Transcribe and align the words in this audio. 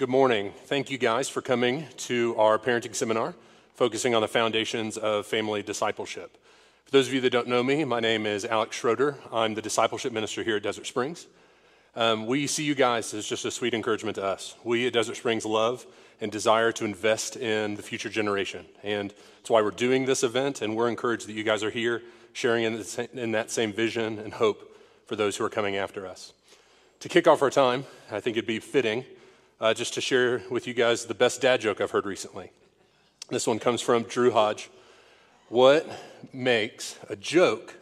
Good 0.00 0.08
morning. 0.08 0.54
Thank 0.64 0.90
you 0.90 0.96
guys 0.96 1.28
for 1.28 1.42
coming 1.42 1.86
to 1.98 2.34
our 2.38 2.58
parenting 2.58 2.94
seminar 2.94 3.34
focusing 3.74 4.14
on 4.14 4.22
the 4.22 4.28
foundations 4.28 4.96
of 4.96 5.26
family 5.26 5.62
discipleship. 5.62 6.38
For 6.86 6.90
those 6.90 7.06
of 7.06 7.12
you 7.12 7.20
that 7.20 7.28
don't 7.28 7.48
know 7.48 7.62
me, 7.62 7.84
my 7.84 8.00
name 8.00 8.24
is 8.24 8.46
Alex 8.46 8.76
Schroeder. 8.76 9.18
I'm 9.30 9.52
the 9.52 9.60
discipleship 9.60 10.10
minister 10.14 10.42
here 10.42 10.56
at 10.56 10.62
Desert 10.62 10.86
Springs. 10.86 11.26
Um, 11.94 12.24
we 12.24 12.46
see 12.46 12.64
you 12.64 12.74
guys 12.74 13.12
as 13.12 13.26
just 13.26 13.44
a 13.44 13.50
sweet 13.50 13.74
encouragement 13.74 14.14
to 14.14 14.24
us. 14.24 14.54
We 14.64 14.86
at 14.86 14.94
Desert 14.94 15.18
Springs 15.18 15.44
love 15.44 15.84
and 16.18 16.32
desire 16.32 16.72
to 16.72 16.86
invest 16.86 17.36
in 17.36 17.74
the 17.74 17.82
future 17.82 18.08
generation. 18.08 18.64
And 18.82 19.12
that's 19.40 19.50
why 19.50 19.60
we're 19.60 19.70
doing 19.70 20.06
this 20.06 20.22
event, 20.22 20.62
and 20.62 20.76
we're 20.76 20.88
encouraged 20.88 21.28
that 21.28 21.34
you 21.34 21.44
guys 21.44 21.62
are 21.62 21.68
here 21.68 22.00
sharing 22.32 22.64
in, 22.64 22.78
the, 22.78 23.08
in 23.12 23.32
that 23.32 23.50
same 23.50 23.70
vision 23.70 24.18
and 24.18 24.32
hope 24.32 24.74
for 25.04 25.14
those 25.14 25.36
who 25.36 25.44
are 25.44 25.50
coming 25.50 25.76
after 25.76 26.06
us. 26.06 26.32
To 27.00 27.10
kick 27.10 27.28
off 27.28 27.42
our 27.42 27.50
time, 27.50 27.84
I 28.10 28.20
think 28.20 28.38
it'd 28.38 28.46
be 28.46 28.60
fitting 28.60 29.04
uh, 29.60 29.74
just 29.74 29.94
to 29.94 30.00
share 30.00 30.42
with 30.50 30.66
you 30.66 30.74
guys 30.74 31.04
the 31.04 31.14
best 31.14 31.40
dad 31.40 31.60
joke 31.60 31.80
I've 31.80 31.90
heard 31.90 32.06
recently. 32.06 32.50
This 33.28 33.46
one 33.46 33.58
comes 33.58 33.80
from 33.80 34.04
Drew 34.04 34.30
Hodge. 34.30 34.70
What 35.48 35.86
makes 36.32 36.98
a 37.08 37.16
joke 37.16 37.76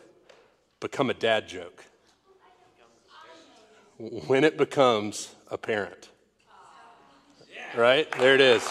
become 0.80 1.10
a 1.10 1.14
dad 1.14 1.48
joke? 1.48 1.84
When 3.98 4.44
it 4.44 4.56
becomes 4.56 5.34
apparent. 5.50 6.08
Right? 7.76 8.10
There 8.18 8.34
it 8.34 8.40
is. 8.40 8.62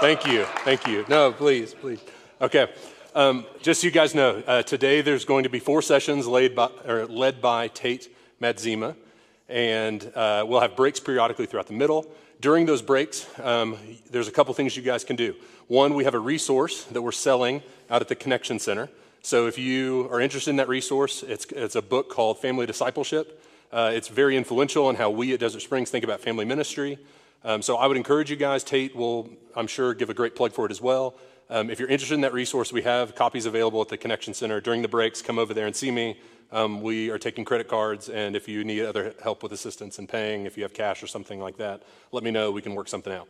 Thank 0.00 0.26
you. 0.26 0.44
Thank 0.64 0.86
you. 0.86 1.04
No, 1.08 1.32
please, 1.32 1.74
please. 1.74 2.00
Okay. 2.40 2.68
Um, 3.14 3.46
just 3.62 3.80
so 3.80 3.86
you 3.86 3.90
guys 3.90 4.14
know, 4.14 4.42
uh, 4.46 4.62
today 4.62 5.00
there's 5.00 5.24
going 5.24 5.44
to 5.44 5.48
be 5.48 5.58
four 5.58 5.80
sessions 5.80 6.26
led 6.26 6.54
by, 6.54 6.68
led 6.84 7.40
by 7.40 7.68
Tate 7.68 8.14
Madzima, 8.40 8.94
and 9.48 10.12
uh, 10.14 10.44
we'll 10.46 10.60
have 10.60 10.76
breaks 10.76 11.00
periodically 11.00 11.46
throughout 11.46 11.66
the 11.66 11.72
middle. 11.72 12.06
During 12.40 12.66
those 12.66 12.82
breaks, 12.82 13.26
um, 13.40 13.78
there's 14.10 14.28
a 14.28 14.32
couple 14.32 14.52
things 14.52 14.76
you 14.76 14.82
guys 14.82 15.04
can 15.04 15.16
do. 15.16 15.34
One, 15.68 15.94
we 15.94 16.04
have 16.04 16.14
a 16.14 16.18
resource 16.18 16.84
that 16.84 17.00
we're 17.00 17.12
selling 17.12 17.62
out 17.88 18.02
at 18.02 18.08
the 18.08 18.14
Connection 18.14 18.58
Center. 18.58 18.90
So 19.22 19.46
if 19.46 19.58
you 19.58 20.08
are 20.12 20.20
interested 20.20 20.50
in 20.50 20.56
that 20.56 20.68
resource, 20.68 21.22
it's, 21.22 21.46
it's 21.46 21.76
a 21.76 21.82
book 21.82 22.10
called 22.10 22.38
Family 22.38 22.66
Discipleship. 22.66 23.42
Uh, 23.72 23.90
it's 23.92 24.08
very 24.08 24.36
influential 24.36 24.90
in 24.90 24.96
how 24.96 25.10
we 25.10 25.32
at 25.32 25.40
Desert 25.40 25.60
Springs 25.60 25.90
think 25.90 26.04
about 26.04 26.20
family 26.20 26.44
ministry. 26.44 26.98
Um, 27.42 27.62
so 27.62 27.76
I 27.76 27.86
would 27.86 27.96
encourage 27.96 28.30
you 28.30 28.36
guys. 28.36 28.62
Tate 28.62 28.94
will, 28.94 29.30
I'm 29.56 29.66
sure, 29.66 29.94
give 29.94 30.10
a 30.10 30.14
great 30.14 30.36
plug 30.36 30.52
for 30.52 30.66
it 30.66 30.70
as 30.70 30.80
well. 30.80 31.14
Um, 31.48 31.70
if 31.70 31.78
you're 31.78 31.88
interested 31.88 32.14
in 32.14 32.20
that 32.20 32.32
resource, 32.32 32.72
we 32.72 32.82
have 32.82 33.14
copies 33.14 33.46
available 33.46 33.80
at 33.80 33.88
the 33.88 33.96
Connection 33.96 34.34
Center. 34.34 34.60
During 34.60 34.82
the 34.82 34.88
breaks, 34.88 35.22
come 35.22 35.38
over 35.38 35.54
there 35.54 35.66
and 35.66 35.74
see 35.74 35.90
me. 35.90 36.18
Um, 36.52 36.80
we 36.80 37.10
are 37.10 37.18
taking 37.18 37.44
credit 37.44 37.68
cards, 37.68 38.08
and 38.08 38.36
if 38.36 38.48
you 38.48 38.64
need 38.64 38.84
other 38.84 39.14
help 39.22 39.42
with 39.42 39.52
assistance 39.52 39.98
and 39.98 40.08
paying, 40.08 40.46
if 40.46 40.56
you 40.56 40.62
have 40.62 40.72
cash 40.72 41.02
or 41.02 41.06
something 41.06 41.40
like 41.40 41.56
that, 41.56 41.82
let 42.12 42.22
me 42.22 42.30
know. 42.30 42.52
We 42.52 42.62
can 42.62 42.74
work 42.74 42.88
something 42.88 43.12
out. 43.12 43.28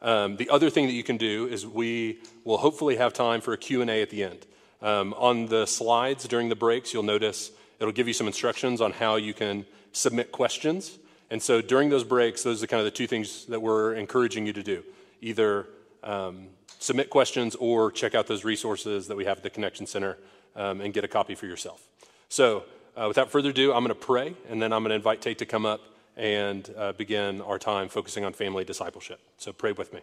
Um, 0.00 0.36
the 0.36 0.48
other 0.50 0.70
thing 0.70 0.86
that 0.86 0.92
you 0.92 1.04
can 1.04 1.16
do 1.16 1.46
is 1.46 1.66
we 1.66 2.20
will 2.44 2.58
hopefully 2.58 2.96
have 2.96 3.12
time 3.12 3.40
for 3.40 3.52
a 3.52 3.58
Q&A 3.58 4.02
at 4.02 4.10
the 4.10 4.24
end. 4.24 4.46
Um, 4.80 5.14
on 5.14 5.46
the 5.46 5.66
slides 5.66 6.26
during 6.26 6.48
the 6.48 6.56
breaks, 6.56 6.92
you'll 6.92 7.04
notice 7.04 7.52
it'll 7.78 7.92
give 7.92 8.08
you 8.08 8.14
some 8.14 8.26
instructions 8.26 8.80
on 8.80 8.92
how 8.92 9.16
you 9.16 9.32
can 9.32 9.64
submit 9.92 10.32
questions. 10.32 10.98
And 11.30 11.40
so 11.40 11.60
during 11.60 11.88
those 11.88 12.04
breaks, 12.04 12.42
those 12.42 12.62
are 12.62 12.66
kind 12.66 12.80
of 12.80 12.84
the 12.84 12.90
two 12.90 13.06
things 13.06 13.46
that 13.46 13.62
we're 13.62 13.94
encouraging 13.94 14.46
you 14.46 14.52
to 14.52 14.62
do. 14.62 14.82
Either 15.20 15.68
um, 16.02 16.48
submit 16.78 17.10
questions 17.10 17.54
or 17.54 17.92
check 17.92 18.14
out 18.14 18.26
those 18.26 18.44
resources 18.44 19.06
that 19.06 19.16
we 19.16 19.24
have 19.24 19.38
at 19.38 19.42
the 19.44 19.50
Connection 19.50 19.86
Center 19.86 20.18
um, 20.56 20.80
and 20.80 20.92
get 20.92 21.04
a 21.04 21.08
copy 21.08 21.36
for 21.36 21.46
yourself. 21.46 21.86
So, 22.32 22.64
uh, 22.96 23.04
without 23.08 23.30
further 23.30 23.50
ado, 23.50 23.74
I'm 23.74 23.84
going 23.84 23.88
to 23.88 23.94
pray, 23.94 24.34
and 24.48 24.62
then 24.62 24.72
I'm 24.72 24.80
going 24.80 24.88
to 24.88 24.94
invite 24.94 25.20
Tate 25.20 25.36
to 25.40 25.44
come 25.44 25.66
up 25.66 25.82
and 26.16 26.72
uh, 26.78 26.92
begin 26.92 27.42
our 27.42 27.58
time 27.58 27.90
focusing 27.90 28.24
on 28.24 28.32
family 28.32 28.64
discipleship. 28.64 29.20
So, 29.36 29.52
pray 29.52 29.72
with 29.72 29.92
me. 29.92 30.00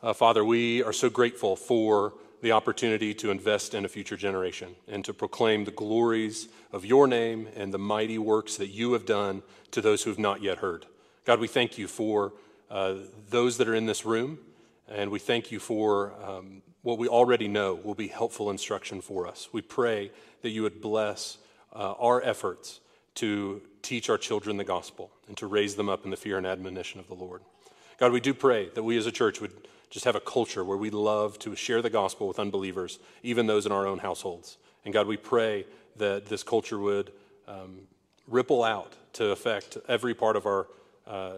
Uh, 0.00 0.12
Father, 0.12 0.44
we 0.44 0.80
are 0.84 0.92
so 0.92 1.10
grateful 1.10 1.56
for 1.56 2.12
the 2.40 2.52
opportunity 2.52 3.12
to 3.14 3.32
invest 3.32 3.74
in 3.74 3.84
a 3.84 3.88
future 3.88 4.16
generation 4.16 4.76
and 4.86 5.04
to 5.06 5.12
proclaim 5.12 5.64
the 5.64 5.72
glories 5.72 6.46
of 6.70 6.84
your 6.84 7.08
name 7.08 7.48
and 7.56 7.74
the 7.74 7.78
mighty 7.78 8.18
works 8.18 8.56
that 8.58 8.68
you 8.68 8.92
have 8.92 9.04
done 9.04 9.42
to 9.72 9.80
those 9.80 10.04
who 10.04 10.10
have 10.10 10.20
not 10.20 10.40
yet 10.40 10.58
heard. 10.58 10.86
God, 11.24 11.40
we 11.40 11.48
thank 11.48 11.78
you 11.78 11.88
for 11.88 12.32
uh, 12.70 12.94
those 13.28 13.56
that 13.56 13.66
are 13.66 13.74
in 13.74 13.86
this 13.86 14.06
room, 14.06 14.38
and 14.88 15.10
we 15.10 15.18
thank 15.18 15.50
you 15.50 15.58
for 15.58 16.12
um, 16.22 16.62
what 16.82 16.98
we 16.98 17.08
already 17.08 17.48
know 17.48 17.74
will 17.74 17.94
be 17.94 18.08
helpful 18.08 18.50
instruction 18.50 19.00
for 19.00 19.26
us. 19.26 19.48
We 19.52 19.62
pray 19.62 20.12
that 20.44 20.50
you 20.50 20.62
would 20.62 20.82
bless 20.82 21.38
uh, 21.72 21.94
our 21.98 22.22
efforts 22.22 22.80
to 23.14 23.62
teach 23.80 24.10
our 24.10 24.18
children 24.18 24.58
the 24.58 24.64
gospel 24.64 25.10
and 25.26 25.38
to 25.38 25.46
raise 25.46 25.74
them 25.74 25.88
up 25.88 26.04
in 26.04 26.10
the 26.10 26.18
fear 26.18 26.36
and 26.36 26.46
admonition 26.46 27.00
of 27.00 27.08
the 27.08 27.14
Lord. 27.14 27.40
God, 27.98 28.12
we 28.12 28.20
do 28.20 28.34
pray 28.34 28.68
that 28.74 28.82
we 28.82 28.98
as 28.98 29.06
a 29.06 29.10
church 29.10 29.40
would 29.40 29.54
just 29.88 30.04
have 30.04 30.16
a 30.16 30.20
culture 30.20 30.62
where 30.62 30.76
we 30.76 30.90
love 30.90 31.38
to 31.38 31.56
share 31.56 31.80
the 31.80 31.88
gospel 31.88 32.28
with 32.28 32.38
unbelievers, 32.38 32.98
even 33.22 33.46
those 33.46 33.64
in 33.64 33.72
our 33.72 33.86
own 33.86 34.00
households. 34.00 34.58
And 34.84 34.92
God, 34.92 35.06
we 35.06 35.16
pray 35.16 35.64
that 35.96 36.26
this 36.26 36.42
culture 36.42 36.78
would 36.78 37.10
um, 37.48 37.78
ripple 38.28 38.62
out 38.62 38.92
to 39.14 39.30
affect 39.30 39.78
every 39.88 40.12
part 40.12 40.36
of 40.36 40.44
our, 40.44 40.66
uh, 41.06 41.36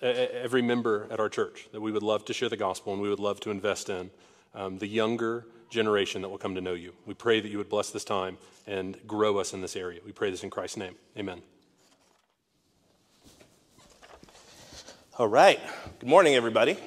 every 0.00 0.62
member 0.62 1.06
at 1.10 1.20
our 1.20 1.28
church, 1.28 1.68
that 1.72 1.82
we 1.82 1.92
would 1.92 2.02
love 2.02 2.24
to 2.24 2.32
share 2.32 2.48
the 2.48 2.56
gospel 2.56 2.94
and 2.94 3.02
we 3.02 3.10
would 3.10 3.20
love 3.20 3.40
to 3.40 3.50
invest 3.50 3.90
in 3.90 4.10
um, 4.54 4.78
the 4.78 4.86
younger 4.86 5.44
generation 5.70 6.22
that 6.22 6.28
will 6.28 6.38
come 6.38 6.54
to 6.54 6.60
know 6.60 6.74
you. 6.74 6.92
We 7.06 7.14
pray 7.14 7.40
that 7.40 7.48
you 7.48 7.58
would 7.58 7.68
bless 7.68 7.90
this 7.90 8.04
time 8.04 8.38
and 8.66 8.96
grow 9.06 9.38
us 9.38 9.52
in 9.52 9.60
this 9.60 9.76
area. 9.76 10.00
We 10.04 10.12
pray 10.12 10.30
this 10.30 10.42
in 10.42 10.50
Christ's 10.50 10.76
name. 10.76 10.94
Amen. 11.16 11.42
All 15.18 15.28
right. 15.28 15.58
Good 15.98 16.08
morning, 16.08 16.34
everybody. 16.34 16.74
Good 16.74 16.82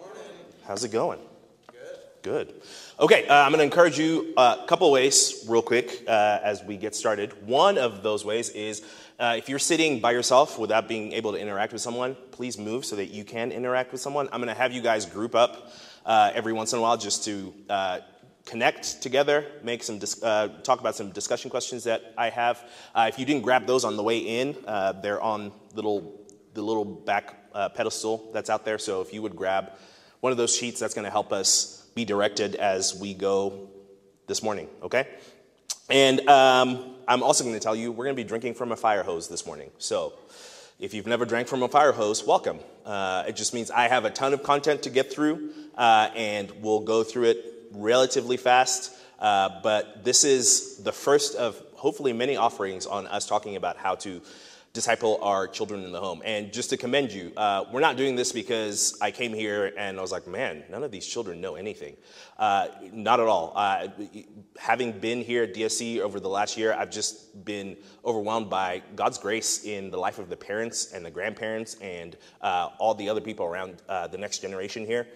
morning. 0.00 0.22
How's 0.66 0.84
it 0.84 0.90
going? 0.90 1.20
Good. 1.68 2.48
Good. 2.48 2.62
Okay, 3.00 3.28
uh, 3.28 3.34
I'm 3.34 3.52
going 3.52 3.58
to 3.58 3.64
encourage 3.64 3.96
you 3.96 4.34
a 4.36 4.40
uh, 4.40 4.66
couple 4.66 4.90
ways, 4.90 5.44
real 5.48 5.62
quick, 5.62 6.02
uh, 6.08 6.40
as 6.42 6.64
we 6.64 6.76
get 6.76 6.96
started. 6.96 7.46
One 7.46 7.78
of 7.78 8.02
those 8.02 8.24
ways 8.24 8.48
is 8.50 8.82
uh, 9.20 9.36
if 9.38 9.48
you're 9.48 9.60
sitting 9.60 10.00
by 10.00 10.10
yourself 10.10 10.58
without 10.58 10.88
being 10.88 11.12
able 11.12 11.30
to 11.32 11.38
interact 11.38 11.72
with 11.72 11.80
someone, 11.80 12.16
please 12.32 12.58
move 12.58 12.84
so 12.84 12.96
that 12.96 13.06
you 13.06 13.22
can 13.22 13.52
interact 13.52 13.92
with 13.92 14.00
someone. 14.00 14.28
I'm 14.32 14.40
going 14.40 14.48
to 14.48 14.60
have 14.60 14.72
you 14.72 14.82
guys 14.82 15.06
group 15.06 15.36
up 15.36 15.72
uh, 16.04 16.32
every 16.34 16.52
once 16.52 16.72
in 16.72 16.80
a 16.80 16.82
while 16.82 16.96
just 16.96 17.24
to 17.26 17.54
uh, 17.68 18.00
connect 18.48 19.02
together, 19.02 19.46
make 19.62 19.82
some 19.82 19.98
dis- 19.98 20.22
uh, 20.22 20.48
talk 20.62 20.80
about 20.80 20.96
some 20.96 21.10
discussion 21.10 21.50
questions 21.50 21.84
that 21.84 22.14
I 22.16 22.30
have. 22.30 22.64
Uh, 22.94 23.06
if 23.08 23.18
you 23.18 23.26
didn't 23.26 23.42
grab 23.42 23.66
those 23.66 23.84
on 23.84 23.96
the 23.96 24.02
way 24.02 24.18
in, 24.18 24.56
uh, 24.66 24.92
they're 24.92 25.20
on 25.20 25.52
little 25.74 26.18
the 26.54 26.62
little 26.62 26.84
back 26.84 27.36
uh, 27.54 27.68
pedestal 27.68 28.30
that's 28.32 28.50
out 28.50 28.64
there. 28.64 28.78
So 28.78 29.00
if 29.02 29.12
you 29.12 29.22
would 29.22 29.36
grab 29.36 29.72
one 30.20 30.32
of 30.32 30.38
those 30.38 30.56
sheets, 30.56 30.80
that's 30.80 30.94
going 30.94 31.04
to 31.04 31.10
help 31.10 31.32
us 31.32 31.86
be 31.94 32.04
directed 32.04 32.56
as 32.56 32.98
we 32.98 33.14
go 33.14 33.68
this 34.26 34.42
morning. 34.42 34.68
Okay. 34.82 35.06
And 35.90 36.26
um, 36.28 36.96
I'm 37.06 37.22
also 37.22 37.44
going 37.44 37.54
to 37.54 37.60
tell 37.60 37.76
you 37.76 37.92
we're 37.92 38.04
going 38.06 38.16
to 38.16 38.22
be 38.22 38.28
drinking 38.28 38.54
from 38.54 38.72
a 38.72 38.76
fire 38.76 39.02
hose 39.02 39.28
this 39.28 39.46
morning. 39.46 39.70
So 39.78 40.14
if 40.78 40.94
you've 40.94 41.06
never 41.06 41.24
drank 41.24 41.48
from 41.48 41.62
a 41.62 41.68
fire 41.68 41.92
hose, 41.92 42.26
welcome. 42.26 42.60
Uh, 42.84 43.24
it 43.28 43.36
just 43.36 43.52
means 43.52 43.70
I 43.70 43.88
have 43.88 44.04
a 44.04 44.10
ton 44.10 44.32
of 44.32 44.42
content 44.42 44.82
to 44.82 44.90
get 44.90 45.12
through, 45.12 45.50
uh, 45.76 46.10
and 46.16 46.50
we'll 46.62 46.80
go 46.80 47.02
through 47.02 47.24
it 47.24 47.57
relatively 47.72 48.36
fast. 48.36 48.94
Uh, 49.18 49.60
but 49.62 50.04
this 50.04 50.24
is 50.24 50.78
the 50.78 50.92
first 50.92 51.34
of 51.36 51.60
hopefully 51.74 52.12
many 52.12 52.36
offerings 52.36 52.86
on 52.86 53.06
us 53.06 53.26
talking 53.26 53.56
about 53.56 53.76
how 53.76 53.94
to 53.96 54.20
disciple 54.72 55.18
our 55.22 55.48
children 55.48 55.82
in 55.82 55.92
the 55.92 56.00
home. 56.00 56.22
And 56.24 56.52
just 56.52 56.70
to 56.70 56.76
commend 56.76 57.10
you, 57.10 57.32
uh, 57.36 57.64
we're 57.72 57.80
not 57.80 57.96
doing 57.96 58.14
this 58.14 58.32
because 58.32 58.96
I 59.00 59.10
came 59.10 59.32
here 59.32 59.72
and 59.76 59.98
I 59.98 60.02
was 60.02 60.12
like, 60.12 60.26
man, 60.28 60.62
none 60.70 60.84
of 60.84 60.90
these 60.90 61.06
children 61.06 61.40
know 61.40 61.56
anything. 61.56 61.96
Uh, 62.38 62.68
not 62.92 63.18
at 63.18 63.26
all. 63.26 63.52
Uh, 63.56 63.88
having 64.56 64.92
been 64.92 65.22
here 65.22 65.44
at 65.44 65.54
DSC 65.54 66.00
over 66.00 66.20
the 66.20 66.28
last 66.28 66.56
year, 66.56 66.74
I've 66.74 66.90
just 66.90 67.44
been 67.44 67.76
overwhelmed 68.04 68.50
by 68.50 68.82
God's 68.94 69.18
grace 69.18 69.64
in 69.64 69.90
the 69.90 69.98
life 69.98 70.18
of 70.18 70.28
the 70.28 70.36
parents 70.36 70.92
and 70.92 71.04
the 71.04 71.10
grandparents 71.10 71.74
and 71.80 72.16
uh, 72.42 72.68
all 72.78 72.94
the 72.94 73.08
other 73.08 73.20
people 73.20 73.46
around 73.46 73.82
uh, 73.88 74.06
the 74.06 74.18
next 74.18 74.40
generation 74.40 74.86
here. 74.86 75.08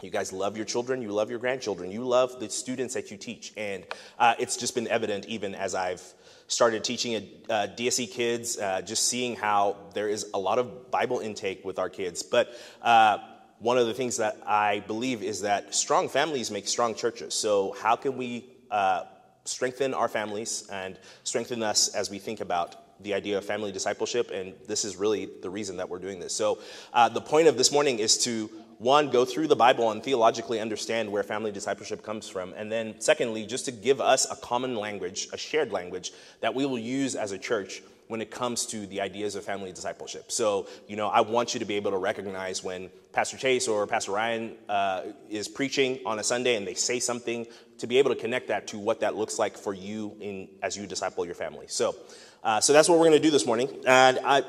You 0.00 0.10
guys 0.10 0.32
love 0.32 0.56
your 0.56 0.64
children, 0.64 1.02
you 1.02 1.10
love 1.10 1.28
your 1.28 1.40
grandchildren, 1.40 1.90
you 1.90 2.04
love 2.04 2.38
the 2.38 2.48
students 2.50 2.94
that 2.94 3.10
you 3.10 3.16
teach. 3.16 3.52
And 3.56 3.84
uh, 4.16 4.36
it's 4.38 4.56
just 4.56 4.76
been 4.76 4.86
evident 4.86 5.26
even 5.26 5.56
as 5.56 5.74
I've 5.74 6.00
started 6.46 6.84
teaching 6.84 7.16
at 7.16 7.22
uh, 7.50 7.74
DSC 7.74 8.08
kids, 8.08 8.58
uh, 8.58 8.80
just 8.82 9.08
seeing 9.08 9.34
how 9.34 9.76
there 9.94 10.08
is 10.08 10.26
a 10.34 10.38
lot 10.38 10.60
of 10.60 10.92
Bible 10.92 11.18
intake 11.18 11.64
with 11.64 11.80
our 11.80 11.90
kids. 11.90 12.22
But 12.22 12.48
uh, 12.80 13.18
one 13.58 13.76
of 13.76 13.88
the 13.88 13.92
things 13.94 14.18
that 14.18 14.40
I 14.46 14.84
believe 14.86 15.24
is 15.24 15.40
that 15.40 15.74
strong 15.74 16.08
families 16.08 16.52
make 16.52 16.68
strong 16.68 16.94
churches. 16.94 17.34
So, 17.34 17.74
how 17.80 17.96
can 17.96 18.16
we 18.16 18.48
uh, 18.70 19.02
strengthen 19.46 19.94
our 19.94 20.08
families 20.08 20.68
and 20.70 20.96
strengthen 21.24 21.60
us 21.64 21.92
as 21.92 22.08
we 22.08 22.20
think 22.20 22.40
about 22.40 22.76
the 23.00 23.14
idea 23.14 23.38
of 23.38 23.44
family 23.44 23.72
discipleship? 23.72 24.30
And 24.32 24.54
this 24.66 24.84
is 24.84 24.96
really 24.96 25.28
the 25.42 25.50
reason 25.50 25.76
that 25.78 25.88
we're 25.88 25.98
doing 25.98 26.20
this. 26.20 26.34
So, 26.34 26.58
uh, 26.92 27.08
the 27.08 27.20
point 27.20 27.48
of 27.48 27.56
this 27.56 27.72
morning 27.72 27.98
is 27.98 28.18
to 28.24 28.50
one, 28.78 29.10
go 29.10 29.24
through 29.24 29.48
the 29.48 29.56
Bible 29.56 29.90
and 29.90 30.02
theologically 30.02 30.60
understand 30.60 31.10
where 31.10 31.24
family 31.24 31.50
discipleship 31.50 32.02
comes 32.02 32.28
from. 32.28 32.52
And 32.56 32.70
then, 32.70 33.00
secondly, 33.00 33.44
just 33.44 33.64
to 33.64 33.72
give 33.72 34.00
us 34.00 34.30
a 34.30 34.36
common 34.36 34.76
language, 34.76 35.28
a 35.32 35.36
shared 35.36 35.72
language 35.72 36.12
that 36.40 36.54
we 36.54 36.64
will 36.64 36.78
use 36.78 37.16
as 37.16 37.32
a 37.32 37.38
church 37.38 37.82
when 38.06 38.22
it 38.22 38.30
comes 38.30 38.64
to 38.66 38.86
the 38.86 39.00
ideas 39.00 39.34
of 39.34 39.44
family 39.44 39.70
discipleship. 39.72 40.32
So, 40.32 40.66
you 40.86 40.96
know, 40.96 41.08
I 41.08 41.20
want 41.20 41.54
you 41.54 41.60
to 41.60 41.66
be 41.66 41.74
able 41.74 41.90
to 41.90 41.98
recognize 41.98 42.64
when 42.64 42.88
Pastor 43.12 43.36
Chase 43.36 43.68
or 43.68 43.86
Pastor 43.86 44.12
Ryan 44.12 44.54
uh, 44.68 45.02
is 45.28 45.46
preaching 45.46 46.00
on 46.06 46.18
a 46.18 46.24
Sunday 46.24 46.56
and 46.56 46.66
they 46.66 46.74
say 46.74 47.00
something, 47.00 47.46
to 47.78 47.86
be 47.86 47.98
able 47.98 48.12
to 48.12 48.20
connect 48.20 48.48
that 48.48 48.66
to 48.68 48.78
what 48.78 49.00
that 49.00 49.14
looks 49.14 49.38
like 49.38 49.56
for 49.56 49.72
you 49.72 50.16
in, 50.20 50.48
as 50.62 50.76
you 50.76 50.86
disciple 50.86 51.24
your 51.24 51.34
family. 51.34 51.66
So, 51.68 51.94
uh, 52.42 52.60
so 52.60 52.72
that's 52.72 52.88
what 52.88 52.98
we're 52.98 53.06
going 53.06 53.20
to 53.20 53.26
do 53.26 53.30
this 53.30 53.46
morning. 53.46 53.68
And 53.86 54.18
I, 54.24 54.42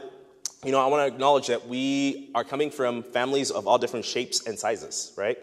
you 0.64 0.72
know, 0.72 0.80
I 0.80 0.88
want 0.88 1.08
to 1.08 1.14
acknowledge 1.14 1.48
that 1.48 1.68
we 1.68 2.32
are 2.36 2.44
coming 2.44 2.70
from 2.70 3.04
families 3.04 3.52
of 3.52 3.68
all 3.68 3.78
different 3.78 4.06
shapes 4.06 4.46
and 4.46 4.60
sizes, 4.60 5.14
right? 5.18 5.38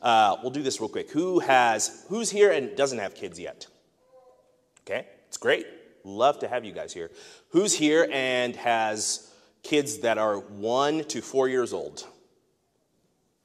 Uh, 0.00 0.36
we'll 0.42 0.52
do 0.52 0.62
this 0.62 0.80
real 0.80 0.88
quick. 0.88 1.10
Who 1.10 1.40
has, 1.40 2.04
who's 2.08 2.30
here 2.30 2.50
and 2.50 2.76
doesn't 2.76 2.98
have 2.98 3.14
kids 3.14 3.38
yet? 3.38 3.66
Okay, 4.86 5.06
it's 5.28 5.36
great. 5.36 5.66
Love 6.04 6.38
to 6.38 6.48
have 6.48 6.64
you 6.64 6.72
guys 6.72 6.92
here. 6.92 7.10
Who's 7.50 7.74
here 7.74 8.08
and 8.10 8.56
has 8.56 9.30
kids 9.62 9.98
that 9.98 10.18
are 10.18 10.38
one 10.38 11.04
to 11.04 11.20
four 11.20 11.48
years 11.48 11.72
old? 11.72 12.06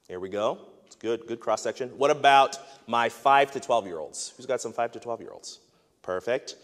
Here 0.08 0.20
we 0.20 0.28
go. 0.28 0.58
It's 0.86 0.96
good, 0.96 1.26
good 1.26 1.40
cross 1.40 1.62
section. 1.62 1.90
What 1.98 2.10
about 2.10 2.56
my 2.86 3.08
five 3.08 3.50
to 3.52 3.60
12 3.60 3.86
year 3.86 3.98
olds? 3.98 4.32
Who's 4.36 4.46
got 4.46 4.60
some 4.60 4.72
five 4.72 4.92
to 4.92 5.00
12 5.00 5.20
year 5.20 5.30
olds? 5.30 5.58
Perfect. 6.02 6.54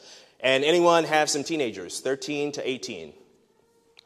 And 0.42 0.64
anyone 0.64 1.04
have 1.04 1.30
some 1.30 1.44
teenagers, 1.44 2.00
13 2.00 2.52
to 2.52 2.68
18? 2.68 3.12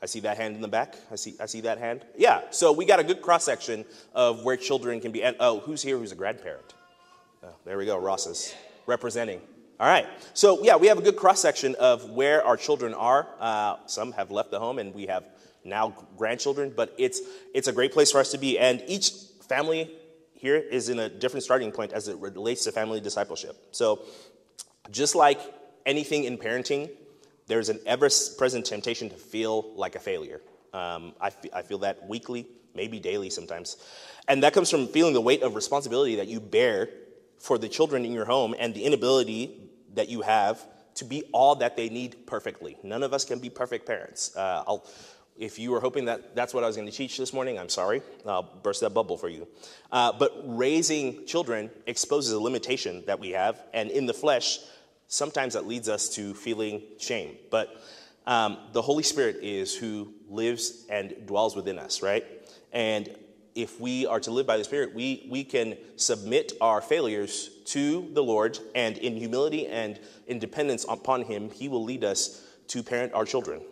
I 0.03 0.07
see 0.07 0.21
that 0.21 0.37
hand 0.37 0.55
in 0.55 0.61
the 0.61 0.69
back. 0.69 0.95
I 1.11 1.17
see, 1.17 1.35
I 1.41 1.47
see 1.47 1.63
that 1.63 1.79
hand. 1.79 2.05
Yeah, 2.17 2.43
so 2.51 2.73
we 2.73 2.85
got 2.85 3.01
a 3.01 3.05
good 3.05 3.23
cross 3.23 3.45
section 3.45 3.87
of 4.15 4.45
where 4.45 4.57
children 4.57 5.01
can 5.01 5.13
be. 5.13 5.23
And, 5.23 5.37
oh, 5.41 5.61
who's 5.61 5.83
here 5.83 5.97
who's 5.99 6.13
a 6.13 6.15
grandparent? 6.17 6.75
Oh, 7.43 7.55
there 7.65 7.79
we 7.79 7.87
go, 7.87 7.99
Ross 7.99 8.27
is 8.27 8.55
representing. 8.87 9.41
All 9.81 9.87
right. 9.87 10.07
So, 10.35 10.63
yeah, 10.63 10.77
we 10.77 10.87
have 10.87 10.99
a 10.99 11.03
good 11.03 11.17
cross 11.17 11.41
section 11.41 11.75
of 11.77 12.11
where 12.11 12.45
our 12.45 12.57
children 12.57 12.95
are. 12.95 13.27
Uh, 13.39 13.77
some 13.87 14.13
have 14.13 14.31
left 14.31 14.51
the 14.51 14.59
home, 14.59 14.79
and 14.79 14.95
we 14.95 15.07
have 15.07 15.25
now 15.65 15.95
grandchildren, 16.17 16.73
but 16.75 16.95
it's, 16.99 17.21
it's 17.55 17.69
a 17.69 17.73
great 17.73 17.93
place 17.93 18.13
for 18.13 18.19
us 18.19 18.31
to 18.31 18.39
be. 18.39 18.59
And 18.59 18.83
each 18.87 19.11
family 19.49 19.91
here 20.35 20.57
is 20.57 20.89
in 20.89 20.99
a 20.99 21.09
different 21.09 21.45
starting 21.45 21.73
point 21.73 21.93
as 21.93 22.09
it 22.09 22.17
relates 22.19 22.65
to 22.65 22.73
family 22.73 23.01
discipleship. 23.01 23.57
So, 23.73 24.03
just 24.91 25.15
like 25.15 25.41
anything 25.87 26.25
in 26.25 26.37
parenting, 26.37 26.91
there's 27.47 27.69
an 27.69 27.81
ever 27.87 28.09
present 28.37 28.67
temptation 28.67 29.09
to 29.09 29.17
feel 29.17 29.73
like 29.77 29.95
a 29.95 30.01
failure. 30.01 30.43
Um, 30.75 31.15
I, 31.21 31.29
f- 31.29 31.47
I 31.55 31.63
feel 31.63 31.79
that 31.79 32.07
weekly, 32.07 32.47
maybe 32.75 32.99
daily 32.99 33.31
sometimes. 33.31 33.77
And 34.29 34.43
that 34.43 34.53
comes 34.53 34.71
from 34.71 34.89
feeling 34.89 35.15
the 35.15 35.21
weight 35.21 35.43
of 35.43 35.55
responsibility 35.55 36.17
that 36.17 36.27
you 36.27 36.41
bear 36.41 36.91
for 37.39 37.57
the 37.57 37.69
children 37.69 38.05
in 38.05 38.13
your 38.13 38.25
home 38.25 38.55
and 38.59 38.75
the 38.75 38.85
inability 38.85 39.71
that 39.95 40.09
you 40.09 40.23
have 40.23 40.63
to 40.97 41.05
be 41.05 41.23
all 41.33 41.55
that 41.57 41.77
they 41.77 41.89
need 41.89 42.27
perfectly. 42.27 42.77
None 42.83 43.03
of 43.03 43.13
us 43.13 43.25
can 43.25 43.39
be 43.39 43.51
perfect 43.51 43.87
parents. 43.87 44.35
Uh, 44.37 44.79
if 45.39 45.59
you 45.59 45.71
were 45.71 45.81
hoping 45.81 46.07
that 46.07 46.35
that's 46.35 46.55
what 46.55 46.65
I 46.65 46.67
was 46.67 46.77
going 46.77 46.89
to 46.89 46.95
teach 46.95 47.19
this 47.19 47.33
morning, 47.33 47.59
I'm 47.59 47.69
sorry. 47.69 48.03
I'll 48.27 48.43
burst 48.63 48.81
that 48.81 48.95
bubble 48.95 49.19
for 49.19 49.29
you. 49.29 49.47
Uh, 49.93 50.13
but 50.19 50.33
raising 50.45 51.27
children 51.27 51.71
exposes 51.87 52.33
a 52.33 52.41
limitation 52.41 53.05
that 53.07 53.21
we 53.21 53.31
have, 53.31 53.63
and 53.75 53.91
in 53.91 54.07
the 54.07 54.15
flesh, 54.15 54.59
sometimes 55.09 55.55
that 55.55 55.67
leads 55.67 55.89
us 55.89 56.09
to 56.11 56.35
feeling 56.35 56.83
shame. 56.99 57.37
But 57.51 57.83
um, 58.27 58.59
the 58.73 58.83
Holy 58.83 59.03
Spirit 59.03 59.37
is 59.43 59.75
who 59.75 60.13
lives 60.29 60.85
and 60.91 61.15
dwells 61.27 61.55
within 61.55 61.79
us, 61.79 62.03
right? 62.03 62.25
And 62.73 63.09
if 63.55 63.81
we 63.81 64.07
are 64.07 64.21
to 64.21 64.31
live 64.31 64.47
by 64.47 64.59
the 64.59 64.65
Spirit, 64.65 64.95
we, 64.95 65.27
we 65.31 65.43
can 65.43 65.79
submit 65.97 66.53
our 66.61 66.81
failures 66.81 67.51
to 67.67 68.09
the 68.13 68.23
Lord, 68.23 68.59
and 68.75 68.99
in 68.99 69.17
humility 69.17 69.67
and 69.67 69.99
in 70.27 70.39
dependence 70.39 70.85
upon 70.89 71.23
Him, 71.23 71.51
He 71.51 71.69
will 71.69 71.83
lead 71.83 72.05
us 72.05 72.45
to 72.69 72.83
parent 72.83 73.15
our 73.15 73.25
children. 73.25 73.63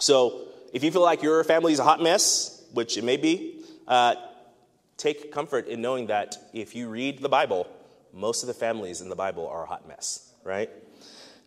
So, 0.00 0.48
if 0.72 0.82
you 0.82 0.90
feel 0.90 1.02
like 1.02 1.22
your 1.22 1.44
family 1.44 1.72
is 1.72 1.78
a 1.78 1.84
hot 1.84 2.02
mess, 2.02 2.64
which 2.72 2.96
it 2.96 3.04
may 3.04 3.16
be, 3.16 3.62
uh, 3.86 4.16
take 4.96 5.30
comfort 5.30 5.68
in 5.68 5.80
knowing 5.80 6.06
that 6.08 6.36
if 6.52 6.74
you 6.74 6.88
read 6.88 7.20
the 7.20 7.28
Bible, 7.28 7.68
most 8.12 8.42
of 8.42 8.46
the 8.48 8.54
families 8.54 9.00
in 9.00 9.08
the 9.08 9.16
Bible 9.16 9.46
are 9.46 9.64
a 9.64 9.66
hot 9.66 9.86
mess, 9.86 10.32
right? 10.44 10.70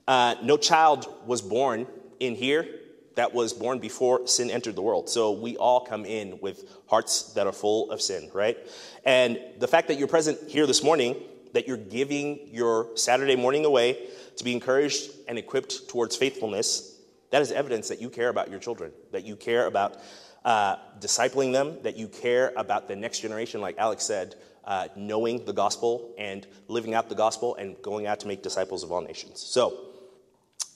Uh, 0.07 0.35
no 0.41 0.57
child 0.57 1.07
was 1.25 1.41
born 1.41 1.87
in 2.19 2.35
here 2.35 2.67
that 3.15 3.33
was 3.33 3.51
born 3.51 3.79
before 3.79 4.27
sin 4.27 4.51
entered 4.51 4.75
the 4.75 4.81
world. 4.81 5.09
So 5.09 5.31
we 5.31 5.57
all 5.57 5.81
come 5.81 6.05
in 6.05 6.39
with 6.39 6.69
hearts 6.87 7.33
that 7.33 7.47
are 7.47 7.51
full 7.51 7.89
of 7.91 7.99
sin, 7.99 8.29
right? 8.31 8.57
And 9.05 9.39
the 9.57 9.67
fact 9.67 9.87
that 9.87 9.97
you're 9.97 10.07
present 10.07 10.37
here 10.47 10.67
this 10.67 10.83
morning, 10.83 11.15
that 11.53 11.67
you're 11.67 11.77
giving 11.77 12.47
your 12.51 12.95
Saturday 12.95 13.35
morning 13.35 13.65
away 13.65 14.07
to 14.37 14.43
be 14.43 14.53
encouraged 14.53 15.09
and 15.27 15.39
equipped 15.39 15.89
towards 15.89 16.15
faithfulness, 16.15 16.99
that 17.31 17.41
is 17.41 17.51
evidence 17.51 17.89
that 17.89 17.99
you 17.99 18.09
care 18.09 18.29
about 18.29 18.51
your 18.51 18.59
children, 18.59 18.91
that 19.11 19.25
you 19.25 19.35
care 19.35 19.65
about 19.65 19.97
uh, 20.45 20.75
discipling 20.99 21.51
them, 21.51 21.77
that 21.81 21.97
you 21.97 22.07
care 22.07 22.53
about 22.55 22.87
the 22.87 22.95
next 22.95 23.21
generation, 23.21 23.61
like 23.61 23.79
Alex 23.79 24.03
said, 24.03 24.35
uh, 24.67 24.89
knowing 24.97 25.45
the 25.45 25.53
gospel 25.53 26.13
and 26.17 26.45
living 26.67 26.93
out 26.93 27.07
the 27.07 27.15
gospel 27.15 27.55
and 27.55 27.81
going 27.81 28.05
out 28.05 28.19
to 28.19 28.27
make 28.27 28.43
disciples 28.43 28.83
of 28.83 28.91
all 28.91 29.01
nations. 29.01 29.41
So, 29.41 29.79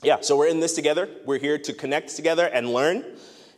yeah, 0.02 0.22
so 0.22 0.38
we're 0.38 0.48
in 0.48 0.62
this 0.62 0.74
together. 0.74 1.10
We're 1.26 1.40
here 1.40 1.58
to 1.60 1.74
connect 1.74 2.16
together 2.16 2.46
and 2.46 2.70
learn. 2.70 3.04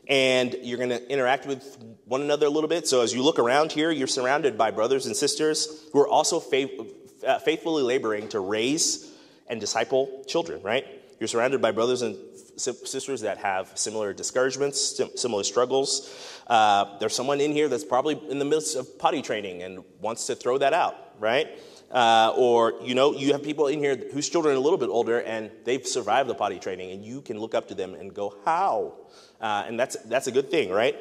And 0.09 0.55
you're 0.63 0.79
going 0.79 0.89
to 0.89 1.09
interact 1.09 1.45
with 1.45 1.77
one 2.05 2.21
another 2.21 2.47
a 2.47 2.49
little 2.49 2.67
bit. 2.67 2.87
So 2.87 3.01
as 3.01 3.13
you 3.13 3.23
look 3.23 3.39
around 3.39 3.71
here, 3.71 3.91
you're 3.91 4.07
surrounded 4.07 4.57
by 4.57 4.71
brothers 4.71 5.05
and 5.05 5.15
sisters 5.15 5.87
who 5.93 5.99
are 6.01 6.07
also 6.07 6.37
uh, 6.39 7.39
faithfully 7.39 7.83
laboring 7.83 8.27
to 8.29 8.39
raise 8.39 9.09
and 9.47 9.61
disciple 9.61 10.23
children, 10.27 10.61
right? 10.63 10.85
You're 11.19 11.27
surrounded 11.27 11.61
by 11.61 11.71
brothers 11.71 12.01
and 12.01 12.17
sisters 12.55 13.21
that 13.21 13.37
have 13.37 13.71
similar 13.75 14.13
discouragements, 14.13 15.01
similar 15.15 15.43
struggles. 15.43 16.41
Uh, 16.47 16.97
there's 16.99 17.15
someone 17.15 17.41
in 17.41 17.51
here 17.51 17.67
that's 17.67 17.83
probably 17.83 18.19
in 18.29 18.39
the 18.39 18.45
midst 18.45 18.75
of 18.75 18.99
potty 18.99 19.21
training 19.21 19.63
and 19.63 19.83
wants 20.01 20.27
to 20.27 20.35
throw 20.35 20.57
that 20.57 20.73
out, 20.73 21.15
right? 21.19 21.47
Uh, 21.91 22.33
or, 22.35 22.73
you 22.81 22.95
know, 22.95 23.13
you 23.13 23.31
have 23.33 23.43
people 23.43 23.67
in 23.67 23.79
here 23.79 23.95
whose 24.13 24.27
children 24.27 24.55
are 24.55 24.57
a 24.57 24.61
little 24.61 24.79
bit 24.79 24.89
older 24.89 25.19
and 25.21 25.51
they've 25.63 25.85
survived 25.85 26.27
the 26.27 26.33
potty 26.35 26.57
training, 26.57 26.91
and 26.91 27.05
you 27.05 27.21
can 27.21 27.39
look 27.39 27.53
up 27.53 27.67
to 27.67 27.75
them 27.75 27.93
and 27.93 28.13
go, 28.13 28.35
How? 28.45 28.93
Uh, 29.39 29.65
and 29.67 29.79
that's, 29.79 29.95
that's 30.05 30.27
a 30.27 30.31
good 30.31 30.49
thing, 30.49 30.71
right? 30.71 30.95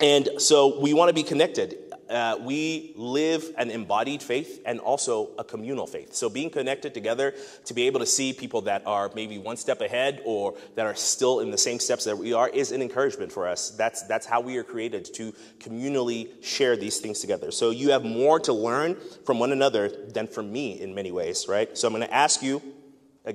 And 0.00 0.28
so 0.38 0.80
we 0.80 0.94
want 0.94 1.08
to 1.08 1.14
be 1.14 1.24
connected 1.24 1.87
uh, 2.08 2.38
we 2.40 2.92
live 2.96 3.52
an 3.58 3.70
embodied 3.70 4.22
faith 4.22 4.62
and 4.64 4.80
also 4.80 5.30
a 5.38 5.44
communal 5.44 5.86
faith. 5.86 6.14
So, 6.14 6.28
being 6.28 6.50
connected 6.50 6.94
together 6.94 7.34
to 7.66 7.74
be 7.74 7.86
able 7.86 8.00
to 8.00 8.06
see 8.06 8.32
people 8.32 8.62
that 8.62 8.86
are 8.86 9.10
maybe 9.14 9.38
one 9.38 9.56
step 9.56 9.80
ahead 9.80 10.22
or 10.24 10.54
that 10.74 10.86
are 10.86 10.94
still 10.94 11.40
in 11.40 11.50
the 11.50 11.58
same 11.58 11.78
steps 11.78 12.04
that 12.04 12.16
we 12.16 12.32
are 12.32 12.48
is 12.48 12.72
an 12.72 12.82
encouragement 12.82 13.30
for 13.30 13.46
us. 13.46 13.70
That's, 13.70 14.02
that's 14.02 14.26
how 14.26 14.40
we 14.40 14.56
are 14.56 14.64
created 14.64 15.12
to 15.14 15.34
communally 15.58 16.28
share 16.42 16.76
these 16.76 16.98
things 16.98 17.20
together. 17.20 17.50
So, 17.50 17.70
you 17.70 17.90
have 17.90 18.04
more 18.04 18.40
to 18.40 18.52
learn 18.52 18.96
from 19.26 19.38
one 19.38 19.52
another 19.52 19.88
than 19.88 20.28
from 20.28 20.50
me 20.52 20.80
in 20.80 20.94
many 20.94 21.12
ways, 21.12 21.46
right? 21.48 21.76
So, 21.76 21.88
I'm 21.88 21.94
going 21.94 22.06
to 22.06 22.14
ask 22.14 22.42
you, 22.42 22.62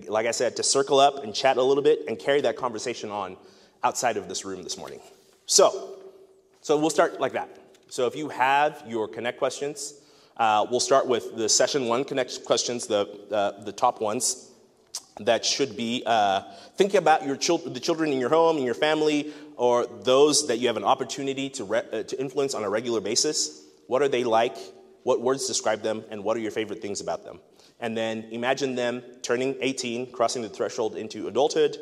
like 0.07 0.25
I 0.25 0.31
said, 0.31 0.55
to 0.55 0.63
circle 0.63 0.99
up 0.99 1.23
and 1.23 1.35
chat 1.35 1.57
a 1.57 1.63
little 1.63 1.83
bit 1.83 2.05
and 2.07 2.17
carry 2.17 2.41
that 2.41 2.55
conversation 2.55 3.11
on 3.11 3.37
outside 3.83 4.17
of 4.17 4.27
this 4.27 4.45
room 4.45 4.63
this 4.63 4.77
morning. 4.77 4.99
So, 5.45 5.99
so 6.61 6.77
we'll 6.79 6.89
start 6.89 7.19
like 7.19 7.33
that. 7.33 7.62
So 7.93 8.07
if 8.07 8.15
you 8.15 8.29
have 8.29 8.83
your 8.87 9.07
Connect 9.07 9.37
questions, 9.37 9.93
uh, 10.37 10.65
we'll 10.67 10.79
start 10.79 11.05
with 11.07 11.37
the 11.37 11.47
session 11.47 11.87
one 11.87 12.03
Connect 12.03 12.43
questions, 12.43 12.87
the, 12.87 13.07
uh, 13.31 13.63
the 13.65 13.71
top 13.71 14.01
ones 14.01 14.49
that 15.19 15.45
should 15.45 15.77
be 15.77 16.01
uh, 16.03 16.41
thinking 16.75 16.97
about 16.97 17.23
your 17.23 17.35
chil- 17.35 17.59
the 17.59 17.79
children 17.79 18.11
in 18.11 18.19
your 18.19 18.29
home, 18.29 18.57
in 18.57 18.63
your 18.63 18.73
family, 18.73 19.31
or 19.57 19.85
those 19.85 20.47
that 20.47 20.57
you 20.57 20.65
have 20.65 20.75
an 20.75 20.83
opportunity 20.83 21.51
to, 21.51 21.65
re- 21.65 21.83
uh, 21.93 22.01
to 22.01 22.19
influence 22.19 22.55
on 22.55 22.63
a 22.63 22.69
regular 22.71 22.99
basis. 22.99 23.63
What 23.85 24.01
are 24.01 24.07
they 24.07 24.23
like? 24.23 24.57
What 25.03 25.21
words 25.21 25.45
describe 25.45 25.83
them? 25.83 26.03
And 26.09 26.23
what 26.23 26.35
are 26.35 26.39
your 26.39 26.49
favorite 26.49 26.81
things 26.81 26.99
about 26.99 27.23
them? 27.23 27.41
And 27.79 27.95
then 27.95 28.25
imagine 28.31 28.73
them 28.73 29.03
turning 29.21 29.55
18, 29.61 30.11
crossing 30.11 30.41
the 30.41 30.49
threshold 30.49 30.95
into 30.95 31.27
adulthood. 31.27 31.77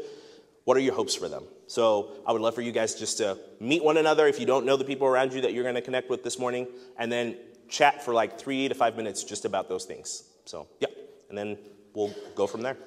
What 0.63 0.77
are 0.77 0.79
your 0.79 0.93
hopes 0.93 1.15
for 1.15 1.27
them? 1.27 1.43
So 1.67 2.11
I 2.25 2.31
would 2.31 2.41
love 2.41 2.53
for 2.53 2.61
you 2.61 2.71
guys 2.71 2.95
just 2.95 3.17
to 3.17 3.37
meet 3.59 3.83
one 3.83 3.97
another 3.97 4.27
if 4.27 4.39
you 4.39 4.45
don't 4.45 4.65
know 4.65 4.77
the 4.77 4.83
people 4.83 5.07
around 5.07 5.33
you 5.33 5.41
that 5.41 5.53
you're 5.53 5.63
going 5.63 5.75
to 5.75 5.81
connect 5.81 6.09
with 6.09 6.23
this 6.23 6.37
morning, 6.37 6.67
and 6.97 7.11
then 7.11 7.37
chat 7.67 8.03
for 8.03 8.13
like 8.13 8.37
three 8.37 8.67
to 8.67 8.75
five 8.75 8.95
minutes 8.95 9.23
just 9.23 9.45
about 9.45 9.69
those 9.69 9.85
things. 9.85 10.23
So, 10.45 10.67
yeah, 10.79 10.89
and 11.29 11.37
then 11.37 11.57
we'll 11.93 12.13
go 12.35 12.45
from 12.45 12.61
there. 12.61 12.77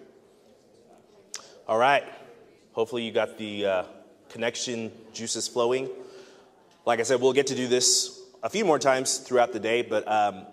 All 1.66 1.78
right. 1.78 2.04
Hopefully, 2.72 3.04
you 3.04 3.12
got 3.12 3.38
the 3.38 3.66
uh, 3.66 3.84
connection 4.28 4.92
juices 5.12 5.48
flowing. 5.48 5.88
Like 6.84 7.00
I 7.00 7.04
said, 7.04 7.20
we'll 7.20 7.32
get 7.32 7.46
to 7.48 7.54
do 7.54 7.66
this 7.66 8.20
a 8.42 8.50
few 8.50 8.64
more 8.64 8.78
times 8.78 9.18
throughout 9.18 9.52
the 9.52 9.60
day, 9.60 9.80
but 9.82 10.06
um, 10.06 10.44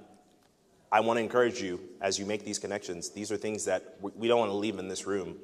I 0.91 1.01
want 1.01 1.17
to 1.17 1.23
encourage 1.23 1.61
you 1.61 1.81
as 1.99 2.17
you 2.17 2.25
make 2.25 2.45
these 2.45 2.59
connections. 2.59 3.09
These 3.09 3.31
are 3.31 3.37
things 3.37 3.65
that 3.65 3.97
we 4.01 4.27
don't 4.27 4.39
want 4.39 4.51
to 4.51 4.55
leave 4.55 4.79
in 4.79 4.87
this 4.87 5.05
room 5.05 5.37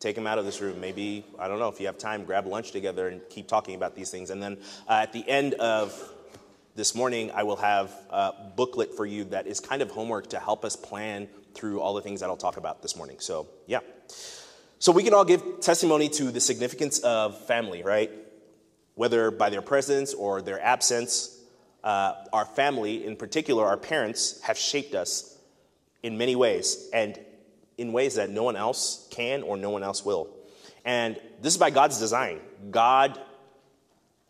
take 0.00 0.14
them 0.14 0.26
out 0.26 0.38
of 0.38 0.44
this 0.44 0.60
room. 0.60 0.80
Maybe, 0.80 1.24
I 1.38 1.48
don't 1.48 1.58
know, 1.58 1.68
if 1.68 1.80
you 1.80 1.86
have 1.86 1.98
time, 1.98 2.24
grab 2.24 2.46
lunch 2.46 2.70
together 2.70 3.08
and 3.08 3.20
keep 3.30 3.48
talking 3.48 3.74
about 3.74 3.96
these 3.96 4.10
things. 4.10 4.30
And 4.30 4.42
then 4.42 4.58
uh, 4.88 4.94
at 4.94 5.12
the 5.12 5.28
end 5.28 5.54
of 5.54 6.14
this 6.76 6.94
morning, 6.94 7.32
I 7.32 7.42
will 7.42 7.56
have 7.56 7.92
a 8.10 8.32
booklet 8.54 8.94
for 8.94 9.04
you 9.04 9.24
that 9.24 9.46
is 9.46 9.58
kind 9.58 9.82
of 9.82 9.90
homework 9.90 10.28
to 10.30 10.38
help 10.38 10.64
us 10.64 10.76
plan 10.76 11.28
through 11.54 11.80
all 11.80 11.94
the 11.94 12.02
things 12.02 12.20
that 12.20 12.28
I'll 12.28 12.36
talk 12.36 12.56
about 12.56 12.82
this 12.82 12.96
morning. 12.96 13.16
So, 13.18 13.48
yeah. 13.66 13.80
So 14.78 14.92
we 14.92 15.02
can 15.02 15.12
all 15.12 15.24
give 15.24 15.60
testimony 15.60 16.08
to 16.10 16.30
the 16.30 16.40
significance 16.40 17.00
of 17.00 17.36
family, 17.46 17.82
right? 17.82 18.12
Whether 18.94 19.32
by 19.32 19.50
their 19.50 19.62
presence 19.62 20.14
or 20.14 20.40
their 20.40 20.60
absence, 20.62 21.36
uh, 21.82 22.14
our 22.32 22.44
family, 22.44 23.04
in 23.04 23.16
particular 23.16 23.66
our 23.66 23.76
parents, 23.76 24.40
have 24.42 24.56
shaped 24.56 24.94
us 24.94 25.36
in 26.04 26.16
many 26.16 26.36
ways 26.36 26.88
and 26.92 27.18
in 27.78 27.92
ways 27.92 28.16
that 28.16 28.28
no 28.28 28.42
one 28.42 28.56
else 28.56 29.08
can 29.10 29.42
or 29.42 29.56
no 29.56 29.70
one 29.70 29.82
else 29.82 30.04
will. 30.04 30.28
And 30.84 31.18
this 31.40 31.54
is 31.54 31.58
by 31.58 31.70
God's 31.70 31.98
design. 31.98 32.40
God 32.70 33.18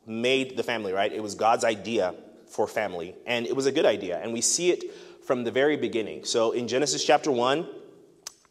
made 0.07 0.57
the 0.57 0.62
family, 0.62 0.93
right? 0.93 1.12
It 1.12 1.23
was 1.23 1.35
God's 1.35 1.64
idea 1.64 2.14
for 2.47 2.67
family, 2.67 3.14
and 3.26 3.47
it 3.47 3.55
was 3.55 3.67
a 3.67 3.73
good 3.73 3.87
idea. 3.87 4.19
And 4.23 4.33
we 4.33 4.40
see 4.40 4.71
it 4.71 4.85
from 5.25 5.45
the 5.45 5.50
very 5.50 5.76
beginning. 5.76 6.25
So 6.25 6.52
in 6.52 6.69
Genesis 6.69 7.05
chapter 7.05 7.31
1, 7.31 7.69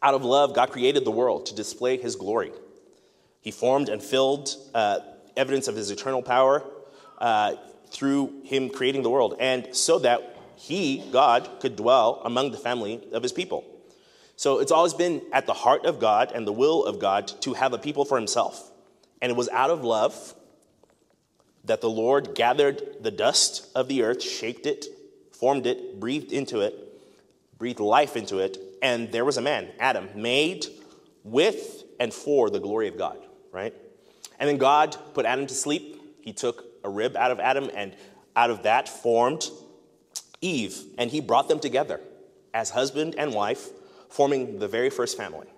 out 0.02 0.14
of 0.14 0.24
love, 0.24 0.54
God 0.54 0.70
created 0.70 1.04
the 1.04 1.10
world 1.10 1.46
to 1.46 1.54
display 1.54 1.96
his 1.96 2.14
glory. 2.14 2.52
He 3.40 3.50
formed 3.50 3.88
and 3.88 4.02
filled 4.02 4.54
uh, 4.74 5.00
evidence 5.36 5.66
of 5.66 5.74
his 5.74 5.90
eternal 5.90 6.22
power 6.22 6.64
uh, 7.18 7.54
through 7.90 8.42
him 8.44 8.70
creating 8.70 9.02
the 9.02 9.10
world, 9.10 9.36
and 9.40 9.74
so 9.74 9.98
that 10.00 10.36
he, 10.56 11.04
God, 11.12 11.48
could 11.60 11.76
dwell 11.76 12.20
among 12.24 12.50
the 12.50 12.58
family 12.58 13.00
of 13.12 13.22
his 13.22 13.32
people. 13.32 13.64
So 14.38 14.60
it's 14.60 14.70
always 14.70 14.94
been 14.94 15.20
at 15.32 15.46
the 15.46 15.52
heart 15.52 15.84
of 15.84 15.98
God 15.98 16.30
and 16.32 16.46
the 16.46 16.52
will 16.52 16.84
of 16.84 17.00
God 17.00 17.26
to 17.40 17.54
have 17.54 17.72
a 17.72 17.78
people 17.78 18.04
for 18.04 18.16
himself. 18.16 18.70
And 19.20 19.32
it 19.32 19.36
was 19.36 19.48
out 19.48 19.68
of 19.68 19.82
love 19.82 20.32
that 21.64 21.80
the 21.80 21.90
Lord 21.90 22.36
gathered 22.36 22.80
the 23.00 23.10
dust 23.10 23.66
of 23.74 23.88
the 23.88 24.04
earth, 24.04 24.22
shaped 24.22 24.64
it, 24.64 24.84
formed 25.32 25.66
it, 25.66 25.98
breathed 25.98 26.30
into 26.30 26.60
it, 26.60 26.72
breathed 27.58 27.80
life 27.80 28.16
into 28.16 28.38
it, 28.38 28.58
and 28.80 29.10
there 29.10 29.24
was 29.24 29.38
a 29.38 29.42
man, 29.42 29.70
Adam, 29.80 30.08
made 30.14 30.66
with 31.24 31.82
and 31.98 32.14
for 32.14 32.48
the 32.48 32.60
glory 32.60 32.86
of 32.86 32.96
God, 32.96 33.18
right? 33.50 33.74
And 34.38 34.48
then 34.48 34.56
God 34.56 34.96
put 35.14 35.26
Adam 35.26 35.48
to 35.48 35.54
sleep. 35.54 36.00
He 36.20 36.32
took 36.32 36.64
a 36.84 36.88
rib 36.88 37.16
out 37.16 37.32
of 37.32 37.40
Adam, 37.40 37.72
and 37.74 37.92
out 38.36 38.50
of 38.50 38.62
that 38.62 38.88
formed 38.88 39.50
Eve, 40.40 40.78
and 40.96 41.10
he 41.10 41.20
brought 41.20 41.48
them 41.48 41.58
together 41.58 42.00
as 42.54 42.70
husband 42.70 43.16
and 43.18 43.34
wife, 43.34 43.70
forming 44.10 44.58
the 44.58 44.68
very 44.68 44.90
first 44.90 45.16
family. 45.16 45.48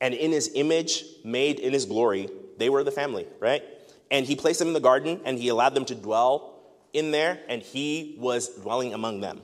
And 0.00 0.14
in 0.14 0.32
his 0.32 0.50
image, 0.54 1.04
made 1.24 1.58
in 1.60 1.72
his 1.72 1.86
glory, 1.86 2.28
they 2.58 2.68
were 2.68 2.84
the 2.84 2.90
family, 2.90 3.26
right? 3.40 3.62
And 4.10 4.26
he 4.26 4.36
placed 4.36 4.58
them 4.58 4.68
in 4.68 4.74
the 4.74 4.80
garden 4.80 5.20
and 5.24 5.38
he 5.38 5.48
allowed 5.48 5.74
them 5.74 5.84
to 5.86 5.94
dwell 5.94 6.54
in 6.94 7.10
there, 7.10 7.40
and 7.48 7.60
he 7.60 8.14
was 8.18 8.48
dwelling 8.48 8.94
among 8.94 9.20
them. 9.20 9.42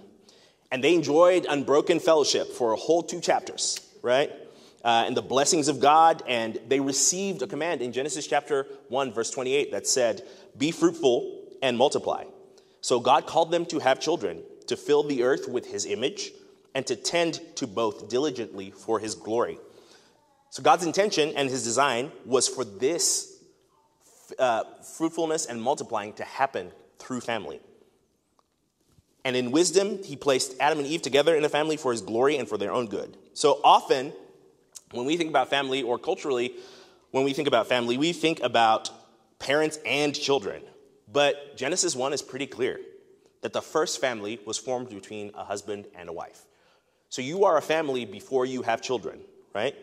And 0.71 0.83
they 0.83 0.95
enjoyed 0.95 1.47
unbroken 1.51 1.99
fellowship 1.99 2.53
for 2.53 2.73
a 2.73 2.77
whole 2.77 3.03
two 3.03 3.21
chapters, 3.21 3.81
right? 4.03 4.31
Uh, 4.85 5.05
and 5.07 5.17
the 5.17 5.23
blessings 5.23 5.69
of 5.69 5.81
God, 5.81 6.23
and 6.27 6.59
they 6.69 6.81
received 6.81 7.43
a 7.43 7.47
command 7.47 7.83
in 7.83 7.93
Genesis 7.93 8.27
chapter 8.27 8.67
1, 8.89 9.13
verse 9.13 9.31
28 9.31 9.73
that 9.73 9.87
said, 9.87 10.23
Be 10.57 10.71
fruitful 10.71 11.45
and 11.61 11.77
multiply. 11.77 12.25
So 12.81 13.01
God 13.01 13.27
called 13.27 13.51
them 13.51 13.67
to 13.67 13.81
have 13.81 14.01
children, 14.01 14.43
to 14.69 14.77
fill 14.77 15.03
the 15.03 15.25
earth 15.25 15.49
with 15.49 15.67
his 15.67 15.85
image, 15.85 16.33
and 16.75 16.87
to 16.87 16.97
tend 16.97 17.41
to 17.57 17.67
both 17.67 18.09
diligently 18.09 18.71
for 18.71 18.99
his 18.99 19.15
glory. 19.15 19.59
So 20.51 20.63
God's 20.63 20.85
intention 20.85 21.33
and 21.37 21.49
his 21.49 21.65
design 21.65 22.11
was 22.25 22.49
for 22.49 22.65
this 22.65 23.39
uh, 24.39 24.65
fruitfulness 24.97 25.47
and 25.47 25.61
multiplying 25.63 26.13
to 26.15 26.25
happen 26.25 26.73
through 26.99 27.21
family. 27.21 27.61
And 29.25 29.37
in 29.37 29.51
wisdom, 29.51 30.03
he 30.03 30.17
placed 30.17 30.55
Adam 30.61 30.79
and 30.79 30.87
Eve 30.87 31.03
together 31.03 31.35
in 31.35 31.45
a 31.45 31.49
family 31.49 31.77
for 31.77 31.93
his 31.93 32.01
glory 32.01 32.37
and 32.37 32.49
for 32.49 32.57
their 32.57 32.73
own 32.73 32.87
good. 32.87 33.17
So 33.35 33.61
often, 33.63 34.13
when 34.93 35.07
we 35.07 35.17
think 35.17 35.31
about 35.31 35.51
family, 35.51 35.83
or 35.83 35.99
culturally, 35.99 36.55
when 37.11 37.25
we 37.25 37.33
think 37.33 37.47
about 37.47 37.69
family, 37.69 37.99
we 37.99 38.13
think 38.13 38.41
about 38.43 38.91
parents 39.39 39.79
and 39.85 40.15
children. 40.15 40.63
But 41.13 41.57
Genesis 41.57 41.95
1 41.95 42.13
is 42.13 42.23
pretty 42.23 42.47
clear 42.47 42.81
that 43.43 43.53
the 43.53 43.63
first 43.63 44.01
family 44.01 44.41
was 44.45 44.59
formed 44.59 44.89
between 44.91 45.33
a 45.35 45.45
husband 45.45 45.87
and 45.95 46.09
a 46.09 46.13
wife. 46.13 46.43
So 47.11 47.23
you 47.23 47.45
are 47.45 47.59
a 47.59 47.63
family 47.63 48.05
before 48.05 48.47
you 48.47 48.63
have 48.63 48.81
children, 48.81 49.21
right? 49.53 49.75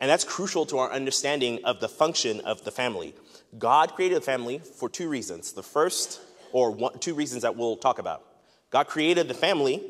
And 0.00 0.10
that's 0.10 0.24
crucial 0.24 0.66
to 0.66 0.78
our 0.78 0.90
understanding 0.90 1.64
of 1.64 1.78
the 1.78 1.88
function 1.88 2.40
of 2.40 2.64
the 2.64 2.72
family. 2.72 3.14
God 3.56 3.94
created 3.94 4.16
the 4.16 4.24
family 4.24 4.58
for 4.58 4.88
two 4.88 5.08
reasons. 5.08 5.52
The 5.52 5.62
first, 5.62 6.20
or 6.50 6.72
one, 6.72 6.98
two 6.98 7.14
reasons 7.14 7.42
that 7.42 7.56
we'll 7.56 7.76
talk 7.76 8.00
about. 8.00 8.24
God 8.70 8.88
created 8.88 9.28
the 9.28 9.34
family 9.34 9.80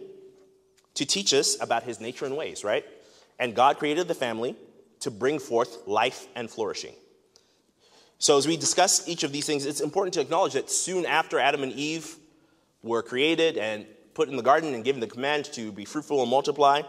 to 0.94 1.06
teach 1.06 1.32
us 1.32 1.56
about 1.62 1.84
his 1.84 1.98
nature 1.98 2.26
and 2.26 2.36
ways, 2.36 2.62
right? 2.62 2.84
And 3.38 3.54
God 3.54 3.78
created 3.78 4.06
the 4.06 4.14
family 4.14 4.54
to 5.00 5.10
bring 5.10 5.38
forth 5.38 5.86
life 5.86 6.26
and 6.34 6.50
flourishing. 6.50 6.94
So, 8.18 8.36
as 8.36 8.46
we 8.46 8.58
discuss 8.58 9.08
each 9.08 9.24
of 9.24 9.32
these 9.32 9.46
things, 9.46 9.64
it's 9.64 9.80
important 9.80 10.12
to 10.14 10.20
acknowledge 10.20 10.52
that 10.52 10.70
soon 10.70 11.06
after 11.06 11.40
Adam 11.40 11.62
and 11.62 11.72
Eve 11.72 12.16
were 12.82 13.02
created 13.02 13.56
and 13.56 13.86
put 14.14 14.28
in 14.28 14.36
the 14.36 14.42
garden 14.42 14.74
and 14.74 14.84
given 14.84 15.00
the 15.00 15.06
command 15.06 15.46
to 15.52 15.72
be 15.72 15.84
fruitful 15.84 16.20
and 16.20 16.30
multiply, 16.30 16.82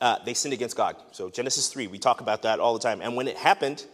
uh, 0.00 0.18
they 0.24 0.34
sinned 0.34 0.54
against 0.54 0.76
God. 0.76 0.96
So, 1.12 1.30
Genesis 1.30 1.68
3, 1.68 1.86
we 1.86 1.98
talk 1.98 2.20
about 2.20 2.42
that 2.42 2.60
all 2.60 2.72
the 2.74 2.80
time. 2.80 3.00
And 3.00 3.16
when 3.16 3.28
it 3.28 3.36
happened, 3.36 3.84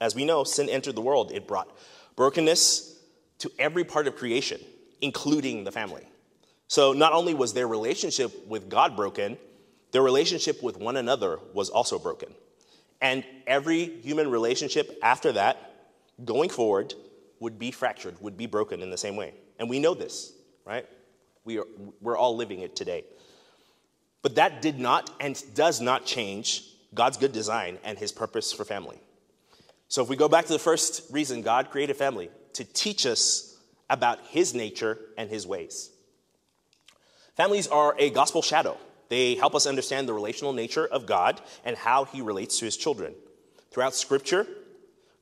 as 0.00 0.14
we 0.14 0.24
know, 0.24 0.44
sin 0.44 0.68
entered 0.68 0.94
the 0.94 1.00
world. 1.00 1.32
It 1.32 1.46
brought 1.46 1.68
brokenness 2.16 2.98
to 3.38 3.50
every 3.58 3.84
part 3.84 4.06
of 4.06 4.16
creation, 4.16 4.60
including 5.00 5.64
the 5.64 5.72
family. 5.72 6.06
So 6.68 6.92
not 6.92 7.12
only 7.12 7.34
was 7.34 7.52
their 7.52 7.68
relationship 7.68 8.46
with 8.46 8.68
God 8.68 8.96
broken, 8.96 9.38
their 9.92 10.02
relationship 10.02 10.62
with 10.62 10.76
one 10.76 10.96
another 10.96 11.38
was 11.54 11.70
also 11.70 11.98
broken. 11.98 12.34
And 13.00 13.24
every 13.46 14.00
human 14.00 14.30
relationship 14.30 14.98
after 15.02 15.32
that, 15.32 15.74
going 16.24 16.50
forward, 16.50 16.94
would 17.40 17.58
be 17.58 17.70
fractured, 17.70 18.20
would 18.20 18.36
be 18.36 18.46
broken 18.46 18.82
in 18.82 18.90
the 18.90 18.96
same 18.96 19.16
way. 19.16 19.34
And 19.58 19.68
we 19.68 19.78
know 19.78 19.94
this, 19.94 20.32
right? 20.64 20.86
We 21.46 21.58
are, 21.58 21.66
we're 22.02 22.18
all 22.18 22.36
living 22.36 22.60
it 22.60 22.76
today. 22.76 23.04
But 24.20 24.34
that 24.34 24.60
did 24.60 24.78
not 24.78 25.10
and 25.20 25.42
does 25.54 25.80
not 25.80 26.04
change 26.04 26.64
God's 26.92 27.16
good 27.16 27.32
design 27.32 27.78
and 27.84 27.96
his 27.96 28.12
purpose 28.12 28.52
for 28.52 28.64
family. 28.64 28.98
So, 29.88 30.02
if 30.02 30.08
we 30.08 30.16
go 30.16 30.28
back 30.28 30.46
to 30.46 30.52
the 30.52 30.58
first 30.58 31.10
reason 31.12 31.42
God 31.42 31.70
created 31.70 31.96
family, 31.96 32.28
to 32.54 32.64
teach 32.64 33.06
us 33.06 33.56
about 33.88 34.18
his 34.26 34.54
nature 34.54 34.98
and 35.16 35.30
his 35.30 35.46
ways. 35.46 35.90
Families 37.36 37.68
are 37.68 37.94
a 37.98 38.10
gospel 38.10 38.42
shadow. 38.42 38.78
They 39.08 39.34
help 39.34 39.54
us 39.54 39.66
understand 39.66 40.08
the 40.08 40.14
relational 40.14 40.52
nature 40.52 40.86
of 40.86 41.06
God 41.06 41.40
and 41.64 41.76
how 41.76 42.04
he 42.04 42.22
relates 42.22 42.58
to 42.58 42.64
his 42.64 42.76
children. 42.76 43.14
Throughout 43.70 43.94
scripture, 43.94 44.46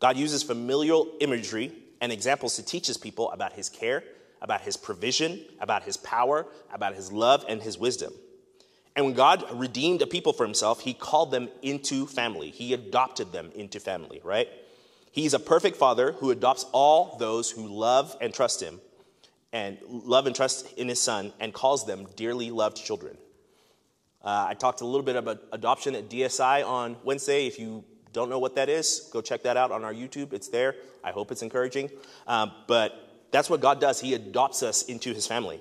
God 0.01 0.17
uses 0.17 0.43
familial 0.43 1.13
imagery 1.21 1.73
and 2.01 2.13
examples 2.13 2.57
to 2.57 2.63
teach 2.63 2.87
his 2.87 2.97
people 2.97 3.31
about 3.33 3.53
his 3.53 3.69
care, 3.69 4.05
about 4.45 4.61
his 4.61 4.77
provision, 4.77 5.43
about 5.59 5.85
his 5.85 5.97
power, 5.97 6.47
about 6.73 6.95
his 6.95 7.11
love, 7.11 7.45
and 7.49 7.63
his 7.63 7.79
wisdom. 7.79 8.13
And 8.95 9.07
when 9.07 9.15
God 9.15 9.43
redeemed 9.55 10.03
a 10.03 10.07
people 10.07 10.35
for 10.35 10.45
himself, 10.45 10.81
he 10.81 10.93
called 10.93 11.31
them 11.31 11.49
into 11.63 12.07
family. 12.07 12.51
He 12.51 12.75
adopted 12.75 13.33
them 13.33 13.51
into 13.55 13.81
family, 13.81 14.21
right? 14.23 14.49
He's 15.11 15.33
a 15.33 15.39
perfect 15.39 15.77
father 15.79 16.13
who 16.13 16.31
adopts 16.31 16.67
all 16.73 17.17
those 17.19 17.51
who 17.51 17.67
love 17.67 18.15
and 18.21 18.35
trust 18.35 18.63
him 18.63 18.81
and 19.51 19.79
love 19.89 20.27
and 20.27 20.37
trust 20.37 20.71
in 20.77 20.89
his 20.89 21.01
son 21.01 21.33
and 21.41 21.55
calls 21.55 21.87
them 21.87 22.07
dearly 22.15 22.51
loved 22.51 22.77
children. 22.77 23.17
Uh, 24.23 24.47
I 24.49 24.55
talked 24.55 24.83
a 24.83 24.87
little 24.87 25.03
bit 25.03 25.17
about 25.17 25.43
adoption 25.53 25.95
at 25.95 26.11
DSI 26.11 26.67
on 26.67 26.97
Wednesday. 27.03 27.47
If 27.47 27.59
you 27.59 27.83
don't 28.13 28.29
know 28.29 28.39
what 28.39 28.57
that 28.57 28.69
is, 28.69 29.09
go 29.11 29.23
check 29.23 29.43
that 29.45 29.57
out 29.57 29.73
on 29.73 29.85
our 29.85 29.95
YouTube. 29.95 30.35
It's 30.35 30.49
there. 30.49 30.77
I 31.03 31.13
hope 31.13 31.33
it's 31.33 31.43
encouraging. 31.43 31.91
Um, 32.27 32.53
but 32.67 33.04
that's 33.35 33.51
what 33.51 33.61
God 33.61 33.81
does. 33.81 34.01
He 34.01 34.15
adopts 34.15 34.63
us 34.63 34.83
into 34.85 35.13
his 35.13 35.27
family. 35.27 35.61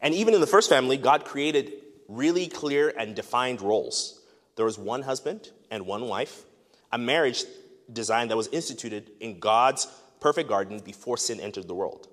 And 0.00 0.14
even 0.14 0.32
in 0.32 0.40
the 0.40 0.46
first 0.46 0.70
family, 0.70 0.96
God 0.96 1.26
created 1.26 1.74
really 2.08 2.46
clear 2.46 2.92
and 2.96 3.14
defined 3.14 3.60
roles. 3.60 4.22
There 4.56 4.64
was 4.64 4.78
one 4.78 5.02
husband 5.02 5.50
and 5.70 5.86
one 5.86 6.08
wife, 6.08 6.44
a 6.90 6.96
marriage 6.96 7.44
design 7.92 8.28
that 8.28 8.36
was 8.36 8.48
instituted 8.48 9.10
in 9.20 9.40
God's 9.40 9.88
perfect 10.20 10.48
garden 10.48 10.80
before 10.80 11.18
sin 11.18 11.38
entered 11.38 11.68
the 11.68 11.74
world. 11.74 12.08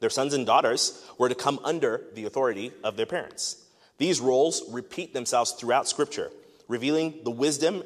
Their 0.00 0.10
sons 0.10 0.34
and 0.34 0.44
daughters 0.44 1.08
were 1.16 1.28
to 1.28 1.34
come 1.36 1.60
under 1.62 2.02
the 2.14 2.24
authority 2.24 2.72
of 2.82 2.96
their 2.96 3.06
parents. 3.06 3.64
These 3.98 4.20
roles 4.20 4.62
repeat 4.70 5.14
themselves 5.14 5.52
throughout 5.52 5.88
Scripture, 5.88 6.32
revealing 6.66 7.20
the 7.22 7.30
wisdom 7.30 7.84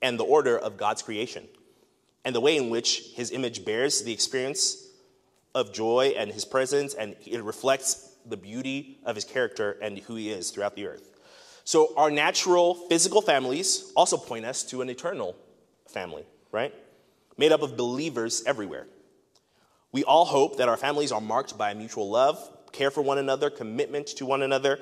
and 0.00 0.18
the 0.18 0.24
order 0.24 0.58
of 0.58 0.78
God's 0.78 1.02
creation, 1.02 1.46
and 2.24 2.34
the 2.34 2.40
way 2.40 2.56
in 2.56 2.70
which 2.70 3.10
His 3.14 3.30
image 3.30 3.62
bears 3.64 4.02
the 4.02 4.12
experience 4.12 4.83
of 5.54 5.72
joy 5.72 6.14
and 6.16 6.30
His 6.30 6.44
presence, 6.44 6.94
and 6.94 7.16
it 7.26 7.42
reflects 7.42 8.14
the 8.26 8.36
beauty 8.36 8.98
of 9.04 9.14
his 9.14 9.24
character 9.24 9.76
and 9.82 9.98
who 9.98 10.14
he 10.16 10.30
is 10.30 10.50
throughout 10.50 10.76
the 10.76 10.86
earth. 10.86 11.10
So, 11.64 11.94
our 11.96 12.10
natural 12.10 12.74
physical 12.74 13.22
families 13.22 13.90
also 13.96 14.16
point 14.16 14.44
us 14.44 14.62
to 14.64 14.82
an 14.82 14.90
eternal 14.90 15.36
family, 15.88 16.24
right? 16.52 16.74
Made 17.38 17.52
up 17.52 17.62
of 17.62 17.76
believers 17.76 18.42
everywhere. 18.46 18.86
We 19.92 20.04
all 20.04 20.24
hope 20.24 20.58
that 20.58 20.68
our 20.68 20.76
families 20.76 21.12
are 21.12 21.20
marked 21.20 21.56
by 21.56 21.72
mutual 21.72 22.10
love, 22.10 22.38
care 22.72 22.90
for 22.90 23.00
one 23.00 23.18
another, 23.18 23.48
commitment 23.48 24.08
to 24.08 24.26
one 24.26 24.42
another, 24.42 24.80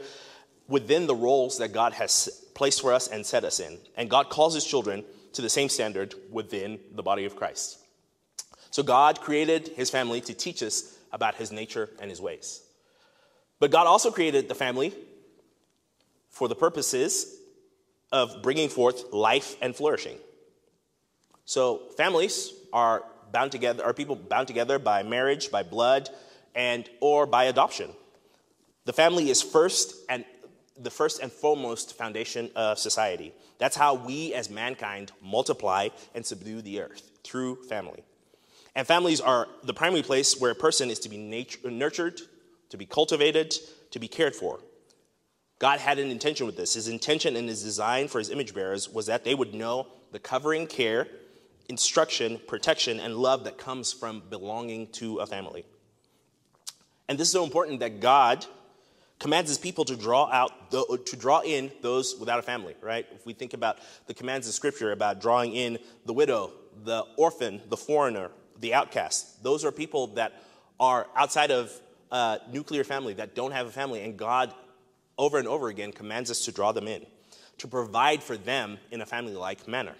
within 0.67 1.07
the 1.07 1.15
roles 1.15 1.59
that 1.59 1.73
God 1.73 1.93
has 1.93 2.29
placed 2.55 2.81
for 2.81 2.93
us 2.93 3.09
and 3.09 3.25
set 3.25 3.45
us 3.45 3.61
in. 3.61 3.79
And 3.97 4.11
God 4.11 4.31
calls 4.31 4.55
his 4.55 4.65
children 4.65 5.05
to 5.35 5.43
the 5.43 5.51
same 5.51 5.69
standard 5.69 6.15
within 6.31 6.81
the 6.93 7.03
body 7.03 7.27
of 7.27 7.37
Christ. 7.37 7.79
So 8.73 8.83
God 8.83 9.21
created 9.21 9.69
his 9.77 9.91
family 9.91 10.23
to 10.23 10.33
teach 10.33 10.63
us 10.63 10.99
about 11.13 11.35
his 11.35 11.53
nature 11.53 11.91
and 12.01 12.09
his 12.11 12.23
ways. 12.23 12.63
But 13.61 13.71
God 13.71 13.87
also 13.87 14.11
created 14.11 14.49
the 14.49 14.55
family 14.55 14.95
for 16.31 16.49
the 16.49 16.55
purposes 16.55 17.37
of 18.11 18.43
bringing 18.43 18.71
forth 18.71 19.13
life 19.13 19.57
and 19.61 19.77
flourishing. 19.77 20.17
So 21.45 21.83
families 21.99 22.55
are 22.73 23.05
bound 23.31 23.53
together 23.53 23.85
are 23.85 23.93
people 23.93 24.17
bound 24.17 24.49
together 24.49 24.79
by 24.79 25.03
marriage, 25.03 25.51
by 25.51 25.63
blood, 25.63 26.09
and 26.55 26.89
or 27.01 27.27
by 27.27 27.45
adoption. 27.45 27.91
The 28.87 28.95
family 28.95 29.29
is 29.29 29.43
first 29.43 29.97
and 30.09 30.25
the 30.79 30.91
first 30.91 31.21
and 31.21 31.31
foremost 31.31 31.99
foundation 31.99 32.51
of 32.57 32.79
society. 32.79 33.35
That's 33.59 33.77
how 33.77 33.95
we 33.95 34.33
as 34.33 34.49
mankind 34.49 35.13
multiply 35.23 35.91
and 36.15 36.25
subdue 36.25 36.63
the 36.63 36.81
earth 36.81 37.11
through 37.23 37.65
family. 37.65 38.03
And 38.75 38.87
families 38.87 39.21
are 39.21 39.49
the 39.65 39.75
primary 39.75 40.03
place 40.03 40.41
where 40.41 40.51
a 40.51 40.55
person 40.55 40.91
is 40.91 40.99
to 41.01 41.09
be 41.09 41.19
nurtured, 41.65 42.21
to 42.71 42.77
be 42.77 42.87
cultivated, 42.87 43.55
to 43.91 43.99
be 43.99 44.09
cared 44.09 44.35
for. 44.35 44.61
God 45.59 45.79
had 45.79 45.99
an 45.99 46.11
intention 46.11 46.47
with 46.47 46.57
this. 46.57 46.75
His 46.75 46.89
intention 46.89 47.37
and 47.37 47.49
his 47.49 47.63
design 47.63 48.09
for 48.09 48.19
his 48.19 48.31
image 48.31 48.55
bearers 48.55 48.89
was 48.89 49.07
that 49.07 49.25
they 49.25 49.35
would 49.35 49.55
know 49.55 49.87
the 50.11 50.19
covering 50.19 50.67
care, 50.67 51.07
instruction, 51.69 52.41
protection, 52.47 52.99
and 52.99 53.17
love 53.17 53.45
that 53.45 53.59
comes 53.59 53.93
from 53.93 54.23
belonging 54.29 54.89
to 54.89 55.19
a 55.19 55.27
family. 55.27 55.65
And 57.09 57.19
this 57.19 57.29
is 57.29 57.33
so 57.33 57.45
important 57.45 57.81
that 57.81 58.01
God 58.01 58.45
commands 59.23 59.49
his 59.49 59.59
people 59.59 59.85
to 59.85 59.95
draw 59.95 60.29
out 60.33 60.73
the, 60.73 61.01
to 61.07 61.17
draw 61.17 61.41
in 61.43 61.71
those 61.81 62.17
without 62.19 62.41
a 62.41 62.43
family 62.43 62.75
right 62.83 63.07
if 63.15 63.25
we 63.25 63.33
think 63.33 63.55
about 63.55 63.79
the 64.09 64.15
commands 64.15 64.49
of 64.49 64.53
scripture 64.53 64.91
about 64.91 65.21
drawing 65.21 65.55
in 65.55 65.79
the 66.07 66.13
widow 66.13 66.51
the 66.83 67.05
orphan 67.17 67.61
the 67.69 67.77
foreigner 67.77 68.33
the 68.63 68.73
outcasts. 68.75 69.37
those 69.43 69.65
are 69.65 69.71
people 69.71 70.09
that 70.09 70.43
are 70.81 71.07
outside 71.15 71.51
of 71.51 71.71
uh, 72.11 72.39
nuclear 72.51 72.85
family 72.85 73.15
that 73.15 73.35
don't 73.35 73.53
have 73.53 73.67
a 73.67 73.71
family 73.71 74.03
and 74.03 74.17
god 74.17 74.55
over 75.19 75.39
and 75.39 75.47
over 75.47 75.69
again 75.69 75.93
commands 75.93 76.31
us 76.31 76.47
to 76.47 76.53
draw 76.53 76.73
them 76.73 76.89
in 76.89 77.05
to 77.59 77.69
provide 77.69 78.23
for 78.23 78.37
them 78.37 78.79
in 78.91 79.03
a 79.03 79.07
family 79.07 79.35
like 79.35 79.69
manner 79.69 79.95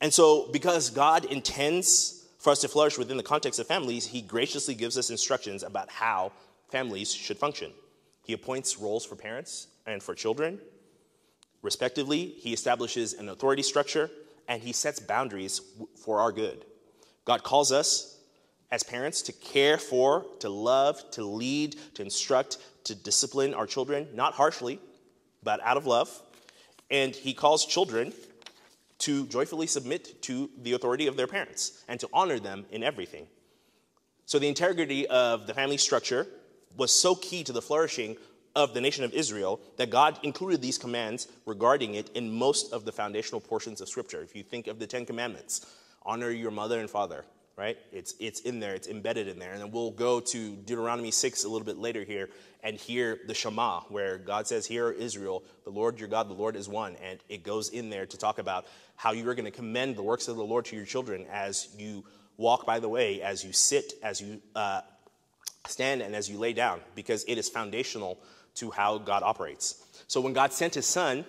and 0.00 0.12
so 0.12 0.48
because 0.52 0.88
god 0.90 1.26
intends 1.26 2.24
for 2.38 2.50
us 2.50 2.60
to 2.60 2.68
flourish 2.68 2.96
within 2.96 3.18
the 3.18 3.22
context 3.22 3.60
of 3.60 3.66
families 3.66 4.06
he 4.06 4.22
graciously 4.22 4.74
gives 4.74 4.96
us 4.96 5.10
instructions 5.10 5.62
about 5.62 5.90
how 5.90 6.32
families 6.70 7.12
should 7.12 7.36
function 7.36 7.70
he 8.28 8.34
appoints 8.34 8.78
roles 8.78 9.06
for 9.06 9.16
parents 9.16 9.68
and 9.86 10.02
for 10.02 10.14
children, 10.14 10.60
respectively. 11.62 12.26
He 12.26 12.52
establishes 12.52 13.14
an 13.14 13.30
authority 13.30 13.62
structure 13.62 14.10
and 14.46 14.62
he 14.62 14.74
sets 14.74 15.00
boundaries 15.00 15.62
for 15.96 16.20
our 16.20 16.30
good. 16.30 16.66
God 17.28 17.42
calls 17.42 17.72
us 17.72 18.16
as 18.70 18.82
parents 18.82 19.20
to 19.20 19.32
care 19.32 19.76
for, 19.76 20.24
to 20.38 20.48
love, 20.48 20.98
to 21.10 21.22
lead, 21.22 21.76
to 21.92 22.02
instruct, 22.02 22.56
to 22.84 22.94
discipline 22.94 23.52
our 23.52 23.66
children, 23.66 24.08
not 24.14 24.32
harshly, 24.32 24.80
but 25.42 25.60
out 25.62 25.76
of 25.76 25.84
love. 25.84 26.10
And 26.90 27.14
he 27.14 27.34
calls 27.34 27.66
children 27.66 28.14
to 29.00 29.26
joyfully 29.26 29.66
submit 29.66 30.22
to 30.22 30.48
the 30.62 30.72
authority 30.72 31.06
of 31.06 31.18
their 31.18 31.26
parents 31.26 31.84
and 31.86 32.00
to 32.00 32.08
honor 32.14 32.38
them 32.38 32.64
in 32.70 32.82
everything. 32.82 33.26
So, 34.24 34.38
the 34.38 34.48
integrity 34.48 35.06
of 35.06 35.46
the 35.46 35.52
family 35.52 35.76
structure 35.76 36.26
was 36.78 36.98
so 36.98 37.14
key 37.14 37.44
to 37.44 37.52
the 37.52 37.60
flourishing 37.60 38.16
of 38.56 38.72
the 38.72 38.80
nation 38.80 39.04
of 39.04 39.12
Israel 39.12 39.60
that 39.76 39.90
God 39.90 40.18
included 40.22 40.62
these 40.62 40.78
commands 40.78 41.28
regarding 41.44 41.94
it 41.94 42.08
in 42.14 42.32
most 42.32 42.72
of 42.72 42.86
the 42.86 42.92
foundational 42.92 43.42
portions 43.42 43.82
of 43.82 43.88
Scripture. 43.90 44.22
If 44.22 44.34
you 44.34 44.42
think 44.42 44.66
of 44.66 44.78
the 44.78 44.86
Ten 44.86 45.04
Commandments, 45.04 45.66
honor 46.02 46.30
your 46.30 46.50
mother 46.50 46.80
and 46.80 46.88
father, 46.88 47.24
right? 47.56 47.76
It's, 47.92 48.14
it's 48.20 48.40
in 48.40 48.60
there, 48.60 48.74
it's 48.74 48.88
embedded 48.88 49.28
in 49.28 49.38
there. 49.38 49.52
And 49.52 49.60
then 49.60 49.70
we'll 49.70 49.90
go 49.90 50.20
to 50.20 50.56
Deuteronomy 50.56 51.10
6 51.10 51.44
a 51.44 51.48
little 51.48 51.66
bit 51.66 51.78
later 51.78 52.04
here 52.04 52.30
and 52.62 52.76
hear 52.76 53.20
the 53.26 53.34
Shema, 53.34 53.80
where 53.88 54.18
God 54.18 54.46
says, 54.46 54.66
Hear 54.66 54.90
Israel, 54.90 55.44
the 55.64 55.70
Lord 55.70 55.98
your 55.98 56.08
God, 56.08 56.28
the 56.28 56.34
Lord 56.34 56.56
is 56.56 56.68
one. 56.68 56.96
And 56.96 57.18
it 57.28 57.42
goes 57.42 57.68
in 57.68 57.90
there 57.90 58.06
to 58.06 58.16
talk 58.16 58.38
about 58.38 58.66
how 58.96 59.12
you 59.12 59.28
are 59.28 59.34
going 59.34 59.44
to 59.44 59.50
commend 59.50 59.96
the 59.96 60.02
works 60.02 60.28
of 60.28 60.36
the 60.36 60.44
Lord 60.44 60.64
to 60.66 60.76
your 60.76 60.84
children 60.84 61.26
as 61.30 61.68
you 61.78 62.04
walk 62.36 62.64
by 62.64 62.78
the 62.78 62.88
way, 62.88 63.20
as 63.22 63.44
you 63.44 63.52
sit, 63.52 63.92
as 64.02 64.20
you 64.20 64.40
uh, 64.54 64.80
stand 65.66 66.02
and 66.02 66.14
as 66.14 66.28
you 66.28 66.38
lay 66.38 66.52
down, 66.52 66.80
because 66.94 67.24
it 67.28 67.38
is 67.38 67.48
foundational 67.48 68.18
to 68.54 68.70
how 68.70 68.98
God 68.98 69.22
operates. 69.22 69.84
So 70.06 70.20
when 70.20 70.32
God 70.32 70.52
sent 70.52 70.74
his 70.74 70.86
son, 70.86 71.24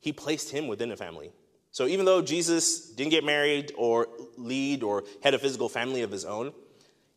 he 0.00 0.12
placed 0.12 0.50
him 0.50 0.68
within 0.68 0.90
a 0.92 0.96
family. 0.96 1.32
So 1.74 1.88
even 1.88 2.06
though 2.06 2.22
Jesus 2.22 2.88
didn't 2.90 3.10
get 3.10 3.24
married 3.24 3.72
or 3.76 4.06
lead 4.36 4.84
or 4.84 5.02
had 5.24 5.34
a 5.34 5.40
physical 5.40 5.68
family 5.68 6.02
of 6.02 6.10
his 6.12 6.24
own, 6.24 6.52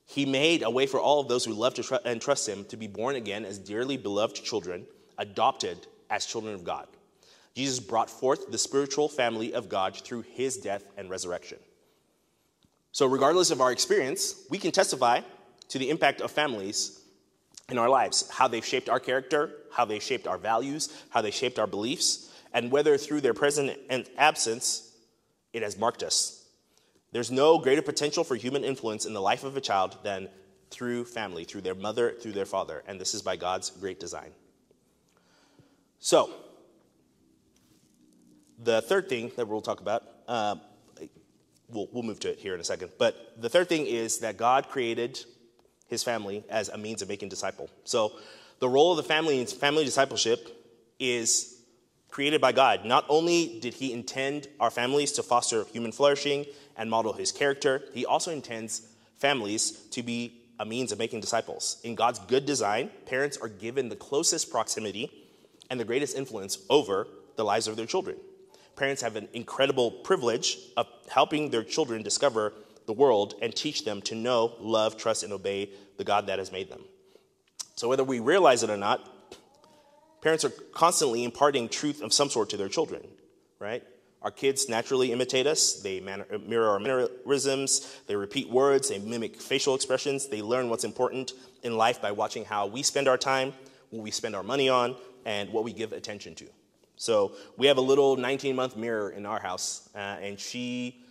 he 0.07 0.25
made 0.25 0.63
a 0.63 0.69
way 0.71 0.87
for 0.87 0.99
all 0.99 1.19
of 1.19 1.27
those 1.27 1.45
who 1.45 1.53
love 1.53 1.75
to 1.75 1.83
tr- 1.83 1.95
and 2.03 2.19
trust 2.19 2.49
him 2.49 2.65
to 2.65 2.75
be 2.75 2.87
born 2.87 3.15
again 3.15 3.45
as 3.45 3.59
dearly 3.59 3.97
beloved 3.97 4.43
children, 4.43 4.87
adopted 5.19 5.85
as 6.09 6.25
children 6.25 6.55
of 6.55 6.63
God. 6.63 6.87
Jesus 7.53 7.79
brought 7.79 8.09
forth 8.09 8.49
the 8.49 8.57
spiritual 8.57 9.07
family 9.07 9.53
of 9.53 9.69
God 9.69 9.95
through 9.95 10.23
his 10.23 10.57
death 10.57 10.83
and 10.97 11.07
resurrection. 11.07 11.59
So, 12.91 13.05
regardless 13.05 13.51
of 13.51 13.61
our 13.61 13.71
experience, 13.71 14.43
we 14.49 14.57
can 14.57 14.71
testify 14.71 15.21
to 15.69 15.77
the 15.77 15.91
impact 15.91 16.19
of 16.19 16.31
families 16.31 16.99
in 17.69 17.77
our 17.77 17.89
lives, 17.89 18.27
how 18.31 18.47
they've 18.47 18.65
shaped 18.65 18.89
our 18.89 18.99
character, 18.99 19.51
how 19.71 19.85
they 19.85 19.99
shaped 19.99 20.25
our 20.25 20.39
values, 20.39 20.91
how 21.11 21.21
they 21.21 21.29
shaped 21.29 21.59
our 21.59 21.67
beliefs, 21.67 22.26
and 22.53 22.71
whether 22.71 22.97
through 22.97 23.21
their 23.21 23.33
present 23.33 23.77
and 23.89 24.07
absence 24.17 24.93
it 25.53 25.63
has 25.63 25.77
marked 25.77 26.03
us. 26.03 26.45
There's 27.11 27.31
no 27.31 27.57
greater 27.57 27.81
potential 27.81 28.23
for 28.23 28.35
human 28.35 28.63
influence 28.63 29.05
in 29.05 29.13
the 29.13 29.21
life 29.21 29.43
of 29.43 29.57
a 29.57 29.61
child 29.61 29.97
than 30.03 30.29
through 30.69 31.05
family, 31.05 31.45
through 31.45 31.61
their 31.61 31.75
mother, 31.75 32.11
through 32.11 32.33
their 32.33 32.45
father, 32.45 32.83
and 32.87 32.99
this 32.99 33.13
is 33.13 33.21
by 33.21 33.37
God's 33.37 33.69
great 33.69 33.99
design. 33.99 34.31
So, 35.99 36.29
the 38.59 38.81
third 38.81 39.07
thing 39.07 39.31
that 39.37 39.47
we'll 39.47 39.61
talk 39.61 39.79
about, 39.79 40.03
uh, 40.27 40.55
we'll, 41.69 41.87
we'll 41.91 42.03
move 42.03 42.19
to 42.21 42.31
it 42.31 42.39
here 42.39 42.53
in 42.53 42.59
a 42.59 42.63
second, 42.63 42.91
but 42.97 43.33
the 43.37 43.49
third 43.49 43.69
thing 43.69 43.85
is 43.85 44.19
that 44.19 44.37
God 44.37 44.69
created 44.69 45.19
his 45.87 46.03
family 46.03 46.43
as 46.49 46.69
a 46.69 46.77
means 46.77 47.01
of 47.01 47.07
making 47.07 47.29
disciple. 47.29 47.69
So 47.85 48.11
the 48.59 48.67
role 48.67 48.91
of 48.91 48.97
the 48.97 49.03
family 49.03 49.39
in 49.39 49.47
family 49.47 49.85
discipleship 49.85 50.49
is 50.99 51.56
created 52.09 52.41
by 52.41 52.51
God. 52.51 52.85
Not 52.85 53.05
only 53.09 53.59
did 53.59 53.75
he 53.75 53.93
intend 53.93 54.47
our 54.59 54.71
families 54.71 55.11
to 55.13 55.23
foster 55.23 55.65
human 55.65 55.91
flourishing 55.91 56.45
and 56.75 56.89
model 56.89 57.13
his 57.13 57.31
character, 57.31 57.83
he 57.93 58.05
also 58.05 58.31
intends 58.31 58.87
families 59.17 59.71
to 59.91 60.03
be 60.03 60.41
a 60.59 60.65
means 60.65 60.91
of 60.91 60.99
making 60.99 61.21
disciples. 61.21 61.79
In 61.83 61.95
God's 61.95 62.19
good 62.19 62.45
design, 62.45 62.89
parents 63.05 63.37
are 63.37 63.49
given 63.49 63.89
the 63.89 63.95
closest 63.95 64.49
proximity 64.49 65.11
and 65.69 65.79
the 65.79 65.85
greatest 65.85 66.15
influence 66.15 66.59
over 66.69 67.07
the 67.35 67.43
lives 67.43 67.67
of 67.67 67.75
their 67.75 67.85
children. 67.85 68.17
Parents 68.75 69.01
have 69.01 69.15
an 69.15 69.27
incredible 69.33 69.91
privilege 69.91 70.57
of 70.75 70.87
helping 71.09 71.49
their 71.49 71.63
children 71.63 72.03
discover 72.03 72.53
the 72.85 72.93
world 72.93 73.35
and 73.41 73.55
teach 73.55 73.85
them 73.85 74.01
to 74.03 74.15
know, 74.15 74.53
love, 74.59 74.97
trust, 74.97 75.23
and 75.23 75.33
obey 75.33 75.69
the 75.97 76.03
God 76.03 76.27
that 76.27 76.39
has 76.39 76.51
made 76.51 76.69
them. 76.69 76.83
So, 77.75 77.89
whether 77.89 78.03
we 78.03 78.19
realize 78.19 78.63
it 78.63 78.69
or 78.69 78.77
not, 78.77 79.07
parents 80.21 80.43
are 80.45 80.49
constantly 80.49 81.23
imparting 81.23 81.69
truth 81.69 82.01
of 82.01 82.13
some 82.13 82.29
sort 82.29 82.49
to 82.49 82.57
their 82.57 82.69
children, 82.69 83.01
right? 83.59 83.83
Our 84.21 84.31
kids 84.31 84.67
naturally 84.67 85.11
imitate 85.11 85.47
us. 85.47 85.81
They 85.81 85.99
mirror 85.99 86.69
our 86.69 86.79
mannerisms. 86.79 87.99
They 88.07 88.15
repeat 88.15 88.49
words. 88.49 88.89
They 88.89 88.99
mimic 88.99 89.39
facial 89.39 89.75
expressions. 89.75 90.27
They 90.27 90.41
learn 90.41 90.69
what's 90.69 90.83
important 90.83 91.33
in 91.63 91.77
life 91.77 92.01
by 92.01 92.11
watching 92.11 92.43
how 92.43 92.67
we 92.67 92.83
spend 92.83 93.07
our 93.07 93.17
time, 93.17 93.53
what 93.91 94.03
we 94.03 94.11
spend 94.11 94.35
our 94.35 94.43
money 94.43 94.69
on, 94.69 94.95
and 95.25 95.49
what 95.51 95.63
we 95.63 95.71
give 95.71 95.93
attention 95.93 96.33
to. 96.35 96.45
So 96.95 97.33
we 97.57 97.67
have 97.67 97.77
a 97.77 97.81
little 97.81 98.17
19 98.17 98.55
month 98.55 98.75
mirror 98.75 99.11
in 99.11 99.25
our 99.25 99.39
house, 99.39 99.87
uh, 99.93 99.99
and 99.99 100.39
she 100.39 101.03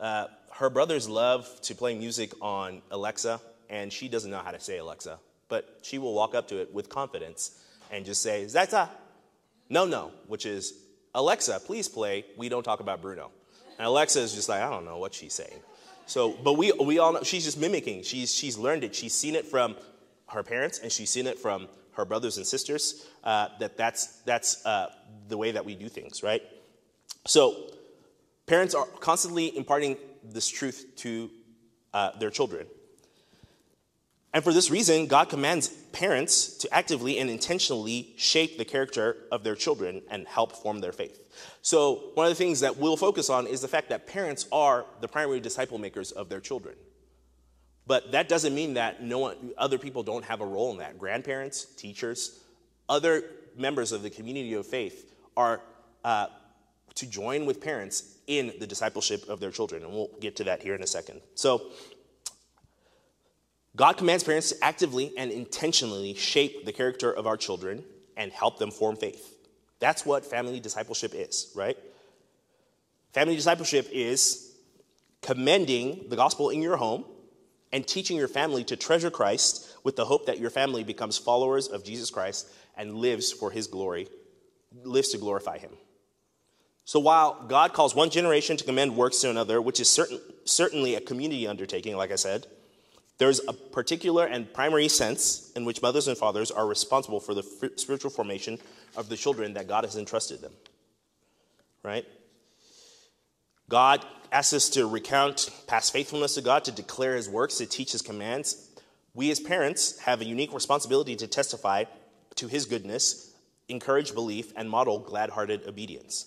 uh, 0.00 0.26
her 0.52 0.70
brothers 0.70 1.08
love 1.08 1.60
to 1.62 1.74
play 1.74 1.96
music 1.96 2.32
on 2.40 2.80
Alexa, 2.90 3.40
and 3.68 3.92
she 3.92 4.08
doesn't 4.08 4.30
know 4.30 4.38
how 4.38 4.52
to 4.52 4.60
say 4.60 4.78
Alexa, 4.78 5.18
but 5.48 5.80
she 5.82 5.98
will 5.98 6.14
walk 6.14 6.34
up 6.34 6.48
to 6.48 6.60
it 6.60 6.72
with 6.72 6.88
confidence 6.88 7.60
and 7.94 8.04
just 8.04 8.22
say, 8.22 8.44
Zeta, 8.48 8.90
no, 9.70 9.86
no, 9.86 10.10
which 10.26 10.46
is, 10.46 10.74
Alexa, 11.14 11.60
please 11.64 11.88
play 11.88 12.24
We 12.36 12.48
Don't 12.48 12.64
Talk 12.64 12.80
About 12.80 13.00
Bruno. 13.00 13.30
And 13.78 13.86
Alexa 13.86 14.18
is 14.18 14.34
just 14.34 14.48
like, 14.48 14.62
I 14.62 14.68
don't 14.68 14.84
know 14.84 14.98
what 14.98 15.14
she's 15.14 15.32
saying. 15.32 15.60
So, 16.06 16.32
but 16.32 16.54
we, 16.54 16.72
we 16.72 16.98
all 16.98 17.12
know, 17.12 17.22
she's 17.22 17.44
just 17.44 17.58
mimicking. 17.58 18.02
She's, 18.02 18.34
she's 18.34 18.58
learned 18.58 18.82
it. 18.82 18.96
She's 18.96 19.14
seen 19.14 19.36
it 19.36 19.46
from 19.46 19.76
her 20.26 20.42
parents, 20.42 20.80
and 20.80 20.90
she's 20.90 21.08
seen 21.08 21.28
it 21.28 21.38
from 21.38 21.68
her 21.92 22.04
brothers 22.04 22.36
and 22.36 22.44
sisters, 22.44 23.06
uh, 23.22 23.48
that 23.60 23.76
that's, 23.76 24.06
that's 24.22 24.66
uh, 24.66 24.90
the 25.28 25.38
way 25.38 25.52
that 25.52 25.64
we 25.64 25.76
do 25.76 25.88
things, 25.88 26.24
right? 26.24 26.42
So, 27.26 27.70
parents 28.46 28.74
are 28.74 28.86
constantly 28.98 29.56
imparting 29.56 29.96
this 30.24 30.48
truth 30.48 30.84
to 30.96 31.30
uh, 31.92 32.10
their 32.18 32.30
children. 32.30 32.66
And 34.32 34.42
for 34.42 34.52
this 34.52 34.68
reason, 34.68 35.06
God 35.06 35.28
commands 35.28 35.70
parents 35.94 36.58
to 36.58 36.74
actively 36.74 37.18
and 37.18 37.30
intentionally 37.30 38.12
shape 38.16 38.58
the 38.58 38.64
character 38.64 39.16
of 39.32 39.44
their 39.44 39.54
children 39.54 40.02
and 40.10 40.26
help 40.26 40.52
form 40.52 40.80
their 40.80 40.92
faith. 40.92 41.20
So, 41.62 42.10
one 42.14 42.26
of 42.26 42.30
the 42.30 42.36
things 42.36 42.60
that 42.60 42.76
we'll 42.76 42.96
focus 42.96 43.30
on 43.30 43.46
is 43.46 43.62
the 43.62 43.68
fact 43.68 43.88
that 43.88 44.06
parents 44.06 44.46
are 44.52 44.84
the 45.00 45.08
primary 45.08 45.40
disciple 45.40 45.78
makers 45.78 46.10
of 46.10 46.28
their 46.28 46.40
children. 46.40 46.74
But 47.86 48.12
that 48.12 48.28
doesn't 48.28 48.54
mean 48.54 48.74
that 48.74 49.02
no 49.02 49.18
one, 49.18 49.52
other 49.56 49.78
people 49.78 50.02
don't 50.02 50.24
have 50.24 50.40
a 50.40 50.46
role 50.46 50.72
in 50.72 50.78
that. 50.78 50.98
Grandparents, 50.98 51.64
teachers, 51.64 52.40
other 52.88 53.24
members 53.56 53.92
of 53.92 54.02
the 54.02 54.10
community 54.10 54.54
of 54.54 54.66
faith 54.66 55.14
are 55.36 55.60
uh, 56.04 56.26
to 56.94 57.06
join 57.06 57.46
with 57.46 57.60
parents 57.60 58.18
in 58.26 58.52
the 58.58 58.66
discipleship 58.66 59.28
of 59.28 59.40
their 59.40 59.50
children. 59.50 59.82
And 59.82 59.92
we'll 59.92 60.10
get 60.20 60.36
to 60.36 60.44
that 60.44 60.62
here 60.62 60.74
in 60.74 60.82
a 60.82 60.86
second. 60.86 61.20
So, 61.34 61.70
God 63.76 63.96
commands 63.96 64.22
parents 64.22 64.50
to 64.50 64.64
actively 64.64 65.12
and 65.16 65.30
intentionally 65.30 66.14
shape 66.14 66.64
the 66.64 66.72
character 66.72 67.12
of 67.12 67.26
our 67.26 67.36
children 67.36 67.84
and 68.16 68.30
help 68.30 68.58
them 68.58 68.70
form 68.70 68.96
faith. 68.96 69.36
That's 69.80 70.06
what 70.06 70.24
family 70.24 70.60
discipleship 70.60 71.12
is, 71.14 71.50
right? 71.54 71.76
Family 73.12 73.34
discipleship 73.34 73.88
is 73.92 74.52
commending 75.22 76.06
the 76.08 76.16
gospel 76.16 76.50
in 76.50 76.62
your 76.62 76.76
home 76.76 77.04
and 77.72 77.86
teaching 77.86 78.16
your 78.16 78.28
family 78.28 78.62
to 78.64 78.76
treasure 78.76 79.10
Christ 79.10 79.68
with 79.82 79.96
the 79.96 80.04
hope 80.04 80.26
that 80.26 80.38
your 80.38 80.50
family 80.50 80.84
becomes 80.84 81.18
followers 81.18 81.66
of 81.66 81.84
Jesus 81.84 82.10
Christ 82.10 82.48
and 82.76 82.94
lives 82.94 83.32
for 83.32 83.50
his 83.50 83.66
glory, 83.66 84.08
lives 84.84 85.08
to 85.08 85.18
glorify 85.18 85.58
him. 85.58 85.72
So 86.84 87.00
while 87.00 87.44
God 87.48 87.72
calls 87.72 87.94
one 87.94 88.10
generation 88.10 88.56
to 88.56 88.64
commend 88.64 88.96
works 88.96 89.20
to 89.20 89.30
another, 89.30 89.60
which 89.60 89.80
is 89.80 89.88
certain, 89.88 90.20
certainly 90.44 90.94
a 90.94 91.00
community 91.00 91.46
undertaking, 91.46 91.96
like 91.96 92.12
I 92.12 92.16
said, 92.16 92.46
there's 93.18 93.40
a 93.46 93.52
particular 93.52 94.26
and 94.26 94.52
primary 94.52 94.88
sense 94.88 95.52
in 95.54 95.64
which 95.64 95.80
mothers 95.80 96.08
and 96.08 96.18
fathers 96.18 96.50
are 96.50 96.66
responsible 96.66 97.20
for 97.20 97.34
the 97.34 97.42
spiritual 97.76 98.10
formation 98.10 98.58
of 98.96 99.08
the 99.08 99.16
children 99.16 99.54
that 99.54 99.68
God 99.68 99.84
has 99.84 99.96
entrusted 99.96 100.40
them. 100.40 100.52
Right? 101.82 102.04
God 103.68 104.04
asks 104.32 104.52
us 104.52 104.68
to 104.70 104.86
recount 104.86 105.48
past 105.66 105.92
faithfulness 105.92 106.34
to 106.34 106.42
God, 106.42 106.64
to 106.64 106.72
declare 106.72 107.14
his 107.14 107.28
works, 107.28 107.58
to 107.58 107.66
teach 107.66 107.92
his 107.92 108.02
commands. 108.02 108.68
We 109.14 109.30
as 109.30 109.38
parents 109.38 109.98
have 110.00 110.20
a 110.20 110.24
unique 110.24 110.52
responsibility 110.52 111.14
to 111.16 111.28
testify 111.28 111.84
to 112.34 112.48
his 112.48 112.66
goodness, 112.66 113.32
encourage 113.68 114.12
belief, 114.12 114.52
and 114.56 114.68
model 114.68 114.98
glad 114.98 115.30
hearted 115.30 115.68
obedience. 115.68 116.26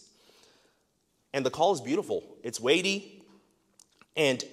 And 1.34 1.46
the 1.46 1.52
call 1.52 1.74
is 1.74 1.82
beautiful. 1.82 2.24
It's 2.44 2.60
weighty 2.60 3.24
and 4.16 4.44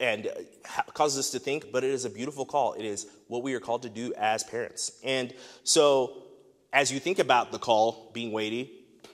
and 0.00 0.26
uh, 0.26 0.82
causes 0.94 1.18
us 1.18 1.30
to 1.30 1.38
think, 1.38 1.70
but 1.70 1.84
it 1.84 1.90
is 1.90 2.04
a 2.04 2.10
beautiful 2.10 2.44
call. 2.44 2.72
It 2.72 2.84
is 2.84 3.06
what 3.28 3.42
we 3.42 3.54
are 3.54 3.60
called 3.60 3.82
to 3.82 3.88
do 3.88 4.12
as 4.16 4.42
parents. 4.42 4.92
And 5.04 5.32
so, 5.62 6.22
as 6.72 6.90
you 6.90 6.98
think 6.98 7.18
about 7.18 7.52
the 7.52 7.58
call 7.58 8.10
being 8.14 8.32
weighty, 8.32 8.72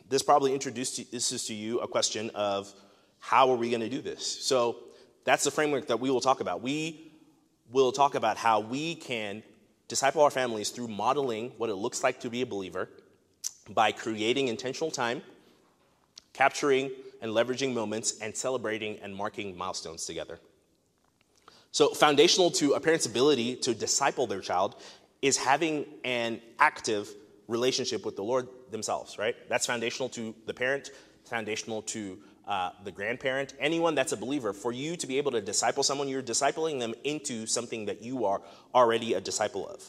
this 0.09 0.23
probably 0.23 0.55
introduces 0.55 1.11
this 1.11 1.33
is 1.33 1.47
to 1.47 1.55
you 1.55 1.81
a 1.81 1.89
question 1.89 2.31
of 2.35 2.73
how 3.19 3.51
are 3.51 3.57
we 3.57 3.71
going 3.71 3.81
to 3.81 3.89
do 3.89 4.01
this? 4.01 4.25
So, 4.25 4.77
that's 5.25 5.43
the 5.43 5.51
framework 5.51 5.89
that 5.89 5.99
we 5.99 6.11
will 6.11 6.21
talk 6.21 6.41
about. 6.41 6.63
We 6.63 7.13
will 7.71 7.91
talk 7.91 8.15
about 8.15 8.37
how 8.37 8.61
we 8.61 8.95
can 8.95 9.43
disciple 9.89 10.23
our 10.23 10.31
families 10.31 10.71
through 10.71 10.89
modeling 10.89 11.53
what 11.59 11.69
it 11.69 11.75
looks 11.75 12.03
like 12.03 12.21
to 12.21 12.31
be 12.31 12.43
a 12.43 12.47
believer 12.47 12.89
by 13.69 13.91
creating 13.91 14.47
intentional 14.47 14.91
time, 14.91 15.23
capturing 16.33 16.93
and 17.21 17.33
leveraging 17.33 17.75
moments, 17.75 18.19
and 18.21 18.37
celebrating 18.37 18.99
and 19.01 19.15
marking 19.15 19.57
milestones 19.57 20.07
together. 20.07 20.39
So, 21.77 21.91
foundational 21.91 22.51
to 22.53 22.73
a 22.73 22.81
parent's 22.81 23.05
ability 23.05 23.57
to 23.57 23.75
disciple 23.75 24.27
their 24.27 24.41
child 24.41 24.77
is 25.21 25.37
having 25.37 25.85
an 26.05 26.41
active 26.59 27.07
relationship 27.49 28.07
with 28.07 28.17
the 28.17 28.23
Lord 28.23 28.49
themselves, 28.71 29.19
right? 29.19 29.37
That's 29.51 29.67
foundational 29.67 30.09
to 30.09 30.35
the 30.47 30.55
parent, 30.55 30.89
foundational 31.27 31.83
to 31.83 32.19
uh, 32.49 32.71
the 32.83 32.91
grandparent, 32.91 33.53
anyone 33.61 33.95
that's 33.95 34.13
a 34.13 34.17
believer. 34.17 34.55
For 34.55 34.73
you 34.73 34.97
to 34.97 35.07
be 35.07 35.19
able 35.19 35.33
to 35.33 35.43
disciple 35.43 35.83
someone, 35.83 36.09
you're 36.09 36.23
discipling 36.23 36.81
them 36.81 36.95
into 37.05 37.45
something 37.45 37.85
that 37.85 38.01
you 38.01 38.25
are 38.25 38.41
already 38.75 39.13
a 39.13 39.21
disciple 39.21 39.69
of. 39.69 39.85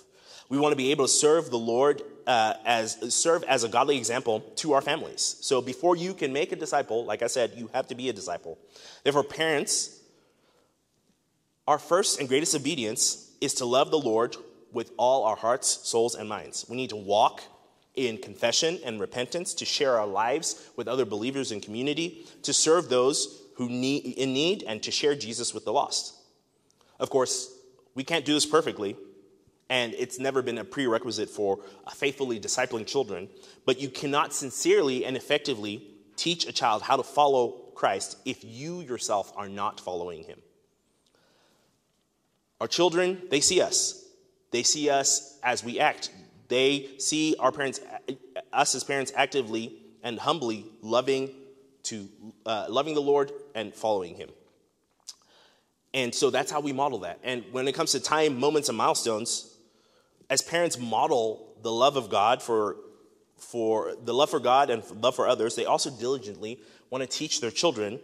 We 0.50 0.60
want 0.60 0.73
to 0.73 0.78
be 0.78 0.91
able 0.91 1.06
to 1.06 1.12
serve 1.12 1.52
the 1.52 1.58
Lord 1.58 2.02
uh, 2.26 2.56
as 2.65 3.15
serve 3.15 3.45
as 3.45 3.63
a 3.63 3.69
godly 3.69 3.97
example 3.97 4.41
to 4.58 4.73
our 4.73 4.82
families. 4.82 5.38
So 5.39 5.62
before 5.62 5.95
you 5.95 6.13
can 6.13 6.34
make 6.34 6.52
a 6.52 6.58
disciple, 6.58 7.06
like 7.06 7.21
I 7.21 7.28
said, 7.28 7.54
you 7.56 7.69
have 7.73 7.88
to 7.88 7.95
be 7.95 8.10
a 8.10 8.13
disciple. 8.13 8.58
Therefore, 9.06 9.23
parents 9.23 9.97
our 11.67 11.77
first 11.77 12.19
and 12.19 12.30
greatest 12.30 12.56
obedience 12.56 13.32
is 13.41 13.56
to 13.56 13.65
love 13.65 13.91
the 13.91 13.99
Lord 13.99 14.36
with 14.71 14.91
all 14.97 15.25
our 15.25 15.36
hearts, 15.36 15.67
souls, 15.88 16.15
and 16.15 16.27
minds. 16.30 16.65
We 16.69 16.77
need 16.77 16.89
to 16.89 16.95
walk 16.95 17.43
in 17.95 18.17
confession 18.17 18.80
and 18.86 18.99
repentance, 18.99 19.56
to 19.56 19.65
share 19.65 19.99
our 19.99 20.08
lives 20.08 20.69
with 20.75 20.88
other 20.88 21.03
believers 21.03 21.51
in 21.51 21.60
community, 21.60 22.25
to 22.43 22.53
serve 22.53 22.89
those 22.89 23.41
who 23.56 23.67
need 23.67 24.06
in 24.17 24.34
need, 24.34 24.63
and 24.63 24.82
to 24.84 24.91
share 24.91 25.15
Jesus 25.15 25.53
with 25.53 25.65
the 25.65 25.73
lost. 25.73 26.15
Of 26.99 27.10
course, 27.10 27.51
we 27.95 28.03
can't 28.03 28.23
do 28.23 28.34
this 28.34 28.45
perfectly, 28.45 28.95
and 29.69 29.93
it's 29.95 30.19
never 30.19 30.41
been 30.41 30.60
a 30.60 30.63
prerequisite 30.63 31.30
for 31.30 31.60
uh, 31.86 31.91
faithfully 31.91 32.39
discipling 32.39 32.86
children, 32.86 33.27
but 33.65 33.82
you 33.82 33.89
cannot 33.89 34.34
sincerely 34.34 35.03
and 35.03 35.17
effectively 35.17 35.84
teach 36.15 36.47
a 36.47 36.53
child 36.53 36.84
how 36.84 36.97
to 36.97 37.03
follow 37.03 37.49
Christ 37.73 38.17
if 38.25 38.43
you 38.43 38.82
yourself 38.82 39.34
are 39.36 39.49
not 39.49 39.80
following 39.80 40.23
him. 40.23 40.39
Our 42.60 42.67
children, 42.67 43.22
they 43.30 43.41
see 43.41 43.62
us. 43.62 44.04
They 44.52 44.63
see 44.63 44.89
us 44.89 45.38
as 45.43 45.63
we 45.63 45.80
act. 45.80 46.12
They 46.48 46.89
see 46.98 47.36
our 47.39 47.52
parents, 47.52 47.80
us 48.54 48.74
as 48.74 48.84
parents, 48.84 49.12
actively 49.15 49.78
and 50.04 50.17
humbly 50.17 50.65
loving 50.82 51.32
to 51.84 52.08
uh, 52.46 52.65
loving 52.70 52.96
the 52.96 53.02
Lord 53.02 53.32
and 53.54 53.74
following 53.74 54.15
Him. 54.15 54.30
And 55.93 56.13
so 56.13 56.30
that's 56.30 56.52
how 56.52 56.60
we 56.60 56.74
model 56.74 57.00
that. 57.00 57.20
And 57.24 57.43
when 57.52 57.67
it 57.67 57.74
comes 57.74 57.91
to 57.93 58.00
time, 58.00 58.39
moments, 58.39 58.70
and 58.70 58.78
milestones, 58.78 59.54
as 60.30 60.41
parents 60.41 60.78
model 60.78 61.56
the 61.62 61.72
love 61.72 61.98
of 61.98 62.10
God 62.10 62.41
for 62.41 62.78
for 63.38 63.93
the 64.04 64.13
love 64.13 64.32
for 64.32 64.39
God 64.39 64.70
and 64.70 64.84
love 65.02 65.15
for 65.15 65.28
others, 65.28 65.56
they 65.56 65.65
also 65.65 65.89
diligently 65.89 66.60
want 66.89 67.04
to 67.04 67.08
teach 67.08 67.39
their 67.39 67.52
children 67.52 68.00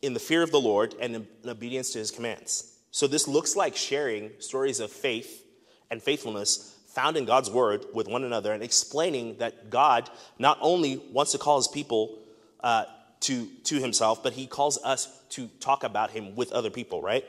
in 0.00 0.14
the 0.14 0.20
fear 0.20 0.42
of 0.42 0.50
the 0.50 0.60
Lord 0.60 0.94
and 1.00 1.16
in 1.16 1.26
obedience 1.46 1.92
to 1.92 1.98
His 1.98 2.10
commands. 2.10 2.73
So, 2.94 3.08
this 3.08 3.26
looks 3.26 3.56
like 3.56 3.74
sharing 3.74 4.30
stories 4.38 4.78
of 4.78 4.88
faith 4.88 5.44
and 5.90 6.00
faithfulness 6.00 6.78
found 6.90 7.16
in 7.16 7.24
God's 7.24 7.50
word 7.50 7.86
with 7.92 8.06
one 8.06 8.22
another 8.22 8.52
and 8.52 8.62
explaining 8.62 9.38
that 9.38 9.68
God 9.68 10.08
not 10.38 10.58
only 10.60 10.98
wants 11.10 11.32
to 11.32 11.38
call 11.38 11.56
his 11.56 11.66
people 11.66 12.20
uh, 12.60 12.84
to, 13.22 13.48
to 13.64 13.80
himself, 13.80 14.22
but 14.22 14.32
he 14.32 14.46
calls 14.46 14.78
us 14.84 15.08
to 15.30 15.48
talk 15.58 15.82
about 15.82 16.12
him 16.12 16.36
with 16.36 16.52
other 16.52 16.70
people, 16.70 17.02
right? 17.02 17.24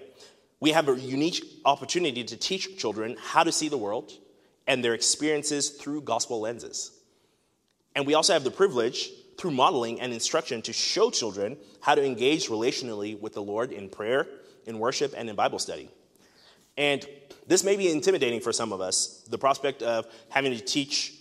We 0.60 0.70
have 0.70 0.88
a 0.88 1.00
unique 1.00 1.44
opportunity 1.66 2.24
to 2.24 2.38
teach 2.38 2.78
children 2.78 3.18
how 3.20 3.42
to 3.42 3.52
see 3.52 3.68
the 3.68 3.76
world 3.76 4.14
and 4.68 4.84
their 4.84 4.94
experiences 4.94 5.70
through 5.70 6.02
gospel 6.02 6.42
lenses. 6.42 6.92
And 7.96 8.06
we 8.06 8.14
also 8.14 8.34
have 8.34 8.44
the 8.44 8.52
privilege, 8.52 9.10
through 9.40 9.50
modeling 9.50 10.00
and 10.00 10.14
instruction, 10.14 10.62
to 10.62 10.74
show 10.74 11.10
children 11.10 11.58
how 11.82 11.96
to 11.96 12.06
engage 12.06 12.50
relationally 12.50 13.20
with 13.20 13.34
the 13.34 13.42
Lord 13.42 13.72
in 13.72 13.90
prayer 13.90 14.28
in 14.66 14.80
worship 14.80 15.14
and 15.16 15.30
in 15.30 15.36
Bible 15.36 15.60
study. 15.60 15.90
And 16.78 17.06
this 17.48 17.64
may 17.64 17.76
be 17.76 17.90
intimidating 17.90 18.42
for 18.42 18.52
some 18.52 18.74
of 18.74 18.82
us 18.82 19.24
the 19.30 19.38
prospect 19.38 19.82
of 19.82 20.08
having 20.30 20.52
to 20.56 20.64
teach 20.64 21.14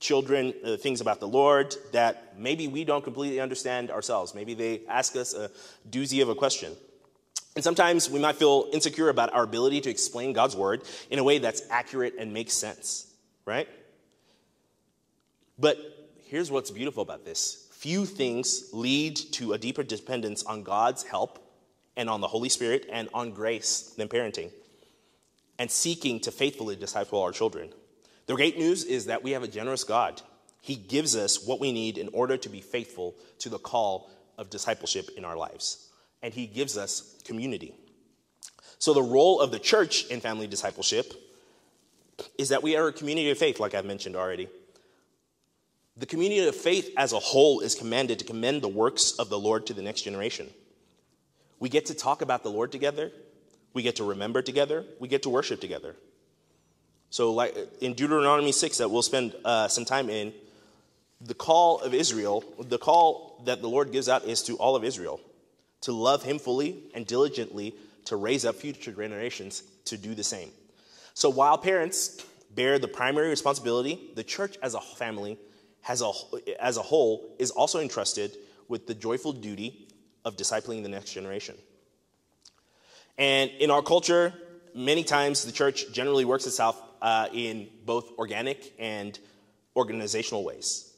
children 0.00 0.52
uh, 0.64 0.76
things 0.76 1.00
about 1.00 1.20
the 1.20 1.28
Lord 1.28 1.76
that 1.92 2.38
maybe 2.38 2.66
we 2.66 2.84
don't 2.84 3.04
completely 3.04 3.40
understand 3.40 3.90
ourselves. 3.90 4.34
Maybe 4.34 4.54
they 4.54 4.80
ask 4.88 5.14
us 5.14 5.32
a 5.34 5.50
doozy 5.90 6.22
of 6.22 6.28
a 6.28 6.34
question. 6.34 6.72
And 7.54 7.62
sometimes 7.62 8.08
we 8.08 8.18
might 8.18 8.36
feel 8.36 8.68
insecure 8.72 9.10
about 9.10 9.32
our 9.32 9.44
ability 9.44 9.82
to 9.82 9.90
explain 9.90 10.32
God's 10.32 10.56
word 10.56 10.82
in 11.10 11.18
a 11.18 11.24
way 11.24 11.38
that's 11.38 11.62
accurate 11.70 12.14
and 12.18 12.32
makes 12.32 12.54
sense, 12.54 13.06
right? 13.44 13.68
But 15.58 15.78
here's 16.24 16.50
what's 16.50 16.70
beautiful 16.70 17.02
about 17.02 17.24
this 17.24 17.68
few 17.70 18.06
things 18.06 18.70
lead 18.72 19.16
to 19.16 19.54
a 19.54 19.58
deeper 19.58 19.82
dependence 19.82 20.44
on 20.44 20.62
God's 20.62 21.02
help 21.02 21.41
and 21.96 22.08
on 22.08 22.20
the 22.20 22.28
Holy 22.28 22.48
Spirit 22.48 22.86
and 22.90 23.08
on 23.12 23.32
grace 23.32 23.94
than 23.96 24.08
parenting, 24.08 24.50
and 25.58 25.70
seeking 25.70 26.20
to 26.20 26.30
faithfully 26.30 26.76
disciple 26.76 27.20
our 27.20 27.32
children. 27.32 27.70
The 28.26 28.34
great 28.34 28.58
news 28.58 28.84
is 28.84 29.06
that 29.06 29.22
we 29.22 29.32
have 29.32 29.42
a 29.42 29.48
generous 29.48 29.84
God. 29.84 30.22
He 30.60 30.76
gives 30.76 31.16
us 31.16 31.44
what 31.44 31.60
we 31.60 31.72
need 31.72 31.98
in 31.98 32.08
order 32.12 32.36
to 32.36 32.48
be 32.48 32.60
faithful 32.60 33.16
to 33.40 33.48
the 33.48 33.58
call 33.58 34.10
of 34.38 34.48
discipleship 34.48 35.10
in 35.16 35.24
our 35.24 35.36
lives. 35.36 35.88
And 36.22 36.32
He 36.32 36.46
gives 36.46 36.78
us 36.78 37.20
community. 37.24 37.74
So, 38.78 38.94
the 38.94 39.02
role 39.02 39.40
of 39.40 39.50
the 39.50 39.58
church 39.58 40.06
in 40.06 40.20
family 40.20 40.46
discipleship 40.46 41.12
is 42.38 42.50
that 42.50 42.62
we 42.62 42.76
are 42.76 42.88
a 42.88 42.92
community 42.92 43.30
of 43.30 43.38
faith, 43.38 43.60
like 43.60 43.74
I've 43.74 43.84
mentioned 43.84 44.16
already. 44.16 44.48
The 45.96 46.06
community 46.06 46.46
of 46.46 46.56
faith 46.56 46.92
as 46.96 47.12
a 47.12 47.18
whole 47.18 47.60
is 47.60 47.74
commanded 47.74 48.18
to 48.20 48.24
commend 48.24 48.62
the 48.62 48.68
works 48.68 49.12
of 49.18 49.28
the 49.28 49.38
Lord 49.38 49.66
to 49.66 49.74
the 49.74 49.82
next 49.82 50.02
generation. 50.02 50.48
We 51.62 51.68
get 51.68 51.86
to 51.86 51.94
talk 51.94 52.22
about 52.22 52.42
the 52.42 52.50
Lord 52.50 52.72
together. 52.72 53.12
We 53.72 53.82
get 53.82 53.94
to 53.96 54.04
remember 54.04 54.42
together. 54.42 54.84
We 54.98 55.06
get 55.06 55.22
to 55.22 55.30
worship 55.30 55.60
together. 55.60 55.94
So, 57.10 57.32
like 57.32 57.56
in 57.80 57.94
Deuteronomy 57.94 58.50
6, 58.50 58.78
that 58.78 58.90
we'll 58.90 59.02
spend 59.02 59.32
uh, 59.44 59.68
some 59.68 59.84
time 59.84 60.10
in, 60.10 60.32
the 61.20 61.34
call 61.34 61.78
of 61.78 61.94
Israel, 61.94 62.42
the 62.58 62.78
call 62.78 63.40
that 63.44 63.62
the 63.62 63.68
Lord 63.68 63.92
gives 63.92 64.08
out 64.08 64.24
is 64.24 64.42
to 64.42 64.56
all 64.56 64.74
of 64.74 64.82
Israel 64.82 65.20
to 65.82 65.92
love 65.92 66.24
Him 66.24 66.40
fully 66.40 66.82
and 66.96 67.06
diligently 67.06 67.76
to 68.06 68.16
raise 68.16 68.44
up 68.44 68.56
future 68.56 68.90
generations 68.90 69.62
to 69.84 69.96
do 69.96 70.16
the 70.16 70.24
same. 70.24 70.50
So, 71.14 71.30
while 71.30 71.58
parents 71.58 72.24
bear 72.50 72.80
the 72.80 72.88
primary 72.88 73.28
responsibility, 73.28 74.10
the 74.16 74.24
church 74.24 74.56
as 74.64 74.74
a 74.74 74.80
family, 74.80 75.38
has 75.82 76.02
a, 76.02 76.10
as 76.58 76.76
a 76.76 76.82
whole, 76.82 77.36
is 77.38 77.52
also 77.52 77.78
entrusted 77.78 78.36
with 78.66 78.88
the 78.88 78.94
joyful 78.94 79.32
duty 79.32 79.81
of 80.24 80.36
discipling 80.36 80.82
the 80.82 80.88
next 80.88 81.12
generation. 81.12 81.56
And 83.18 83.50
in 83.58 83.70
our 83.70 83.82
culture, 83.82 84.32
many 84.74 85.04
times 85.04 85.44
the 85.44 85.52
church 85.52 85.92
generally 85.92 86.24
works 86.24 86.46
itself 86.46 86.80
uh, 87.00 87.28
in 87.32 87.68
both 87.84 88.18
organic 88.18 88.72
and 88.78 89.18
organizational 89.76 90.44
ways. 90.44 90.92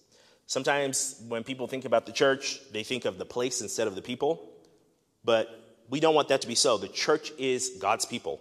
Sometimes 0.46 1.22
when 1.28 1.42
people 1.42 1.66
think 1.66 1.84
about 1.84 2.06
the 2.06 2.12
church, 2.12 2.60
they 2.72 2.82
think 2.82 3.04
of 3.04 3.18
the 3.18 3.24
place 3.24 3.62
instead 3.62 3.87
of 3.87 3.94
the 3.94 4.02
people, 4.02 4.50
but 5.24 5.48
we 5.88 6.00
don't 6.00 6.14
want 6.14 6.28
that 6.28 6.42
to 6.42 6.48
be 6.48 6.54
so. 6.54 6.76
The 6.76 6.88
church 6.88 7.32
is 7.38 7.70
God's 7.80 8.04
people. 8.04 8.40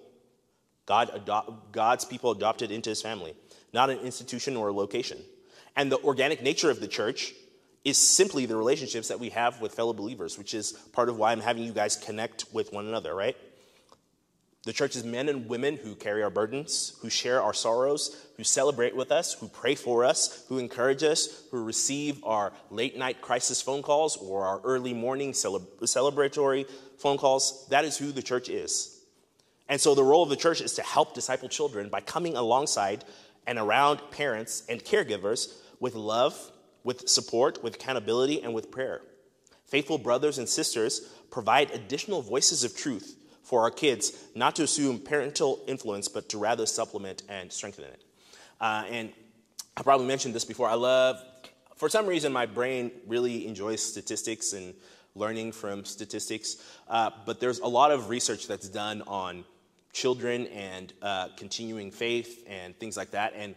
God 0.86 1.30
God's 1.72 2.04
people 2.04 2.32
adopted 2.32 2.72
into 2.72 2.90
his 2.90 3.02
family, 3.02 3.34
not 3.74 3.90
an 3.90 4.00
institution 4.00 4.58
or 4.58 4.68
a 4.68 4.74
location. 4.74 5.18
And 5.76 5.92
the 5.92 5.98
organic 6.00 6.44
nature 6.44 6.70
of 6.70 6.82
the 6.82 6.88
church 6.88 7.34
is 7.84 7.98
simply 7.98 8.46
the 8.46 8.56
relationships 8.56 9.10
that 9.10 9.20
we 9.20 9.30
have 9.30 9.60
with 9.60 9.74
fellow 9.74 9.94
believers, 9.94 10.38
which 10.38 10.54
is 10.54 10.72
part 10.94 11.10
of 11.10 11.18
why 11.18 11.32
I'm 11.32 11.42
having 11.42 11.64
you 11.64 11.74
guys 11.74 11.96
connect 11.98 12.46
with 12.54 12.72
one 12.72 12.88
another, 12.88 13.14
right? 13.14 13.36
The 14.66 14.72
church 14.72 14.96
is 14.96 15.04
men 15.04 15.28
and 15.28 15.50
women 15.50 15.76
who 15.76 15.94
carry 15.94 16.24
our 16.24 16.30
burdens, 16.30 16.98
who 17.02 17.10
share 17.10 17.42
our 17.42 17.54
sorrows, 17.54 18.16
who 18.38 18.46
celebrate 18.46 18.96
with 18.96 19.12
us, 19.12 19.34
who 19.34 19.50
pray 19.50 19.76
for 19.76 20.06
us, 20.06 20.46
who 20.48 20.58
encourage 20.58 21.04
us, 21.04 21.44
who 21.52 21.66
receive 21.66 22.24
our 22.24 22.54
late 22.70 22.98
night 22.98 23.22
crisis 23.22 23.62
phone 23.62 23.82
calls 23.82 24.16
or 24.16 24.46
our 24.46 24.62
early 24.64 24.94
morning 24.94 25.34
celebratory 25.34 26.70
phone 26.98 27.18
calls. 27.18 27.68
That 27.68 27.84
is 27.84 27.98
who 27.98 28.14
the 28.14 28.22
church 28.22 28.48
is. 28.48 29.02
And 29.68 29.82
so 29.82 29.96
the 29.96 30.04
role 30.04 30.24
of 30.24 30.30
the 30.30 30.38
church 30.38 30.62
is 30.62 30.76
to 30.76 30.82
help 30.82 31.14
disciple 31.14 31.50
children 31.50 31.90
by 31.90 32.00
coming 32.00 32.38
alongside 32.38 33.04
and 33.46 33.60
around 33.60 34.00
parents 34.12 34.64
and 34.70 34.82
caregivers 34.82 35.54
with 35.82 35.96
love, 35.96 36.53
with 36.84 37.08
support, 37.08 37.64
with 37.64 37.76
accountability, 37.76 38.42
and 38.42 38.54
with 38.54 38.72
prayer. 38.72 39.02
Faithful 39.66 39.98
brothers 39.98 40.38
and 40.38 40.48
sisters 40.48 41.02
provide 41.32 41.72
additional 41.72 42.22
voices 42.22 42.64
of 42.64 42.76
truth 42.76 43.18
for 43.44 43.62
our 43.62 43.72
kids, 43.72 44.14
not 44.36 44.56
to 44.56 44.64
assume 44.64 45.00
parental 45.00 45.62
influence, 45.68 46.08
but 46.08 46.30
to 46.30 46.38
rather 46.38 46.66
supplement 46.66 47.24
and 47.28 47.52
strengthen 47.52 47.86
it. 47.86 48.04
Uh, 48.62 48.86
and 48.90 49.12
I 49.76 49.84
probably 49.84 50.08
mentioned 50.08 50.36
this 50.36 50.46
before. 50.46 50.70
I 50.70 50.76
love, 50.76 51.22
for 51.76 51.90
some 51.90 52.06
reason, 52.06 52.32
my 52.32 52.46
brain 52.46 52.92
really 53.08 53.48
enjoys 53.48 53.82
statistics 53.82 54.54
and 54.54 54.74
learning 55.16 55.52
from 55.52 55.86
statistics. 55.86 56.58
Uh, 56.88 57.10
but 57.26 57.40
there's 57.40 57.60
a 57.60 57.68
lot 57.68 57.92
of 57.92 58.10
research 58.10 58.48
that's 58.48 58.70
done 58.70 59.02
on 59.08 59.44
children 59.92 60.48
and 60.48 60.94
uh, 61.02 61.28
continuing 61.38 61.92
faith 61.92 62.44
and 62.48 62.78
things 62.80 62.98
like 62.98 63.12
that. 63.12 63.34
And 63.36 63.56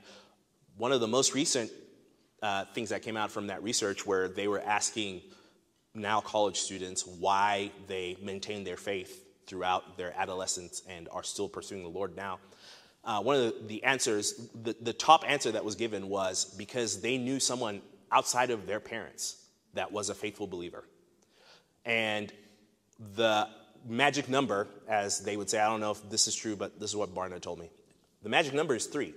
one 0.76 0.92
of 0.92 1.00
the 1.00 1.08
most 1.08 1.34
recent 1.34 1.70
uh, 2.46 2.64
things 2.74 2.90
that 2.90 3.02
came 3.02 3.16
out 3.16 3.32
from 3.32 3.48
that 3.48 3.60
research 3.64 4.06
where 4.06 4.28
they 4.28 4.46
were 4.46 4.60
asking 4.60 5.20
now 5.94 6.20
college 6.20 6.60
students 6.60 7.04
why 7.04 7.72
they 7.88 8.16
maintain 8.22 8.62
their 8.62 8.76
faith 8.76 9.24
throughout 9.48 9.98
their 9.98 10.14
adolescence 10.16 10.82
and 10.88 11.08
are 11.10 11.24
still 11.24 11.48
pursuing 11.48 11.82
the 11.82 11.88
Lord 11.88 12.14
now. 12.14 12.38
Uh, 13.02 13.20
one 13.20 13.36
of 13.36 13.66
the, 13.66 13.82
answers, 13.82 14.48
the, 14.62 14.76
the 14.80 14.92
top 14.92 15.24
answer 15.26 15.50
that 15.50 15.64
was 15.64 15.74
given 15.74 16.08
was 16.08 16.44
because 16.56 17.00
they 17.00 17.18
knew 17.18 17.40
someone 17.40 17.82
outside 18.12 18.50
of 18.50 18.64
their 18.64 18.78
parents 18.78 19.44
that 19.74 19.90
was 19.90 20.08
a 20.08 20.14
faithful 20.14 20.46
believer. 20.46 20.84
And 21.84 22.32
the 23.16 23.48
magic 23.88 24.28
number, 24.28 24.68
as 24.86 25.18
they 25.18 25.36
would 25.36 25.50
say, 25.50 25.58
I 25.58 25.66
don't 25.66 25.80
know 25.80 25.90
if 25.90 26.10
this 26.10 26.28
is 26.28 26.36
true, 26.36 26.54
but 26.54 26.78
this 26.78 26.90
is 26.90 26.96
what 26.96 27.12
Barna 27.12 27.40
told 27.40 27.58
me. 27.58 27.70
The 28.22 28.28
magic 28.28 28.54
number 28.54 28.76
is 28.76 28.86
three. 28.86 29.14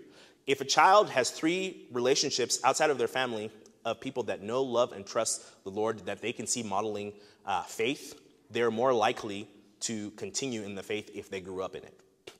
If 0.50 0.62
a 0.62 0.66
child 0.66 1.12
has 1.12 1.30
three 1.30 1.86
relationships 1.92 2.60
outside 2.64 2.90
of 2.90 2.98
their 2.98 3.08
family 3.08 3.52
of 3.86 4.02
people 4.02 4.24
that 4.24 4.42
know, 4.42 4.64
love, 4.64 4.94
and 4.94 5.06
trust 5.06 5.64
the 5.64 5.70
Lord, 5.70 6.08
that 6.08 6.24
they 6.24 6.34
can 6.34 6.48
see 6.48 6.64
modeling 6.64 7.14
uh, 7.46 7.62
faith, 7.62 8.20
they're 8.50 8.72
more 8.72 8.92
likely 8.92 9.48
to 9.82 10.10
continue 10.12 10.64
in 10.64 10.74
the 10.74 10.82
faith 10.82 11.12
if 11.14 11.30
they 11.30 11.40
grew 11.40 11.62
up 11.62 11.76
in 11.76 11.84
it. 11.84 11.94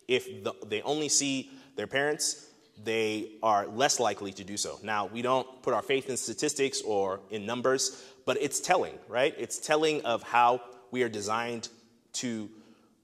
If 0.08 0.44
the, 0.44 0.54
they 0.66 0.82
only 0.82 1.08
see 1.08 1.52
their 1.76 1.86
parents, 1.86 2.48
they 2.84 3.34
are 3.44 3.68
less 3.68 4.00
likely 4.00 4.34
to 4.34 4.44
do 4.44 4.58
so. 4.58 4.80
Now, 4.82 5.06
we 5.06 5.22
don't 5.22 5.62
put 5.62 5.76
our 5.76 5.84
faith 5.84 6.10
in 6.10 6.18
statistics 6.18 6.82
or 6.82 7.20
in 7.30 7.46
numbers, 7.46 8.04
but 8.26 8.42
it's 8.42 8.60
telling, 8.60 8.98
right? 9.08 9.36
It's 9.38 9.60
telling 9.60 10.02
of 10.02 10.24
how 10.24 10.64
we 10.90 11.04
are 11.04 11.10
designed 11.10 11.70
to 12.14 12.50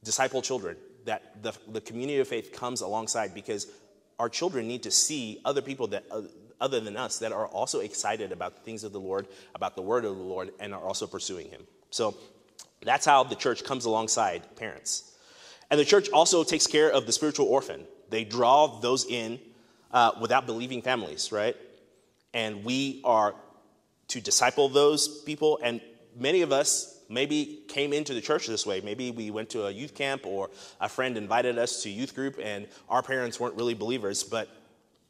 disciple 0.04 0.42
children, 0.42 0.78
that 1.06 1.44
the, 1.44 1.54
the 1.72 1.82
community 1.82 2.18
of 2.18 2.28
faith 2.28 2.52
comes 2.52 2.82
alongside 2.82 3.36
because 3.36 3.68
our 4.20 4.30
children 4.30 4.68
need 4.68 4.84
to 4.84 4.92
see 4.92 5.42
other 5.46 5.62
people 5.62 5.88
that. 5.88 6.06
Uh, 6.12 6.22
other 6.62 6.80
than 6.80 6.96
us 6.96 7.20
that 7.20 7.34
are 7.34 7.48
also 7.48 7.82
excited 7.82 8.32
about 8.32 8.56
the 8.56 8.62
things 8.62 8.86
of 8.86 8.94
the 8.94 9.00
Lord, 9.00 9.28
about 9.54 9.76
the 9.76 9.82
word 9.82 10.06
of 10.06 10.16
the 10.16 10.24
Lord, 10.24 10.52
and 10.60 10.74
are 10.74 10.82
also 10.82 11.06
pursuing 11.06 11.50
Him. 11.50 11.68
So 11.90 12.16
that's 12.82 13.06
how 13.06 13.24
the 13.24 13.36
church 13.36 13.64
comes 13.64 13.86
alongside 13.86 14.56
parents. 14.56 15.12
And 15.70 15.80
the 15.80 15.86
church 15.86 16.10
also 16.10 16.44
takes 16.44 16.68
care 16.68 16.92
of 16.92 17.06
the 17.06 17.12
spiritual 17.12 17.48
orphan. 17.48 17.86
They 18.10 18.24
draw 18.24 18.80
those 18.80 19.06
in 19.06 19.40
uh, 19.92 20.12
without 20.22 20.46
believing 20.46 20.82
families, 20.82 21.32
right? 21.32 21.56
And 22.34 22.64
we 22.64 23.02
are 23.04 23.36
to 24.10 24.22
disciple 24.22 24.70
those 24.70 25.08
people. 25.24 25.60
And 25.64 25.82
many 26.16 26.42
of 26.42 26.52
us 26.52 26.95
maybe 27.10 27.64
came 27.68 27.94
into 27.94 28.14
the 28.14 28.22
church 28.22 28.48
this 28.48 28.66
way. 28.66 28.82
Maybe 28.82 29.12
we 29.12 29.32
went 29.32 29.50
to 29.52 29.66
a 29.66 29.72
youth 29.72 29.96
camp 29.96 30.26
or 30.26 30.50
a 30.80 30.90
friend 30.90 31.18
invited 31.18 31.58
us 31.58 31.84
to 31.84 31.90
youth 31.90 32.16
group 32.16 32.40
and 32.42 32.68
our 32.90 33.02
parents 33.02 33.40
weren't 33.40 33.56
really 33.56 33.74
believers, 33.74 34.24
but 34.24 34.50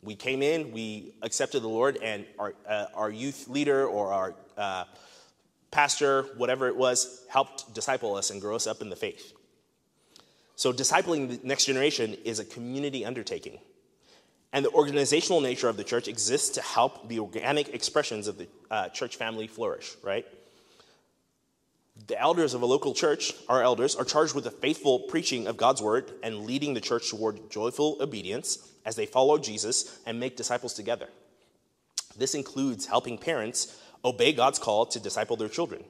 we 0.01 0.15
came 0.15 0.41
in, 0.41 0.71
we 0.71 1.15
accepted 1.21 1.61
the 1.61 1.67
Lord, 1.67 1.97
and 2.01 2.25
our, 2.37 2.53
uh, 2.67 2.85
our 2.93 3.09
youth 3.09 3.47
leader 3.47 3.87
or 3.87 4.13
our 4.13 4.35
uh, 4.55 4.83
pastor, 5.71 6.23
whatever 6.37 6.67
it 6.67 6.75
was, 6.75 7.25
helped 7.29 7.73
disciple 7.73 8.15
us 8.15 8.29
and 8.29 8.39
grow 8.39 8.55
us 8.55 8.67
up 8.67 8.81
in 8.81 8.89
the 8.89 8.95
faith. 8.95 9.33
So, 10.55 10.71
discipling 10.71 11.41
the 11.41 11.47
next 11.47 11.65
generation 11.65 12.15
is 12.23 12.39
a 12.39 12.45
community 12.45 13.03
undertaking. 13.03 13.59
And 14.53 14.63
the 14.63 14.69
organizational 14.69 15.41
nature 15.41 15.67
of 15.67 15.75
the 15.75 15.83
church 15.83 16.07
exists 16.07 16.51
to 16.51 16.61
help 16.61 17.09
the 17.09 17.19
organic 17.19 17.73
expressions 17.73 18.27
of 18.27 18.37
the 18.37 18.47
uh, 18.71 18.87
church 18.89 19.17
family 19.17 19.47
flourish, 19.47 19.95
right? 20.01 20.25
The 22.07 22.19
elders 22.19 22.53
of 22.53 22.61
a 22.61 22.67
local 22.67 22.93
church, 22.93 23.33
our 23.49 23.63
elders, 23.63 23.95
are 23.95 24.05
charged 24.05 24.35
with 24.35 24.43
the 24.43 24.51
faithful 24.51 24.99
preaching 24.99 25.47
of 25.47 25.57
God's 25.57 25.81
word 25.81 26.11
and 26.21 26.45
leading 26.45 26.75
the 26.75 26.81
church 26.81 27.09
toward 27.09 27.49
joyful 27.49 27.97
obedience 27.99 28.59
as 28.85 28.95
they 28.95 29.07
follow 29.07 29.39
Jesus 29.39 29.99
and 30.05 30.19
make 30.19 30.37
disciples 30.37 30.75
together. 30.75 31.07
This 32.15 32.35
includes 32.35 32.85
helping 32.85 33.17
parents 33.17 33.75
obey 34.03 34.33
God's 34.33 34.59
call 34.59 34.85
to 34.87 34.99
disciple 34.99 35.35
their 35.35 35.49
children. 35.49 35.83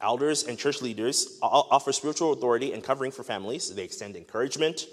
Elders 0.00 0.44
and 0.44 0.58
church 0.58 0.80
leaders 0.80 1.38
offer 1.42 1.92
spiritual 1.92 2.32
authority 2.32 2.72
and 2.72 2.82
covering 2.82 3.10
for 3.10 3.22
families. 3.22 3.74
They 3.74 3.84
extend 3.84 4.16
encouragement, 4.16 4.86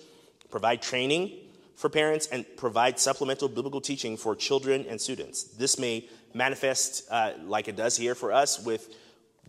provide 0.50 0.82
training 0.82 1.32
for 1.76 1.90
parents, 1.90 2.28
and 2.28 2.46
provide 2.58 3.00
supplemental 3.00 3.48
biblical 3.48 3.82
teaching 3.82 4.18
for 4.18 4.36
children 4.36 4.86
and 4.90 5.00
students. 5.00 5.44
This 5.44 5.80
may 5.80 6.08
manifest 6.34 7.06
uh, 7.10 7.32
like 7.46 7.68
it 7.68 7.76
does 7.76 7.96
here 7.96 8.16
for 8.16 8.32
us 8.32 8.64
with 8.64 8.94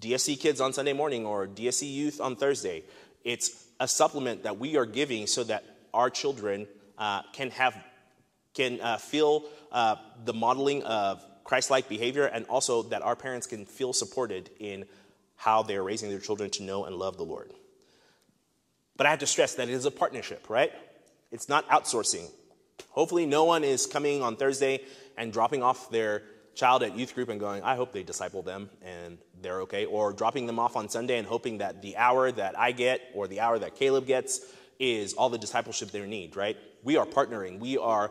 DSC 0.05 0.39
kids 0.39 0.61
on 0.61 0.75
Sunday 0.75 0.93
morning 0.93 1.25
or 1.25 1.47
DSC 1.47 1.91
youth 1.91 2.21
on 2.21 2.37
Thursday. 2.37 2.85
It's 3.25 3.67
a 3.81 3.89
supplement 3.89 4.43
that 4.43 4.59
we 4.59 4.77
are 4.77 4.85
giving 4.85 5.27
so 5.27 5.45
that 5.45 5.65
our 5.95 6.11
children 6.11 6.67
uh, 6.99 7.23
can 7.33 7.51
have 7.51 7.75
can 8.53 8.81
uh, 8.81 8.99
feel 8.99 9.45
uh, 9.73 9.97
the 10.25 10.35
modeling 10.35 10.83
of 10.85 11.25
Christ 11.43 11.71
like 11.71 11.89
behavior, 11.89 12.27
and 12.27 12.47
also 12.47 12.83
that 12.85 13.03
our 13.03 13.17
parents 13.17 13.47
can 13.47 13.65
feel 13.65 13.93
supported 13.93 14.51
in 14.61 14.85
how 15.37 15.63
they're 15.63 15.83
raising 15.83 16.11
their 16.11 16.21
children 16.21 16.51
to 16.51 16.63
know 16.63 16.85
and 16.85 16.95
love 16.95 17.17
the 17.17 17.25
Lord. 17.25 17.53
But 18.97 19.07
I 19.07 19.11
have 19.11 19.19
to 19.21 19.27
stress 19.27 19.55
that 19.57 19.69
it 19.69 19.75
is 19.75 19.87
a 19.87 19.91
partnership, 19.91 20.49
right? 20.49 20.73
It's 21.33 21.49
not 21.49 21.69
outsourcing. 21.69 22.31
Hopefully, 22.91 23.27
no 23.27 23.45
one 23.45 23.65
is 23.65 23.87
coming 23.87 24.23
on 24.23 24.37
Thursday 24.37 24.81
and 25.17 25.33
dropping 25.33 25.63
off 25.63 25.91
their 25.91 26.23
child 26.55 26.83
at 26.83 26.97
youth 26.97 27.15
group 27.15 27.29
and 27.29 27.41
going, 27.41 27.63
I 27.63 27.77
hope 27.77 27.93
they 27.93 28.03
disciple 28.03 28.43
them 28.43 28.71
and 28.83 29.19
they're 29.43 29.61
okay. 29.63 29.85
Or 29.85 30.13
dropping 30.13 30.47
them 30.47 30.59
off 30.59 30.77
on 30.77 30.89
Sunday 30.89 31.19
and 31.19 31.27
hoping 31.27 31.59
that 31.59 31.83
the 31.83 31.97
hour 31.97 32.31
that 32.33 32.59
I 32.59 32.73
get 32.73 33.01
or 33.15 33.27
the 33.29 33.41
hour 33.41 33.59
that 33.59 33.75
Caleb 33.75 34.07
gets 34.07 34.41
is 34.79 35.15
all 35.15 35.31
the 35.31 35.39
discipleship 35.39 35.91
they 35.91 36.05
need, 36.07 36.37
right? 36.37 36.57
We 36.83 36.97
are 36.97 37.07
partnering. 37.07 37.59
We 37.59 37.79
are 37.79 38.11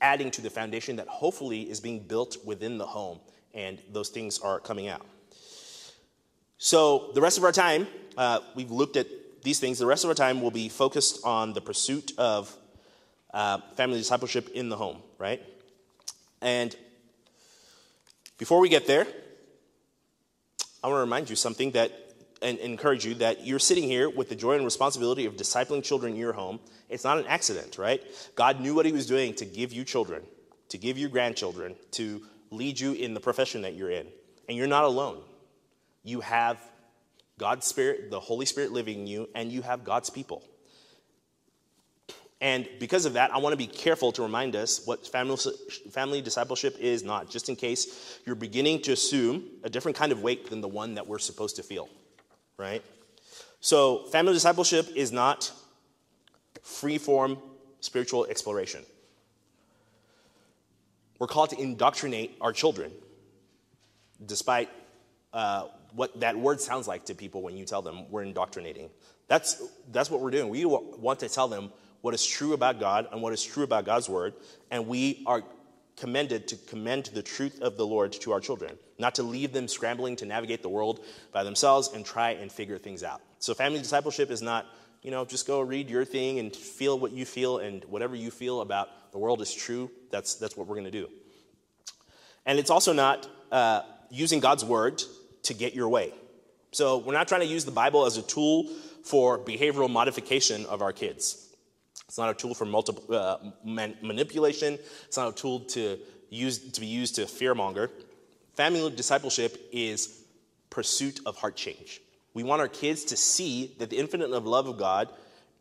adding 0.00 0.30
to 0.32 0.42
the 0.42 0.50
foundation 0.50 0.96
that 0.96 1.08
hopefully 1.08 1.62
is 1.70 1.80
being 1.80 2.00
built 2.00 2.36
within 2.44 2.78
the 2.78 2.86
home, 2.86 3.20
and 3.54 3.80
those 3.90 4.10
things 4.10 4.38
are 4.38 4.60
coming 4.60 4.88
out. 4.88 5.06
So, 6.58 7.10
the 7.14 7.20
rest 7.20 7.38
of 7.38 7.44
our 7.44 7.52
time, 7.52 7.86
uh, 8.16 8.40
we've 8.54 8.70
looked 8.70 8.96
at 8.96 9.06
these 9.42 9.60
things. 9.60 9.78
The 9.78 9.86
rest 9.86 10.04
of 10.04 10.08
our 10.08 10.14
time 10.14 10.40
will 10.40 10.50
be 10.50 10.68
focused 10.68 11.24
on 11.24 11.52
the 11.52 11.60
pursuit 11.60 12.12
of 12.18 12.54
uh, 13.32 13.58
family 13.76 13.98
discipleship 13.98 14.48
in 14.54 14.68
the 14.68 14.76
home, 14.76 14.98
right? 15.18 15.42
And 16.40 16.74
before 18.38 18.60
we 18.60 18.68
get 18.68 18.86
there, 18.86 19.06
I 20.82 20.88
want 20.88 20.96
to 20.96 21.00
remind 21.00 21.30
you 21.30 21.36
something 21.36 21.72
that, 21.72 21.90
and 22.42 22.58
encourage 22.58 23.04
you 23.04 23.14
that 23.14 23.46
you're 23.46 23.58
sitting 23.58 23.84
here 23.84 24.10
with 24.10 24.28
the 24.28 24.36
joy 24.36 24.54
and 24.54 24.64
responsibility 24.64 25.26
of 25.26 25.36
discipling 25.36 25.82
children 25.82 26.12
in 26.12 26.18
your 26.18 26.32
home. 26.32 26.60
It's 26.88 27.04
not 27.04 27.18
an 27.18 27.26
accident, 27.26 27.78
right? 27.78 28.02
God 28.34 28.60
knew 28.60 28.74
what 28.74 28.86
He 28.86 28.92
was 28.92 29.06
doing 29.06 29.34
to 29.34 29.44
give 29.44 29.72
you 29.72 29.84
children, 29.84 30.22
to 30.68 30.78
give 30.78 30.98
you 30.98 31.08
grandchildren, 31.08 31.74
to 31.92 32.22
lead 32.50 32.78
you 32.78 32.92
in 32.92 33.14
the 33.14 33.20
profession 33.20 33.62
that 33.62 33.74
you're 33.74 33.90
in. 33.90 34.06
And 34.48 34.56
you're 34.56 34.68
not 34.68 34.84
alone. 34.84 35.22
You 36.04 36.20
have 36.20 36.60
God's 37.38 37.66
Spirit, 37.66 38.10
the 38.10 38.20
Holy 38.20 38.46
Spirit 38.46 38.70
living 38.70 39.00
in 39.00 39.06
you, 39.06 39.28
and 39.34 39.50
you 39.50 39.62
have 39.62 39.82
God's 39.82 40.10
people. 40.10 40.42
And 42.40 42.68
because 42.78 43.06
of 43.06 43.14
that, 43.14 43.32
I 43.32 43.38
want 43.38 43.54
to 43.54 43.56
be 43.56 43.66
careful 43.66 44.12
to 44.12 44.22
remind 44.22 44.56
us 44.56 44.82
what 44.84 45.06
family, 45.06 45.36
family 45.90 46.20
discipleship 46.20 46.76
is 46.78 47.02
not, 47.02 47.30
just 47.30 47.48
in 47.48 47.56
case 47.56 48.18
you're 48.26 48.34
beginning 48.34 48.82
to 48.82 48.92
assume 48.92 49.44
a 49.62 49.70
different 49.70 49.96
kind 49.96 50.12
of 50.12 50.22
weight 50.22 50.50
than 50.50 50.60
the 50.60 50.68
one 50.68 50.94
that 50.94 51.06
we're 51.06 51.18
supposed 51.18 51.56
to 51.56 51.62
feel, 51.62 51.88
right? 52.58 52.82
So, 53.60 54.04
family 54.12 54.34
discipleship 54.34 54.86
is 54.94 55.12
not 55.12 55.50
free 56.62 56.98
form 56.98 57.38
spiritual 57.80 58.26
exploration. 58.26 58.84
We're 61.18 61.26
called 61.28 61.50
to 61.50 61.60
indoctrinate 61.60 62.36
our 62.42 62.52
children, 62.52 62.92
despite 64.24 64.68
uh, 65.32 65.68
what 65.94 66.20
that 66.20 66.36
word 66.36 66.60
sounds 66.60 66.86
like 66.86 67.06
to 67.06 67.14
people 67.14 67.40
when 67.40 67.56
you 67.56 67.64
tell 67.64 67.80
them 67.80 68.10
we're 68.10 68.22
indoctrinating. 68.22 68.90
That's, 69.28 69.62
that's 69.90 70.10
what 70.10 70.20
we're 70.20 70.30
doing. 70.30 70.50
We 70.50 70.66
want 70.66 71.20
to 71.20 71.28
tell 71.28 71.48
them 71.48 71.72
what 72.06 72.14
is 72.14 72.24
true 72.24 72.52
about 72.52 72.78
God 72.78 73.08
and 73.10 73.20
what 73.20 73.32
is 73.32 73.42
true 73.42 73.64
about 73.64 73.84
God's 73.84 74.08
word, 74.08 74.34
and 74.70 74.86
we 74.86 75.24
are 75.26 75.42
commended 75.96 76.46
to 76.46 76.56
commend 76.68 77.06
the 77.06 77.20
truth 77.20 77.60
of 77.60 77.76
the 77.76 77.84
Lord 77.84 78.12
to 78.12 78.30
our 78.30 78.38
children, 78.38 78.78
not 78.96 79.16
to 79.16 79.24
leave 79.24 79.52
them 79.52 79.66
scrambling 79.66 80.14
to 80.14 80.24
navigate 80.24 80.62
the 80.62 80.68
world 80.68 81.04
by 81.32 81.42
themselves 81.42 81.90
and 81.92 82.06
try 82.06 82.30
and 82.30 82.52
figure 82.52 82.78
things 82.78 83.02
out. 83.02 83.22
So, 83.40 83.54
family 83.54 83.80
discipleship 83.80 84.30
is 84.30 84.40
not, 84.40 84.66
you 85.02 85.10
know, 85.10 85.24
just 85.24 85.48
go 85.48 85.60
read 85.60 85.90
your 85.90 86.04
thing 86.04 86.38
and 86.38 86.54
feel 86.54 86.96
what 86.96 87.10
you 87.10 87.24
feel, 87.24 87.58
and 87.58 87.84
whatever 87.86 88.14
you 88.14 88.30
feel 88.30 88.60
about 88.60 89.10
the 89.10 89.18
world 89.18 89.42
is 89.42 89.52
true. 89.52 89.90
That's, 90.12 90.36
that's 90.36 90.56
what 90.56 90.68
we're 90.68 90.76
going 90.76 90.84
to 90.84 90.92
do. 90.92 91.08
And 92.46 92.56
it's 92.60 92.70
also 92.70 92.92
not 92.92 93.28
uh, 93.50 93.82
using 94.10 94.38
God's 94.38 94.64
word 94.64 95.02
to 95.42 95.54
get 95.54 95.74
your 95.74 95.88
way. 95.88 96.14
So, 96.70 96.98
we're 96.98 97.14
not 97.14 97.26
trying 97.26 97.40
to 97.40 97.48
use 97.48 97.64
the 97.64 97.72
Bible 97.72 98.06
as 98.06 98.16
a 98.16 98.22
tool 98.22 98.68
for 99.02 99.40
behavioral 99.40 99.90
modification 99.90 100.66
of 100.66 100.82
our 100.82 100.92
kids. 100.92 101.42
It's 102.08 102.18
not 102.18 102.30
a 102.30 102.34
tool 102.34 102.54
for 102.54 102.64
multiple, 102.64 103.14
uh, 103.14 103.38
man- 103.64 103.96
manipulation. 104.00 104.78
It's 105.06 105.16
not 105.16 105.28
a 105.28 105.32
tool 105.32 105.60
to, 105.60 105.98
use, 106.30 106.58
to 106.72 106.80
be 106.80 106.86
used 106.86 107.16
to 107.16 107.22
fearmonger. 107.22 107.90
Family 108.54 108.90
discipleship 108.90 109.68
is 109.72 110.22
pursuit 110.70 111.20
of 111.26 111.36
heart 111.36 111.56
change. 111.56 112.00
We 112.32 112.42
want 112.42 112.60
our 112.60 112.68
kids 112.68 113.04
to 113.04 113.16
see 113.16 113.74
that 113.78 113.90
the 113.90 113.98
infinite 113.98 114.30
love 114.30 114.68
of 114.68 114.78
God 114.78 115.08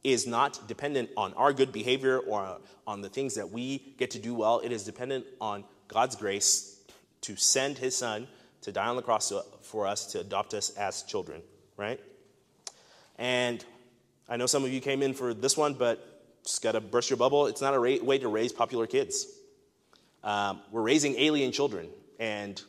is 0.03 0.27
not 0.27 0.67
dependent 0.67 1.09
on 1.17 1.33
our 1.33 1.51
good 1.51 1.71
behavior 1.71 2.19
or 2.19 2.59
on 2.85 3.01
the 3.01 3.09
things 3.09 3.35
that 3.35 3.49
we 3.49 3.95
get 3.97 4.11
to 4.11 4.19
do 4.19 4.35
well. 4.35 4.59
It 4.59 4.71
is 4.71 4.83
dependent 4.83 5.25
on 5.41 5.63
God's 5.87 6.15
grace 6.15 6.79
to 7.21 7.35
send 7.35 7.77
his 7.77 7.95
son 7.95 8.27
to 8.61 8.71
die 8.71 8.87
on 8.87 8.95
the 8.95 9.01
cross 9.01 9.33
for 9.61 9.87
us, 9.87 10.05
to 10.11 10.19
adopt 10.19 10.53
us 10.53 10.69
as 10.71 11.03
children, 11.03 11.41
right? 11.77 11.99
And 13.17 13.63
I 14.29 14.37
know 14.37 14.45
some 14.45 14.63
of 14.63 14.71
you 14.71 14.81
came 14.81 15.01
in 15.01 15.13
for 15.13 15.33
this 15.33 15.57
one, 15.57 15.73
but 15.73 16.14
just 16.45 16.61
got 16.61 16.73
to 16.73 16.81
burst 16.81 17.09
your 17.09 17.17
bubble. 17.17 17.47
It's 17.47 17.61
not 17.61 17.73
a 17.73 17.79
ra- 17.79 17.97
way 18.01 18.17
to 18.19 18.27
raise 18.27 18.53
popular 18.53 18.87
kids. 18.87 19.27
Um, 20.23 20.61
we're 20.71 20.81
raising 20.81 21.15
alien 21.15 21.51
children. 21.51 21.89
And 22.19 22.61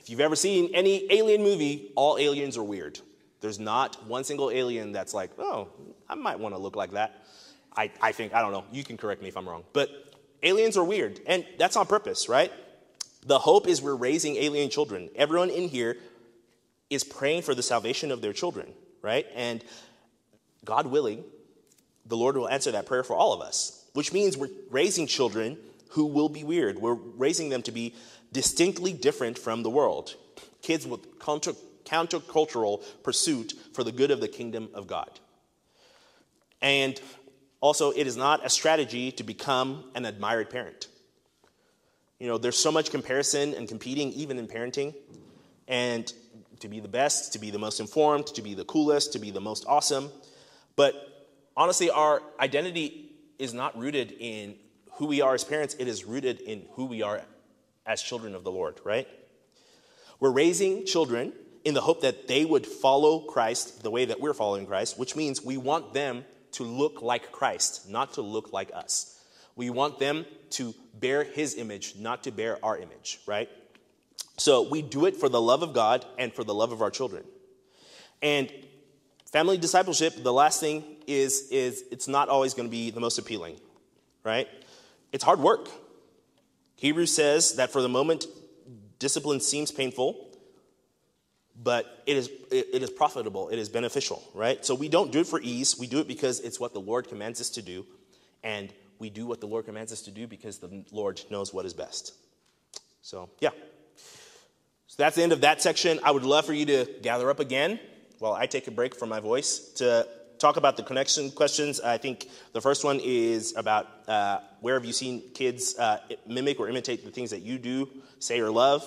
if 0.00 0.10
you've 0.10 0.20
ever 0.20 0.36
seen 0.36 0.74
any 0.74 1.10
alien 1.10 1.42
movie, 1.42 1.92
all 1.94 2.18
aliens 2.18 2.56
are 2.56 2.62
weird. 2.62 3.00
There's 3.40 3.58
not 3.58 4.06
one 4.06 4.24
single 4.24 4.50
alien 4.50 4.92
that's 4.92 5.14
like, 5.14 5.30
oh, 5.38 5.68
I 6.08 6.14
might 6.14 6.38
want 6.38 6.54
to 6.54 6.60
look 6.60 6.76
like 6.76 6.92
that. 6.92 7.24
I, 7.76 7.90
I 8.00 8.12
think, 8.12 8.34
I 8.34 8.40
don't 8.40 8.52
know. 8.52 8.64
You 8.72 8.84
can 8.84 8.96
correct 8.96 9.22
me 9.22 9.28
if 9.28 9.36
I'm 9.36 9.48
wrong. 9.48 9.64
But 9.72 9.90
aliens 10.42 10.76
are 10.76 10.84
weird. 10.84 11.20
And 11.26 11.44
that's 11.58 11.76
on 11.76 11.86
purpose, 11.86 12.28
right? 12.28 12.52
The 13.26 13.38
hope 13.38 13.66
is 13.66 13.82
we're 13.82 13.94
raising 13.94 14.36
alien 14.36 14.70
children. 14.70 15.10
Everyone 15.16 15.50
in 15.50 15.68
here 15.68 15.98
is 16.88 17.02
praying 17.02 17.42
for 17.42 17.54
the 17.54 17.62
salvation 17.62 18.12
of 18.12 18.20
their 18.22 18.32
children, 18.32 18.72
right? 19.02 19.26
And 19.34 19.62
God 20.64 20.86
willing, 20.86 21.24
the 22.08 22.16
Lord 22.16 22.36
will 22.36 22.48
answer 22.48 22.70
that 22.72 22.86
prayer 22.86 23.02
for 23.02 23.14
all 23.16 23.32
of 23.32 23.40
us, 23.40 23.84
which 23.92 24.12
means 24.12 24.36
we're 24.36 24.50
raising 24.70 25.06
children 25.06 25.58
who 25.90 26.06
will 26.06 26.28
be 26.28 26.44
weird. 26.44 26.78
We're 26.78 26.94
raising 26.94 27.48
them 27.48 27.62
to 27.62 27.72
be 27.72 27.94
distinctly 28.32 28.92
different 28.92 29.38
from 29.38 29.62
the 29.62 29.70
world, 29.70 30.14
kids 30.62 30.86
with 30.86 31.18
counter, 31.18 31.52
countercultural 31.84 32.82
pursuit 33.02 33.54
for 33.72 33.84
the 33.84 33.92
good 33.92 34.10
of 34.10 34.20
the 34.20 34.28
kingdom 34.28 34.68
of 34.74 34.86
God. 34.86 35.20
And 36.60 37.00
also, 37.60 37.90
it 37.90 38.06
is 38.06 38.16
not 38.16 38.44
a 38.44 38.50
strategy 38.50 39.12
to 39.12 39.22
become 39.24 39.84
an 39.94 40.04
admired 40.04 40.50
parent. 40.50 40.88
You 42.18 42.28
know, 42.28 42.38
there's 42.38 42.56
so 42.56 42.72
much 42.72 42.90
comparison 42.90 43.54
and 43.54 43.68
competing, 43.68 44.12
even 44.12 44.38
in 44.38 44.46
parenting. 44.46 44.94
And 45.68 46.10
to 46.60 46.68
be 46.68 46.80
the 46.80 46.88
best, 46.88 47.32
to 47.34 47.38
be 47.38 47.50
the 47.50 47.58
most 47.58 47.80
informed, 47.80 48.26
to 48.28 48.42
be 48.42 48.54
the 48.54 48.64
coolest, 48.64 49.12
to 49.12 49.18
be 49.18 49.30
the 49.30 49.40
most 49.40 49.64
awesome. 49.66 50.10
But 50.76 50.94
honestly, 51.56 51.90
our 51.90 52.22
identity 52.38 53.12
is 53.38 53.54
not 53.54 53.78
rooted 53.78 54.12
in 54.18 54.56
who 54.94 55.06
we 55.06 55.20
are 55.20 55.34
as 55.34 55.44
parents, 55.44 55.76
it 55.78 55.88
is 55.88 56.04
rooted 56.04 56.40
in 56.40 56.66
who 56.72 56.86
we 56.86 57.02
are 57.02 57.22
as 57.84 58.02
children 58.02 58.34
of 58.34 58.44
the 58.44 58.50
Lord, 58.50 58.80
right? 58.84 59.06
We're 60.20 60.30
raising 60.30 60.86
children 60.86 61.32
in 61.64 61.74
the 61.74 61.80
hope 61.80 62.00
that 62.02 62.28
they 62.28 62.44
would 62.44 62.66
follow 62.66 63.20
Christ 63.20 63.82
the 63.82 63.90
way 63.90 64.06
that 64.06 64.20
we're 64.20 64.34
following 64.34 64.66
Christ, 64.66 64.98
which 64.98 65.14
means 65.16 65.42
we 65.42 65.56
want 65.56 65.92
them 65.92 66.24
to 66.52 66.64
look 66.64 67.02
like 67.02 67.32
Christ, 67.32 67.88
not 67.88 68.14
to 68.14 68.22
look 68.22 68.52
like 68.52 68.70
us. 68.74 69.20
We 69.56 69.70
want 69.70 69.98
them 69.98 70.24
to 70.50 70.74
bear 70.94 71.24
his 71.24 71.54
image, 71.54 71.96
not 71.96 72.24
to 72.24 72.30
bear 72.30 72.58
our 72.64 72.78
image, 72.78 73.20
right? 73.26 73.48
So 74.38 74.68
we 74.68 74.82
do 74.82 75.06
it 75.06 75.16
for 75.16 75.28
the 75.28 75.40
love 75.40 75.62
of 75.62 75.72
God 75.72 76.04
and 76.18 76.32
for 76.32 76.44
the 76.44 76.54
love 76.54 76.72
of 76.72 76.82
our 76.82 76.90
children. 76.90 77.24
And 78.22 78.50
family 79.30 79.58
discipleship, 79.58 80.14
the 80.22 80.32
last 80.32 80.60
thing 80.60 80.95
is, 81.06 81.48
is 81.50 81.84
it's 81.90 82.08
not 82.08 82.28
always 82.28 82.54
going 82.54 82.68
to 82.68 82.70
be 82.70 82.90
the 82.90 83.00
most 83.00 83.18
appealing, 83.18 83.56
right? 84.24 84.48
It's 85.12 85.24
hard 85.24 85.40
work. 85.40 85.68
Hebrews 86.76 87.14
says 87.14 87.54
that 87.54 87.72
for 87.72 87.80
the 87.80 87.88
moment, 87.88 88.26
discipline 88.98 89.40
seems 89.40 89.70
painful, 89.70 90.26
but 91.62 92.02
it 92.06 92.16
is, 92.16 92.28
it, 92.50 92.68
it 92.74 92.82
is 92.82 92.90
profitable, 92.90 93.48
it 93.48 93.58
is 93.58 93.68
beneficial, 93.68 94.22
right? 94.34 94.64
So 94.64 94.74
we 94.74 94.88
don't 94.88 95.10
do 95.10 95.20
it 95.20 95.26
for 95.26 95.40
ease. 95.40 95.78
We 95.78 95.86
do 95.86 96.00
it 96.00 96.08
because 96.08 96.40
it's 96.40 96.60
what 96.60 96.74
the 96.74 96.80
Lord 96.80 97.08
commands 97.08 97.40
us 97.40 97.50
to 97.50 97.62
do, 97.62 97.86
and 98.42 98.72
we 98.98 99.10
do 99.10 99.26
what 99.26 99.40
the 99.40 99.46
Lord 99.46 99.64
commands 99.64 99.92
us 99.92 100.02
to 100.02 100.10
do 100.10 100.26
because 100.26 100.58
the 100.58 100.84
Lord 100.90 101.20
knows 101.30 101.52
what 101.52 101.64
is 101.64 101.72
best. 101.72 102.12
So, 103.02 103.30
yeah. 103.40 103.50
So 104.86 104.96
that's 104.98 105.16
the 105.16 105.22
end 105.22 105.32
of 105.32 105.42
that 105.42 105.62
section. 105.62 106.00
I 106.02 106.10
would 106.10 106.24
love 106.24 106.46
for 106.46 106.52
you 106.52 106.66
to 106.66 106.86
gather 107.02 107.30
up 107.30 107.40
again 107.40 107.78
while 108.18 108.32
I 108.32 108.46
take 108.46 108.66
a 108.66 108.70
break 108.70 108.94
from 108.94 109.08
my 109.08 109.20
voice 109.20 109.58
to 109.76 110.08
talk 110.38 110.56
about 110.56 110.76
the 110.76 110.82
connection 110.82 111.30
questions. 111.30 111.80
I 111.80 111.98
think 111.98 112.28
the 112.52 112.60
first 112.60 112.84
one 112.84 113.00
is 113.02 113.54
about 113.56 113.88
uh, 114.08 114.40
where 114.60 114.74
have 114.74 114.84
you 114.84 114.92
seen 114.92 115.22
kids 115.34 115.78
uh, 115.78 115.98
mimic 116.26 116.60
or 116.60 116.68
imitate 116.68 117.04
the 117.04 117.10
things 117.10 117.30
that 117.30 117.42
you 117.42 117.58
do, 117.58 117.88
say, 118.18 118.40
or 118.40 118.50
love? 118.50 118.82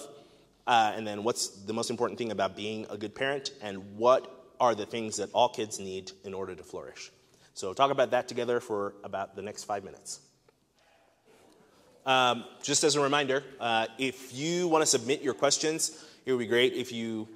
Uh, 0.68 0.94
and 0.96 1.06
then 1.06 1.24
what's 1.24 1.48
the 1.48 1.74
most 1.74 1.90
important 1.90 2.18
thing 2.18 2.32
about 2.32 2.56
being 2.56 2.86
a 2.90 2.98
good 2.98 3.16
parent? 3.16 3.52
And 3.62 3.98
what 3.98 4.54
are 4.60 4.76
the 4.76 4.86
things 4.86 5.18
that 5.18 5.32
all 5.34 5.50
kids 5.50 5.80
need 5.80 6.12
in 6.24 6.34
order 6.34 6.56
to 6.56 6.64
flourish? 6.64 7.12
So, 7.54 7.74
talk 7.74 7.92
about 7.92 8.12
that 8.12 8.28
together 8.28 8.60
for 8.60 8.94
about 9.04 9.36
the 9.36 9.42
next 9.42 9.66
five 9.66 9.84
minutes. 9.84 10.22
Um, 12.06 12.46
just 12.64 12.84
as 12.84 12.96
a 12.96 13.02
reminder, 13.02 13.44
uh, 13.60 13.88
if 13.98 14.34
you 14.34 14.68
want 14.68 14.82
to 14.82 14.86
submit 14.86 15.22
your 15.22 15.34
questions, 15.34 16.06
it 16.26 16.32
would 16.32 16.40
be 16.40 16.48
great 16.48 16.74
if 16.74 16.92
you 16.92 17.28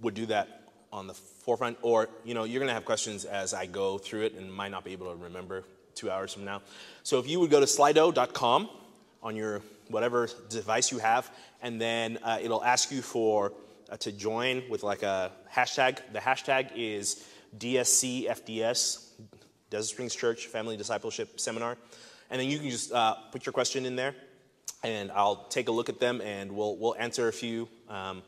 would 0.00 0.14
do 0.14 0.26
that 0.26 0.61
on 0.92 1.06
the 1.06 1.14
forefront, 1.14 1.78
or 1.82 2.08
you 2.24 2.34
know, 2.34 2.44
you're 2.44 2.60
going 2.60 2.68
to 2.68 2.74
have 2.74 2.84
questions 2.84 3.24
as 3.24 3.54
I 3.54 3.66
go 3.66 3.98
through 3.98 4.22
it 4.22 4.34
and 4.34 4.52
might 4.52 4.70
not 4.70 4.84
be 4.84 4.92
able 4.92 5.10
to 5.10 5.16
remember 5.16 5.64
two 5.94 6.10
hours 6.10 6.32
from 6.32 6.44
now. 6.44 6.62
So 7.02 7.18
if 7.18 7.28
you 7.28 7.40
would 7.40 7.50
go 7.50 7.60
to 7.60 7.66
slido.com 7.66 8.68
on 9.22 9.36
your 9.36 9.62
whatever 9.88 10.28
device 10.48 10.92
you 10.92 10.98
have, 10.98 11.30
and 11.62 11.80
then 11.80 12.18
uh, 12.22 12.38
it'll 12.42 12.62
ask 12.62 12.90
you 12.90 13.02
for 13.02 13.52
uh, 13.90 13.96
to 13.98 14.12
join 14.12 14.62
with 14.68 14.82
like 14.82 15.02
a 15.02 15.32
hashtag. 15.52 15.98
The 16.12 16.18
hashtag 16.18 16.70
is 16.76 17.24
DSCFDS, 17.58 19.08
Desert 19.70 19.88
Springs 19.88 20.14
Church 20.14 20.46
Family 20.46 20.76
Discipleship 20.76 21.40
Seminar, 21.40 21.76
and 22.30 22.40
then 22.40 22.48
you 22.48 22.58
can 22.58 22.70
just 22.70 22.92
uh, 22.92 23.14
put 23.30 23.46
your 23.46 23.52
question 23.52 23.86
in 23.86 23.96
there, 23.96 24.14
and 24.82 25.10
I'll 25.12 25.44
take 25.48 25.68
a 25.68 25.72
look 25.72 25.88
at 25.88 26.00
them, 26.00 26.20
and 26.20 26.52
we'll 26.52 26.76
we'll 26.76 26.96
answer 26.96 27.28
a 27.28 27.32
few. 27.32 27.68
Um, 27.88 28.22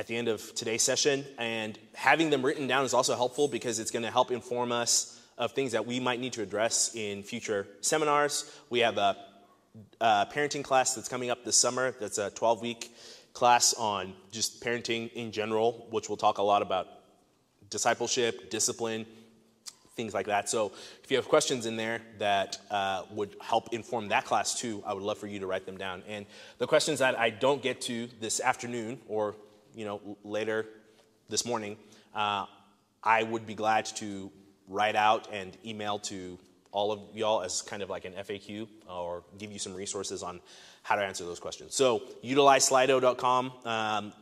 at 0.00 0.06
the 0.06 0.16
end 0.16 0.28
of 0.28 0.54
today's 0.54 0.80
session. 0.80 1.22
And 1.36 1.78
having 1.94 2.30
them 2.30 2.42
written 2.42 2.66
down 2.66 2.86
is 2.86 2.94
also 2.94 3.14
helpful 3.14 3.48
because 3.48 3.78
it's 3.78 3.90
going 3.90 4.02
to 4.02 4.10
help 4.10 4.30
inform 4.30 4.72
us 4.72 5.20
of 5.36 5.52
things 5.52 5.72
that 5.72 5.86
we 5.86 6.00
might 6.00 6.18
need 6.18 6.32
to 6.32 6.42
address 6.42 6.94
in 6.94 7.22
future 7.22 7.66
seminars. 7.82 8.50
We 8.70 8.78
have 8.78 8.96
a, 8.96 9.14
a 10.00 10.26
parenting 10.32 10.64
class 10.64 10.94
that's 10.94 11.06
coming 11.06 11.28
up 11.28 11.44
this 11.44 11.56
summer. 11.56 11.94
That's 12.00 12.16
a 12.16 12.30
12 12.30 12.62
week 12.62 12.96
class 13.34 13.74
on 13.74 14.14
just 14.32 14.64
parenting 14.64 15.12
in 15.12 15.32
general, 15.32 15.86
which 15.90 16.08
we'll 16.08 16.16
talk 16.16 16.38
a 16.38 16.42
lot 16.42 16.62
about 16.62 16.88
discipleship, 17.68 18.48
discipline, 18.48 19.04
things 19.96 20.14
like 20.14 20.26
that. 20.28 20.48
So 20.48 20.72
if 21.04 21.10
you 21.10 21.18
have 21.18 21.28
questions 21.28 21.66
in 21.66 21.76
there 21.76 22.00
that 22.20 22.56
uh, 22.70 23.02
would 23.10 23.36
help 23.42 23.74
inform 23.74 24.08
that 24.08 24.24
class 24.24 24.58
too, 24.58 24.82
I 24.86 24.94
would 24.94 25.02
love 25.02 25.18
for 25.18 25.26
you 25.26 25.40
to 25.40 25.46
write 25.46 25.66
them 25.66 25.76
down. 25.76 26.02
And 26.08 26.24
the 26.56 26.66
questions 26.66 27.00
that 27.00 27.18
I 27.18 27.28
don't 27.28 27.60
get 27.60 27.82
to 27.82 28.08
this 28.18 28.40
afternoon 28.40 28.98
or 29.06 29.34
you 29.74 29.84
know 29.84 30.16
later 30.24 30.66
this 31.28 31.44
morning, 31.44 31.76
uh, 32.14 32.46
I 33.02 33.22
would 33.22 33.46
be 33.46 33.54
glad 33.54 33.86
to 33.96 34.30
write 34.68 34.96
out 34.96 35.28
and 35.32 35.56
email 35.64 35.98
to 35.98 36.38
all 36.72 36.92
of 36.92 37.00
y'all 37.14 37.42
as 37.42 37.62
kind 37.62 37.82
of 37.82 37.90
like 37.90 38.04
an 38.04 38.12
FAQ 38.12 38.68
or 38.88 39.24
give 39.38 39.50
you 39.50 39.58
some 39.58 39.74
resources 39.74 40.22
on 40.22 40.40
how 40.82 40.96
to 40.96 41.02
answer 41.02 41.24
those 41.24 41.40
questions. 41.40 41.74
So 41.74 42.02
utilize 42.22 42.68
slido.com. 42.68 43.52
Um, 43.64 44.12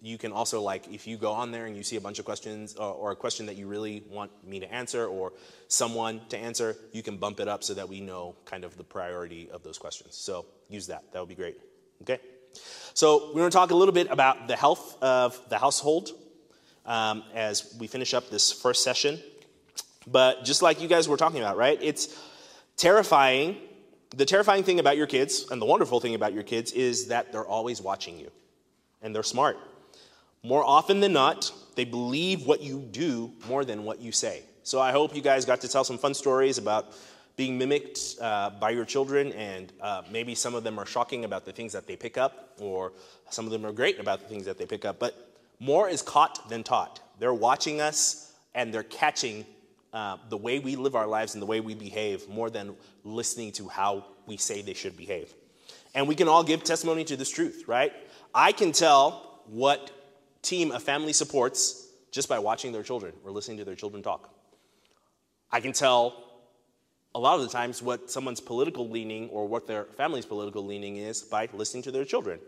you 0.00 0.16
can 0.16 0.32
also 0.32 0.60
like 0.62 0.88
if 0.92 1.06
you 1.06 1.16
go 1.16 1.32
on 1.32 1.52
there 1.52 1.66
and 1.66 1.76
you 1.76 1.82
see 1.82 1.96
a 1.96 2.00
bunch 2.00 2.18
of 2.18 2.24
questions 2.24 2.74
or, 2.76 2.92
or, 2.92 3.10
a 3.12 3.16
question 3.16 3.46
that 3.46 3.56
you 3.56 3.66
really 3.66 4.04
want 4.08 4.30
me 4.44 4.60
to 4.60 4.72
answer 4.72 5.06
or 5.06 5.32
someone 5.68 6.20
to 6.30 6.38
answer, 6.38 6.76
you 6.92 7.02
can 7.02 7.18
bump 7.18 7.40
it 7.40 7.48
up 7.48 7.62
so 7.62 7.74
that 7.74 7.88
we 7.88 8.00
know 8.00 8.34
kind 8.44 8.64
of 8.64 8.76
the 8.76 8.84
priority 8.84 9.50
of 9.50 9.62
those 9.62 9.78
questions. 9.78 10.16
So 10.16 10.46
use 10.68 10.86
that. 10.86 11.04
That 11.12 11.20
would 11.20 11.28
be 11.28 11.34
great. 11.34 11.58
Okay. 12.02 12.18
So 12.94 13.28
we're 13.28 13.40
going 13.40 13.50
to 13.50 13.56
talk 13.56 13.70
a 13.70 13.74
little 13.74 13.94
bit 13.94 14.08
about 14.10 14.48
the 14.48 14.56
health 14.56 15.00
of 15.02 15.40
the 15.48 15.58
household 15.58 16.10
um, 16.84 17.22
as 17.34 17.76
we 17.78 17.86
finish 17.86 18.14
up 18.14 18.30
this 18.30 18.50
first 18.50 18.82
session. 18.82 19.20
But 20.06 20.44
just 20.44 20.62
like 20.62 20.80
you 20.80 20.88
guys 20.88 21.08
were 21.08 21.16
talking 21.16 21.40
about, 21.40 21.56
right? 21.56 21.78
It's 21.80 22.18
terrifying. 22.76 23.58
The 24.16 24.24
terrifying 24.24 24.64
thing 24.64 24.80
about 24.80 24.96
your 24.96 25.06
kids, 25.06 25.46
and 25.50 25.60
the 25.60 25.66
wonderful 25.66 26.00
thing 26.00 26.14
about 26.14 26.32
your 26.32 26.42
kids, 26.42 26.72
is 26.72 27.08
that 27.08 27.30
they're 27.30 27.46
always 27.46 27.80
watching 27.80 28.18
you. 28.18 28.30
And 29.02 29.14
they're 29.14 29.22
smart. 29.22 29.58
More 30.42 30.64
often 30.64 31.00
than 31.00 31.12
not, 31.12 31.52
they 31.76 31.84
believe 31.84 32.46
what 32.46 32.62
you 32.62 32.80
do 32.80 33.32
more 33.48 33.64
than 33.64 33.84
what 33.84 34.00
you 34.00 34.12
say. 34.12 34.42
So 34.62 34.80
I 34.80 34.92
hope 34.92 35.14
you 35.14 35.22
guys 35.22 35.44
got 35.44 35.60
to 35.62 35.68
tell 35.68 35.84
some 35.84 35.98
fun 35.98 36.14
stories 36.14 36.58
about 36.58 36.92
being 37.38 37.56
mimicked 37.56 38.16
uh, 38.20 38.50
by 38.50 38.70
your 38.70 38.84
children, 38.84 39.32
and 39.32 39.72
uh, 39.80 40.02
maybe 40.10 40.34
some 40.34 40.56
of 40.56 40.64
them 40.64 40.76
are 40.76 40.84
shocking 40.84 41.24
about 41.24 41.44
the 41.44 41.52
things 41.52 41.72
that 41.72 41.86
they 41.86 41.94
pick 41.94 42.18
up, 42.18 42.52
or 42.58 42.92
some 43.30 43.46
of 43.46 43.52
them 43.52 43.64
are 43.64 43.70
great 43.70 44.00
about 44.00 44.20
the 44.20 44.26
things 44.26 44.44
that 44.44 44.58
they 44.58 44.66
pick 44.66 44.84
up. 44.84 44.98
But 44.98 45.14
more 45.60 45.88
is 45.88 46.02
caught 46.02 46.48
than 46.48 46.64
taught. 46.64 47.00
They're 47.20 47.32
watching 47.32 47.80
us 47.80 48.32
and 48.54 48.74
they're 48.74 48.82
catching 48.82 49.46
uh, 49.92 50.16
the 50.28 50.36
way 50.36 50.58
we 50.58 50.74
live 50.74 50.96
our 50.96 51.06
lives 51.06 51.34
and 51.34 51.40
the 51.40 51.46
way 51.46 51.60
we 51.60 51.74
behave 51.74 52.28
more 52.28 52.50
than 52.50 52.74
listening 53.04 53.52
to 53.52 53.68
how 53.68 54.04
we 54.26 54.36
say 54.36 54.60
they 54.60 54.74
should 54.74 54.96
behave. 54.96 55.32
And 55.94 56.08
we 56.08 56.16
can 56.16 56.26
all 56.26 56.42
give 56.42 56.64
testimony 56.64 57.04
to 57.04 57.16
this 57.16 57.30
truth, 57.30 57.64
right? 57.68 57.92
I 58.34 58.50
can 58.50 58.72
tell 58.72 59.42
what 59.46 59.92
team 60.42 60.72
a 60.72 60.80
family 60.80 61.12
supports 61.12 61.86
just 62.10 62.28
by 62.28 62.40
watching 62.40 62.72
their 62.72 62.82
children 62.82 63.12
or 63.24 63.30
listening 63.30 63.58
to 63.58 63.64
their 63.64 63.76
children 63.76 64.02
talk. 64.02 64.28
I 65.52 65.60
can 65.60 65.72
tell 65.72 66.27
a 67.14 67.18
lot 67.18 67.36
of 67.36 67.42
the 67.42 67.48
times 67.48 67.82
what 67.82 68.10
someone's 68.10 68.40
political 68.40 68.88
leaning 68.88 69.28
or 69.30 69.46
what 69.46 69.66
their 69.66 69.84
family's 69.84 70.26
political 70.26 70.64
leaning 70.64 70.96
is 70.96 71.22
by 71.22 71.48
listening 71.52 71.82
to 71.84 71.90
their 71.90 72.04
children. 72.04 72.38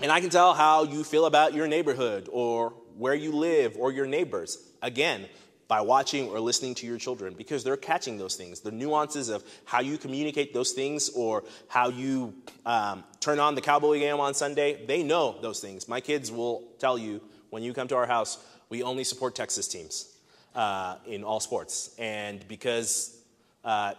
And 0.00 0.10
I 0.10 0.20
can 0.20 0.30
tell 0.30 0.54
how 0.54 0.84
you 0.84 1.04
feel 1.04 1.26
about 1.26 1.54
your 1.54 1.66
neighborhood 1.66 2.28
or 2.32 2.70
where 2.96 3.14
you 3.14 3.32
live 3.32 3.76
or 3.76 3.92
your 3.92 4.06
neighbors. 4.06 4.58
Again, 4.80 5.28
by 5.68 5.80
watching 5.80 6.28
or 6.28 6.38
listening 6.38 6.74
to 6.74 6.86
your 6.86 6.98
children 6.98 7.34
because 7.34 7.64
they're 7.64 7.78
catching 7.78 8.18
those 8.18 8.36
things. 8.36 8.60
The 8.60 8.70
nuances 8.70 9.30
of 9.30 9.42
how 9.64 9.80
you 9.80 9.96
communicate 9.96 10.52
those 10.52 10.72
things 10.72 11.08
or 11.10 11.44
how 11.68 11.88
you 11.88 12.34
um, 12.66 13.04
turn 13.20 13.38
on 13.38 13.54
the 13.54 13.62
cowboy 13.62 13.98
game 13.98 14.20
on 14.20 14.34
Sunday, 14.34 14.84
they 14.84 15.02
know 15.02 15.40
those 15.40 15.60
things. 15.60 15.88
My 15.88 16.00
kids 16.00 16.30
will 16.30 16.68
tell 16.78 16.98
you 16.98 17.22
when 17.48 17.62
you 17.62 17.72
come 17.72 17.88
to 17.88 17.96
our 17.96 18.06
house, 18.06 18.38
we 18.68 18.82
only 18.82 19.04
support 19.04 19.34
Texas 19.34 19.66
teams 19.68 20.14
uh, 20.54 20.96
in 21.06 21.24
all 21.24 21.40
sports. 21.40 21.94
And 21.98 22.46
because 22.48 23.21
uh, 23.64 23.94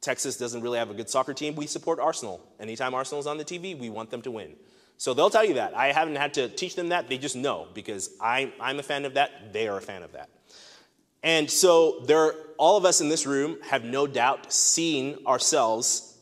Texas 0.00 0.36
doesn't 0.36 0.60
really 0.60 0.78
have 0.78 0.90
a 0.90 0.94
good 0.94 1.10
soccer 1.10 1.34
team, 1.34 1.54
we 1.56 1.66
support 1.66 1.98
Arsenal. 1.98 2.40
Anytime 2.60 2.94
Arsenal's 2.94 3.26
on 3.26 3.38
the 3.38 3.44
TV, 3.44 3.78
we 3.78 3.90
want 3.90 4.10
them 4.10 4.22
to 4.22 4.30
win. 4.30 4.54
So 4.98 5.14
they'll 5.14 5.30
tell 5.30 5.44
you 5.44 5.54
that. 5.54 5.76
I 5.76 5.92
haven't 5.92 6.16
had 6.16 6.34
to 6.34 6.48
teach 6.48 6.74
them 6.74 6.90
that. 6.90 7.08
They 7.08 7.18
just 7.18 7.36
know 7.36 7.68
because 7.74 8.10
I, 8.20 8.52
I'm 8.60 8.78
a 8.78 8.82
fan 8.82 9.04
of 9.04 9.14
that. 9.14 9.52
They 9.52 9.68
are 9.68 9.76
a 9.76 9.82
fan 9.82 10.02
of 10.02 10.12
that. 10.12 10.30
And 11.22 11.50
so 11.50 12.00
there, 12.06 12.32
all 12.56 12.76
of 12.76 12.84
us 12.84 13.00
in 13.00 13.08
this 13.08 13.26
room 13.26 13.58
have 13.62 13.84
no 13.84 14.06
doubt 14.06 14.52
seen 14.52 15.18
ourselves 15.26 16.16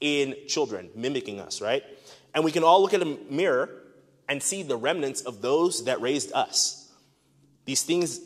in 0.00 0.34
children 0.48 0.90
mimicking 0.94 1.40
us, 1.40 1.60
right? 1.60 1.82
And 2.34 2.44
we 2.44 2.52
can 2.52 2.64
all 2.64 2.80
look 2.80 2.94
at 2.94 3.02
a 3.02 3.18
mirror 3.30 3.70
and 4.28 4.42
see 4.42 4.62
the 4.62 4.76
remnants 4.76 5.20
of 5.20 5.40
those 5.40 5.84
that 5.84 6.00
raised 6.00 6.32
us. 6.32 6.90
These 7.64 7.82
things, 7.82 8.20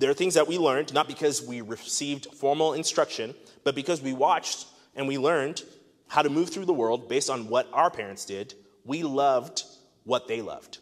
they're 0.00 0.14
things 0.14 0.34
that 0.34 0.48
we 0.48 0.58
learned, 0.58 0.92
not 0.94 1.06
because 1.06 1.42
we 1.42 1.60
received 1.60 2.26
formal 2.34 2.72
instruction, 2.72 3.34
but 3.64 3.74
because 3.74 4.00
we 4.00 4.12
watched 4.12 4.66
and 4.96 5.06
we 5.06 5.18
learned 5.18 5.62
how 6.08 6.22
to 6.22 6.30
move 6.30 6.50
through 6.50 6.64
the 6.64 6.72
world 6.72 7.08
based 7.08 7.30
on 7.30 7.48
what 7.48 7.68
our 7.72 7.90
parents 7.90 8.24
did. 8.24 8.54
We 8.84 9.02
loved 9.02 9.62
what 10.04 10.26
they 10.26 10.42
loved. 10.42 10.78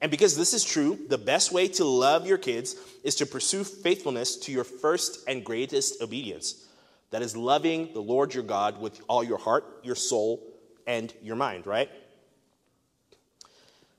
And 0.00 0.10
because 0.10 0.36
this 0.36 0.54
is 0.54 0.64
true, 0.64 0.98
the 1.08 1.18
best 1.18 1.52
way 1.52 1.68
to 1.68 1.84
love 1.84 2.26
your 2.26 2.38
kids 2.38 2.76
is 3.02 3.16
to 3.16 3.26
pursue 3.26 3.64
faithfulness 3.64 4.36
to 4.36 4.52
your 4.52 4.64
first 4.64 5.24
and 5.26 5.44
greatest 5.44 6.00
obedience. 6.02 6.66
That 7.10 7.22
is 7.22 7.36
loving 7.36 7.92
the 7.92 8.00
Lord 8.00 8.34
your 8.34 8.42
God 8.42 8.80
with 8.80 9.00
all 9.08 9.24
your 9.24 9.38
heart, 9.38 9.64
your 9.82 9.94
soul, 9.94 10.42
and 10.86 11.12
your 11.22 11.36
mind, 11.36 11.66
right? 11.66 11.90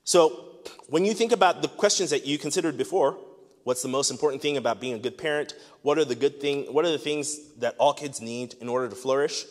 So, 0.04 0.44
when 0.88 1.04
you 1.04 1.14
think 1.14 1.32
about 1.32 1.62
the 1.62 1.68
questions 1.68 2.10
that 2.10 2.26
you 2.26 2.38
considered 2.38 2.76
before, 2.76 3.18
what's 3.66 3.82
the 3.82 3.88
most 3.88 4.12
important 4.12 4.40
thing 4.40 4.56
about 4.56 4.80
being 4.80 4.94
a 4.94 4.98
good 4.98 5.18
parent? 5.18 5.54
What 5.82 5.98
are 5.98 6.04
the 6.04 6.14
good 6.14 6.40
thing 6.40 6.72
what 6.72 6.84
are 6.84 6.92
the 6.92 6.98
things 6.98 7.52
that 7.58 7.74
all 7.78 7.92
kids 7.92 8.20
need 8.20 8.54
in 8.60 8.68
order 8.68 8.88
to 8.88 8.94
flourish? 8.94 9.44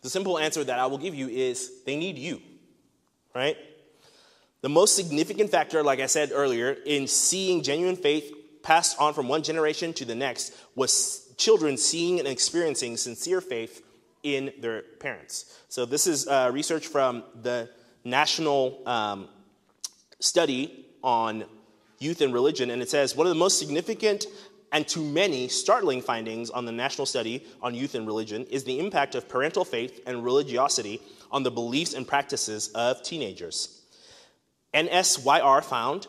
The 0.00 0.08
simple 0.08 0.38
answer 0.38 0.64
that 0.64 0.78
I 0.78 0.86
will 0.86 0.96
give 0.96 1.14
you 1.14 1.28
is 1.28 1.82
they 1.84 1.94
need 1.94 2.16
you. 2.16 2.40
Right? 3.34 3.58
The 4.62 4.70
most 4.70 4.96
significant 4.96 5.50
factor, 5.50 5.82
like 5.82 6.00
I 6.00 6.06
said 6.06 6.30
earlier, 6.32 6.78
in 6.86 7.06
seeing 7.06 7.62
genuine 7.62 7.96
faith 7.96 8.32
passed 8.62 8.98
on 8.98 9.12
from 9.12 9.28
one 9.28 9.42
generation 9.42 9.92
to 9.94 10.06
the 10.06 10.14
next 10.14 10.56
was 10.74 11.30
children 11.36 11.76
seeing 11.76 12.18
and 12.18 12.26
experiencing 12.26 12.96
sincere 12.96 13.42
faith 13.42 13.82
in 14.22 14.50
their 14.60 14.80
parents. 14.98 15.60
So, 15.68 15.84
this 15.84 16.06
is 16.06 16.26
uh, 16.26 16.50
research 16.54 16.86
from 16.86 17.22
the 17.42 17.68
National 18.02 18.80
um, 18.86 19.28
Study 20.20 20.86
on 21.02 21.44
Youth 21.98 22.20
and 22.20 22.32
Religion, 22.32 22.70
and 22.70 22.80
it 22.82 22.90
says 22.90 23.16
one 23.16 23.26
of 23.26 23.32
the 23.32 23.38
most 23.38 23.58
significant 23.58 24.26
and 24.72 24.86
to 24.88 25.00
many 25.00 25.48
startling 25.48 26.02
findings 26.02 26.50
on 26.50 26.64
the 26.64 26.72
National 26.72 27.06
Study 27.06 27.46
on 27.62 27.74
Youth 27.74 27.94
and 27.94 28.06
Religion 28.06 28.44
is 28.46 28.64
the 28.64 28.78
impact 28.78 29.14
of 29.14 29.28
parental 29.28 29.64
faith 29.64 30.02
and 30.06 30.24
religiosity 30.24 31.00
on 31.30 31.42
the 31.42 31.50
beliefs 31.50 31.94
and 31.94 32.06
practices 32.06 32.68
of 32.74 33.02
teenagers. 33.02 33.82
NSYR 34.74 35.64
found 35.64 36.06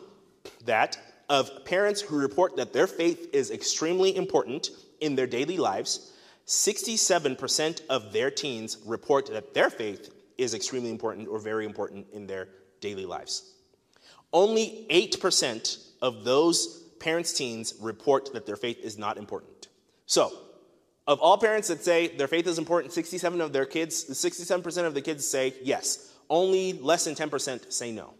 that 0.66 0.98
of 1.28 1.64
parents 1.64 2.00
who 2.00 2.18
report 2.18 2.56
that 2.56 2.72
their 2.72 2.86
faith 2.86 3.30
is 3.32 3.50
extremely 3.50 4.14
important 4.14 4.70
in 5.00 5.14
their 5.14 5.26
daily 5.26 5.56
lives, 5.56 6.12
67% 6.46 7.82
of 7.88 8.12
their 8.12 8.30
teens 8.30 8.78
report 8.84 9.26
that 9.26 9.54
their 9.54 9.70
faith 9.70 10.10
is 10.36 10.54
extremely 10.54 10.90
important 10.90 11.28
or 11.28 11.38
very 11.38 11.64
important 11.64 12.06
in 12.12 12.26
their 12.26 12.48
daily 12.80 13.06
lives. 13.06 13.54
Only 14.32 14.86
8% 14.90 15.78
of 16.02 16.24
those 16.24 16.78
parents' 17.00 17.32
teens 17.32 17.74
report 17.80 18.32
that 18.32 18.46
their 18.46 18.56
faith 18.56 18.78
is 18.80 18.98
not 18.98 19.16
important. 19.16 19.68
So, 20.06 20.32
of 21.06 21.18
all 21.20 21.38
parents 21.38 21.68
that 21.68 21.82
say 21.82 22.08
their 22.08 22.28
faith 22.28 22.46
is 22.46 22.58
important, 22.58 22.92
67 22.92 23.40
of 23.40 23.52
their 23.52 23.64
kids, 23.64 24.04
67% 24.04 24.84
of 24.84 24.94
the 24.94 25.02
kids 25.02 25.26
say 25.26 25.54
yes. 25.62 26.12
Only 26.28 26.74
less 26.74 27.04
than 27.04 27.14
10% 27.14 27.72
say 27.72 27.90
no 27.90 28.14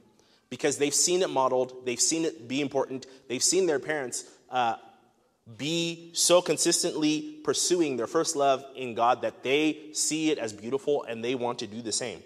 because 0.50 0.78
they've 0.78 0.94
seen 0.94 1.22
it 1.22 1.30
modeled, 1.30 1.86
they've 1.86 2.00
seen 2.00 2.24
it 2.24 2.48
be 2.48 2.60
important, 2.60 3.06
they've 3.28 3.42
seen 3.42 3.66
their 3.66 3.78
parents 3.78 4.24
uh, 4.50 4.74
be 5.56 6.10
so 6.12 6.42
consistently 6.42 7.38
pursuing 7.44 7.96
their 7.96 8.08
first 8.08 8.36
love 8.36 8.64
in 8.74 8.94
God 8.94 9.22
that 9.22 9.42
they 9.42 9.90
see 9.92 10.30
it 10.30 10.38
as 10.38 10.52
beautiful 10.52 11.04
and 11.04 11.24
they 11.24 11.34
want 11.34 11.60
to 11.60 11.66
do 11.66 11.80
the 11.80 11.92
same. 11.92 12.22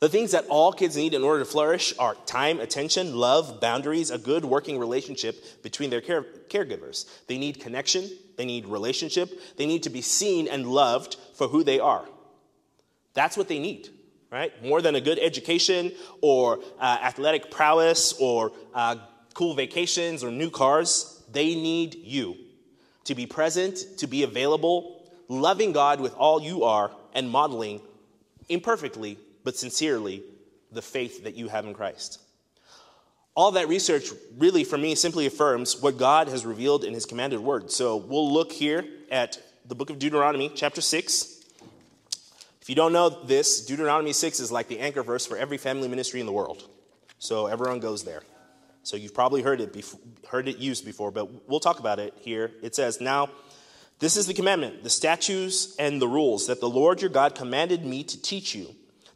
The 0.00 0.08
things 0.08 0.30
that 0.30 0.46
all 0.48 0.72
kids 0.72 0.96
need 0.96 1.12
in 1.12 1.24
order 1.24 1.40
to 1.40 1.50
flourish 1.50 1.92
are 1.98 2.14
time, 2.26 2.60
attention, 2.60 3.16
love, 3.16 3.60
boundaries, 3.60 4.10
a 4.10 4.18
good 4.18 4.44
working 4.44 4.78
relationship 4.78 5.62
between 5.62 5.90
their 5.90 6.00
care- 6.00 6.26
caregivers. 6.48 7.06
They 7.26 7.36
need 7.36 7.60
connection, 7.60 8.08
they 8.36 8.44
need 8.44 8.66
relationship, 8.66 9.30
they 9.56 9.66
need 9.66 9.82
to 9.82 9.90
be 9.90 10.02
seen 10.02 10.46
and 10.46 10.66
loved 10.66 11.16
for 11.34 11.48
who 11.48 11.64
they 11.64 11.80
are. 11.80 12.04
That's 13.14 13.36
what 13.36 13.48
they 13.48 13.58
need 13.58 13.90
right? 14.30 14.62
More 14.62 14.82
than 14.82 14.94
a 14.94 15.00
good 15.00 15.18
education 15.18 15.92
or 16.20 16.60
uh, 16.78 16.98
athletic 17.02 17.50
prowess 17.50 18.14
or 18.20 18.52
uh, 18.74 18.96
cool 19.34 19.54
vacations 19.54 20.22
or 20.22 20.30
new 20.30 20.50
cars. 20.50 21.22
They 21.32 21.54
need 21.54 21.94
you 21.94 22.36
to 23.04 23.14
be 23.14 23.26
present, 23.26 23.78
to 23.98 24.06
be 24.06 24.22
available, 24.22 25.10
loving 25.28 25.72
God 25.72 26.00
with 26.00 26.14
all 26.14 26.42
you 26.42 26.64
are, 26.64 26.90
and 27.14 27.30
modeling 27.30 27.80
imperfectly 28.48 29.18
but 29.48 29.56
sincerely 29.56 30.22
the 30.72 30.82
faith 30.82 31.24
that 31.24 31.34
you 31.34 31.48
have 31.48 31.64
in 31.64 31.72
Christ. 31.72 32.20
All 33.34 33.52
that 33.52 33.66
research 33.66 34.10
really, 34.36 34.62
for 34.62 34.76
me, 34.76 34.94
simply 34.94 35.24
affirms 35.24 35.80
what 35.80 35.96
God 35.96 36.28
has 36.28 36.44
revealed 36.44 36.84
in 36.84 36.92
His 36.92 37.06
commanded 37.06 37.40
word. 37.40 37.70
So 37.70 37.96
we'll 37.96 38.30
look 38.30 38.52
here 38.52 38.84
at 39.10 39.40
the 39.64 39.74
book 39.74 39.88
of 39.88 39.98
Deuteronomy, 39.98 40.52
chapter 40.54 40.82
6. 40.82 41.44
If 42.60 42.68
you 42.68 42.74
don't 42.74 42.92
know 42.92 43.08
this, 43.08 43.64
Deuteronomy 43.64 44.12
6 44.12 44.38
is 44.38 44.52
like 44.52 44.68
the 44.68 44.80
anchor 44.80 45.02
verse 45.02 45.24
for 45.24 45.38
every 45.38 45.56
family 45.56 45.88
ministry 45.88 46.20
in 46.20 46.26
the 46.26 46.32
world. 46.32 46.68
So 47.18 47.46
everyone 47.46 47.80
goes 47.80 48.04
there. 48.04 48.24
So 48.82 48.98
you've 48.98 49.14
probably 49.14 49.40
heard 49.40 49.62
it, 49.62 49.72
before, 49.72 50.00
heard 50.28 50.46
it 50.46 50.58
used 50.58 50.84
before, 50.84 51.10
but 51.10 51.48
we'll 51.48 51.58
talk 51.58 51.78
about 51.78 51.98
it 51.98 52.12
here. 52.20 52.52
It 52.62 52.74
says, 52.74 53.00
Now, 53.00 53.30
this 53.98 54.16
is 54.16 54.26
the 54.26 54.34
commandment, 54.34 54.84
the 54.84 54.90
statutes 54.90 55.74
and 55.76 56.02
the 56.02 56.06
rules 56.06 56.48
that 56.48 56.60
the 56.60 56.68
Lord 56.68 57.00
your 57.00 57.10
God 57.10 57.34
commanded 57.34 57.84
me 57.84 58.04
to 58.04 58.20
teach 58.20 58.54
you, 58.54 58.76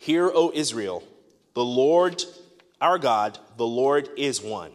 Hear, 0.00 0.30
O 0.32 0.50
Israel, 0.54 1.04
the 1.52 1.62
Lord 1.62 2.24
our 2.80 2.98
God, 2.98 3.38
the 3.58 3.66
Lord 3.66 4.08
is 4.16 4.40
one. 4.40 4.72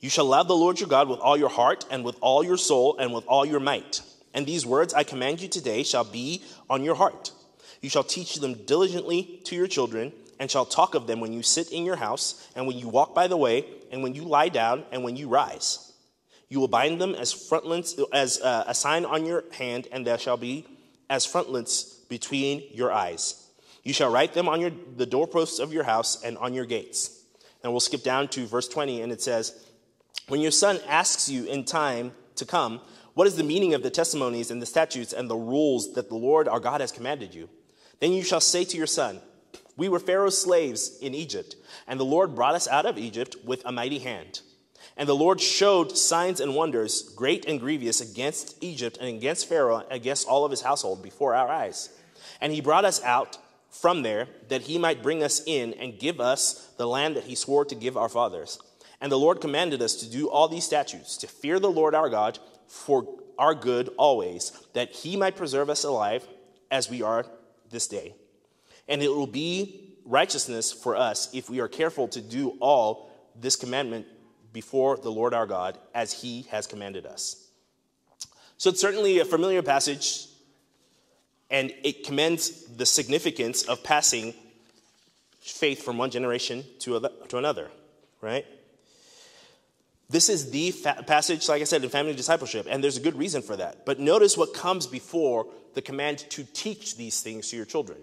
You 0.00 0.10
shall 0.10 0.26
love 0.26 0.48
the 0.48 0.54
Lord 0.54 0.78
your 0.78 0.88
God 0.90 1.08
with 1.08 1.18
all 1.18 1.38
your 1.38 1.48
heart, 1.48 1.86
and 1.90 2.04
with 2.04 2.16
all 2.20 2.44
your 2.44 2.58
soul, 2.58 2.98
and 2.98 3.14
with 3.14 3.24
all 3.26 3.46
your 3.46 3.58
might. 3.58 4.02
And 4.34 4.44
these 4.44 4.66
words 4.66 4.92
I 4.92 5.02
command 5.02 5.40
you 5.40 5.48
today 5.48 5.82
shall 5.82 6.04
be 6.04 6.42
on 6.68 6.84
your 6.84 6.94
heart. 6.94 7.32
You 7.80 7.88
shall 7.88 8.04
teach 8.04 8.34
them 8.34 8.52
diligently 8.66 9.40
to 9.44 9.56
your 9.56 9.66
children, 9.66 10.12
and 10.38 10.50
shall 10.50 10.66
talk 10.66 10.94
of 10.94 11.06
them 11.06 11.20
when 11.20 11.32
you 11.32 11.42
sit 11.42 11.72
in 11.72 11.86
your 11.86 11.96
house, 11.96 12.46
and 12.54 12.66
when 12.66 12.76
you 12.76 12.88
walk 12.88 13.14
by 13.14 13.28
the 13.28 13.36
way, 13.38 13.64
and 13.90 14.02
when 14.02 14.14
you 14.14 14.24
lie 14.24 14.50
down, 14.50 14.84
and 14.92 15.02
when 15.02 15.16
you 15.16 15.26
rise. 15.26 15.90
You 16.50 16.60
will 16.60 16.68
bind 16.68 17.00
them 17.00 17.14
as 17.14 17.32
frontlets, 17.32 17.98
as 18.12 18.42
uh, 18.42 18.64
a 18.66 18.74
sign 18.74 19.06
on 19.06 19.24
your 19.24 19.44
hand, 19.52 19.88
and 19.90 20.06
there 20.06 20.18
shall 20.18 20.36
be 20.36 20.66
as 21.08 21.24
frontlets 21.24 21.84
between 22.10 22.62
your 22.74 22.92
eyes. 22.92 23.39
You 23.82 23.92
shall 23.92 24.10
write 24.10 24.34
them 24.34 24.48
on 24.48 24.60
your, 24.60 24.72
the 24.96 25.06
doorposts 25.06 25.58
of 25.58 25.72
your 25.72 25.84
house 25.84 26.22
and 26.22 26.36
on 26.38 26.54
your 26.54 26.66
gates. 26.66 27.24
And 27.62 27.72
we'll 27.72 27.80
skip 27.80 28.02
down 28.02 28.28
to 28.28 28.46
verse 28.46 28.68
20, 28.68 29.02
and 29.02 29.12
it 29.12 29.20
says, 29.20 29.66
When 30.28 30.40
your 30.40 30.50
son 30.50 30.80
asks 30.88 31.28
you 31.28 31.44
in 31.44 31.64
time 31.64 32.12
to 32.36 32.44
come, 32.44 32.80
what 33.14 33.26
is 33.26 33.36
the 33.36 33.44
meaning 33.44 33.74
of 33.74 33.82
the 33.82 33.90
testimonies 33.90 34.50
and 34.50 34.62
the 34.62 34.66
statutes 34.66 35.12
and 35.12 35.28
the 35.28 35.36
rules 35.36 35.94
that 35.94 36.08
the 36.08 36.14
Lord 36.14 36.48
our 36.48 36.60
God 36.60 36.80
has 36.80 36.92
commanded 36.92 37.34
you? 37.34 37.48
Then 38.00 38.12
you 38.12 38.22
shall 38.22 38.40
say 38.40 38.64
to 38.64 38.76
your 38.76 38.86
son, 38.86 39.20
We 39.76 39.88
were 39.88 39.98
Pharaoh's 39.98 40.40
slaves 40.40 40.98
in 41.00 41.14
Egypt, 41.14 41.56
and 41.86 41.98
the 41.98 42.04
Lord 42.04 42.34
brought 42.34 42.54
us 42.54 42.68
out 42.68 42.86
of 42.86 42.98
Egypt 42.98 43.36
with 43.44 43.62
a 43.64 43.72
mighty 43.72 43.98
hand. 43.98 44.40
And 44.96 45.08
the 45.08 45.14
Lord 45.14 45.40
showed 45.40 45.96
signs 45.96 46.40
and 46.40 46.54
wonders, 46.54 47.02
great 47.02 47.46
and 47.46 47.60
grievous, 47.60 48.00
against 48.00 48.62
Egypt 48.62 48.98
and 49.00 49.08
against 49.08 49.48
Pharaoh, 49.48 49.78
and 49.78 49.92
against 49.92 50.28
all 50.28 50.44
of 50.44 50.50
his 50.50 50.62
household 50.62 51.02
before 51.02 51.34
our 51.34 51.48
eyes. 51.48 51.90
And 52.40 52.52
he 52.52 52.60
brought 52.60 52.84
us 52.84 53.02
out 53.02 53.38
from 53.70 54.02
there, 54.02 54.28
that 54.48 54.62
he 54.62 54.78
might 54.78 55.02
bring 55.02 55.22
us 55.22 55.42
in 55.46 55.74
and 55.74 55.98
give 55.98 56.20
us 56.20 56.68
the 56.76 56.86
land 56.86 57.16
that 57.16 57.24
he 57.24 57.34
swore 57.34 57.64
to 57.64 57.74
give 57.74 57.96
our 57.96 58.08
fathers. 58.08 58.58
And 59.00 59.10
the 59.10 59.18
Lord 59.18 59.40
commanded 59.40 59.80
us 59.80 59.94
to 59.96 60.10
do 60.10 60.28
all 60.28 60.48
these 60.48 60.64
statutes, 60.64 61.16
to 61.18 61.26
fear 61.26 61.58
the 61.58 61.70
Lord 61.70 61.94
our 61.94 62.10
God 62.10 62.38
for 62.66 63.08
our 63.38 63.54
good 63.54 63.88
always, 63.96 64.52
that 64.74 64.92
he 64.92 65.16
might 65.16 65.36
preserve 65.36 65.70
us 65.70 65.84
alive 65.84 66.26
as 66.70 66.90
we 66.90 67.02
are 67.02 67.24
this 67.70 67.88
day. 67.88 68.14
And 68.88 69.02
it 69.02 69.08
will 69.08 69.26
be 69.26 69.96
righteousness 70.04 70.72
for 70.72 70.96
us 70.96 71.30
if 71.32 71.48
we 71.48 71.60
are 71.60 71.68
careful 71.68 72.08
to 72.08 72.20
do 72.20 72.56
all 72.60 73.10
this 73.34 73.56
commandment 73.56 74.06
before 74.52 74.96
the 74.96 75.10
Lord 75.10 75.32
our 75.32 75.46
God 75.46 75.78
as 75.94 76.12
he 76.12 76.42
has 76.50 76.66
commanded 76.66 77.06
us. 77.06 77.46
So 78.58 78.68
it's 78.70 78.80
certainly 78.80 79.20
a 79.20 79.24
familiar 79.24 79.62
passage, 79.62 80.26
and 81.50 81.72
it 81.82 82.04
commends 82.04 82.64
the 82.66 82.86
significance 82.86 83.62
of 83.62 83.82
passing 83.82 84.34
faith 85.40 85.82
from 85.82 85.98
one 85.98 86.10
generation 86.10 86.64
to, 86.80 87.00
to 87.28 87.38
another, 87.38 87.70
right? 88.20 88.46
This 90.08 90.28
is 90.28 90.50
the 90.50 90.70
fa- 90.72 91.04
passage, 91.06 91.48
like 91.48 91.60
I 91.60 91.64
said, 91.64 91.82
in 91.82 91.90
family 91.90 92.14
discipleship, 92.14 92.66
and 92.68 92.82
there's 92.82 92.96
a 92.96 93.00
good 93.00 93.16
reason 93.16 93.42
for 93.42 93.56
that. 93.56 93.86
But 93.86 94.00
notice 94.00 94.36
what 94.36 94.54
comes 94.54 94.86
before 94.86 95.46
the 95.74 95.82
command 95.82 96.18
to 96.30 96.44
teach 96.44 96.96
these 96.96 97.20
things 97.20 97.50
to 97.50 97.56
your 97.56 97.64
children. 97.64 97.98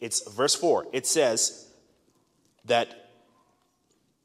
It's 0.00 0.28
verse 0.30 0.54
4. 0.54 0.86
It 0.92 1.06
says 1.06 1.68
that, 2.64 2.98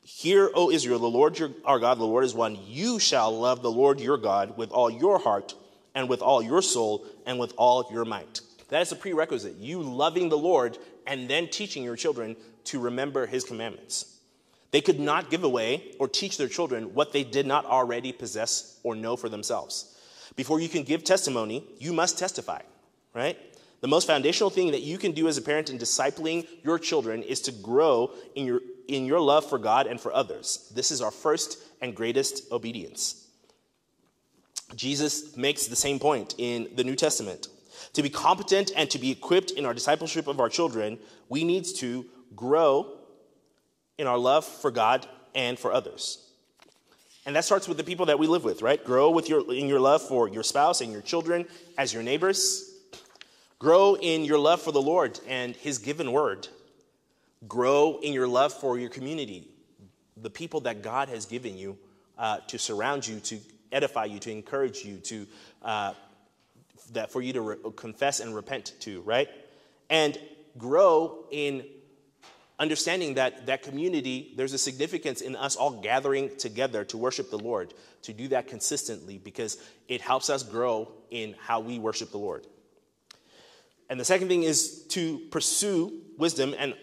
Hear, 0.02 0.50
O 0.56 0.72
Israel, 0.72 1.00
the 1.00 1.08
Lord 1.08 1.38
your, 1.38 1.52
our 1.66 1.80
God, 1.80 2.00
the 2.00 2.06
Lord 2.06 2.24
is 2.24 2.34
one. 2.34 2.58
You 2.66 2.98
shall 2.98 3.38
love 3.38 3.62
the 3.62 3.70
Lord 3.70 4.00
your 4.00 4.18
God 4.18 4.58
with 4.58 4.72
all 4.72 4.90
your 4.90 5.20
heart, 5.20 5.54
and 5.94 6.08
with 6.08 6.22
all 6.22 6.42
your 6.42 6.62
soul, 6.62 7.06
and 7.28 7.38
with 7.38 7.54
all 7.58 7.88
your 7.92 8.06
might. 8.06 8.42
That 8.70 8.82
is 8.82 8.92
a 8.92 8.96
prerequisite. 8.96 9.58
You 9.58 9.84
loving 9.84 10.30
the 10.30 10.38
Lord, 10.38 10.80
and 11.06 11.30
then 11.30 11.48
teaching 11.48 11.84
your 11.84 11.96
children 11.96 12.36
to 12.66 12.80
remember 12.80 13.28
his 13.28 13.44
commandments. 13.44 14.18
They 14.72 14.82
could 14.82 15.00
not 15.00 15.30
give 15.30 15.44
away 15.44 15.94
or 16.00 16.08
teach 16.08 16.38
their 16.38 16.50
children 16.50 16.94
what 16.94 17.14
they 17.14 17.24
did 17.24 17.46
not 17.46 17.66
already 17.66 18.12
possess 18.12 18.80
or 18.84 18.96
know 18.96 19.16
for 19.16 19.30
themselves. 19.30 19.96
Before 20.36 20.60
you 20.60 20.68
can 20.68 20.84
give 20.84 21.04
testimony, 21.04 21.66
you 21.80 21.94
must 21.94 22.20
testify, 22.20 22.62
right? 23.14 23.38
The 23.80 23.88
most 23.88 24.08
foundational 24.08 24.50
thing 24.50 24.72
that 24.72 24.82
you 24.82 24.98
can 24.98 25.14
do 25.14 25.28
as 25.28 25.38
a 25.38 25.42
parent 25.42 25.70
in 25.70 25.78
discipling 25.78 26.48
your 26.64 26.80
children 26.80 27.24
is 27.24 27.42
to 27.42 27.52
grow 27.52 28.12
in 28.36 28.46
your, 28.46 28.62
in 28.88 29.06
your 29.06 29.22
love 29.22 29.48
for 29.48 29.58
God 29.58 29.88
and 29.88 30.02
for 30.02 30.14
others. 30.14 30.70
This 30.76 30.92
is 30.92 31.02
our 31.02 31.12
first 31.12 31.60
and 31.80 31.96
greatest 31.96 32.52
obedience. 32.52 33.27
Jesus 34.76 35.36
makes 35.38 35.68
the 35.68 35.76
same 35.76 36.00
point 36.00 36.36
in 36.38 36.70
the 36.76 36.84
New 36.84 36.96
Testament. 36.96 37.48
To 37.94 38.04
be 38.04 38.10
competent 38.10 38.72
and 38.76 38.90
to 38.92 39.00
be 39.00 39.12
equipped 39.12 39.52
in 39.52 39.66
our 39.66 39.74
discipleship 39.74 40.28
of 40.28 40.40
our 40.40 40.50
children, 40.50 41.00
we 41.30 41.44
need 41.44 41.66
to 41.78 42.06
grow 42.36 42.98
in 43.98 44.08
our 44.08 44.18
love 44.18 44.46
for 44.46 44.72
God 44.72 45.08
and 45.34 45.58
for 45.58 45.72
others. 45.72 46.24
And 47.26 47.36
that 47.36 47.44
starts 47.44 47.68
with 47.68 47.78
the 47.78 47.84
people 47.84 48.06
that 48.06 48.20
we 48.20 48.28
live 48.28 48.44
with, 48.44 48.62
right? 48.62 48.84
Grow 48.84 49.10
with 49.10 49.28
your, 49.28 49.54
in 49.54 49.68
your 49.68 49.80
love 49.80 50.02
for 50.02 50.30
your 50.30 50.44
spouse 50.44 50.82
and 50.82 50.92
your 50.92 51.02
children 51.02 51.46
as 51.78 51.94
your 51.94 52.04
neighbors. 52.04 52.74
Grow 53.60 53.96
in 53.96 54.24
your 54.24 54.40
love 54.40 54.62
for 54.62 54.72
the 54.72 54.82
Lord 54.82 55.20
and 55.28 55.56
His 55.56 55.78
given 55.78 56.12
word. 56.12 56.48
Grow 57.48 58.00
in 58.02 58.14
your 58.14 58.28
love 58.28 58.54
for 58.54 58.78
your 58.78 58.90
community, 58.90 59.48
the 60.16 60.30
people 60.30 60.62
that 60.62 60.82
God 60.82 61.10
has 61.10 61.26
given 61.26 61.58
you 61.58 61.78
uh, 62.18 62.40
to 62.48 62.58
surround 62.58 63.06
you, 63.06 63.20
to 63.20 63.40
edify 63.72 64.06
you, 64.06 64.20
to 64.20 64.32
encourage 64.32 64.84
you, 64.84 64.98
to 64.98 65.28
uh, 65.62 65.94
that 66.94 67.12
for 67.12 67.22
you 67.22 67.34
to 67.34 67.42
re- 67.42 67.58
confess 67.76 68.20
and 68.20 68.36
repent 68.36 68.74
to, 68.82 69.02
right? 69.02 69.30
And 69.90 70.18
grow 70.58 71.26
in 71.32 71.66
understanding 72.60 73.16
that 73.16 73.46
that 73.46 73.62
community, 73.62 74.34
there's 74.36 74.54
a 74.54 74.58
significance 74.58 75.22
in 75.22 75.36
us 75.36 75.56
all 75.56 75.72
gathering 75.82 76.36
together 76.38 76.84
to 76.86 76.98
worship 76.98 77.30
the 77.30 77.38
Lord, 77.38 77.74
to 78.04 78.14
do 78.14 78.28
that 78.30 78.48
consistently 78.48 79.18
because 79.18 79.58
it 79.88 80.02
helps 80.02 80.30
us 80.30 80.44
grow 80.44 80.92
in 81.12 81.36
how 81.40 81.60
we 81.60 81.78
worship 81.78 82.12
the 82.12 82.18
Lord. 82.18 82.48
And 83.90 84.00
the 84.00 84.06
second 84.06 84.28
thing 84.28 84.44
is 84.44 84.84
to 84.90 85.20
pursue 85.32 85.94
wisdom 86.18 86.56
and 86.58 86.74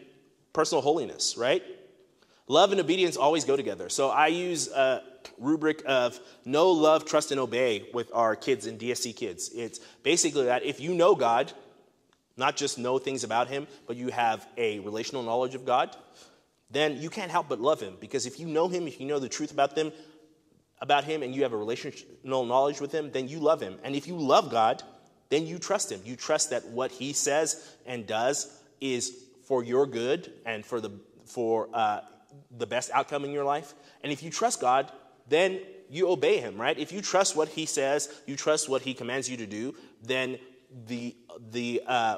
personal 0.52 0.80
holiness, 0.80 1.36
right? 1.36 1.62
Love 2.46 2.72
and 2.72 2.80
obedience 2.80 3.16
always 3.16 3.44
go 3.44 3.56
together. 3.56 3.88
So 3.88 4.10
I 4.10 4.28
use 4.28 4.68
a 4.68 5.02
rubric 5.38 5.82
of 5.86 6.18
know, 6.44 6.70
love, 6.70 7.04
trust, 7.04 7.30
and 7.30 7.40
obey 7.40 7.88
with 7.92 8.10
our 8.14 8.36
kids 8.36 8.66
in 8.66 8.78
DSC 8.78 9.14
Kids. 9.16 9.50
It's 9.54 9.78
basically 10.02 10.44
that 10.44 10.64
if 10.64 10.80
you 10.80 10.94
know 10.94 11.14
God, 11.14 11.52
not 12.36 12.56
just 12.56 12.78
know 12.78 12.98
things 12.98 13.24
about 13.24 13.48
him, 13.48 13.66
but 13.86 13.96
you 13.96 14.08
have 14.08 14.46
a 14.56 14.80
relational 14.80 15.22
knowledge 15.22 15.54
of 15.54 15.64
God, 15.64 15.96
then 16.70 17.00
you 17.00 17.10
can't 17.10 17.30
help 17.30 17.48
but 17.48 17.60
love 17.60 17.80
him. 17.80 17.96
Because 18.00 18.26
if 18.26 18.40
you 18.40 18.46
know 18.46 18.68
him, 18.68 18.86
if 18.88 19.00
you 19.00 19.06
know 19.06 19.18
the 19.18 19.28
truth 19.28 19.52
about 19.52 19.76
them, 19.76 19.92
about 20.80 21.04
him, 21.04 21.22
and 21.22 21.34
you 21.34 21.42
have 21.42 21.52
a 21.52 21.56
relational 21.56 22.44
knowledge 22.44 22.80
with 22.80 22.92
him, 22.92 23.10
then 23.12 23.28
you 23.28 23.38
love 23.38 23.60
him. 23.60 23.78
And 23.84 23.94
if 23.94 24.06
you 24.08 24.16
love 24.16 24.50
God, 24.50 24.82
then 25.30 25.46
you 25.46 25.58
trust 25.58 25.90
him. 25.90 26.00
You 26.04 26.16
trust 26.16 26.50
that 26.50 26.66
what 26.66 26.90
he 26.90 27.12
says 27.12 27.76
and 27.86 28.06
does 28.06 28.60
is 28.80 29.14
for 29.46 29.62
your 29.62 29.86
good 29.86 30.32
and 30.44 30.64
for 30.64 30.80
the 30.80 30.90
for 31.26 31.68
uh, 31.72 32.00
the 32.56 32.66
best 32.66 32.90
outcome 32.92 33.24
in 33.24 33.30
your 33.30 33.44
life. 33.44 33.74
And 34.02 34.12
if 34.12 34.22
you 34.22 34.30
trust 34.30 34.60
God, 34.60 34.90
then 35.28 35.60
you 35.88 36.08
obey 36.08 36.38
him, 36.38 36.60
right? 36.60 36.78
If 36.78 36.92
you 36.92 37.00
trust 37.00 37.36
what 37.36 37.48
he 37.48 37.66
says, 37.66 38.08
you 38.26 38.36
trust 38.36 38.68
what 38.68 38.82
he 38.82 38.94
commands 38.94 39.28
you 39.28 39.36
to 39.38 39.46
do, 39.46 39.74
then 40.02 40.38
the, 40.86 41.14
the 41.50 41.82
uh, 41.86 42.16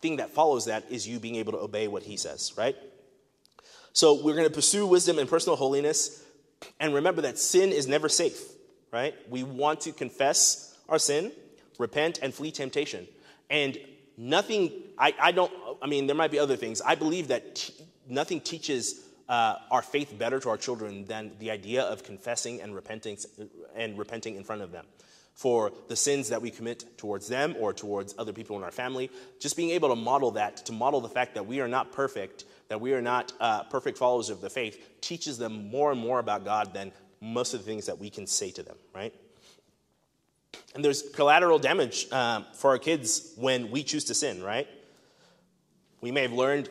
thing 0.00 0.16
that 0.16 0.30
follows 0.30 0.66
that 0.66 0.90
is 0.90 1.08
you 1.08 1.18
being 1.18 1.36
able 1.36 1.52
to 1.52 1.58
obey 1.58 1.88
what 1.88 2.02
he 2.02 2.16
says, 2.16 2.52
right? 2.56 2.76
So 3.92 4.22
we're 4.22 4.34
going 4.36 4.48
to 4.48 4.54
pursue 4.54 4.86
wisdom 4.86 5.18
and 5.18 5.28
personal 5.28 5.56
holiness. 5.56 6.22
And 6.78 6.94
remember 6.94 7.22
that 7.22 7.38
sin 7.38 7.70
is 7.70 7.86
never 7.86 8.08
safe, 8.08 8.40
right? 8.92 9.14
We 9.30 9.42
want 9.42 9.80
to 9.82 9.92
confess 9.92 10.76
our 10.88 10.98
sin, 10.98 11.32
repent, 11.78 12.18
and 12.22 12.34
flee 12.34 12.50
temptation. 12.50 13.08
And 13.50 13.78
nothing, 14.16 14.70
I, 14.98 15.14
I 15.20 15.32
don't, 15.32 15.52
I 15.82 15.86
mean, 15.86 16.06
there 16.06 16.16
might 16.16 16.30
be 16.30 16.38
other 16.38 16.56
things. 16.56 16.80
I 16.80 16.94
believe 16.94 17.28
that 17.28 17.56
t- 17.56 17.74
nothing 18.08 18.40
teaches 18.40 19.05
uh, 19.28 19.56
our 19.70 19.82
faith 19.82 20.16
better 20.18 20.38
to 20.40 20.48
our 20.48 20.56
children 20.56 21.04
than 21.04 21.32
the 21.38 21.50
idea 21.50 21.82
of 21.82 22.02
confessing 22.02 22.60
and 22.62 22.74
repenting 22.74 23.16
and 23.74 23.98
repenting 23.98 24.36
in 24.36 24.44
front 24.44 24.62
of 24.62 24.72
them 24.72 24.86
for 25.36 25.70
the 25.88 25.96
sins 25.96 26.30
that 26.30 26.40
we 26.40 26.50
commit 26.50 26.96
towards 26.96 27.28
them 27.28 27.54
or 27.60 27.72
towards 27.72 28.14
other 28.18 28.32
people 28.32 28.56
in 28.56 28.62
our 28.62 28.70
family. 28.70 29.10
Just 29.38 29.54
being 29.54 29.70
able 29.70 29.90
to 29.90 29.94
model 29.94 30.30
that, 30.32 30.64
to 30.64 30.72
model 30.72 31.00
the 31.00 31.10
fact 31.10 31.34
that 31.34 31.46
we 31.46 31.60
are 31.60 31.68
not 31.68 31.92
perfect, 31.92 32.44
that 32.68 32.80
we 32.80 32.94
are 32.94 33.02
not 33.02 33.32
uh, 33.38 33.62
perfect 33.64 33.98
followers 33.98 34.30
of 34.30 34.40
the 34.40 34.48
faith, 34.48 34.82
teaches 35.02 35.36
them 35.36 35.68
more 35.68 35.92
and 35.92 36.00
more 36.00 36.20
about 36.20 36.44
God 36.44 36.72
than 36.72 36.90
most 37.20 37.52
of 37.52 37.60
the 37.60 37.66
things 37.66 37.84
that 37.84 37.98
we 37.98 38.08
can 38.08 38.26
say 38.26 38.50
to 38.50 38.62
them, 38.62 38.76
right? 38.94 39.12
And 40.74 40.82
there's 40.82 41.02
collateral 41.02 41.58
damage 41.58 42.06
uh, 42.10 42.42
for 42.54 42.70
our 42.70 42.78
kids 42.78 43.34
when 43.36 43.70
we 43.70 43.82
choose 43.82 44.04
to 44.04 44.14
sin, 44.14 44.42
right? 44.42 44.66
We 46.00 46.12
may 46.12 46.22
have 46.22 46.32
learned 46.32 46.70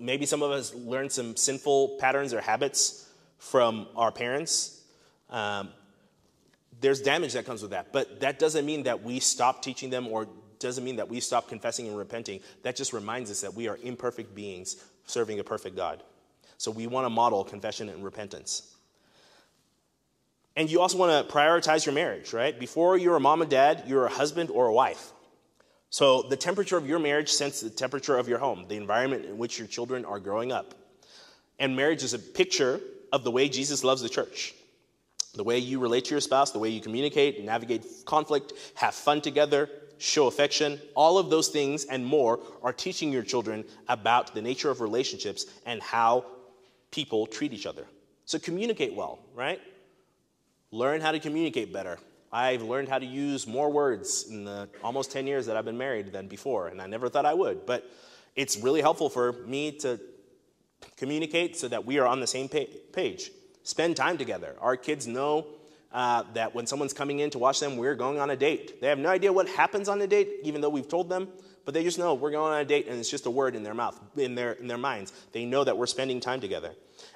maybe 0.00 0.26
some 0.26 0.42
of 0.42 0.50
us 0.50 0.74
learned 0.74 1.12
some 1.12 1.36
sinful 1.36 1.98
patterns 2.00 2.34
or 2.34 2.40
habits 2.40 3.08
from 3.38 3.86
our 3.94 4.10
parents. 4.10 4.82
Um, 5.28 5.68
there's 6.80 7.00
damage 7.00 7.34
that 7.34 7.44
comes 7.44 7.62
with 7.62 7.72
that. 7.72 7.92
But 7.92 8.20
that 8.20 8.38
doesn't 8.38 8.64
mean 8.64 8.84
that 8.84 9.02
we 9.02 9.20
stop 9.20 9.62
teaching 9.62 9.90
them 9.90 10.08
or 10.08 10.26
doesn't 10.58 10.84
mean 10.84 10.96
that 10.96 11.08
we 11.08 11.20
stop 11.20 11.48
confessing 11.48 11.86
and 11.88 11.96
repenting. 11.96 12.40
That 12.62 12.76
just 12.76 12.92
reminds 12.92 13.30
us 13.30 13.42
that 13.42 13.54
we 13.54 13.68
are 13.68 13.78
imperfect 13.82 14.34
beings 14.34 14.82
serving 15.06 15.38
a 15.38 15.44
perfect 15.44 15.76
God. 15.76 16.02
So 16.58 16.70
we 16.70 16.86
want 16.86 17.04
to 17.06 17.10
model 17.10 17.44
confession 17.44 17.88
and 17.88 18.04
repentance. 18.04 18.74
And 20.56 20.70
you 20.70 20.80
also 20.80 20.98
want 20.98 21.26
to 21.26 21.32
prioritize 21.32 21.86
your 21.86 21.94
marriage, 21.94 22.32
right? 22.32 22.58
Before 22.58 22.98
you're 22.98 23.16
a 23.16 23.20
mom 23.20 23.40
and 23.40 23.50
dad, 23.50 23.84
you're 23.86 24.06
a 24.06 24.10
husband 24.10 24.50
or 24.50 24.66
a 24.66 24.72
wife. 24.72 25.12
So, 25.90 26.22
the 26.22 26.36
temperature 26.36 26.76
of 26.76 26.86
your 26.86 27.00
marriage 27.00 27.30
sets 27.30 27.60
the 27.60 27.68
temperature 27.68 28.16
of 28.16 28.28
your 28.28 28.38
home, 28.38 28.66
the 28.68 28.76
environment 28.76 29.24
in 29.24 29.38
which 29.38 29.58
your 29.58 29.66
children 29.66 30.04
are 30.04 30.20
growing 30.20 30.52
up. 30.52 30.74
And 31.58 31.74
marriage 31.74 32.04
is 32.04 32.14
a 32.14 32.18
picture 32.18 32.80
of 33.12 33.24
the 33.24 33.30
way 33.30 33.48
Jesus 33.48 33.82
loves 33.82 34.00
the 34.00 34.08
church. 34.08 34.54
The 35.34 35.44
way 35.44 35.58
you 35.58 35.80
relate 35.80 36.04
to 36.06 36.12
your 36.12 36.20
spouse, 36.20 36.52
the 36.52 36.58
way 36.60 36.68
you 36.70 36.80
communicate, 36.80 37.44
navigate 37.44 37.84
conflict, 38.04 38.52
have 38.74 38.94
fun 38.94 39.20
together, 39.20 39.68
show 39.98 40.26
affection, 40.28 40.80
all 40.94 41.18
of 41.18 41.28
those 41.28 41.48
things 41.48 41.84
and 41.84 42.04
more 42.04 42.40
are 42.62 42.72
teaching 42.72 43.12
your 43.12 43.22
children 43.22 43.64
about 43.88 44.34
the 44.34 44.42
nature 44.42 44.70
of 44.70 44.80
relationships 44.80 45.46
and 45.66 45.82
how 45.82 46.24
people 46.90 47.26
treat 47.26 47.52
each 47.52 47.66
other. 47.66 47.84
So 48.24 48.38
communicate 48.38 48.94
well, 48.94 49.18
right? 49.34 49.60
Learn 50.70 51.00
how 51.00 51.12
to 51.12 51.18
communicate 51.18 51.72
better. 51.72 51.98
I've 52.32 52.62
learned 52.62 52.88
how 52.88 52.98
to 52.98 53.06
use 53.06 53.46
more 53.46 53.70
words 53.70 54.26
in 54.30 54.44
the 54.44 54.68
almost 54.84 55.10
10 55.10 55.26
years 55.26 55.46
that 55.46 55.56
I've 55.56 55.64
been 55.64 55.78
married 55.78 56.12
than 56.12 56.28
before, 56.28 56.68
and 56.68 56.80
I 56.80 56.86
never 56.86 57.08
thought 57.08 57.26
I 57.26 57.34
would. 57.34 57.66
But 57.66 57.90
it's 58.36 58.56
really 58.56 58.80
helpful 58.80 59.10
for 59.10 59.32
me 59.32 59.72
to 59.78 60.00
communicate 60.96 61.56
so 61.56 61.68
that 61.68 61.84
we 61.84 61.98
are 61.98 62.06
on 62.06 62.20
the 62.20 62.26
same 62.26 62.48
page. 62.48 63.30
Spend 63.64 63.96
time 63.96 64.16
together. 64.16 64.54
Our 64.60 64.76
kids 64.76 65.06
know 65.06 65.46
uh, 65.92 66.22
that 66.34 66.54
when 66.54 66.66
someone's 66.66 66.92
coming 66.92 67.18
in 67.18 67.30
to 67.30 67.38
watch 67.38 67.58
them, 67.58 67.76
we're 67.76 67.96
going 67.96 68.20
on 68.20 68.30
a 68.30 68.36
date. 68.36 68.80
They 68.80 68.86
have 68.86 68.98
no 68.98 69.08
idea 69.08 69.32
what 69.32 69.48
happens 69.48 69.88
on 69.88 70.00
a 70.00 70.06
date, 70.06 70.28
even 70.44 70.60
though 70.60 70.68
we've 70.68 70.88
told 70.88 71.08
them, 71.08 71.28
but 71.64 71.74
they 71.74 71.82
just 71.82 71.98
know 71.98 72.14
we're 72.14 72.30
going 72.30 72.54
on 72.54 72.60
a 72.60 72.64
date, 72.64 72.86
and 72.88 72.98
it's 72.98 73.10
just 73.10 73.26
a 73.26 73.30
word 73.30 73.56
in 73.56 73.64
their 73.64 73.74
mouth, 73.74 74.00
in 74.16 74.34
their, 74.34 74.52
in 74.52 74.68
their 74.68 74.78
minds. 74.78 75.12
They 75.32 75.44
know 75.44 75.64
that 75.64 75.76
we're 75.76 75.86
spending 75.86 76.20
time 76.20 76.40
together. 76.40 76.74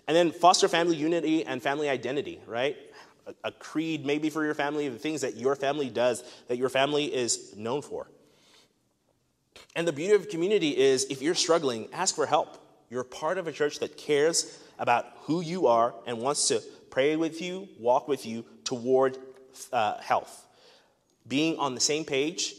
And 0.09 0.17
then 0.17 0.33
foster 0.33 0.69
family 0.69 0.97
unity 0.97 1.45
and 1.45 1.63
family 1.63 1.89
identity, 1.89 2.41
right? 2.47 2.77
A, 3.43 3.53
creed 3.53 4.05
maybe 4.05 4.31
for 4.31 4.45
your 4.45 4.55
family, 4.55 4.89
the 4.89 4.99
things 4.99 5.23
that 5.23 5.37
your 5.37 5.57
family 5.57 5.89
does 5.89 6.23
that 6.49 6.59
your 6.59 6.69
family 6.69 7.07
is 7.07 7.55
known 7.57 7.83
for. 7.83 8.09
And 9.77 9.89
the 9.89 9.93
beauty 9.93 10.15
of 10.15 10.29
community 10.29 10.77
is 10.77 11.05
if 11.11 11.23
you're 11.23 11.35
struggling, 11.35 11.89
ask 11.93 12.15
for 12.15 12.27
help. 12.27 12.59
You're 12.91 13.05
part 13.05 13.39
of 13.39 13.49
a 13.49 13.53
church 13.53 13.81
that 13.81 13.97
cares 13.97 14.59
about 14.79 15.07
who 15.23 15.41
you 15.41 15.67
are 15.67 15.95
and 16.07 16.19
wants 16.21 16.49
to 16.49 16.63
pray 16.91 17.17
with 17.17 17.41
you, 17.41 17.69
walk 17.79 18.07
with 18.07 18.25
you 18.27 18.45
toward 18.63 19.19
uh, 19.73 19.99
health. 20.01 20.47
Being 21.27 21.59
on 21.59 21.75
the 21.75 21.81
same 21.81 22.05
page 22.05 22.55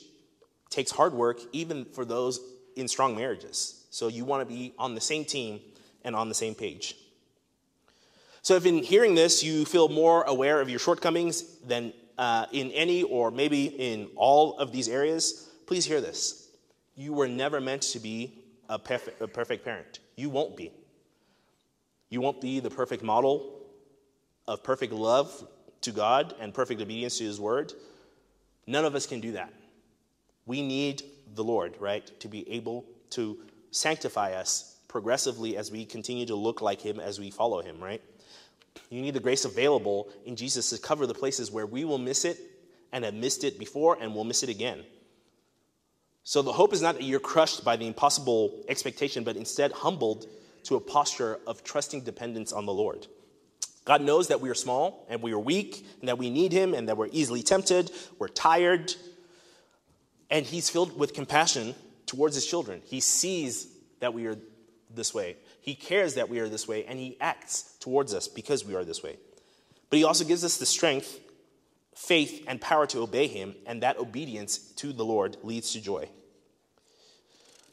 takes 0.70 0.92
hard 0.92 1.14
work, 1.14 1.40
even 1.54 1.86
for 1.86 2.04
those 2.04 2.40
in 2.76 2.88
strong 2.88 3.16
marriages. 3.16 3.86
So 3.92 4.08
you 4.08 4.26
want 4.26 4.48
to 4.48 4.54
be 4.54 4.74
on 4.78 4.96
the 4.96 5.02
same 5.02 5.24
team 5.24 5.62
and 6.04 6.16
on 6.16 6.28
the 6.28 6.36
same 6.36 6.56
page. 6.56 6.96
So, 8.46 8.56
if 8.56 8.68
in 8.68 8.84
hearing 8.84 9.16
this 9.16 9.44
you 9.44 9.66
feel 9.66 9.90
more 9.90 10.22
aware 10.22 10.62
of 10.62 10.70
your 10.70 10.78
shortcomings 10.78 11.58
than 11.66 11.92
uh, 12.16 12.46
in 12.52 12.70
any 12.74 13.02
or 13.02 13.32
maybe 13.32 13.66
in 13.66 14.08
all 14.16 14.60
of 14.60 14.72
these 14.72 14.88
areas, 14.88 15.50
please 15.66 15.84
hear 15.84 16.00
this. 16.00 16.48
You 16.94 17.12
were 17.12 17.28
never 17.28 17.60
meant 17.60 17.82
to 17.82 18.00
be 18.00 18.44
a 18.70 18.76
a 19.20 19.28
perfect 19.28 19.66
parent. 19.66 19.98
You 20.16 20.30
won't 20.30 20.56
be. 20.56 20.72
You 22.12 22.22
won't 22.22 22.40
be 22.40 22.60
the 22.60 22.70
perfect 22.70 23.02
model 23.02 23.66
of 24.48 24.64
perfect 24.64 24.94
love 24.94 25.48
to 25.82 25.90
God 25.90 26.36
and 26.40 26.54
perfect 26.54 26.80
obedience 26.80 27.18
to 27.18 27.24
His 27.24 27.40
word. 27.40 27.74
None 28.68 28.86
of 28.86 28.94
us 28.94 29.08
can 29.08 29.22
do 29.22 29.32
that. 29.32 29.52
We 30.46 30.62
need 30.62 31.02
the 31.34 31.44
Lord, 31.44 31.78
right, 31.80 32.06
to 32.20 32.28
be 32.28 32.48
able 32.48 32.86
to 33.10 33.40
sanctify 33.72 34.34
us 34.34 34.78
progressively 34.88 35.58
as 35.58 35.72
we 35.72 35.84
continue 35.84 36.28
to 36.28 36.36
look 36.36 36.62
like 36.62 36.80
Him 36.80 37.00
as 37.00 37.20
we 37.20 37.32
follow 37.32 37.64
Him, 37.64 37.84
right? 37.84 38.04
You 38.90 39.02
need 39.02 39.14
the 39.14 39.20
grace 39.20 39.46
available 39.46 40.10
in 40.26 40.36
Jesus 40.36 40.70
to 40.70 40.78
cover 40.78 41.08
the 41.08 41.14
places 41.14 41.52
where 41.52 41.66
we 41.66 41.86
will 41.86 41.98
miss 41.98 42.26
it 42.26 42.40
and 42.92 43.04
have 43.04 43.14
missed 43.14 43.44
it 43.44 43.60
before 43.60 43.98
and 44.00 44.14
will 44.14 44.24
miss 44.24 44.44
it 44.44 44.50
again. 44.50 44.84
So 46.24 46.42
the 46.42 46.54
hope 46.54 46.74
is 46.74 46.82
not 46.82 46.96
that 46.96 47.04
you're 47.04 47.20
crushed 47.20 47.64
by 47.64 47.76
the 47.76 47.86
impossible 47.86 48.64
expectation, 48.68 49.24
but 49.24 49.38
instead 49.38 49.72
humbled 49.72 50.26
to 50.64 50.76
a 50.76 50.80
posture 50.80 51.40
of 51.46 51.64
trusting 51.64 52.02
dependence 52.02 52.52
on 52.52 52.66
the 52.66 52.74
Lord. 52.74 53.06
God 53.86 54.02
knows 54.02 54.30
that 54.30 54.42
we 54.42 54.50
are 54.50 54.56
small 54.56 55.06
and 55.10 55.22
we 55.22 55.32
are 55.32 55.40
weak 55.40 55.86
and 56.00 56.10
that 56.10 56.18
we 56.18 56.32
need 56.32 56.52
Him 56.52 56.74
and 56.74 56.90
that 56.90 56.98
we're 56.98 57.10
easily 57.12 57.44
tempted, 57.44 57.92
we're 58.18 58.28
tired, 58.28 58.94
and 60.32 60.44
He's 60.44 60.70
filled 60.70 60.98
with 60.98 61.14
compassion 61.14 61.76
towards 62.08 62.34
His 62.34 62.48
children. 62.48 62.82
He 62.86 63.00
sees 63.00 63.68
that 64.00 64.14
we 64.14 64.26
are 64.26 64.38
this 64.96 65.14
way. 65.14 65.38
He 65.62 65.76
cares 65.76 66.16
that 66.16 66.30
we 66.30 66.40
are 66.40 66.50
this 66.50 66.68
way, 66.68 66.86
and 66.86 67.00
He 67.00 67.18
acts 67.20 67.76
towards 67.80 68.14
us 68.14 68.28
because 68.28 68.66
we 68.66 68.76
are 68.76 68.84
this 68.84 69.04
way. 69.04 69.18
But 69.90 69.98
He 69.98 70.04
also 70.04 70.26
gives 70.26 70.44
us 70.44 70.58
the 70.58 70.66
strength, 70.66 71.20
faith, 71.96 72.44
and 72.48 72.60
power 72.60 72.88
to 72.88 73.00
obey 73.00 73.28
Him, 73.28 73.56
and 73.66 73.84
that 73.84 73.98
obedience 73.98 74.58
to 74.58 74.94
the 74.94 75.06
Lord 75.06 75.38
leads 75.44 75.74
to 75.74 75.82
joy. 75.82 76.10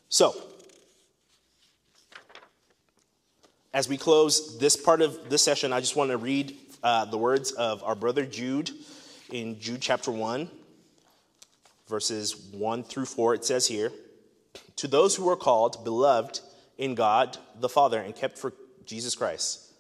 So, 0.09 0.37
as 3.75 3.89
we 3.89 3.97
close 3.97 4.59
this 4.59 4.77
part 4.77 5.01
of 5.01 5.31
this 5.31 5.43
session, 5.43 5.73
I 5.73 5.81
just 5.81 5.97
want 5.97 6.11
to 6.11 6.18
read 6.18 6.57
uh, 6.83 7.07
the 7.07 7.16
words 7.16 7.53
of 7.53 7.83
our 7.83 7.95
brother 7.95 8.27
Jude 8.27 8.70
in 9.31 9.59
Jude 9.61 9.81
chapter 9.81 10.11
1, 10.11 10.51
verses 11.89 12.37
1 12.53 12.85
through 12.85 13.07
4. 13.07 13.35
It 13.35 13.45
says 13.45 13.66
here 13.66 13.91
To 14.77 14.89
those 14.89 15.16
who 15.16 15.29
are 15.31 15.37
called, 15.37 15.85
beloved, 15.85 16.41
in 16.83 16.97
God 16.97 17.39
the 17.61 17.68
Father 17.68 18.01
and 18.01 18.12
kept 18.12 18.37
for 18.37 18.53
Jesus 18.85 19.14
Christ. 19.14 19.72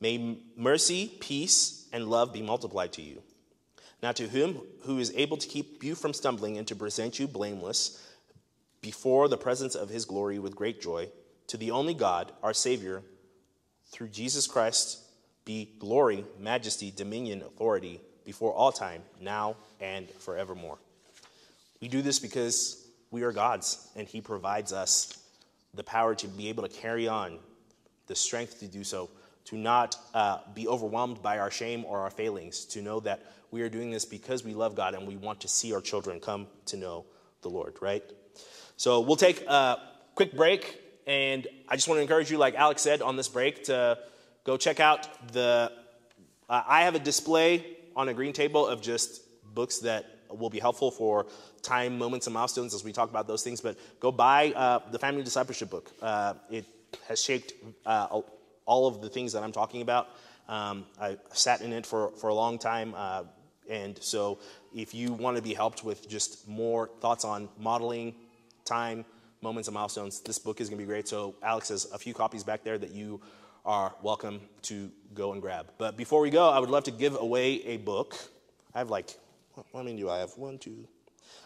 May 0.00 0.38
mercy, 0.56 1.12
peace, 1.20 1.86
and 1.92 2.10
love 2.10 2.32
be 2.32 2.42
multiplied 2.42 2.92
to 2.94 3.02
you. 3.02 3.22
Now, 4.02 4.10
to 4.10 4.26
him 4.26 4.58
who 4.80 4.98
is 4.98 5.12
able 5.14 5.36
to 5.36 5.46
keep 5.46 5.84
you 5.84 5.94
from 5.94 6.12
stumbling 6.12 6.58
and 6.58 6.66
to 6.66 6.74
present 6.74 7.20
you 7.20 7.28
blameless 7.28 8.04
before 8.80 9.28
the 9.28 9.36
presence 9.36 9.76
of 9.76 9.88
his 9.88 10.04
glory 10.04 10.40
with 10.40 10.56
great 10.56 10.82
joy, 10.82 11.08
to 11.46 11.56
the 11.56 11.70
only 11.70 11.94
God, 11.94 12.32
our 12.42 12.52
Savior, 12.52 13.02
through 13.92 14.08
Jesus 14.08 14.48
Christ, 14.48 14.98
be 15.44 15.70
glory, 15.78 16.24
majesty, 16.40 16.90
dominion, 16.90 17.42
authority 17.42 18.00
before 18.24 18.52
all 18.52 18.72
time, 18.72 19.02
now 19.20 19.54
and 19.80 20.10
forevermore. 20.10 20.78
We 21.80 21.86
do 21.86 22.02
this 22.02 22.18
because 22.18 22.84
we 23.12 23.22
are 23.22 23.32
God's 23.32 23.88
and 23.94 24.08
he 24.08 24.20
provides 24.20 24.72
us 24.72 25.16
the 25.74 25.84
power 25.84 26.14
to 26.14 26.28
be 26.28 26.48
able 26.48 26.62
to 26.62 26.68
carry 26.68 27.08
on, 27.08 27.38
the 28.06 28.14
strength 28.14 28.60
to 28.60 28.66
do 28.66 28.84
so, 28.84 29.10
to 29.46 29.56
not 29.56 29.96
uh, 30.14 30.38
be 30.54 30.66
overwhelmed 30.68 31.22
by 31.22 31.38
our 31.38 31.50
shame 31.50 31.84
or 31.84 32.00
our 32.00 32.10
failings, 32.10 32.64
to 32.64 32.80
know 32.82 33.00
that 33.00 33.20
we 33.50 33.62
are 33.62 33.68
doing 33.68 33.90
this 33.90 34.04
because 34.04 34.44
we 34.44 34.54
love 34.54 34.74
God 34.74 34.94
and 34.94 35.06
we 35.06 35.16
want 35.16 35.40
to 35.40 35.48
see 35.48 35.72
our 35.74 35.80
children 35.80 36.20
come 36.20 36.46
to 36.66 36.76
know 36.76 37.04
the 37.42 37.48
Lord, 37.48 37.76
right? 37.80 38.02
So 38.76 39.00
we'll 39.00 39.16
take 39.16 39.42
a 39.46 39.78
quick 40.14 40.34
break, 40.34 40.80
and 41.06 41.46
I 41.68 41.76
just 41.76 41.88
want 41.88 41.98
to 41.98 42.02
encourage 42.02 42.30
you, 42.30 42.38
like 42.38 42.54
Alex 42.54 42.82
said 42.82 43.02
on 43.02 43.16
this 43.16 43.28
break, 43.28 43.64
to 43.64 43.98
go 44.44 44.56
check 44.56 44.80
out 44.80 45.32
the 45.32 45.70
Uh, 46.46 46.62
I 46.78 46.84
have 46.84 46.94
a 46.94 46.98
display 46.98 47.64
on 47.96 48.08
a 48.08 48.14
green 48.14 48.34
table 48.34 48.66
of 48.66 48.82
just 48.82 49.22
books 49.54 49.78
that 49.78 50.04
will 50.28 50.50
be 50.50 50.60
helpful 50.60 50.90
for 50.90 51.24
time, 51.64 51.98
moments, 51.98 52.26
and 52.26 52.34
milestones 52.34 52.74
as 52.74 52.84
we 52.84 52.92
talk 52.92 53.10
about 53.10 53.26
those 53.26 53.42
things. 53.42 53.60
But 53.60 53.76
go 53.98 54.12
buy 54.12 54.52
uh, 54.52 54.80
the 54.90 54.98
Family 54.98 55.22
Discipleship 55.22 55.70
book. 55.70 55.90
Uh, 56.00 56.34
it 56.50 56.66
has 57.08 57.22
shaped 57.22 57.52
uh, 57.84 58.20
all 58.66 58.86
of 58.86 59.00
the 59.00 59.08
things 59.08 59.32
that 59.32 59.42
I'm 59.42 59.52
talking 59.52 59.82
about. 59.82 60.08
Um, 60.48 60.86
I 61.00 61.16
sat 61.32 61.62
in 61.62 61.72
it 61.72 61.86
for, 61.86 62.10
for 62.10 62.28
a 62.28 62.34
long 62.34 62.58
time. 62.58 62.94
Uh, 62.96 63.24
and 63.68 64.00
so, 64.02 64.38
if 64.74 64.94
you 64.94 65.12
want 65.12 65.36
to 65.36 65.42
be 65.42 65.54
helped 65.54 65.84
with 65.84 66.08
just 66.08 66.46
more 66.46 66.90
thoughts 67.00 67.24
on 67.24 67.48
modeling, 67.58 68.14
time, 68.64 69.06
moments, 69.40 69.68
and 69.68 69.74
milestones, 69.74 70.20
this 70.20 70.38
book 70.38 70.60
is 70.60 70.68
going 70.68 70.78
to 70.78 70.84
be 70.84 70.86
great. 70.86 71.08
So, 71.08 71.34
Alex 71.42 71.70
has 71.70 71.90
a 71.92 71.98
few 71.98 72.12
copies 72.12 72.44
back 72.44 72.62
there 72.62 72.76
that 72.76 72.90
you 72.90 73.22
are 73.64 73.94
welcome 74.02 74.42
to 74.62 74.90
go 75.14 75.32
and 75.32 75.40
grab. 75.40 75.70
But 75.78 75.96
before 75.96 76.20
we 76.20 76.28
go, 76.28 76.50
I 76.50 76.58
would 76.58 76.68
love 76.68 76.84
to 76.84 76.90
give 76.90 77.18
away 77.18 77.64
a 77.64 77.78
book. 77.78 78.14
I 78.74 78.78
have 78.78 78.90
like, 78.90 79.16
how 79.72 79.82
many 79.82 79.96
do 79.96 80.10
I 80.10 80.18
have? 80.18 80.36
One, 80.36 80.58
two. 80.58 80.86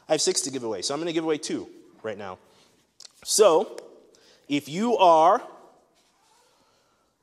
I 0.08 0.12
have 0.12 0.20
six 0.20 0.40
to 0.42 0.50
give 0.50 0.64
away. 0.64 0.82
So, 0.82 0.94
I'm 0.94 1.00
going 1.00 1.08
to 1.08 1.12
give 1.12 1.24
away 1.24 1.38
two 1.38 1.68
right 2.02 2.18
now. 2.18 2.38
So, 3.24 3.76
if 4.48 4.68
you 4.68 4.96
are 4.96 5.42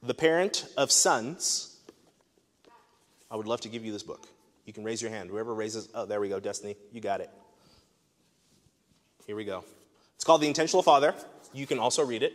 the 0.04 0.14
parent 0.14 0.66
of 0.78 0.92
sons, 0.92 1.78
I 3.32 3.36
would 3.36 3.48
love 3.48 3.62
to 3.62 3.70
give 3.70 3.84
you 3.84 3.92
this 3.92 4.04
book. 4.04 4.28
You 4.66 4.74
can 4.74 4.84
raise 4.84 5.02
your 5.02 5.12
hand. 5.12 5.30
Whoever 5.30 5.54
raises, 5.54 5.90
oh, 5.94 6.06
there 6.06 6.20
we 6.20 6.30
go, 6.30 6.40
Destiny. 6.40 6.76
You 6.92 7.02
got 7.02 7.22
it. 7.22 7.30
Here 9.26 9.36
we 9.36 9.46
go. 9.46 9.64
It's 10.16 10.24
called 10.24 10.42
The 10.42 10.48
Intentional 10.48 10.84
Father. 10.84 11.14
You 11.54 11.66
can 11.66 11.80
also 11.80 12.06
read 12.06 12.24
it. 12.24 12.34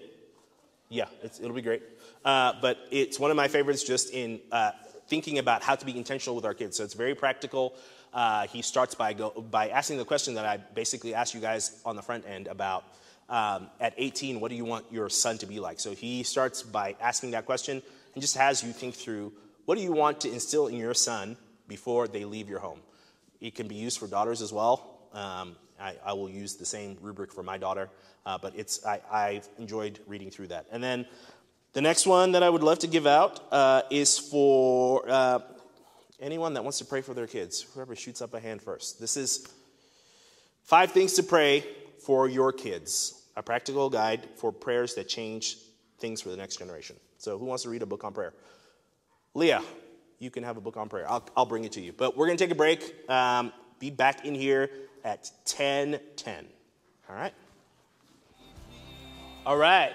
Yeah, 0.89 1.07
it'll 1.23 1.53
be 1.53 1.63
great. 1.63 1.83
Uh, 2.25 2.55
but 2.61 2.79
it's 2.91 3.21
one 3.21 3.31
of 3.31 3.37
my 3.37 3.47
favorites 3.47 3.85
just 3.85 4.13
in 4.13 4.41
uh, 4.51 4.73
thinking 5.09 5.39
about 5.39 5.63
how 5.63 5.77
to 5.77 5.87
be 5.87 5.97
intentional 5.97 6.35
with 6.35 6.45
our 6.45 6.55
kids. 6.55 6.77
So 6.77 6.85
it's 6.85 6.95
very 6.95 7.15
practical. 7.15 7.75
Uh, 8.13 8.47
he 8.47 8.63
starts 8.63 8.95
by, 8.95 9.13
go, 9.13 9.31
by 9.31 9.69
asking 9.69 9.99
the 9.99 10.05
question 10.05 10.35
that 10.35 10.45
I 10.45 10.57
basically 10.57 11.15
asked 11.15 11.35
you 11.35 11.41
guys 11.41 11.81
on 11.85 11.97
the 11.97 12.03
front 12.03 12.27
end 12.27 12.49
about 12.49 12.85
um, 13.29 13.69
at 13.81 13.95
18, 13.97 14.41
what 14.41 14.51
do 14.51 14.57
you 14.57 14.65
want 14.65 14.85
your 14.91 15.09
son 15.09 15.39
to 15.39 15.47
be 15.47 15.61
like? 15.61 15.79
So 15.79 15.93
he 15.93 16.25
starts 16.25 16.63
by 16.63 16.97
asking 17.01 17.31
that 17.33 17.47
question 17.47 17.81
and 18.15 18.21
just 18.21 18.37
has 18.37 18.63
you 18.65 18.73
think 18.73 18.95
through 18.95 19.33
what 19.65 19.77
do 19.77 19.83
you 19.83 19.93
want 19.93 20.21
to 20.23 20.33
instill 20.33 20.67
in 20.67 20.77
your 20.77 20.95
son 20.95 21.37
before 21.69 22.09
they 22.09 22.25
leave 22.25 22.49
your 22.49 22.59
home? 22.59 22.81
It 23.41 23.55
can 23.55 23.69
be 23.69 23.77
used 23.77 24.01
for 24.01 24.09
daughters 24.09 24.43
as 24.43 24.53
well. 24.53 24.99
Um, 25.13 25.57
I, 25.81 25.95
I, 26.05 26.13
will 26.13 26.29
use 26.29 26.57
the 26.57 26.67
same 26.67 26.99
rubric 27.01 27.33
for 27.33 27.43
my 27.43 27.57
daughter, 27.57 27.89
uh, 28.27 28.39
but 28.39 28.55
it's, 28.55 28.85
I, 28.85 29.01
I've 29.11 29.49
enjoyed 29.59 29.99
reading 30.07 30.31
through 30.31 30.49
that. 30.49 30.67
And 30.71 30.83
then 30.83 31.07
the 31.73 31.81
next 31.81 32.07
one 32.07 32.33
that 32.33 32.43
I 32.43 32.51
would 32.51 32.63
love 32.63 32.81
to 32.81 32.87
give 32.87 33.07
out 33.07 33.41
uh, 33.53 33.83
is 33.91 34.19
for 34.19 35.09
uh, 35.09 35.39
anyone 36.21 36.55
that 36.55 36.63
wants 36.63 36.79
to 36.79 36.85
pray 36.85 37.01
for 37.01 37.15
their 37.15 37.27
kids. 37.27 37.67
Whoever 37.75 37.97
shoots 37.97 38.23
up 38.23 38.35
a 38.35 38.41
hand 38.41 38.63
first. 38.63 39.01
This 39.01 39.17
is 39.17 39.49
five 40.63 40.93
things 40.93 41.15
to 41.15 41.23
pray 41.23 41.65
for 42.05 42.29
your 42.29 42.53
kids 42.53 43.17
a 43.37 43.43
practical 43.43 43.89
guide 43.89 44.29
for 44.37 44.53
prayers 44.53 44.95
that 44.95 45.09
change 45.09 45.57
things 45.99 46.21
for 46.21 46.29
the 46.29 46.37
next 46.37 46.57
generation. 46.57 46.97
So, 47.19 47.39
who 47.39 47.45
wants 47.45 47.63
to 47.63 47.71
read 47.71 47.83
a 47.83 47.87
book 47.87 48.05
on 48.05 48.13
prayer? 48.13 48.35
Leah, 49.35 49.63
you 50.19 50.31
can 50.31 50.43
have 50.43 50.57
a 50.57 50.61
book 50.61 50.77
on 50.77 50.89
prayer. 50.89 51.11
I'll, 51.11 51.27
I'll 51.37 51.47
bring 51.47 51.65
it 51.65 51.73
to 51.73 51.81
you. 51.81 51.93
But 51.93 52.17
we're 52.17 52.27
going 52.27 52.37
to 52.37 52.45
take 52.45 52.53
a 52.53 52.57
break. 52.57 53.09
Um, 53.09 53.53
be 53.79 53.91
back 53.91 54.27
in 54.27 54.35
here 54.35 54.71
at 55.05 55.31
10 55.47 56.01
10. 56.17 56.47
All 57.09 57.17
right? 57.17 57.33
All 59.47 59.57
right. 59.57 59.95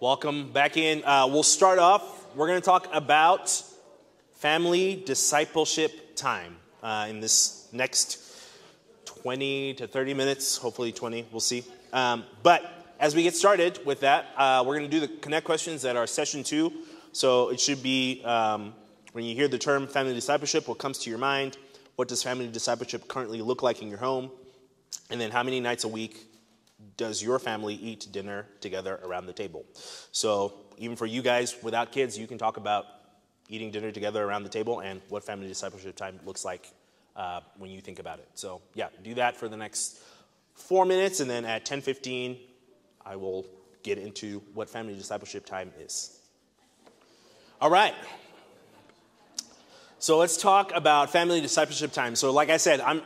Welcome 0.00 0.52
back 0.52 0.76
in. 0.76 1.04
Uh, 1.04 1.28
we'll 1.28 1.42
start 1.42 1.78
off. 1.78 2.34
We're 2.34 2.48
going 2.48 2.60
to 2.60 2.64
talk 2.64 2.88
about 2.92 3.62
family 4.36 5.02
discipleship 5.06 6.14
time 6.14 6.56
uh, 6.82 7.06
in 7.08 7.20
this 7.20 7.68
next 7.72 8.22
20 9.06 9.74
to 9.74 9.86
30 9.86 10.14
minutes, 10.14 10.58
hopefully 10.58 10.92
20, 10.92 11.26
we'll 11.32 11.40
see. 11.40 11.64
Um, 11.92 12.24
but 12.42 12.94
as 13.00 13.14
we 13.14 13.22
get 13.22 13.34
started 13.34 13.84
with 13.84 14.00
that, 14.00 14.26
uh, 14.36 14.62
we're 14.66 14.78
going 14.78 14.90
to 14.90 15.00
do 15.00 15.00
the 15.00 15.08
connect 15.20 15.46
questions 15.46 15.82
that 15.82 15.96
are 15.96 16.06
session 16.06 16.42
two. 16.42 16.72
So 17.12 17.48
it 17.48 17.58
should 17.60 17.82
be 17.82 18.22
um, 18.24 18.74
when 19.12 19.24
you 19.24 19.34
hear 19.34 19.48
the 19.48 19.58
term 19.58 19.86
family 19.86 20.12
discipleship, 20.12 20.68
what 20.68 20.78
comes 20.78 20.98
to 20.98 21.10
your 21.10 21.18
mind? 21.18 21.56
What 21.96 22.08
does 22.08 22.22
family 22.22 22.46
discipleship 22.46 23.08
currently 23.08 23.40
look 23.40 23.62
like 23.62 23.80
in 23.80 23.88
your 23.88 23.98
home? 23.98 24.30
And 25.10 25.18
then 25.18 25.30
how 25.30 25.42
many 25.42 25.60
nights 25.60 25.84
a 25.84 25.88
week 25.88 26.26
does 26.98 27.22
your 27.22 27.38
family 27.38 27.74
eat 27.74 28.08
dinner 28.12 28.46
together 28.60 29.00
around 29.02 29.26
the 29.26 29.32
table? 29.32 29.64
So 30.12 30.52
even 30.76 30.94
for 30.96 31.06
you 31.06 31.22
guys 31.22 31.56
without 31.62 31.90
kids, 31.90 32.18
you 32.18 32.26
can 32.26 32.36
talk 32.36 32.58
about 32.58 32.84
eating 33.48 33.70
dinner 33.70 33.92
together 33.92 34.24
around 34.24 34.42
the 34.42 34.48
table 34.48 34.80
and 34.80 35.00
what 35.08 35.24
family 35.24 35.46
discipleship 35.46 35.96
time 35.96 36.18
looks 36.24 36.44
like 36.44 36.70
uh, 37.14 37.40
when 37.58 37.70
you 37.70 37.80
think 37.80 37.98
about 37.98 38.18
it. 38.18 38.28
So 38.34 38.60
yeah, 38.74 38.88
do 39.02 39.14
that 39.14 39.36
for 39.36 39.48
the 39.48 39.56
next 39.56 40.00
four 40.54 40.84
minutes, 40.84 41.20
and 41.20 41.30
then 41.30 41.44
at 41.44 41.64
10:15, 41.64 42.38
I 43.04 43.16
will 43.16 43.46
get 43.82 43.98
into 43.98 44.40
what 44.54 44.68
family 44.68 44.94
discipleship 44.94 45.46
time 45.46 45.72
is. 45.78 46.20
All 47.60 47.70
right. 47.70 47.94
So 49.98 50.18
let's 50.18 50.36
talk 50.36 50.72
about 50.74 51.10
family 51.10 51.40
discipleship 51.40 51.92
time. 51.92 52.16
So, 52.16 52.30
like 52.30 52.50
I 52.50 52.58
said, 52.58 52.80
I'm, 52.80 53.02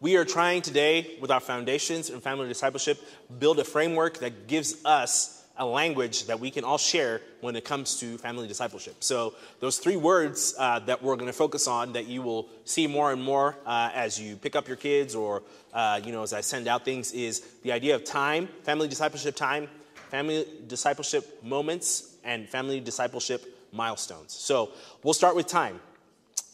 we 0.00 0.16
are 0.16 0.24
trying 0.24 0.62
today 0.62 1.16
with 1.20 1.30
our 1.30 1.40
foundations 1.40 2.10
and 2.10 2.22
family 2.22 2.48
discipleship 2.48 3.00
build 3.38 3.58
a 3.58 3.64
framework 3.64 4.18
that 4.18 4.46
gives 4.48 4.82
us 4.84 5.43
a 5.56 5.64
language 5.64 6.26
that 6.26 6.38
we 6.38 6.50
can 6.50 6.64
all 6.64 6.78
share 6.78 7.20
when 7.40 7.54
it 7.54 7.64
comes 7.64 8.00
to 8.00 8.18
family 8.18 8.48
discipleship. 8.48 8.96
So, 9.00 9.34
those 9.60 9.78
three 9.78 9.96
words 9.96 10.54
uh, 10.58 10.80
that 10.80 11.02
we're 11.02 11.14
going 11.14 11.28
to 11.28 11.32
focus 11.32 11.68
on 11.68 11.92
that 11.92 12.06
you 12.06 12.22
will 12.22 12.48
see 12.64 12.86
more 12.86 13.12
and 13.12 13.22
more 13.22 13.56
uh, 13.64 13.90
as 13.94 14.20
you 14.20 14.36
pick 14.36 14.56
up 14.56 14.66
your 14.66 14.76
kids 14.76 15.14
or, 15.14 15.42
uh, 15.72 16.00
you 16.04 16.10
know, 16.10 16.22
as 16.22 16.32
I 16.32 16.40
send 16.40 16.66
out 16.66 16.84
things 16.84 17.12
is 17.12 17.40
the 17.62 17.70
idea 17.70 17.94
of 17.94 18.04
time, 18.04 18.48
family 18.64 18.88
discipleship 18.88 19.36
time, 19.36 19.68
family 20.10 20.46
discipleship 20.66 21.42
moments, 21.44 22.16
and 22.24 22.48
family 22.48 22.80
discipleship 22.80 23.44
milestones. 23.70 24.32
So, 24.32 24.70
we'll 25.04 25.14
start 25.14 25.36
with 25.36 25.46
time. 25.46 25.80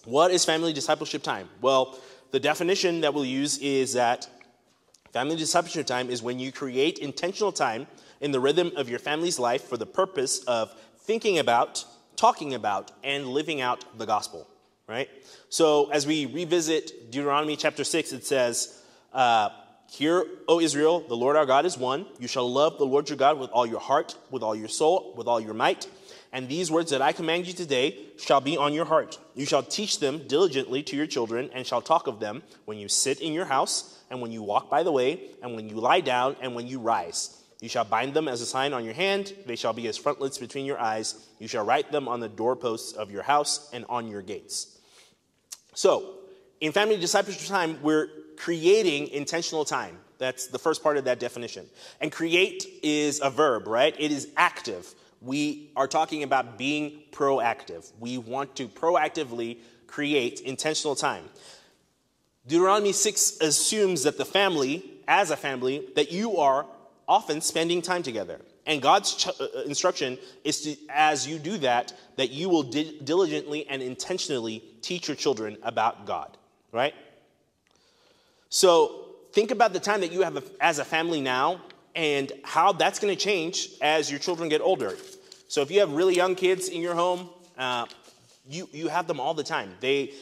What 0.05 0.31
is 0.31 0.45
family 0.45 0.75
discipleship 0.75 1.23
time? 1.23 1.49
Well, 1.63 1.99
the 2.33 2.41
definition 2.41 3.01
that 3.01 3.15
we'll 3.15 3.25
use 3.25 3.59
is 3.59 3.95
that 3.95 4.29
family 5.13 5.37
discipleship 5.37 5.87
time 5.87 6.11
is 6.11 6.23
when 6.23 6.39
you 6.39 6.53
create 6.53 6.99
intentional 6.99 7.51
time 7.51 7.87
in 8.21 8.33
the 8.33 8.41
rhythm 8.41 8.73
of 8.77 8.89
your 8.89 8.99
family's 8.99 9.39
life 9.39 9.65
for 9.65 9.77
the 9.77 9.87
purpose 9.87 10.45
of 10.45 10.75
thinking 10.99 11.39
about, 11.39 11.85
talking 12.17 12.55
about, 12.55 12.93
and 13.03 13.27
living 13.27 13.61
out 13.61 13.85
the 13.99 14.07
gospel, 14.07 14.47
right? 14.87 15.09
So 15.49 15.91
as 15.91 16.07
we 16.07 16.27
revisit 16.27 17.11
Deuteronomy 17.11 17.57
chapter 17.57 17.85
6, 17.85 18.13
it 18.13 18.25
says, 18.25 18.81
uh, 19.13 19.51
Hear, 19.91 20.25
O 20.47 20.61
Israel, 20.61 21.01
the 21.01 21.17
Lord 21.17 21.35
our 21.35 21.47
God 21.47 21.67
is 21.67 21.77
one. 21.77 22.07
You 22.21 22.29
shall 22.29 22.49
love 22.49 22.79
the 22.79 22.87
Lord 22.87 23.09
your 23.09 23.19
God 23.19 23.41
with 23.41 23.51
all 23.51 23.67
your 23.67 23.81
heart, 23.81 24.15
with 24.31 24.41
all 24.41 24.55
your 24.55 24.69
soul, 24.69 25.13
with 25.17 25.27
all 25.27 25.41
your 25.41 25.55
might. 25.55 25.89
And 26.33 26.49
these 26.49 26.71
words 26.71 26.93
that 26.93 27.03
I 27.03 27.11
command 27.11 27.49
you 27.49 27.53
today 27.53 27.99
shall 28.17 28.41
be 28.41 28.57
on 28.57 28.73
your 28.73 28.85
heart. 28.85 29.19
You 29.35 29.47
shall 29.47 29.65
teach 29.65 29.99
them 29.99 30.29
diligently 30.29 30.85
to 30.85 30.97
your 30.97 31.09
children, 31.09 31.51
and 31.53 31.67
shall 31.67 31.83
talk 31.83 32.07
of 32.07 32.21
them 32.21 32.45
when 32.67 32.79
you 32.79 32.87
sit 32.87 33.21
in 33.21 33.33
your 33.33 33.47
house, 33.47 33.99
and 34.11 34.21
when 34.21 34.31
you 34.31 34.45
walk 34.45 34.71
by 34.71 34.85
the 34.85 34.93
way, 34.93 35.23
and 35.43 35.57
when 35.57 35.69
you 35.69 35.81
lie 35.81 36.01
down, 36.01 36.37
and 36.41 36.55
when 36.55 36.69
you 36.69 36.79
rise 36.79 37.40
you 37.61 37.69
shall 37.69 37.85
bind 37.85 38.15
them 38.15 38.27
as 38.27 38.41
a 38.41 38.47
sign 38.47 38.73
on 38.73 38.85
your 38.85 38.95
hand. 38.95 39.35
They 39.47 39.57
shall 39.57 39.75
be 39.75 39.87
as 39.89 39.97
frontlets 39.97 40.39
between 40.39 40.65
your 40.65 40.81
eyes. 40.81 41.27
You 41.39 41.47
shall 41.47 41.65
write 41.65 41.93
them 41.93 42.09
on 42.09 42.21
the 42.21 42.29
doorposts 42.29 42.93
of 42.93 43.11
your 43.11 43.23
house 43.23 43.69
and 43.73 43.85
on 43.89 44.09
your 44.09 44.23
gates. 44.23 44.79
So, 45.75 46.15
in 46.61 46.73
family 46.73 46.97
discipleship 46.97 47.47
time, 47.47 47.79
we're 47.83 48.09
creating 48.37 49.09
intentional 49.09 49.65
time. 49.65 49.99
That's 50.19 50.47
the 50.49 50.59
first 50.59 50.83
part 50.83 50.97
of 50.97 51.05
that 51.05 51.19
definition. 51.19 51.67
And 52.01 52.11
create 52.11 52.67
is 52.83 53.21
a 53.23 53.31
verb, 53.31 53.67
right? 53.67 53.95
It 53.99 54.11
is 54.11 54.29
active. 54.37 54.95
We 55.21 55.71
are 55.77 55.87
talking 55.87 56.23
about 56.23 56.57
being 56.57 57.03
proactive. 57.13 57.91
We 57.99 58.19
want 58.19 58.57
to 58.57 58.69
proactively 58.69 59.59
create 59.87 60.41
intentional 60.41 60.95
time. 60.95 61.25
Deuteronomy 62.47 62.93
6 62.93 63.41
assumes 63.41 64.05
that 64.05 64.17
the 64.17 64.25
family, 64.25 64.85
as 65.07 65.31
a 65.31 65.37
family, 65.37 65.89
that 65.95 66.11
you 66.11 66.39
are 66.39 66.67
often 67.11 67.41
spending 67.41 67.83
time 67.83 68.05
together. 68.05 68.41
And 68.67 68.81
God's 68.81 69.17
ch- 69.17 69.27
uh, 69.27 69.33
uh, 69.41 69.63
instruction 69.67 70.17
is 70.45 70.61
to, 70.61 70.77
as 70.89 71.27
you 71.27 71.41
do 71.41 71.59
that, 71.59 71.93
that 72.17 72.31
you 72.31 72.49
will 72.49 72.63
di- 72.63 73.01
diligently 73.03 73.67
and 73.69 73.83
intentionally 73.83 74.63
teach 74.81 75.09
your 75.09 75.17
children 75.17 75.59
about 75.65 76.07
God, 76.07 76.37
right? 76.71 76.95
So 78.49 79.07
think 79.33 79.51
about 79.51 79.73
the 79.73 79.81
time 79.81 80.01
that 80.03 80.13
you 80.13 80.23
have 80.23 80.37
a, 80.37 80.43
as 80.61 80.79
a 80.79 80.85
family 80.85 81.21
now 81.21 81.61
and 81.97 82.31
how 82.45 82.73
that's 82.73 83.01
going 83.01 83.13
to 83.13 83.21
change 83.21 83.71
as 83.83 84.09
your 84.09 84.21
children 84.21 84.49
get 84.49 84.61
older. 84.61 84.97
So 85.49 85.63
if 85.63 85.71
you 85.73 85.81
have 85.81 85.93
really 85.93 86.15
young 86.15 86.37
kids 86.37 86.69
in 86.69 86.81
your 86.81 86.95
home, 86.95 87.29
uh, 87.59 87.87
you, 88.49 88.69
you 88.73 88.87
have 88.87 89.09
them 89.09 89.19
all 89.19 89.35
the 89.35 89.43
time. 89.43 89.75
They, 89.81 90.15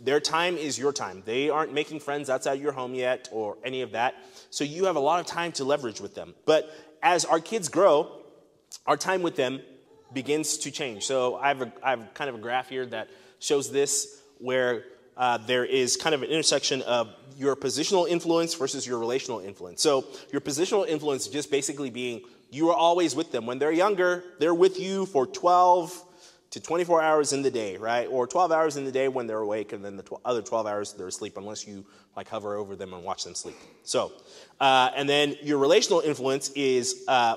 their 0.00 0.20
time 0.20 0.56
is 0.56 0.78
your 0.78 0.92
time. 0.92 1.24
They 1.26 1.50
aren't 1.50 1.72
making 1.72 2.00
friends 2.00 2.30
outside 2.30 2.60
your 2.60 2.72
home 2.72 2.94
yet 2.94 3.28
or 3.32 3.56
any 3.64 3.82
of 3.82 3.90
that. 3.92 4.14
So 4.56 4.64
you 4.64 4.86
have 4.86 4.96
a 4.96 5.00
lot 5.00 5.20
of 5.20 5.26
time 5.26 5.52
to 5.52 5.64
leverage 5.64 6.00
with 6.00 6.14
them. 6.14 6.34
But 6.46 6.74
as 7.02 7.26
our 7.26 7.40
kids 7.40 7.68
grow, 7.68 8.10
our 8.86 8.96
time 8.96 9.20
with 9.20 9.36
them 9.36 9.60
begins 10.14 10.56
to 10.56 10.70
change. 10.70 11.04
So 11.04 11.34
I 11.34 11.48
have, 11.48 11.60
a, 11.60 11.72
I 11.82 11.90
have 11.90 12.14
kind 12.14 12.30
of 12.30 12.36
a 12.36 12.38
graph 12.38 12.70
here 12.70 12.86
that 12.86 13.10
shows 13.38 13.70
this 13.70 14.22
where 14.38 14.84
uh, 15.14 15.36
there 15.36 15.66
is 15.66 15.98
kind 15.98 16.14
of 16.14 16.22
an 16.22 16.30
intersection 16.30 16.80
of 16.80 17.14
your 17.36 17.54
positional 17.54 18.08
influence 18.08 18.54
versus 18.54 18.86
your 18.86 18.98
relational 18.98 19.40
influence. 19.40 19.82
So 19.82 20.06
your 20.32 20.40
positional 20.40 20.88
influence 20.88 21.28
just 21.28 21.50
basically 21.50 21.90
being 21.90 22.22
you 22.50 22.70
are 22.70 22.76
always 22.76 23.14
with 23.14 23.32
them. 23.32 23.44
When 23.44 23.58
they're 23.58 23.72
younger, 23.72 24.24
they're 24.38 24.54
with 24.54 24.80
you 24.80 25.04
for 25.04 25.26
12 25.26 26.02
to 26.50 26.60
24 26.60 27.02
hours 27.02 27.32
in 27.32 27.42
the 27.42 27.50
day, 27.50 27.76
right? 27.76 28.06
Or 28.06 28.26
12 28.26 28.52
hours 28.52 28.76
in 28.76 28.84
the 28.84 28.92
day 28.92 29.08
when 29.08 29.26
they're 29.26 29.40
awake, 29.40 29.72
and 29.72 29.84
then 29.84 29.96
the 29.96 30.02
tw- 30.02 30.20
other 30.24 30.42
12 30.42 30.66
hours 30.66 30.92
they're 30.92 31.08
asleep, 31.08 31.36
unless 31.36 31.66
you 31.66 31.84
like 32.16 32.28
hover 32.28 32.56
over 32.56 32.76
them 32.76 32.92
and 32.92 33.02
watch 33.02 33.24
them 33.24 33.34
sleep. 33.34 33.56
So, 33.82 34.12
uh, 34.60 34.90
and 34.94 35.08
then 35.08 35.36
your 35.42 35.58
relational 35.58 36.00
influence 36.00 36.50
is 36.50 37.04
uh, 37.08 37.36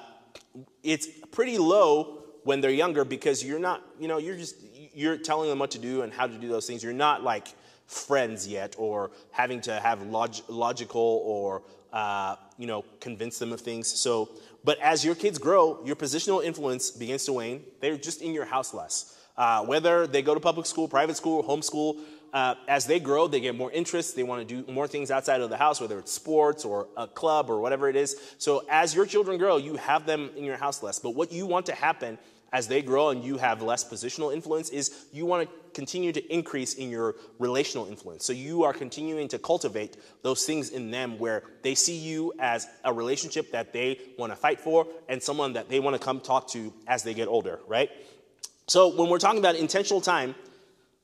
it's 0.83 1.07
pretty 1.31 1.57
low 1.57 2.23
when 2.43 2.61
they're 2.61 2.71
younger 2.71 3.03
because 3.03 3.43
you're 3.43 3.59
not, 3.59 3.83
you 3.99 4.07
know, 4.07 4.17
you're 4.17 4.37
just 4.37 4.55
you're 4.93 5.17
telling 5.17 5.49
them 5.49 5.59
what 5.59 5.71
to 5.71 5.79
do 5.79 6.01
and 6.01 6.13
how 6.13 6.27
to 6.27 6.37
do 6.37 6.47
those 6.47 6.67
things. 6.67 6.83
You're 6.83 6.93
not 6.93 7.23
like 7.23 7.47
friends 7.85 8.47
yet, 8.47 8.75
or 8.77 9.11
having 9.31 9.61
to 9.61 9.79
have 9.79 10.01
log- 10.03 10.47
logical 10.47 11.23
or 11.25 11.63
uh, 11.91 12.35
you 12.57 12.67
know 12.67 12.85
convince 12.99 13.39
them 13.39 13.51
of 13.51 13.61
things. 13.61 13.87
So 13.87 14.29
but 14.63 14.79
as 14.79 15.05
your 15.05 15.15
kids 15.15 15.37
grow, 15.37 15.83
your 15.85 15.95
positional 15.95 16.43
influence 16.43 16.91
begins 16.91 17.25
to 17.25 17.33
wane. 17.33 17.63
They're 17.79 17.97
just 17.97 18.21
in 18.21 18.33
your 18.33 18.45
house 18.45 18.73
less. 18.73 19.15
Uh, 19.37 19.63
whether 19.65 20.05
they 20.05 20.21
go 20.21 20.33
to 20.33 20.39
public 20.39 20.65
school, 20.65 20.87
private 20.87 21.15
school, 21.15 21.43
homeschool, 21.43 21.99
uh, 22.33 22.55
as 22.67 22.85
they 22.85 22.99
grow, 22.99 23.27
they 23.27 23.39
get 23.39 23.55
more 23.55 23.71
interests. 23.71 24.13
They 24.13 24.23
want 24.23 24.47
to 24.47 24.63
do 24.63 24.71
more 24.71 24.87
things 24.87 25.11
outside 25.11 25.41
of 25.41 25.49
the 25.49 25.57
house, 25.57 25.81
whether 25.81 25.97
it's 25.97 26.11
sports 26.11 26.65
or 26.65 26.87
a 26.95 27.07
club 27.07 27.49
or 27.49 27.59
whatever 27.59 27.89
it 27.89 27.95
is. 27.95 28.17
So 28.37 28.65
as 28.69 28.93
your 28.93 29.05
children 29.05 29.37
grow, 29.37 29.57
you 29.57 29.77
have 29.77 30.05
them 30.05 30.29
in 30.35 30.43
your 30.43 30.57
house 30.57 30.83
less. 30.83 30.99
But 30.99 31.11
what 31.11 31.31
you 31.31 31.45
want 31.45 31.65
to 31.67 31.73
happen 31.73 32.17
as 32.51 32.67
they 32.67 32.81
grow 32.81 33.09
and 33.09 33.23
you 33.23 33.37
have 33.37 33.61
less 33.61 33.83
positional 33.83 34.33
influence 34.33 34.69
is 34.69 35.05
you 35.11 35.25
want 35.25 35.47
to 35.47 35.55
continue 35.73 36.11
to 36.11 36.33
increase 36.33 36.73
in 36.73 36.89
your 36.89 37.15
relational 37.37 37.87
influence. 37.87 38.25
So 38.25 38.33
you 38.33 38.63
are 38.63 38.73
continuing 38.73 39.27
to 39.29 39.39
cultivate 39.39 39.97
those 40.23 40.45
things 40.45 40.69
in 40.69 40.91
them 40.91 41.19
where 41.19 41.43
they 41.61 41.75
see 41.75 41.97
you 41.97 42.33
as 42.39 42.67
a 42.83 42.93
relationship 42.93 43.51
that 43.51 43.71
they 43.71 43.99
want 44.17 44.31
to 44.31 44.35
fight 44.35 44.59
for 44.59 44.87
and 45.07 45.21
someone 45.21 45.53
that 45.53 45.69
they 45.69 45.79
want 45.79 45.95
to 45.95 46.03
come 46.03 46.19
talk 46.19 46.47
to 46.49 46.73
as 46.87 47.03
they 47.03 47.13
get 47.13 47.27
older, 47.27 47.59
right? 47.67 47.89
So 48.67 48.95
when 48.95 49.09
we're 49.09 49.19
talking 49.19 49.39
about 49.39 49.55
intentional 49.55 50.01
time, 50.01 50.35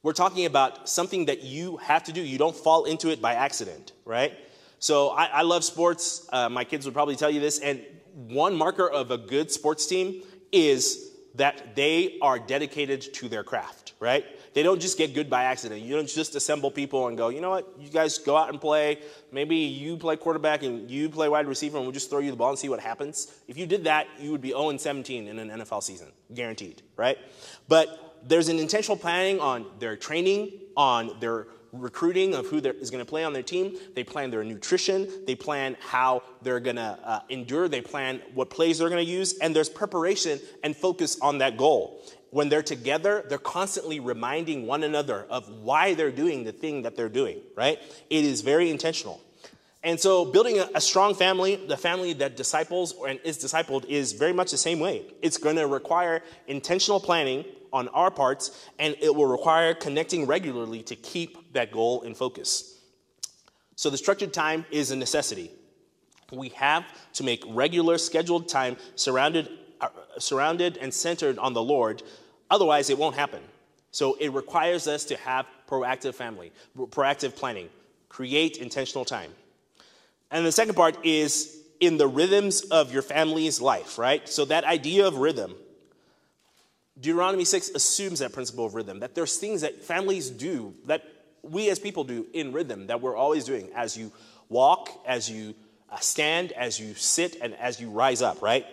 we're 0.03 0.13
talking 0.13 0.45
about 0.45 0.87
something 0.87 1.25
that 1.25 1.41
you 1.41 1.77
have 1.77 2.03
to 2.03 2.11
do. 2.11 2.21
You 2.21 2.37
don't 2.37 2.55
fall 2.55 2.85
into 2.85 3.09
it 3.09 3.21
by 3.21 3.33
accident, 3.33 3.91
right? 4.05 4.33
So 4.77 5.09
I, 5.09 5.25
I 5.25 5.41
love 5.41 5.63
sports. 5.63 6.27
Uh, 6.31 6.47
my 6.47 6.63
kids 6.63 6.85
would 6.85 6.93
probably 6.93 7.15
tell 7.15 7.31
you 7.31 7.39
this. 7.39 7.57
And 7.59 7.83
one 8.13 8.55
marker 8.55 8.87
of 8.87 9.09
a 9.09 9.17
good 9.17 9.49
sports 9.49 9.87
team 9.87 10.21
is 10.51 11.14
that 11.37 11.75
they 11.75 12.17
are 12.21 12.39
dedicated 12.39 13.13
to 13.15 13.29
their 13.29 13.43
craft, 13.43 13.93
right? 13.99 14.25
They 14.53 14.63
don't 14.63 14.81
just 14.81 14.97
get 14.97 15.13
good 15.13 15.29
by 15.29 15.43
accident. 15.43 15.81
You 15.81 15.95
don't 15.95 16.07
just 16.07 16.35
assemble 16.35 16.71
people 16.71 17.07
and 17.07 17.17
go, 17.17 17.29
you 17.29 17.41
know 17.41 17.49
what, 17.49 17.67
you 17.77 17.89
guys 17.89 18.17
go 18.17 18.37
out 18.37 18.49
and 18.49 18.59
play. 18.59 18.99
Maybe 19.31 19.57
you 19.57 19.97
play 19.97 20.15
quarterback 20.15 20.63
and 20.63 20.89
you 20.89 21.09
play 21.09 21.27
wide 21.27 21.47
receiver 21.47 21.77
and 21.77 21.85
we'll 21.85 21.93
just 21.93 22.09
throw 22.09 22.19
you 22.19 22.31
the 22.31 22.37
ball 22.37 22.49
and 22.49 22.59
see 22.59 22.69
what 22.69 22.79
happens. 22.79 23.33
If 23.47 23.57
you 23.57 23.65
did 23.65 23.83
that, 23.83 24.07
you 24.19 24.31
would 24.31 24.41
be 24.41 24.49
0 24.49 24.77
17 24.77 25.27
in 25.27 25.39
an 25.39 25.49
NFL 25.49 25.83
season, 25.83 26.07
guaranteed, 26.33 26.81
right? 26.95 27.17
But 27.67 28.17
there's 28.25 28.47
an 28.47 28.59
intentional 28.59 28.97
planning 28.97 29.39
on 29.39 29.65
their 29.79 29.95
training, 29.95 30.51
on 30.77 31.19
their 31.19 31.47
recruiting 31.79 32.33
of 32.33 32.47
who 32.47 32.57
is 32.57 32.89
going 32.89 33.03
to 33.03 33.09
play 33.09 33.23
on 33.23 33.33
their 33.33 33.43
team. 33.43 33.77
They 33.95 34.03
plan 34.03 34.31
their 34.31 34.43
nutrition. 34.43 35.07
They 35.25 35.35
plan 35.35 35.77
how 35.79 36.23
they're 36.41 36.59
going 36.59 36.75
to 36.77 36.99
uh, 37.03 37.19
endure. 37.29 37.67
They 37.67 37.81
plan 37.81 38.21
what 38.33 38.49
plays 38.49 38.79
they're 38.79 38.89
going 38.89 39.05
to 39.05 39.11
use. 39.11 39.37
And 39.39 39.55
there's 39.55 39.69
preparation 39.69 40.39
and 40.63 40.75
focus 40.75 41.19
on 41.21 41.39
that 41.39 41.57
goal. 41.57 42.03
When 42.31 42.49
they're 42.49 42.63
together, 42.63 43.25
they're 43.29 43.37
constantly 43.37 43.99
reminding 43.99 44.67
one 44.67 44.83
another 44.83 45.25
of 45.29 45.47
why 45.49 45.93
they're 45.93 46.11
doing 46.11 46.43
the 46.43 46.51
thing 46.51 46.81
that 46.81 46.95
they're 46.95 47.09
doing, 47.09 47.39
right? 47.55 47.79
It 48.09 48.25
is 48.25 48.41
very 48.41 48.69
intentional. 48.69 49.21
And 49.85 49.99
so, 49.99 50.25
building 50.25 50.57
a, 50.57 50.67
a, 50.73 50.81
strong 50.81 51.13
family, 51.13 51.57
the 51.57 51.77
family 51.77 52.13
that 52.13 52.35
disciples 52.35 52.95
and 53.07 53.19
is 53.23 53.37
discipled, 53.37 53.85
is 53.85 54.13
very 54.13 54.33
much 54.33 54.49
the 54.49 54.57
same 54.57 54.79
way. 54.79 55.03
It's 55.21 55.37
going 55.37 55.57
to 55.57 55.67
require 55.67 56.23
intentional 56.47 56.99
planning 56.99 57.45
on 57.75 57.89
our 57.89 58.09
parts, 58.09 58.67
and 58.79 58.95
it 59.01 59.13
will 59.13 59.25
require 59.25 59.73
connecting 59.73 60.25
regularly 60.25 60.81
to 60.83 60.95
keep 60.95 61.53
that 61.53 61.71
goal 61.71 62.01
in 62.01 62.15
focus. 62.15 62.79
So, 63.75 63.89
the 63.89 63.97
structured 63.97 64.33
time 64.33 64.65
is 64.71 64.91
a 64.91 64.95
necessity. 64.95 65.51
We 66.31 66.49
have 66.49 66.85
to 67.13 67.23
make 67.23 67.43
regular, 67.47 67.97
scheduled 67.97 68.47
time 68.47 68.77
surrounded, 68.95 69.49
uh, 69.81 69.89
surrounded 70.17 70.77
and 70.77 70.93
centered 70.93 71.37
on 71.37 71.53
the 71.53 71.61
Lord, 71.61 72.01
otherwise, 72.49 72.89
it 72.89 72.97
won't 72.97 73.15
happen. 73.15 73.41
So, 73.91 74.15
it 74.15 74.29
requires 74.29 74.87
us 74.87 75.03
to 75.05 75.17
have 75.17 75.45
proactive 75.69 76.15
family, 76.15 76.53
proactive 76.77 77.35
planning, 77.35 77.69
create 78.07 78.57
intentional 78.57 79.03
time. 79.03 79.31
And 80.31 80.45
the 80.45 80.51
second 80.51 80.75
part 80.75 80.97
is 81.05 81.61
in 81.79 81.97
the 81.97 82.07
rhythms 82.07 82.61
of 82.61 82.93
your 82.93 83.01
family's 83.01 83.61
life, 83.61 83.97
right? 83.97 84.27
So 84.27 84.45
that 84.45 84.63
idea 84.63 85.07
of 85.07 85.17
rhythm, 85.17 85.55
Deuteronomy 86.99 87.43
6 87.43 87.69
assumes 87.69 88.19
that 88.19 88.31
principle 88.33 88.65
of 88.65 88.73
rhythm, 88.73 88.99
that 88.99 89.15
there's 89.15 89.37
things 89.37 89.61
that 89.61 89.83
families 89.83 90.29
do, 90.29 90.73
that 90.85 91.03
we 91.43 91.69
as 91.69 91.79
people 91.79 92.03
do 92.03 92.25
in 92.33 92.53
rhythm, 92.53 92.87
that 92.87 93.01
we're 93.01 93.15
always 93.15 93.43
doing 93.43 93.69
as 93.75 93.97
you 93.97 94.11
walk, 94.49 94.89
as 95.05 95.29
you 95.29 95.53
uh, 95.89 95.97
stand, 95.99 96.51
as 96.53 96.79
you 96.79 96.93
sit, 96.95 97.37
and 97.41 97.53
as 97.55 97.79
you 97.79 97.89
rise 97.89 98.21
up, 98.21 98.41
right? 98.41 98.65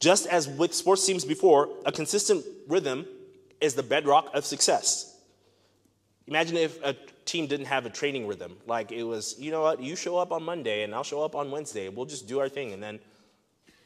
Just 0.00 0.26
as 0.26 0.48
with 0.48 0.72
sports 0.72 1.04
teams 1.04 1.24
before, 1.24 1.68
a 1.84 1.92
consistent 1.92 2.44
rhythm 2.68 3.06
is 3.60 3.74
the 3.74 3.82
bedrock 3.82 4.30
of 4.34 4.44
success. 4.44 5.16
Imagine 6.28 6.56
if 6.58 6.82
a 6.84 6.94
team 7.24 7.46
didn't 7.46 7.66
have 7.66 7.86
a 7.86 7.90
training 7.90 8.26
rhythm. 8.26 8.56
Like 8.66 8.92
it 8.92 9.02
was, 9.02 9.34
you 9.38 9.50
know 9.50 9.62
what, 9.62 9.82
you 9.82 9.96
show 9.96 10.16
up 10.16 10.30
on 10.30 10.42
Monday 10.42 10.82
and 10.82 10.94
I'll 10.94 11.02
show 11.02 11.22
up 11.22 11.34
on 11.34 11.50
Wednesday. 11.50 11.88
We'll 11.88 12.06
just 12.06 12.28
do 12.28 12.38
our 12.38 12.48
thing 12.48 12.72
and 12.72 12.82
then 12.82 13.00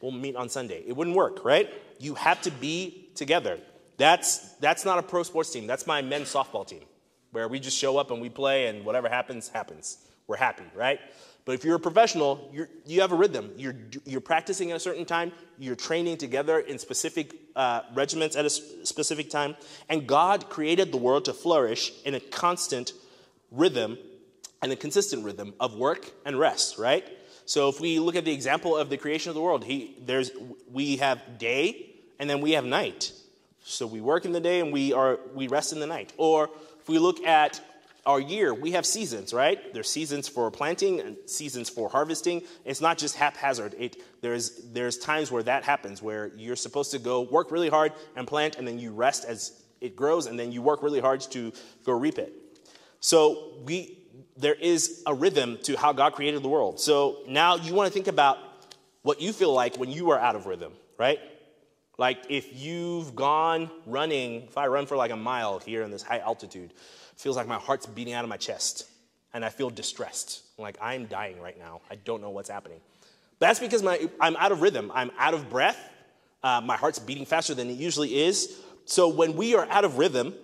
we'll 0.00 0.12
meet 0.12 0.36
on 0.36 0.48
Sunday. 0.48 0.82
It 0.86 0.94
wouldn't 0.94 1.16
work, 1.16 1.44
right? 1.44 1.70
You 2.02 2.16
have 2.16 2.42
to 2.42 2.50
be 2.50 3.10
together. 3.14 3.60
That's, 3.96 4.38
that's 4.56 4.84
not 4.84 4.98
a 4.98 5.02
pro 5.02 5.22
sports 5.22 5.52
team. 5.52 5.68
That's 5.68 5.86
my 5.86 6.02
men's 6.02 6.32
softball 6.32 6.66
team, 6.66 6.82
where 7.30 7.46
we 7.46 7.60
just 7.60 7.78
show 7.78 7.96
up 7.96 8.10
and 8.10 8.20
we 8.20 8.28
play 8.28 8.66
and 8.66 8.84
whatever 8.84 9.08
happens, 9.08 9.48
happens. 9.48 9.98
We're 10.26 10.36
happy, 10.36 10.64
right? 10.74 10.98
But 11.44 11.52
if 11.52 11.64
you're 11.64 11.76
a 11.76 11.80
professional, 11.80 12.50
you're, 12.52 12.68
you 12.86 13.02
have 13.02 13.12
a 13.12 13.14
rhythm. 13.14 13.52
You're, 13.56 13.76
you're 14.04 14.20
practicing 14.20 14.72
at 14.72 14.78
a 14.78 14.80
certain 14.80 15.04
time, 15.04 15.30
you're 15.58 15.76
training 15.76 16.16
together 16.16 16.58
in 16.58 16.80
specific 16.80 17.36
uh, 17.54 17.82
regiments 17.94 18.34
at 18.34 18.44
a 18.44 18.50
specific 18.50 19.30
time, 19.30 19.54
and 19.88 20.04
God 20.04 20.48
created 20.48 20.90
the 20.90 20.98
world 20.98 21.26
to 21.26 21.32
flourish 21.32 21.92
in 22.04 22.16
a 22.16 22.20
constant 22.20 22.94
rhythm 23.52 23.96
and 24.60 24.72
a 24.72 24.76
consistent 24.76 25.24
rhythm 25.24 25.54
of 25.60 25.76
work 25.76 26.10
and 26.24 26.36
rest, 26.36 26.78
right? 26.78 27.04
So 27.44 27.68
if 27.68 27.80
we 27.80 28.00
look 28.00 28.16
at 28.16 28.24
the 28.24 28.32
example 28.32 28.76
of 28.76 28.90
the 28.90 28.96
creation 28.96 29.30
of 29.30 29.36
the 29.36 29.40
world, 29.40 29.62
he, 29.62 29.96
there's, 30.04 30.32
we 30.68 30.96
have 30.96 31.38
day 31.38 31.90
and 32.22 32.30
then 32.30 32.40
we 32.40 32.52
have 32.52 32.64
night. 32.64 33.10
So 33.64 33.84
we 33.84 34.00
work 34.00 34.24
in 34.24 34.30
the 34.30 34.38
day 34.38 34.60
and 34.60 34.72
we, 34.72 34.92
are, 34.92 35.18
we 35.34 35.48
rest 35.48 35.72
in 35.72 35.80
the 35.80 35.88
night. 35.88 36.12
Or 36.18 36.50
if 36.80 36.88
we 36.88 37.00
look 37.00 37.26
at 37.26 37.60
our 38.06 38.20
year, 38.20 38.54
we 38.54 38.70
have 38.72 38.86
seasons, 38.86 39.34
right? 39.34 39.74
There's 39.74 39.90
seasons 39.90 40.28
for 40.28 40.48
planting 40.48 41.00
and 41.00 41.16
seasons 41.26 41.68
for 41.68 41.88
harvesting. 41.88 42.42
It's 42.64 42.80
not 42.80 42.96
just 42.96 43.16
haphazard. 43.16 43.74
It, 43.76 43.96
there's, 44.20 44.50
there's 44.72 44.98
times 44.98 45.32
where 45.32 45.42
that 45.42 45.64
happens, 45.64 46.00
where 46.00 46.30
you're 46.36 46.54
supposed 46.54 46.92
to 46.92 47.00
go 47.00 47.22
work 47.22 47.50
really 47.50 47.68
hard 47.68 47.92
and 48.14 48.24
plant, 48.24 48.54
and 48.54 48.68
then 48.68 48.78
you 48.78 48.92
rest 48.92 49.24
as 49.24 49.60
it 49.80 49.96
grows, 49.96 50.26
and 50.26 50.38
then 50.38 50.52
you 50.52 50.62
work 50.62 50.80
really 50.80 51.00
hard 51.00 51.22
to 51.22 51.52
go 51.84 51.92
reap 51.92 52.20
it. 52.20 52.32
So 53.00 53.54
we, 53.64 53.98
there 54.36 54.54
is 54.54 55.02
a 55.06 55.12
rhythm 55.12 55.58
to 55.64 55.76
how 55.76 55.92
God 55.92 56.12
created 56.12 56.44
the 56.44 56.48
world. 56.48 56.78
So 56.78 57.24
now 57.26 57.56
you 57.56 57.74
want 57.74 57.88
to 57.88 57.92
think 57.92 58.06
about 58.06 58.38
what 59.02 59.20
you 59.20 59.32
feel 59.32 59.52
like 59.52 59.74
when 59.76 59.90
you 59.90 60.10
are 60.12 60.20
out 60.20 60.36
of 60.36 60.46
rhythm, 60.46 60.72
right? 60.98 61.18
Like 62.02 62.24
if 62.28 62.60
you've 62.60 63.14
gone 63.14 63.70
running, 63.86 64.42
if 64.48 64.58
I 64.58 64.66
run 64.66 64.86
for 64.86 64.96
like 64.96 65.12
a 65.12 65.16
mile 65.16 65.60
here 65.60 65.84
in 65.84 65.92
this 65.92 66.02
high 66.02 66.18
altitude, 66.18 66.72
feels 67.14 67.36
like 67.36 67.46
my 67.46 67.58
heart's 67.58 67.86
beating 67.86 68.12
out 68.12 68.24
of 68.24 68.28
my 68.28 68.38
chest 68.38 68.88
and 69.32 69.44
I 69.44 69.50
feel 69.50 69.70
distressed. 69.70 70.42
Like 70.58 70.76
I'm 70.82 71.06
dying 71.06 71.40
right 71.40 71.56
now. 71.56 71.80
I 71.88 71.94
don't 71.94 72.20
know 72.20 72.30
what's 72.30 72.50
happening. 72.50 72.80
But 73.38 73.46
That's 73.46 73.60
because 73.60 73.84
my, 73.84 74.10
I'm 74.20 74.34
out 74.34 74.50
of 74.50 74.62
rhythm. 74.62 74.90
I'm 74.92 75.12
out 75.16 75.32
of 75.32 75.48
breath. 75.48 75.78
Uh, 76.42 76.60
my 76.60 76.76
heart's 76.76 76.98
beating 76.98 77.24
faster 77.24 77.54
than 77.54 77.70
it 77.70 77.74
usually 77.74 78.20
is. 78.20 78.60
So 78.84 79.06
when 79.06 79.36
we 79.36 79.54
are 79.54 79.68
out 79.70 79.84
of 79.84 79.96
rhythm, 79.96 80.34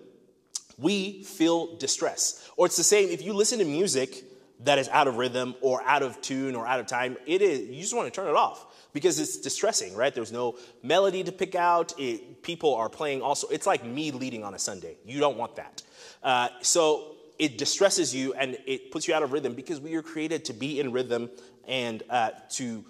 we 0.78 1.24
feel 1.24 1.74
distress. 1.74 2.48
Or 2.56 2.66
it's 2.66 2.76
the 2.76 2.84
same 2.84 3.08
if 3.08 3.20
you 3.20 3.32
listen 3.32 3.58
to 3.58 3.64
music 3.64 4.22
that 4.60 4.78
is 4.78 4.88
out 4.88 5.06
of 5.06 5.16
rhythm 5.16 5.54
or 5.60 5.82
out 5.84 6.02
of 6.02 6.20
tune 6.20 6.54
or 6.54 6.66
out 6.66 6.80
of 6.80 6.86
time, 6.86 7.16
it 7.26 7.42
is 7.42 7.68
you 7.68 7.80
just 7.80 7.94
want 7.94 8.12
to 8.12 8.20
turn 8.20 8.28
it 8.28 8.36
off 8.36 8.66
because 8.92 9.18
it's 9.20 9.36
distressing, 9.38 9.94
right? 9.94 10.14
There's 10.14 10.32
no 10.32 10.56
melody 10.82 11.22
to 11.24 11.32
pick 11.32 11.54
out. 11.54 11.92
It, 11.98 12.42
people 12.42 12.74
are 12.74 12.88
playing 12.88 13.22
also. 13.22 13.48
It's 13.48 13.66
like 13.66 13.84
me 13.84 14.10
leading 14.10 14.44
on 14.44 14.54
a 14.54 14.58
Sunday. 14.58 14.96
You 15.04 15.20
don't 15.20 15.36
want 15.36 15.56
that. 15.56 15.82
Uh, 16.22 16.48
so 16.62 17.16
it 17.38 17.58
distresses 17.58 18.14
you 18.14 18.34
and 18.34 18.58
it 18.66 18.90
puts 18.90 19.06
you 19.06 19.14
out 19.14 19.22
of 19.22 19.32
rhythm 19.32 19.54
because 19.54 19.80
we 19.80 19.94
are 19.94 20.02
created 20.02 20.44
to 20.46 20.52
be 20.52 20.80
in 20.80 20.92
rhythm 20.92 21.30
and 21.66 22.02
uh, 22.10 22.30
to 22.50 22.84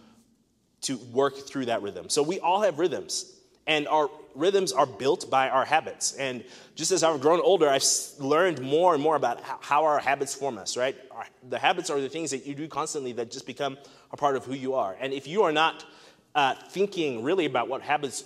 to 0.80 0.96
work 1.12 1.36
through 1.36 1.66
that 1.66 1.82
rhythm. 1.82 2.08
So 2.08 2.22
we 2.22 2.38
all 2.38 2.62
have 2.62 2.78
rhythms. 2.78 3.37
And 3.68 3.86
our 3.86 4.10
rhythms 4.34 4.72
are 4.72 4.86
built 4.86 5.30
by 5.30 5.48
our 5.48 5.64
habits. 5.64 6.14
And 6.14 6.44
just 6.74 6.92
as 6.92 7.02
I've 7.02 7.20
grown 7.20 7.40
older, 7.40 7.68
I've 7.68 7.84
learned 8.18 8.60
more 8.60 8.94
and 8.94 9.02
more 9.02 9.16
about 9.16 9.42
how 9.42 9.84
our 9.84 9.98
habits 9.98 10.34
form 10.34 10.58
us, 10.58 10.76
right? 10.76 10.96
The 11.48 11.58
habits 11.58 11.90
are 11.90 12.00
the 12.00 12.08
things 12.08 12.30
that 12.30 12.46
you 12.46 12.54
do 12.54 12.68
constantly 12.68 13.12
that 13.12 13.30
just 13.30 13.46
become 13.46 13.76
a 14.12 14.16
part 14.16 14.36
of 14.36 14.44
who 14.44 14.54
you 14.54 14.74
are. 14.74 14.96
And 15.00 15.12
if 15.12 15.26
you 15.26 15.42
are 15.42 15.52
not 15.52 15.84
uh, 16.34 16.54
thinking 16.70 17.22
really 17.24 17.46
about 17.46 17.68
what 17.68 17.82
habits 17.82 18.24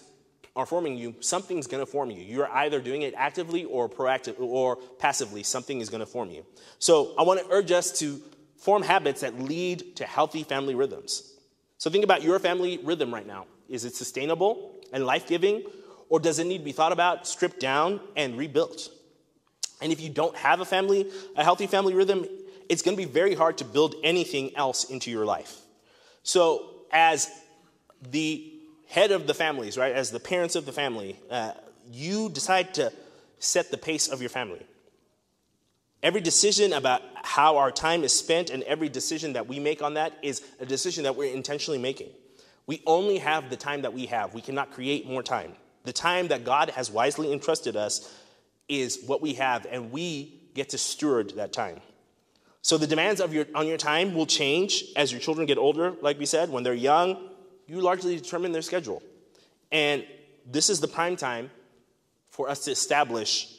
are 0.54 0.66
forming 0.66 0.98
you, 0.98 1.14
something's 1.20 1.66
going 1.66 1.82
to 1.84 1.90
form 1.90 2.10
you. 2.10 2.22
You're 2.22 2.50
either 2.52 2.80
doing 2.80 3.02
it 3.02 3.14
actively 3.16 3.64
or 3.64 3.88
proactive 3.88 4.38
or 4.38 4.76
passively. 4.98 5.42
Something 5.42 5.80
is 5.80 5.88
going 5.88 6.00
to 6.00 6.06
form 6.06 6.30
you. 6.30 6.44
So 6.78 7.14
I 7.18 7.22
want 7.22 7.40
to 7.40 7.46
urge 7.50 7.72
us 7.72 7.90
to 8.00 8.20
form 8.58 8.82
habits 8.82 9.22
that 9.22 9.40
lead 9.40 9.96
to 9.96 10.04
healthy 10.04 10.44
family 10.44 10.74
rhythms. 10.74 11.32
So 11.78 11.90
think 11.90 12.04
about 12.04 12.22
your 12.22 12.38
family 12.38 12.78
rhythm 12.84 13.12
right 13.12 13.26
now. 13.26 13.46
Is 13.68 13.86
it 13.86 13.94
sustainable 13.94 14.81
and 14.92 15.06
life-giving, 15.06 15.64
or 16.08 16.20
does 16.20 16.38
it 16.38 16.46
need 16.46 16.58
to 16.58 16.64
be 16.64 16.72
thought 16.72 16.92
about, 16.92 17.26
stripped 17.26 17.60
down, 17.60 18.00
and 18.16 18.36
rebuilt? 18.36 18.90
And 19.80 19.90
if 19.92 20.00
you 20.00 20.10
don't 20.10 20.36
have 20.36 20.60
a 20.60 20.64
family, 20.64 21.10
a 21.36 21.42
healthy 21.42 21.66
family 21.66 21.94
rhythm, 21.94 22.26
it's 22.68 22.82
going 22.82 22.96
to 22.96 23.02
be 23.02 23.10
very 23.10 23.34
hard 23.34 23.58
to 23.58 23.64
build 23.64 23.94
anything 24.04 24.54
else 24.56 24.84
into 24.84 25.10
your 25.10 25.24
life. 25.24 25.58
So 26.22 26.70
as 26.92 27.30
the 28.10 28.52
head 28.88 29.10
of 29.10 29.26
the 29.26 29.34
families, 29.34 29.76
right, 29.76 29.92
as 29.92 30.10
the 30.10 30.20
parents 30.20 30.54
of 30.54 30.66
the 30.66 30.72
family, 30.72 31.18
uh, 31.30 31.52
you 31.90 32.28
decide 32.28 32.74
to 32.74 32.92
set 33.38 33.70
the 33.70 33.78
pace 33.78 34.08
of 34.08 34.20
your 34.20 34.30
family. 34.30 34.64
Every 36.02 36.20
decision 36.20 36.72
about 36.72 37.02
how 37.22 37.56
our 37.56 37.70
time 37.70 38.04
is 38.04 38.12
spent 38.12 38.50
and 38.50 38.62
every 38.64 38.88
decision 38.88 39.32
that 39.34 39.48
we 39.48 39.58
make 39.58 39.82
on 39.82 39.94
that 39.94 40.12
is 40.22 40.42
a 40.60 40.66
decision 40.66 41.04
that 41.04 41.16
we're 41.16 41.32
intentionally 41.32 41.78
making. 41.78 42.08
We 42.66 42.82
only 42.86 43.18
have 43.18 43.50
the 43.50 43.56
time 43.56 43.82
that 43.82 43.92
we 43.92 44.06
have. 44.06 44.34
We 44.34 44.40
cannot 44.40 44.72
create 44.72 45.06
more 45.06 45.22
time. 45.22 45.52
The 45.84 45.92
time 45.92 46.28
that 46.28 46.44
God 46.44 46.70
has 46.70 46.90
wisely 46.90 47.32
entrusted 47.32 47.76
us 47.76 48.14
is 48.68 49.02
what 49.06 49.20
we 49.20 49.34
have, 49.34 49.66
and 49.70 49.90
we 49.90 50.40
get 50.54 50.70
to 50.70 50.78
steward 50.78 51.30
that 51.36 51.52
time. 51.52 51.80
So 52.62 52.78
the 52.78 52.86
demands 52.86 53.20
of 53.20 53.34
your, 53.34 53.46
on 53.54 53.66
your 53.66 53.76
time 53.76 54.14
will 54.14 54.26
change 54.26 54.84
as 54.94 55.10
your 55.10 55.20
children 55.20 55.46
get 55.46 55.58
older, 55.58 55.94
like 56.00 56.18
we 56.18 56.26
said. 56.26 56.50
When 56.50 56.62
they're 56.62 56.74
young, 56.74 57.28
you 57.66 57.80
largely 57.80 58.16
determine 58.16 58.52
their 58.52 58.62
schedule. 58.62 59.02
And 59.72 60.06
this 60.46 60.70
is 60.70 60.80
the 60.80 60.88
prime 60.88 61.16
time 61.16 61.50
for 62.30 62.48
us 62.48 62.64
to 62.64 62.70
establish 62.70 63.52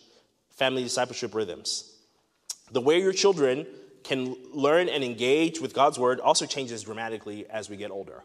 family 0.51 0.83
discipleship 0.83 1.35
rhythms. 1.35 1.93
The 2.71 2.81
way 2.81 3.01
your 3.01 3.11
children 3.13 3.67
can 4.03 4.35
learn 4.53 4.87
and 4.87 5.03
engage 5.03 5.59
with 5.59 5.73
God's 5.73 5.99
word 5.99 6.19
also 6.19 6.45
changes 6.45 6.83
dramatically 6.83 7.45
as 7.49 7.69
we 7.69 7.77
get 7.77 7.91
older. 7.91 8.23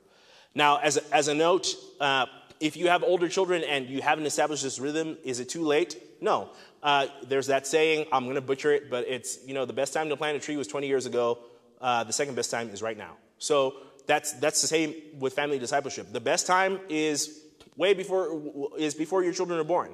Now, 0.59 0.79
as 0.79 0.97
as 1.13 1.29
a 1.29 1.35
note, 1.35 1.77
uh, 2.01 2.27
if 2.59 2.77
you 2.77 2.89
have 2.89 3.05
older 3.05 3.29
children 3.29 3.63
and 3.63 3.89
you 3.89 4.03
haven't 4.03 4.27
established 4.27 4.65
this 4.65 4.81
rhythm, 4.81 5.17
is 5.23 5.39
it 5.39 5.49
too 5.49 5.63
late? 5.63 6.03
No. 6.21 6.51
Uh, 6.83 7.07
there's 7.29 7.47
that 7.47 7.65
saying, 7.65 8.07
I'm 8.11 8.25
going 8.25 8.35
to 8.35 8.41
butcher 8.41 8.73
it, 8.73 8.91
but 8.91 9.07
it's, 9.07 9.39
you 9.47 9.55
know, 9.55 9.65
the 9.67 9.73
best 9.73 9.93
time 9.95 10.09
to 10.09 10.17
plant 10.17 10.37
a 10.37 10.41
tree 10.41 10.57
was 10.57 10.67
20 10.67 10.89
years 10.89 11.07
ago. 11.07 11.39
Uh, 11.81 12.03
the 12.03 12.13
second 12.13 12.35
best 12.35 12.51
time 12.51 12.71
is 12.71 12.83
right 12.83 12.99
now. 12.99 13.13
So 13.39 13.77
that's, 14.09 14.33
that's 14.33 14.61
the 14.61 14.67
same 14.67 14.97
with 15.21 15.35
family 15.35 15.61
discipleship. 15.61 16.13
The 16.13 16.21
best 16.21 16.49
time 16.49 16.81
is 16.89 17.41
way 17.77 17.95
before, 17.95 18.73
is 18.77 18.97
before 18.97 19.23
your 19.23 19.33
children 19.33 19.61
are 19.61 19.65
born. 19.65 19.93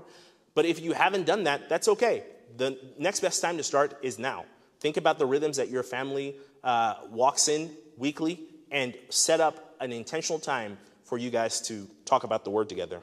But 0.54 0.64
if 0.64 0.80
you 0.80 0.94
haven't 0.94 1.26
done 1.26 1.44
that, 1.44 1.68
that's 1.68 1.88
okay. 1.88 2.24
The 2.56 2.78
next 2.98 3.20
best 3.20 3.42
time 3.42 3.58
to 3.58 3.62
start 3.62 3.98
is 4.00 4.18
now. 4.18 4.46
Think 4.80 4.96
about 4.96 5.18
the 5.18 5.26
rhythms 5.26 5.58
that 5.58 5.68
your 5.68 5.82
family 5.82 6.36
uh, 6.62 6.94
walks 7.10 7.48
in 7.48 7.70
weekly 7.98 8.40
and 8.70 8.94
set 9.10 9.40
up 9.40 9.63
an 9.80 9.92
intentional 9.92 10.38
time 10.38 10.78
for 11.04 11.18
you 11.18 11.30
guys 11.30 11.60
to 11.62 11.88
talk 12.04 12.24
about 12.24 12.44
the 12.44 12.50
word 12.50 12.68
together. 12.68 13.02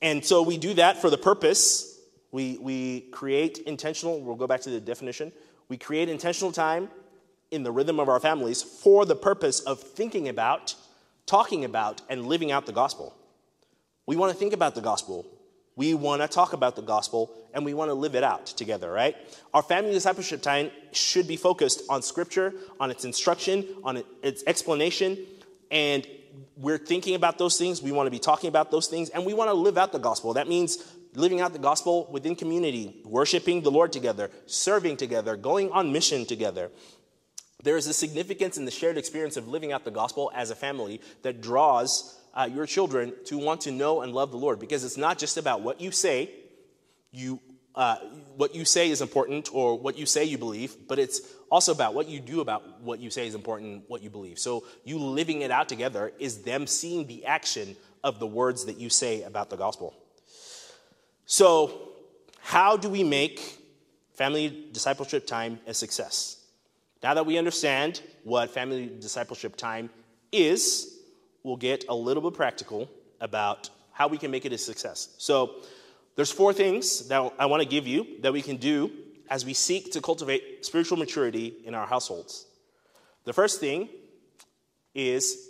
And 0.00 0.24
so 0.24 0.42
we 0.42 0.58
do 0.58 0.74
that 0.74 1.00
for 1.00 1.10
the 1.10 1.18
purpose. 1.18 1.98
We, 2.32 2.58
we 2.58 3.02
create 3.12 3.58
intentional, 3.58 4.20
we'll 4.20 4.36
go 4.36 4.46
back 4.46 4.62
to 4.62 4.70
the 4.70 4.80
definition. 4.80 5.32
We 5.68 5.76
create 5.76 6.08
intentional 6.08 6.52
time 6.52 6.88
in 7.50 7.62
the 7.62 7.70
rhythm 7.70 8.00
of 8.00 8.08
our 8.08 8.18
families 8.18 8.62
for 8.62 9.04
the 9.04 9.14
purpose 9.14 9.60
of 9.60 9.80
thinking 9.80 10.28
about, 10.28 10.74
talking 11.26 11.64
about, 11.64 12.00
and 12.08 12.26
living 12.26 12.50
out 12.50 12.66
the 12.66 12.72
gospel. 12.72 13.14
We 14.06 14.16
want 14.16 14.32
to 14.32 14.38
think 14.38 14.52
about 14.52 14.74
the 14.74 14.80
gospel. 14.80 15.26
We 15.76 15.94
want 15.94 16.22
to 16.22 16.28
talk 16.28 16.52
about 16.52 16.76
the 16.76 16.82
gospel 16.82 17.32
and 17.54 17.64
we 17.64 17.74
want 17.74 17.88
to 17.88 17.94
live 17.94 18.14
it 18.14 18.24
out 18.24 18.46
together, 18.46 18.90
right? 18.90 19.16
Our 19.54 19.62
family 19.62 19.92
discipleship 19.92 20.42
time 20.42 20.70
should 20.92 21.26
be 21.26 21.36
focused 21.36 21.82
on 21.88 22.02
scripture, 22.02 22.52
on 22.78 22.90
its 22.90 23.04
instruction, 23.04 23.66
on 23.84 24.02
its 24.22 24.44
explanation, 24.46 25.18
and 25.70 26.06
we're 26.56 26.78
thinking 26.78 27.14
about 27.14 27.38
those 27.38 27.58
things. 27.58 27.82
We 27.82 27.92
want 27.92 28.06
to 28.06 28.10
be 28.10 28.18
talking 28.18 28.48
about 28.48 28.70
those 28.70 28.88
things, 28.88 29.08
and 29.10 29.24
we 29.24 29.34
want 29.34 29.48
to 29.48 29.54
live 29.54 29.78
out 29.78 29.92
the 29.92 29.98
gospel. 29.98 30.34
That 30.34 30.48
means 30.48 30.78
living 31.14 31.40
out 31.40 31.52
the 31.52 31.58
gospel 31.58 32.08
within 32.10 32.36
community, 32.36 33.00
worshiping 33.04 33.62
the 33.62 33.70
Lord 33.70 33.92
together, 33.92 34.30
serving 34.46 34.96
together, 34.96 35.36
going 35.36 35.70
on 35.70 35.92
mission 35.92 36.24
together. 36.24 36.70
There 37.62 37.76
is 37.76 37.86
a 37.86 37.94
significance 37.94 38.58
in 38.58 38.64
the 38.64 38.70
shared 38.70 38.98
experience 38.98 39.36
of 39.36 39.48
living 39.48 39.72
out 39.72 39.84
the 39.84 39.90
gospel 39.90 40.32
as 40.34 40.50
a 40.50 40.56
family 40.56 41.00
that 41.22 41.40
draws 41.40 42.18
uh, 42.34 42.48
your 42.52 42.66
children 42.66 43.12
to 43.26 43.38
want 43.38 43.62
to 43.62 43.70
know 43.70 44.02
and 44.02 44.12
love 44.12 44.30
the 44.30 44.36
Lord 44.36 44.58
because 44.58 44.84
it's 44.84 44.96
not 44.96 45.18
just 45.18 45.36
about 45.36 45.60
what 45.60 45.80
you 45.80 45.90
say, 45.90 46.30
you, 47.10 47.40
uh, 47.74 47.96
what 48.36 48.54
you 48.54 48.64
say 48.64 48.90
is 48.90 49.02
important 49.02 49.50
or 49.52 49.78
what 49.78 49.98
you 49.98 50.06
say 50.06 50.24
you 50.24 50.38
believe, 50.38 50.76
but 50.88 50.98
it's 50.98 51.20
also 51.50 51.72
about 51.72 51.94
what 51.94 52.08
you 52.08 52.20
do 52.20 52.40
about 52.40 52.80
what 52.80 52.98
you 52.98 53.10
say 53.10 53.26
is 53.26 53.34
important, 53.34 53.84
what 53.88 54.02
you 54.02 54.10
believe. 54.10 54.38
So 54.38 54.64
you 54.84 54.98
living 54.98 55.42
it 55.42 55.50
out 55.50 55.68
together 55.68 56.12
is 56.18 56.42
them 56.42 56.66
seeing 56.66 57.06
the 57.06 57.26
action 57.26 57.76
of 58.02 58.18
the 58.18 58.26
words 58.26 58.64
that 58.64 58.78
you 58.78 58.88
say 58.88 59.22
about 59.22 59.50
the 59.50 59.56
gospel. 59.56 59.94
So, 61.26 61.90
how 62.40 62.76
do 62.76 62.88
we 62.88 63.04
make 63.04 63.40
family 64.14 64.68
discipleship 64.72 65.26
time 65.26 65.60
a 65.66 65.74
success? 65.74 66.42
Now 67.02 67.14
that 67.14 67.26
we 67.26 67.38
understand 67.38 68.00
what 68.24 68.50
family 68.50 68.90
discipleship 69.00 69.56
time 69.56 69.90
is, 70.32 70.98
we'll 71.42 71.56
get 71.56 71.84
a 71.88 71.94
little 71.94 72.22
bit 72.22 72.34
practical 72.34 72.90
about 73.20 73.70
how 73.92 74.08
we 74.08 74.18
can 74.18 74.30
make 74.30 74.44
it 74.44 74.52
a 74.52 74.58
success. 74.58 75.08
So, 75.18 75.62
there's 76.14 76.30
four 76.30 76.52
things 76.52 77.08
that 77.08 77.32
I 77.38 77.46
want 77.46 77.62
to 77.62 77.68
give 77.68 77.86
you 77.86 78.06
that 78.20 78.32
we 78.32 78.42
can 78.42 78.56
do 78.56 78.90
as 79.30 79.46
we 79.46 79.54
seek 79.54 79.92
to 79.92 80.00
cultivate 80.02 80.64
spiritual 80.64 80.98
maturity 80.98 81.54
in 81.64 81.74
our 81.74 81.86
households. 81.86 82.46
The 83.24 83.32
first 83.32 83.60
thing 83.60 83.88
is 84.94 85.48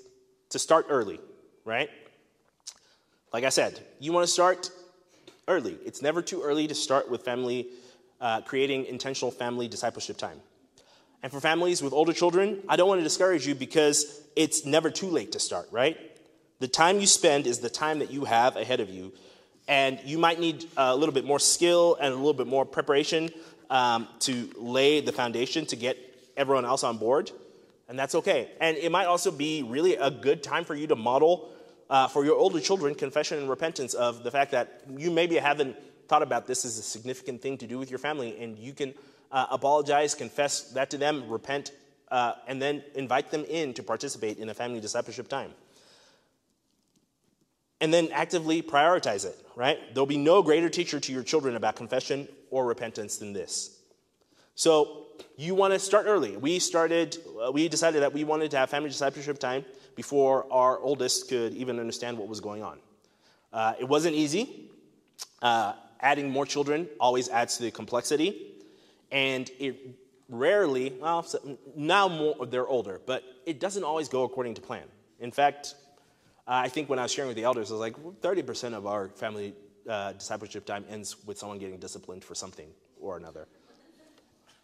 to 0.50 0.58
start 0.58 0.86
early, 0.88 1.18
right? 1.64 1.90
Like 3.32 3.42
I 3.42 3.48
said, 3.48 3.80
you 3.98 4.12
want 4.12 4.24
to 4.24 4.32
start 4.32 4.70
early. 5.48 5.78
It's 5.84 6.00
never 6.00 6.22
too 6.22 6.42
early 6.42 6.68
to 6.68 6.74
start 6.74 7.10
with 7.10 7.22
family, 7.22 7.68
uh, 8.20 8.42
creating 8.42 8.84
intentional 8.86 9.32
family 9.32 9.66
discipleship 9.66 10.16
time. 10.16 10.40
And 11.22 11.30
for 11.30 11.40
families 11.40 11.82
with 11.82 11.92
older 11.92 12.12
children, 12.12 12.62
I 12.68 12.76
don't 12.76 12.88
want 12.88 12.98
to 12.98 13.04
discourage 13.04 13.46
you 13.46 13.54
because 13.54 14.20
it's 14.34 14.66
never 14.66 14.90
too 14.90 15.06
late 15.06 15.32
to 15.32 15.38
start, 15.38 15.68
right? 15.70 15.96
The 16.58 16.68
time 16.68 16.98
you 16.98 17.06
spend 17.06 17.46
is 17.46 17.60
the 17.60 17.70
time 17.70 18.00
that 18.00 18.10
you 18.10 18.24
have 18.24 18.56
ahead 18.56 18.80
of 18.80 18.90
you. 18.90 19.12
And 19.68 20.00
you 20.04 20.18
might 20.18 20.40
need 20.40 20.66
a 20.76 20.96
little 20.96 21.14
bit 21.14 21.24
more 21.24 21.38
skill 21.38 21.96
and 22.00 22.12
a 22.12 22.16
little 22.16 22.32
bit 22.32 22.48
more 22.48 22.66
preparation 22.66 23.30
um, 23.70 24.08
to 24.20 24.50
lay 24.56 25.00
the 25.00 25.12
foundation 25.12 25.64
to 25.66 25.76
get 25.76 25.96
everyone 26.36 26.64
else 26.64 26.82
on 26.82 26.98
board. 26.98 27.30
And 27.88 27.96
that's 27.96 28.16
okay. 28.16 28.50
And 28.60 28.76
it 28.76 28.90
might 28.90 29.04
also 29.04 29.30
be 29.30 29.62
really 29.62 29.94
a 29.96 30.10
good 30.10 30.42
time 30.42 30.64
for 30.64 30.74
you 30.74 30.88
to 30.88 30.96
model 30.96 31.52
uh, 31.88 32.08
for 32.08 32.24
your 32.24 32.36
older 32.36 32.58
children 32.58 32.94
confession 32.94 33.38
and 33.38 33.48
repentance 33.48 33.94
of 33.94 34.24
the 34.24 34.30
fact 34.30 34.50
that 34.52 34.82
you 34.96 35.10
maybe 35.10 35.36
haven't 35.36 35.76
thought 36.08 36.22
about 36.22 36.46
this 36.46 36.64
as 36.64 36.78
a 36.78 36.82
significant 36.82 37.40
thing 37.40 37.58
to 37.58 37.66
do 37.66 37.78
with 37.78 37.90
your 37.90 37.98
family, 37.98 38.36
and 38.40 38.58
you 38.58 38.72
can 38.72 38.94
uh, 39.32 39.46
apologize, 39.50 40.14
confess 40.14 40.70
that 40.72 40.90
to 40.90 40.98
them, 40.98 41.28
repent, 41.28 41.72
uh, 42.10 42.34
and 42.46 42.60
then 42.60 42.84
invite 42.94 43.30
them 43.30 43.44
in 43.46 43.72
to 43.74 43.82
participate 43.82 44.38
in 44.38 44.50
a 44.50 44.54
family 44.54 44.78
discipleship 44.78 45.26
time. 45.28 45.50
And 47.80 47.92
then 47.92 48.10
actively 48.12 48.62
prioritize 48.62 49.24
it, 49.24 49.36
right? 49.56 49.78
There'll 49.92 50.06
be 50.06 50.18
no 50.18 50.42
greater 50.42 50.68
teacher 50.68 51.00
to 51.00 51.12
your 51.12 51.22
children 51.22 51.56
about 51.56 51.74
confession 51.74 52.28
or 52.50 52.66
repentance 52.66 53.16
than 53.16 53.32
this. 53.32 53.78
So 54.54 55.06
you 55.36 55.54
want 55.54 55.72
to 55.72 55.78
start 55.78 56.06
early. 56.06 56.36
We 56.36 56.58
started, 56.58 57.16
uh, 57.42 57.50
we 57.50 57.68
decided 57.68 58.02
that 58.02 58.12
we 58.12 58.22
wanted 58.24 58.50
to 58.52 58.58
have 58.58 58.70
family 58.70 58.90
discipleship 58.90 59.38
time 59.38 59.64
before 59.96 60.46
our 60.52 60.78
oldest 60.78 61.28
could 61.28 61.54
even 61.54 61.80
understand 61.80 62.18
what 62.18 62.28
was 62.28 62.40
going 62.40 62.62
on. 62.62 62.78
Uh, 63.52 63.74
it 63.80 63.88
wasn't 63.88 64.14
easy. 64.14 64.70
Uh, 65.40 65.72
adding 66.00 66.30
more 66.30 66.46
children 66.46 66.88
always 67.00 67.28
adds 67.30 67.56
to 67.56 67.64
the 67.64 67.70
complexity 67.70 68.51
and 69.12 69.48
it 69.60 69.98
rarely, 70.28 70.94
well, 71.00 71.24
now 71.76 72.08
more, 72.08 72.46
they're 72.46 72.66
older, 72.66 73.00
but 73.06 73.22
it 73.46 73.60
doesn't 73.60 73.84
always 73.84 74.08
go 74.08 74.24
according 74.24 74.54
to 74.54 74.60
plan. 74.60 74.84
In 75.20 75.30
fact, 75.30 75.74
I 76.46 76.68
think 76.68 76.88
when 76.88 76.98
I 76.98 77.02
was 77.02 77.12
sharing 77.12 77.28
with 77.28 77.36
the 77.36 77.44
elders, 77.44 77.70
I 77.70 77.74
was 77.74 77.80
like, 77.80 77.96
30% 77.96 78.74
of 78.74 78.86
our 78.86 79.08
family 79.10 79.54
uh, 79.88 80.12
discipleship 80.12 80.64
time 80.64 80.84
ends 80.88 81.16
with 81.26 81.38
someone 81.38 81.58
getting 81.58 81.78
disciplined 81.78 82.24
for 82.24 82.34
something 82.34 82.68
or 83.00 83.16
another. 83.16 83.46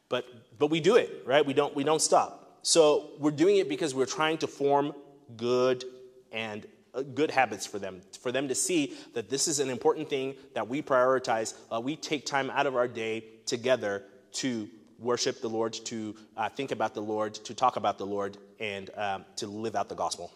But, 0.09 0.25
but 0.59 0.69
we 0.71 0.81
do 0.81 0.97
it, 0.97 1.23
right? 1.27 1.45
We 1.45 1.53
don't, 1.53 1.77
we 1.77 1.85
don't 1.85 2.01
stop. 2.01 2.61
So 2.63 3.11
we're 3.19 3.31
doing 3.31 3.57
it 3.57 3.69
because 3.69 3.95
we're 3.95 4.07
trying 4.07 4.39
to 4.39 4.47
form 4.47 4.95
good 5.37 5.85
and 6.33 6.67
uh, 6.95 7.03
good 7.03 7.31
habits 7.31 7.67
for 7.67 7.79
them, 7.79 8.01
for 8.19 8.33
them 8.33 8.49
to 8.49 8.55
see 8.55 8.95
that 9.15 9.29
this 9.29 9.47
is 9.47 9.61
an 9.61 9.69
important 9.69 10.09
thing 10.09 10.35
that 10.55 10.67
we 10.67 10.81
prioritize. 10.81 11.55
Uh, 11.71 11.81
we 11.81 11.95
take 11.95 12.25
time 12.25 12.49
out 12.51 12.67
of 12.67 12.75
our 12.75 12.89
day 12.89 13.25
together 13.45 14.05
to 14.35 14.69
worship 14.99 15.41
the 15.41 15.49
Lord, 15.49 15.73
to 15.73 16.15
uh, 16.37 16.49
think 16.49 16.73
about 16.73 16.95
the 16.95 17.03
Lord, 17.03 17.35
to 17.35 17.55
talk 17.55 17.77
about 17.77 17.99
the 17.99 18.07
Lord, 18.07 18.37
and 18.59 18.91
um, 18.97 19.25
to 19.37 19.47
live 19.47 19.77
out 19.77 19.89
the 19.89 19.95
gospel. 19.95 20.33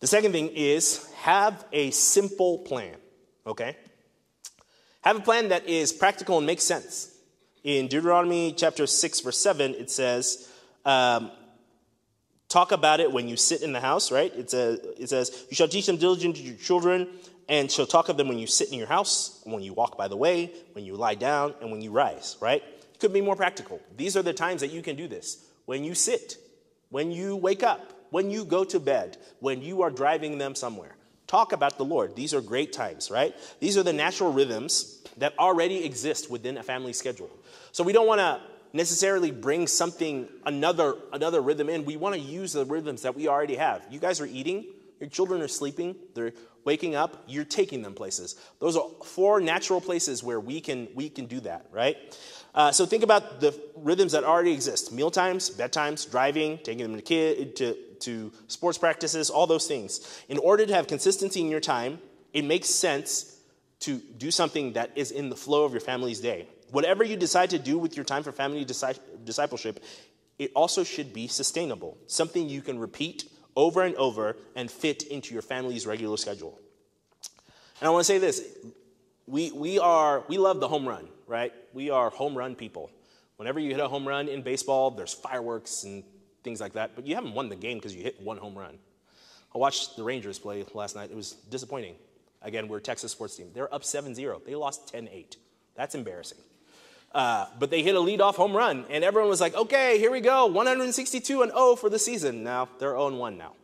The 0.00 0.06
second 0.06 0.32
thing 0.32 0.48
is 0.48 1.08
have 1.22 1.64
a 1.72 1.90
simple 1.90 2.58
plan, 2.58 2.96
okay? 3.46 3.76
Have 5.02 5.16
a 5.16 5.20
plan 5.20 5.48
that 5.48 5.68
is 5.68 5.92
practical 5.92 6.38
and 6.38 6.46
makes 6.46 6.64
sense. 6.64 7.12
In 7.62 7.88
Deuteronomy 7.88 8.52
chapter 8.52 8.86
6, 8.86 9.20
verse 9.20 9.38
7, 9.38 9.74
it 9.74 9.90
says, 9.90 10.48
um, 10.84 11.30
Talk 12.48 12.70
about 12.70 13.00
it 13.00 13.10
when 13.10 13.28
you 13.28 13.36
sit 13.36 13.62
in 13.62 13.72
the 13.72 13.80
house, 13.80 14.12
right? 14.12 14.32
It 14.36 14.50
says, 14.50 14.78
it 14.98 15.08
says, 15.08 15.46
You 15.50 15.56
shall 15.56 15.66
teach 15.66 15.86
them 15.86 15.96
diligently 15.96 16.42
to 16.42 16.48
your 16.48 16.56
children, 16.56 17.08
and 17.48 17.70
shall 17.70 17.86
talk 17.86 18.08
of 18.08 18.16
them 18.16 18.28
when 18.28 18.38
you 18.38 18.46
sit 18.46 18.72
in 18.72 18.78
your 18.78 18.88
house, 18.88 19.40
when 19.44 19.62
you 19.62 19.72
walk 19.72 19.96
by 19.96 20.08
the 20.08 20.16
way, 20.16 20.52
when 20.72 20.84
you 20.84 20.96
lie 20.96 21.14
down, 21.14 21.54
and 21.60 21.70
when 21.70 21.80
you 21.80 21.90
rise, 21.90 22.36
right? 22.40 22.62
It 22.62 23.00
could 23.00 23.12
be 23.12 23.20
more 23.20 23.36
practical. 23.36 23.80
These 23.96 24.16
are 24.16 24.22
the 24.22 24.32
times 24.32 24.60
that 24.62 24.72
you 24.72 24.82
can 24.82 24.96
do 24.96 25.06
this. 25.06 25.44
When 25.66 25.84
you 25.84 25.94
sit, 25.94 26.38
when 26.90 27.10
you 27.10 27.36
wake 27.36 27.62
up, 27.62 27.92
when 28.10 28.30
you 28.30 28.44
go 28.44 28.64
to 28.64 28.80
bed, 28.80 29.18
when 29.40 29.62
you 29.62 29.82
are 29.82 29.90
driving 29.90 30.38
them 30.38 30.54
somewhere. 30.54 30.96
Talk 31.26 31.52
about 31.52 31.76
the 31.76 31.84
Lord. 31.84 32.14
These 32.14 32.34
are 32.34 32.40
great 32.40 32.72
times, 32.72 33.10
right? 33.10 33.34
These 33.58 33.76
are 33.76 33.82
the 33.82 33.92
natural 33.92 34.32
rhythms 34.32 35.02
that 35.16 35.36
already 35.38 35.84
exist 35.84 36.30
within 36.30 36.56
a 36.56 36.62
family 36.62 36.92
schedule. 36.92 37.30
So 37.72 37.82
we 37.82 37.92
don't 37.92 38.06
want 38.06 38.20
to 38.20 38.40
necessarily 38.72 39.30
bring 39.30 39.66
something 39.66 40.28
another 40.44 40.94
another 41.12 41.40
rhythm 41.40 41.68
in. 41.68 41.84
We 41.84 41.96
want 41.96 42.14
to 42.14 42.20
use 42.20 42.52
the 42.52 42.64
rhythms 42.64 43.02
that 43.02 43.16
we 43.16 43.26
already 43.26 43.56
have. 43.56 43.86
You 43.90 43.98
guys 43.98 44.20
are 44.20 44.26
eating, 44.26 44.66
your 45.00 45.10
children 45.10 45.42
are 45.42 45.48
sleeping, 45.48 45.96
they're 46.14 46.32
waking 46.64 46.94
up, 46.94 47.24
you're 47.26 47.44
taking 47.44 47.82
them 47.82 47.94
places. 47.94 48.36
Those 48.58 48.76
are 48.76 48.86
four 49.04 49.40
natural 49.40 49.80
places 49.80 50.22
where 50.22 50.40
we 50.40 50.60
can 50.60 50.88
we 50.94 51.08
can 51.08 51.26
do 51.26 51.40
that, 51.40 51.66
right? 51.72 51.96
Uh, 52.54 52.72
so 52.72 52.86
think 52.86 53.02
about 53.02 53.40
the 53.40 53.58
rhythms 53.76 54.12
that 54.12 54.24
already 54.24 54.52
exist: 54.52 54.92
meal 54.92 55.10
times, 55.10 55.50
bedtimes, 55.50 56.10
driving, 56.10 56.58
taking 56.58 56.82
them 56.82 56.96
to 56.96 57.02
kid 57.02 57.56
to 57.56 57.74
to 58.00 58.32
sports 58.48 58.78
practices, 58.78 59.30
all 59.30 59.46
those 59.46 59.66
things. 59.66 60.22
In 60.28 60.38
order 60.38 60.66
to 60.66 60.74
have 60.74 60.86
consistency 60.86 61.40
in 61.40 61.48
your 61.48 61.60
time, 61.60 61.98
it 62.32 62.44
makes 62.44 62.68
sense 62.68 63.40
to 63.80 63.98
do 64.18 64.30
something 64.30 64.72
that 64.72 64.90
is 64.96 65.10
in 65.10 65.28
the 65.28 65.36
flow 65.36 65.64
of 65.64 65.72
your 65.72 65.80
family's 65.80 66.20
day. 66.20 66.48
Whatever 66.70 67.04
you 67.04 67.16
decide 67.16 67.50
to 67.50 67.58
do 67.58 67.78
with 67.78 67.96
your 67.96 68.04
time 68.04 68.22
for 68.22 68.32
family 68.32 68.64
discipleship, 69.24 69.82
it 70.38 70.50
also 70.54 70.82
should 70.84 71.12
be 71.12 71.28
sustainable, 71.28 71.96
something 72.06 72.48
you 72.48 72.60
can 72.60 72.78
repeat 72.78 73.30
over 73.56 73.82
and 73.82 73.94
over 73.96 74.36
and 74.54 74.70
fit 74.70 75.04
into 75.04 75.32
your 75.32 75.42
family's 75.42 75.86
regular 75.86 76.16
schedule. 76.16 76.58
And 77.80 77.88
I 77.88 77.90
want 77.90 78.00
to 78.00 78.12
say 78.12 78.18
this 78.18 78.42
we, 79.26 79.50
we, 79.50 79.78
are, 79.78 80.24
we 80.28 80.38
love 80.38 80.60
the 80.60 80.68
home 80.68 80.86
run, 80.86 81.08
right? 81.26 81.52
We 81.72 81.90
are 81.90 82.10
home 82.10 82.36
run 82.36 82.54
people. 82.54 82.90
Whenever 83.36 83.58
you 83.58 83.72
hit 83.72 83.80
a 83.80 83.88
home 83.88 84.06
run 84.06 84.28
in 84.28 84.42
baseball, 84.42 84.90
there's 84.92 85.12
fireworks 85.12 85.84
and 85.84 86.04
things 86.44 86.60
like 86.60 86.74
that, 86.74 86.92
but 86.94 87.06
you 87.06 87.14
haven't 87.16 87.34
won 87.34 87.48
the 87.48 87.56
game 87.56 87.78
because 87.78 87.94
you 87.94 88.02
hit 88.02 88.20
one 88.20 88.38
home 88.38 88.56
run. 88.56 88.78
I 89.54 89.58
watched 89.58 89.96
the 89.96 90.04
Rangers 90.04 90.38
play 90.38 90.64
last 90.74 90.94
night. 90.94 91.10
It 91.10 91.16
was 91.16 91.32
disappointing. 91.32 91.96
Again, 92.42 92.68
we're 92.68 92.78
a 92.78 92.80
Texas 92.82 93.12
sports 93.12 93.36
team. 93.36 93.48
They're 93.52 93.72
up 93.74 93.84
7 93.84 94.14
0. 94.14 94.42
They 94.46 94.54
lost 94.54 94.88
10 94.92 95.08
8. 95.10 95.36
That's 95.74 95.94
embarrassing. 95.94 96.38
Uh, 97.16 97.46
but 97.58 97.70
they 97.70 97.82
hit 97.82 97.94
a 97.94 97.98
leadoff 97.98 98.34
home 98.34 98.54
run, 98.54 98.84
and 98.90 99.02
everyone 99.02 99.30
was 99.30 99.40
like, 99.40 99.54
okay, 99.54 99.98
here 99.98 100.10
we 100.10 100.20
go, 100.20 100.44
162 100.44 101.40
and 101.40 101.50
0 101.50 101.74
for 101.76 101.88
the 101.88 101.98
season. 101.98 102.44
Now 102.44 102.68
they're 102.78 102.90
0 102.90 103.16
1 103.16 103.38
now. 103.38 103.54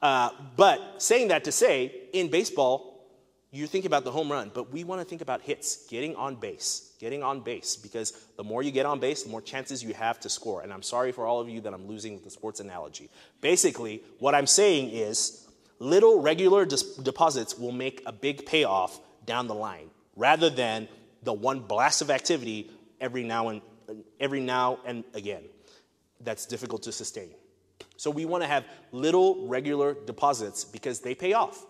Uh, 0.00 0.30
but 0.56 1.02
saying 1.02 1.28
that 1.28 1.44
to 1.44 1.52
say, 1.52 1.94
in 2.14 2.30
baseball, 2.30 3.06
you 3.50 3.66
think 3.66 3.84
about 3.84 4.04
the 4.04 4.10
home 4.10 4.32
run, 4.32 4.50
but 4.54 4.72
we 4.72 4.84
want 4.84 5.02
to 5.02 5.04
think 5.04 5.20
about 5.20 5.42
hits, 5.42 5.86
getting 5.88 6.16
on 6.16 6.36
base, 6.36 6.92
getting 6.98 7.22
on 7.22 7.40
base, 7.40 7.76
because 7.76 8.12
the 8.38 8.42
more 8.42 8.62
you 8.62 8.70
get 8.70 8.86
on 8.86 9.00
base, 9.00 9.22
the 9.22 9.28
more 9.28 9.42
chances 9.42 9.84
you 9.84 9.92
have 9.92 10.18
to 10.20 10.30
score. 10.30 10.62
And 10.62 10.72
I'm 10.72 10.82
sorry 10.82 11.12
for 11.12 11.26
all 11.26 11.42
of 11.42 11.48
you 11.50 11.60
that 11.60 11.74
I'm 11.74 11.86
losing 11.86 12.20
the 12.20 12.30
sports 12.30 12.60
analogy. 12.60 13.10
Basically, 13.42 14.02
what 14.18 14.34
I'm 14.34 14.46
saying 14.46 14.92
is 14.92 15.46
little 15.78 16.22
regular 16.22 16.64
deposits 16.64 17.58
will 17.58 17.70
make 17.70 18.02
a 18.06 18.12
big 18.12 18.46
payoff 18.46 18.98
down 19.26 19.46
the 19.46 19.54
line 19.54 19.90
rather 20.16 20.48
than 20.48 20.88
the 21.24 21.32
one 21.32 21.60
blast 21.60 22.02
of 22.02 22.10
activity 22.10 22.70
every 23.04 23.22
now 23.22 23.50
and 23.50 23.60
every 24.18 24.40
now 24.40 24.78
and 24.86 25.04
again. 25.12 25.42
That's 26.20 26.46
difficult 26.46 26.82
to 26.84 26.92
sustain. 26.92 27.30
So 27.96 28.10
we 28.10 28.24
want 28.24 28.42
to 28.42 28.48
have 28.48 28.64
little 28.92 29.46
regular 29.46 29.94
deposits 29.94 30.64
because 30.64 31.00
they 31.00 31.14
pay 31.14 31.34
off. 31.34 31.64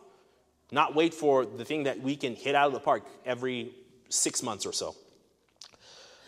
Not 0.71 0.95
wait 0.95 1.13
for 1.13 1.45
the 1.45 1.65
thing 1.65 1.83
that 1.85 2.01
we 2.01 2.15
can 2.17 2.37
hit 2.37 2.55
out 2.55 2.69
of 2.69 2.73
the 2.73 2.81
park 2.81 3.03
every 3.27 3.75
six 4.09 4.43
months 4.43 4.65
or 4.65 4.73
so. 4.73 4.95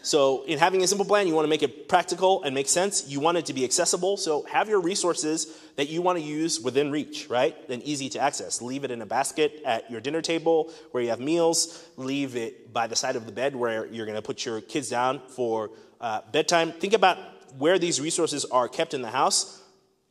So, 0.07 0.45
in 0.45 0.61
having 0.61 0.85
a 0.85 0.87
simple 0.87 1.05
plan, 1.05 1.27
you 1.27 1.35
want 1.35 1.47
to 1.47 1.49
make 1.49 1.65
it 1.65 1.89
practical 1.89 2.45
and 2.45 2.55
make 2.55 2.69
sense. 2.69 3.09
You 3.09 3.19
want 3.19 3.39
it 3.39 3.47
to 3.47 3.53
be 3.53 3.65
accessible. 3.65 4.17
So, 4.17 4.45
have 4.45 4.69
your 4.69 4.81
resources 4.81 5.59
that 5.75 5.89
you 5.89 6.01
want 6.01 6.17
to 6.17 6.25
use 6.25 6.61
within 6.61 6.93
reach, 6.93 7.29
right? 7.29 7.57
And 7.69 7.83
easy 7.83 8.09
to 8.11 8.21
access. 8.21 8.63
Leave 8.63 8.85
it 8.85 8.93
in 8.93 9.03
a 9.03 9.07
basket 9.07 9.61
at 9.67 9.91
your 9.91 10.01
dinner 10.01 10.23
table 10.23 10.73
where 10.93 11.03
you 11.03 11.09
have 11.09 11.19
meals. 11.19 11.85
Leave 11.97 12.37
it 12.37 12.73
by 12.73 12.87
the 12.87 12.95
side 12.95 13.17
of 13.17 13.27
the 13.27 13.33
bed 13.33 13.57
where 13.57 13.87
you're 13.87 14.07
going 14.07 14.15
to 14.15 14.23
put 14.23 14.45
your 14.45 14.61
kids 14.61 14.89
down 14.89 15.23
for 15.27 15.71
uh, 16.01 16.21
bedtime. 16.31 16.71
Think 16.71 16.93
about 16.93 17.19
where 17.59 17.77
these 17.77 18.01
resources 18.01 18.45
are 18.45 18.69
kept 18.69 18.95
in 18.95 19.03
the 19.03 19.11
house. 19.11 19.61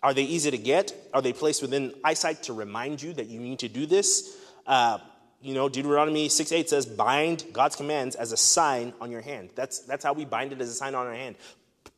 Are 0.04 0.14
they 0.14 0.24
easy 0.24 0.52
to 0.52 0.58
get? 0.58 0.94
Are 1.14 1.22
they 1.22 1.32
placed 1.32 1.62
within 1.62 1.94
eyesight 2.04 2.44
to 2.44 2.54
remind 2.54 3.02
you 3.02 3.14
that 3.14 3.28
you 3.28 3.40
need 3.40 3.60
to 3.60 3.70
do 3.70 3.86
this? 3.86 4.36
Uh, 4.68 4.98
you 5.46 5.54
know, 5.54 5.70
Deuteronomy 5.70 6.28
6 6.28 6.52
8 6.52 6.70
says, 6.70 6.88
bind 6.88 7.46
God's 7.54 7.76
commands 7.76 8.16
as 8.16 8.32
a 8.32 8.38
sign 8.38 8.94
on 9.00 9.12
your 9.12 9.22
hand. 9.22 9.52
That's, 9.54 9.80
that's 9.80 10.04
how 10.04 10.12
we 10.12 10.26
bind 10.26 10.52
it 10.52 10.60
as 10.60 10.70
a 10.70 10.74
sign 10.74 10.96
on 10.96 11.06
our 11.06 11.14
hand. 11.14 11.36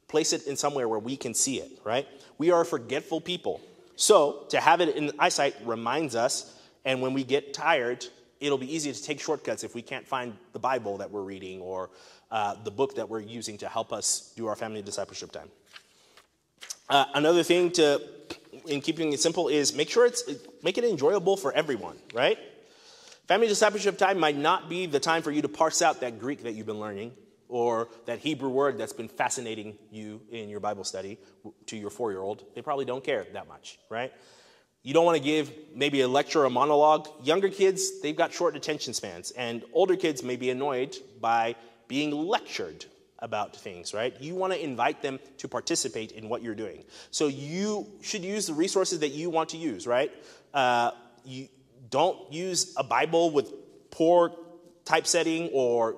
Place 0.10 0.34
it 0.34 0.48
in 0.48 0.58
somewhere 0.58 0.90
where 0.90 1.00
we 1.00 1.16
can 1.16 1.34
see 1.34 1.60
it, 1.60 1.80
right? 1.86 2.06
We 2.38 2.52
are 2.52 2.62
a 2.62 2.66
forgetful 2.66 3.22
people. 3.22 3.62
So 3.96 4.46
to 4.50 4.60
have 4.60 4.82
it 4.82 4.98
in 4.98 5.14
eyesight 5.18 5.56
reminds 5.64 6.14
us, 6.14 6.60
and 6.84 7.02
when 7.02 7.14
we 7.14 7.24
get 7.24 7.54
tired, 7.54 8.06
it'll 8.42 8.58
be 8.58 8.74
easy 8.74 8.92
to 8.92 9.02
take 9.02 9.22
shortcuts 9.22 9.64
if 9.64 9.74
we 9.74 9.82
can't 9.82 10.06
find 10.06 10.36
the 10.52 10.60
Bible 10.60 10.98
that 10.98 11.10
we're 11.10 11.24
reading 11.24 11.62
or 11.62 11.90
uh, 12.32 12.56
the 12.66 12.72
book 12.72 12.96
that 12.96 13.08
we're 13.08 13.22
using 13.22 13.58
to 13.60 13.70
help 13.70 13.94
us 13.94 14.34
do 14.36 14.48
our 14.48 14.58
family 14.58 14.82
discipleship 14.82 15.32
time. 15.32 15.50
Uh, 16.90 17.06
another 17.14 17.44
thing 17.44 17.72
to, 17.72 18.02
in 18.66 18.82
keeping 18.82 19.14
it 19.14 19.22
simple, 19.22 19.48
is 19.48 19.74
make 19.74 19.90
sure 19.90 20.06
it's 20.06 20.24
make 20.64 20.78
it 20.78 20.84
enjoyable 20.84 21.38
for 21.38 21.54
everyone, 21.54 21.98
right? 22.14 22.38
Family 23.28 23.48
discipleship 23.48 23.98
time 23.98 24.20
might 24.20 24.38
not 24.38 24.70
be 24.70 24.86
the 24.86 25.02
time 25.02 25.22
for 25.22 25.32
you 25.32 25.42
to 25.42 25.50
parse 25.50 25.82
out 25.82 26.00
that 26.00 26.18
Greek 26.18 26.44
that 26.44 26.54
you've 26.54 26.66
been 26.66 26.80
learning 26.80 27.12
or 27.50 27.90
that 28.06 28.20
Hebrew 28.20 28.48
word 28.48 28.78
that's 28.78 28.94
been 28.94 29.10
fascinating 29.10 29.78
you 29.92 30.22
in 30.32 30.48
your 30.48 30.62
Bible 30.62 30.86
study 30.86 31.20
to 31.66 31.76
your 31.76 31.90
four 31.90 32.12
year 32.12 32.22
old. 32.22 32.46
They 32.56 32.62
probably 32.62 32.86
don't 32.86 33.04
care 33.04 33.28
that 33.34 33.50
much, 33.50 33.80
right? 33.90 34.14
You 34.82 34.94
don't 34.94 35.04
want 35.04 35.18
to 35.18 35.24
give 35.24 35.52
maybe 35.76 36.00
a 36.02 36.08
lecture 36.08 36.44
or 36.44 36.46
a 36.46 36.50
monologue. 36.50 37.10
Younger 37.22 37.50
kids, 37.50 38.00
they've 38.00 38.16
got 38.16 38.32
short 38.32 38.56
attention 38.56 38.94
spans, 38.94 39.32
and 39.32 39.66
older 39.74 39.98
kids 39.98 40.24
may 40.24 40.38
be 40.38 40.50
annoyed 40.50 40.96
by 41.20 41.56
being 41.90 42.12
lectured 42.12 42.86
about 43.20 43.58
things, 43.58 43.94
right? 43.94 44.16
You 44.22 44.36
want 44.36 44.54
to 44.54 44.64
invite 44.64 45.02
them 45.02 45.20
to 45.40 45.50
participate 45.50 46.14
in 46.14 46.30
what 46.30 46.42
you're 46.44 46.56
doing. 46.56 46.86
So 47.12 47.28
you 47.28 47.88
should 48.02 48.24
use 48.24 48.48
the 48.48 48.54
resources 48.54 49.00
that 49.00 49.10
you 49.10 49.30
want 49.30 49.50
to 49.50 49.58
use, 49.58 49.86
right? 49.86 50.12
Uh, 50.54 50.92
you, 51.26 51.50
don't 51.90 52.32
use 52.32 52.74
a 52.78 52.84
Bible 52.84 53.32
with 53.32 53.54
poor 53.92 54.36
typesetting 54.86 55.50
or 55.54 55.96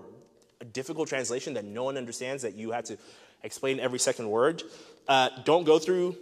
a 0.62 0.66
difficult 0.66 1.08
translation 1.08 1.54
that 1.54 1.66
no 1.66 1.84
one 1.84 1.98
understands 1.98 2.44
that 2.44 2.56
you 2.56 2.72
have 2.72 2.86
to 2.86 2.98
explain 3.44 3.80
every 3.80 4.00
second 4.00 4.30
word. 4.30 4.64
Uh, 5.08 5.30
don't 5.46 5.64
go 5.64 5.80
through 5.80 6.18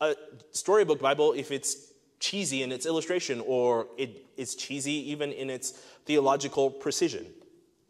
a 0.00 0.14
storybook 0.50 1.00
Bible 1.00 1.32
if 1.32 1.50
it's 1.50 1.92
cheesy 2.18 2.62
in 2.62 2.72
its 2.72 2.86
illustration 2.86 3.42
or 3.46 3.88
it, 3.98 4.24
it's 4.36 4.54
cheesy 4.54 5.10
even 5.10 5.32
in 5.32 5.50
its 5.50 5.70
theological 6.06 6.70
precision. 6.70 7.26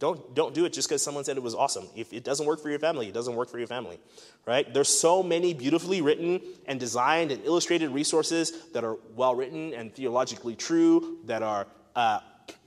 Don't, 0.03 0.35
don't 0.35 0.53
do 0.53 0.65
it 0.65 0.73
just 0.73 0.89
because 0.89 1.01
someone 1.01 1.23
said 1.23 1.37
it 1.37 1.45
was 1.45 1.55
awesome. 1.55 1.87
If 1.95 2.13
it 2.13 2.25
doesn't 2.25 2.45
work 2.45 2.61
for 2.61 2.69
your 2.69 2.81
family, 2.81 3.07
it 3.07 3.15
doesn't 3.15 3.37
work 3.37 3.49
for 3.49 3.59
your 3.59 3.69
family, 3.69 4.01
right? 4.45 4.75
There's 4.75 4.89
so 4.89 5.23
many 5.23 5.55
beautifully 5.55 6.03
written 6.03 6.41
and 6.67 6.81
designed 6.81 7.31
and 7.31 7.45
illustrated 7.45 7.89
resources 7.91 8.67
that 8.73 8.83
are 8.83 8.97
well 9.15 9.37
written 9.37 9.73
and 9.75 9.95
theologically 9.95 10.57
true 10.57 11.19
that 11.27 11.45
are 11.45 11.69
uh, 11.95 12.19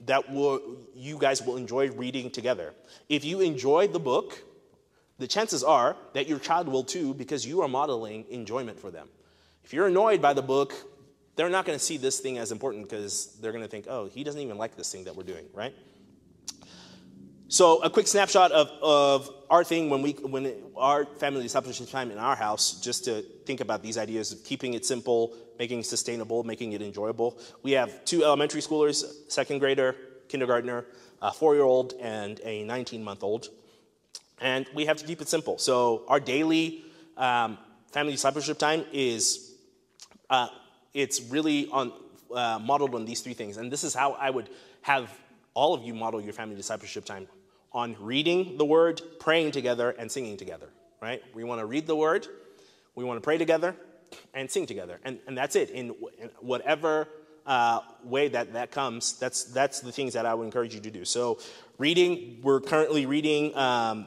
that 0.06 0.32
will 0.32 0.78
you 0.94 1.18
guys 1.18 1.42
will 1.42 1.58
enjoy 1.58 1.90
reading 1.90 2.30
together. 2.30 2.72
If 3.10 3.22
you 3.22 3.42
enjoy 3.42 3.88
the 3.88 4.00
book, 4.00 4.42
the 5.18 5.26
chances 5.26 5.62
are 5.62 5.94
that 6.14 6.26
your 6.26 6.38
child 6.38 6.68
will 6.68 6.84
too 6.84 7.12
because 7.12 7.44
you 7.44 7.60
are 7.60 7.68
modeling 7.68 8.24
enjoyment 8.30 8.80
for 8.80 8.90
them. 8.90 9.10
If 9.62 9.74
you're 9.74 9.88
annoyed 9.88 10.22
by 10.22 10.32
the 10.32 10.40
book, 10.40 10.72
they're 11.34 11.50
not 11.50 11.66
going 11.66 11.78
to 11.78 11.84
see 11.84 11.98
this 11.98 12.18
thing 12.18 12.38
as 12.38 12.50
important 12.50 12.88
because 12.88 13.36
they're 13.42 13.52
going 13.52 13.62
to 13.62 13.68
think, 13.68 13.84
oh, 13.90 14.06
he 14.06 14.24
doesn't 14.24 14.40
even 14.40 14.56
like 14.56 14.74
this 14.74 14.90
thing 14.90 15.04
that 15.04 15.14
we're 15.14 15.22
doing, 15.22 15.44
right? 15.52 15.74
So 17.48 17.80
a 17.82 17.88
quick 17.88 18.08
snapshot 18.08 18.50
of, 18.50 18.72
of 18.82 19.30
our 19.48 19.62
thing 19.62 19.88
when 19.88 20.02
we 20.02 20.12
when 20.14 20.52
our 20.76 21.04
family 21.04 21.42
discipleship 21.42 21.88
time 21.88 22.10
in 22.10 22.18
our 22.18 22.34
house, 22.34 22.80
just 22.80 23.04
to 23.04 23.22
think 23.44 23.60
about 23.60 23.84
these 23.84 23.96
ideas 23.96 24.32
of 24.32 24.42
keeping 24.42 24.74
it 24.74 24.84
simple, 24.84 25.32
making 25.56 25.78
it 25.78 25.86
sustainable, 25.86 26.42
making 26.42 26.72
it 26.72 26.82
enjoyable. 26.82 27.38
We 27.62 27.72
have 27.72 28.04
two 28.04 28.24
elementary 28.24 28.60
schoolers, 28.62 29.04
second 29.28 29.60
grader, 29.60 29.94
kindergartner, 30.26 30.86
a 31.22 31.32
four-year-old, 31.32 31.94
and 32.00 32.40
a 32.42 32.64
19-month-old, 32.64 33.48
and 34.40 34.66
we 34.74 34.86
have 34.86 34.96
to 34.96 35.06
keep 35.06 35.20
it 35.20 35.28
simple. 35.28 35.56
So 35.56 36.02
our 36.08 36.18
daily 36.18 36.84
um, 37.16 37.58
family 37.92 38.12
discipleship 38.12 38.58
time 38.58 38.84
is 38.92 39.52
uh, 40.30 40.48
it's 40.94 41.20
really 41.22 41.68
on 41.68 41.92
uh, 42.34 42.58
modeled 42.60 42.96
on 42.96 43.04
these 43.04 43.20
three 43.20 43.34
things, 43.34 43.56
and 43.56 43.70
this 43.70 43.84
is 43.84 43.94
how 43.94 44.14
I 44.14 44.30
would 44.30 44.48
have 44.82 45.16
all 45.54 45.74
of 45.74 45.84
you 45.84 45.94
model 45.94 46.20
your 46.20 46.32
family 46.32 46.56
discipleship 46.56 47.04
time 47.04 47.28
on 47.76 47.94
reading 48.00 48.56
the 48.56 48.64
word, 48.64 49.02
praying 49.20 49.50
together, 49.50 49.90
and 49.90 50.10
singing 50.10 50.38
together, 50.38 50.70
right? 51.02 51.22
We 51.34 51.44
want 51.44 51.60
to 51.60 51.66
read 51.66 51.86
the 51.86 51.94
word, 51.94 52.26
we 52.94 53.04
want 53.04 53.18
to 53.18 53.20
pray 53.20 53.36
together, 53.36 53.76
and 54.32 54.50
sing 54.50 54.64
together. 54.64 54.98
And, 55.04 55.18
and 55.26 55.36
that's 55.36 55.56
it. 55.56 55.68
In, 55.68 55.94
in 56.18 56.30
whatever 56.40 57.06
uh, 57.44 57.80
way 58.02 58.28
that 58.28 58.54
that 58.54 58.70
comes, 58.70 59.18
that's, 59.18 59.44
that's 59.44 59.80
the 59.80 59.92
things 59.92 60.14
that 60.14 60.24
I 60.24 60.32
would 60.32 60.44
encourage 60.44 60.74
you 60.74 60.80
to 60.80 60.90
do. 60.90 61.04
So, 61.04 61.38
reading, 61.76 62.40
we're 62.42 62.60
currently 62.60 63.04
reading, 63.04 63.54
um, 63.54 64.06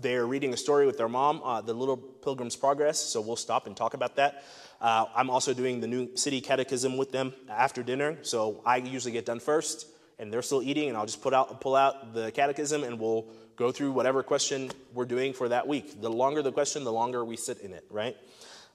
they're 0.00 0.24
reading 0.24 0.54
a 0.54 0.56
story 0.56 0.86
with 0.86 0.96
their 0.96 1.08
mom, 1.08 1.42
uh, 1.42 1.60
The 1.60 1.74
Little 1.74 1.96
Pilgrim's 1.96 2.54
Progress. 2.54 3.00
So, 3.00 3.20
we'll 3.20 3.34
stop 3.34 3.66
and 3.66 3.76
talk 3.76 3.94
about 3.94 4.14
that. 4.14 4.44
Uh, 4.80 5.06
I'm 5.16 5.28
also 5.28 5.52
doing 5.52 5.80
the 5.80 5.88
new 5.88 6.16
city 6.16 6.40
catechism 6.40 6.96
with 6.96 7.10
them 7.10 7.34
after 7.50 7.82
dinner. 7.82 8.18
So, 8.22 8.62
I 8.64 8.76
usually 8.76 9.12
get 9.12 9.26
done 9.26 9.40
first 9.40 9.88
and 10.18 10.32
they're 10.32 10.42
still 10.42 10.62
eating, 10.62 10.88
and 10.88 10.96
I'll 10.96 11.06
just 11.06 11.22
put 11.22 11.34
out, 11.34 11.60
pull 11.60 11.76
out 11.76 12.14
the 12.14 12.30
catechism 12.32 12.84
and 12.84 12.98
we'll 12.98 13.26
go 13.56 13.72
through 13.72 13.92
whatever 13.92 14.22
question 14.22 14.70
we're 14.94 15.04
doing 15.04 15.32
for 15.32 15.48
that 15.48 15.66
week. 15.66 16.00
The 16.00 16.10
longer 16.10 16.42
the 16.42 16.52
question, 16.52 16.84
the 16.84 16.92
longer 16.92 17.24
we 17.24 17.36
sit 17.36 17.58
in 17.60 17.72
it, 17.72 17.84
right? 17.90 18.16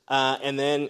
Uh, 0.08 0.38
and 0.44 0.60
then 0.60 0.90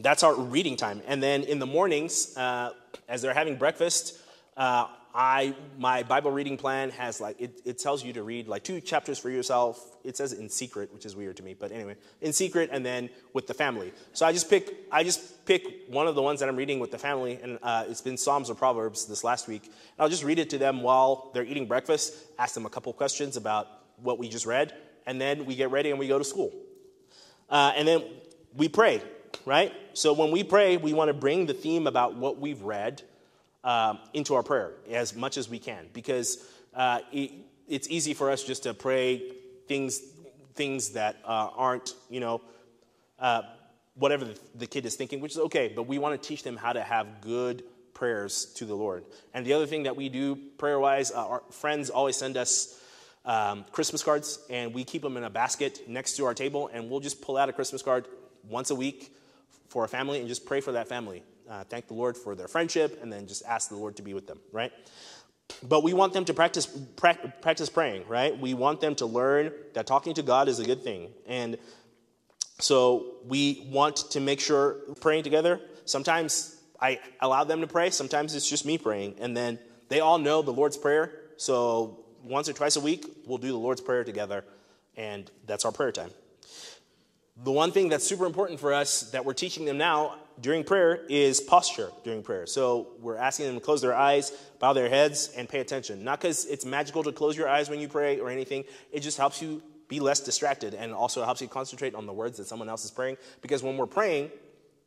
that's 0.00 0.22
our 0.22 0.34
reading 0.34 0.76
time. 0.76 1.02
And 1.06 1.22
then 1.22 1.42
in 1.42 1.58
the 1.58 1.66
mornings, 1.66 2.36
uh, 2.36 2.72
as 3.08 3.22
they're 3.22 3.34
having 3.34 3.56
breakfast, 3.56 4.18
uh, 4.56 4.88
I 5.18 5.54
my 5.78 6.02
Bible 6.02 6.30
reading 6.30 6.58
plan 6.58 6.90
has 6.90 7.22
like 7.22 7.40
it, 7.40 7.62
it 7.64 7.78
tells 7.78 8.04
you 8.04 8.12
to 8.12 8.22
read 8.22 8.48
like 8.48 8.62
two 8.62 8.82
chapters 8.82 9.18
for 9.18 9.30
yourself. 9.30 9.96
It 10.04 10.14
says 10.14 10.34
in 10.34 10.50
secret, 10.50 10.92
which 10.92 11.06
is 11.06 11.16
weird 11.16 11.38
to 11.38 11.42
me, 11.42 11.54
but 11.54 11.72
anyway, 11.72 11.96
in 12.20 12.34
secret, 12.34 12.68
and 12.70 12.84
then 12.84 13.08
with 13.32 13.46
the 13.46 13.54
family. 13.54 13.94
So 14.12 14.26
I 14.26 14.32
just 14.32 14.50
pick 14.50 14.76
I 14.92 15.02
just 15.04 15.46
pick 15.46 15.86
one 15.88 16.06
of 16.06 16.16
the 16.16 16.22
ones 16.22 16.40
that 16.40 16.50
I'm 16.50 16.56
reading 16.56 16.80
with 16.80 16.90
the 16.90 16.98
family, 16.98 17.40
and 17.42 17.58
uh, 17.62 17.84
it's 17.88 18.02
been 18.02 18.18
Psalms 18.18 18.50
or 18.50 18.54
Proverbs 18.54 19.06
this 19.06 19.24
last 19.24 19.48
week. 19.48 19.64
And 19.64 19.72
I'll 20.00 20.10
just 20.10 20.22
read 20.22 20.38
it 20.38 20.50
to 20.50 20.58
them 20.58 20.82
while 20.82 21.30
they're 21.32 21.44
eating 21.44 21.64
breakfast. 21.64 22.14
Ask 22.38 22.52
them 22.52 22.66
a 22.66 22.70
couple 22.70 22.92
questions 22.92 23.38
about 23.38 23.68
what 24.02 24.18
we 24.18 24.28
just 24.28 24.44
read, 24.44 24.74
and 25.06 25.18
then 25.18 25.46
we 25.46 25.56
get 25.56 25.70
ready 25.70 25.88
and 25.88 25.98
we 25.98 26.08
go 26.08 26.18
to 26.18 26.24
school. 26.24 26.52
Uh, 27.48 27.72
and 27.74 27.88
then 27.88 28.04
we 28.54 28.68
pray, 28.68 29.00
right? 29.46 29.72
So 29.94 30.12
when 30.12 30.30
we 30.30 30.44
pray, 30.44 30.76
we 30.76 30.92
want 30.92 31.08
to 31.08 31.14
bring 31.14 31.46
the 31.46 31.54
theme 31.54 31.86
about 31.86 32.16
what 32.16 32.38
we've 32.38 32.60
read 32.60 33.02
um, 33.66 33.98
into 34.14 34.36
our 34.36 34.44
prayer 34.44 34.72
as 34.90 35.14
much 35.14 35.36
as 35.36 35.48
we 35.48 35.58
can 35.58 35.88
because 35.92 36.48
uh, 36.74 37.00
it, 37.12 37.32
it's 37.68 37.88
easy 37.90 38.14
for 38.14 38.30
us 38.30 38.44
just 38.44 38.62
to 38.62 38.72
pray 38.72 39.32
things 39.66 40.00
things 40.54 40.90
that 40.90 41.16
uh, 41.24 41.50
aren't 41.54 41.94
you 42.08 42.20
know 42.20 42.40
uh, 43.18 43.42
whatever 43.94 44.24
the, 44.24 44.38
the, 44.54 44.66
kid 44.66 44.86
is 44.86 44.94
thinking 44.94 45.20
which 45.20 45.32
is 45.32 45.38
okay 45.38 45.72
but 45.74 45.82
we 45.82 45.98
want 45.98 46.20
to 46.20 46.28
teach 46.28 46.44
them 46.44 46.56
how 46.56 46.72
to 46.72 46.80
have 46.80 47.20
good 47.20 47.64
prayers 47.92 48.46
to 48.54 48.64
the 48.64 48.74
lord. 48.74 49.04
And 49.34 49.44
the 49.44 49.54
other 49.54 49.66
thing 49.66 49.82
that 49.82 49.96
we 49.96 50.08
do 50.08 50.36
prayer 50.36 50.78
wise 50.78 51.10
uh, 51.10 51.26
our 51.26 51.42
friends 51.50 51.90
always 51.90 52.16
send 52.16 52.36
us 52.36 52.80
um, 53.24 53.64
christmas 53.72 54.04
cards 54.04 54.38
and 54.48 54.72
we 54.72 54.84
keep 54.84 55.02
them 55.02 55.16
in 55.16 55.24
a 55.24 55.30
basket 55.30 55.88
next 55.88 56.16
to 56.18 56.24
our 56.24 56.34
table 56.34 56.70
and 56.72 56.88
we'll 56.88 57.00
just 57.00 57.20
pull 57.20 57.36
out 57.36 57.48
a 57.48 57.52
christmas 57.52 57.82
card 57.82 58.06
once 58.48 58.70
a 58.70 58.76
week 58.76 59.12
for 59.68 59.84
a 59.84 59.88
family 59.88 60.20
and 60.20 60.28
just 60.28 60.46
pray 60.46 60.60
for 60.60 60.72
that 60.72 60.86
family 60.86 61.24
uh, 61.48 61.64
thank 61.64 61.88
the 61.88 61.94
Lord 61.94 62.16
for 62.16 62.34
their 62.34 62.48
friendship, 62.48 63.00
and 63.02 63.12
then 63.12 63.26
just 63.26 63.44
ask 63.46 63.68
the 63.68 63.76
Lord 63.76 63.96
to 63.96 64.02
be 64.02 64.14
with 64.14 64.26
them, 64.26 64.40
right? 64.52 64.72
But 65.62 65.82
we 65.82 65.92
want 65.92 66.12
them 66.12 66.24
to 66.24 66.34
practice, 66.34 66.66
pra- 66.66 67.32
practice 67.40 67.68
praying, 67.68 68.06
right? 68.08 68.36
We 68.38 68.54
want 68.54 68.80
them 68.80 68.94
to 68.96 69.06
learn 69.06 69.52
that 69.74 69.86
talking 69.86 70.14
to 70.14 70.22
God 70.22 70.48
is 70.48 70.58
a 70.58 70.64
good 70.64 70.82
thing. 70.82 71.10
And 71.26 71.56
so 72.58 73.16
we 73.24 73.66
want 73.70 73.96
to 74.10 74.20
make 74.20 74.40
sure 74.40 74.78
praying 75.00 75.22
together. 75.22 75.60
Sometimes 75.84 76.60
I 76.80 77.00
allow 77.20 77.44
them 77.44 77.60
to 77.60 77.66
pray, 77.66 77.90
sometimes 77.90 78.34
it's 78.34 78.48
just 78.48 78.66
me 78.66 78.76
praying. 78.76 79.16
And 79.20 79.36
then 79.36 79.58
they 79.88 80.00
all 80.00 80.18
know 80.18 80.42
the 80.42 80.52
Lord's 80.52 80.76
Prayer. 80.76 81.12
So 81.36 82.04
once 82.24 82.48
or 82.48 82.52
twice 82.52 82.76
a 82.76 82.80
week, 82.80 83.06
we'll 83.26 83.38
do 83.38 83.48
the 83.48 83.58
Lord's 83.58 83.80
Prayer 83.80 84.04
together, 84.04 84.44
and 84.96 85.30
that's 85.46 85.64
our 85.64 85.72
prayer 85.72 85.92
time. 85.92 86.10
The 87.44 87.52
one 87.52 87.70
thing 87.70 87.88
that's 87.88 88.06
super 88.06 88.26
important 88.26 88.58
for 88.58 88.72
us 88.72 89.10
that 89.10 89.24
we're 89.24 89.34
teaching 89.34 89.64
them 89.64 89.78
now 89.78 90.16
during 90.40 90.64
prayer 90.64 91.00
is 91.08 91.40
posture 91.40 91.90
during 92.04 92.22
prayer. 92.22 92.46
So 92.46 92.88
we're 93.00 93.16
asking 93.16 93.46
them 93.46 93.54
to 93.56 93.60
close 93.60 93.80
their 93.80 93.94
eyes, 93.94 94.32
bow 94.58 94.72
their 94.72 94.88
heads, 94.88 95.30
and 95.36 95.48
pay 95.48 95.60
attention. 95.60 96.04
Not 96.04 96.20
because 96.20 96.44
it's 96.44 96.64
magical 96.64 97.02
to 97.04 97.12
close 97.12 97.36
your 97.36 97.48
eyes 97.48 97.70
when 97.70 97.80
you 97.80 97.88
pray 97.88 98.20
or 98.20 98.30
anything, 98.30 98.64
it 98.92 99.00
just 99.00 99.16
helps 99.16 99.40
you 99.40 99.62
be 99.88 100.00
less 100.00 100.20
distracted 100.20 100.74
and 100.74 100.92
also 100.92 101.24
helps 101.24 101.40
you 101.40 101.48
concentrate 101.48 101.94
on 101.94 102.06
the 102.06 102.12
words 102.12 102.38
that 102.38 102.46
someone 102.46 102.68
else 102.68 102.84
is 102.84 102.90
praying. 102.90 103.16
Because 103.40 103.62
when 103.62 103.76
we're 103.76 103.86
praying, 103.86 104.30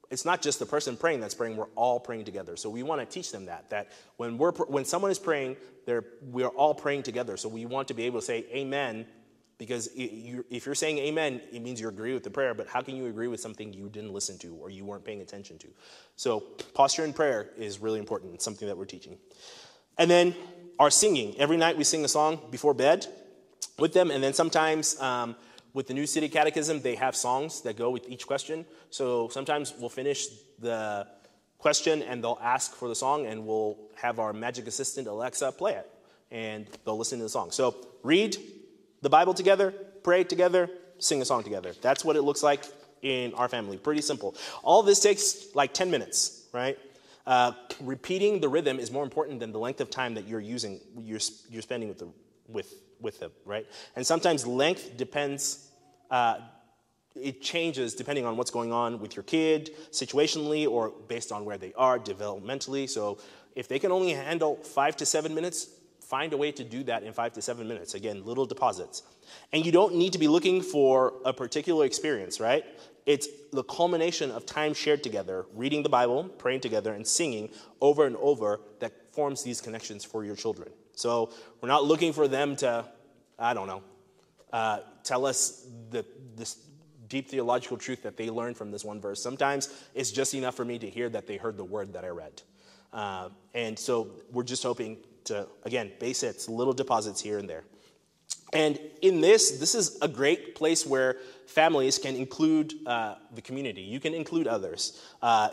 it's 0.10 0.26
not 0.26 0.42
just 0.42 0.60
the 0.60 0.66
person 0.66 0.98
praying 0.98 1.20
that's 1.20 1.36
praying, 1.36 1.56
we're 1.56 1.66
all 1.76 2.00
praying 2.00 2.26
together. 2.26 2.56
So 2.56 2.70
we 2.70 2.84
want 2.84 3.02
to 3.02 3.06
teach 3.06 3.32
them 3.32 3.46
that, 3.46 3.70
that 3.70 3.92
when, 4.18 4.38
we're, 4.38 4.52
when 4.52 4.86
someone 4.86 5.12
is 5.12 5.20
praying, 5.20 5.56
we're 6.22 6.48
all 6.48 6.74
praying 6.74 7.04
together. 7.04 7.38
So 7.38 7.48
we 7.50 7.66
want 7.66 7.88
to 7.90 7.94
be 7.94 8.04
able 8.04 8.20
to 8.20 8.26
say 8.26 8.46
amen 8.52 9.06
because 9.60 9.90
if 9.94 10.66
you're 10.66 10.74
saying 10.74 10.98
amen, 11.00 11.42
it 11.52 11.62
means 11.62 11.82
you 11.82 11.90
agree 11.90 12.14
with 12.14 12.24
the 12.24 12.30
prayer, 12.30 12.54
but 12.54 12.68
how 12.70 12.82
can 12.82 12.96
you 12.96 13.08
agree 13.08 13.28
with 13.28 13.42
something 13.42 13.74
you 13.74 13.90
didn't 13.90 14.14
listen 14.14 14.38
to 14.40 14.56
or 14.56 14.70
you 14.70 14.86
weren't 14.86 15.04
paying 15.04 15.22
attention 15.22 15.58
to? 15.60 15.68
So, 16.16 16.40
posture 16.74 17.04
in 17.04 17.12
prayer 17.12 17.50
is 17.58 17.80
really 17.80 18.00
important. 18.00 18.34
It's 18.34 18.46
something 18.46 18.70
that 18.70 18.78
we're 18.78 18.86
teaching. 18.86 19.18
And 19.98 20.10
then 20.10 20.34
our 20.80 20.90
singing. 20.90 21.36
Every 21.38 21.58
night 21.58 21.78
we 21.78 21.84
sing 21.84 22.06
a 22.06 22.08
song 22.08 22.40
before 22.50 22.74
bed 22.74 23.06
with 23.78 23.92
them, 23.92 24.12
and 24.12 24.24
then 24.24 24.34
sometimes 24.34 25.00
um, 25.02 25.36
with 25.74 25.88
the 25.88 25.94
New 25.94 26.08
City 26.08 26.30
Catechism, 26.30 26.80
they 26.80 26.96
have 26.96 27.14
songs 27.14 27.60
that 27.62 27.76
go 27.76 27.90
with 27.90 28.08
each 28.08 28.26
question. 28.26 28.66
So, 28.90 29.28
sometimes 29.28 29.74
we'll 29.78 29.90
finish 29.90 30.28
the 30.58 31.06
question 31.58 32.02
and 32.02 32.24
they'll 32.24 32.40
ask 32.42 32.74
for 32.76 32.88
the 32.88 32.96
song, 32.96 33.26
and 33.26 33.46
we'll 33.46 33.78
have 33.96 34.20
our 34.20 34.32
magic 34.32 34.68
assistant, 34.68 35.06
Alexa, 35.10 35.52
play 35.52 35.74
it, 35.74 35.92
and 36.32 36.66
they'll 36.86 36.98
listen 36.98 37.20
to 37.20 37.24
the 37.24 37.30
song. 37.30 37.52
So, 37.52 37.76
read 38.04 38.38
the 39.02 39.10
Bible 39.10 39.34
together, 39.34 39.72
pray 40.04 40.24
together, 40.24 40.70
sing 40.98 41.22
a 41.22 41.26
song 41.26 41.44
together. 41.44 41.74
That's 41.82 42.04
what 42.04 42.16
it 42.16 42.22
looks 42.22 42.44
like 42.44 42.66
in 43.02 43.34
our 43.34 43.48
family. 43.48 43.78
Pretty 43.78 44.02
simple. 44.02 44.36
All 44.64 44.84
this 44.84 45.00
takes 45.00 45.56
like 45.56 45.74
10 45.74 45.90
minutes, 45.90 46.46
right? 46.54 46.78
Uh, 47.26 47.54
repeating 47.82 48.42
the 48.42 48.50
rhythm 48.50 48.80
is 48.80 48.92
more 48.92 49.04
important 49.04 49.40
than 49.40 49.52
the 49.52 49.60
length 49.60 49.82
of 49.82 49.90
time 49.90 50.16
that 50.16 50.28
you're 50.28 50.40
using, 50.40 50.80
you're, 50.98 51.20
you're 51.50 51.62
spending 51.62 51.88
with, 51.88 52.00
the, 52.00 52.08
with, 52.48 52.74
with 53.00 53.20
them, 53.20 53.32
right? 53.46 53.68
And 53.96 54.06
sometimes 54.06 54.48
length 54.48 54.98
depends, 54.98 55.70
uh, 56.10 56.40
it 57.16 57.42
changes 57.42 57.94
depending 57.94 58.26
on 58.26 58.36
what's 58.38 58.52
going 58.52 58.72
on 58.72 59.00
with 59.00 59.16
your 59.16 59.24
kid, 59.24 59.72
situationally, 59.92 60.68
or 60.68 60.92
based 61.08 61.32
on 61.32 61.46
where 61.46 61.58
they 61.58 61.74
are 61.74 62.00
developmentally. 62.00 62.90
So 62.90 63.20
if 63.56 63.68
they 63.68 63.80
can 63.80 63.92
only 63.92 64.14
handle 64.14 64.56
five 64.56 64.98
to 64.98 65.06
seven 65.06 65.36
minutes, 65.36 65.70
find 66.10 66.34
a 66.34 66.38
way 66.38 66.52
to 66.52 66.64
do 66.64 66.84
that 66.84 67.04
in 67.04 67.14
five 67.14 67.34
to 67.34 67.42
seven 67.42 67.68
minutes. 67.68 67.94
Again, 67.94 68.26
little 68.26 68.48
deposits. 68.48 69.04
And 69.54 69.64
you 69.64 69.72
don't 69.72 69.94
need 69.94 70.12
to 70.14 70.20
be 70.20 70.28
looking 70.28 70.60
for 70.64 71.14
a 71.24 71.32
particular 71.32 71.86
experience, 71.86 72.40
right? 72.40 72.66
It's 73.06 73.28
the 73.54 73.64
culmination 73.64 74.32
of 74.32 74.44
time 74.48 74.74
shared 74.74 75.04
together, 75.04 75.46
reading 75.54 75.84
the 75.84 75.90
Bible, 75.90 76.24
praying 76.24 76.62
together, 76.62 76.94
and 76.94 77.06
singing 77.06 77.50
over 77.80 78.08
and 78.08 78.16
over 78.18 78.60
that 78.80 79.14
forms 79.14 79.44
these 79.44 79.62
connections 79.62 80.04
for 80.04 80.26
your 80.26 80.36
children. 80.36 80.70
So 80.94 81.32
we're 81.62 81.70
not 81.70 81.84
looking 81.86 82.12
for 82.12 82.28
them 82.28 82.56
to, 82.58 82.86
I 83.38 83.54
don't 83.54 83.68
know, 83.68 83.84
uh, 84.52 84.80
tell 85.04 85.28
us 85.28 85.68
the, 85.92 86.04
this 86.36 86.58
deep 87.08 87.30
theological 87.30 87.78
truth 87.78 88.02
that 88.02 88.18
they 88.18 88.32
learned 88.32 88.58
from 88.58 88.72
this 88.72 88.84
one 88.84 89.00
verse. 89.00 89.22
Sometimes 89.22 89.70
it's 89.94 90.10
just 90.10 90.34
enough 90.34 90.56
for 90.56 90.66
me 90.66 90.80
to 90.80 90.90
hear 90.90 91.08
that 91.10 91.28
they 91.28 91.38
heard 91.38 91.56
the 91.56 91.64
word 91.64 91.94
that 91.94 92.04
I 92.04 92.10
read. 92.10 92.42
Uh, 92.92 93.30
and 93.54 93.78
so 93.78 94.10
we're 94.32 94.44
just 94.44 94.64
hoping 94.64 94.98
to, 95.30 95.48
again, 95.64 95.92
base 96.00 96.48
little 96.48 96.74
deposits 96.74 97.22
here 97.22 97.40
and 97.40 97.50
there. 97.50 97.64
And 98.54 98.80
in 99.02 99.22
this, 99.22 99.60
this 99.60 99.76
is 99.76 99.98
a 100.02 100.08
great 100.08 100.56
place 100.56 100.86
where 100.86 101.18
families 101.48 101.98
can 101.98 102.16
include 102.16 102.74
uh, 102.86 103.16
the 103.34 103.42
community. 103.42 103.82
You 103.82 104.00
can 104.00 104.14
include 104.14 104.48
others. 104.48 105.02
Uh, 105.22 105.50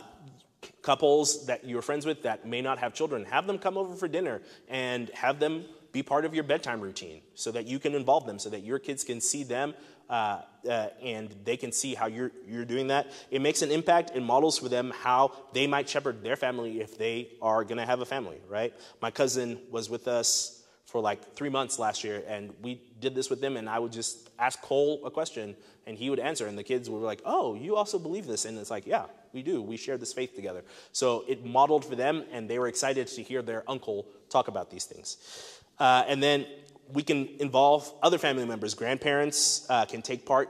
couples 0.83 1.47
that 1.47 1.65
you're 1.65 1.83
friends 1.83 2.07
with 2.07 2.23
that 2.23 2.47
may 2.47 2.61
not 2.61 2.79
have 2.79 2.95
children, 2.95 3.25
have 3.25 3.47
them 3.47 3.59
come 3.59 3.79
over 3.79 3.95
for 3.95 4.09
dinner 4.09 4.41
and 4.69 5.11
have 5.11 5.39
them 5.39 5.65
be 5.93 6.03
part 6.03 6.25
of 6.25 6.35
your 6.35 6.45
bedtime 6.45 6.81
routine 6.81 7.23
so 7.35 7.51
that 7.53 7.67
you 7.67 7.79
can 7.79 7.95
involve 7.95 8.27
them, 8.27 8.39
so 8.39 8.51
that 8.51 8.63
your 8.63 8.79
kids 8.79 9.05
can 9.05 9.21
see 9.21 9.45
them 9.45 9.75
uh, 10.09 10.43
uh, 10.69 10.89
and 11.03 11.35
they 11.45 11.57
can 11.57 11.73
see 11.73 11.95
how 11.95 12.07
you're, 12.07 12.33
you're 12.47 12.65
doing 12.65 12.89
that. 12.89 13.11
It 13.31 13.41
makes 13.41 13.63
an 13.63 13.71
impact 13.71 14.11
and 14.15 14.25
models 14.25 14.59
for 14.59 14.69
them 14.69 14.93
how 14.95 15.33
they 15.53 15.67
might 15.67 15.89
shepherd 15.89 16.23
their 16.23 16.37
family 16.37 16.81
if 16.81 16.99
they 16.99 17.31
are 17.41 17.65
going 17.65 17.79
to 17.79 17.87
have 17.87 18.01
a 18.01 18.07
family, 18.07 18.41
right? 18.49 18.75
My 19.01 19.11
cousin 19.11 19.59
was 19.71 19.89
with 19.89 20.09
us 20.09 20.65
for 20.87 21.01
like 21.01 21.35
three 21.35 21.49
months 21.49 21.79
last 21.79 22.05
year, 22.05 22.23
and 22.27 22.55
we 22.63 22.81
did 23.01 23.15
this 23.15 23.29
with 23.29 23.41
them. 23.41 23.57
And 23.57 23.69
I 23.69 23.79
would 23.79 23.93
just 23.93 24.31
ask 24.39 24.61
Cole 24.63 25.05
a 25.05 25.11
question, 25.11 25.57
and 25.87 25.99
he 25.99 26.11
would 26.11 26.21
answer, 26.21 26.47
and 26.47 26.57
the 26.57 26.63
kids 26.63 26.89
were 26.89 27.01
like, 27.01 27.21
"Oh, 27.25 27.55
you 27.55 27.77
also 27.77 27.99
believe 27.99 28.27
this?" 28.27 28.45
And 28.45 28.57
it's 28.57 28.71
like, 28.71 28.87
"Yeah, 28.87 29.07
we 29.33 29.43
do. 29.43 29.61
We 29.61 29.77
share 29.77 29.99
this 29.99 30.13
faith 30.13 30.37
together." 30.37 30.65
So 30.93 31.25
it 31.27 31.45
modeled 31.45 31.85
for 31.85 31.97
them, 31.97 32.25
and 32.31 32.49
they 32.49 32.59
were 32.59 32.69
excited 32.69 33.09
to 33.09 33.23
hear 33.23 33.43
their 33.43 33.65
uncle 33.69 34.07
talk 34.31 34.47
about 34.47 34.71
these 34.71 34.85
things. 34.85 35.17
Uh, 35.79 36.05
and 36.07 36.23
then 36.23 36.47
we 36.93 37.03
can 37.03 37.29
involve 37.39 37.93
other 38.03 38.19
family 38.19 38.45
members. 38.45 38.75
Grandparents 38.75 39.67
uh, 39.69 39.85
can 39.85 40.03
take 40.03 40.25
part 40.27 40.49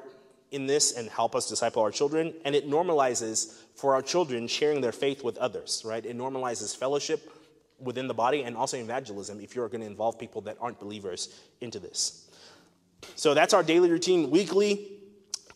in 0.50 0.66
this 0.66 0.92
and 0.92 1.08
help 1.08 1.34
us 1.34 1.48
disciple 1.48 1.82
our 1.82 1.90
children. 1.90 2.34
And 2.44 2.54
it 2.54 2.68
normalizes 2.68 3.54
for 3.74 3.94
our 3.94 4.02
children 4.02 4.48
sharing 4.48 4.80
their 4.80 4.92
faith 4.92 5.22
with 5.24 5.36
others, 5.38 5.82
right? 5.84 6.04
It 6.04 6.16
normalizes 6.16 6.76
fellowship 6.76 7.30
within 7.78 8.08
the 8.08 8.14
body 8.14 8.42
and 8.42 8.56
also 8.56 8.78
evangelism 8.78 9.40
if 9.40 9.54
you're 9.54 9.68
going 9.68 9.82
to 9.82 9.86
involve 9.86 10.18
people 10.18 10.40
that 10.42 10.56
aren't 10.60 10.80
believers 10.80 11.34
into 11.60 11.78
this. 11.78 12.30
So 13.14 13.34
that's 13.34 13.52
our 13.54 13.62
daily 13.62 13.90
routine 13.90 14.30
weekly. 14.30 14.92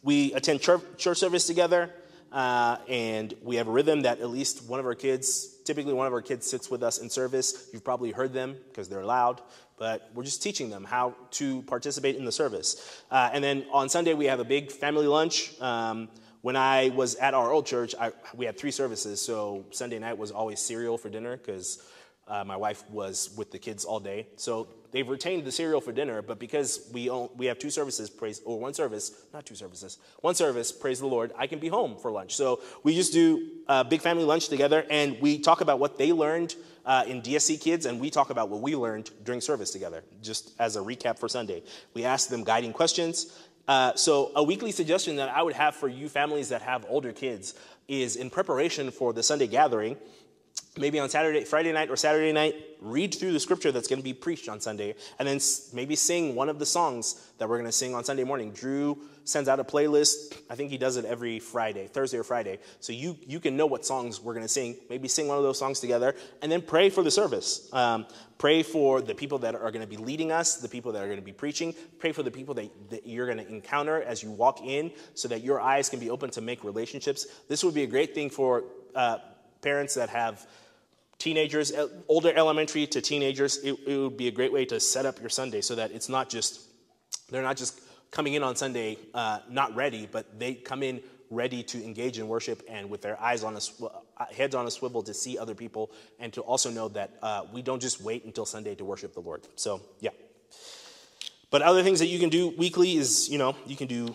We 0.02 0.32
attend 0.34 0.60
church, 0.60 0.82
service 0.98 1.46
together, 1.46 1.90
uh, 2.32 2.76
and 2.88 3.34
we 3.42 3.56
have 3.56 3.68
a 3.68 3.70
rhythm 3.70 4.02
that 4.02 4.20
at 4.20 4.30
least 4.30 4.68
one 4.68 4.80
of 4.80 4.86
our 4.86 4.94
kids, 4.94 5.56
typically 5.64 5.92
one 5.92 6.06
of 6.06 6.12
our 6.12 6.22
kids 6.22 6.48
sits 6.48 6.70
with 6.70 6.82
us 6.82 6.98
in 6.98 7.10
service. 7.10 7.68
You've 7.72 7.84
probably 7.84 8.12
heard 8.12 8.32
them 8.32 8.56
because 8.68 8.88
they're 8.88 9.04
loud 9.04 9.40
but 9.80 10.10
we're 10.14 10.22
just 10.22 10.42
teaching 10.42 10.68
them 10.68 10.84
how 10.84 11.16
to 11.30 11.62
participate 11.62 12.14
in 12.14 12.26
the 12.26 12.30
service. 12.30 13.02
Uh, 13.10 13.30
and 13.32 13.42
then 13.42 13.64
on 13.72 13.88
Sunday, 13.88 14.12
we 14.12 14.26
have 14.26 14.38
a 14.38 14.44
big 14.44 14.70
family 14.70 15.06
lunch. 15.06 15.58
Um, 15.58 16.10
when 16.42 16.54
I 16.54 16.90
was 16.90 17.14
at 17.14 17.32
our 17.32 17.50
old 17.50 17.64
church, 17.64 17.94
I, 17.98 18.12
we 18.34 18.44
had 18.44 18.58
three 18.58 18.72
services, 18.72 19.22
so 19.22 19.64
Sunday 19.70 19.98
night 19.98 20.18
was 20.18 20.32
always 20.32 20.60
cereal 20.60 20.98
for 20.98 21.08
dinner 21.08 21.38
because 21.38 21.82
uh, 22.28 22.44
my 22.44 22.56
wife 22.56 22.84
was 22.90 23.30
with 23.38 23.50
the 23.52 23.58
kids 23.58 23.86
all 23.86 24.00
day. 24.00 24.28
So 24.36 24.68
they've 24.92 25.08
retained 25.08 25.44
the 25.44 25.52
cereal 25.52 25.80
for 25.80 25.92
dinner, 25.92 26.22
but 26.22 26.38
because 26.38 26.88
we, 26.92 27.08
own, 27.08 27.28
we 27.36 27.46
have 27.46 27.58
two 27.58 27.70
services, 27.70 28.10
praise, 28.10 28.40
or 28.44 28.58
one 28.58 28.74
service, 28.74 29.12
not 29.32 29.46
two 29.46 29.54
services, 29.54 29.98
one 30.20 30.34
service, 30.34 30.72
praise 30.72 31.00
the 31.00 31.06
Lord, 31.06 31.32
I 31.38 31.46
can 31.46 31.58
be 31.58 31.68
home 31.68 31.96
for 31.96 32.10
lunch. 32.10 32.34
So 32.36 32.60
we 32.82 32.94
just 32.94 33.12
do 33.12 33.48
a 33.68 33.84
big 33.84 34.00
family 34.00 34.24
lunch 34.24 34.48
together, 34.48 34.84
and 34.90 35.20
we 35.20 35.38
talk 35.38 35.60
about 35.60 35.78
what 35.78 35.98
they 35.98 36.12
learned 36.12 36.54
uh, 36.84 37.04
in 37.06 37.22
DSC 37.22 37.60
Kids, 37.60 37.86
and 37.86 38.00
we 38.00 38.10
talk 38.10 38.30
about 38.30 38.48
what 38.48 38.60
we 38.60 38.74
learned 38.74 39.10
during 39.24 39.40
service 39.40 39.70
together, 39.70 40.02
just 40.22 40.52
as 40.58 40.76
a 40.76 40.80
recap 40.80 41.18
for 41.18 41.28
Sunday. 41.28 41.62
We 41.94 42.04
ask 42.04 42.28
them 42.28 42.44
guiding 42.44 42.72
questions. 42.72 43.36
Uh, 43.68 43.94
so, 43.94 44.32
a 44.34 44.42
weekly 44.42 44.72
suggestion 44.72 45.16
that 45.16 45.28
I 45.28 45.42
would 45.42 45.54
have 45.54 45.76
for 45.76 45.86
you 45.86 46.08
families 46.08 46.48
that 46.48 46.62
have 46.62 46.84
older 46.88 47.12
kids 47.12 47.54
is 47.86 48.16
in 48.16 48.30
preparation 48.30 48.90
for 48.90 49.12
the 49.12 49.22
Sunday 49.22 49.46
gathering, 49.46 49.96
maybe 50.78 50.98
on 50.98 51.08
Saturday, 51.08 51.44
Friday 51.44 51.72
night 51.72 51.90
or 51.90 51.96
Saturday 51.96 52.32
night, 52.32 52.54
read 52.80 53.14
through 53.14 53.32
the 53.32 53.40
scripture 53.40 53.72
that's 53.72 53.88
going 53.88 53.98
to 53.98 54.04
be 54.04 54.14
preached 54.14 54.48
on 54.48 54.60
Sunday, 54.60 54.94
and 55.18 55.28
then 55.28 55.38
maybe 55.74 55.96
sing 55.96 56.34
one 56.34 56.48
of 56.48 56.58
the 56.58 56.66
songs 56.66 57.30
that 57.38 57.48
we're 57.48 57.58
going 57.58 57.68
to 57.68 57.72
sing 57.72 57.94
on 57.94 58.04
Sunday 58.04 58.24
morning. 58.24 58.52
Drew 58.52 58.98
sends 59.24 59.48
out 59.48 59.60
a 59.60 59.64
playlist. 59.64 60.36
I 60.48 60.54
think 60.54 60.70
he 60.70 60.78
does 60.78 60.96
it 60.96 61.04
every 61.04 61.38
Friday, 61.38 61.86
Thursday 61.88 62.18
or 62.18 62.24
Friday. 62.24 62.58
So 62.80 62.92
you, 62.92 63.18
you 63.26 63.38
can 63.38 63.56
know 63.56 63.66
what 63.66 63.84
songs 63.84 64.20
we're 64.20 64.32
going 64.32 64.44
to 64.44 64.48
sing. 64.48 64.76
Maybe 64.88 65.08
sing 65.08 65.28
one 65.28 65.36
of 65.36 65.42
those 65.44 65.58
songs 65.58 65.80
together, 65.80 66.14
and 66.40 66.50
then 66.50 66.62
pray 66.62 66.88
for 66.88 67.02
the 67.02 67.10
service. 67.10 67.68
Um, 67.72 68.06
pray 68.38 68.62
for 68.62 69.02
the 69.02 69.14
people 69.14 69.38
that 69.40 69.54
are 69.54 69.70
going 69.70 69.82
to 69.82 69.86
be 69.86 69.98
leading 69.98 70.32
us, 70.32 70.56
the 70.56 70.68
people 70.68 70.92
that 70.92 71.02
are 71.02 71.06
going 71.06 71.18
to 71.18 71.24
be 71.24 71.32
preaching. 71.32 71.74
Pray 71.98 72.12
for 72.12 72.22
the 72.22 72.30
people 72.30 72.54
that, 72.54 72.90
that 72.90 73.06
you're 73.06 73.26
going 73.26 73.38
to 73.38 73.48
encounter 73.48 74.02
as 74.02 74.22
you 74.22 74.30
walk 74.30 74.62
in, 74.62 74.92
so 75.14 75.28
that 75.28 75.42
your 75.42 75.60
eyes 75.60 75.90
can 75.90 76.00
be 76.00 76.08
open 76.08 76.30
to 76.30 76.40
make 76.40 76.64
relationships. 76.64 77.26
This 77.48 77.62
would 77.62 77.74
be 77.74 77.82
a 77.82 77.88
great 77.88 78.14
thing 78.14 78.30
for 78.30 78.64
uh, 78.94 79.18
parents 79.62 79.94
that 79.94 80.08
have 80.10 80.46
teenagers, 81.20 81.72
older 82.08 82.32
elementary 82.34 82.86
to 82.88 83.00
teenagers, 83.00 83.58
it, 83.58 83.78
it, 83.86 83.96
would 83.96 84.16
be 84.16 84.26
a 84.26 84.30
great 84.30 84.52
way 84.52 84.64
to 84.64 84.80
set 84.80 85.06
up 85.06 85.20
your 85.20 85.28
Sunday 85.28 85.60
so 85.60 85.74
that 85.76 85.92
it's 85.92 86.08
not 86.08 86.28
just, 86.28 86.62
they're 87.28 87.42
not 87.42 87.56
just 87.56 87.80
coming 88.10 88.34
in 88.34 88.42
on 88.42 88.56
Sunday 88.56 88.98
uh, 89.14 89.38
not 89.48 89.76
ready, 89.76 90.08
but 90.10 90.40
they 90.40 90.54
come 90.54 90.82
in 90.82 91.00
ready 91.30 91.62
to 91.62 91.84
engage 91.84 92.18
in 92.18 92.26
worship 92.26 92.62
and 92.68 92.90
with 92.90 93.02
their 93.02 93.20
eyes 93.20 93.44
on 93.44 93.54
a 93.54 93.60
sw- 93.60 93.82
uh, 93.82 94.24
heads 94.34 94.54
on 94.54 94.66
a 94.66 94.70
swivel 94.70 95.02
to 95.02 95.14
see 95.14 95.38
other 95.38 95.54
people 95.54 95.92
and 96.18 96.32
to 96.32 96.40
also 96.40 96.70
know 96.70 96.88
that 96.88 97.10
uh, 97.22 97.44
we 97.52 97.62
don't 97.62 97.80
just 97.80 98.00
wait 98.02 98.24
until 98.24 98.44
Sunday 98.44 98.74
to 98.74 98.84
worship 98.84 99.14
the 99.14 99.20
Lord. 99.20 99.46
So, 99.54 99.80
yeah. 100.00 100.10
But 101.50 101.62
other 101.62 101.82
things 101.82 101.98
that 102.00 102.06
you 102.06 102.18
can 102.18 102.30
do 102.30 102.48
weekly 102.48 102.96
is, 102.96 103.28
you 103.28 103.38
know, 103.38 103.54
you 103.66 103.76
can 103.76 103.86
do 103.86 104.14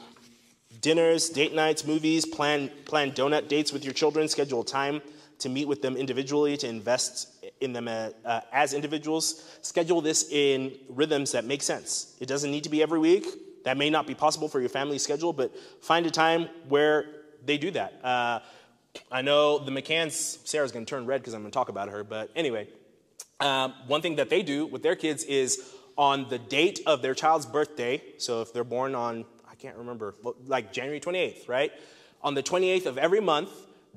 dinners, 0.81 1.29
date 1.29 1.53
nights, 1.53 1.85
movies, 1.85 2.25
plan 2.25 2.69
plan 2.85 3.11
donut 3.11 3.47
dates 3.47 3.71
with 3.71 3.83
your 3.83 3.93
children, 3.93 4.27
schedule 4.27 4.63
time 4.63 5.01
to 5.39 5.49
meet 5.49 5.67
with 5.67 5.81
them 5.81 5.97
individually, 5.97 6.57
to 6.57 6.67
invest 6.67 7.45
in 7.61 7.73
them 7.73 7.87
uh, 7.87 8.09
uh, 8.23 8.41
as 8.51 8.73
individuals. 8.73 9.57
Schedule 9.61 10.01
this 10.01 10.29
in 10.31 10.77
rhythms 10.89 11.31
that 11.33 11.45
make 11.45 11.61
sense. 11.61 12.15
It 12.19 12.27
doesn't 12.27 12.51
need 12.51 12.63
to 12.63 12.69
be 12.69 12.81
every 12.81 12.99
week. 12.99 13.25
That 13.63 13.77
may 13.77 13.89
not 13.89 14.07
be 14.07 14.13
possible 14.13 14.47
for 14.47 14.59
your 14.59 14.69
family 14.69 14.99
schedule, 14.99 15.33
but 15.33 15.51
find 15.81 16.05
a 16.05 16.11
time 16.11 16.49
where 16.69 17.05
they 17.45 17.57
do 17.57 17.71
that. 17.71 17.99
Uh, 18.03 18.39
I 19.11 19.21
know 19.21 19.59
the 19.59 19.71
McCanns, 19.71 20.45
Sarah's 20.47 20.71
going 20.71 20.85
to 20.85 20.89
turn 20.89 21.05
red 21.05 21.21
because 21.21 21.33
I'm 21.33 21.41
going 21.41 21.51
to 21.51 21.55
talk 21.55 21.69
about 21.69 21.89
her, 21.89 22.03
but 22.03 22.31
anyway, 22.35 22.67
um, 23.39 23.73
one 23.87 24.01
thing 24.01 24.15
that 24.15 24.29
they 24.29 24.43
do 24.43 24.65
with 24.65 24.83
their 24.83 24.95
kids 24.95 25.23
is 25.23 25.73
on 25.97 26.29
the 26.29 26.37
date 26.37 26.81
of 26.85 27.01
their 27.01 27.13
child's 27.13 27.45
birthday, 27.45 28.01
so 28.17 28.41
if 28.41 28.53
they're 28.53 28.63
born 28.63 28.95
on, 28.95 29.25
I 29.49 29.55
can't 29.55 29.77
remember, 29.77 30.15
like 30.45 30.71
January 30.71 30.99
28th, 30.99 31.47
right? 31.49 31.71
On 32.21 32.33
the 32.33 32.43
28th 32.43 32.85
of 32.85 32.97
every 32.97 33.19
month, 33.19 33.49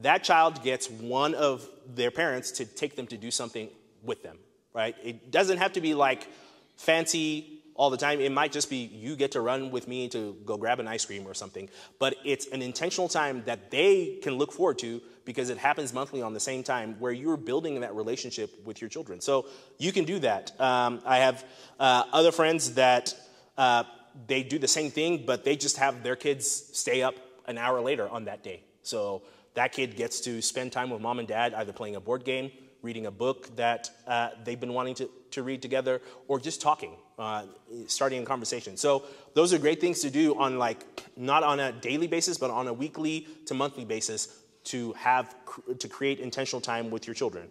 that 0.02 0.24
child 0.24 0.62
gets 0.62 0.88
one 0.90 1.34
of 1.34 1.68
their 1.86 2.10
parents 2.10 2.52
to 2.52 2.64
take 2.64 2.96
them 2.96 3.06
to 3.08 3.16
do 3.16 3.30
something 3.30 3.68
with 4.02 4.22
them, 4.22 4.38
right? 4.74 4.94
It 5.02 5.30
doesn't 5.30 5.58
have 5.58 5.72
to 5.74 5.80
be 5.80 5.94
like 5.94 6.28
fancy 6.76 7.58
all 7.74 7.90
the 7.90 7.96
time. 7.96 8.20
It 8.20 8.32
might 8.32 8.52
just 8.52 8.68
be 8.68 8.76
you 8.76 9.16
get 9.16 9.32
to 9.32 9.40
run 9.40 9.70
with 9.70 9.88
me 9.88 10.08
to 10.08 10.36
go 10.44 10.56
grab 10.56 10.80
an 10.80 10.88
ice 10.88 11.04
cream 11.04 11.26
or 11.26 11.34
something. 11.34 11.70
But 11.98 12.16
it's 12.24 12.46
an 12.48 12.60
intentional 12.60 13.08
time 13.08 13.42
that 13.46 13.70
they 13.70 14.18
can 14.22 14.34
look 14.34 14.52
forward 14.52 14.78
to 14.80 15.00
because 15.24 15.50
it 15.50 15.58
happens 15.58 15.92
monthly 15.92 16.20
on 16.20 16.34
the 16.34 16.40
same 16.40 16.62
time 16.62 16.96
where 16.98 17.12
you're 17.12 17.36
building 17.36 17.80
that 17.80 17.94
relationship 17.94 18.50
with 18.64 18.80
your 18.80 18.90
children. 18.90 19.20
So 19.20 19.46
you 19.78 19.92
can 19.92 20.04
do 20.04 20.18
that. 20.20 20.58
Um, 20.60 21.00
I 21.04 21.18
have 21.18 21.44
uh, 21.78 22.04
other 22.12 22.32
friends 22.32 22.74
that 22.74 23.14
uh, 23.56 23.84
they 24.26 24.42
do 24.42 24.58
the 24.58 24.68
same 24.68 24.90
thing, 24.90 25.24
but 25.24 25.44
they 25.44 25.54
just 25.54 25.76
have 25.76 26.02
their 26.02 26.16
kids 26.16 26.50
stay 26.50 27.02
up 27.02 27.14
an 27.46 27.58
hour 27.58 27.80
later 27.80 28.08
on 28.08 28.24
that 28.24 28.42
day. 28.42 28.62
So 28.82 29.22
that 29.58 29.72
kid 29.72 29.96
gets 29.96 30.20
to 30.20 30.40
spend 30.40 30.70
time 30.70 30.88
with 30.88 31.00
mom 31.00 31.18
and 31.18 31.26
dad, 31.26 31.52
either 31.54 31.72
playing 31.72 31.96
a 31.96 32.00
board 32.00 32.24
game, 32.24 32.52
reading 32.80 33.06
a 33.06 33.10
book 33.10 33.54
that 33.56 33.90
uh, 34.06 34.30
they've 34.44 34.60
been 34.60 34.72
wanting 34.72 34.94
to, 34.94 35.10
to 35.32 35.42
read 35.42 35.60
together, 35.60 36.00
or 36.28 36.38
just 36.38 36.62
talking 36.62 36.92
uh, 37.18 37.42
starting 37.88 38.22
a 38.22 38.24
conversation. 38.24 38.76
So 38.76 39.02
those 39.34 39.52
are 39.52 39.58
great 39.58 39.80
things 39.80 39.98
to 40.02 40.10
do 40.10 40.38
on 40.38 40.58
like 40.58 40.84
not 41.16 41.42
on 41.42 41.58
a 41.58 41.72
daily 41.72 42.06
basis, 42.06 42.38
but 42.38 42.50
on 42.50 42.68
a 42.68 42.72
weekly 42.72 43.26
to 43.46 43.54
monthly 43.54 43.84
basis 43.84 44.28
to 44.64 44.92
have 44.92 45.34
to 45.76 45.88
create 45.88 46.20
intentional 46.20 46.60
time 46.60 46.88
with 46.90 47.08
your 47.08 47.14
children. 47.14 47.48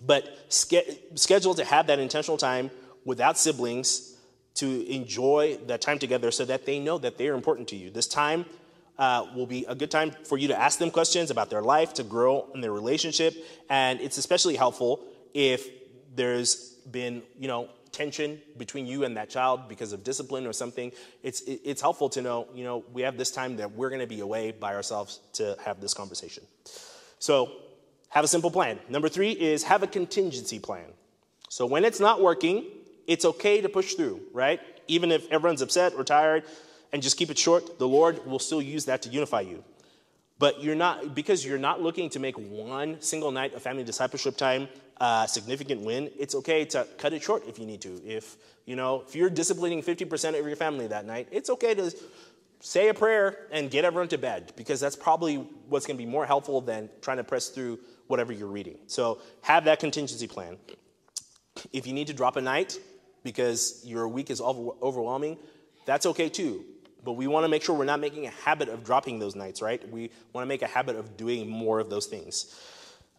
But 0.00 0.28
ske- 0.48 1.00
schedule 1.16 1.54
to 1.54 1.64
have 1.64 1.88
that 1.88 1.98
intentional 1.98 2.38
time 2.38 2.70
without 3.04 3.36
siblings 3.36 4.16
to 4.54 4.88
enjoy 4.88 5.58
that 5.66 5.80
time 5.80 5.98
together 5.98 6.30
so 6.30 6.44
that 6.44 6.64
they 6.64 6.78
know 6.78 6.98
that 6.98 7.18
they 7.18 7.26
are 7.26 7.34
important 7.34 7.66
to 7.68 7.76
you. 7.76 7.90
This 7.90 8.06
time 8.06 8.44
uh, 8.98 9.26
will 9.34 9.46
be 9.46 9.64
a 9.66 9.74
good 9.74 9.90
time 9.90 10.10
for 10.24 10.38
you 10.38 10.48
to 10.48 10.58
ask 10.58 10.78
them 10.78 10.90
questions 10.90 11.30
about 11.30 11.50
their 11.50 11.62
life, 11.62 11.94
to 11.94 12.02
grow 12.02 12.48
in 12.54 12.60
their 12.60 12.72
relationship, 12.72 13.34
and 13.70 14.00
it's 14.00 14.18
especially 14.18 14.56
helpful 14.56 15.04
if 15.34 15.68
there's 16.14 16.74
been, 16.90 17.22
you 17.38 17.48
know, 17.48 17.68
tension 17.92 18.40
between 18.56 18.86
you 18.86 19.04
and 19.04 19.16
that 19.16 19.30
child 19.30 19.68
because 19.68 19.92
of 19.92 20.04
discipline 20.04 20.46
or 20.46 20.52
something, 20.52 20.92
it's, 21.22 21.42
it's 21.46 21.80
helpful 21.80 22.08
to 22.08 22.22
know, 22.22 22.46
you 22.54 22.64
know, 22.64 22.84
we 22.92 23.02
have 23.02 23.16
this 23.16 23.30
time 23.30 23.56
that 23.56 23.72
we're 23.72 23.88
going 23.88 24.00
to 24.00 24.06
be 24.06 24.20
away 24.20 24.52
by 24.52 24.74
ourselves 24.74 25.20
to 25.32 25.56
have 25.64 25.80
this 25.80 25.94
conversation. 25.94 26.44
So 27.18 27.50
have 28.10 28.24
a 28.24 28.28
simple 28.28 28.50
plan. 28.50 28.78
Number 28.88 29.08
three 29.08 29.32
is 29.32 29.64
have 29.64 29.82
a 29.82 29.86
contingency 29.86 30.58
plan. 30.58 30.86
So 31.48 31.66
when 31.66 31.84
it's 31.84 32.00
not 32.00 32.20
working, 32.20 32.66
it's 33.06 33.24
okay 33.24 33.60
to 33.60 33.68
push 33.68 33.94
through, 33.94 34.20
right? 34.32 34.60
Even 34.86 35.10
if 35.10 35.28
everyone's 35.30 35.62
upset 35.62 35.94
or 35.94 36.04
tired, 36.04 36.44
and 36.92 37.02
just 37.02 37.16
keep 37.16 37.30
it 37.30 37.38
short, 37.38 37.78
the 37.78 37.88
Lord 37.88 38.24
will 38.26 38.38
still 38.38 38.62
use 38.62 38.86
that 38.86 39.02
to 39.02 39.08
unify 39.08 39.42
you. 39.42 39.64
But 40.38 40.62
you're 40.62 40.76
not, 40.76 41.14
because 41.14 41.44
you're 41.44 41.58
not 41.58 41.82
looking 41.82 42.10
to 42.10 42.20
make 42.20 42.38
one 42.38 43.00
single 43.00 43.30
night 43.30 43.54
of 43.54 43.62
family 43.62 43.84
discipleship 43.84 44.36
time 44.36 44.68
a 45.00 45.26
significant 45.28 45.82
win, 45.82 46.10
it's 46.18 46.34
okay 46.34 46.64
to 46.66 46.86
cut 46.96 47.12
it 47.12 47.22
short 47.22 47.46
if 47.46 47.58
you 47.58 47.66
need 47.66 47.80
to. 47.82 48.00
If, 48.04 48.36
you 48.64 48.76
know, 48.76 49.04
if 49.06 49.14
you're 49.14 49.30
disciplining 49.30 49.82
50% 49.82 50.38
of 50.38 50.46
your 50.46 50.56
family 50.56 50.86
that 50.88 51.04
night, 51.06 51.28
it's 51.30 51.50
okay 51.50 51.74
to 51.74 51.94
say 52.60 52.88
a 52.88 52.94
prayer 52.94 53.46
and 53.50 53.70
get 53.70 53.84
everyone 53.84 54.08
to 54.08 54.18
bed 54.18 54.52
because 54.56 54.80
that's 54.80 54.96
probably 54.96 55.36
what's 55.68 55.86
going 55.86 55.96
to 55.96 56.04
be 56.04 56.10
more 56.10 56.26
helpful 56.26 56.60
than 56.60 56.88
trying 57.00 57.18
to 57.18 57.24
press 57.24 57.48
through 57.48 57.78
whatever 58.08 58.32
you're 58.32 58.48
reading. 58.48 58.78
So 58.86 59.20
have 59.42 59.64
that 59.66 59.80
contingency 59.80 60.26
plan. 60.26 60.56
If 61.72 61.86
you 61.86 61.92
need 61.92 62.08
to 62.08 62.14
drop 62.14 62.36
a 62.36 62.40
night 62.40 62.78
because 63.22 63.82
your 63.84 64.08
week 64.08 64.30
is 64.30 64.40
overwhelming, 64.40 65.38
that's 65.86 66.06
okay 66.06 66.28
too. 66.28 66.64
But 67.08 67.14
we 67.14 67.26
want 67.26 67.44
to 67.44 67.48
make 67.48 67.62
sure 67.62 67.74
we're 67.74 67.86
not 67.86 68.00
making 68.00 68.26
a 68.26 68.30
habit 68.44 68.68
of 68.68 68.84
dropping 68.84 69.18
those 69.18 69.34
nights, 69.34 69.62
right? 69.62 69.80
We 69.90 70.10
want 70.34 70.42
to 70.42 70.46
make 70.46 70.60
a 70.60 70.66
habit 70.66 70.94
of 70.94 71.16
doing 71.16 71.48
more 71.48 71.80
of 71.80 71.88
those 71.88 72.04
things. 72.04 72.54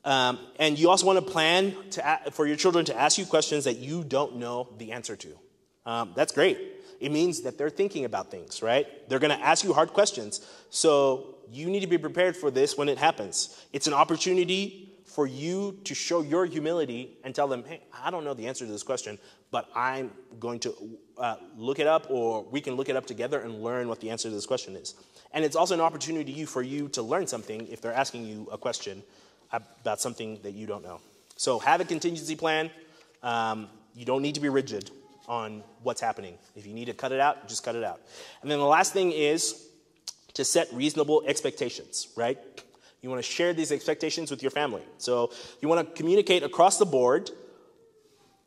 Um, 0.06 0.38
and 0.60 0.78
you 0.78 0.92
also 0.92 1.08
want 1.08 1.18
to 1.18 1.26
plan 1.26 1.74
to, 1.94 2.20
for 2.30 2.46
your 2.46 2.56
children 2.56 2.86
to 2.86 2.96
ask 2.96 3.18
you 3.18 3.26
questions 3.26 3.64
that 3.64 3.78
you 3.78 4.04
don't 4.04 4.36
know 4.36 4.68
the 4.78 4.92
answer 4.92 5.16
to. 5.16 5.40
Um, 5.88 6.12
that's 6.14 6.32
great. 6.32 6.60
It 7.00 7.12
means 7.12 7.42
that 7.42 7.58
they're 7.58 7.72
thinking 7.72 8.06
about 8.06 8.30
things, 8.30 8.62
right? 8.62 8.86
They're 9.10 9.18
going 9.18 9.36
to 9.36 9.44
ask 9.44 9.64
you 9.64 9.74
hard 9.74 9.90
questions. 9.90 10.48
So 10.70 11.38
you 11.52 11.68
need 11.68 11.80
to 11.80 11.88
be 11.88 11.98
prepared 11.98 12.38
for 12.38 12.52
this 12.52 12.78
when 12.78 12.90
it 12.90 13.00
happens. 13.00 13.60
It's 13.74 13.88
an 13.88 13.96
opportunity 13.96 14.89
for 15.10 15.26
you 15.26 15.80
to 15.86 15.96
show 15.96 16.22
your 16.22 16.46
humility 16.46 17.18
and 17.24 17.34
tell 17.34 17.48
them, 17.48 17.64
hey, 17.64 17.82
I 18.04 18.12
don't 18.12 18.24
know 18.24 18.36
the 18.36 18.48
answer 18.48 18.66
to 18.66 18.72
this 18.72 18.84
question, 18.84 19.18
but 19.50 19.68
I'm 19.76 20.12
going 20.40 20.60
to 20.60 20.76
uh, 21.18 21.36
look 21.58 21.80
it 21.80 21.88
up, 21.88 22.08
or 22.10 22.44
we 22.44 22.62
can 22.62 22.76
look 22.76 22.90
it 22.90 22.96
up 22.96 23.08
together 23.08 23.40
and 23.42 23.64
learn 23.64 23.88
what 23.88 24.00
the 24.00 24.12
answer 24.12 24.30
to 24.30 24.36
this 24.36 24.46
question 24.46 24.76
is. 24.76 24.94
And 25.34 25.44
it's 25.44 25.56
also 25.56 25.74
an 25.74 25.82
opportunity 25.82 26.46
for 26.46 26.62
you 26.62 26.90
to 26.90 27.02
learn 27.02 27.26
something 27.26 27.68
if 27.68 27.82
they're 27.82 27.94
asking 27.94 28.26
you 28.26 28.48
a 28.52 28.58
question 28.58 29.02
about 29.52 30.00
something 30.00 30.40
that 30.44 30.54
you 30.54 30.68
don't 30.68 30.84
know. 30.84 31.02
So 31.38 31.58
have 31.58 31.82
a 31.82 31.86
contingency 31.86 32.36
plan. 32.36 32.70
Um, 33.24 33.68
you 33.96 34.06
don't 34.06 34.22
need 34.22 34.36
to 34.36 34.42
be 34.42 34.50
rigid 34.50 34.92
on 35.28 35.64
what's 35.82 36.02
happening. 36.02 36.38
If 36.56 36.68
you 36.68 36.74
need 36.74 36.86
to 36.86 36.94
cut 36.94 37.12
it 37.12 37.20
out, 37.20 37.48
just 37.48 37.64
cut 37.64 37.76
it 37.76 37.84
out. 37.84 38.00
And 38.42 38.52
then 38.52 38.60
the 38.60 38.66
last 38.66 38.94
thing 38.94 39.12
is 39.12 39.66
to 40.36 40.46
set 40.46 40.72
reasonable 40.72 41.24
expectations, 41.26 42.10
right? 42.16 42.38
You 43.02 43.10
want 43.10 43.24
to 43.24 43.30
share 43.30 43.54
these 43.54 43.72
expectations 43.72 44.30
with 44.30 44.42
your 44.42 44.52
family. 44.52 44.84
So 44.98 45.32
you 45.62 45.68
want 45.68 45.88
to 45.88 45.94
communicate 45.96 46.44
across 46.44 46.78
the 46.78 46.86
board 46.86 47.32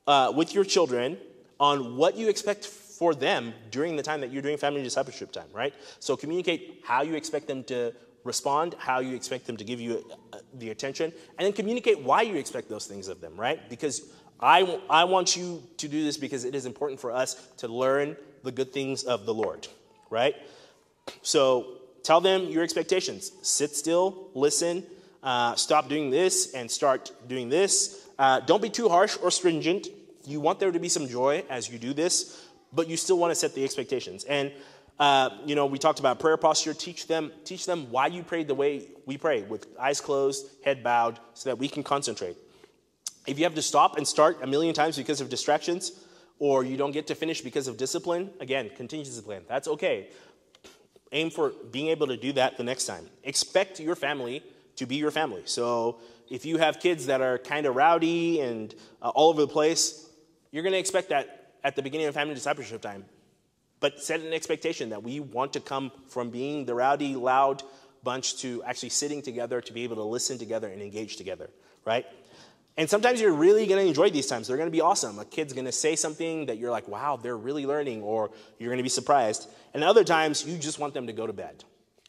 uh, 0.06 0.32
with 0.34 0.54
your 0.54 0.64
children 0.64 1.16
on 1.58 1.96
what 1.96 2.16
you 2.16 2.28
expect 2.28 2.66
for 2.66 3.14
them 3.14 3.54
during 3.70 3.96
the 3.96 4.02
time 4.02 4.20
that 4.20 4.30
you're 4.30 4.42
doing 4.42 4.58
family 4.58 4.82
discipleship 4.82 5.32
time, 5.32 5.48
right? 5.52 5.74
So 6.00 6.16
communicate 6.16 6.82
how 6.84 7.02
you 7.02 7.14
expect 7.14 7.46
them 7.46 7.64
to 7.64 7.92
respond, 8.24 8.74
how 8.78 9.00
you 9.00 9.16
expect 9.16 9.46
them 9.46 9.56
to 9.56 9.64
give 9.64 9.80
you 9.80 10.04
uh, 10.32 10.38
the 10.54 10.70
attention, 10.70 11.12
and 11.38 11.46
then 11.46 11.52
communicate 11.52 12.00
why 12.02 12.22
you 12.22 12.36
expect 12.36 12.68
those 12.68 12.86
things 12.86 13.08
of 13.08 13.20
them, 13.20 13.36
right? 13.36 13.68
Because 13.68 14.12
I, 14.38 14.80
I 14.90 15.04
want 15.04 15.36
you 15.36 15.62
to 15.78 15.88
do 15.88 16.04
this 16.04 16.16
because 16.16 16.44
it 16.44 16.54
is 16.54 16.66
important 16.66 17.00
for 17.00 17.12
us 17.12 17.34
to 17.58 17.68
learn 17.68 18.16
the 18.42 18.52
good 18.52 18.72
things 18.72 19.04
of 19.04 19.24
the 19.24 19.34
Lord, 19.34 19.68
right? 20.10 20.34
So 21.22 21.78
tell 22.02 22.20
them 22.20 22.46
your 22.46 22.62
expectations. 22.62 23.32
Sit 23.42 23.74
still, 23.74 24.28
listen, 24.34 24.84
uh, 25.22 25.54
stop 25.54 25.88
doing 25.88 26.10
this, 26.10 26.52
and 26.54 26.70
start 26.70 27.12
doing 27.28 27.48
this. 27.48 28.06
Uh, 28.18 28.40
don't 28.40 28.62
be 28.62 28.70
too 28.70 28.88
harsh 28.88 29.16
or 29.22 29.30
stringent. 29.30 29.88
You 30.24 30.40
want 30.40 30.60
there 30.60 30.70
to 30.70 30.78
be 30.78 30.88
some 30.88 31.08
joy 31.08 31.44
as 31.48 31.70
you 31.70 31.78
do 31.78 31.92
this, 31.92 32.46
but 32.72 32.88
you 32.88 32.96
still 32.96 33.18
want 33.18 33.30
to 33.30 33.34
set 33.34 33.54
the 33.54 33.64
expectations. 33.64 34.24
And 34.24 34.52
uh, 34.98 35.30
you 35.46 35.54
know, 35.54 35.66
we 35.66 35.78
talked 35.78 35.98
about 36.00 36.20
prayer 36.20 36.36
posture. 36.36 36.74
Teach 36.74 37.06
them, 37.06 37.32
teach 37.44 37.66
them 37.66 37.90
why 37.90 38.06
you 38.06 38.22
pray 38.22 38.44
the 38.44 38.54
way 38.54 38.86
we 39.06 39.16
pray, 39.16 39.42
with 39.42 39.66
eyes 39.80 40.00
closed, 40.00 40.46
head 40.64 40.82
bowed, 40.84 41.18
so 41.34 41.50
that 41.50 41.56
we 41.56 41.68
can 41.68 41.82
concentrate. 41.82 42.36
If 43.26 43.38
you 43.38 43.44
have 43.44 43.54
to 43.54 43.62
stop 43.62 43.96
and 43.96 44.06
start 44.06 44.38
a 44.42 44.46
million 44.46 44.74
times 44.74 44.96
because 44.96 45.20
of 45.20 45.28
distractions, 45.28 45.92
or 46.38 46.64
you 46.64 46.76
don't 46.76 46.92
get 46.92 47.06
to 47.06 47.14
finish 47.14 47.40
because 47.40 47.68
of 47.68 47.76
discipline, 47.76 48.30
again, 48.40 48.70
contingency 48.76 49.22
plan. 49.22 49.42
That's 49.48 49.68
okay 49.68 50.08
aim 51.12 51.30
for 51.30 51.52
being 51.70 51.88
able 51.88 52.06
to 52.08 52.16
do 52.16 52.32
that 52.32 52.56
the 52.56 52.64
next 52.64 52.86
time. 52.86 53.06
Expect 53.22 53.80
your 53.80 53.94
family 53.94 54.42
to 54.76 54.86
be 54.86 54.96
your 54.96 55.10
family. 55.10 55.42
So 55.44 55.98
if 56.30 56.44
you 56.44 56.58
have 56.58 56.80
kids 56.80 57.06
that 57.06 57.20
are 57.20 57.38
kind 57.38 57.66
of 57.66 57.76
rowdy 57.76 58.40
and 58.40 58.74
uh, 59.00 59.10
all 59.10 59.28
over 59.28 59.42
the 59.42 59.48
place, 59.48 60.08
you're 60.50 60.62
going 60.62 60.72
to 60.72 60.78
expect 60.78 61.10
that 61.10 61.52
at 61.62 61.76
the 61.76 61.82
beginning 61.82 62.06
of 62.06 62.14
family 62.14 62.34
discipleship 62.34 62.80
time. 62.80 63.04
But 63.80 64.00
set 64.00 64.20
an 64.20 64.32
expectation 64.32 64.90
that 64.90 65.02
we 65.02 65.20
want 65.20 65.52
to 65.54 65.60
come 65.60 65.92
from 66.08 66.30
being 66.30 66.64
the 66.64 66.74
rowdy, 66.74 67.16
loud 67.16 67.62
bunch 68.02 68.38
to 68.38 68.62
actually 68.64 68.88
sitting 68.88 69.22
together 69.22 69.60
to 69.60 69.72
be 69.72 69.84
able 69.84 69.96
to 69.96 70.02
listen 70.02 70.38
together 70.38 70.68
and 70.68 70.82
engage 70.82 71.16
together, 71.16 71.50
right? 71.84 72.04
And 72.76 72.88
sometimes 72.88 73.20
you're 73.20 73.34
really 73.34 73.66
going 73.66 73.82
to 73.82 73.86
enjoy 73.86 74.08
these 74.10 74.26
times. 74.26 74.48
They're 74.48 74.56
going 74.56 74.68
to 74.68 74.72
be 74.72 74.80
awesome. 74.80 75.18
A 75.18 75.24
kid's 75.24 75.52
going 75.52 75.66
to 75.66 75.72
say 75.72 75.94
something 75.94 76.46
that 76.46 76.56
you're 76.56 76.70
like, 76.70 76.88
wow, 76.88 77.18
they're 77.22 77.36
really 77.36 77.66
learning, 77.66 78.02
or 78.02 78.30
you're 78.58 78.70
going 78.70 78.78
to 78.78 78.82
be 78.82 78.88
surprised. 78.88 79.48
And 79.74 79.84
other 79.84 80.04
times, 80.04 80.46
you 80.46 80.56
just 80.56 80.78
want 80.78 80.94
them 80.94 81.06
to 81.06 81.12
go 81.12 81.26
to 81.26 81.32
bed. 81.34 81.64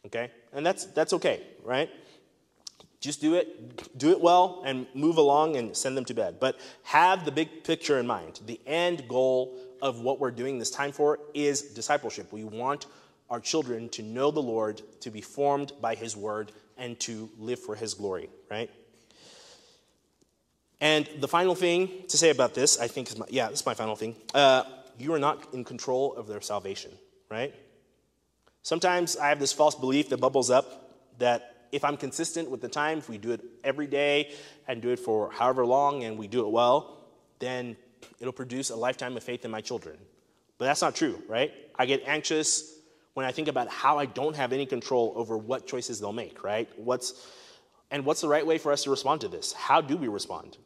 Okay? 0.06 0.32
And 0.54 0.66
that's, 0.66 0.86
that's 0.86 1.14
okay, 1.14 1.44
right? 1.64 1.90
Just 3.02 3.20
do 3.20 3.34
it, 3.34 3.98
do 3.98 4.12
it 4.12 4.22
well, 4.22 4.64
and 4.66 4.88
move 4.94 5.18
along 5.18 5.58
and 5.58 5.76
send 5.76 5.98
them 5.98 6.06
to 6.06 6.14
bed. 6.14 6.38
But 6.40 6.58
have 6.84 7.26
the 7.26 7.32
big 7.32 7.66
picture 7.66 8.00
in 8.00 8.08
mind. 8.08 8.40
The 8.46 8.62
end 8.66 9.10
goal 9.10 9.60
of 9.82 10.00
what 10.00 10.22
we're 10.22 10.32
doing 10.32 10.60
this 10.60 10.72
time 10.72 10.94
for 10.94 11.20
is 11.34 11.62
discipleship. 11.62 12.32
We 12.32 12.46
want 12.46 12.86
our 13.30 13.42
children 13.42 13.90
to 13.90 14.02
know 14.02 14.32
the 14.32 14.42
Lord, 14.42 14.82
to 15.02 15.12
be 15.12 15.20
formed 15.20 15.74
by 15.82 15.96
His 15.96 16.16
word, 16.16 16.54
and 16.78 16.98
to 17.02 17.30
live 17.38 17.60
for 17.60 17.76
His 17.76 17.94
glory, 17.94 18.30
right? 18.50 18.70
And 20.84 21.08
the 21.22 21.30
final 21.30 21.56
thing 21.56 21.90
to 22.10 22.18
say 22.18 22.30
about 22.30 22.54
this, 22.54 22.78
I 22.78 22.88
think, 22.88 23.08
is 23.08 23.18
my, 23.18 23.26
yeah, 23.30 23.48
this 23.48 23.62
is 23.62 23.66
my 23.66 23.74
final 23.74 23.96
thing. 23.96 24.18
Uh, 24.34 24.64
you 25.00 25.14
are 25.14 25.18
not 25.18 25.54
in 25.54 25.64
control 25.64 26.14
of 26.16 26.28
their 26.28 26.42
salvation, 26.42 26.92
right? 27.32 27.56
Sometimes 28.64 29.16
I 29.16 29.30
have 29.30 29.40
this 29.40 29.54
false 29.54 29.76
belief 29.76 30.10
that 30.10 30.18
bubbles 30.18 30.50
up 30.50 30.92
that 31.20 31.68
if 31.72 31.86
I'm 31.86 31.96
consistent 31.96 32.50
with 32.50 32.60
the 32.60 32.68
time, 32.68 32.98
if 32.98 33.08
we 33.08 33.18
do 33.18 33.32
it 33.32 33.40
every 33.64 33.88
day 33.88 34.34
and 34.68 34.82
do 34.82 34.90
it 34.90 35.00
for 35.00 35.32
however 35.32 35.66
long 35.66 36.04
and 36.04 36.18
we 36.18 36.28
do 36.28 36.46
it 36.46 36.50
well, 36.50 37.08
then 37.40 37.78
it'll 38.20 38.34
produce 38.34 38.70
a 38.70 38.76
lifetime 38.76 39.16
of 39.16 39.24
faith 39.24 39.46
in 39.46 39.52
my 39.52 39.62
children. 39.62 39.98
But 40.58 40.66
that's 40.66 40.82
not 40.82 40.96
true, 40.96 41.24
right? 41.30 41.54
I 41.80 41.86
get 41.86 42.04
anxious 42.06 42.76
when 43.14 43.26
I 43.26 43.32
think 43.32 43.48
about 43.48 43.70
how 43.70 44.00
I 44.00 44.06
don't 44.06 44.36
have 44.36 44.52
any 44.52 44.66
control 44.66 45.14
over 45.16 45.38
what 45.38 45.66
choices 45.66 46.02
they'll 46.02 46.12
make, 46.12 46.44
right? 46.44 46.68
What's 46.76 47.26
and 47.90 48.06
what's 48.06 48.20
the 48.20 48.28
right 48.28 48.46
way 48.46 48.58
for 48.58 48.74
us 48.74 48.84
to 48.84 48.90
respond 48.90 49.22
to 49.22 49.30
this? 49.30 49.54
How 49.54 49.80
do 49.80 49.96
we 49.96 50.10
respond? 50.10 50.58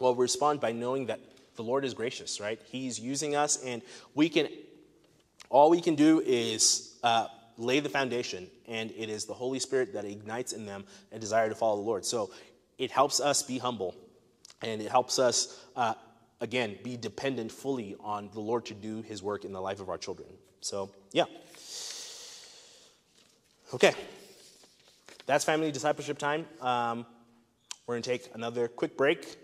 Well, 0.00 0.14
we 0.14 0.22
respond 0.22 0.60
by 0.60 0.72
knowing 0.72 1.06
that 1.06 1.20
the 1.56 1.62
Lord 1.62 1.84
is 1.84 1.92
gracious, 1.92 2.40
right? 2.40 2.58
He's 2.64 2.98
using 2.98 3.36
us, 3.36 3.62
and 3.62 3.82
we 4.14 4.30
can, 4.30 4.48
all 5.50 5.68
we 5.68 5.82
can 5.82 5.94
do 5.94 6.22
is 6.24 6.98
uh, 7.02 7.26
lay 7.58 7.80
the 7.80 7.90
foundation, 7.90 8.48
and 8.66 8.90
it 8.92 9.10
is 9.10 9.26
the 9.26 9.34
Holy 9.34 9.58
Spirit 9.58 9.92
that 9.92 10.06
ignites 10.06 10.52
in 10.54 10.64
them 10.64 10.84
a 11.12 11.18
desire 11.18 11.50
to 11.50 11.54
follow 11.54 11.76
the 11.76 11.82
Lord. 11.82 12.06
So 12.06 12.30
it 12.78 12.90
helps 12.90 13.20
us 13.20 13.42
be 13.42 13.58
humble, 13.58 13.94
and 14.62 14.80
it 14.80 14.90
helps 14.90 15.18
us, 15.18 15.62
uh, 15.76 15.94
again, 16.40 16.78
be 16.82 16.96
dependent 16.96 17.52
fully 17.52 17.94
on 18.00 18.30
the 18.32 18.40
Lord 18.40 18.64
to 18.66 18.74
do 18.74 19.02
His 19.02 19.22
work 19.22 19.44
in 19.44 19.52
the 19.52 19.60
life 19.60 19.80
of 19.80 19.90
our 19.90 19.98
children. 19.98 20.28
So, 20.62 20.90
yeah. 21.12 21.24
Okay. 23.74 23.92
That's 25.26 25.44
family 25.44 25.70
discipleship 25.70 26.16
time. 26.16 26.46
Um, 26.60 27.04
we're 27.86 27.96
going 27.96 28.02
to 28.02 28.10
take 28.10 28.30
another 28.34 28.66
quick 28.66 28.96
break 28.96 29.36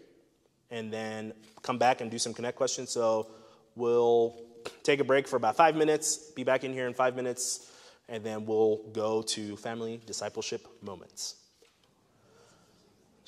and 0.70 0.92
then 0.92 1.32
come 1.62 1.78
back 1.78 2.00
and 2.00 2.10
do 2.10 2.18
some 2.18 2.34
connect 2.34 2.56
questions. 2.56 2.90
So 2.90 3.28
we'll 3.74 4.36
take 4.82 5.00
a 5.00 5.04
break 5.04 5.28
for 5.28 5.36
about 5.36 5.56
five 5.56 5.76
minutes, 5.76 6.16
be 6.16 6.44
back 6.44 6.64
in 6.64 6.72
here 6.72 6.86
in 6.86 6.94
five 6.94 7.16
minutes, 7.16 7.70
and 8.08 8.24
then 8.24 8.46
we'll 8.46 8.78
go 8.92 9.22
to 9.22 9.56
family 9.56 10.00
discipleship 10.06 10.66
moments. 10.82 11.36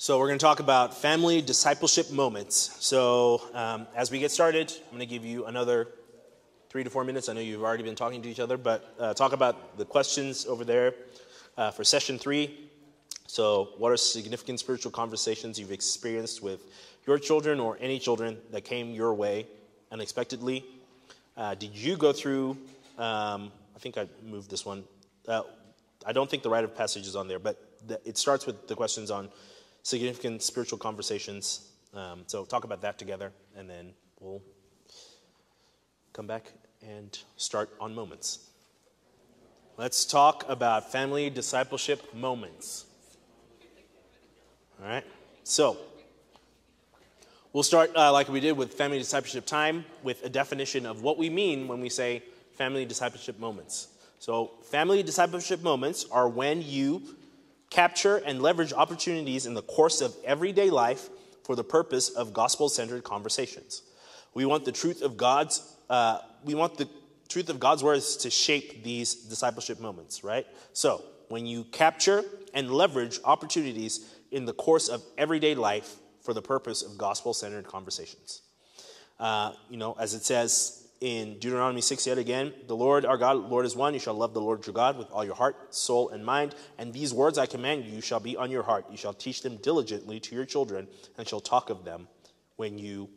So, 0.01 0.17
we're 0.17 0.27
going 0.27 0.39
to 0.39 0.45
talk 0.45 0.61
about 0.61 0.95
family 0.95 1.41
discipleship 1.41 2.09
moments. 2.09 2.77
So, 2.79 3.41
um, 3.53 3.85
as 3.93 4.09
we 4.09 4.19
get 4.19 4.31
started, 4.31 4.71
I'm 4.71 4.97
going 4.97 5.01
to 5.01 5.05
give 5.05 5.25
you 5.25 5.45
another 5.45 5.89
three 6.69 6.85
to 6.85 6.89
four 6.89 7.03
minutes. 7.03 7.27
I 7.27 7.33
know 7.33 7.41
you've 7.41 7.63
already 7.63 7.83
been 7.83 7.95
talking 7.95 8.21
to 8.21 8.29
each 8.29 8.39
other, 8.39 8.57
but 8.57 8.95
uh, 8.97 9.13
talk 9.13 9.33
about 9.33 9.77
the 9.77 9.83
questions 9.83 10.45
over 10.45 10.63
there 10.63 10.93
uh, 11.57 11.71
for 11.71 11.83
session 11.83 12.17
three. 12.17 12.69
So, 13.27 13.71
what 13.77 13.91
are 13.91 13.97
significant 13.97 14.61
spiritual 14.61 14.91
conversations 14.91 15.59
you've 15.59 15.73
experienced 15.73 16.41
with 16.41 16.61
your 17.09 17.17
children 17.17 17.59
or 17.59 17.75
any 17.81 17.97
children 17.97 18.37
that 18.51 18.63
came 18.63 18.91
your 18.91 19.15
way 19.15 19.47
unexpectedly? 19.91 20.63
Uh, 21.35 21.55
did 21.55 21.75
you 21.75 21.97
go 21.97 22.13
through? 22.13 22.55
Um, 22.99 23.51
I 23.75 23.79
think 23.79 23.97
I 23.97 24.05
moved 24.23 24.51
this 24.51 24.63
one. 24.63 24.83
Uh, 25.27 25.41
I 26.05 26.11
don't 26.13 26.29
think 26.29 26.43
the 26.43 26.51
rite 26.51 26.63
of 26.63 26.75
passage 26.75 27.07
is 27.07 27.15
on 27.15 27.27
there, 27.27 27.39
but 27.39 27.55
the, 27.87 27.99
it 28.05 28.15
starts 28.19 28.45
with 28.45 28.67
the 28.67 28.75
questions 28.75 29.09
on 29.09 29.29
significant 29.81 30.43
spiritual 30.43 30.77
conversations. 30.77 31.71
Um, 31.95 32.25
so 32.27 32.45
talk 32.45 32.63
about 32.63 32.81
that 32.81 32.99
together, 32.99 33.31
and 33.57 33.67
then 33.67 33.93
we'll 34.19 34.43
come 36.13 36.27
back 36.27 36.53
and 36.83 37.17
start 37.37 37.71
on 37.81 37.95
moments. 37.95 38.51
Let's 39.77 40.05
talk 40.05 40.45
about 40.47 40.91
family 40.91 41.31
discipleship 41.31 42.13
moments. 42.13 42.85
All 44.79 44.87
right? 44.87 45.05
So, 45.43 45.77
We'll 47.51 47.63
start 47.63 47.95
uh, 47.95 48.13
like 48.13 48.29
we 48.29 48.41
did 48.41 48.51
with 48.51 48.75
family 48.75 48.99
discipleship 48.99 49.43
time 49.47 49.83
with 50.03 50.23
a 50.23 50.29
definition 50.29 50.85
of 50.85 51.01
what 51.01 51.17
we 51.17 51.31
mean 51.31 51.67
when 51.67 51.81
we 51.81 51.89
say 51.89 52.21
family 52.53 52.85
discipleship 52.85 53.39
moments. 53.39 53.87
So, 54.19 54.51
family 54.65 55.01
discipleship 55.01 55.63
moments 55.63 56.05
are 56.11 56.29
when 56.29 56.61
you 56.61 57.01
capture 57.71 58.17
and 58.17 58.39
leverage 58.39 58.71
opportunities 58.71 59.47
in 59.47 59.55
the 59.55 59.63
course 59.63 59.99
of 59.99 60.15
everyday 60.23 60.69
life 60.69 61.09
for 61.43 61.55
the 61.55 61.63
purpose 61.63 62.09
of 62.09 62.33
gospel 62.33 62.69
centered 62.69 63.03
conversations. 63.03 63.81
We 64.35 64.45
want 64.45 64.63
the 64.63 64.71
truth 64.71 65.01
of 65.01 65.17
God's 65.17 65.75
uh, 65.89 66.19
we 66.45 66.53
want 66.53 66.77
the 66.77 66.87
truth 67.29 67.49
of 67.49 67.59
God's 67.59 67.83
words 67.83 68.17
to 68.17 68.29
shape 68.29 68.83
these 68.83 69.15
discipleship 69.15 69.79
moments, 69.79 70.23
right? 70.23 70.45
So, 70.73 71.03
when 71.29 71.47
you 71.47 71.63
capture 71.63 72.23
and 72.53 72.69
leverage 72.69 73.19
opportunities 73.23 74.17
in 74.29 74.45
the 74.45 74.53
course 74.53 74.87
of 74.87 75.01
everyday 75.17 75.55
life 75.55 75.95
for 76.29 76.35
the 76.35 76.41
purpose 76.43 76.83
of 76.83 76.95
gospel 76.95 77.33
centered 77.33 77.65
conversations. 77.65 78.43
Uh, 79.19 79.51
you 79.67 79.77
know, 79.77 79.95
as 79.99 80.13
it 80.13 80.23
says 80.23 80.87
in 81.01 81.39
Deuteronomy 81.39 81.81
6 81.81 82.05
yet 82.05 82.19
again, 82.19 82.53
the 82.67 82.75
Lord 82.75 83.03
our 83.03 83.17
God, 83.17 83.49
Lord 83.49 83.65
is 83.65 83.75
one. 83.75 83.95
You 83.95 83.99
shall 83.99 84.13
love 84.13 84.35
the 84.35 84.41
Lord 84.41 84.63
your 84.67 84.75
God 84.75 84.95
with 84.95 85.09
all 85.09 85.25
your 85.25 85.33
heart, 85.33 85.73
soul, 85.73 86.09
and 86.09 86.23
mind. 86.23 86.53
And 86.77 86.93
these 86.93 87.15
words 87.15 87.39
I 87.39 87.47
command 87.47 87.85
you 87.85 87.99
shall 87.99 88.19
be 88.19 88.37
on 88.37 88.51
your 88.51 88.61
heart. 88.61 88.85
You 88.91 88.95
shall 88.95 89.15
teach 89.15 89.41
them 89.41 89.57
diligently 89.57 90.19
to 90.19 90.35
your 90.35 90.45
children, 90.45 90.87
and 91.17 91.27
shall 91.27 91.39
talk 91.39 91.71
of 91.71 91.83
them 91.83 92.07
when 92.57 92.77
you 92.77 93.09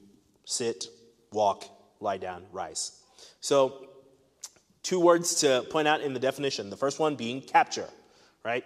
sit, 0.47 0.87
walk, 1.33 1.67
lie 2.01 2.17
down, 2.17 2.47
rise. 2.51 2.99
So, 3.43 3.89
two 4.83 5.01
words 5.01 5.35
to 5.43 5.67
point 5.69 5.87
out 5.87 6.01
in 6.01 6.15
the 6.15 6.21
definition. 6.21 6.71
The 6.71 6.79
first 6.79 6.99
one 6.99 7.17
being 7.17 7.43
capture, 7.43 7.91
right? 8.43 8.65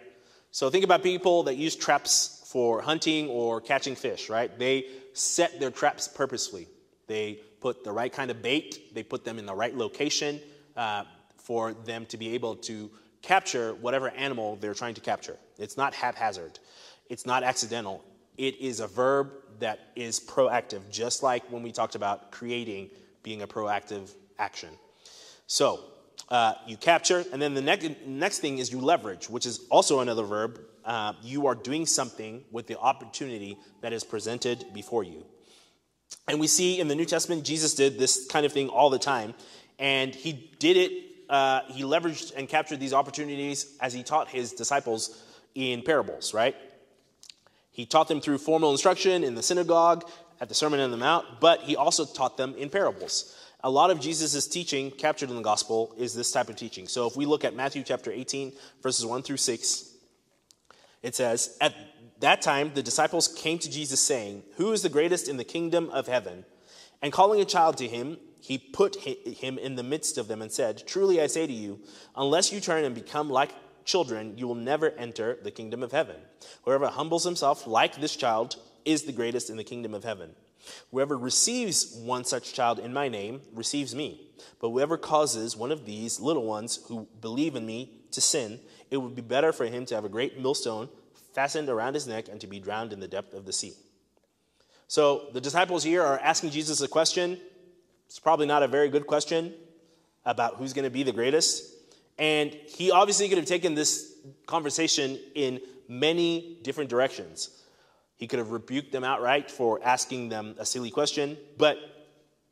So, 0.53 0.71
think 0.71 0.85
about 0.85 1.03
people 1.03 1.43
that 1.43 1.57
use 1.57 1.75
traps 1.75 2.36
for 2.57 2.81
hunting 2.81 3.29
or 3.29 3.61
catching 3.61 3.95
fish, 3.95 4.31
right? 4.31 4.59
They 4.59 4.87
set 5.13 5.61
their 5.61 5.71
traps 5.71 6.09
purposely. 6.09 6.67
They 7.07 7.41
put 7.61 7.85
the 7.85 7.93
right 7.93 8.11
kind 8.11 8.31
of 8.31 8.41
bait, 8.41 8.95
they 8.95 9.03
put 9.03 9.27
them 9.27 9.39
in 9.39 9.45
the 9.45 9.55
right 9.55 9.77
location 9.77 10.41
uh, 10.75 11.05
for 11.37 11.75
them 11.75 12.07
to 12.07 12.17
be 12.17 12.33
able 12.33 12.57
to 12.57 12.91
capture 13.21 13.75
whatever 13.75 14.09
animal 14.09 14.57
they're 14.57 14.73
trying 14.73 14.95
to 14.95 15.03
capture. 15.03 15.37
It's 15.59 15.77
not 15.77 15.93
haphazard, 15.93 16.59
it's 17.11 17.27
not 17.27 17.43
accidental. 17.43 18.03
It 18.39 18.59
is 18.59 18.81
a 18.81 18.87
verb 18.87 19.33
that 19.59 19.91
is 19.95 20.19
proactive, 20.19 20.81
just 20.91 21.23
like 21.23 21.43
when 21.53 21.63
we 21.63 21.73
talked 21.73 21.95
about 21.95 22.33
creating 22.33 22.89
being 23.23 23.43
a 23.43 23.47
proactive 23.47 24.15
action. 24.39 24.71
So, 25.47 25.81
uh, 26.31 26.55
you 26.67 26.79
capture, 26.79 27.23
and 27.35 27.43
then 27.43 27.53
the 27.53 27.61
next, 27.61 27.91
next 28.07 28.39
thing 28.39 28.59
is 28.59 28.73
you 28.73 28.81
leverage, 28.81 29.29
which 29.29 29.45
is 29.45 29.67
also 29.69 30.01
another 30.01 30.25
verb. 30.25 30.59
Uh, 30.87 31.13
you 31.21 31.47
are 31.47 31.55
doing 31.55 31.85
something 31.85 32.45
with 32.51 32.67
the 32.67 32.79
opportunity 32.79 33.59
that 33.83 33.93
is 33.93 34.05
presented 34.05 34.65
before 34.73 35.05
you. 35.05 35.27
And 36.29 36.41
we 36.41 36.47
see 36.47 36.81
in 36.81 36.89
the 36.89 36.95
New 36.95 37.05
Testament, 37.05 37.45
Jesus 37.45 37.75
did 37.75 37.99
this 37.99 38.27
kind 38.27 38.47
of 38.47 38.53
thing 38.53 38.69
all 38.69 38.89
the 38.89 38.99
time. 38.99 39.35
And 39.79 40.15
he 40.15 40.51
did 40.59 40.77
it, 40.77 40.93
uh, 41.29 41.61
he 41.69 41.83
leveraged 41.83 42.33
and 42.37 42.49
captured 42.49 42.81
these 42.81 42.95
opportunities 42.95 43.77
as 43.81 43.93
he 43.93 44.03
taught 44.03 44.29
his 44.29 44.53
disciples 44.53 45.23
in 45.55 45.83
parables, 45.83 46.33
right? 46.33 46.55
He 47.73 47.85
taught 47.85 48.09
them 48.09 48.21
through 48.21 48.39
formal 48.39 48.71
instruction 48.71 49.25
in 49.25 49.35
the 49.35 49.43
synagogue, 49.43 50.09
at 50.41 50.49
the 50.49 50.55
Sermon 50.55 50.81
on 50.81 50.91
the 50.91 50.97
Mount, 50.97 51.41
but 51.41 51.61
he 51.61 51.77
also 51.77 52.05
taught 52.05 52.37
them 52.37 52.55
in 52.57 52.69
parables. 52.69 53.37
A 53.65 53.71
lot 53.71 53.91
of 53.91 54.01
Jesus' 54.01 54.47
teaching 54.47 54.91
captured 54.91 55.31
in 55.31 55.37
the 55.37 55.43
gospel 55.43 55.95
is 55.97 56.15
this 56.15 56.31
type 56.31 56.49
of 56.49 56.57
teaching. 56.57 56.87
So 56.87 57.07
if 57.07 57.17
we 57.17 57.27
look 57.27 57.45
at 57.45 57.55
Matthew 57.55 57.83
chapter 57.83 58.13
18, 58.13 58.53
verses 58.83 59.07
1 59.07 59.23
through 59.23 59.39
6, 59.39 59.96
it 61.03 61.15
says, 61.15 61.57
At 61.61 61.75
that 62.21 62.43
time, 62.43 62.73
the 62.75 62.83
disciples 62.83 63.29
came 63.29 63.59
to 63.59 63.71
Jesus, 63.71 64.01
saying, 64.01 64.43
Who 64.57 64.73
is 64.73 64.83
the 64.83 64.89
greatest 64.89 65.29
in 65.29 65.37
the 65.37 65.45
kingdom 65.45 65.91
of 65.91 66.07
heaven? 66.07 66.45
And 67.03 67.13
calling 67.13 67.41
a 67.41 67.45
child 67.45 67.77
to 67.79 67.89
him, 67.89 68.19
he 68.41 68.59
put 68.59 68.97
him 68.97 69.59
in 69.59 69.75
the 69.75 69.83
midst 69.83 70.19
of 70.19 70.29
them 70.29 70.41
and 70.41 70.53
said, 70.53 70.87
Truly 70.87 71.21
I 71.21 71.27
say 71.27 71.47
to 71.47 71.53
you, 71.53 71.81
unless 72.15 72.53
you 72.53 72.61
turn 72.61 72.85
and 72.85 72.95
become 72.95 73.29
like 73.29 73.51
children, 73.85 74.39
you 74.39 74.47
will 74.47 74.55
never 74.55 74.91
enter 74.91 75.39
the 75.43 75.51
kingdom 75.51 75.83
of 75.83 75.93
heaven. 75.93 76.17
Whoever 76.65 76.87
humbles 76.89 77.25
himself 77.25 77.67
like 77.67 78.01
this 78.01 78.17
child 78.17 78.57
is 78.85 79.03
the 79.03 79.13
greatest 79.13 79.51
in 79.51 79.57
the 79.57 79.65
kingdom 79.65 79.95
of 79.95 80.05
heaven. 80.05 80.31
Whoever 80.91 81.17
receives 81.17 81.97
one 81.97 82.25
such 82.25 82.53
child 82.53 82.79
in 82.79 82.93
my 82.93 83.09
name 83.09 83.41
receives 83.53 83.95
me. 83.95 84.29
But 84.61 84.71
whoever 84.71 84.97
causes 84.97 85.57
one 85.57 85.73
of 85.73 85.85
these 85.85 86.21
little 86.21 86.45
ones 86.45 86.81
who 86.89 87.07
believe 87.21 87.57
in 87.57 87.67
me 87.67 87.93
to 88.13 88.21
sin, 88.21 88.61
it 88.91 88.97
would 88.97 89.15
be 89.15 89.23
better 89.23 89.53
for 89.53 89.67
him 89.67 89.85
to 89.87 89.95
have 89.95 90.05
a 90.05 90.09
great 90.09 90.41
millstone 90.41 90.89
fastened 91.35 91.69
around 91.69 91.95
his 91.95 92.07
neck 92.07 92.29
and 92.29 92.41
to 92.41 92.47
be 92.47 92.59
drowned 92.59 92.93
in 92.93 93.01
the 93.01 93.09
depth 93.09 93.35
of 93.35 93.45
the 93.45 93.53
sea. 93.53 93.75
So 94.89 95.29
the 95.33 95.41
disciples 95.41 95.83
here 95.83 96.03
are 96.03 96.19
asking 96.19 96.51
Jesus 96.51 96.81
a 96.81 96.89
question. 96.89 97.39
It's 98.07 98.19
probably 98.19 98.47
not 98.47 98.63
a 98.63 98.69
very 98.69 98.89
good 98.89 99.07
question 99.07 99.53
about 100.25 100.57
who's 100.57 100.73
going 100.73 100.85
to 100.85 100.91
be 100.91 101.03
the 101.03 101.13
greatest. 101.13 101.73
And 102.19 102.55
he 102.67 102.91
obviously 102.91 103.29
could 103.29 103.39
have 103.39 103.47
taken 103.47 103.75
this 103.75 104.15
conversation 104.47 105.19
in 105.35 105.61
many 105.89 106.59
different 106.63 106.89
directions. 106.89 107.51
He 108.17 108.27
could 108.27 108.39
have 108.39 108.51
rebuked 108.51 108.93
them 108.93 109.05
outright 109.05 109.51
for 109.51 109.81
asking 109.85 110.31
them 110.31 110.55
a 110.59 110.65
silly 110.65 110.91
question, 110.91 111.37
but 111.59 111.77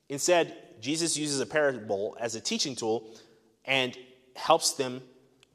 instead, 0.08 0.54
Jesus 0.80 1.16
uses 1.16 1.40
a 1.40 1.46
parable 1.46 2.16
as 2.20 2.34
a 2.34 2.40
teaching 2.40 2.76
tool 2.76 3.08
and 3.64 3.96
helps 4.36 4.72
them 4.72 5.00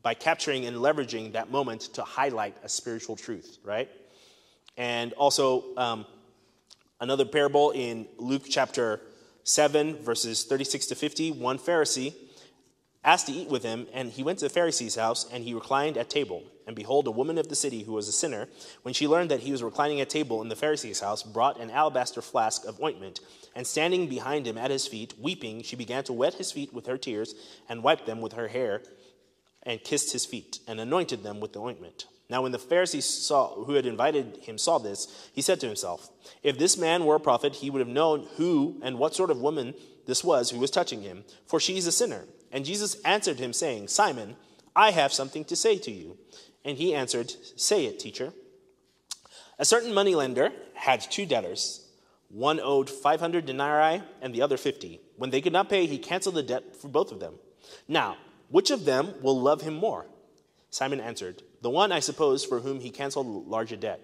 by 0.02 0.14
capturing 0.14 0.66
and 0.66 0.78
leveraging 0.78 1.34
that 1.34 1.52
moment 1.52 1.82
to 1.94 2.04
highlight 2.04 2.56
a 2.64 2.70
spiritual 2.70 3.16
truth, 3.16 3.58
right? 3.64 3.90
And 4.78 5.14
also, 5.14 5.76
um, 5.76 6.06
another 7.02 7.26
parable 7.26 7.72
in 7.72 8.08
Luke 8.18 8.44
chapter 8.50 9.02
7, 9.44 9.98
verses 9.98 10.44
36 10.44 10.88
to 10.88 10.96
50, 10.96 11.32
one 11.32 11.58
Pharisee 11.58 12.14
asked 13.04 13.28
to 13.28 13.34
eat 13.34 13.50
with 13.50 13.64
him, 13.64 13.88
and 13.94 14.12
he 14.12 14.24
went 14.24 14.40
to 14.40 14.46
the 14.46 14.54
Pharisee's 14.54 14.96
house, 14.96 15.26
and 15.32 15.44
he 15.44 15.54
reclined 15.54 15.98
at 15.98 16.10
table. 16.10 16.44
And 16.68 16.76
behold, 16.76 17.08
a 17.08 17.12
woman 17.12 17.38
of 17.38 17.48
the 17.48 17.56
city 17.56 17.84
who 17.84 17.94
was 17.94 18.08
a 18.08 18.12
sinner, 18.12 18.48
when 18.84 18.94
she 18.94 19.08
learned 19.08 19.32
that 19.32 19.40
he 19.40 19.52
was 19.52 19.64
reclining 19.64 20.02
at 20.02 20.10
table 20.10 20.42
in 20.42 20.50
the 20.50 20.56
Pharisee's 20.56 21.00
house, 21.00 21.24
brought 21.24 21.60
an 21.60 21.72
alabaster 21.72 22.22
flask 22.22 22.66
of 22.66 22.82
ointment, 22.82 23.22
and 23.56 23.66
standing 23.66 24.08
behind 24.08 24.46
him 24.46 24.58
at 24.58 24.70
his 24.70 24.86
feet, 24.86 25.14
weeping, 25.18 25.64
she 25.64 25.76
began 25.76 26.04
to 26.04 26.14
wet 26.14 26.36
his 26.36 26.52
feet 26.52 26.74
with 26.74 26.86
her 26.88 26.98
tears, 26.98 27.34
and 27.70 27.84
wiped 27.84 28.06
them 28.06 28.22
with 28.22 28.34
her 28.34 28.50
hair, 28.50 28.82
and 29.64 29.84
kissed 29.84 30.14
his 30.14 30.26
feet, 30.26 30.60
and 30.68 30.80
anointed 30.80 31.24
them 31.24 31.40
with 31.40 31.54
the 31.54 31.60
ointment. 31.60 32.06
Now, 32.30 32.44
when 32.44 32.52
the 32.52 32.60
Pharisee 32.60 33.02
saw, 33.02 33.56
who 33.64 33.74
had 33.74 33.88
invited 33.88 34.38
him 34.44 34.58
saw 34.58 34.78
this, 34.78 35.30
he 35.34 35.42
said 35.42 35.60
to 35.62 35.68
himself, 35.68 36.10
If 36.44 36.60
this 36.60 36.78
man 36.78 37.06
were 37.06 37.16
a 37.16 37.20
prophet, 37.20 37.56
he 37.56 37.70
would 37.70 37.80
have 37.80 37.88
known 37.88 38.28
who 38.38 38.80
and 38.84 39.00
what 39.00 39.16
sort 39.16 39.32
of 39.32 39.42
woman 39.42 39.74
this 40.06 40.24
was 40.24 40.50
who 40.52 40.60
was 40.60 40.72
touching 40.72 41.02
him, 41.02 41.24
for 41.48 41.60
she 41.60 41.78
is 41.78 41.88
a 41.88 41.92
sinner. 41.92 42.26
And 42.52 42.66
Jesus 42.66 43.02
answered 43.04 43.40
him, 43.40 43.54
saying, 43.54 43.88
Simon, 43.88 44.36
I 44.76 44.92
have 44.92 45.12
something 45.12 45.44
to 45.46 45.56
say 45.56 45.78
to 45.80 45.92
you. 45.92 46.18
And 46.64 46.78
he 46.78 46.94
answered, 46.94 47.34
Say 47.56 47.86
it, 47.86 48.00
teacher. 48.00 48.34
A 49.58 49.66
certain 49.66 49.94
moneylender 49.94 50.52
had 50.74 51.02
two 51.02 51.26
debtors. 51.26 51.86
One 52.30 52.60
owed 52.60 52.90
500 52.90 53.46
denarii 53.46 54.04
and 54.22 54.34
the 54.34 54.42
other 54.42 54.58
50. 54.58 55.02
When 55.18 55.32
they 55.32 55.42
could 55.42 55.54
not 55.54 55.70
pay, 55.70 55.86
he 55.88 55.98
canceled 55.98 56.36
the 56.36 56.44
debt 56.44 56.76
for 56.76 56.88
both 56.88 57.12
of 57.12 57.20
them. 57.20 57.36
Now, 57.88 58.18
which 58.50 58.72
of 58.72 58.86
them 58.86 59.14
will 59.22 59.40
love 59.40 59.62
him 59.62 59.76
more? 59.76 60.06
Simon 60.70 61.00
answered, 61.00 61.44
The 61.62 61.70
one, 61.70 61.92
I 61.92 62.00
suppose, 62.00 62.44
for 62.44 62.60
whom 62.60 62.80
he 62.80 62.90
canceled 62.90 63.48
larger 63.48 63.76
debt. 63.76 64.02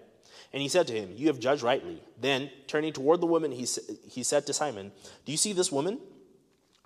And 0.52 0.62
he 0.62 0.68
said 0.68 0.86
to 0.88 0.94
him, 0.94 1.12
You 1.14 1.28
have 1.28 1.40
judged 1.40 1.62
rightly. 1.62 2.02
Then, 2.20 2.50
turning 2.66 2.92
toward 2.92 3.20
the 3.20 3.26
woman, 3.26 3.52
he, 3.52 3.66
he 4.08 4.22
said 4.22 4.46
to 4.46 4.52
Simon, 4.52 4.92
Do 5.24 5.32
you 5.32 5.38
see 5.38 5.52
this 5.52 5.72
woman? 5.72 6.00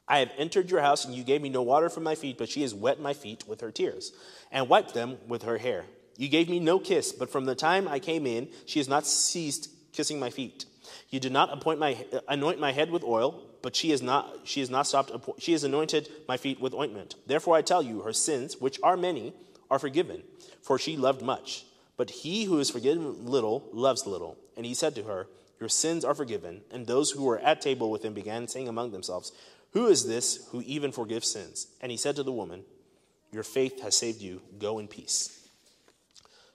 I 0.08 0.18
have 0.18 0.32
entered 0.36 0.70
your 0.70 0.80
house, 0.80 1.04
and 1.04 1.14
you 1.14 1.22
gave 1.22 1.40
me 1.40 1.48
no 1.48 1.62
water 1.62 1.88
for 1.88 2.00
my 2.00 2.16
feet, 2.16 2.36
but 2.36 2.48
she 2.48 2.62
has 2.62 2.74
wet 2.74 3.00
my 3.00 3.14
feet 3.14 3.46
with 3.46 3.60
her 3.60 3.70
tears, 3.70 4.12
and 4.50 4.68
wiped 4.68 4.92
them 4.92 5.18
with 5.28 5.44
her 5.44 5.58
hair. 5.58 5.84
You 6.16 6.28
gave 6.28 6.48
me 6.48 6.58
no 6.58 6.78
kiss, 6.78 7.12
but 7.12 7.30
from 7.30 7.44
the 7.44 7.54
time 7.54 7.86
I 7.86 8.00
came 8.00 8.26
in, 8.26 8.48
she 8.66 8.80
has 8.80 8.88
not 8.88 9.06
ceased 9.06 9.70
kissing 9.92 10.18
my 10.18 10.30
feet. 10.30 10.66
You 11.10 11.20
did 11.20 11.32
not 11.32 11.64
my, 11.78 12.04
anoint 12.28 12.58
my 12.58 12.72
head 12.72 12.90
with 12.90 13.04
oil, 13.04 13.49
but 13.62 13.76
she 13.76 13.90
has 13.90 14.02
not, 14.02 14.40
she 14.44 14.60
has 14.60 14.70
not 14.70 14.86
stopped, 14.86 15.12
she 15.38 15.52
has 15.52 15.64
anointed 15.64 16.08
my 16.28 16.36
feet 16.36 16.60
with 16.60 16.74
ointment. 16.74 17.14
Therefore 17.26 17.56
I 17.56 17.62
tell 17.62 17.82
you, 17.82 18.02
her 18.02 18.12
sins, 18.12 18.60
which 18.60 18.78
are 18.82 18.96
many, 18.96 19.32
are 19.70 19.78
forgiven, 19.78 20.22
for 20.62 20.78
she 20.78 20.96
loved 20.96 21.22
much. 21.22 21.64
But 21.96 22.10
he 22.10 22.44
who 22.44 22.58
is 22.58 22.70
forgiven 22.70 23.26
little 23.26 23.68
loves 23.72 24.06
little. 24.06 24.38
And 24.56 24.64
he 24.64 24.74
said 24.74 24.94
to 24.94 25.02
her, 25.04 25.26
Your 25.58 25.68
sins 25.68 26.04
are 26.04 26.14
forgiven. 26.14 26.62
And 26.70 26.86
those 26.86 27.10
who 27.10 27.24
were 27.24 27.38
at 27.38 27.60
table 27.60 27.90
with 27.90 28.04
him 28.04 28.14
began 28.14 28.48
saying 28.48 28.68
among 28.68 28.92
themselves, 28.92 29.32
who 29.72 29.86
is 29.86 30.06
this 30.06 30.48
who 30.50 30.62
even 30.62 30.92
forgives 30.92 31.30
sins? 31.30 31.68
And 31.80 31.90
he 31.90 31.96
said 31.96 32.16
to 32.16 32.22
the 32.22 32.32
woman, 32.32 32.64
Your 33.32 33.42
faith 33.42 33.82
has 33.82 33.96
saved 33.96 34.20
you. 34.20 34.42
Go 34.58 34.78
in 34.78 34.88
peace. 34.88 35.48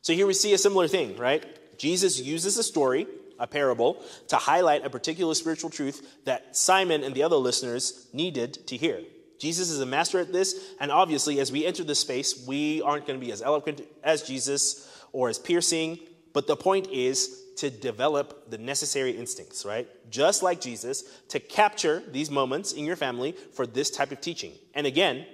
So 0.02 0.14
here 0.14 0.28
we 0.28 0.34
see 0.34 0.54
a 0.54 0.58
similar 0.58 0.88
thing, 0.88 1.18
right? 1.18 1.46
Jesus 1.78 2.20
uses 2.20 2.58
a 2.58 2.64
story, 2.64 3.08
a 3.40 3.48
parable, 3.48 4.04
to 4.28 4.38
highlight 4.38 4.86
a 4.86 4.90
particular 4.90 5.34
spiritual 5.34 5.70
truth 5.70 6.06
that 6.26 6.56
Simon 6.56 7.04
and 7.04 7.16
the 7.16 7.24
other 7.24 7.36
listeners 7.36 8.08
needed 8.14 8.68
to 8.68 8.78
hear. 8.78 9.02
Jesus 9.40 9.70
is 9.70 9.82
a 9.82 9.86
master 9.86 10.20
at 10.20 10.32
this, 10.32 10.74
and 10.80 10.92
obviously, 10.92 11.40
as 11.40 11.52
we 11.52 11.66
enter 11.66 11.84
this 11.84 12.00
space, 12.00 12.46
we 12.48 12.82
aren't 12.82 13.06
going 13.06 13.20
to 13.20 13.26
be 13.26 13.32
as 13.32 13.42
eloquent 13.42 13.82
as 14.04 14.24
Jesus 14.24 14.90
or 15.12 15.30
as 15.30 15.38
piercing, 15.38 16.00
but 16.34 16.48
the 16.48 16.56
point 16.56 16.88
is 16.92 17.42
to 17.58 17.70
develop 17.70 18.50
the 18.50 18.58
necessary 18.58 19.12
instincts, 19.12 19.66
right? 19.66 19.88
Just 20.10 20.44
like 20.44 20.62
Jesus, 20.62 21.04
to 21.30 21.40
capture 21.40 22.04
these 22.12 22.30
moments 22.30 22.74
in 22.74 22.86
your 22.86 22.96
family 22.96 23.34
for 23.54 23.66
this 23.66 23.90
type 23.90 24.12
of 24.12 24.22
teaching. 24.22 24.52
And 24.74 24.86
again, 24.86 25.26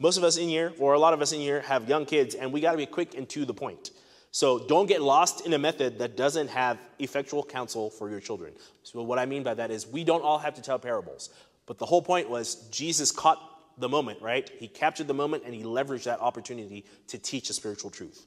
most 0.00 0.16
of 0.16 0.24
us 0.24 0.36
in 0.36 0.48
here, 0.48 0.72
or 0.78 0.94
a 0.94 0.98
lot 0.98 1.12
of 1.12 1.22
us 1.22 1.32
in 1.32 1.40
here, 1.40 1.60
have 1.62 1.88
young 1.88 2.06
kids, 2.06 2.34
and 2.34 2.52
we 2.52 2.60
got 2.60 2.72
to 2.72 2.76
be 2.76 2.86
quick 2.86 3.14
and 3.16 3.28
to 3.30 3.44
the 3.44 3.54
point. 3.54 3.90
So 4.38 4.60
don't 4.60 4.86
get 4.86 5.02
lost 5.02 5.46
in 5.46 5.52
a 5.52 5.58
method 5.58 5.98
that 5.98 6.16
doesn't 6.16 6.46
have 6.46 6.78
effectual 7.00 7.42
counsel 7.42 7.90
for 7.90 8.08
your 8.08 8.20
children. 8.20 8.52
So, 8.84 9.02
what 9.02 9.18
I 9.18 9.26
mean 9.26 9.42
by 9.42 9.54
that 9.54 9.72
is 9.72 9.84
we 9.84 10.04
don't 10.04 10.22
all 10.22 10.38
have 10.38 10.54
to 10.54 10.62
tell 10.62 10.78
parables. 10.78 11.30
But 11.66 11.78
the 11.78 11.86
whole 11.86 12.02
point 12.02 12.30
was 12.30 12.54
Jesus 12.70 13.10
caught 13.10 13.40
the 13.78 13.88
moment, 13.88 14.22
right? 14.22 14.48
He 14.60 14.68
captured 14.68 15.08
the 15.08 15.12
moment 15.22 15.42
and 15.44 15.52
he 15.52 15.64
leveraged 15.64 16.04
that 16.04 16.20
opportunity 16.20 16.84
to 17.08 17.18
teach 17.18 17.50
a 17.50 17.52
spiritual 17.52 17.90
truth. 17.90 18.26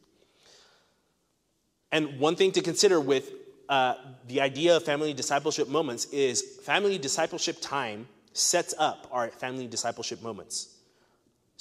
And 1.94 2.20
one 2.20 2.36
thing 2.36 2.52
to 2.52 2.62
consider 2.62 3.00
with 3.00 3.32
uh, 3.70 3.96
the 4.28 4.42
idea 4.42 4.76
of 4.76 4.84
family 4.84 5.14
discipleship 5.14 5.70
moments 5.70 6.04
is 6.08 6.42
family 6.42 6.98
discipleship 6.98 7.60
time 7.62 8.06
sets 8.34 8.74
up 8.78 9.08
our 9.14 9.30
family 9.30 9.66
discipleship 9.66 10.22
moments. 10.22 10.76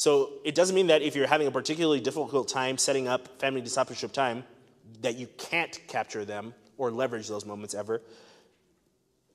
So 0.01 0.31
it 0.45 0.55
doesn't 0.55 0.75
mean 0.75 0.87
that 0.87 1.03
if 1.03 1.15
you're 1.15 1.27
having 1.27 1.47
a 1.47 1.51
particularly 1.51 2.01
difficult 2.01 2.49
time 2.49 2.79
setting 2.79 3.07
up 3.07 3.39
family 3.39 3.61
discipleship 3.61 4.13
time, 4.13 4.45
that 5.03 5.17
you 5.17 5.27
can't 5.37 5.79
capture 5.89 6.25
them 6.25 6.55
or 6.79 6.91
leverage 6.91 7.29
those 7.29 7.45
moments 7.45 7.75
ever. 7.75 8.01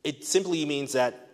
It 0.04 0.24
simply 0.26 0.66
means 0.66 0.94
that 0.94 1.30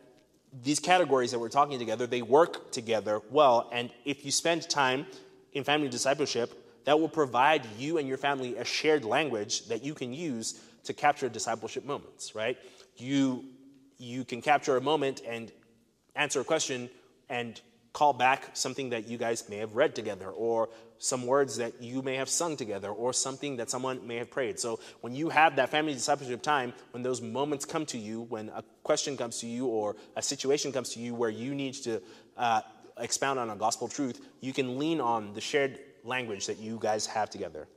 these 0.61 0.79
categories 0.79 1.31
that 1.31 1.39
we're 1.39 1.47
talking 1.47 1.79
together, 1.79 2.07
they 2.07 2.21
work 2.21 2.73
together 2.73 3.21
well. 3.29 3.69
And 3.71 3.89
if 4.03 4.25
you 4.25 4.31
spend 4.31 4.69
time 4.69 5.05
in 5.53 5.63
family 5.63 5.87
discipleship, 5.87 6.83
that 6.83 6.99
will 6.99 7.07
provide 7.07 7.65
you 7.79 7.99
and 7.99 8.09
your 8.09 8.17
family 8.17 8.57
a 8.57 8.65
shared 8.65 9.05
language 9.05 9.65
that 9.69 9.81
you 9.81 9.93
can 9.93 10.13
use 10.13 10.59
to 10.83 10.91
capture 10.91 11.29
discipleship 11.29 11.85
moments, 11.85 12.35
right? 12.35 12.57
You, 12.97 13.45
you 13.97 14.25
can 14.25 14.41
capture 14.41 14.75
a 14.75 14.81
moment 14.81 15.21
and 15.25 15.53
answer 16.17 16.41
a 16.41 16.43
question 16.43 16.89
and 17.29 17.61
call 17.93 18.13
back 18.13 18.49
something 18.53 18.89
that 18.91 19.07
you 19.07 19.17
guys 19.17 19.49
may 19.49 19.57
have 19.57 19.75
read 19.75 19.95
together 19.95 20.29
or 20.29 20.69
some 20.97 21.25
words 21.25 21.57
that 21.57 21.81
you 21.81 22.01
may 22.01 22.15
have 22.15 22.29
sung 22.29 22.55
together 22.55 22.89
or 22.89 23.11
something 23.11 23.57
that 23.57 23.69
someone 23.69 24.05
may 24.07 24.17
have 24.17 24.29
prayed. 24.29 24.59
So 24.59 24.79
when 25.01 25.15
you 25.15 25.29
have 25.29 25.55
that 25.55 25.69
family 25.69 25.93
discipleship 25.93 26.41
time, 26.41 26.73
when 26.91 27.03
those 27.03 27.21
moments 27.21 27.65
come 27.65 27.85
to 27.87 27.97
you, 27.97 28.21
when 28.21 28.49
a 28.49 28.63
question 28.83 29.17
comes 29.17 29.39
to 29.39 29.47
you 29.47 29.65
or 29.65 29.95
a 30.15 30.21
situation 30.21 30.71
comes 30.71 30.89
to 30.89 30.99
you 30.99 31.15
where 31.15 31.29
you 31.29 31.55
need 31.55 31.73
to 31.73 32.01
uh, 32.37 32.61
expound 32.97 33.39
on 33.39 33.49
a 33.49 33.55
gospel 33.55 33.87
truth, 33.87 34.21
you 34.41 34.53
can 34.53 34.77
lean 34.77 35.01
on 35.01 35.33
the 35.33 35.41
shared 35.41 35.79
language 36.03 36.45
that 36.45 36.59
you 36.59 36.77
guys 36.79 37.05
have 37.07 37.29
together. 37.29 37.67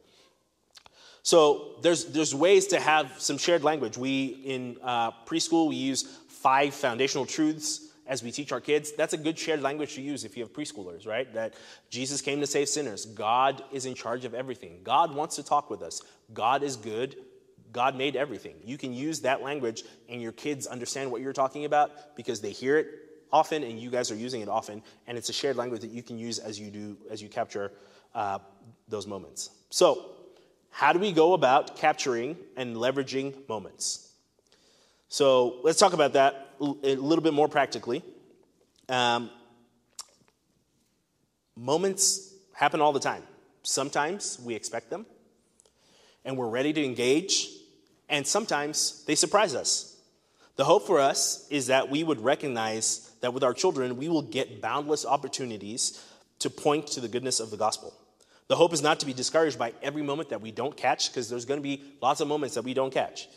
So 1.22 1.76
there's, 1.80 2.04
there's 2.04 2.34
ways 2.34 2.66
to 2.68 2.78
have 2.78 3.14
some 3.18 3.38
shared 3.38 3.64
language. 3.64 3.96
We, 3.96 4.26
in 4.44 4.76
uh, 4.82 5.12
preschool, 5.24 5.70
we 5.70 5.76
use 5.76 6.02
five 6.28 6.74
foundational 6.74 7.24
truths 7.24 7.93
as 8.06 8.22
we 8.22 8.30
teach 8.30 8.52
our 8.52 8.60
kids. 8.60 8.92
That's 8.92 9.14
a 9.14 9.16
good 9.16 9.38
shared 9.38 9.62
language 9.62 9.94
to 9.94 10.02
use 10.02 10.24
if 10.24 10.36
you 10.36 10.42
have 10.42 10.52
preschoolers, 10.52 11.06
right? 11.06 11.32
That 11.34 11.54
Jesus 11.90 12.20
came 12.20 12.40
to 12.40 12.46
save 12.46 12.68
sinners. 12.68 13.06
God 13.06 13.62
is 13.72 13.86
in 13.86 13.94
charge 13.94 14.24
of 14.24 14.34
everything. 14.34 14.80
God 14.82 15.14
wants 15.14 15.36
to 15.36 15.42
talk 15.42 15.70
with 15.70 15.82
us. 15.82 16.02
God 16.32 16.62
is 16.62 16.76
good. 16.76 17.16
God 17.72 17.96
made 17.96 18.14
everything. 18.14 18.54
You 18.64 18.78
can 18.78 18.92
use 18.92 19.20
that 19.20 19.42
language 19.42 19.82
and 20.08 20.22
your 20.22 20.32
kids 20.32 20.66
understand 20.66 21.10
what 21.10 21.20
you're 21.20 21.32
talking 21.32 21.64
about 21.64 22.16
because 22.16 22.40
they 22.40 22.52
hear 22.52 22.78
it 22.78 22.88
often 23.32 23.64
and 23.64 23.80
you 23.80 23.90
guys 23.90 24.12
are 24.12 24.16
using 24.16 24.42
it 24.42 24.48
often 24.48 24.80
and 25.08 25.18
it's 25.18 25.28
a 25.28 25.32
shared 25.32 25.56
language 25.56 25.80
that 25.80 25.90
you 25.90 26.02
can 26.02 26.16
use 26.16 26.38
as 26.38 26.58
you 26.60 26.70
do 26.70 26.96
as 27.10 27.20
you 27.20 27.28
capture 27.28 27.72
uh, 28.14 28.38
those 28.88 29.08
moments. 29.08 29.50
So 29.70 30.12
how 30.70 30.92
do 30.92 31.00
we 31.00 31.10
go 31.10 31.32
about 31.32 31.76
capturing 31.76 32.36
and 32.56 32.76
leveraging 32.76 33.48
moments? 33.48 34.12
So 35.08 35.60
let's 35.62 35.78
talk 35.78 35.94
about 35.94 36.12
that 36.12 36.43
a 36.82 36.96
little 36.96 37.22
bit 37.22 37.34
more 37.34 37.48
practically. 37.48 38.02
Um, 38.88 39.30
moments 41.56 42.34
happen 42.52 42.80
all 42.80 42.92
the 42.92 43.00
time. 43.00 43.22
Sometimes 43.62 44.38
we 44.44 44.54
expect 44.54 44.90
them 44.90 45.06
and 46.24 46.36
we're 46.36 46.48
ready 46.48 46.72
to 46.72 46.84
engage, 46.84 47.48
and 48.08 48.26
sometimes 48.26 49.04
they 49.06 49.14
surprise 49.14 49.54
us. 49.54 49.96
The 50.56 50.64
hope 50.64 50.86
for 50.86 50.98
us 51.00 51.46
is 51.50 51.66
that 51.66 51.90
we 51.90 52.02
would 52.02 52.20
recognize 52.20 53.10
that 53.20 53.34
with 53.34 53.42
our 53.42 53.52
children, 53.52 53.96
we 53.96 54.08
will 54.08 54.22
get 54.22 54.62
boundless 54.62 55.04
opportunities 55.04 56.02
to 56.38 56.48
point 56.48 56.86
to 56.88 57.00
the 57.00 57.08
goodness 57.08 57.40
of 57.40 57.50
the 57.50 57.56
gospel. 57.56 57.92
The 58.48 58.56
hope 58.56 58.72
is 58.72 58.82
not 58.82 59.00
to 59.00 59.06
be 59.06 59.12
discouraged 59.12 59.58
by 59.58 59.72
every 59.82 60.02
moment 60.02 60.28
that 60.28 60.40
we 60.40 60.50
don't 60.50 60.76
catch, 60.76 61.10
because 61.10 61.28
there's 61.28 61.44
going 61.44 61.60
to 61.60 61.62
be 61.62 61.82
lots 62.00 62.20
of 62.20 62.28
moments 62.28 62.54
that 62.54 62.64
we 62.64 62.74
don't 62.74 62.92
catch, 62.92 63.28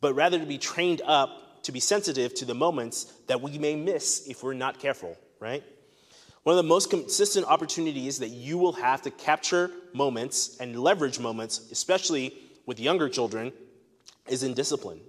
but 0.00 0.14
rather 0.14 0.38
to 0.38 0.46
be 0.46 0.58
trained 0.58 1.02
up 1.04 1.30
to 1.62 1.72
be 1.72 1.80
sensitive 1.80 2.34
to 2.34 2.44
the 2.44 2.54
moments 2.54 3.04
that 3.26 3.40
we 3.40 3.58
may 3.58 3.76
miss 3.76 4.26
if 4.26 4.42
we're 4.42 4.54
not 4.54 4.78
careful, 4.78 5.16
right? 5.40 5.62
One 6.42 6.58
of 6.58 6.64
the 6.64 6.68
most 6.68 6.90
consistent 6.90 7.46
opportunities 7.46 8.18
that 8.18 8.28
you 8.28 8.58
will 8.58 8.72
have 8.72 9.02
to 9.02 9.10
capture 9.10 9.70
moments 9.92 10.56
and 10.58 10.80
leverage 10.80 11.20
moments, 11.20 11.70
especially 11.70 12.34
with 12.66 12.80
younger 12.80 13.08
children, 13.08 13.52
is 14.28 14.42
in 14.42 14.54
discipline. 14.54 15.00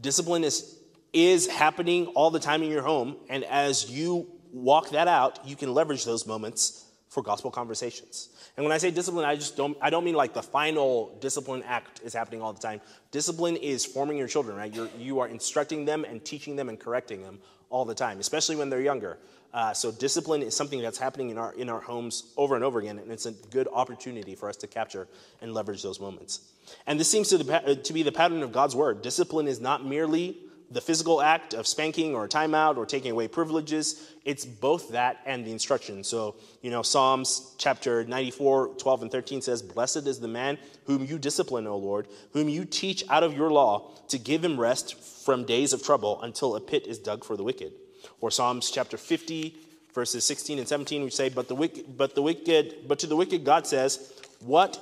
Discipline 0.00 0.44
is, 0.44 0.78
is 1.12 1.48
happening 1.48 2.06
all 2.08 2.30
the 2.30 2.38
time 2.38 2.62
in 2.62 2.70
your 2.70 2.82
home, 2.82 3.16
and 3.28 3.44
as 3.44 3.90
you 3.90 4.28
walk 4.52 4.90
that 4.90 5.08
out, 5.08 5.44
you 5.44 5.56
can 5.56 5.74
leverage 5.74 6.04
those 6.04 6.26
moments 6.26 6.84
for 7.08 7.22
gospel 7.22 7.50
conversations. 7.50 8.28
And 8.56 8.64
when 8.64 8.72
I 8.72 8.78
say 8.78 8.90
discipline, 8.90 9.24
I 9.24 9.34
just 9.34 9.56
don't 9.56 9.76
I 9.80 9.90
don't 9.90 10.04
mean 10.04 10.14
like 10.14 10.32
the 10.32 10.42
final 10.42 11.16
discipline 11.20 11.62
act 11.64 12.00
is 12.04 12.14
happening 12.14 12.40
all 12.40 12.52
the 12.52 12.60
time. 12.60 12.80
Discipline 13.10 13.56
is 13.56 13.84
forming 13.84 14.16
your 14.16 14.28
children, 14.28 14.56
right? 14.56 14.72
You're, 14.72 14.88
you 14.98 15.20
are 15.20 15.28
instructing 15.28 15.84
them 15.84 16.04
and 16.04 16.24
teaching 16.24 16.56
them 16.56 16.68
and 16.68 16.78
correcting 16.78 17.22
them 17.22 17.40
all 17.70 17.84
the 17.84 17.94
time, 17.94 18.20
especially 18.20 18.56
when 18.56 18.70
they're 18.70 18.80
younger. 18.80 19.18
Uh, 19.52 19.72
so 19.72 19.92
discipline 19.92 20.42
is 20.42 20.54
something 20.54 20.82
that's 20.82 20.98
happening 20.98 21.30
in 21.30 21.38
our 21.38 21.52
in 21.54 21.68
our 21.68 21.80
homes 21.80 22.32
over 22.36 22.54
and 22.54 22.64
over 22.64 22.78
again, 22.78 22.98
and 22.98 23.10
it's 23.10 23.26
a 23.26 23.32
good 23.32 23.68
opportunity 23.72 24.34
for 24.34 24.48
us 24.48 24.56
to 24.56 24.66
capture 24.66 25.08
and 25.40 25.52
leverage 25.52 25.82
those 25.82 26.00
moments. 26.00 26.40
And 26.86 26.98
this 26.98 27.10
seems 27.10 27.28
to, 27.28 27.38
the, 27.38 27.76
to 27.76 27.92
be 27.92 28.02
the 28.02 28.12
pattern 28.12 28.42
of 28.42 28.50
God's 28.50 28.74
word. 28.74 29.02
Discipline 29.02 29.46
is 29.46 29.60
not 29.60 29.84
merely 29.84 30.38
the 30.70 30.80
physical 30.80 31.20
act 31.20 31.54
of 31.54 31.66
spanking 31.66 32.14
or 32.14 32.24
a 32.24 32.28
timeout 32.28 32.76
or 32.76 32.86
taking 32.86 33.12
away 33.12 33.28
privileges. 33.28 34.10
It's 34.24 34.44
both 34.44 34.90
that 34.90 35.20
and 35.26 35.44
the 35.44 35.52
instruction. 35.52 36.02
So, 36.02 36.36
you 36.62 36.70
know, 36.70 36.82
Psalms 36.82 37.54
chapter 37.58 38.04
94, 38.04 38.68
12 38.78 39.02
and 39.02 39.10
13 39.10 39.42
says, 39.42 39.62
Blessed 39.62 40.06
is 40.06 40.20
the 40.20 40.28
man 40.28 40.58
whom 40.86 41.04
you 41.04 41.18
discipline, 41.18 41.66
O 41.66 41.76
Lord, 41.76 42.08
whom 42.32 42.48
you 42.48 42.64
teach 42.64 43.04
out 43.10 43.22
of 43.22 43.36
your 43.36 43.50
law 43.50 43.90
to 44.08 44.18
give 44.18 44.44
him 44.44 44.58
rest 44.58 44.96
from 45.24 45.44
days 45.44 45.72
of 45.72 45.82
trouble 45.82 46.20
until 46.22 46.56
a 46.56 46.60
pit 46.60 46.86
is 46.86 46.98
dug 46.98 47.24
for 47.24 47.36
the 47.36 47.44
wicked. 47.44 47.72
Or 48.20 48.30
Psalms 48.30 48.70
chapter 48.70 48.96
50, 48.96 49.54
verses 49.94 50.24
16 50.24 50.58
and 50.58 50.68
17, 50.68 51.02
we 51.02 51.10
say, 51.10 51.28
But 51.28 51.48
the 51.48 51.54
wicked, 51.54 51.96
but 51.96 52.14
the 52.14 52.22
wicked, 52.22 52.88
but 52.88 52.98
to 53.00 53.06
the 53.06 53.16
wicked 53.16 53.44
God 53.44 53.66
says, 53.66 54.12
What 54.40 54.78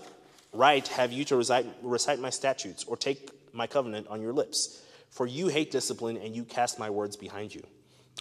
right 0.52 0.86
have 0.88 1.12
you 1.12 1.24
to 1.26 1.36
recite, 1.36 1.66
recite 1.82 2.18
my 2.18 2.30
statutes 2.30 2.84
or 2.84 2.96
take 2.96 3.30
my 3.52 3.66
covenant 3.66 4.06
on 4.08 4.20
your 4.20 4.32
lips? 4.32 4.82
For 5.12 5.26
you 5.26 5.48
hate 5.48 5.70
discipline 5.70 6.16
and 6.16 6.34
you 6.34 6.42
cast 6.42 6.78
my 6.78 6.88
words 6.88 7.16
behind 7.16 7.54
you. 7.54 7.62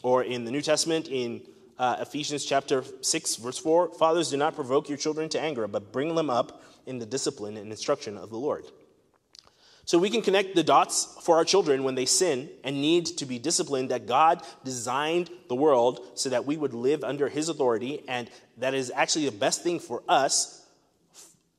Or 0.03 0.23
in 0.23 0.43
the 0.43 0.51
New 0.51 0.61
Testament, 0.61 1.07
in 1.07 1.41
uh, 1.80 1.97
Ephesians 2.01 2.45
chapter 2.45 2.84
6, 3.01 3.35
verse 3.38 3.57
4, 3.57 3.93
fathers, 3.93 4.30
do 4.30 4.38
not 4.38 4.55
provoke 4.55 4.89
your 4.89 4.97
children 4.97 5.30
to 5.30 5.39
anger, 5.39 5.68
but 5.68 5.93
bring 5.93 6.15
them 6.15 6.30
up 6.30 6.61
in 6.85 6.99
the 6.99 7.05
discipline 7.05 7.55
and 7.55 7.72
instruction 7.72 8.18
of 8.18 8.30
the 8.30 8.38
Lord. 8.38 8.65
So 9.85 9.97
we 9.97 10.09
can 10.09 10.22
connect 10.22 10.53
the 10.53 10.63
dots 10.63 11.18
for 11.23 11.38
our 11.38 11.45
children 11.45 11.84
when 11.84 11.95
they 11.95 12.05
sin 12.05 12.49
and 12.63 12.81
need 12.81 13.05
to 13.18 13.26
be 13.26 13.39
disciplined 13.39 13.89
that 13.89 14.05
God 14.05 14.43
designed 14.63 15.30
the 15.47 15.55
world 15.55 16.01
so 16.15 16.30
that 16.30 16.45
we 16.45 16.57
would 16.57 16.73
live 16.73 17.03
under 17.03 17.30
his 17.30 17.49
authority, 17.49 18.03
and 18.07 18.30
that 18.57 18.73
is 18.73 18.91
actually 18.93 19.26
the 19.26 19.31
best 19.31 19.63
thing 19.63 19.80
for 19.80 20.03
us, 20.07 20.60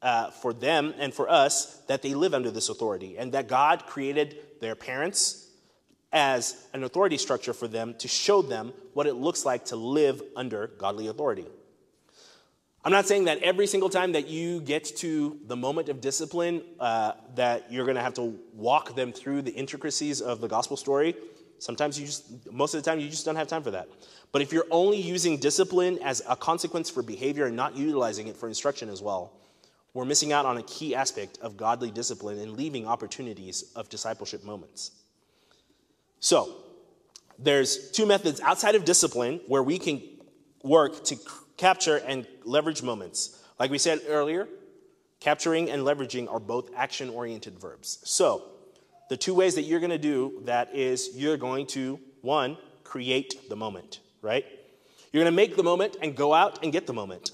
uh, 0.03 0.31
for 0.31 0.53
them, 0.53 0.93
and 0.99 1.15
for 1.15 1.29
us 1.31 1.77
that 1.87 2.03
they 2.03 2.15
live 2.15 2.35
under 2.35 2.51
this 2.51 2.69
authority, 2.69 3.17
and 3.17 3.33
that 3.33 3.49
God 3.49 3.87
created 3.87 4.37
their 4.61 4.75
parents 4.75 5.49
as 6.13 6.67
an 6.75 6.85
authority 6.85 7.17
structure 7.17 7.53
for 7.53 7.69
them 7.69 7.95
to 7.99 8.09
show 8.09 8.43
them 8.43 8.73
what 8.93 9.07
it 9.07 9.15
looks 9.15 9.45
like 9.47 9.65
to 9.67 9.77
live 9.77 10.23
under 10.37 10.67
godly 10.67 11.07
authority. 11.07 11.47
I'm 12.85 12.93
not 12.93 13.07
saying 13.07 13.27
that 13.27 13.39
every 13.43 13.69
single 13.69 13.89
time 13.89 14.13
that 14.13 14.27
you 14.27 14.61
get 14.61 14.85
to 14.97 15.39
the 15.47 15.55
moment 15.55 15.89
of 15.89 16.01
discipline, 16.01 16.63
uh, 16.81 17.13
that 17.37 17.71
you're 17.71 17.85
going 17.85 17.97
to 17.97 18.03
have 18.03 18.15
to 18.15 18.37
walk 18.53 18.97
them 18.97 19.13
through 19.13 19.43
the 19.43 19.53
intricacies 19.53 20.21
of 20.21 20.41
the 20.41 20.49
gospel 20.49 20.77
story. 20.77 21.15
Sometimes 21.61 21.99
you 21.99 22.07
just, 22.07 22.53
most 22.53 22.75
of 22.75 22.83
the 22.83 22.91
time, 22.91 22.99
you 22.99 23.09
just 23.09 23.25
don't 23.25 23.37
have 23.37 23.47
time 23.47 23.63
for 23.63 23.71
that. 23.71 23.89
But 24.33 24.43
if 24.43 24.53
you're 24.53 24.67
only 24.73 25.01
using 25.01 25.37
discipline 25.37 26.01
as 26.03 26.23
a 26.29 26.35
consequence 26.35 26.91
for 26.91 27.05
behavior 27.05 27.47
and 27.47 27.55
not 27.55 27.77
utilizing 27.77 28.27
it 28.27 28.37
for 28.37 28.49
instruction 28.49 28.89
as 28.89 29.01
well, 29.01 29.33
we're 29.95 30.05
missing 30.05 30.33
out 30.33 30.47
on 30.47 30.57
a 30.57 30.63
key 30.63 30.95
aspect 30.95 31.39
of 31.43 31.57
godly 31.57 31.91
discipline 31.91 32.39
and 32.39 32.53
leaving 32.53 32.87
opportunities 32.87 33.73
of 33.77 33.89
discipleship 33.89 34.43
moments. 34.45 34.93
So, 36.21 36.57
there's 37.39 37.91
two 37.91 38.07
methods 38.07 38.41
outside 38.41 38.75
of 38.75 38.85
discipline 38.85 39.41
where 39.49 39.63
we 39.63 39.79
can 39.79 40.01
work 40.63 41.05
to 41.05 41.17
capture 41.57 41.97
and 41.97 42.27
leverage 42.45 42.83
moments. 42.83 43.43
Like 43.59 43.71
we 43.71 43.79
said 43.79 44.01
earlier, 44.09 44.49
capturing 45.21 45.71
and 45.71 45.83
leveraging 45.83 46.33
are 46.33 46.41
both 46.41 46.71
action 46.77 47.11
oriented 47.11 47.59
verbs. 47.59 47.99
So, 48.05 48.45
the 49.09 49.17
two 49.17 49.35
ways 49.35 49.57
that 49.57 49.63
you're 49.63 49.81
going 49.81 49.91
to 49.91 49.99
do 49.99 50.41
that 50.45 50.75
is 50.75 51.11
you're 51.15 51.37
going 51.37 51.67
to, 51.69 52.01
one, 52.23 52.57
create 52.83 53.49
the 53.49 53.57
moment, 53.57 54.01
right? 54.23 54.45
You're 55.13 55.23
going 55.23 55.33
to 55.33 55.37
make 55.37 55.57
the 55.57 55.63
moment 55.63 55.97
and 56.01 56.17
go 56.17 56.33
out 56.33 56.63
and 56.63 56.73
get 56.73 56.87
the 56.87 56.93
moment. 56.95 57.33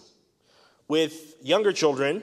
With 0.89 1.37
younger 1.43 1.73
children, 1.73 2.23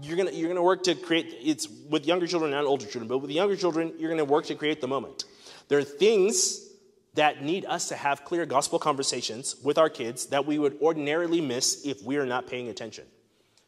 you're 0.00 0.16
gonna 0.16 0.30
you're 0.30 0.48
gonna 0.48 0.62
work 0.62 0.84
to 0.84 0.94
create 0.94 1.34
it's 1.40 1.68
with 1.68 2.06
younger 2.06 2.26
children 2.26 2.54
and 2.54 2.66
older 2.66 2.86
children, 2.86 3.08
but 3.08 3.18
with 3.18 3.30
younger 3.30 3.56
children, 3.56 3.92
you're 3.98 4.10
gonna 4.10 4.24
work 4.24 4.46
to 4.46 4.54
create 4.54 4.80
the 4.80 4.88
moment. 4.88 5.24
There 5.68 5.78
are 5.78 5.84
things 5.84 6.68
that 7.14 7.42
need 7.42 7.66
us 7.66 7.88
to 7.88 7.96
have 7.96 8.24
clear 8.24 8.46
gospel 8.46 8.78
conversations 8.78 9.56
with 9.62 9.76
our 9.76 9.90
kids 9.90 10.26
that 10.26 10.46
we 10.46 10.58
would 10.58 10.78
ordinarily 10.80 11.40
miss 11.40 11.84
if 11.84 12.02
we 12.02 12.16
are 12.16 12.26
not 12.26 12.46
paying 12.46 12.68
attention. 12.68 13.04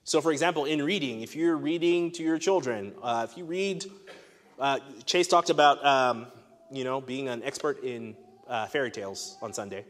So, 0.04 0.20
for 0.20 0.32
example, 0.32 0.64
in 0.64 0.82
reading, 0.82 1.20
if 1.20 1.34
you're 1.36 1.56
reading 1.56 2.10
to 2.12 2.22
your 2.22 2.38
children, 2.38 2.94
uh, 3.02 3.26
if 3.28 3.36
you 3.36 3.44
read, 3.44 3.84
uh, 4.58 4.78
Chase 5.06 5.28
talked 5.28 5.50
about, 5.50 5.84
um, 5.84 6.26
you 6.70 6.84
know, 6.84 7.00
being 7.00 7.28
an 7.28 7.42
expert 7.42 7.82
in 7.82 8.16
uh, 8.48 8.66
fairy 8.66 8.90
tales 8.90 9.36
on 9.40 9.52
Sunday. 9.52 9.84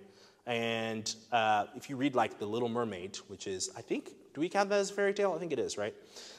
And 0.47 1.13
uh, 1.33 1.67
if 1.75 1.91
you 1.91 1.97
read 1.97 2.15
like 2.15 2.39
The 2.39 2.47
Little 2.47 2.69
Mermaid, 2.69 3.17
which 3.29 3.47
is, 3.47 3.71
I 3.77 3.81
think, 3.83 4.11
do 4.35 4.41
we 4.41 4.49
count 4.49 4.69
that 4.71 4.81
as 4.81 4.91
a 4.91 4.95
fairy 4.95 5.15
tale? 5.15 5.33
I 5.35 5.39
think 5.39 5.53
it 5.53 5.61
is, 5.61 5.79
right? 5.79 5.95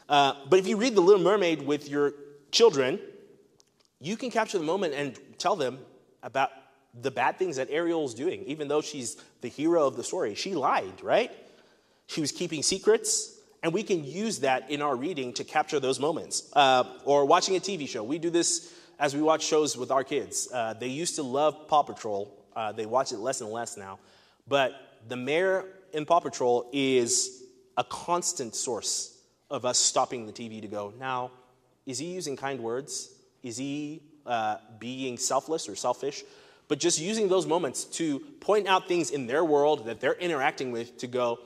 Uh, 0.10 0.34
but 0.50 0.60
if 0.60 0.68
you 0.68 0.76
read 0.76 0.96
The 0.96 1.02
Little 1.02 1.24
Mermaid 1.24 1.62
with 1.62 1.90
your 1.90 2.14
children, 2.52 3.00
you 4.02 4.18
can 4.18 4.30
capture 4.30 4.58
the 4.58 4.66
moment 4.66 4.94
and 4.94 5.18
tell 5.38 5.56
them 5.56 5.80
about 6.22 6.52
the 7.02 7.10
bad 7.10 7.38
things 7.38 7.56
that 7.56 7.70
Ariel's 7.70 8.14
doing, 8.14 8.44
even 8.44 8.68
though 8.68 8.82
she's 8.82 9.16
the 9.42 9.48
hero 9.48 9.88
of 9.88 9.96
the 9.96 10.04
story. 10.04 10.36
She 10.36 10.54
lied, 10.54 11.02
right? 11.02 11.32
She 12.08 12.20
was 12.20 12.32
keeping 12.32 12.64
secrets, 12.64 13.40
and 13.64 13.74
we 13.74 13.82
can 13.82 14.04
use 14.04 14.40
that 14.40 14.70
in 14.70 14.82
our 14.82 14.96
reading 14.96 15.34
to 15.34 15.44
capture 15.44 15.80
those 15.80 16.00
moments. 16.00 16.52
Uh, 16.54 16.84
or 17.06 17.26
watching 17.26 17.56
a 17.56 17.60
TV 17.60 17.88
show. 17.88 18.04
We 18.04 18.20
do 18.20 18.30
this 18.30 18.74
as 19.00 19.16
we 19.16 19.22
watch 19.22 19.44
shows 19.44 19.78
with 19.78 19.92
our 19.92 20.04
kids. 20.04 20.50
Uh, 20.54 20.74
they 20.74 20.88
used 20.88 21.16
to 21.16 21.24
love 21.24 21.68
Paw 21.68 21.84
Patrol, 21.84 22.32
uh, 22.56 22.74
they 22.74 22.86
watch 22.86 23.12
it 23.12 23.20
less 23.20 23.42
and 23.42 23.50
less 23.50 23.78
now. 23.78 24.00
But 24.48 25.00
the 25.08 25.16
mayor 25.16 25.66
in 25.94 26.06
Paw 26.06 26.20
Patrol 26.20 26.70
is 26.74 27.45
a 27.78 27.84
constant 27.84 28.56
source 28.56 29.18
of 29.50 29.66
us 29.66 29.78
stopping 29.78 30.26
the 30.26 30.34
TV 30.34 30.62
to 30.62 30.68
go, 30.68 30.94
now, 31.00 31.32
is 31.86 32.00
he 32.00 32.06
using 32.06 32.36
kind 32.36 32.60
words? 32.60 33.10
Is 33.44 33.58
he 33.58 34.02
uh, 34.26 34.58
being 34.80 35.18
selfless 35.18 35.70
or 35.70 35.76
selfish? 35.76 36.24
But 36.68 36.80
just 36.80 37.00
using 37.00 37.28
those 37.28 37.46
moments 37.46 37.84
to 37.86 38.20
point 38.40 38.68
out 38.68 38.88
things 38.88 39.12
in 39.12 39.28
their 39.28 39.46
world 39.46 39.86
that 39.86 40.00
they're 40.00 40.14
interacting 40.14 40.72
with 40.72 40.98
to 41.00 41.08
go, 41.08 41.40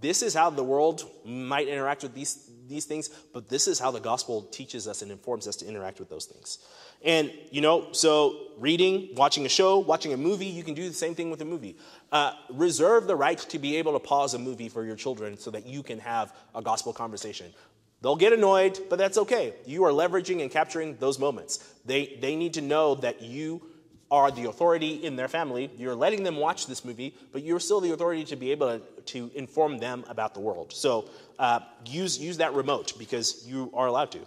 this 0.00 0.22
is 0.22 0.34
how 0.34 0.50
the 0.50 0.64
world 0.64 1.08
might 1.24 1.68
interact 1.68 2.02
with 2.02 2.14
these, 2.14 2.50
these 2.68 2.84
things, 2.84 3.08
but 3.32 3.48
this 3.48 3.68
is 3.68 3.78
how 3.78 3.90
the 3.90 4.00
gospel 4.00 4.42
teaches 4.42 4.88
us 4.88 5.02
and 5.02 5.10
informs 5.10 5.46
us 5.46 5.56
to 5.56 5.66
interact 5.66 5.98
with 5.98 6.08
those 6.08 6.26
things. 6.26 6.58
And, 7.02 7.30
you 7.50 7.60
know, 7.60 7.88
so 7.92 8.36
reading, 8.58 9.10
watching 9.14 9.44
a 9.44 9.48
show, 9.48 9.78
watching 9.78 10.12
a 10.12 10.16
movie, 10.16 10.46
you 10.46 10.64
can 10.64 10.74
do 10.74 10.88
the 10.88 10.94
same 10.94 11.14
thing 11.14 11.30
with 11.30 11.42
a 11.42 11.44
movie. 11.44 11.76
Uh, 12.10 12.32
reserve 12.50 13.06
the 13.06 13.16
right 13.16 13.38
to 13.38 13.58
be 13.58 13.76
able 13.76 13.92
to 13.92 13.98
pause 13.98 14.34
a 14.34 14.38
movie 14.38 14.68
for 14.68 14.84
your 14.84 14.96
children 14.96 15.36
so 15.36 15.50
that 15.50 15.66
you 15.66 15.82
can 15.82 15.98
have 15.98 16.34
a 16.54 16.62
gospel 16.62 16.92
conversation. 16.92 17.52
They'll 18.00 18.16
get 18.16 18.32
annoyed, 18.32 18.78
but 18.90 18.98
that's 18.98 19.16
okay. 19.18 19.54
You 19.64 19.84
are 19.84 19.90
leveraging 19.90 20.42
and 20.42 20.50
capturing 20.50 20.96
those 20.96 21.18
moments. 21.18 21.66
They, 21.86 22.18
they 22.20 22.36
need 22.36 22.54
to 22.54 22.60
know 22.60 22.94
that 22.96 23.22
you 23.22 23.62
are 24.10 24.30
the 24.30 24.48
authority 24.48 25.04
in 25.04 25.16
their 25.16 25.28
family. 25.28 25.70
You're 25.76 25.94
letting 25.94 26.22
them 26.22 26.36
watch 26.36 26.66
this 26.66 26.84
movie, 26.84 27.14
but 27.32 27.42
you're 27.42 27.60
still 27.60 27.80
the 27.80 27.92
authority 27.92 28.24
to 28.24 28.36
be 28.36 28.50
able 28.52 28.78
to, 28.78 29.02
to 29.02 29.30
inform 29.34 29.78
them 29.78 30.04
about 30.08 30.34
the 30.34 30.40
world. 30.40 30.72
So 30.72 31.08
uh, 31.38 31.60
use, 31.86 32.18
use 32.18 32.38
that 32.38 32.54
remote 32.54 32.98
because 32.98 33.46
you 33.46 33.70
are 33.74 33.86
allowed 33.86 34.12
to. 34.12 34.20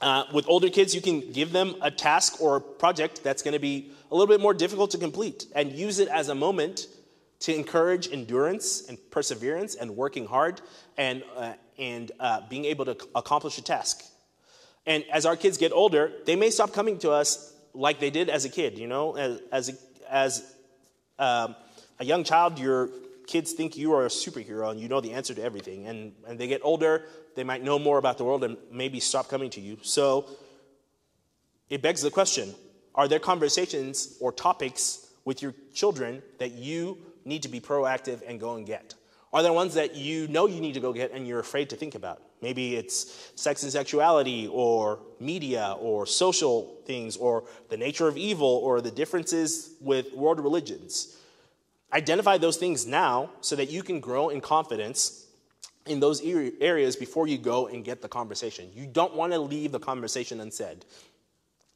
Uh, 0.00 0.24
with 0.32 0.46
older 0.48 0.68
kids, 0.68 0.94
you 0.94 1.00
can 1.00 1.32
give 1.32 1.52
them 1.52 1.76
a 1.80 1.90
task 1.90 2.40
or 2.40 2.56
a 2.56 2.60
project 2.60 3.22
that's 3.22 3.42
going 3.42 3.54
to 3.54 3.60
be 3.60 3.90
a 4.10 4.14
little 4.14 4.26
bit 4.26 4.40
more 4.40 4.52
difficult 4.52 4.90
to 4.90 4.98
complete 4.98 5.46
and 5.54 5.72
use 5.72 5.98
it 5.98 6.08
as 6.08 6.28
a 6.28 6.34
moment 6.34 6.88
to 7.40 7.54
encourage 7.54 8.12
endurance 8.12 8.86
and 8.88 8.98
perseverance 9.10 9.74
and 9.74 9.96
working 9.96 10.26
hard 10.26 10.60
and, 10.98 11.22
uh, 11.36 11.52
and 11.78 12.12
uh, 12.20 12.40
being 12.48 12.64
able 12.64 12.84
to 12.84 12.96
accomplish 13.14 13.56
a 13.58 13.62
task. 13.62 14.02
And 14.86 15.04
as 15.10 15.24
our 15.24 15.36
kids 15.36 15.56
get 15.56 15.72
older, 15.72 16.12
they 16.26 16.36
may 16.36 16.50
stop 16.50 16.72
coming 16.72 16.98
to 16.98 17.10
us 17.10 17.53
like 17.74 18.00
they 18.00 18.10
did 18.10 18.28
as 18.30 18.44
a 18.44 18.48
kid. 18.48 18.78
You 18.78 18.86
know, 18.86 19.16
as 19.16 19.40
as 19.52 19.68
a, 19.68 20.12
as 20.12 20.54
um, 21.18 21.56
a 21.98 22.04
young 22.04 22.24
child, 22.24 22.58
your 22.58 22.90
kids 23.26 23.52
think 23.52 23.76
you 23.76 23.92
are 23.92 24.04
a 24.04 24.08
superhero 24.08 24.70
and 24.70 24.78
you 24.78 24.88
know 24.88 25.00
the 25.00 25.12
answer 25.12 25.34
to 25.34 25.42
everything. 25.42 25.86
And 25.86 26.12
and 26.26 26.38
they 26.38 26.46
get 26.46 26.60
older, 26.64 27.04
they 27.34 27.44
might 27.44 27.62
know 27.62 27.78
more 27.78 27.98
about 27.98 28.18
the 28.18 28.24
world 28.24 28.44
and 28.44 28.56
maybe 28.70 29.00
stop 29.00 29.28
coming 29.28 29.50
to 29.50 29.60
you. 29.60 29.78
So 29.82 30.28
it 31.68 31.82
begs 31.82 32.02
the 32.02 32.10
question: 32.10 32.54
Are 32.94 33.08
there 33.08 33.18
conversations 33.18 34.16
or 34.20 34.32
topics 34.32 35.08
with 35.24 35.42
your 35.42 35.54
children 35.74 36.22
that 36.38 36.52
you 36.52 36.98
need 37.24 37.42
to 37.42 37.48
be 37.48 37.60
proactive 37.60 38.20
and 38.26 38.38
go 38.38 38.56
and 38.56 38.66
get? 38.66 38.94
Are 39.32 39.42
there 39.42 39.52
ones 39.52 39.74
that 39.74 39.96
you 39.96 40.28
know 40.28 40.46
you 40.46 40.60
need 40.60 40.74
to 40.74 40.80
go 40.80 40.92
get 40.92 41.10
and 41.10 41.26
you're 41.26 41.40
afraid 41.40 41.70
to 41.70 41.76
think 41.76 41.96
about? 41.96 42.22
Maybe 42.44 42.76
it's 42.76 43.32
sex 43.36 43.62
and 43.62 43.72
sexuality, 43.72 44.48
or 44.48 45.00
media, 45.18 45.76
or 45.80 46.04
social 46.04 46.56
things, 46.84 47.16
or 47.16 47.44
the 47.70 47.78
nature 47.78 48.06
of 48.06 48.18
evil, 48.18 48.52
or 48.62 48.82
the 48.82 48.90
differences 48.90 49.76
with 49.80 50.12
world 50.12 50.40
religions. 50.40 51.16
Identify 51.94 52.36
those 52.36 52.58
things 52.58 52.86
now 52.86 53.30
so 53.40 53.56
that 53.56 53.70
you 53.70 53.82
can 53.82 53.98
grow 53.98 54.28
in 54.28 54.42
confidence 54.42 55.26
in 55.86 56.00
those 56.00 56.20
areas 56.60 56.96
before 56.96 57.26
you 57.26 57.38
go 57.38 57.68
and 57.68 57.82
get 57.82 58.02
the 58.02 58.08
conversation. 58.08 58.70
You 58.74 58.86
don't 58.86 59.14
want 59.14 59.32
to 59.32 59.38
leave 59.38 59.72
the 59.72 59.80
conversation 59.80 60.40
unsaid. 60.40 60.84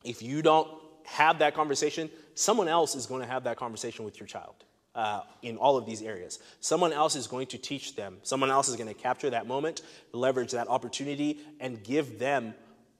If 0.04 0.20
you 0.20 0.42
don't 0.42 0.68
have 1.04 1.38
that 1.38 1.54
conversation, 1.54 2.10
someone 2.34 2.68
else 2.68 2.94
is 2.94 3.06
going 3.06 3.22
to 3.22 3.26
have 3.26 3.44
that 3.44 3.56
conversation 3.56 4.04
with 4.04 4.20
your 4.20 4.26
child 4.26 4.64
uh, 4.98 5.22
in 5.42 5.56
all 5.56 5.76
of 5.76 5.86
these 5.86 6.02
areas. 6.02 6.40
Someone 6.58 6.92
else 6.92 7.14
is 7.14 7.28
going 7.28 7.46
to 7.46 7.56
teach 7.56 7.94
them. 7.94 8.16
Someone 8.24 8.50
else 8.50 8.68
is 8.68 8.74
going 8.74 8.88
to 8.88 9.00
capture 9.00 9.30
that 9.30 9.46
moment, 9.46 9.82
leverage 10.12 10.50
that 10.50 10.66
opportunity, 10.66 11.38
and 11.60 11.80
give 11.84 12.18
them 12.18 12.52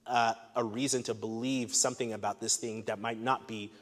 uh, 0.07 0.35
a 0.55 0.63
reason 0.63 1.03
to 1.03 1.13
believe 1.13 1.75
something 1.75 2.13
about 2.13 2.41
this 2.41 2.57
thing 2.57 2.85
that 2.85 3.01
might 3.01 3.21
not 3.21 3.49
be 3.49 3.73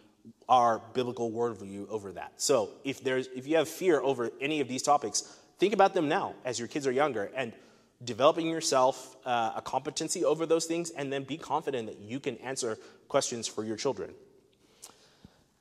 our 0.48 0.80
biblical 0.94 1.30
worldview 1.30 1.88
over 1.90 2.12
that. 2.12 2.32
So 2.38 2.70
if 2.84 3.04
there's 3.04 3.28
if 3.36 3.46
you 3.46 3.58
have 3.58 3.68
fear 3.68 4.00
over 4.00 4.30
any 4.40 4.60
of 4.62 4.66
these 4.66 4.82
topics, 4.82 5.20
think 5.58 5.74
about 5.74 5.92
them 5.92 6.08
now 6.08 6.34
as 6.42 6.58
your 6.58 6.68
kids 6.68 6.86
are 6.86 6.92
younger 6.92 7.30
and 7.36 7.52
developing 8.02 8.48
yourself 8.48 9.16
uh, 9.26 9.52
a 9.56 9.62
competency 9.62 10.24
over 10.24 10.46
those 10.46 10.64
things, 10.64 10.88
and 10.90 11.12
then 11.12 11.24
be 11.24 11.36
confident 11.36 11.86
that 11.88 11.98
you 11.98 12.18
can 12.18 12.38
answer 12.38 12.78
questions 13.08 13.46
for 13.46 13.62
your 13.62 13.76
children. 13.76 14.14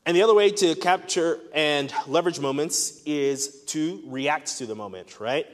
And 0.05 0.15
the 0.15 0.21
other 0.21 0.35
way 0.35 0.51
to 0.51 0.75
capture 0.75 1.39
and 1.53 1.91
leverage 2.05 2.39
moments 2.39 3.01
is 3.05 3.63
to 3.65 4.03
react 4.05 4.57
to 4.59 4.67
the 4.67 4.75
moment, 4.75 5.19
right? 5.19 5.47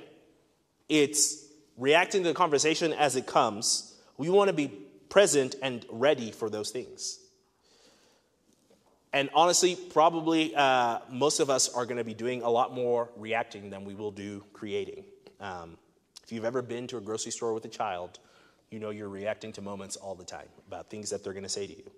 It's 0.89 1.45
reacting 1.77 2.23
to 2.23 2.29
the 2.29 2.35
conversation 2.35 2.91
as 2.91 3.15
it 3.15 3.25
comes. 3.25 3.95
We 4.17 4.29
want 4.29 4.49
to 4.49 4.53
be 4.53 4.67
present 5.09 5.55
and 5.61 5.85
ready 5.89 6.31
for 6.31 6.49
those 6.49 6.69
things. 6.69 7.17
And 9.13 9.29
honestly, 9.33 9.75
probably 9.75 10.55
uh, 10.55 10.99
most 11.09 11.39
of 11.39 11.49
us 11.49 11.69
are 11.73 11.85
going 11.85 11.97
to 11.97 12.03
be 12.03 12.13
doing 12.13 12.41
a 12.43 12.49
lot 12.49 12.73
more 12.73 13.09
reacting 13.17 13.69
than 13.69 13.85
we 13.85 13.93
will 13.93 14.11
do 14.11 14.43
creating. 14.53 15.03
Um, 15.39 15.77
if 16.23 16.31
you've 16.31 16.45
ever 16.45 16.61
been 16.61 16.87
to 16.87 16.97
a 16.97 17.01
grocery 17.01 17.31
store 17.31 17.53
with 17.53 17.65
a 17.65 17.69
child, 17.69 18.19
you 18.69 18.79
know 18.79 18.89
you're 18.89 19.09
reacting 19.09 19.51
to 19.53 19.61
moments 19.61 19.97
all 19.97 20.15
the 20.15 20.23
time 20.23 20.47
about 20.67 20.89
things 20.89 21.09
that 21.09 21.23
they're 21.23 21.33
going 21.33 21.43
to 21.43 21.49
say 21.49 21.67
to 21.67 21.75
you. 21.75 21.91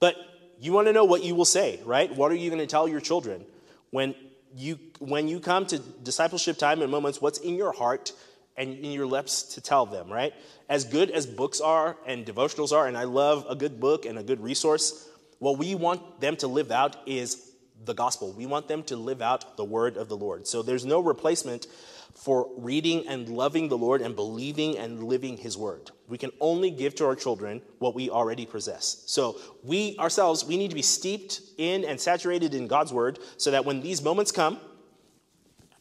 But 0.00 0.16
you 0.60 0.72
want 0.72 0.86
to 0.86 0.92
know 0.92 1.04
what 1.04 1.22
you 1.22 1.34
will 1.34 1.44
say, 1.44 1.80
right? 1.84 2.14
What 2.14 2.30
are 2.32 2.36
you 2.36 2.50
going 2.50 2.60
to 2.60 2.66
tell 2.66 2.88
your 2.88 3.00
children 3.00 3.44
when 3.90 4.14
you 4.54 4.78
when 4.98 5.28
you 5.28 5.40
come 5.40 5.66
to 5.66 5.78
discipleship 5.78 6.58
time 6.58 6.82
and 6.82 6.90
moments? 6.90 7.20
What's 7.20 7.38
in 7.38 7.56
your 7.56 7.72
heart 7.72 8.12
and 8.56 8.74
in 8.74 8.92
your 8.92 9.06
lips 9.06 9.42
to 9.54 9.60
tell 9.60 9.86
them, 9.86 10.10
right? 10.10 10.32
As 10.68 10.84
good 10.84 11.10
as 11.10 11.26
books 11.26 11.60
are 11.60 11.96
and 12.06 12.24
devotionals 12.24 12.72
are, 12.72 12.86
and 12.86 12.96
I 12.96 13.04
love 13.04 13.44
a 13.48 13.54
good 13.54 13.78
book 13.80 14.06
and 14.06 14.18
a 14.18 14.22
good 14.22 14.40
resource. 14.40 15.08
What 15.38 15.58
we 15.58 15.74
want 15.74 16.20
them 16.20 16.36
to 16.36 16.46
live 16.46 16.70
out 16.70 16.96
is 17.06 17.45
the 17.84 17.94
gospel. 17.94 18.32
We 18.32 18.46
want 18.46 18.68
them 18.68 18.82
to 18.84 18.96
live 18.96 19.22
out 19.22 19.56
the 19.56 19.64
word 19.64 19.96
of 19.96 20.08
the 20.08 20.16
Lord. 20.16 20.46
So 20.46 20.62
there's 20.62 20.84
no 20.84 21.00
replacement 21.00 21.66
for 22.14 22.48
reading 22.56 23.06
and 23.08 23.28
loving 23.28 23.68
the 23.68 23.76
Lord 23.76 24.00
and 24.00 24.16
believing 24.16 24.78
and 24.78 25.04
living 25.04 25.36
His 25.36 25.56
word. 25.56 25.90
We 26.08 26.16
can 26.16 26.30
only 26.40 26.70
give 26.70 26.94
to 26.96 27.06
our 27.06 27.14
children 27.14 27.60
what 27.78 27.94
we 27.94 28.08
already 28.08 28.46
possess. 28.46 29.02
So 29.06 29.38
we 29.62 29.96
ourselves, 29.98 30.44
we 30.44 30.56
need 30.56 30.70
to 30.70 30.74
be 30.74 30.82
steeped 30.82 31.40
in 31.58 31.84
and 31.84 32.00
saturated 32.00 32.54
in 32.54 32.68
God's 32.68 32.92
word 32.92 33.18
so 33.36 33.50
that 33.50 33.64
when 33.64 33.82
these 33.82 34.02
moments 34.02 34.32
come 34.32 34.58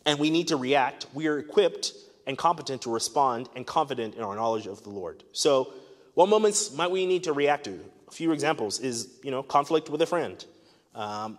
and 0.05 0.19
we 0.19 0.29
need 0.29 0.49
to 0.49 0.57
react, 0.57 1.07
we 1.13 1.27
are 1.27 1.39
equipped 1.39 1.93
and 2.27 2.37
competent 2.37 2.81
to 2.81 2.91
respond 2.91 3.49
and 3.55 3.65
confident 3.65 4.15
in 4.15 4.21
our 4.21 4.35
knowledge 4.35 4.67
of 4.67 4.83
the 4.83 4.89
Lord. 4.89 5.23
So 5.31 5.73
what 6.15 6.27
moments 6.27 6.73
might 6.73 6.91
we 6.91 7.05
need 7.05 7.23
to 7.25 7.33
react 7.33 7.65
to? 7.65 7.79
A 8.07 8.11
few 8.11 8.31
examples 8.31 8.79
is, 8.79 9.19
you 9.23 9.31
know, 9.31 9.41
conflict 9.41 9.89
with 9.89 10.01
a 10.01 10.05
friend. 10.05 10.43
Um, 10.93 11.37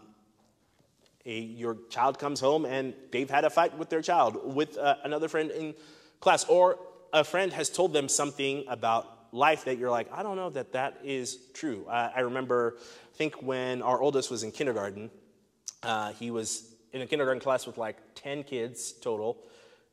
a, 1.26 1.38
your 1.38 1.76
child 1.90 2.18
comes 2.18 2.40
home 2.40 2.64
and 2.64 2.94
they've 3.10 3.28
had 3.28 3.44
a 3.44 3.50
fight 3.50 3.76
with 3.76 3.90
their 3.90 4.02
child, 4.02 4.54
with 4.54 4.78
uh, 4.78 4.96
another 5.04 5.28
friend 5.28 5.50
in 5.50 5.74
class, 6.20 6.44
or 6.44 6.78
a 7.12 7.24
friend 7.24 7.52
has 7.52 7.68
told 7.68 7.92
them 7.92 8.08
something 8.08 8.64
about 8.68 9.12
life 9.32 9.64
that 9.64 9.78
you're 9.78 9.90
like, 9.90 10.10
I 10.12 10.22
don't 10.22 10.36
know 10.36 10.50
that 10.50 10.72
that 10.72 10.98
is 11.04 11.38
true. 11.52 11.84
Uh, 11.88 12.10
I 12.14 12.20
remember, 12.20 12.76
I 12.78 13.16
think 13.16 13.42
when 13.42 13.82
our 13.82 14.00
oldest 14.00 14.30
was 14.30 14.42
in 14.42 14.52
kindergarten, 14.52 15.10
uh, 15.82 16.12
he 16.12 16.30
was 16.30 16.74
in 16.92 17.02
a 17.02 17.06
kindergarten 17.06 17.40
class 17.40 17.66
with 17.66 17.76
like 17.76 17.96
10 18.14 18.44
kids 18.44 18.92
total, 18.92 19.38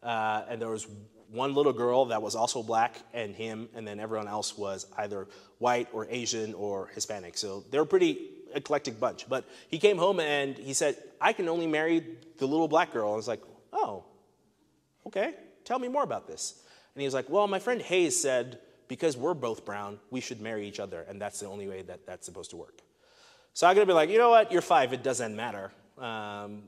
uh, 0.02 0.44
and 0.48 0.62
there 0.62 0.70
was 0.70 0.88
one 1.30 1.56
little 1.56 1.74
girl 1.74 2.06
that 2.06 2.22
was 2.22 2.36
also 2.36 2.62
black 2.62 2.96
and 3.14 3.36
him, 3.36 3.68
and 3.74 3.88
then 3.88 4.00
everyone 4.00 4.28
else 4.28 4.56
was 4.56 4.86
either 4.98 5.28
white 5.58 5.88
or 5.92 6.08
Asian 6.10 6.54
or 6.54 6.88
Hispanic. 6.94 7.38
So 7.38 7.64
they 7.72 7.80
were 7.80 7.86
pretty 7.86 8.33
eclectic 8.56 9.00
bunch. 9.00 9.28
But 9.28 9.46
he 9.70 9.80
came 9.80 9.98
home 9.98 10.20
and 10.20 10.58
he 10.58 10.74
said, 10.74 10.98
I 11.20 11.34
can 11.34 11.48
only 11.50 11.68
marry 11.68 12.06
the 12.38 12.48
little 12.48 12.68
black 12.68 12.94
girl. 12.94 13.08
And 13.08 13.14
I 13.14 13.18
was 13.18 13.28
like, 13.28 13.42
oh, 13.72 14.06
okay. 15.08 15.34
Tell 15.66 15.80
me 15.80 15.88
more 15.88 16.04
about 16.04 16.28
this. 16.28 16.64
And 16.96 17.02
he 17.02 17.08
was 17.08 17.14
like, 17.14 17.30
Well, 17.30 17.48
my 17.48 17.60
friend 17.60 17.82
Hayes 17.82 18.20
said, 18.20 18.60
because 18.88 19.18
we're 19.18 19.34
both 19.34 19.66
brown, 19.66 20.00
we 20.12 20.22
should 20.22 20.42
marry 20.42 20.68
each 20.68 20.80
other, 20.80 21.06
and 21.08 21.20
that's 21.20 21.40
the 21.40 21.48
only 21.48 21.68
way 21.68 21.82
that 21.84 22.06
that's 22.06 22.26
supposed 22.26 22.52
to 22.52 22.58
work. 22.58 22.80
So 23.54 23.68
I'm 23.68 23.76
gonna 23.76 23.86
be 23.86 23.94
like, 23.94 24.10
You 24.10 24.18
know 24.18 24.30
what? 24.30 24.52
You're 24.52 24.62
five, 24.62 24.94
it 24.94 25.04
doesn't 25.04 25.36
matter. 25.36 25.72
Um, 25.98 26.64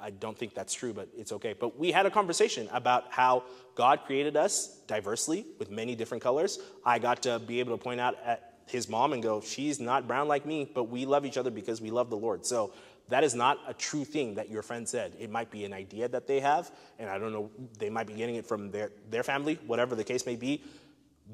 I 0.00 0.10
don't 0.10 0.38
think 0.38 0.54
that's 0.54 0.74
true, 0.74 0.92
but 0.92 1.08
it's 1.16 1.32
okay. 1.32 1.54
But 1.58 1.78
we 1.78 1.90
had 1.90 2.06
a 2.06 2.10
conversation 2.10 2.68
about 2.72 3.06
how 3.10 3.42
God 3.74 4.02
created 4.06 4.36
us 4.36 4.78
diversely 4.86 5.44
with 5.58 5.70
many 5.72 5.96
different 5.96 6.22
colors. 6.22 6.60
I 6.84 7.00
got 7.00 7.22
to 7.22 7.40
be 7.40 7.58
able 7.58 7.76
to 7.76 7.82
point 7.82 8.00
out 8.00 8.16
at 8.24 8.47
his 8.70 8.88
mom 8.88 9.12
and 9.12 9.22
go, 9.22 9.40
She's 9.40 9.80
not 9.80 10.06
brown 10.06 10.28
like 10.28 10.46
me, 10.46 10.70
but 10.72 10.84
we 10.84 11.06
love 11.06 11.24
each 11.24 11.36
other 11.36 11.50
because 11.50 11.80
we 11.80 11.90
love 11.90 12.10
the 12.10 12.16
Lord. 12.16 12.44
So 12.46 12.72
that 13.08 13.24
is 13.24 13.34
not 13.34 13.58
a 13.66 13.74
true 13.74 14.04
thing 14.04 14.34
that 14.34 14.50
your 14.50 14.62
friend 14.62 14.86
said. 14.86 15.14
It 15.18 15.30
might 15.30 15.50
be 15.50 15.64
an 15.64 15.72
idea 15.72 16.08
that 16.08 16.26
they 16.26 16.40
have, 16.40 16.70
and 16.98 17.08
I 17.08 17.18
don't 17.18 17.32
know, 17.32 17.50
they 17.78 17.90
might 17.90 18.06
be 18.06 18.12
getting 18.12 18.34
it 18.34 18.46
from 18.46 18.70
their, 18.70 18.90
their 19.10 19.22
family, 19.22 19.58
whatever 19.66 19.94
the 19.94 20.04
case 20.04 20.26
may 20.26 20.36
be. 20.36 20.62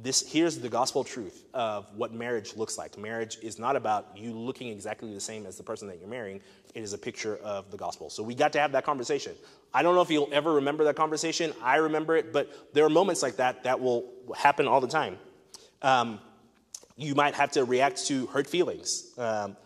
This, 0.02 0.28
here's 0.28 0.58
the 0.58 0.68
gospel 0.68 1.04
truth 1.04 1.44
of 1.54 1.86
what 1.96 2.12
marriage 2.12 2.56
looks 2.56 2.76
like. 2.76 2.98
Marriage 2.98 3.38
is 3.42 3.60
not 3.60 3.76
about 3.76 4.16
you 4.16 4.32
looking 4.32 4.68
exactly 4.68 5.14
the 5.14 5.20
same 5.20 5.46
as 5.46 5.56
the 5.56 5.62
person 5.62 5.86
that 5.86 6.00
you're 6.00 6.08
marrying. 6.08 6.40
It 6.74 6.82
is 6.82 6.92
a 6.92 6.98
picture 6.98 7.36
of 7.36 7.70
the 7.70 7.76
gospel. 7.76 8.10
So 8.10 8.22
we 8.22 8.34
got 8.34 8.52
to 8.54 8.60
have 8.60 8.72
that 8.72 8.84
conversation. 8.84 9.34
I 9.72 9.82
don't 9.82 9.94
know 9.94 10.00
if 10.00 10.10
you'll 10.10 10.28
ever 10.32 10.54
remember 10.54 10.82
that 10.84 10.96
conversation. 10.96 11.52
I 11.62 11.76
remember 11.76 12.16
it, 12.16 12.32
but 12.32 12.74
there 12.74 12.84
are 12.84 12.90
moments 12.90 13.22
like 13.22 13.36
that 13.36 13.64
that 13.64 13.80
will 13.80 14.12
happen 14.36 14.66
all 14.66 14.80
the 14.80 14.88
time. 14.88 15.16
Um, 15.80 16.18
you 16.96 17.14
might 17.14 17.34
have 17.34 17.52
to 17.52 17.64
react 17.64 18.06
to 18.06 18.26
hurt 18.26 18.46
feelings. 18.46 19.10
Um, 19.18 19.56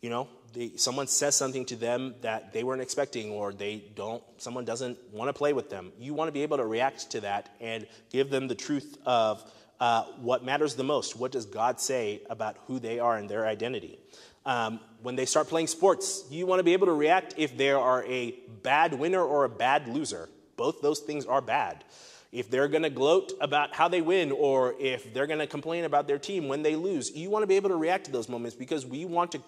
you 0.00 0.10
know, 0.10 0.28
they, 0.52 0.72
someone 0.76 1.06
says 1.06 1.34
something 1.34 1.64
to 1.66 1.76
them 1.76 2.14
that 2.22 2.52
they 2.52 2.64
weren't 2.64 2.82
expecting, 2.82 3.30
or 3.30 3.52
they 3.52 3.84
don't, 3.94 4.22
someone 4.38 4.64
doesn't 4.64 4.98
want 5.12 5.28
to 5.28 5.32
play 5.32 5.52
with 5.52 5.70
them. 5.70 5.92
You 5.98 6.14
want 6.14 6.28
to 6.28 6.32
be 6.32 6.42
able 6.42 6.58
to 6.58 6.66
react 6.66 7.10
to 7.12 7.20
that 7.20 7.54
and 7.60 7.86
give 8.10 8.28
them 8.30 8.48
the 8.48 8.54
truth 8.54 8.98
of 9.06 9.42
uh, 9.80 10.04
what 10.20 10.44
matters 10.44 10.74
the 10.74 10.84
most. 10.84 11.16
What 11.16 11.32
does 11.32 11.46
God 11.46 11.80
say 11.80 12.22
about 12.28 12.56
who 12.66 12.78
they 12.78 12.98
are 12.98 13.16
and 13.16 13.28
their 13.28 13.46
identity? 13.46 13.98
Um, 14.44 14.80
when 15.02 15.14
they 15.16 15.24
start 15.24 15.48
playing 15.48 15.68
sports, 15.68 16.24
you 16.30 16.46
want 16.46 16.58
to 16.58 16.64
be 16.64 16.72
able 16.72 16.86
to 16.86 16.92
react 16.92 17.34
if 17.36 17.56
they 17.56 17.70
are 17.70 18.04
a 18.04 18.34
bad 18.62 18.94
winner 18.94 19.22
or 19.22 19.44
a 19.44 19.48
bad 19.48 19.88
loser. 19.88 20.28
Both 20.56 20.82
those 20.82 20.98
things 20.98 21.24
are 21.24 21.40
bad 21.40 21.84
if 22.32 22.50
they're 22.50 22.68
going 22.68 22.82
to 22.82 22.90
gloat 22.90 23.32
about 23.40 23.74
how 23.74 23.88
they 23.88 24.00
win 24.00 24.32
or 24.32 24.74
if 24.80 25.12
they're 25.12 25.26
going 25.26 25.38
to 25.38 25.46
complain 25.46 25.84
about 25.84 26.08
their 26.08 26.18
team 26.18 26.48
when 26.48 26.62
they 26.62 26.74
lose. 26.74 27.14
You 27.14 27.28
want 27.28 27.42
to 27.42 27.46
be 27.46 27.56
able 27.56 27.68
to 27.68 27.76
react 27.76 28.06
to 28.06 28.10
those 28.10 28.28
moments 28.28 28.56
because 28.56 28.86
we 28.86 29.04
want 29.04 29.32
to 29.32 29.42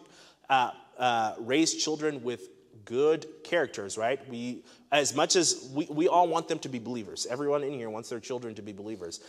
uh, 0.51 0.70
uh, 0.98 1.35
raise 1.39 1.74
children 1.74 2.23
with 2.23 2.47
good 2.85 3.27
characters, 3.43 3.97
right? 3.97 4.20
We, 4.28 4.65
as 4.93 5.15
much 5.15 5.35
as 5.35 5.70
we, 5.73 5.86
we 5.86 6.09
all 6.09 6.28
want 6.28 6.48
them 6.48 6.59
to 6.61 6.69
be 6.69 6.78
believers, 6.78 7.27
everyone 7.28 7.62
in 7.62 7.73
here 7.73 7.89
wants 7.89 8.11
their 8.11 8.20
children 8.20 8.55
to 8.56 8.62
be 8.62 8.73
believers. 8.73 9.20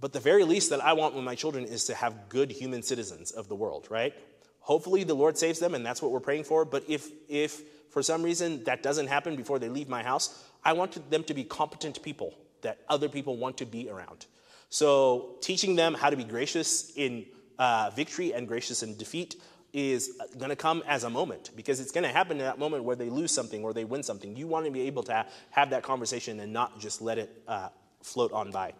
But 0.00 0.14
the 0.14 0.20
very 0.20 0.44
least 0.44 0.70
that 0.70 0.82
I 0.82 0.94
want 0.94 1.14
with 1.14 1.24
my 1.24 1.34
children 1.34 1.66
is 1.66 1.84
to 1.84 1.94
have 1.94 2.30
good 2.30 2.50
human 2.50 2.82
citizens 2.82 3.30
of 3.30 3.48
the 3.48 3.54
world, 3.54 3.88
right? 3.90 4.14
Hopefully 4.60 5.04
the 5.04 5.14
Lord 5.14 5.36
saves 5.36 5.58
them, 5.58 5.74
and 5.74 5.84
that's 5.84 6.00
what 6.00 6.10
we're 6.10 6.20
praying 6.20 6.44
for. 6.44 6.64
But 6.64 6.84
if, 6.88 7.10
if 7.28 7.60
for 7.90 8.02
some 8.02 8.22
reason 8.22 8.64
that 8.64 8.82
doesn't 8.82 9.08
happen 9.08 9.36
before 9.36 9.58
they 9.58 9.68
leave 9.68 9.90
my 9.90 10.02
house, 10.02 10.42
I 10.64 10.72
want 10.72 11.10
them 11.10 11.24
to 11.24 11.34
be 11.34 11.44
competent 11.44 12.02
people 12.02 12.34
that 12.64 12.80
other 12.88 13.08
people 13.08 13.36
want 13.36 13.58
to 13.58 13.66
be 13.66 13.88
around. 13.88 14.26
So, 14.68 15.36
teaching 15.40 15.76
them 15.76 15.94
how 15.94 16.10
to 16.10 16.16
be 16.16 16.24
gracious 16.24 16.92
in 16.96 17.26
uh, 17.58 17.90
victory 17.94 18.34
and 18.34 18.48
gracious 18.48 18.82
in 18.82 18.96
defeat 18.96 19.36
is 19.72 20.20
going 20.38 20.50
to 20.50 20.56
come 20.56 20.82
as 20.86 21.04
a 21.04 21.10
moment 21.10 21.50
because 21.56 21.80
it's 21.80 21.90
going 21.90 22.04
to 22.04 22.10
happen 22.10 22.38
in 22.38 22.44
that 22.44 22.58
moment 22.58 22.84
where 22.84 22.96
they 22.96 23.10
lose 23.10 23.32
something 23.32 23.64
or 23.64 23.72
they 23.72 23.84
win 23.84 24.02
something. 24.02 24.36
You 24.36 24.46
want 24.46 24.66
to 24.66 24.72
be 24.72 24.82
able 24.82 25.02
to 25.04 25.12
ha- 25.12 25.26
have 25.50 25.70
that 25.70 25.82
conversation 25.82 26.40
and 26.40 26.52
not 26.52 26.80
just 26.80 27.02
let 27.02 27.18
it 27.18 27.42
uh, 27.46 27.68
float 28.02 28.32
on 28.32 28.50
by. 28.50 28.72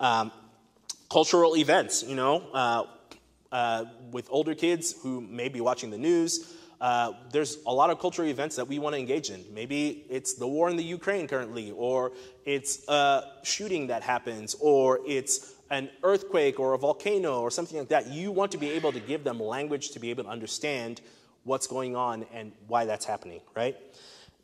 Um, 0.00 0.32
cultural 1.10 1.56
events, 1.56 2.02
you 2.02 2.16
know, 2.16 2.44
uh, 2.52 2.84
uh 3.52 3.84
with 4.10 4.26
older 4.30 4.54
kids 4.54 4.94
who 5.02 5.20
may 5.20 5.48
be 5.48 5.60
watching 5.60 5.90
the 5.90 5.98
news, 5.98 6.54
uh, 6.82 7.12
there's 7.30 7.58
a 7.64 7.72
lot 7.72 7.90
of 7.90 8.00
cultural 8.00 8.26
events 8.26 8.56
that 8.56 8.66
we 8.66 8.80
want 8.80 8.92
to 8.94 8.98
engage 8.98 9.30
in. 9.30 9.44
Maybe 9.54 10.04
it's 10.10 10.34
the 10.34 10.48
war 10.48 10.68
in 10.68 10.76
the 10.76 10.82
Ukraine 10.82 11.28
currently, 11.28 11.70
or 11.70 12.10
it's 12.44 12.86
a 12.88 13.22
shooting 13.44 13.86
that 13.86 14.02
happens, 14.02 14.56
or 14.58 14.98
it's 15.06 15.54
an 15.70 15.88
earthquake 16.02 16.58
or 16.58 16.74
a 16.74 16.78
volcano 16.78 17.40
or 17.40 17.52
something 17.52 17.78
like 17.78 17.90
that. 17.90 18.08
You 18.08 18.32
want 18.32 18.50
to 18.50 18.58
be 18.58 18.70
able 18.70 18.90
to 18.90 18.98
give 18.98 19.22
them 19.22 19.38
language 19.38 19.92
to 19.92 20.00
be 20.00 20.10
able 20.10 20.24
to 20.24 20.30
understand 20.30 21.00
what's 21.44 21.68
going 21.68 21.94
on 21.94 22.26
and 22.34 22.50
why 22.66 22.84
that's 22.84 23.04
happening, 23.04 23.42
right? 23.54 23.76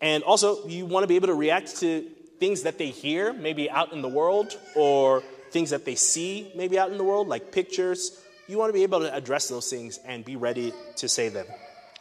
And 0.00 0.22
also, 0.22 0.64
you 0.68 0.86
want 0.86 1.02
to 1.02 1.08
be 1.08 1.16
able 1.16 1.26
to 1.26 1.34
react 1.34 1.80
to 1.80 2.06
things 2.38 2.62
that 2.62 2.78
they 2.78 2.90
hear, 2.90 3.32
maybe 3.32 3.68
out 3.68 3.92
in 3.92 4.00
the 4.00 4.08
world, 4.08 4.56
or 4.76 5.24
things 5.50 5.70
that 5.70 5.84
they 5.84 5.96
see, 5.96 6.52
maybe 6.54 6.78
out 6.78 6.92
in 6.92 6.98
the 6.98 7.04
world, 7.04 7.26
like 7.26 7.50
pictures. 7.50 8.24
You 8.46 8.58
want 8.58 8.68
to 8.68 8.74
be 8.74 8.84
able 8.84 9.00
to 9.00 9.12
address 9.12 9.48
those 9.48 9.68
things 9.68 9.98
and 10.06 10.24
be 10.24 10.36
ready 10.36 10.72
to 10.98 11.08
say 11.08 11.30
them. 11.30 11.46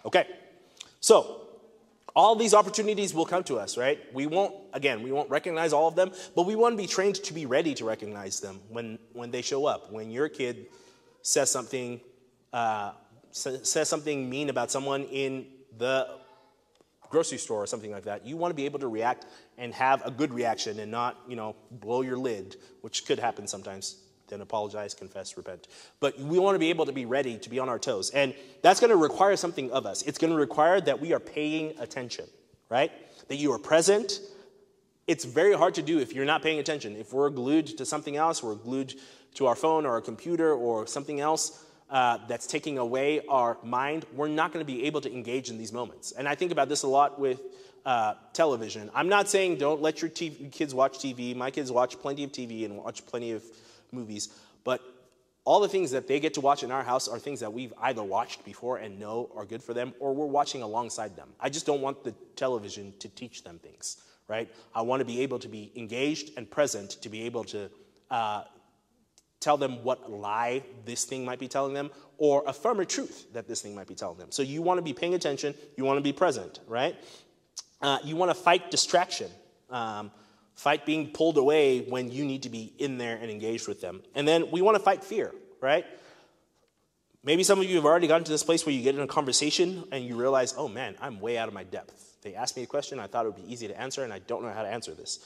Okay, 0.05 0.27
so 0.99 1.41
all 2.15 2.35
these 2.35 2.55
opportunities 2.55 3.13
will 3.13 3.25
come 3.25 3.43
to 3.43 3.57
us, 3.57 3.77
right? 3.77 3.99
We 4.11 4.25
won't, 4.25 4.55
again, 4.73 5.03
we 5.03 5.11
won't 5.11 5.29
recognize 5.29 5.71
all 5.71 5.87
of 5.87 5.95
them, 5.95 6.11
but 6.35 6.47
we 6.47 6.55
want 6.55 6.73
to 6.73 6.77
be 6.77 6.87
trained 6.87 7.15
to 7.15 7.33
be 7.33 7.45
ready 7.45 7.75
to 7.75 7.85
recognize 7.85 8.39
them 8.39 8.59
when, 8.69 8.97
when 9.13 9.29
they 9.29 9.43
show 9.43 9.67
up. 9.67 9.91
When 9.91 10.09
your 10.09 10.27
kid 10.27 10.65
says 11.21 11.51
something, 11.51 12.01
uh, 12.53 12.93
says 13.31 13.87
something 13.87 14.27
mean 14.27 14.49
about 14.49 14.71
someone 14.71 15.03
in 15.03 15.45
the 15.77 16.07
grocery 17.09 17.37
store 17.37 17.61
or 17.61 17.67
something 17.67 17.91
like 17.91 18.05
that, 18.05 18.25
you 18.25 18.35
want 18.35 18.49
to 18.49 18.55
be 18.55 18.65
able 18.65 18.79
to 18.79 18.87
react 18.87 19.27
and 19.59 19.71
have 19.75 20.03
a 20.03 20.09
good 20.09 20.33
reaction 20.33 20.79
and 20.79 20.89
not, 20.89 21.17
you 21.27 21.35
know, 21.35 21.55
blow 21.69 22.01
your 22.01 22.17
lid, 22.17 22.55
which 22.81 23.05
could 23.05 23.19
happen 23.19 23.47
sometimes 23.47 24.01
then 24.27 24.41
apologize, 24.41 24.93
confess, 24.93 25.37
repent. 25.37 25.67
But 25.99 26.19
we 26.19 26.39
want 26.39 26.55
to 26.55 26.59
be 26.59 26.69
able 26.69 26.85
to 26.85 26.91
be 26.91 27.05
ready 27.05 27.37
to 27.37 27.49
be 27.49 27.59
on 27.59 27.69
our 27.69 27.79
toes. 27.79 28.09
And 28.11 28.33
that's 28.61 28.79
going 28.79 28.89
to 28.89 28.97
require 28.97 29.35
something 29.35 29.71
of 29.71 29.85
us. 29.85 30.01
It's 30.03 30.17
going 30.17 30.31
to 30.31 30.37
require 30.37 30.81
that 30.81 30.99
we 30.99 31.13
are 31.13 31.19
paying 31.19 31.73
attention, 31.79 32.25
right? 32.69 32.91
That 33.27 33.35
you 33.35 33.51
are 33.53 33.59
present. 33.59 34.19
It's 35.07 35.25
very 35.25 35.53
hard 35.53 35.75
to 35.75 35.81
do 35.81 35.99
if 35.99 36.13
you're 36.13 36.25
not 36.25 36.41
paying 36.43 36.59
attention. 36.59 36.95
If 36.95 37.13
we're 37.13 37.29
glued 37.29 37.77
to 37.77 37.85
something 37.85 38.17
else, 38.17 38.43
we're 38.43 38.55
glued 38.55 38.95
to 39.35 39.45
our 39.45 39.55
phone 39.55 39.85
or 39.85 39.97
a 39.97 40.01
computer 40.01 40.53
or 40.53 40.87
something 40.87 41.19
else 41.19 41.63
uh, 41.89 42.17
that's 42.27 42.47
taking 42.47 42.77
away 42.77 43.21
our 43.29 43.57
mind, 43.63 44.05
we're 44.13 44.27
not 44.27 44.51
going 44.51 44.65
to 44.65 44.71
be 44.71 44.85
able 44.85 45.01
to 45.01 45.11
engage 45.11 45.49
in 45.49 45.57
these 45.57 45.71
moments. 45.71 46.11
And 46.11 46.27
I 46.27 46.35
think 46.35 46.51
about 46.51 46.69
this 46.69 46.83
a 46.83 46.87
lot 46.87 47.19
with 47.19 47.39
uh, 47.85 48.15
television. 48.33 48.89
I'm 48.93 49.07
not 49.07 49.29
saying 49.29 49.57
don't 49.57 49.81
let 49.81 50.01
your 50.01 50.11
TV, 50.11 50.51
kids 50.51 50.75
watch 50.75 50.99
TV. 50.99 51.35
My 51.35 51.51
kids 51.51 51.71
watch 51.71 51.97
plenty 51.99 52.25
of 52.25 52.31
TV 52.31 52.65
and 52.65 52.77
watch 52.77 53.05
plenty 53.05 53.31
of 53.31 53.43
movies, 53.91 54.29
but 54.63 54.81
all 55.45 55.61
the 55.61 55.69
things 55.69 55.91
that 55.91 56.07
they 56.07 56.19
get 56.19 56.33
to 56.33 56.41
watch 56.41 56.63
in 56.63 56.71
our 56.71 56.83
house 56.83 57.07
are 57.07 57.17
things 57.17 57.39
that 57.39 57.53
we've 57.53 57.73
either 57.81 58.03
watched 58.03 58.43
before 58.43 58.79
and 58.79 58.99
know 58.99 59.31
are 59.33 59.45
good 59.45 59.63
for 59.63 59.73
them, 59.73 59.93
or 59.99 60.13
we're 60.13 60.25
watching 60.25 60.61
alongside 60.61 61.15
them. 61.15 61.29
I 61.39 61.49
just 61.49 61.65
don't 61.65 61.79
want 61.79 62.03
the 62.03 62.13
television 62.35 62.93
to 62.99 63.07
teach 63.07 63.45
them 63.45 63.57
things, 63.59 63.95
right? 64.27 64.49
I 64.75 64.81
want 64.81 64.99
to 64.99 65.05
be 65.05 65.21
able 65.21 65.39
to 65.39 65.47
be 65.47 65.71
engaged 65.77 66.31
and 66.35 66.51
present 66.51 66.91
to 67.01 67.07
be 67.07 67.23
able 67.23 67.45
to 67.45 67.69
uh, 68.11 68.43
tell 69.39 69.55
them 69.55 69.83
what 69.85 70.11
lie 70.11 70.63
this 70.83 71.05
thing 71.05 71.23
might 71.23 71.39
be 71.39 71.47
telling 71.47 71.73
them, 71.73 71.91
or 72.17 72.43
affirm 72.45 72.81
a 72.81 72.85
truth 72.85 73.31
that 73.31 73.47
this 73.47 73.61
thing 73.61 73.73
might 73.73 73.87
be 73.87 73.95
telling 73.95 74.17
them. 74.17 74.31
So 74.31 74.41
you 74.41 74.61
want 74.61 74.79
to 74.79 74.81
be 74.81 74.93
paying 74.93 75.13
attention, 75.13 75.55
you 75.77 75.85
want 75.85 75.97
to 75.97 76.03
be 76.03 76.11
present, 76.11 76.59
right? 76.67 76.95
Uh, 77.81 77.99
you 78.03 78.17
want 78.17 78.31
to 78.31 78.35
fight 78.35 78.69
distraction. 78.69 79.29
Um, 79.69 80.11
Fight 80.57 80.87
being 80.87 81.11
pulled 81.11 81.37
away 81.37 81.81
when 81.81 82.11
you 82.11 82.25
need 82.25 82.43
to 82.43 82.49
be 82.49 82.73
in 82.79 82.97
there 82.97 83.15
and 83.15 83.29
engaged 83.29 83.67
with 83.67 83.79
them. 83.79 84.01
And 84.15 84.27
then 84.27 84.49
we 84.49 84.61
want 84.61 84.75
to 84.75 84.83
fight 84.83 85.03
fear, 85.03 85.31
right? 85.61 85.85
Maybe 87.23 87.43
some 87.43 87.59
of 87.59 87.65
you 87.65 87.75
have 87.75 87.85
already 87.85 88.07
gotten 88.07 88.23
to 88.23 88.31
this 88.31 88.43
place 88.43 88.65
where 88.65 88.73
you 88.73 88.81
get 88.81 88.95
in 88.95 89.01
a 89.01 89.07
conversation 89.07 89.83
and 89.91 90.03
you 90.03 90.15
realize, 90.15 90.55
oh 90.57 90.67
man, 90.67 90.95
I'm 90.99 91.19
way 91.19 91.37
out 91.37 91.47
of 91.47 91.53
my 91.53 91.63
depth. 91.63 92.15
They 92.23 92.33
asked 92.33 92.57
me 92.57 92.63
a 92.63 92.65
question, 92.65 92.99
I 92.99 93.05
thought 93.05 93.27
it 93.27 93.35
would 93.35 93.45
be 93.45 93.53
easy 93.53 93.67
to 93.67 93.79
answer, 93.79 94.03
and 94.03 94.11
I 94.11 94.17
don't 94.17 94.41
know 94.41 94.51
how 94.51 94.63
to 94.63 94.67
answer 94.67 94.95
this. 94.95 95.19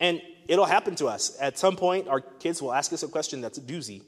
And 0.00 0.22
it'll 0.48 0.64
happen 0.64 0.94
to 0.96 1.06
us. 1.06 1.36
At 1.38 1.58
some 1.58 1.76
point, 1.76 2.08
our 2.08 2.20
kids 2.20 2.62
will 2.62 2.72
ask 2.72 2.92
us 2.94 3.02
a 3.02 3.08
question 3.08 3.42
that's 3.42 3.58
a 3.58 3.62
doozy. 3.62 4.02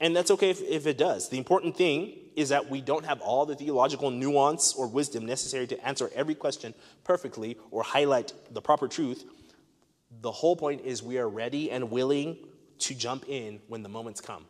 And 0.00 0.14
that's 0.14 0.30
okay 0.32 0.50
if, 0.50 0.60
if, 0.60 0.86
it 0.86 0.98
does. 0.98 1.28
The 1.28 1.38
important 1.38 1.76
thing 1.76 2.16
is 2.36 2.50
that 2.50 2.70
we 2.70 2.80
don't 2.80 3.04
have 3.04 3.20
all 3.20 3.46
the 3.46 3.56
theological 3.56 4.10
nuance 4.10 4.74
or 4.74 4.86
wisdom 4.86 5.26
necessary 5.26 5.66
to 5.66 5.86
answer 5.86 6.10
every 6.14 6.34
question 6.34 6.74
perfectly 7.04 7.56
or 7.70 7.82
highlight 7.82 8.32
the 8.52 8.60
proper 8.60 8.86
truth. 8.86 9.24
The 10.20 10.30
whole 10.30 10.56
point 10.56 10.82
is 10.84 11.02
we 11.02 11.18
are 11.18 11.28
ready 11.28 11.70
and 11.70 11.90
willing 11.90 12.38
to 12.80 12.94
jump 12.94 13.24
in 13.28 13.60
when 13.68 13.82
the 13.82 13.88
moments 13.88 14.20
come. 14.20 14.46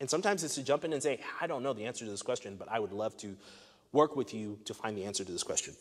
And 0.00 0.08
sometimes 0.08 0.44
it's 0.44 0.54
to 0.54 0.62
jump 0.62 0.84
in 0.84 0.92
and 0.92 1.02
say, 1.02 1.20
I 1.40 1.46
don't 1.46 1.62
know 1.62 1.72
the 1.72 1.86
answer 1.86 2.04
to 2.04 2.10
this 2.10 2.22
question, 2.22 2.56
but 2.56 2.68
I 2.70 2.78
would 2.78 2.92
love 2.92 3.16
to 3.18 3.36
work 3.92 4.16
with 4.16 4.32
you 4.34 4.58
to 4.64 4.74
find 4.74 4.96
the 4.96 5.04
answer 5.04 5.24
to 5.24 5.32
this 5.32 5.42
question. 5.42 5.74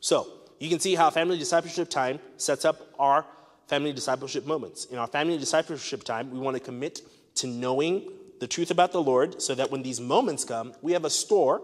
So, 0.00 0.28
you 0.60 0.68
can 0.68 0.80
see 0.80 0.94
how 0.94 1.10
family 1.10 1.38
discipleship 1.38 1.88
time 1.88 2.20
sets 2.36 2.64
up 2.64 2.76
our 2.98 3.24
family 3.66 3.92
discipleship 3.92 4.46
moments. 4.46 4.84
In 4.86 4.98
our 4.98 5.06
family 5.06 5.38
discipleship 5.38 6.04
time, 6.04 6.30
we 6.30 6.38
want 6.38 6.56
to 6.56 6.60
commit 6.60 7.00
to 7.36 7.46
knowing 7.46 8.10
the 8.40 8.46
truth 8.46 8.70
about 8.70 8.92
the 8.92 9.02
Lord 9.02 9.40
so 9.40 9.54
that 9.54 9.70
when 9.70 9.82
these 9.82 10.00
moments 10.00 10.44
come, 10.44 10.74
we 10.82 10.92
have 10.92 11.04
a 11.04 11.10
store 11.10 11.62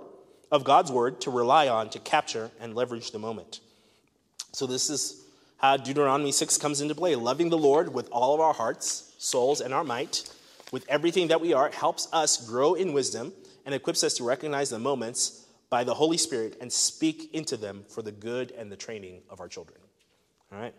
of 0.51 0.65
God's 0.65 0.91
word 0.91 1.21
to 1.23 1.31
rely 1.31 1.69
on 1.69 1.91
to 1.91 1.99
capture 1.99 2.51
and 2.61 2.75
leverage 2.75 3.11
the 3.11 3.19
moment. 3.19 3.61
So, 4.53 4.67
this 4.67 4.91
is 4.91 5.25
how 5.61 5.77
Deuteronomy 5.77 6.33
6 6.33 6.57
comes 6.57 6.81
into 6.81 6.95
play. 6.95 7.15
Loving 7.15 7.51
the 7.51 7.59
Lord 7.59 7.93
with 7.93 8.09
all 8.11 8.35
of 8.35 8.41
our 8.41 8.55
hearts, 8.55 9.13
souls, 9.19 9.61
and 9.61 9.75
our 9.75 9.85
might, 9.85 10.33
with 10.73 10.89
everything 10.89 11.29
that 11.29 11.41
we 11.41 11.53
are, 11.53 11.71
helps 11.71 12.09
us 12.13 12.49
grow 12.49 12.75
in 12.75 12.95
wisdom 12.95 13.33
and 13.67 13.75
equips 13.75 14.03
us 14.03 14.15
to 14.15 14.25
recognize 14.25 14.71
the 14.71 14.79
moments 14.79 15.47
by 15.69 15.85
the 15.85 15.93
Holy 15.93 16.17
Spirit 16.17 16.57
and 16.63 16.73
speak 16.73 17.35
into 17.35 17.59
them 17.59 17.85
for 17.89 18.01
the 18.01 18.11
good 18.11 18.53
and 18.53 18.73
the 18.73 18.77
training 18.77 19.21
of 19.29 19.41
our 19.41 19.49
children. 19.49 19.79
All 20.51 20.59
right? 20.59 20.75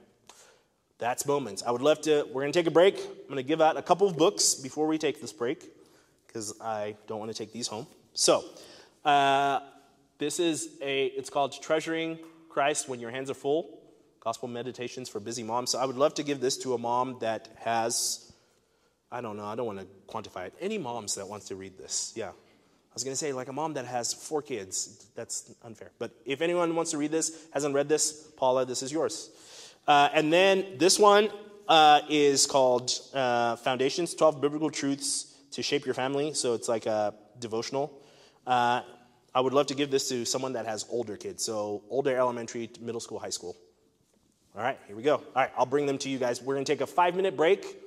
That's 0.97 1.27
moments. 1.27 1.61
I 1.65 1.69
would 1.69 1.81
love 1.81 2.01
to, 2.01 2.23
we're 2.33 2.41
going 2.41 2.51
to 2.51 2.59
take 2.59 2.67
a 2.67 2.71
break. 2.71 2.97
I'm 2.97 3.27
going 3.27 3.37
to 3.37 3.43
give 3.43 3.61
out 3.61 3.77
a 3.77 3.83
couple 3.83 4.07
of 4.07 4.17
books 4.17 4.55
before 4.55 4.87
we 4.87 4.97
take 4.97 5.21
this 5.21 5.31
break 5.31 5.63
because 6.25 6.59
I 6.59 6.95
don't 7.05 7.19
want 7.19 7.31
to 7.31 7.37
take 7.37 7.53
these 7.53 7.67
home. 7.67 7.85
So, 8.13 8.43
uh, 9.05 9.59
this 10.17 10.39
is 10.39 10.69
a, 10.81 11.05
it's 11.05 11.29
called 11.29 11.59
Treasuring 11.61 12.17
Christ 12.49 12.89
When 12.89 12.99
Your 12.99 13.11
Hands 13.11 13.29
Are 13.29 13.35
Full 13.35 13.80
Gospel 14.22 14.48
Meditations 14.48 15.10
for 15.10 15.19
Busy 15.19 15.43
Moms. 15.43 15.72
So, 15.72 15.80
I 15.80 15.85
would 15.85 15.98
love 15.98 16.14
to 16.15 16.23
give 16.23 16.39
this 16.39 16.57
to 16.60 16.73
a 16.73 16.77
mom 16.77 17.18
that 17.19 17.49
has, 17.60 18.31
I 19.11 19.19
don't 19.19 19.35
know, 19.35 19.45
I 19.45 19.56
don't 19.56 19.65
want 19.65 19.80
to 19.80 19.88
quantify 20.07 20.45
it. 20.45 20.53
Any 20.61 20.77
moms 20.77 21.15
that 21.15 21.27
wants 21.27 21.48
to 21.48 21.56
read 21.56 21.77
this? 21.77 22.14
Yeah. 22.15 22.30
I 22.30 22.93
was 22.93 23.03
going 23.03 23.14
to 23.14 23.18
say, 23.18 23.34
like 23.34 23.48
a 23.48 23.53
mom 23.53 23.73
that 23.76 23.85
has 23.85 24.14
four 24.14 24.41
kids. 24.41 25.07
That's 25.15 25.53
unfair. 25.64 25.91
But 25.98 26.11
if 26.26 26.41
anyone 26.41 26.76
wants 26.76 26.91
to 26.91 26.98
read 26.98 27.11
this, 27.11 27.48
hasn't 27.53 27.73
read 27.73 27.89
this, 27.89 28.11
Paula, 28.38 28.65
this 28.65 28.84
is 28.84 28.91
yours. 28.91 29.30
Uh, 29.88 30.10
and 30.14 30.31
then 30.31 30.77
this 30.77 30.99
one 30.99 31.30
uh, 31.68 32.02
is 32.10 32.45
called 32.45 32.91
uh, 33.14 33.56
Foundations 33.56 34.14
12 34.14 34.41
Biblical 34.41 34.69
Truths 34.69 35.34
to 35.52 35.64
Shape 35.64 35.85
Your 35.85 35.95
Family. 35.95 36.34
So 36.34 36.53
it's 36.53 36.68
like 36.68 36.85
a 36.85 37.15
devotional. 37.39 37.91
Uh, 38.45 38.81
I 39.34 39.39
would 39.39 39.53
love 39.53 39.68
to 39.68 39.76
give 39.76 39.89
this 39.89 40.10
to 40.10 40.26
someone 40.26 40.53
that 40.53 40.65
has 40.65 40.85
older 40.89 41.15
kids. 41.15 41.43
So 41.45 41.84
older 41.89 42.15
elementary, 42.15 42.69
middle 42.81 42.99
school, 42.99 43.19
high 43.19 43.30
school. 43.30 43.56
All 44.53 44.61
right, 44.61 44.78
here 44.86 44.98
we 44.98 45.03
go. 45.03 45.15
All 45.15 45.23
right, 45.34 45.52
I'll 45.57 45.65
bring 45.65 45.86
them 45.86 45.98
to 45.99 46.10
you 46.10 46.18
guys. 46.18 46.41
We're 46.41 46.56
going 46.56 46.65
to 46.65 46.72
take 46.72 46.82
a 46.82 46.88
five 46.88 47.15
minute 47.15 47.38
break. 47.38 47.78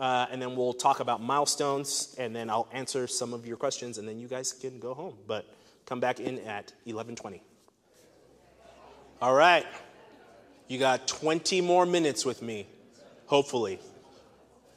Uh, 0.00 0.26
and 0.30 0.40
then 0.40 0.54
we'll 0.54 0.72
talk 0.72 1.00
about 1.00 1.20
milestones, 1.20 2.14
and 2.18 2.34
then 2.34 2.48
I'll 2.48 2.68
answer 2.72 3.08
some 3.08 3.34
of 3.34 3.44
your 3.44 3.56
questions, 3.56 3.98
and 3.98 4.08
then 4.08 4.20
you 4.20 4.28
guys 4.28 4.52
can 4.52 4.78
go 4.78 4.94
home. 4.94 5.14
But 5.26 5.44
come 5.86 5.98
back 5.98 6.20
in 6.20 6.38
at 6.40 6.72
11:20. 6.86 7.40
All 9.20 9.34
right, 9.34 9.66
you 10.68 10.78
got 10.78 11.08
20 11.08 11.60
more 11.60 11.84
minutes 11.84 12.24
with 12.24 12.42
me, 12.42 12.68
hopefully, 13.26 13.74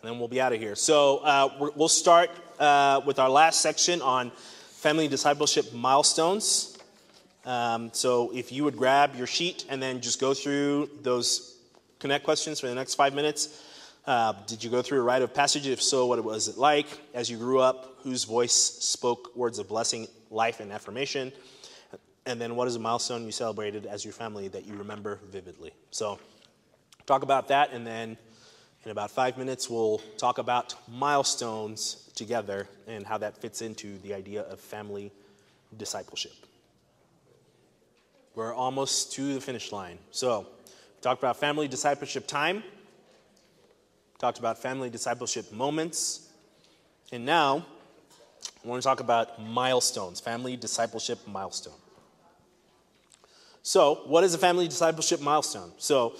and 0.01 0.11
then 0.11 0.17
we'll 0.17 0.27
be 0.27 0.41
out 0.41 0.53
of 0.53 0.59
here. 0.59 0.75
So 0.75 1.19
uh, 1.19 1.69
we'll 1.75 1.87
start 1.87 2.31
uh, 2.59 3.01
with 3.05 3.19
our 3.19 3.29
last 3.29 3.61
section 3.61 4.01
on 4.01 4.31
family 4.71 5.07
discipleship 5.07 5.71
milestones. 5.71 6.79
Um, 7.45 7.89
so 7.93 8.31
if 8.33 8.51
you 8.51 8.63
would 8.63 8.77
grab 8.77 9.15
your 9.15 9.27
sheet 9.27 9.65
and 9.69 9.81
then 9.81 10.01
just 10.01 10.19
go 10.19 10.33
through 10.33 10.89
those 11.01 11.51
connect 12.01 12.23
questions 12.23 12.59
for 12.59 12.67
the 12.67 12.75
next 12.75 12.95
five 12.95 13.13
minutes. 13.13 13.61
Uh, 14.07 14.33
did 14.47 14.63
you 14.63 14.71
go 14.71 14.81
through 14.81 14.99
a 14.99 15.03
rite 15.03 15.21
of 15.21 15.33
passage? 15.33 15.67
If 15.67 15.81
so, 15.81 16.07
what 16.07 16.21
was 16.23 16.47
it 16.47 16.57
like 16.57 16.87
as 17.13 17.29
you 17.29 17.37
grew 17.37 17.59
up? 17.59 17.99
Whose 17.99 18.23
voice 18.23 18.53
spoke 18.53 19.35
words 19.35 19.59
of 19.59 19.69
blessing, 19.69 20.07
life, 20.31 20.59
and 20.59 20.71
affirmation? 20.71 21.31
And 22.25 22.41
then 22.41 22.55
what 22.55 22.67
is 22.67 22.75
a 22.75 22.79
milestone 22.79 23.23
you 23.23 23.31
celebrated 23.31 23.85
as 23.85 24.03
your 24.03 24.13
family 24.13 24.47
that 24.49 24.65
you 24.65 24.73
remember 24.75 25.19
vividly? 25.29 25.71
So, 25.91 26.19
talk 27.05 27.21
about 27.21 27.47
that, 27.49 27.71
and 27.71 27.85
then 27.85 28.17
in 28.85 28.91
about 28.91 29.11
five 29.11 29.37
minutes, 29.37 29.69
we'll 29.69 29.99
talk 30.17 30.39
about 30.39 30.73
milestones 30.87 32.09
together 32.15 32.67
and 32.87 33.05
how 33.05 33.19
that 33.19 33.37
fits 33.37 33.61
into 33.61 33.99
the 33.99 34.15
idea 34.15 34.41
of 34.41 34.59
family 34.59 35.11
discipleship. 35.77 36.33
We're 38.35 38.53
almost 38.53 39.13
to 39.13 39.33
the 39.33 39.41
finish 39.41 39.71
line. 39.71 39.97
So, 40.11 40.41
we 40.41 41.01
talked 41.01 41.21
about 41.21 41.37
family 41.37 41.67
discipleship 41.67 42.27
time 42.27 42.63
talked 44.21 44.37
about 44.37 44.61
family 44.61 44.87
discipleship 44.87 45.51
moments. 45.51 46.29
And 47.11 47.25
now, 47.25 47.65
I 48.63 48.67
want 48.67 48.79
to 48.79 48.87
talk 48.87 48.99
about 48.99 49.41
milestones, 49.41 50.19
family 50.19 50.55
discipleship 50.55 51.17
milestone. 51.25 51.73
So, 53.63 54.01
what 54.05 54.23
is 54.23 54.35
a 54.35 54.37
family 54.37 54.67
discipleship 54.67 55.21
milestone? 55.21 55.71
So, 55.79 56.13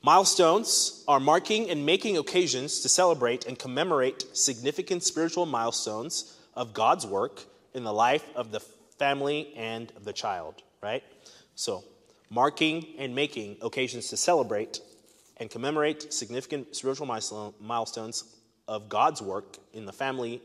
milestones 0.00 1.02
are 1.08 1.18
marking 1.18 1.68
and 1.70 1.84
making 1.84 2.18
occasions 2.18 2.80
to 2.82 2.88
celebrate 2.88 3.46
and 3.46 3.58
commemorate 3.58 4.24
significant 4.32 5.02
spiritual 5.02 5.44
milestones 5.44 6.38
of 6.54 6.72
God's 6.72 7.04
work 7.04 7.42
in 7.74 7.82
the 7.82 7.92
life 7.92 8.24
of 8.36 8.52
the 8.52 8.60
family 8.60 9.52
and 9.56 9.92
the 10.04 10.12
child, 10.12 10.62
right? 10.80 11.02
So, 11.60 11.84
marking 12.30 12.86
and 12.96 13.14
making 13.14 13.58
occasions 13.60 14.08
to 14.08 14.16
celebrate 14.16 14.80
and 15.36 15.50
commemorate 15.50 16.10
significant 16.10 16.74
spiritual 16.74 17.06
milestones 17.06 18.24
of 18.66 18.88
God's 18.88 19.20
work 19.20 19.58
in 19.74 19.84
the 19.84 19.92
family, 19.92 20.40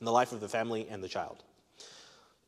in 0.00 0.04
the 0.04 0.10
life 0.10 0.32
of 0.32 0.40
the 0.40 0.48
family 0.48 0.88
and 0.90 1.04
the 1.04 1.08
child. 1.08 1.44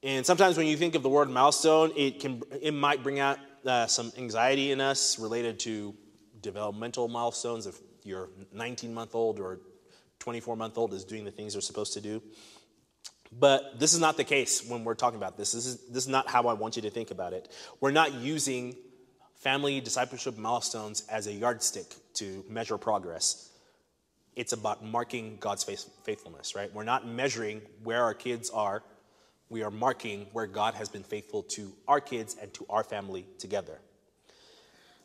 And 0.02 0.26
sometimes 0.26 0.56
when 0.56 0.66
you 0.66 0.76
think 0.76 0.96
of 0.96 1.04
the 1.04 1.08
word 1.08 1.30
milestone, 1.30 1.92
it 1.96 2.18
can 2.18 2.42
it 2.60 2.74
might 2.74 3.04
bring 3.04 3.20
out 3.20 3.38
uh, 3.64 3.86
some 3.86 4.10
anxiety 4.18 4.72
in 4.72 4.80
us 4.80 5.16
related 5.20 5.60
to 5.60 5.94
developmental 6.40 7.06
milestones. 7.06 7.68
If 7.68 7.78
your 8.02 8.30
19 8.52 8.92
month 8.92 9.14
old 9.14 9.38
or 9.38 9.60
24 10.18 10.56
month 10.56 10.76
old 10.76 10.92
is 10.92 11.04
doing 11.04 11.24
the 11.24 11.30
things 11.30 11.52
they're 11.52 11.62
supposed 11.62 11.92
to 11.92 12.00
do. 12.00 12.20
But 13.38 13.78
this 13.80 13.94
is 13.94 14.00
not 14.00 14.16
the 14.16 14.24
case 14.24 14.64
when 14.64 14.84
we're 14.84 14.94
talking 14.94 15.16
about 15.16 15.36
this. 15.36 15.52
This 15.52 15.66
is, 15.66 15.76
this 15.88 16.04
is 16.04 16.08
not 16.08 16.28
how 16.28 16.48
I 16.48 16.52
want 16.52 16.76
you 16.76 16.82
to 16.82 16.90
think 16.90 17.10
about 17.10 17.32
it. 17.32 17.50
We're 17.80 17.90
not 17.90 18.12
using 18.14 18.76
family 19.36 19.80
discipleship 19.80 20.36
milestones 20.36 21.04
as 21.08 21.26
a 21.26 21.32
yardstick 21.32 21.94
to 22.14 22.44
measure 22.48 22.78
progress. 22.78 23.50
It's 24.36 24.52
about 24.52 24.84
marking 24.84 25.38
God's 25.40 25.64
faithfulness, 25.64 26.54
right? 26.54 26.72
We're 26.72 26.84
not 26.84 27.06
measuring 27.06 27.62
where 27.82 28.02
our 28.02 28.14
kids 28.14 28.50
are. 28.50 28.82
We 29.48 29.62
are 29.62 29.70
marking 29.70 30.26
where 30.32 30.46
God 30.46 30.74
has 30.74 30.88
been 30.88 31.02
faithful 31.02 31.42
to 31.44 31.72
our 31.88 32.00
kids 32.00 32.36
and 32.40 32.52
to 32.54 32.66
our 32.70 32.84
family 32.84 33.26
together. 33.38 33.80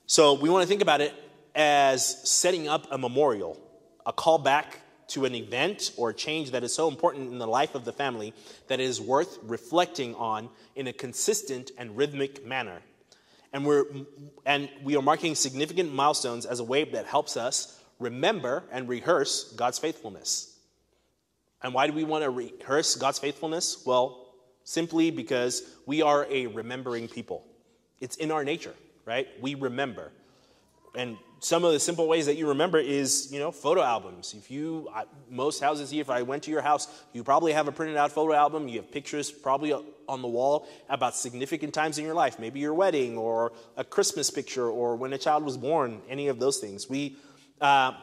So 0.05 0.35
we 0.35 0.49
want 0.49 0.63
to 0.63 0.67
think 0.67 0.81
about 0.81 1.01
it 1.01 1.13
as 1.55 2.29
setting 2.29 2.67
up 2.67 2.87
a 2.91 2.97
memorial, 2.97 3.59
a 4.05 4.13
callback 4.13 4.65
to 5.07 5.25
an 5.25 5.35
event 5.35 5.91
or 5.97 6.11
change 6.13 6.51
that 6.51 6.63
is 6.63 6.73
so 6.73 6.87
important 6.87 7.31
in 7.31 7.37
the 7.37 7.47
life 7.47 7.75
of 7.75 7.85
the 7.85 7.93
family 7.93 8.33
that 8.67 8.79
it 8.79 8.83
is 8.83 8.99
worth 8.99 9.37
reflecting 9.43 10.15
on 10.15 10.49
in 10.75 10.87
a 10.87 10.93
consistent 10.93 11.71
and 11.77 11.95
rhythmic 11.95 12.45
manner 12.45 12.81
and 13.53 13.65
we're 13.65 13.85
and 14.45 14.69
we 14.83 14.95
are 14.95 15.01
marking 15.01 15.35
significant 15.35 15.93
milestones 15.93 16.45
as 16.45 16.59
a 16.59 16.63
way 16.63 16.83
that 16.83 17.05
helps 17.05 17.37
us 17.37 17.79
remember 17.99 18.63
and 18.71 18.87
rehearse 18.87 19.51
God's 19.53 19.79
faithfulness. 19.79 20.53
And 21.63 21.73
why 21.73 21.87
do 21.87 21.93
we 21.93 22.03
want 22.03 22.23
to 22.23 22.29
rehearse 22.29 22.95
God's 22.95 23.19
faithfulness? 23.19 23.83
Well, 23.85 24.27
simply 24.63 25.11
because 25.11 25.63
we 25.85 26.01
are 26.01 26.27
a 26.29 26.47
remembering 26.47 27.07
people. 27.07 27.43
It's 27.99 28.15
in 28.17 28.31
our 28.31 28.43
nature, 28.43 28.75
right? 29.05 29.27
We 29.41 29.55
remember. 29.55 30.11
And 30.93 31.17
some 31.39 31.63
of 31.63 31.71
the 31.71 31.79
simple 31.79 32.07
ways 32.07 32.25
that 32.25 32.35
you 32.35 32.49
remember 32.49 32.79
is, 32.79 33.31
you 33.31 33.39
know, 33.39 33.51
photo 33.51 33.81
albums. 33.81 34.33
If 34.37 34.49
you, 34.49 34.89
most 35.29 35.61
houses 35.61 35.91
here, 35.91 36.01
if 36.01 36.09
I 36.09 36.23
went 36.23 36.43
to 36.43 36.51
your 36.51 36.61
house, 36.61 36.87
you 37.13 37.23
probably 37.23 37.53
have 37.53 37.67
a 37.67 37.71
printed 37.71 37.95
out 37.95 38.11
photo 38.11 38.33
album. 38.33 38.67
You 38.67 38.81
have 38.81 38.91
pictures 38.91 39.31
probably 39.31 39.73
on 39.73 40.21
the 40.21 40.27
wall 40.27 40.67
about 40.89 41.15
significant 41.15 41.73
times 41.73 41.99
in 41.99 42.05
your 42.05 42.15
life, 42.15 42.39
maybe 42.39 42.59
your 42.59 42.73
wedding 42.73 43.17
or 43.17 43.51
a 43.75 43.83
Christmas 43.83 44.29
picture 44.31 44.67
or 44.67 44.95
when 44.95 45.13
a 45.13 45.17
child 45.17 45.43
was 45.43 45.57
born, 45.57 46.01
any 46.09 46.27
of 46.27 46.39
those 46.39 46.57
things. 46.57 46.89
We, 46.89 47.17
uh, 47.61 47.93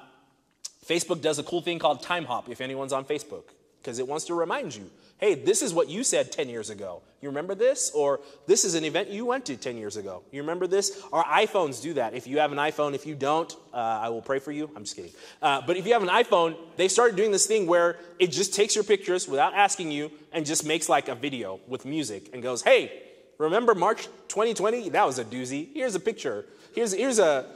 Facebook 0.87 1.21
does 1.21 1.39
a 1.39 1.43
cool 1.43 1.61
thing 1.61 1.79
called 1.79 2.03
Time 2.03 2.27
Hop 2.27 2.49
if 2.49 2.61
anyone's 2.61 2.93
on 2.93 3.05
Facebook, 3.05 3.45
because 3.81 3.99
it 3.99 4.07
wants 4.07 4.27
to 4.27 4.35
remind 4.35 4.77
you 4.77 4.91
hey, 5.25 5.35
this 5.35 5.63
is 5.63 5.73
what 5.73 5.89
you 5.89 6.05
said 6.05 6.31
10 6.31 6.51
years 6.51 6.69
ago. 6.69 7.01
You 7.23 7.31
remember 7.31 7.55
this? 7.55 7.91
Or 7.93 8.21
this 8.47 8.67
is 8.67 8.75
an 8.75 8.85
event 8.85 9.09
you 9.09 9.25
went 9.25 9.47
to 9.47 9.57
10 9.57 9.79
years 9.79 9.97
ago. 9.97 10.23
You 10.31 10.43
remember 10.43 10.67
this? 10.67 11.03
Our 11.15 11.25
iPhones 11.25 11.81
do 11.81 11.95
that. 11.95 12.13
If 12.13 12.27
you 12.27 12.41
have 12.41 12.53
an 12.53 12.59
iPhone, 12.59 12.95
if 12.95 13.07
you 13.07 13.15
don't, 13.15 13.51
uh, 13.73 13.77
I 13.77 14.11
will 14.11 14.21
pray 14.21 14.39
for 14.39 14.53
you. 14.53 14.69
I'm 14.77 14.85
just 14.85 14.97
kidding. 14.97 15.13
Uh, 15.41 15.63
but 15.67 15.79
if 15.79 15.87
you 15.87 15.95
have 15.95 16.03
an 16.03 16.11
iPhone, 16.11 16.57
they 16.77 16.89
started 16.89 17.17
doing 17.17 17.33
this 17.33 17.47
thing 17.47 17.67
where 17.67 17.97
it 18.19 18.33
just 18.33 18.53
takes 18.53 18.75
your 18.75 18.85
pictures 18.85 19.27
without 19.27 19.55
asking 19.55 19.91
you 19.93 20.11
and 20.31 20.45
just 20.45 20.67
makes 20.67 20.91
like 20.91 21.09
a 21.09 21.15
video 21.15 21.59
with 21.67 21.87
music 21.87 22.29
and 22.35 22.43
goes, 22.43 22.61
hey, 22.61 22.93
remember 23.39 23.75
March 23.75 24.05
2020? 24.29 24.91
That 24.91 25.07
was 25.07 25.19
a 25.19 25.25
doozy. 25.25 25.69
Here's 25.73 25.95
a 25.95 26.01
picture. 26.01 26.45
Here's, 26.75 26.93
here's 26.93 27.19
a 27.19 27.47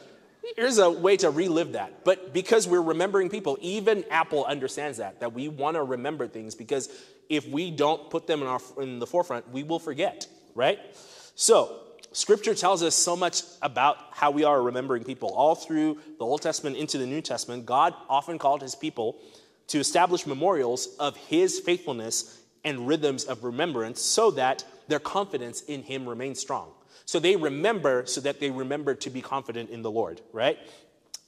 here's 0.57 0.79
a 0.79 0.91
way 0.91 1.17
to 1.19 1.31
relive 1.31 1.73
that. 1.73 2.05
But 2.05 2.33
because 2.33 2.67
we're 2.67 2.81
remembering 2.81 3.29
people, 3.29 3.59
even 3.61 4.05
Apple 4.11 4.47
understands 4.47 4.97
that, 4.97 5.21
that 5.21 5.35
we 5.35 5.49
want 5.49 5.75
to 5.75 5.83
remember 5.83 6.27
things 6.27 6.55
because 6.55 6.89
if 7.29 7.47
we 7.49 7.71
don't 7.71 8.11
put 8.11 8.27
them 8.27 8.43
in, 8.43 8.49
our, 8.49 8.61
in 8.81 8.99
the 8.99 9.07
forefront, 9.07 9.51
we 9.51 9.63
will 9.63 9.79
forget, 9.79 10.27
right? 10.55 10.79
So, 11.35 11.81
Scripture 12.13 12.55
tells 12.55 12.83
us 12.83 12.95
so 12.95 13.15
much 13.15 13.43
about 13.61 13.99
how 14.13 14.31
we 14.31 14.45
are 14.45 14.61
remembering 14.61 15.05
people. 15.05 15.29
All 15.35 15.55
through 15.55 15.99
the 16.19 16.25
Old 16.25 16.41
Testament 16.41 16.77
into 16.77 16.97
the 16.97 17.07
New 17.07 17.21
Testament, 17.21 17.67
God 17.67 17.95
often 18.09 18.39
called 18.39 18.63
his 18.63 18.75
people 18.75 19.19
to 19.69 19.79
establish 19.79 20.27
memorials 20.27 20.97
of 20.99 21.17
his 21.17 21.61
faithfulness 21.61 22.41
and 22.65 22.89
rhythms 22.89 23.25
of 23.25 23.45
remembrance 23.45 24.01
so 24.01 24.31
that 24.33 24.65
their 24.89 24.99
confidence 24.99 25.61
in 25.63 25.83
him 25.83 26.09
remains 26.09 26.41
strong. 26.41 26.71
So 27.05 27.21
they 27.21 27.37
remember 27.37 28.05
so 28.07 28.21
that 28.23 28.41
they 28.41 28.51
remember 28.51 28.95
to 28.97 29.11
be 29.11 29.21
confident 29.21 29.71
in 29.71 29.83
the 29.83 29.91
Lord, 29.91 30.21
right? 30.33 30.59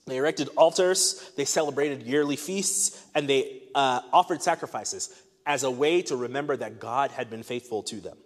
They 0.07 0.17
erected 0.17 0.49
altars, 0.57 1.31
they 1.37 1.45
celebrated 1.45 2.03
yearly 2.03 2.35
feasts, 2.35 3.03
and 3.13 3.29
they 3.29 3.63
uh, 3.75 4.01
offered 4.11 4.41
sacrifices 4.41 5.15
as 5.45 5.63
a 5.63 5.71
way 5.71 6.01
to 6.03 6.15
remember 6.15 6.55
that 6.57 6.79
God 6.79 7.11
had 7.11 7.29
been 7.29 7.43
faithful 7.43 7.83
to 7.83 7.97
them. 7.97 8.17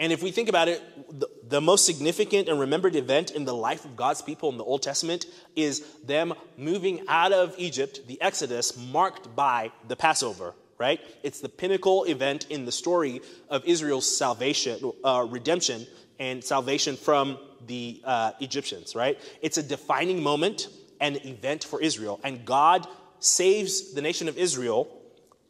And 0.00 0.14
if 0.14 0.22
we 0.22 0.30
think 0.30 0.48
about 0.48 0.68
it, 0.68 0.82
the, 1.20 1.28
the, 1.46 1.60
most 1.60 1.84
significant 1.84 2.48
and 2.48 2.58
remembered 2.58 2.96
event 2.96 3.32
in 3.32 3.44
the 3.44 3.54
life 3.54 3.84
of 3.84 3.96
God's 3.96 4.22
people 4.22 4.48
in 4.48 4.56
the 4.56 4.64
Old 4.64 4.82
Testament 4.82 5.26
is 5.54 5.84
them 6.04 6.32
moving 6.56 7.04
out 7.06 7.32
of 7.32 7.54
Egypt, 7.58 8.00
the 8.06 8.20
Exodus, 8.22 8.78
marked 8.78 9.36
by 9.36 9.72
the 9.88 9.96
Passover, 9.96 10.54
right? 10.78 11.00
It's 11.22 11.40
the 11.40 11.50
pinnacle 11.50 12.04
event 12.04 12.46
in 12.48 12.64
the 12.64 12.72
story 12.72 13.20
of 13.50 13.62
Israel's 13.66 14.16
salvation, 14.16 14.90
uh, 15.04 15.26
redemption, 15.28 15.86
and 16.18 16.42
salvation 16.42 16.96
from 16.96 17.38
the 17.66 18.00
uh, 18.02 18.32
Egyptians, 18.40 18.94
right? 18.94 19.20
It's 19.42 19.58
a 19.58 19.62
defining 19.62 20.22
moment 20.22 20.68
and 20.98 21.22
event 21.26 21.62
for 21.62 21.78
Israel. 21.78 22.20
And 22.24 22.46
God 22.46 22.86
saves 23.18 23.92
the 23.92 24.00
nation 24.00 24.28
of 24.28 24.38
Israel 24.38 24.99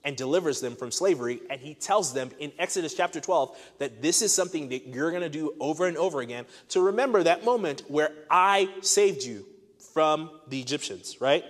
and 0.05 0.17
delivers 0.17 0.61
them 0.61 0.77
from 0.77 0.91
slavery. 0.91 1.41
And 1.51 1.61
he 1.61 1.75
tells 1.75 2.13
them 2.13 2.31
in 2.39 2.53
Exodus 2.59 2.95
chapter 2.95 3.21
12 3.21 3.57
that 3.79 4.03
this 4.03 4.23
is 4.23 4.35
something 4.35 4.71
that 4.71 4.87
you're 4.87 5.11
going 5.11 5.23
to 5.23 5.29
do 5.29 5.55
over 5.61 5.87
and 5.87 5.97
over 5.97 6.21
again 6.21 6.47
to 6.71 6.81
remember 6.81 7.23
that 7.23 7.45
moment 7.45 7.83
where 7.89 8.11
I 8.31 8.69
saved 8.81 9.23
you 9.23 9.45
from 9.93 10.31
the 10.49 10.61
Egyptians, 10.61 11.21
right? 11.21 11.45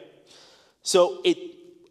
So 0.83 1.21
it, 1.25 1.39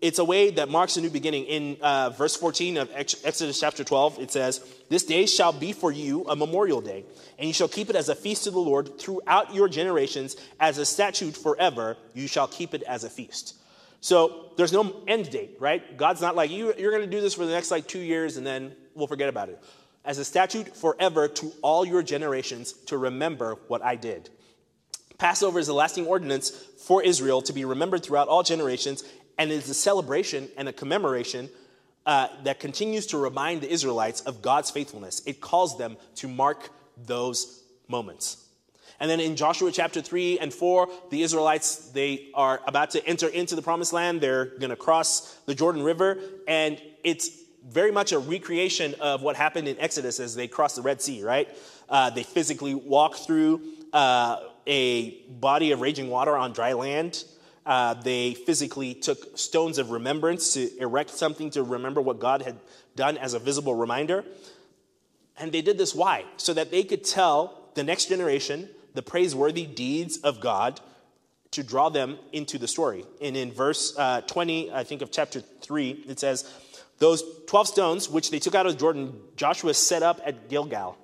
it's 0.02 0.20
a 0.20 0.24
way 0.24 0.52
that 0.52 0.70
marks 0.70 0.98
a 0.98 1.02
new 1.02 1.10
beginning. 1.10 1.46
In 1.46 1.78
uh, 1.82 2.10
verse 2.12 2.36
14 2.36 2.78
of 2.78 2.90
Exodus 2.94 3.60
chapter 3.60 3.84
12, 3.84 4.20
it 4.20 4.32
says, 4.32 4.66
This 4.90 5.04
day 5.04 5.26
shall 5.26 5.52
be 5.52 5.74
for 5.74 5.92
you 5.92 6.26
a 6.26 6.36
memorial 6.36 6.82
day, 6.82 7.06
and 7.38 7.48
you 7.48 7.54
shall 7.54 7.68
keep 7.68 7.90
it 7.90 7.96
as 7.96 8.10
a 8.10 8.16
feast 8.16 8.46
to 8.46 8.52
the 8.52 8.60
Lord 8.60 9.00
throughout 9.00 9.54
your 9.54 9.68
generations, 9.68 10.38
as 10.60 10.78
a 10.78 10.86
statute 10.86 11.36
forever. 11.36 11.98
You 12.14 12.28
shall 12.28 12.48
keep 12.48 12.74
it 12.74 12.84
as 12.84 13.04
a 13.04 13.10
feast. 13.10 13.56
So 14.02 14.52
there's 14.58 14.74
no 14.74 15.04
end 15.08 15.30
date, 15.30 15.58
right? 15.60 15.98
God's 15.98 16.22
not 16.22 16.36
like, 16.36 16.52
you, 16.52 16.74
you're 16.78 16.92
going 16.92 17.04
to 17.04 17.10
do 17.10 17.22
this 17.22 17.34
for 17.34 17.46
the 17.46 17.52
next 17.52 17.72
like 17.72 17.88
two 17.88 18.00
years 18.00 18.38
and 18.38 18.46
then 18.46 18.76
we'll 18.96 19.08
forget 19.08 19.30
about 19.30 19.50
it. 19.50 19.62
As 20.06 20.18
a 20.18 20.26
statute 20.26 20.76
forever 20.76 21.28
to 21.28 21.52
all 21.62 21.86
your 21.86 22.02
generations 22.02 22.74
to 22.88 22.98
remember 22.98 23.58
what 23.68 23.84
I 23.84 23.96
did. 23.96 24.30
Passover 25.18 25.60
is 25.60 25.68
a 25.68 25.74
lasting 25.74 26.08
ordinance 26.08 26.50
for 26.50 27.04
Israel 27.04 27.42
to 27.42 27.54
be 27.54 27.66
remembered 27.66 28.04
throughout 28.04 28.30
all 28.30 28.42
generations, 28.42 29.04
and 29.38 29.52
is 29.52 29.70
a 29.70 29.74
celebration 29.74 30.50
and 30.58 30.68
a 30.68 30.74
commemoration 30.74 31.50
uh, 32.06 32.28
that 32.44 32.60
continues 32.60 33.06
to 33.08 33.18
remind 33.18 33.62
the 33.62 33.72
Israelites 33.72 34.22
of 34.22 34.42
God's 34.42 34.72
faithfulness. 34.72 35.22
It 35.26 35.42
calls 35.42 35.78
them 35.78 35.98
to 36.16 36.28
mark 36.28 36.70
those 36.98 37.64
moments. 37.88 38.46
And 39.00 39.10
then 39.10 39.20
in 39.20 39.36
Joshua 39.36 39.72
chapter 39.72 40.02
3 40.02 40.40
and 40.40 40.54
4, 40.54 40.90
the 41.10 41.22
Israelites, 41.22 41.90
they 41.92 42.30
are 42.34 42.62
about 42.68 42.92
to 42.92 43.06
enter 43.06 43.28
into 43.28 43.56
the 43.56 43.62
promised 43.62 43.94
land. 43.94 44.20
They're 44.20 44.46
going 44.46 44.72
to 44.72 44.76
cross 44.76 45.36
the 45.46 45.56
Jordan 45.56 45.84
River. 45.84 46.18
And 46.48 46.82
it's 47.04 47.30
very 47.68 47.92
much 47.92 48.12
a 48.12 48.20
recreation 48.20 48.96
of 49.00 49.22
what 49.22 49.36
happened 49.36 49.68
in 49.68 49.80
Exodus 49.80 50.20
as 50.20 50.36
they 50.36 50.48
crossed 50.48 50.76
the 50.76 50.82
Red 50.82 51.02
Sea, 51.02 51.24
right? 51.24 51.50
Uh, 51.88 52.10
they 52.10 52.24
physically 52.24 52.74
walk 52.74 53.16
through 53.16 53.62
uh, 53.94 54.38
a 54.68 55.12
body 55.30 55.72
of 55.72 55.82
raging 55.82 56.10
water 56.10 56.36
on 56.36 56.52
dry 56.52 56.74
land. 56.74 57.24
Uh, 57.66 57.94
they 57.94 58.34
physically 58.34 58.94
took 58.94 59.38
stones 59.38 59.78
of 59.78 59.92
remembrance 59.92 60.54
to 60.54 60.78
erect 60.80 61.12
something 61.12 61.50
to 61.52 61.64
remember 61.64 62.02
what 62.02 62.20
God 62.20 62.42
had 62.42 62.58
done 62.96 63.18
as 63.18 63.34
a 63.34 63.40
visible 63.40 63.76
reminder. 63.76 64.26
And 65.38 65.52
they 65.52 65.62
did 65.62 65.78
this 65.78 65.96
why? 65.96 66.26
So 66.38 66.54
that 66.54 66.72
they 66.72 66.84
could 66.84 67.04
tell 67.04 67.70
the 67.76 67.84
next 67.84 68.10
generation 68.10 68.70
the 68.94 69.02
praiseworthy 69.02 69.66
deeds 69.66 70.18
of 70.18 70.40
God 70.40 70.80
to 71.52 71.64
draw 71.64 71.90
them 71.90 72.18
into 72.32 72.58
the 72.58 72.68
story. 72.68 73.06
And 73.22 73.36
in 73.36 73.52
verse 73.52 73.98
uh, 73.98 74.22
20, 74.22 74.72
I 74.72 74.84
think 74.84 75.02
of 75.02 75.12
chapter 75.12 75.42
3, 75.42 76.06
it 76.08 76.20
says, 76.20 76.50
Those 77.00 77.24
12 77.48 77.68
stones 77.68 78.10
which 78.10 78.32
they 78.32 78.40
took 78.40 78.56
out 78.56 78.68
of 78.68 78.78
Jordan, 78.78 79.20
Joshua 79.36 79.74
set 79.74 80.04
up 80.04 80.22
at 80.26 80.50
Gilgal. 80.50 80.98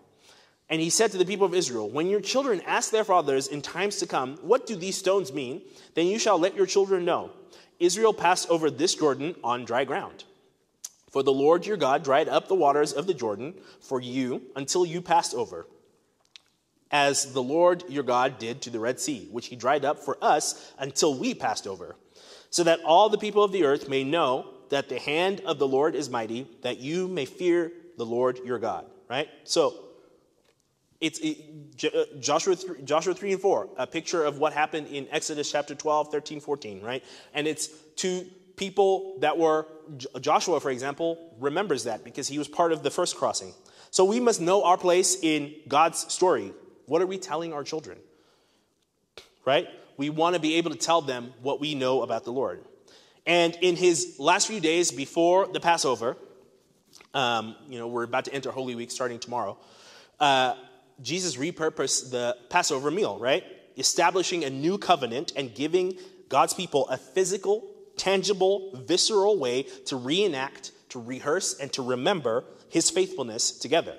And 0.70 0.82
he 0.82 0.90
said 0.90 1.12
to 1.12 1.18
the 1.18 1.26
people 1.26 1.46
of 1.46 1.54
Israel, 1.54 1.90
When 1.90 2.08
your 2.08 2.22
children 2.22 2.62
ask 2.66 2.92
their 2.92 3.04
fathers 3.04 3.48
in 3.48 3.62
times 3.62 3.98
to 3.98 4.08
come, 4.08 4.38
What 4.42 4.68
do 4.68 4.76
these 4.76 4.98
stones 4.98 5.34
mean? 5.34 5.62
Then 5.94 6.08
you 6.08 6.20
shall 6.20 6.40
let 6.40 6.56
your 6.56 6.66
children 6.66 7.06
know. 7.06 7.32
Israel 7.80 8.14
passed 8.14 8.50
over 8.50 8.70
this 8.72 8.96
Jordan 8.96 9.36
on 9.44 9.66
dry 9.66 9.84
ground. 9.84 10.24
For 11.12 11.24
the 11.24 11.34
Lord 11.34 11.66
your 11.66 11.78
God 11.78 12.04
dried 12.04 12.28
up 12.28 12.48
the 12.48 12.56
waters 12.56 12.94
of 12.94 13.08
the 13.08 13.14
Jordan 13.14 13.54
for 13.80 14.02
you 14.02 14.42
until 14.56 14.86
you 14.86 15.02
passed 15.02 15.34
over 15.34 15.66
as 16.96 17.34
the 17.34 17.44
Lord 17.44 17.84
your 17.90 18.04
God 18.04 18.40
did 18.40 18.62
to 18.62 18.70
the 18.70 18.80
Red 18.80 19.02
Sea, 19.02 19.28
which 19.30 19.48
he 19.48 19.58
dried 19.58 19.84
up 19.84 20.00
for 20.00 20.18
us 20.22 20.72
until 20.80 21.20
we 21.20 21.34
passed 21.34 21.68
over, 21.68 21.98
so 22.50 22.64
that 22.64 22.80
all 22.86 23.10
the 23.10 23.18
people 23.18 23.44
of 23.44 23.52
the 23.52 23.66
earth 23.66 23.90
may 23.90 24.06
know 24.06 24.50
that 24.70 24.88
the 24.88 24.98
hand 24.98 25.42
of 25.46 25.60
the 25.60 25.68
Lord 25.68 25.94
is 25.94 26.10
mighty, 26.10 26.48
that 26.62 26.78
you 26.78 27.10
may 27.10 27.26
fear 27.26 27.74
the 27.98 28.06
Lord 28.06 28.40
your 28.46 28.60
God. 28.60 28.86
Right? 29.10 29.28
So, 29.44 29.74
it's 31.02 31.20
it, 31.20 31.38
uh, 31.94 32.18
Joshua 32.22 32.56
3, 32.56 32.84
Joshua 32.84 33.14
3 33.14 33.34
and 33.34 33.42
4, 33.42 33.70
a 33.78 33.86
picture 33.86 34.24
of 34.24 34.38
what 34.38 34.54
happened 34.54 34.88
in 34.88 35.06
Exodus 35.12 35.52
chapter 35.52 35.76
12, 35.76 36.10
13, 36.14 36.40
14, 36.40 36.82
right? 36.82 37.04
And 37.34 37.46
it's 37.46 37.68
to 37.98 38.26
people 38.56 39.18
that 39.20 39.38
were, 39.38 39.68
Joshua, 40.22 40.62
for 40.62 40.72
example, 40.72 41.36
remembers 41.42 41.84
that 41.84 42.06
because 42.06 42.30
he 42.30 42.38
was 42.38 42.48
part 42.48 42.72
of 42.72 42.84
the 42.84 42.90
first 42.90 43.18
crossing. 43.18 43.54
So 43.92 44.06
we 44.06 44.22
must 44.22 44.40
know 44.40 44.64
our 44.64 44.78
place 44.78 45.18
in 45.22 45.54
God's 45.68 46.12
story. 46.14 46.54
What 46.86 47.02
are 47.02 47.08
we 47.08 47.18
telling 47.18 47.54
our 47.54 47.64
children? 47.64 47.98
Right? 49.46 49.68
We 49.98 50.10
want 50.10 50.36
to 50.36 50.42
be 50.42 50.56
able 50.56 50.72
to 50.72 50.78
tell 50.78 51.02
them 51.02 51.34
what 51.42 51.60
we 51.60 51.76
know 51.76 52.02
about 52.02 52.26
the 52.26 52.32
Lord. 52.32 52.64
And 53.26 53.58
in 53.62 53.76
his 53.76 54.18
last 54.20 54.48
few 54.48 54.60
days 54.60 54.92
before 54.92 55.48
the 55.48 55.60
Passover, 55.60 56.18
um, 57.14 57.56
you 57.68 57.80
know, 57.80 57.88
we're 57.88 58.04
about 58.04 58.26
to 58.26 58.34
enter 58.34 58.52
Holy 58.52 58.76
Week 58.76 58.92
starting 58.92 59.20
tomorrow. 59.20 59.58
Uh, 60.20 60.56
Jesus 61.02 61.36
repurposed 61.36 62.12
the 62.12 62.38
Passover 62.50 62.92
meal, 62.92 63.18
right? 63.18 63.44
Establishing 63.78 64.44
a 64.44 64.50
new 64.50 64.78
covenant 64.78 65.34
and 65.36 65.54
giving 65.54 65.98
God's 66.30 66.54
people 66.54 66.88
a 66.90 66.98
physical, 66.98 67.68
tangible, 67.98 68.72
visceral 68.86 69.38
way 69.38 69.64
to 69.86 69.96
reenact, 69.96 70.72
to 70.90 71.00
rehearse, 71.00 71.60
and 71.60 71.72
to 71.74 71.82
remember 71.82 72.44
his 72.70 72.90
faithfulness 72.90 73.52
together. 73.52 73.96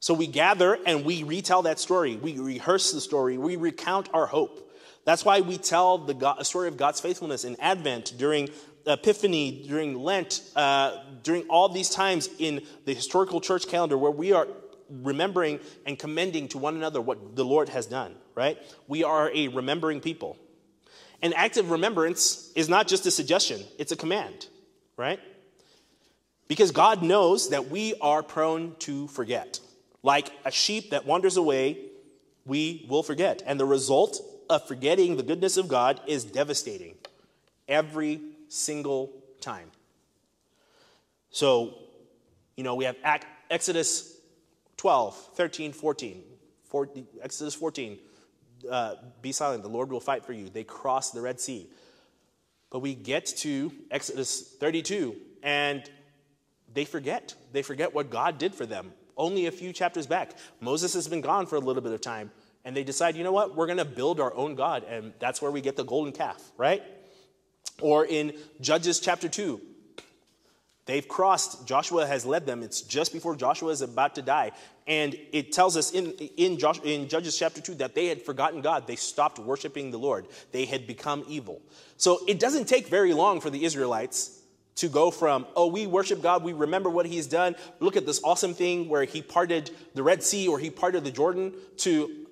So 0.00 0.14
we 0.14 0.26
gather 0.26 0.78
and 0.86 1.04
we 1.04 1.22
retell 1.22 1.62
that 1.62 1.78
story. 1.80 2.16
We 2.16 2.38
rehearse 2.38 2.92
the 2.92 3.00
story. 3.00 3.36
We 3.36 3.56
recount 3.56 4.08
our 4.14 4.26
hope. 4.26 4.72
That's 5.04 5.24
why 5.24 5.40
we 5.40 5.58
tell 5.58 5.98
the 5.98 6.14
God, 6.14 6.44
story 6.46 6.68
of 6.68 6.76
God's 6.76 7.00
faithfulness 7.00 7.44
in 7.44 7.56
Advent, 7.60 8.14
during 8.18 8.50
Epiphany, 8.86 9.64
during 9.66 9.98
Lent, 9.98 10.42
uh, 10.54 10.98
during 11.22 11.42
all 11.44 11.68
these 11.68 11.90
times 11.90 12.28
in 12.38 12.62
the 12.84 12.94
historical 12.94 13.40
church 13.40 13.66
calendar 13.68 13.98
where 13.98 14.10
we 14.10 14.32
are 14.32 14.46
remembering 14.90 15.60
and 15.86 15.98
commending 15.98 16.48
to 16.48 16.58
one 16.58 16.76
another 16.76 17.00
what 17.00 17.36
the 17.36 17.44
Lord 17.44 17.68
has 17.68 17.86
done, 17.86 18.14
right? 18.34 18.58
We 18.86 19.04
are 19.04 19.30
a 19.34 19.48
remembering 19.48 20.00
people. 20.00 20.38
An 21.22 21.32
act 21.32 21.56
of 21.56 21.70
remembrance 21.70 22.52
is 22.54 22.68
not 22.68 22.86
just 22.86 23.04
a 23.06 23.10
suggestion, 23.10 23.62
it's 23.78 23.92
a 23.92 23.96
command, 23.96 24.46
right? 24.96 25.20
Because 26.46 26.70
God 26.70 27.02
knows 27.02 27.50
that 27.50 27.68
we 27.68 27.94
are 28.00 28.22
prone 28.22 28.76
to 28.80 29.08
forget. 29.08 29.60
Like 30.02 30.30
a 30.44 30.50
sheep 30.50 30.90
that 30.90 31.06
wanders 31.06 31.36
away, 31.36 31.78
we 32.44 32.86
will 32.88 33.02
forget. 33.02 33.42
And 33.46 33.58
the 33.58 33.66
result 33.66 34.20
of 34.48 34.66
forgetting 34.66 35.16
the 35.16 35.22
goodness 35.22 35.56
of 35.56 35.68
God 35.68 36.00
is 36.06 36.24
devastating 36.24 36.94
every 37.68 38.20
single 38.48 39.12
time. 39.40 39.70
So, 41.30 41.74
you 42.56 42.64
know, 42.64 42.74
we 42.74 42.84
have 42.84 42.96
Exodus 43.50 44.16
12, 44.76 45.16
13, 45.34 45.72
14. 45.72 46.22
14 46.68 47.06
Exodus 47.22 47.54
14, 47.54 47.98
uh, 48.70 48.94
be 49.22 49.32
silent, 49.32 49.62
the 49.62 49.68
Lord 49.68 49.90
will 49.90 50.00
fight 50.00 50.24
for 50.24 50.32
you. 50.32 50.48
They 50.48 50.64
cross 50.64 51.10
the 51.10 51.20
Red 51.20 51.40
Sea. 51.40 51.66
But 52.70 52.80
we 52.80 52.94
get 52.94 53.26
to 53.38 53.72
Exodus 53.90 54.42
32, 54.60 55.16
and 55.42 55.88
they 56.72 56.84
forget. 56.84 57.34
They 57.52 57.62
forget 57.62 57.94
what 57.94 58.10
God 58.10 58.36
did 58.36 58.54
for 58.54 58.66
them 58.66 58.92
only 59.18 59.46
a 59.46 59.50
few 59.50 59.72
chapters 59.72 60.06
back. 60.06 60.32
Moses 60.60 60.94
has 60.94 61.08
been 61.08 61.20
gone 61.20 61.46
for 61.46 61.56
a 61.56 61.60
little 61.60 61.82
bit 61.82 61.92
of 61.92 62.00
time, 62.00 62.30
and 62.64 62.76
they 62.76 62.84
decide, 62.84 63.16
you 63.16 63.24
know 63.24 63.32
what, 63.32 63.56
we're 63.56 63.66
going 63.66 63.78
to 63.78 63.84
build 63.84 64.20
our 64.20 64.34
own 64.34 64.54
God, 64.54 64.84
and 64.84 65.12
that's 65.18 65.42
where 65.42 65.50
we 65.50 65.60
get 65.60 65.76
the 65.76 65.84
golden 65.84 66.12
calf, 66.12 66.40
right? 66.56 66.82
Or 67.80 68.06
in 68.06 68.32
Judges 68.60 69.00
chapter 69.00 69.28
2, 69.28 69.60
they've 70.86 71.06
crossed, 71.06 71.66
Joshua 71.66 72.06
has 72.06 72.24
led 72.24 72.46
them. 72.46 72.62
It's 72.62 72.80
just 72.80 73.12
before 73.12 73.36
Joshua 73.36 73.70
is 73.70 73.82
about 73.82 74.14
to 74.16 74.22
die. 74.22 74.52
And 74.86 75.14
it 75.32 75.52
tells 75.52 75.76
us 75.76 75.92
in, 75.92 76.12
in, 76.12 76.58
Josh, 76.58 76.80
in 76.82 77.08
Judges 77.08 77.38
chapter 77.38 77.60
2 77.60 77.74
that 77.76 77.94
they 77.94 78.06
had 78.06 78.22
forgotten 78.22 78.62
God. 78.62 78.86
They 78.86 78.96
stopped 78.96 79.38
worshiping 79.38 79.90
the 79.90 79.98
Lord, 79.98 80.26
they 80.52 80.64
had 80.64 80.86
become 80.86 81.24
evil. 81.28 81.60
So 81.96 82.20
it 82.26 82.40
doesn't 82.40 82.66
take 82.66 82.88
very 82.88 83.12
long 83.12 83.40
for 83.40 83.50
the 83.50 83.64
Israelites 83.64 84.37
to 84.78 84.88
go 84.88 85.10
from, 85.10 85.44
oh, 85.56 85.66
we 85.66 85.86
worship 85.86 86.22
God, 86.22 86.44
we 86.44 86.52
remember 86.52 86.88
what 86.88 87.04
He's 87.06 87.26
done, 87.26 87.56
look 87.80 87.96
at 87.96 88.06
this 88.06 88.20
awesome 88.22 88.54
thing 88.54 88.88
where 88.88 89.04
He 89.04 89.22
parted 89.22 89.70
the 89.94 90.02
Red 90.02 90.22
Sea 90.22 90.46
or 90.46 90.58
He 90.58 90.70
parted 90.70 91.04
the 91.04 91.10
Jordan, 91.10 91.52
to 91.78 92.26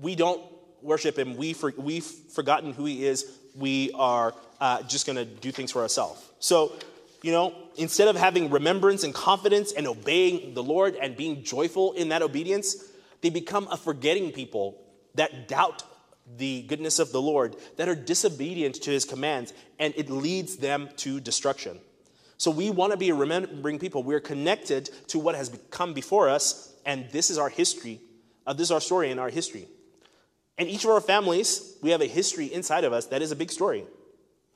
we 0.00 0.14
don't 0.14 0.40
worship 0.80 1.18
Him, 1.18 1.36
we 1.36 1.52
for, 1.52 1.72
we've 1.76 2.04
forgotten 2.04 2.72
who 2.72 2.84
He 2.84 3.04
is, 3.04 3.38
we 3.56 3.90
are 3.94 4.32
uh, 4.60 4.82
just 4.82 5.06
going 5.06 5.16
to 5.16 5.24
do 5.24 5.50
things 5.50 5.72
for 5.72 5.82
ourselves. 5.82 6.24
So, 6.38 6.72
you 7.22 7.32
know, 7.32 7.52
instead 7.76 8.06
of 8.06 8.14
having 8.14 8.50
remembrance 8.50 9.02
and 9.02 9.12
confidence 9.12 9.72
and 9.72 9.88
obeying 9.88 10.54
the 10.54 10.62
Lord 10.62 10.94
and 10.94 11.16
being 11.16 11.42
joyful 11.42 11.94
in 11.94 12.10
that 12.10 12.22
obedience, 12.22 12.76
they 13.22 13.30
become 13.30 13.66
a 13.72 13.76
forgetting 13.76 14.30
people 14.30 14.80
that 15.16 15.48
doubt 15.48 15.82
the 16.36 16.62
goodness 16.62 16.98
of 16.98 17.10
the 17.10 17.20
Lord, 17.20 17.56
that 17.76 17.88
are 17.88 17.94
disobedient 17.94 18.76
to 18.82 18.90
his 18.90 19.04
commands, 19.04 19.52
and 19.78 19.94
it 19.96 20.10
leads 20.10 20.58
them 20.58 20.88
to 20.98 21.20
destruction. 21.20 21.80
So 22.38 22.52
we 22.52 22.70
want 22.70 22.92
to 22.92 22.96
be 22.96 23.10
remembering 23.10 23.80
people. 23.80 24.04
We're 24.04 24.20
connected 24.20 24.90
to 25.08 25.18
what 25.18 25.34
has 25.34 25.50
come 25.70 25.92
before 25.92 26.28
us, 26.28 26.72
and 26.86 27.10
this 27.10 27.30
is 27.30 27.38
our 27.38 27.48
history. 27.48 28.00
Uh, 28.46 28.52
this 28.52 28.68
is 28.68 28.70
our 28.70 28.80
story 28.80 29.10
and 29.10 29.18
our 29.18 29.28
history. 29.28 29.66
And 30.56 30.68
each 30.68 30.84
of 30.84 30.90
our 30.90 31.00
families, 31.00 31.76
we 31.82 31.90
have 31.90 32.00
a 32.00 32.06
history 32.06 32.46
inside 32.46 32.84
of 32.84 32.92
us 32.92 33.06
that 33.06 33.22
is 33.22 33.32
a 33.32 33.36
big 33.36 33.50
story. 33.50 33.84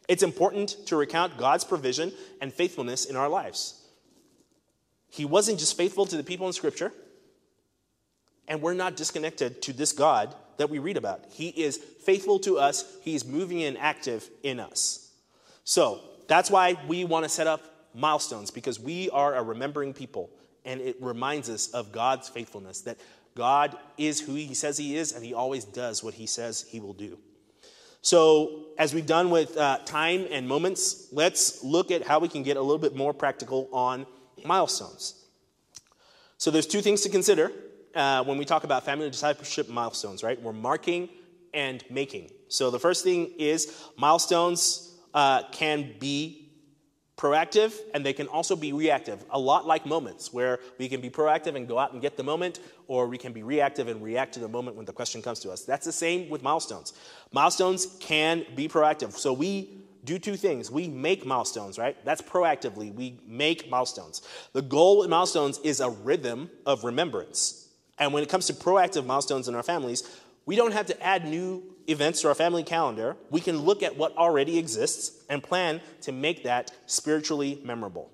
It's 0.08 0.22
important 0.22 0.76
to 0.86 0.96
recount 0.96 1.36
God's 1.36 1.64
provision 1.64 2.12
and 2.40 2.52
faithfulness 2.52 3.04
in 3.04 3.16
our 3.16 3.28
lives. 3.28 3.80
He 5.08 5.24
wasn't 5.24 5.58
just 5.58 5.76
faithful 5.76 6.06
to 6.06 6.16
the 6.16 6.24
people 6.24 6.46
in 6.46 6.52
Scripture, 6.52 6.92
and 8.48 8.62
we're 8.62 8.74
not 8.74 8.96
disconnected 8.96 9.60
to 9.62 9.72
this 9.72 9.92
God 9.92 10.34
that 10.56 10.70
we 10.70 10.78
read 10.78 10.96
about. 10.96 11.24
He 11.30 11.48
is 11.48 11.76
faithful 11.76 12.38
to 12.40 12.58
us, 12.58 12.84
He's 13.02 13.24
moving 13.24 13.62
and 13.64 13.76
active 13.76 14.28
in 14.42 14.60
us. 14.60 15.10
So 15.64 16.00
that's 16.28 16.50
why 16.50 16.76
we 16.88 17.04
want 17.04 17.24
to 17.24 17.28
set 17.28 17.46
up 17.46 17.71
milestones, 17.94 18.50
because 18.50 18.78
we 18.80 19.10
are 19.10 19.34
a 19.34 19.42
remembering 19.42 19.92
people, 19.92 20.30
and 20.64 20.80
it 20.80 20.96
reminds 21.00 21.50
us 21.50 21.68
of 21.68 21.92
God's 21.92 22.28
faithfulness 22.28 22.80
that 22.82 22.98
God 23.34 23.76
is 23.96 24.20
who 24.20 24.34
He 24.34 24.54
says 24.54 24.78
He 24.78 24.96
is, 24.96 25.12
and 25.12 25.24
He 25.24 25.34
always 25.34 25.64
does 25.64 26.02
what 26.02 26.14
He 26.14 26.26
says 26.26 26.66
He 26.68 26.80
will 26.80 26.94
do. 26.94 27.18
So, 28.00 28.66
as 28.78 28.94
we've 28.94 29.06
done 29.06 29.30
with 29.30 29.56
uh, 29.56 29.78
time 29.84 30.26
and 30.30 30.48
moments, 30.48 31.08
let's 31.12 31.62
look 31.62 31.90
at 31.90 32.06
how 32.06 32.18
we 32.18 32.28
can 32.28 32.42
get 32.42 32.56
a 32.56 32.60
little 32.60 32.78
bit 32.78 32.96
more 32.96 33.14
practical 33.14 33.68
on 33.72 34.06
milestones. 34.44 35.14
So, 36.38 36.50
there's 36.50 36.66
two 36.66 36.80
things 36.80 37.02
to 37.02 37.08
consider 37.08 37.52
uh, 37.94 38.24
when 38.24 38.38
we 38.38 38.44
talk 38.44 38.64
about 38.64 38.84
family 38.84 39.08
discipleship 39.08 39.68
milestones, 39.68 40.22
right? 40.22 40.40
We're 40.40 40.52
marking 40.52 41.08
and 41.54 41.84
making. 41.90 42.30
So 42.48 42.70
the 42.70 42.78
first 42.78 43.04
thing 43.04 43.32
is 43.38 43.74
milestones 43.96 44.96
uh, 45.14 45.42
can 45.50 45.94
be 45.98 46.41
proactive 47.22 47.78
and 47.94 48.04
they 48.04 48.12
can 48.12 48.26
also 48.26 48.56
be 48.56 48.72
reactive, 48.72 49.24
a 49.30 49.38
lot 49.38 49.64
like 49.64 49.86
moments 49.86 50.32
where 50.32 50.58
we 50.78 50.88
can 50.88 51.00
be 51.00 51.08
proactive 51.08 51.54
and 51.54 51.68
go 51.68 51.78
out 51.78 51.92
and 51.92 52.02
get 52.02 52.16
the 52.16 52.24
moment, 52.24 52.58
or 52.88 53.06
we 53.06 53.16
can 53.16 53.32
be 53.32 53.44
reactive 53.44 53.86
and 53.86 54.02
react 54.02 54.34
to 54.34 54.40
the 54.40 54.48
moment 54.48 54.76
when 54.76 54.84
the 54.84 54.92
question 54.92 55.22
comes 55.22 55.38
to 55.38 55.50
us. 55.52 55.64
That's 55.64 55.86
the 55.86 55.92
same 55.92 56.28
with 56.28 56.42
milestones. 56.42 56.94
Milestones 57.30 57.86
can 58.00 58.44
be 58.56 58.66
proactive. 58.68 59.12
So 59.12 59.32
we 59.32 59.70
do 60.04 60.18
two 60.18 60.36
things. 60.36 60.68
We 60.68 60.88
make 60.88 61.24
milestones, 61.24 61.78
right? 61.78 61.96
That's 62.04 62.20
proactively. 62.20 62.92
We 62.92 63.20
make 63.24 63.70
milestones. 63.70 64.22
The 64.52 64.62
goal 64.62 65.04
in 65.04 65.10
milestones 65.10 65.60
is 65.62 65.78
a 65.78 65.90
rhythm 65.90 66.50
of 66.66 66.82
remembrance. 66.82 67.68
And 68.00 68.12
when 68.12 68.24
it 68.24 68.28
comes 68.28 68.48
to 68.48 68.52
proactive 68.52 69.06
milestones 69.06 69.46
in 69.46 69.54
our 69.54 69.62
families, 69.62 70.02
we 70.44 70.56
don't 70.56 70.72
have 70.72 70.86
to 70.86 71.00
add 71.00 71.24
new 71.24 71.71
events 71.88 72.20
to 72.22 72.28
our 72.28 72.34
family 72.34 72.62
calendar. 72.62 73.16
We 73.30 73.40
can 73.40 73.60
look 73.60 73.82
at 73.82 73.96
what 73.96 74.16
already 74.16 74.58
exists 74.58 75.22
and 75.28 75.42
plan 75.42 75.80
to 76.02 76.12
make 76.12 76.44
that 76.44 76.72
spiritually 76.86 77.60
memorable. 77.64 78.10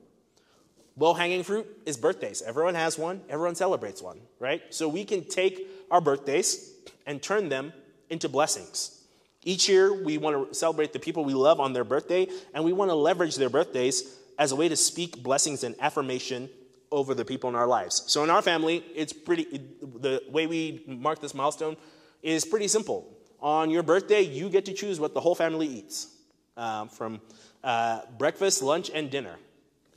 Low 0.97 1.15
hanging 1.15 1.45
fruit 1.45 1.67
is 1.87 1.97
birthdays. 1.97 2.43
Everyone 2.43 2.75
has 2.75 2.99
one, 2.99 3.23
everyone 3.29 3.55
celebrates 3.55 4.03
one, 4.03 4.21
right? 4.41 4.63
So 4.71 4.89
we 4.89 5.05
can 5.05 5.25
take 5.25 5.69
our 5.91 6.01
birthdays 6.01 6.75
and 7.07 7.23
turn 7.23 7.49
them 7.49 7.73
into 8.11 8.29
blessings. 8.29 9.05
Each 9.45 9.69
year, 9.69 10.03
we 10.03 10.19
want 10.19 10.49
to 10.49 10.55
celebrate 10.55 10.93
the 10.93 10.99
people 10.99 11.25
we 11.25 11.35
love 11.35 11.61
on 11.61 11.73
their 11.73 11.85
birthday, 11.85 12.27
and 12.53 12.65
we 12.65 12.73
want 12.73 12.91
to 12.91 12.95
leverage 12.95 13.37
their 13.37 13.49
birthdays 13.49 14.17
as 14.39 14.53
a 14.53 14.57
way 14.57 14.69
to 14.69 14.77
speak 14.77 15.23
blessings 15.23 15.63
and 15.63 15.77
affirmation 15.81 16.51
over 16.91 17.15
the 17.15 17.25
people 17.25 17.49
in 17.49 17.57
our 17.57 17.67
lives. 17.67 18.03
So 18.07 18.25
in 18.25 18.31
our 18.31 18.43
family, 18.43 18.85
it's 18.95 19.13
pretty, 19.13 19.45
the 19.81 20.23
way 20.31 20.47
we 20.47 20.83
mark 20.87 21.21
this 21.21 21.35
milestone 21.35 21.77
is 22.23 22.45
pretty 22.45 22.69
simple. 22.69 23.18
On 23.41 23.71
your 23.71 23.83
birthday, 23.83 24.23
you 24.23 24.49
get 24.49 24.65
to 24.65 24.73
choose 24.73 24.99
what 24.99 25.15
the 25.15 25.21
whole 25.21 25.35
family 25.35 25.67
eats 25.67 26.09
um, 26.57 26.89
from 26.89 27.21
uh, 27.63 28.01
breakfast, 28.19 28.63
lunch, 28.63 28.91
and 28.93 29.11
dinner. 29.11 29.37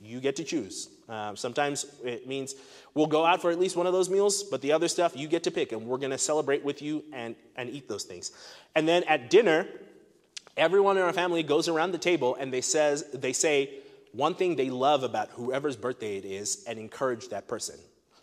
You 0.00 0.20
get 0.20 0.36
to 0.36 0.44
choose. 0.44 0.88
Uh, 1.08 1.34
sometimes 1.34 1.86
it 2.04 2.26
means 2.26 2.54
we'll 2.94 3.06
go 3.06 3.24
out 3.24 3.42
for 3.42 3.50
at 3.50 3.58
least 3.58 3.76
one 3.76 3.86
of 3.86 3.92
those 3.92 4.08
meals, 4.08 4.42
but 4.44 4.60
the 4.60 4.72
other 4.72 4.88
stuff 4.88 5.16
you 5.16 5.28
get 5.28 5.42
to 5.44 5.50
pick, 5.50 5.72
and 5.72 5.86
we're 5.86 5.98
going 5.98 6.10
to 6.10 6.18
celebrate 6.18 6.64
with 6.64 6.82
you 6.82 7.04
and, 7.12 7.34
and 7.56 7.68
eat 7.70 7.88
those 7.88 8.04
things. 8.04 8.32
And 8.74 8.86
then 8.86 9.02
at 9.04 9.28
dinner, 9.28 9.66
everyone 10.56 10.96
in 10.96 11.02
our 11.02 11.12
family 11.12 11.42
goes 11.42 11.68
around 11.68 11.92
the 11.92 11.98
table 11.98 12.36
and 12.38 12.52
they 12.52 12.60
says 12.60 13.04
they 13.12 13.32
say 13.32 13.78
one 14.12 14.34
thing 14.34 14.56
they 14.56 14.70
love 14.70 15.02
about 15.02 15.30
whoever's 15.30 15.76
birthday 15.76 16.18
it 16.18 16.24
is 16.24 16.64
and 16.66 16.78
encourage 16.78 17.28
that 17.28 17.48
person. 17.48 17.76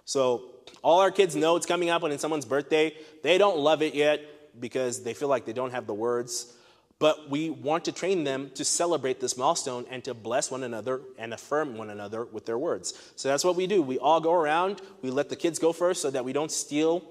So 0.06 0.52
all 0.84 1.00
our 1.02 1.12
kids 1.12 1.36
know 1.36 1.56
it's 1.56 1.66
coming 1.66 1.90
up 1.90 2.02
when 2.02 2.12
it's 2.12 2.22
someone's 2.22 2.46
birthday. 2.46 2.96
They 3.24 3.38
don't 3.38 3.58
love 3.58 3.82
it 3.82 3.94
yet 3.94 4.22
because 4.60 5.04
they 5.04 5.14
feel 5.14 5.28
like 5.28 5.46
they 5.46 5.54
don't 5.54 5.72
have 5.72 5.88
the 5.88 5.94
words. 5.94 6.56
But 7.00 7.30
we 7.30 7.50
want 7.50 7.86
to 7.86 7.94
train 7.94 8.26
them 8.26 8.52
to 8.56 8.66
celebrate 8.66 9.22
this 9.22 9.38
milestone 9.38 9.86
and 9.90 10.04
to 10.04 10.14
bless 10.14 10.52
one 10.52 10.64
another 10.64 11.02
and 11.18 11.34
affirm 11.34 11.78
one 11.78 11.90
another 11.90 12.26
with 12.26 12.46
their 12.46 12.58
words. 12.58 12.94
So 13.16 13.30
that's 13.30 13.46
what 13.46 13.56
we 13.56 13.68
do. 13.68 13.82
We 13.82 13.98
all 13.98 14.20
go 14.20 14.34
around, 14.34 14.82
we 15.02 15.10
let 15.10 15.30
the 15.30 15.38
kids 15.38 15.60
go 15.60 15.72
first 15.72 16.02
so 16.02 16.12
that 16.12 16.26
we 16.26 16.34
don't 16.34 16.52
steal 16.52 17.04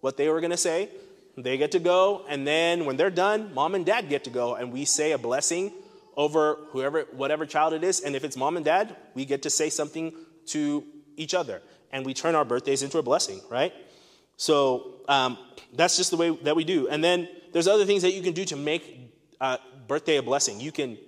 what 0.00 0.16
they 0.16 0.28
were 0.30 0.40
going 0.40 0.50
to 0.50 0.56
say. 0.56 0.88
They 1.36 1.58
get 1.58 1.72
to 1.72 1.78
go, 1.80 2.24
and 2.28 2.46
then 2.46 2.84
when 2.84 2.96
they're 2.96 3.10
done, 3.10 3.52
mom 3.54 3.74
and 3.74 3.84
dad 3.84 4.08
get 4.08 4.24
to 4.24 4.30
go, 4.30 4.54
and 4.54 4.72
we 4.72 4.84
say 4.84 5.12
a 5.12 5.18
blessing 5.18 5.72
over 6.16 6.58
whoever, 6.68 7.02
whatever 7.12 7.44
child 7.44 7.72
it 7.72 7.82
is. 7.82 8.00
And 8.00 8.14
if 8.14 8.24
it's 8.24 8.36
mom 8.36 8.56
and 8.56 8.64
dad, 8.64 8.96
we 9.14 9.24
get 9.24 9.42
to 9.42 9.50
say 9.50 9.68
something 9.68 10.12
to 10.46 10.84
each 11.16 11.34
other. 11.34 11.60
And 11.90 12.06
we 12.06 12.14
turn 12.14 12.34
our 12.34 12.44
birthdays 12.44 12.82
into 12.82 12.98
a 12.98 13.02
blessing, 13.02 13.40
right? 13.50 13.72
So 14.36 15.00
um, 15.08 15.38
that's 15.72 15.96
just 15.96 16.10
the 16.10 16.16
way 16.16 16.30
that 16.42 16.56
we 16.56 16.64
do. 16.64 16.88
And 16.88 17.02
then 17.02 17.28
there's 17.52 17.68
other 17.68 17.84
things 17.84 18.02
that 18.02 18.12
you 18.12 18.22
can 18.22 18.32
do 18.32 18.44
to 18.46 18.56
make 18.56 19.12
uh, 19.40 19.58
birthday 19.86 20.16
a 20.16 20.22
blessing. 20.22 20.60
You 20.60 20.72
can 20.72 20.98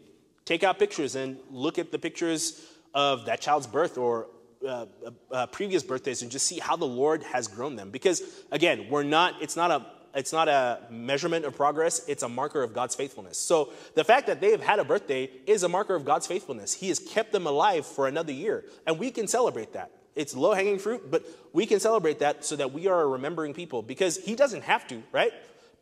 take 0.45 0.63
out 0.63 0.79
pictures 0.79 1.17
and 1.17 1.39
look 1.51 1.79
at 1.79 1.91
the 1.91 1.99
pictures 1.99 2.65
of 2.95 3.27
that 3.27 3.41
child's 3.41 3.67
birth 3.67 3.99
or 3.99 4.29
uh, 4.67 4.87
uh, 5.31 5.47
previous 5.47 5.83
birthdays 5.83 6.23
and 6.23 6.31
just 6.31 6.47
see 6.47 6.59
how 6.59 6.77
the 6.77 6.87
Lord 6.87 7.23
has 7.25 7.49
grown 7.49 7.77
them. 7.77 7.91
Because 7.91 8.23
again, 8.51 8.87
we're 8.91 9.03
not, 9.03 9.35
it's 9.43 9.57
not 9.57 9.71
a 9.71 9.87
it's 10.17 10.33
not 10.33 10.49
a 10.49 10.81
measurement 10.91 11.45
of 11.45 11.55
progress, 11.55 12.09
it's 12.09 12.23
a 12.23 12.29
marker 12.29 12.63
of 12.63 12.73
God's 12.73 12.95
faithfulness. 12.95 13.37
So 13.37 13.75
the 13.95 14.03
fact 14.03 14.27
that 14.29 14.41
they 14.41 14.51
have 14.51 14.63
had 14.63 14.79
a 14.79 14.85
birthday 14.85 15.31
is 15.47 15.63
a 15.63 15.69
marker 15.69 15.95
of 15.95 16.07
God's 16.07 16.27
faithfulness. 16.27 16.73
He 16.73 16.89
has 16.89 16.99
kept 16.99 17.33
them 17.33 17.47
alive 17.47 17.85
for 17.85 18.09
another 18.09 18.33
year, 18.33 18.65
and 18.87 18.99
we 18.99 19.11
can 19.11 19.29
celebrate 19.29 19.75
that. 19.75 19.91
It's 20.17 20.35
low 20.35 20.55
hanging 20.55 20.79
fruit, 20.79 21.11
but 21.11 21.25
we 21.53 21.67
can 21.67 21.79
celebrate 21.79 22.19
that 22.21 22.45
so 22.45 22.57
that 22.57 22.73
we 22.73 22.89
are 22.89 23.03
a 23.03 23.07
remembering 23.07 23.55
people 23.55 23.83
because 23.83 24.17
He 24.17 24.35
doesn't 24.35 24.63
have 24.63 24.89
to, 24.89 25.03
right? 25.13 25.33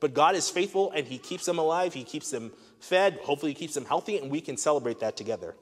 But 0.01 0.13
God 0.13 0.35
is 0.35 0.51
faithful 0.51 0.91
and 0.91 1.07
He 1.07 1.19
keeps 1.19 1.47
them 1.47 1.59
alive, 1.59 1.95
He 1.95 2.05
keeps 2.05 2.31
them 2.31 2.53
fed, 2.81 3.21
hopefully, 3.23 3.53
He 3.53 3.59
keeps 3.59 3.75
them 3.75 3.85
healthy, 3.85 4.19
and 4.19 4.31
we 4.31 4.41
can 4.41 4.57
celebrate 4.57 5.01
that 5.01 5.17
together. 5.17 5.55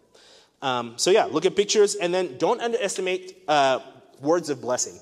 Um, 0.62 0.94
so, 0.96 1.10
yeah, 1.10 1.24
look 1.24 1.44
at 1.44 1.54
pictures 1.54 1.94
and 1.96 2.14
then 2.14 2.38
don't 2.38 2.60
underestimate 2.60 3.44
uh, 3.46 3.80
words 4.20 4.48
of 4.48 4.60
blessing 4.60 4.98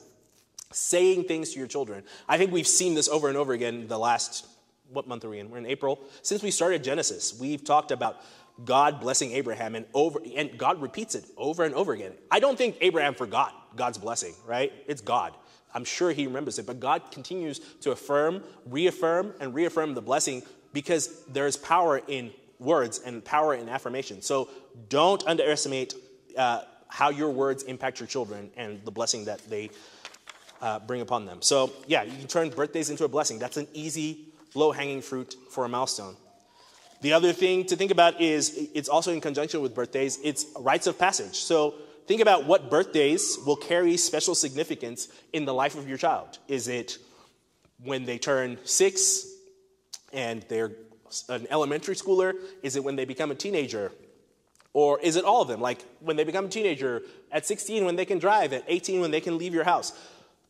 saying 0.72 1.24
things 1.24 1.52
to 1.52 1.59
your 1.59 1.68
children. 1.68 2.05
I 2.28 2.38
think 2.38 2.52
we've 2.52 2.66
seen 2.66 2.94
this 2.94 3.09
over 3.09 3.28
and 3.28 3.36
over 3.36 3.52
again 3.52 3.88
the 3.88 3.98
last, 3.98 4.47
what 4.92 5.06
month 5.06 5.24
are 5.24 5.28
we 5.28 5.38
in? 5.38 5.51
We're 5.51 5.59
in 5.59 5.66
April. 5.66 6.01
Since 6.22 6.42
we 6.42 6.51
started 6.51 6.84
Genesis, 6.84 7.38
we've 7.38 7.64
talked 7.64 7.90
about 7.90 8.22
God 8.64 9.01
blessing 9.01 9.32
Abraham 9.32 9.74
and 9.74 9.86
over 9.94 10.20
and 10.36 10.56
God 10.59 10.80
repeats 10.80 11.14
it 11.14 11.24
over 11.36 11.64
and 11.64 11.74
over 11.74 11.92
again. 11.92 12.12
I 12.30 12.40
don't 12.40 12.56
think 12.56 12.76
Abraham 12.80 13.14
forgot 13.14 13.60
God's 13.76 13.98
blessing, 13.98 14.34
right? 14.47 14.72
It's 14.86 15.01
God. 15.01 15.34
I'm 15.74 15.84
sure 15.84 16.10
he 16.12 16.26
remembers 16.26 16.59
it, 16.59 16.66
but 16.66 16.80
God 16.80 17.10
continues 17.10 17.60
to 17.80 17.92
affirm, 17.92 18.42
reaffirm, 18.66 19.34
and 19.40 19.55
reaffirm 19.55 19.94
the 19.94 20.02
blessing 20.02 20.42
because 20.72 21.24
there 21.26 21.47
is 21.47 21.56
power 21.56 22.01
in 22.09 22.32
words 22.59 23.01
and 23.05 23.24
power 23.24 23.55
in 23.55 23.68
affirmation. 23.68 24.22
So 24.22 24.48
don't 24.88 25.24
underestimate 25.26 25.94
uh, 26.36 26.62
how 26.88 27.10
your 27.10 27.30
words 27.30 27.62
impact 27.64 28.01
your 28.01 28.06
children 28.06 28.51
and 28.56 28.84
the 28.84 28.90
blessing 28.90 29.24
that 29.26 29.40
they 29.48 29.70
uh, 30.60 30.78
bring 30.80 31.01
upon 31.01 31.24
them. 31.24 31.40
So, 31.40 31.72
yeah, 31.86 32.02
you 32.02 32.16
can 32.18 32.26
turn 32.26 32.51
birthdays 32.51 32.90
into 32.90 33.05
a 33.05 33.09
blessing. 33.09 33.38
That's 33.38 33.56
an 33.56 33.68
easy, 33.72 34.26
low 34.55 34.72
hanging 34.72 35.01
fruit 35.01 35.34
for 35.51 35.64
a 35.64 35.68
milestone. 35.68 36.16
The 37.01 37.14
other 37.14 37.32
thing 37.32 37.64
to 37.66 37.76
think 37.76 37.90
about 37.90 38.20
is 38.20 38.68
it's 38.74 38.88
also 38.88 39.12
in 39.12 39.22
conjunction 39.22 39.62
with 39.62 39.74
birthdays, 39.74 40.18
it's 40.22 40.47
rites 40.59 40.86
of 40.86 40.98
passage. 40.98 41.36
So, 41.36 41.74
think 42.06 42.20
about 42.20 42.47
what 42.47 42.70
birthdays 42.70 43.39
will 43.47 43.56
carry 43.56 43.97
special 43.97 44.35
significance 44.35 45.09
in 45.32 45.44
the 45.44 45.55
life 45.55 45.77
of 45.77 45.89
your 45.89 45.98
child. 45.98 46.39
Is 46.48 46.68
it 46.68 46.98
when 47.82 48.05
they 48.05 48.18
turn 48.18 48.59
six 48.64 49.27
and 50.12 50.44
they're 50.48 50.72
an 51.28 51.47
elementary 51.51 51.94
schooler? 51.94 52.35
Is 52.62 52.77
it 52.77 52.85
when 52.85 52.97
they 52.97 53.05
become 53.05 53.31
a 53.31 53.35
teenager? 53.35 53.93
Or 54.72 55.01
is 55.01 55.16
it 55.16 55.24
all 55.24 55.43
of 55.43 55.48
them? 55.48 55.60
Like 55.60 55.85
when 56.01 56.16
they 56.16 56.24
become 56.24 56.47
a 56.47 56.48
teenager, 56.48 57.02
at 57.32 57.47
16 57.47 57.85
when 57.85 57.97
they 57.97 58.05
can 58.05 58.18
drive, 58.18 58.52
at 58.52 58.64
18 58.68 59.01
when 59.01 59.10
they 59.10 59.20
can 59.20 59.39
leave 59.39 59.55
your 59.55 59.64
house. 59.64 59.93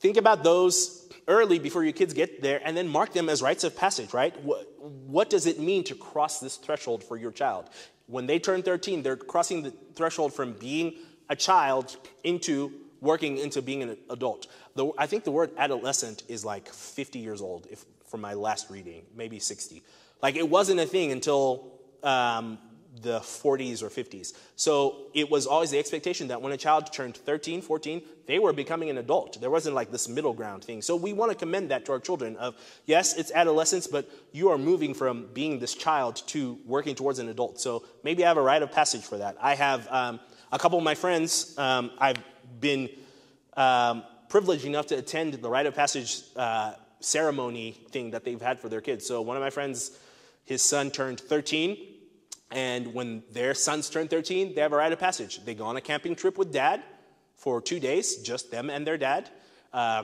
Think 0.00 0.16
about 0.16 0.44
those 0.44 1.08
early 1.28 1.58
before 1.58 1.84
your 1.84 1.92
kids 1.92 2.12
get 2.12 2.42
there 2.42 2.60
and 2.64 2.76
then 2.76 2.88
mark 2.88 3.12
them 3.12 3.28
as 3.28 3.42
rites 3.42 3.64
of 3.64 3.76
passage, 3.76 4.12
right? 4.12 4.38
What, 4.42 4.66
what 4.78 5.30
does 5.30 5.46
it 5.46 5.58
mean 5.58 5.84
to 5.84 5.94
cross 5.94 6.40
this 6.40 6.56
threshold 6.56 7.04
for 7.04 7.16
your 7.16 7.30
child? 7.30 7.66
When 8.06 8.26
they 8.26 8.38
turn 8.38 8.62
13, 8.62 9.02
they're 9.02 9.16
crossing 9.16 9.62
the 9.62 9.72
threshold 9.94 10.34
from 10.34 10.54
being 10.54 10.94
a 11.30 11.36
child 11.36 11.96
into 12.24 12.72
working 13.00 13.38
into 13.38 13.62
being 13.62 13.82
an 13.82 13.96
adult. 14.10 14.46
The, 14.74 14.92
I 14.98 15.06
think 15.06 15.24
the 15.24 15.30
word 15.30 15.52
adolescent 15.56 16.24
is 16.28 16.44
like 16.44 16.68
50 16.68 17.18
years 17.18 17.40
old, 17.40 17.66
if 17.70 17.84
from 18.06 18.20
my 18.20 18.34
last 18.34 18.68
reading, 18.68 19.04
maybe 19.16 19.38
60. 19.38 19.82
Like 20.22 20.36
it 20.36 20.48
wasn't 20.48 20.80
a 20.80 20.86
thing 20.86 21.12
until 21.12 21.72
um, 22.02 22.58
the 23.02 23.20
40s 23.20 23.82
or 23.82 23.88
50s. 23.88 24.34
So 24.56 25.06
it 25.14 25.30
was 25.30 25.46
always 25.46 25.70
the 25.70 25.78
expectation 25.78 26.28
that 26.28 26.42
when 26.42 26.52
a 26.52 26.56
child 26.56 26.92
turned 26.92 27.16
13, 27.16 27.62
14, 27.62 28.02
they 28.26 28.38
were 28.38 28.52
becoming 28.52 28.90
an 28.90 28.98
adult. 28.98 29.40
There 29.40 29.50
wasn't 29.50 29.74
like 29.74 29.90
this 29.90 30.08
middle 30.08 30.32
ground 30.32 30.64
thing. 30.64 30.82
So 30.82 30.96
we 30.96 31.12
want 31.12 31.30
to 31.30 31.38
commend 31.38 31.70
that 31.70 31.86
to 31.86 31.92
our 31.92 32.00
children 32.00 32.36
of 32.36 32.56
yes, 32.86 33.16
it's 33.16 33.32
adolescence, 33.32 33.86
but 33.86 34.10
you 34.32 34.50
are 34.50 34.58
moving 34.58 34.92
from 34.92 35.28
being 35.32 35.60
this 35.60 35.74
child 35.74 36.22
to 36.28 36.58
working 36.66 36.94
towards 36.94 37.18
an 37.20 37.28
adult. 37.28 37.60
So 37.60 37.84
maybe 38.02 38.24
I 38.24 38.28
have 38.28 38.36
a 38.36 38.42
rite 38.42 38.62
of 38.62 38.72
passage 38.72 39.02
for 39.02 39.18
that. 39.18 39.36
I 39.40 39.54
have 39.54 39.88
um, 39.88 40.20
a 40.52 40.58
couple 40.58 40.78
of 40.78 40.84
my 40.84 40.94
friends. 40.94 41.56
Um, 41.58 41.90
I've 41.98 42.18
been 42.60 42.88
um, 43.56 44.04
privileged 44.28 44.64
enough 44.64 44.86
to 44.86 44.96
attend 44.96 45.34
the 45.34 45.48
rite 45.48 45.66
of 45.66 45.74
passage 45.74 46.22
uh, 46.36 46.74
ceremony 47.00 47.72
thing 47.90 48.10
that 48.10 48.24
they've 48.24 48.40
had 48.40 48.60
for 48.60 48.68
their 48.68 48.80
kids. 48.80 49.06
So 49.06 49.22
one 49.22 49.36
of 49.36 49.42
my 49.42 49.50
friends, 49.50 49.98
his 50.44 50.62
son 50.62 50.90
turned 50.90 51.20
13 51.20 51.76
and 52.50 52.92
when 52.92 53.22
their 53.30 53.54
sons 53.54 53.88
turn 53.88 54.08
13, 54.08 54.54
they 54.54 54.60
have 54.60 54.72
a 54.72 54.76
rite 54.76 54.92
of 54.92 54.98
passage. 54.98 55.44
They 55.44 55.54
go 55.54 55.66
on 55.66 55.76
a 55.76 55.80
camping 55.80 56.16
trip 56.16 56.36
with 56.36 56.52
dad 56.52 56.82
for 57.36 57.60
two 57.60 57.78
days, 57.78 58.16
just 58.16 58.50
them 58.50 58.70
and 58.70 58.86
their 58.86 58.98
dad. 58.98 59.30
Uh, 59.72 60.02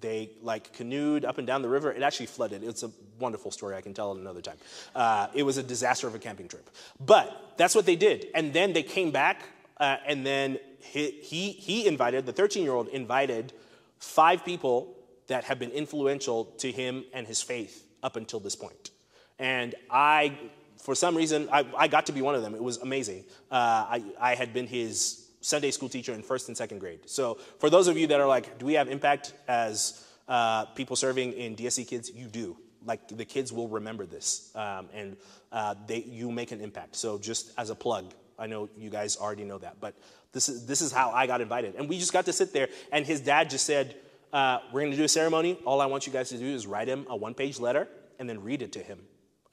they 0.00 0.30
like 0.42 0.72
canoed 0.74 1.24
up 1.24 1.38
and 1.38 1.46
down 1.46 1.62
the 1.62 1.68
river. 1.68 1.90
It 1.90 2.02
actually 2.02 2.26
flooded. 2.26 2.62
It's 2.62 2.82
a 2.82 2.90
wonderful 3.18 3.50
story. 3.50 3.74
I 3.74 3.80
can 3.80 3.94
tell 3.94 4.12
it 4.12 4.20
another 4.20 4.42
time. 4.42 4.58
Uh, 4.94 5.28
it 5.34 5.42
was 5.42 5.56
a 5.56 5.62
disaster 5.62 6.06
of 6.06 6.14
a 6.14 6.18
camping 6.18 6.46
trip. 6.46 6.68
But 7.00 7.54
that's 7.56 7.74
what 7.74 7.86
they 7.86 7.96
did. 7.96 8.26
And 8.34 8.52
then 8.52 8.74
they 8.74 8.82
came 8.82 9.10
back, 9.10 9.42
uh, 9.80 9.96
and 10.06 10.24
then 10.24 10.58
he, 10.80 11.10
he, 11.10 11.50
he 11.52 11.86
invited, 11.86 12.26
the 12.26 12.32
13 12.32 12.62
year 12.62 12.72
old 12.72 12.88
invited 12.88 13.52
five 13.98 14.44
people 14.44 14.96
that 15.26 15.44
have 15.44 15.58
been 15.58 15.70
influential 15.70 16.44
to 16.58 16.70
him 16.72 17.04
and 17.12 17.26
his 17.26 17.42
faith 17.42 17.86
up 18.02 18.16
until 18.16 18.40
this 18.40 18.56
point. 18.56 18.90
And 19.38 19.74
I 19.90 20.38
for 20.80 20.94
some 20.94 21.16
reason, 21.16 21.48
I, 21.52 21.66
I, 21.76 21.88
got 21.88 22.06
to 22.06 22.12
be 22.12 22.22
one 22.22 22.34
of 22.34 22.42
them. 22.42 22.54
It 22.54 22.62
was 22.62 22.78
amazing. 22.78 23.24
Uh, 23.50 23.54
I, 23.54 24.04
I 24.18 24.34
had 24.34 24.52
been 24.52 24.66
his 24.66 25.28
Sunday 25.40 25.70
school 25.70 25.88
teacher 25.88 26.12
in 26.14 26.22
first 26.22 26.48
and 26.48 26.56
second 26.56 26.78
grade. 26.78 27.00
So 27.06 27.34
for 27.58 27.68
those 27.68 27.88
of 27.88 27.98
you 27.98 28.06
that 28.08 28.20
are 28.20 28.26
like, 28.26 28.58
do 28.58 28.66
we 28.66 28.74
have 28.74 28.88
impact 28.88 29.34
as 29.46 30.06
uh, 30.28 30.66
people 30.66 30.96
serving 30.96 31.32
in 31.32 31.56
DSC 31.56 31.86
Kids? 31.86 32.10
You 32.14 32.26
do. 32.26 32.56
Like 32.84 33.08
the 33.08 33.24
kids 33.24 33.52
will 33.52 33.68
remember 33.68 34.06
this, 34.06 34.52
um, 34.54 34.88
and 34.94 35.16
uh, 35.50 35.74
they, 35.86 35.98
you 35.98 36.30
make 36.30 36.52
an 36.52 36.60
impact. 36.60 36.94
So 36.96 37.18
just 37.18 37.52
as 37.58 37.70
a 37.70 37.74
plug, 37.74 38.14
I 38.38 38.46
know 38.46 38.68
you 38.76 38.90
guys 38.90 39.16
already 39.16 39.44
know 39.44 39.58
that, 39.58 39.80
but 39.80 39.94
this 40.32 40.48
is 40.48 40.66
this 40.66 40.80
is 40.80 40.92
how 40.92 41.10
I 41.10 41.26
got 41.26 41.40
invited, 41.40 41.74
and 41.76 41.88
we 41.88 41.98
just 41.98 42.12
got 42.12 42.26
to 42.26 42.32
sit 42.32 42.52
there. 42.52 42.68
And 42.92 43.04
his 43.06 43.20
dad 43.20 43.50
just 43.50 43.66
said, 43.66 43.96
uh, 44.32 44.60
"We're 44.72 44.80
going 44.80 44.92
to 44.92 44.96
do 44.96 45.04
a 45.04 45.08
ceremony. 45.08 45.58
All 45.64 45.80
I 45.80 45.86
want 45.86 46.06
you 46.06 46.12
guys 46.12 46.28
to 46.30 46.38
do 46.38 46.46
is 46.46 46.66
write 46.66 46.88
him 46.88 47.06
a 47.08 47.16
one-page 47.16 47.58
letter 47.58 47.88
and 48.18 48.28
then 48.28 48.42
read 48.42 48.62
it 48.62 48.72
to 48.72 48.80
him." 48.80 49.00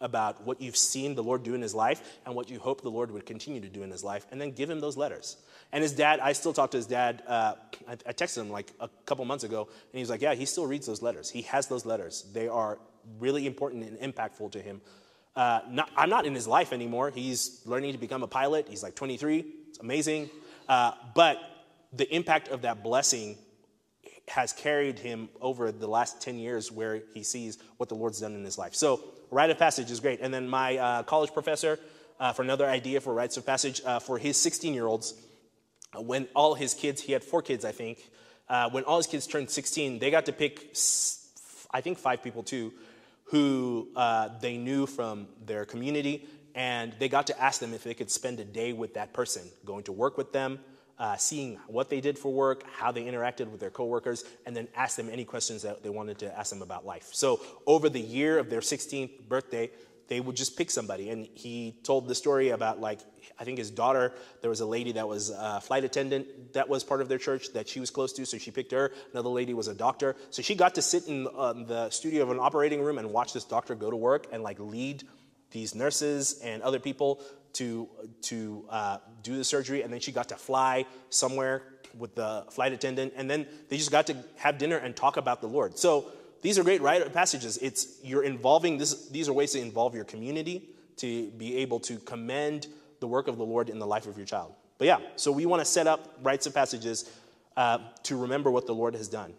about 0.01 0.45
what 0.45 0.61
you've 0.61 0.75
seen 0.75 1.15
the 1.15 1.23
Lord 1.23 1.43
do 1.43 1.53
in 1.55 1.61
his 1.61 1.73
life 1.73 2.01
and 2.25 2.35
what 2.35 2.49
you 2.49 2.59
hope 2.59 2.81
the 2.81 2.91
Lord 2.91 3.11
would 3.11 3.25
continue 3.25 3.61
to 3.61 3.69
do 3.69 3.81
in 3.81 3.89
his 3.89 4.03
life, 4.03 4.27
and 4.29 4.39
then 4.41 4.51
give 4.51 4.69
him 4.69 4.79
those 4.79 4.97
letters. 4.97 5.37
And 5.71 5.81
his 5.81 5.93
dad, 5.93 6.19
I 6.19 6.33
still 6.33 6.53
talk 6.53 6.71
to 6.71 6.77
his 6.77 6.85
dad. 6.85 7.23
Uh, 7.25 7.55
I, 7.87 7.93
I, 7.93 8.13
texted 8.13 8.39
him 8.41 8.49
like 8.49 8.71
a 8.79 8.89
couple 9.05 9.25
months 9.25 9.43
ago, 9.43 9.67
and 9.91 9.99
he's 9.99 10.09
like, 10.09 10.21
Yeah, 10.21 10.33
he 10.33 10.45
still 10.45 10.67
reads 10.67 10.85
those 10.85 11.01
letters. 11.01 11.29
He 11.29 11.43
has 11.43 11.67
those 11.67 11.85
letters. 11.85 12.25
They 12.33 12.47
are 12.47 12.77
really 13.19 13.47
important 13.47 13.83
and 13.83 14.13
impactful 14.13 14.51
to 14.51 14.61
him. 14.61 14.81
Uh, 15.35 15.59
not, 15.69 15.89
I'm 15.97 16.09
not 16.09 16.25
in 16.25 16.33
his 16.33 16.47
life 16.47 16.71
anymore. 16.71 17.11
He's 17.13 17.61
learning 17.65 17.91
to 17.91 17.97
become 17.97 18.23
a 18.23 18.27
pilot. 18.27 18.67
He's 18.69 18.83
like 18.83 18.95
23. 18.95 19.45
It's 19.69 19.79
amazing. 19.79 20.29
Uh, 20.69 20.91
but 21.13 21.37
the 21.91 22.13
impact 22.13 22.47
of 22.47 22.61
that 22.61 22.83
blessing 22.83 23.37
has 24.29 24.53
carried 24.53 24.97
him 24.97 25.29
over 25.41 25.71
the 25.71 25.87
last 25.87 26.21
10 26.21 26.37
years 26.39 26.71
where 26.71 27.03
he 27.13 27.21
sees 27.21 27.57
what 27.77 27.89
the 27.89 27.95
Lord's 27.95 28.21
done 28.21 28.33
in 28.33 28.43
his 28.43 28.57
life. 28.57 28.75
So 28.75 29.03
rite 29.29 29.49
of 29.49 29.59
passage 29.59 29.91
is 29.91 29.99
great. 29.99 30.19
And 30.21 30.33
then 30.33 30.47
my 30.47 30.77
uh, 30.77 31.03
college 31.03 31.33
professor, 31.33 31.79
uh, 32.19 32.31
for 32.31 32.41
another 32.41 32.65
idea 32.65 33.01
for 33.01 33.13
rites 33.13 33.35
of 33.37 33.45
passage, 33.45 33.81
uh, 33.85 33.99
for 33.99 34.17
his 34.17 34.37
16 34.37 34.73
year 34.73 34.87
olds, 34.87 35.13
when 35.97 36.27
all 36.35 36.55
his 36.55 36.73
kids, 36.73 37.01
he 37.01 37.11
had 37.11 37.23
four 37.23 37.41
kids, 37.41 37.63
I 37.63 37.71
think, 37.71 37.99
when 38.71 38.83
all 38.83 38.97
his 38.97 39.07
kids 39.07 39.27
turned 39.27 39.49
16, 39.49 39.99
they 39.99 40.11
got 40.11 40.25
to 40.25 40.33
pick, 40.33 40.75
I 41.71 41.81
think, 41.81 41.99
five 41.99 42.21
people 42.21 42.43
too, 42.43 42.73
who 43.25 43.89
uh, 43.95 44.29
they 44.39 44.57
knew 44.57 44.85
from 44.85 45.27
their 45.45 45.65
community. 45.65 46.27
And 46.53 46.93
they 46.99 47.09
got 47.09 47.27
to 47.27 47.41
ask 47.41 47.59
them 47.59 47.73
if 47.73 47.83
they 47.83 47.93
could 47.93 48.09
spend 48.09 48.39
a 48.39 48.45
day 48.45 48.71
with 48.71 48.93
that 48.93 49.13
person, 49.13 49.43
going 49.65 49.83
to 49.83 49.91
work 49.91 50.17
with 50.17 50.31
them, 50.31 50.59
uh, 50.97 51.17
seeing 51.17 51.59
what 51.67 51.89
they 51.89 51.99
did 51.99 52.17
for 52.17 52.31
work, 52.31 52.63
how 52.71 52.91
they 52.91 53.03
interacted 53.03 53.51
with 53.51 53.59
their 53.59 53.69
coworkers, 53.69 54.23
and 54.45 54.55
then 54.55 54.67
ask 54.75 54.95
them 54.95 55.09
any 55.11 55.25
questions 55.25 55.61
that 55.63 55.83
they 55.83 55.89
wanted 55.89 56.17
to 56.19 56.37
ask 56.37 56.51
them 56.51 56.61
about 56.61 56.85
life. 56.85 57.09
So 57.11 57.41
over 57.67 57.89
the 57.89 57.99
year 57.99 58.39
of 58.39 58.49
their 58.49 58.61
16th 58.61 59.27
birthday, 59.27 59.69
they 60.07 60.21
would 60.21 60.35
just 60.35 60.57
pick 60.57 60.71
somebody. 60.71 61.09
And 61.09 61.27
he 61.33 61.75
told 61.83 62.07
the 62.07 62.15
story 62.15 62.49
about 62.49 62.79
like, 62.79 63.01
I 63.37 63.43
think 63.43 63.57
his 63.57 63.71
daughter, 63.71 64.13
there 64.41 64.49
was 64.49 64.61
a 64.61 64.65
lady 64.65 64.93
that 64.93 65.07
was 65.07 65.29
a 65.29 65.59
flight 65.61 65.83
attendant 65.83 66.53
that 66.53 66.69
was 66.69 66.83
part 66.83 67.01
of 67.01 67.09
their 67.09 67.17
church 67.17 67.53
that 67.53 67.67
she 67.67 67.79
was 67.79 67.89
close 67.89 68.13
to, 68.13 68.25
so 68.25 68.37
she 68.37 68.51
picked 68.51 68.71
her. 68.71 68.91
Another 69.11 69.29
lady 69.29 69.53
was 69.53 69.67
a 69.67 69.73
doctor. 69.73 70.15
So 70.29 70.41
she 70.41 70.55
got 70.55 70.75
to 70.75 70.81
sit 70.81 71.07
in 71.07 71.27
uh, 71.35 71.53
the 71.53 71.89
studio 71.89 72.23
of 72.23 72.31
an 72.31 72.39
operating 72.39 72.81
room 72.81 72.97
and 72.97 73.11
watch 73.11 73.33
this 73.33 73.43
doctor 73.43 73.75
go 73.75 73.89
to 73.91 73.97
work 73.97 74.27
and 74.31 74.43
like 74.43 74.59
lead 74.59 75.03
these 75.51 75.75
nurses 75.75 76.39
and 76.43 76.61
other 76.63 76.79
people 76.79 77.21
to, 77.53 77.87
to 78.21 78.65
uh, 78.69 78.97
do 79.23 79.37
the 79.37 79.43
surgery, 79.43 79.81
and 79.81 79.91
then 79.91 79.99
she 79.99 80.11
got 80.11 80.29
to 80.29 80.35
fly 80.35 80.85
somewhere 81.09 81.63
with 81.97 82.15
the 82.15 82.45
flight 82.51 82.73
attendant, 82.73 83.13
and 83.15 83.29
then 83.29 83.47
they 83.69 83.77
just 83.77 83.91
got 83.91 84.07
to 84.07 84.17
have 84.35 84.57
dinner 84.57 84.77
and 84.77 84.95
talk 84.95 85.17
about 85.17 85.39
the 85.39 85.47
Lord. 85.47 85.77
So 85.77 86.11
these 86.41 86.59
are 86.59 86.63
great 86.63 86.81
passages. 87.13 87.57
It's 87.57 87.99
you're 88.03 88.23
involving 88.23 88.77
this. 88.77 89.07
These 89.07 89.29
are 89.29 89.33
ways 89.33 89.53
to 89.53 89.59
involve 89.59 89.95
your 89.95 90.03
community 90.03 90.69
to 90.97 91.29
be 91.31 91.57
able 91.57 91.79
to 91.81 91.97
commend 91.99 92.67
the 93.05 93.09
work 93.17 93.27
of 93.27 93.37
the 93.37 93.45
Lord 93.45 93.69
in 93.69 93.77
the 93.77 93.85
life 93.85 94.07
of 94.07 94.17
your 94.17 94.25
child. 94.25 94.53
But 94.79 94.87
yeah, 94.87 94.99
so 95.15 95.31
we 95.31 95.45
want 95.45 95.61
to 95.61 95.65
set 95.65 95.85
up 95.85 96.17
rites 96.23 96.47
of 96.47 96.55
passages 96.55 96.97
uh, 97.55 97.77
to 98.03 98.17
remember 98.17 98.49
what 98.49 98.65
the 98.65 98.73
Lord 98.73 98.95
has 98.95 99.07
done, 99.07 99.33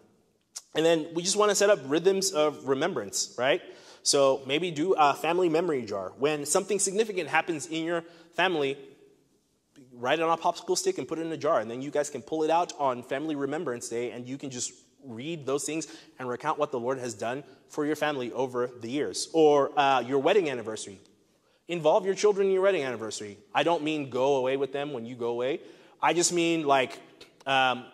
and 0.73 0.85
then 0.85 1.07
we 1.13 1.21
just 1.21 1.35
want 1.35 1.49
to 1.49 1.55
set 1.55 1.69
up 1.69 1.79
rhythms 1.85 2.31
of 2.31 2.67
remembrance, 2.67 3.35
right? 3.37 3.61
So 4.03 4.41
maybe 4.47 4.71
do 4.71 4.93
a 4.93 5.13
family 5.13 5.49
memory 5.49 5.83
jar. 5.83 6.13
When 6.17 6.45
something 6.45 6.79
significant 6.79 7.27
happens 7.27 7.67
in 7.67 7.83
your 7.83 8.03
family, 8.35 8.77
write 9.91 10.19
it 10.19 10.21
on 10.23 10.37
a 10.37 10.41
popsicle 10.41 10.77
stick 10.77 10.97
and 10.97 11.07
put 11.07 11.19
it 11.19 11.25
in 11.25 11.31
a 11.33 11.37
jar. 11.37 11.59
And 11.59 11.69
then 11.69 11.81
you 11.81 11.91
guys 11.91 12.09
can 12.09 12.21
pull 12.21 12.43
it 12.43 12.49
out 12.49 12.71
on 12.79 13.03
Family 13.03 13.35
Remembrance 13.35 13.89
Day 13.89 14.11
and 14.11 14.25
you 14.25 14.37
can 14.37 14.49
just 14.49 14.71
read 15.03 15.45
those 15.45 15.65
things 15.65 15.87
and 16.19 16.29
recount 16.29 16.57
what 16.57 16.71
the 16.71 16.79
Lord 16.79 16.99
has 16.99 17.13
done 17.13 17.43
for 17.69 17.85
your 17.85 17.95
family 17.95 18.31
over 18.31 18.67
the 18.67 18.89
years. 18.89 19.29
Or 19.33 19.77
uh, 19.77 20.01
your 20.01 20.19
wedding 20.19 20.49
anniversary. 20.49 20.99
Involve 21.67 22.05
your 22.05 22.15
children 22.15 22.47
in 22.47 22.53
your 22.53 22.61
wedding 22.61 22.83
anniversary. 22.83 23.37
I 23.53 23.63
don't 23.63 23.83
mean 23.83 24.09
go 24.09 24.37
away 24.37 24.55
with 24.55 24.71
them 24.71 24.93
when 24.93 25.05
you 25.05 25.15
go 25.15 25.29
away. 25.29 25.59
I 26.01 26.13
just 26.13 26.31
mean 26.31 26.65
like 26.65 26.97
um, 27.45 27.85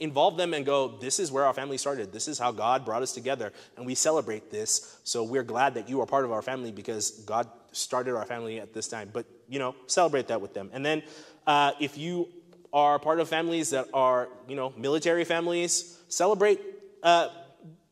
involve 0.00 0.36
them 0.36 0.54
and 0.54 0.66
go, 0.66 0.98
this 0.98 1.18
is 1.18 1.32
where 1.32 1.44
our 1.44 1.54
family 1.54 1.78
started. 1.78 2.12
This 2.12 2.28
is 2.28 2.38
how 2.38 2.52
God 2.52 2.84
brought 2.84 3.02
us 3.02 3.12
together, 3.12 3.52
and 3.76 3.86
we 3.86 3.94
celebrate 3.94 4.50
this. 4.50 4.98
So 5.04 5.22
we're 5.22 5.44
glad 5.44 5.74
that 5.74 5.88
you 5.88 6.00
are 6.00 6.06
part 6.06 6.24
of 6.24 6.32
our 6.32 6.42
family 6.42 6.72
because 6.72 7.10
God 7.10 7.48
started 7.72 8.14
our 8.14 8.26
family 8.26 8.60
at 8.60 8.72
this 8.72 8.88
time. 8.88 9.10
But, 9.12 9.26
you 9.48 9.58
know, 9.58 9.74
celebrate 9.86 10.28
that 10.28 10.40
with 10.40 10.54
them. 10.54 10.70
And 10.72 10.84
then 10.84 11.02
uh, 11.46 11.72
if 11.80 11.96
you 11.96 12.28
are 12.72 12.98
part 12.98 13.20
of 13.20 13.28
families 13.28 13.70
that 13.70 13.86
are, 13.94 14.28
you 14.48 14.56
know, 14.56 14.72
military 14.76 15.24
families, 15.24 15.98
celebrate 16.08 16.60
uh, 17.02 17.28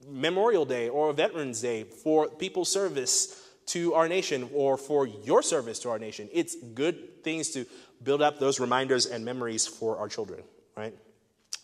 Memorial 0.09 0.64
Day 0.64 0.89
or 0.89 1.12
Veterans 1.12 1.60
Day 1.60 1.85
for 1.85 2.28
people's 2.28 2.70
service 2.70 3.41
to 3.67 3.95
our 3.95 4.09
nation 4.09 4.49
or 4.55 4.77
for 4.77 5.07
your 5.07 5.43
service 5.43 5.79
to 5.81 5.91
our 5.91 5.99
nation. 5.99 6.29
It's 6.33 6.57
good 6.75 7.23
things 7.23 7.51
to 7.51 7.65
build 8.03 8.23
up 8.23 8.39
those 8.39 8.61
reminders 8.61 9.07
and 9.07 9.25
memories 9.25 9.67
for 9.67 9.99
our 9.99 10.09
children, 10.09 10.43
right? 10.77 10.95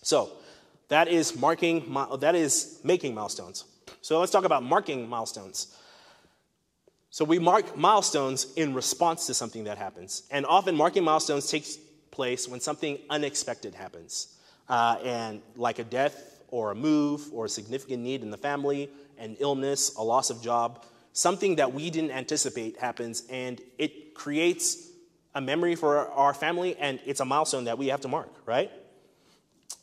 So 0.02 0.30
that 0.88 1.08
is 1.08 1.36
marking, 1.36 1.94
that 2.20 2.34
is 2.34 2.80
making 2.84 3.14
milestones. 3.14 3.64
So 4.00 4.20
let's 4.20 4.32
talk 4.32 4.44
about 4.44 4.62
marking 4.62 5.08
milestones. 5.08 5.76
So 7.10 7.24
we 7.24 7.38
mark 7.38 7.76
milestones 7.76 8.52
in 8.56 8.74
response 8.74 9.26
to 9.26 9.34
something 9.34 9.64
that 9.64 9.78
happens. 9.78 10.22
And 10.30 10.46
often 10.46 10.76
marking 10.76 11.04
milestones 11.04 11.50
takes 11.50 11.76
place 12.10 12.48
when 12.48 12.60
something 12.60 12.98
unexpected 13.10 13.74
happens. 13.74 14.36
Uh, 14.68 14.98
and 15.02 15.40
like 15.56 15.78
a 15.78 15.84
death 15.84 16.42
or 16.48 16.70
a 16.70 16.74
move 16.74 17.28
or 17.32 17.46
a 17.46 17.48
significant 17.48 18.02
need 18.02 18.22
in 18.22 18.30
the 18.30 18.36
family, 18.36 18.90
an 19.18 19.36
illness, 19.40 19.94
a 19.96 20.02
loss 20.02 20.30
of 20.30 20.42
job, 20.42 20.84
something 21.18 21.56
that 21.56 21.74
we 21.74 21.90
didn't 21.90 22.12
anticipate 22.12 22.76
happens 22.76 23.24
and 23.28 23.60
it 23.76 24.14
creates 24.14 24.88
a 25.34 25.40
memory 25.40 25.74
for 25.74 26.08
our 26.10 26.32
family 26.32 26.76
and 26.76 27.00
it's 27.04 27.18
a 27.18 27.24
milestone 27.24 27.64
that 27.64 27.76
we 27.76 27.88
have 27.88 28.00
to 28.00 28.08
mark, 28.08 28.30
right? 28.46 28.70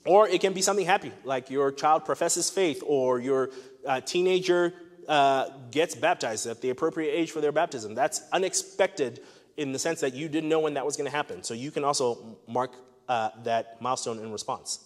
Or 0.06 0.30
it 0.30 0.40
can 0.40 0.54
be 0.54 0.62
something 0.62 0.86
happy, 0.86 1.12
like 1.26 1.50
your 1.50 1.74
child 1.74 2.06
professes 2.06 2.50
faith 2.50 2.82
or 2.86 3.20
your 3.20 3.50
uh, 3.86 4.00
teenager 4.00 4.74
uh, 5.10 5.50
gets 5.72 5.94
baptized 5.94 6.48
at 6.48 6.62
the 6.62 6.70
appropriate 6.70 7.12
age 7.12 7.32
for 7.32 7.42
their 7.42 7.52
baptism. 7.52 7.96
That's 7.96 8.22
unexpected 8.32 9.20
in 9.58 9.74
the 9.74 9.80
sense 9.80 10.00
that 10.02 10.14
you 10.14 10.30
didn't 10.30 10.48
know 10.48 10.62
when 10.62 10.76
that 10.76 10.86
was 10.86 10.96
going 10.96 11.10
to 11.10 11.16
happen. 11.16 11.44
So 11.44 11.54
you 11.54 11.70
can 11.70 11.84
also 11.84 12.38
mark 12.48 12.72
uh, 13.10 13.32
that 13.44 13.82
milestone 13.82 14.20
in 14.20 14.32
response. 14.32 14.80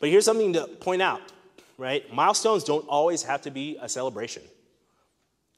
But 0.00 0.08
here's 0.08 0.24
something 0.24 0.54
to 0.54 0.66
point 0.66 1.02
out, 1.02 1.22
right? 1.78 2.12
Milestones 2.12 2.64
don't 2.64 2.86
always 2.88 3.22
have 3.22 3.42
to 3.42 3.52
be 3.52 3.78
a 3.80 3.88
celebration. 3.88 4.42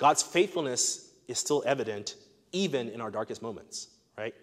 God's 0.05 0.23
faithfulness 0.23 1.09
is 1.29 1.39
still 1.39 1.63
evident 1.65 2.17
even 2.53 2.91
in 2.91 3.01
our 3.01 3.11
darkest 3.11 3.41
moments, 3.41 3.89
right? 4.19 4.35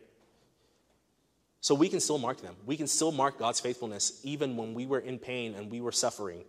So 1.60 1.76
we 1.76 1.88
can 1.88 2.00
still 2.00 2.18
mark 2.18 2.42
them. 2.42 2.56
We 2.66 2.78
can 2.78 2.88
still 2.88 3.12
mark 3.12 3.38
God's 3.38 3.60
faithfulness 3.60 4.20
even 4.24 4.58
when 4.58 4.74
we 4.74 4.88
were 4.88 4.98
in 4.98 5.20
pain 5.20 5.54
and 5.54 5.70
we 5.70 5.80
were 5.80 5.92
suffering. 5.92 6.46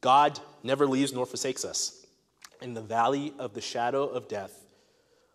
God 0.00 0.40
never 0.62 0.86
leaves 0.86 1.12
nor 1.12 1.26
forsakes 1.26 1.66
us. 1.66 2.06
In 2.62 2.72
the 2.72 2.80
valley 2.80 3.34
of 3.38 3.52
the 3.52 3.60
shadow 3.60 4.04
of 4.06 4.26
death, 4.26 4.58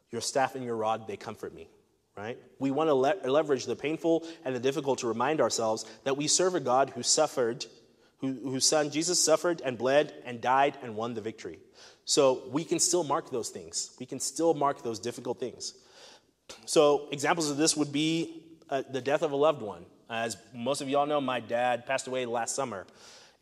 your 0.09 0.21
staff 0.21 0.55
and 0.55 0.65
your 0.65 0.75
rod, 0.75 1.05
they 1.07 1.15
comfort 1.15 1.53
me, 1.53 1.69
right? 2.17 2.39
We 2.57 2.71
want 2.71 2.87
to 2.87 2.95
le- 2.95 3.29
leverage 3.29 3.67
the 3.67 3.75
painful 3.75 4.25
and 4.43 4.55
the 4.55 4.59
difficult 4.59 4.97
to 5.01 5.07
remind 5.07 5.41
ourselves 5.41 5.85
that 6.05 6.17
we 6.17 6.25
serve 6.25 6.55
a 6.55 6.59
God 6.59 6.89
who 6.89 7.03
suffered, 7.03 7.67
who, 8.17 8.33
whose 8.33 8.65
son 8.65 8.89
Jesus 8.89 9.23
suffered 9.23 9.61
and 9.63 9.77
bled 9.77 10.11
and 10.25 10.41
died 10.41 10.75
and 10.81 10.95
won 10.95 11.13
the 11.13 11.21
victory. 11.21 11.59
So 12.05 12.43
we 12.49 12.63
can 12.63 12.79
still 12.79 13.03
mark 13.03 13.29
those 13.29 13.49
things. 13.49 13.95
We 13.99 14.05
can 14.05 14.19
still 14.19 14.53
mark 14.53 14.83
those 14.83 14.99
difficult 14.99 15.39
things. 15.39 15.73
So 16.65 17.07
examples 17.11 17.49
of 17.49 17.57
this 17.57 17.77
would 17.77 17.91
be 17.91 18.43
uh, 18.69 18.83
the 18.89 19.01
death 19.01 19.21
of 19.21 19.31
a 19.31 19.35
loved 19.35 19.61
one. 19.61 19.85
As 20.09 20.35
most 20.53 20.81
of 20.81 20.89
y'all 20.89 21.05
know, 21.05 21.21
my 21.21 21.39
dad 21.39 21.85
passed 21.85 22.07
away 22.07 22.25
last 22.25 22.55
summer. 22.55 22.85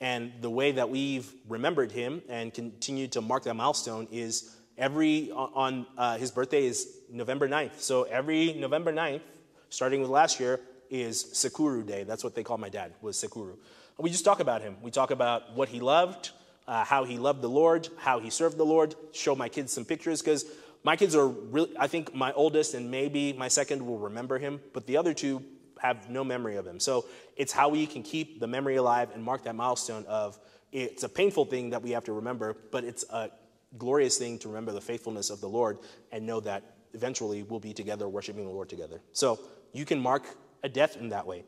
And 0.01 0.31
the 0.39 0.49
way 0.49 0.71
that 0.73 0.89
we've 0.89 1.31
remembered 1.47 1.91
him 1.91 2.21
and 2.29 2.53
continued 2.53 3.11
to 3.13 3.21
mark 3.21 3.43
that 3.43 3.55
milestone 3.55 4.07
is 4.11 4.55
every 4.77 5.31
on 5.31 5.85
uh, 5.97 6.17
his 6.17 6.31
birthday 6.31 6.65
is 6.65 6.99
November 7.11 7.49
9th. 7.49 7.79
So 7.79 8.03
every 8.03 8.53
November 8.53 8.93
9th, 8.93 9.21
starting 9.69 10.01
with 10.01 10.09
last 10.09 10.39
year, 10.39 10.61
is 10.89 11.23
Sakuru 11.23 11.85
Day. 11.85 12.03
That's 12.03 12.23
what 12.23 12.33
they 12.33 12.43
call 12.43 12.57
my 12.57 12.69
dad, 12.69 12.93
was 13.01 13.17
Sakuru. 13.17 13.57
We 13.97 14.09
just 14.09 14.25
talk 14.25 14.39
about 14.39 14.61
him. 14.61 14.77
We 14.81 14.91
talk 14.91 15.11
about 15.11 15.53
what 15.55 15.69
he 15.69 15.79
loved, 15.79 16.31
uh, 16.69 16.85
how 16.85 17.03
he 17.03 17.17
loved 17.17 17.41
the 17.41 17.49
Lord, 17.49 17.89
how 17.97 18.19
he 18.19 18.29
served 18.29 18.55
the 18.57 18.63
Lord, 18.63 18.93
show 19.11 19.35
my 19.35 19.49
kids 19.49 19.73
some 19.73 19.85
pictures 19.85 20.21
because 20.21 20.45
my 20.83 20.95
kids 20.95 21.15
are 21.15 21.27
really, 21.27 21.75
I 21.79 21.87
think 21.87 22.13
my 22.13 22.31
oldest 22.33 22.75
and 22.75 22.91
maybe 22.91 23.33
my 23.33 23.47
second 23.47 23.83
will 23.85 23.97
remember 23.97 24.37
him, 24.37 24.61
but 24.71 24.85
the 24.85 24.97
other 24.97 25.15
two 25.15 25.43
have 25.79 26.11
no 26.11 26.23
memory 26.23 26.57
of 26.57 26.67
him. 26.67 26.79
So 26.79 27.05
it's 27.35 27.51
how 27.51 27.69
we 27.69 27.87
can 27.87 28.03
keep 28.03 28.39
the 28.39 28.45
memory 28.45 28.75
alive 28.75 29.09
and 29.15 29.23
mark 29.23 29.45
that 29.45 29.55
milestone 29.55 30.05
of 30.05 30.39
it's 30.71 31.01
a 31.01 31.09
painful 31.09 31.45
thing 31.45 31.71
that 31.71 31.81
we 31.81 31.89
have 31.91 32.03
to 32.03 32.13
remember, 32.13 32.55
but 32.71 32.83
it's 32.83 33.03
a 33.09 33.31
glorious 33.79 34.19
thing 34.19 34.37
to 34.39 34.49
remember 34.49 34.71
the 34.71 34.81
faithfulness 34.81 35.31
of 35.31 35.41
the 35.41 35.49
Lord 35.49 35.79
and 36.11 36.23
know 36.23 36.39
that 36.41 36.75
eventually 36.93 37.41
we'll 37.41 37.59
be 37.59 37.73
together 37.73 38.07
worshiping 38.07 38.45
the 38.45 38.51
Lord 38.51 38.69
together. 38.69 39.01
So 39.11 39.39
you 39.73 39.85
can 39.85 39.99
mark 39.99 40.23
a 40.61 40.69
death 40.69 40.97
in 40.97 41.09
that 41.09 41.25
way. 41.25 41.45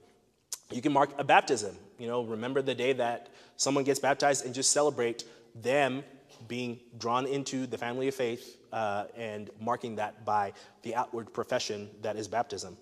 You 0.71 0.81
can 0.81 0.93
mark 0.93 1.11
a 1.17 1.23
baptism. 1.23 1.75
You 1.97 2.07
know, 2.07 2.23
remember 2.23 2.61
the 2.61 2.75
day 2.75 2.93
that 2.93 3.29
someone 3.57 3.83
gets 3.83 3.99
baptized 3.99 4.45
and 4.45 4.53
just 4.53 4.71
celebrate 4.71 5.23
them 5.55 6.03
being 6.47 6.79
drawn 6.97 7.25
into 7.25 7.67
the 7.67 7.77
family 7.77 8.07
of 8.07 8.15
faith 8.15 8.57
uh, 8.71 9.05
and 9.15 9.49
marking 9.59 9.97
that 9.97 10.25
by 10.25 10.53
the 10.83 10.95
outward 10.95 11.33
profession 11.33 11.89
that 12.01 12.15
is 12.15 12.27
baptism. 12.27 12.77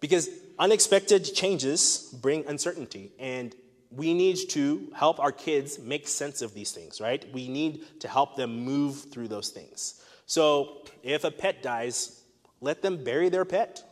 Because 0.00 0.28
unexpected 0.58 1.24
changes 1.34 2.14
bring 2.22 2.46
uncertainty, 2.46 3.12
and 3.18 3.54
we 3.90 4.14
need 4.14 4.36
to 4.50 4.90
help 4.94 5.20
our 5.20 5.32
kids 5.32 5.78
make 5.78 6.08
sense 6.08 6.42
of 6.42 6.54
these 6.54 6.72
things, 6.72 7.00
right? 7.00 7.24
We 7.32 7.48
need 7.48 8.00
to 8.00 8.08
help 8.08 8.36
them 8.36 8.64
move 8.64 9.10
through 9.10 9.28
those 9.28 9.50
things. 9.50 10.02
So 10.26 10.86
if 11.02 11.24
a 11.24 11.30
pet 11.30 11.62
dies, 11.62 12.22
let 12.60 12.82
them 12.82 13.04
bury 13.04 13.28
their 13.28 13.44
pet. 13.44 13.82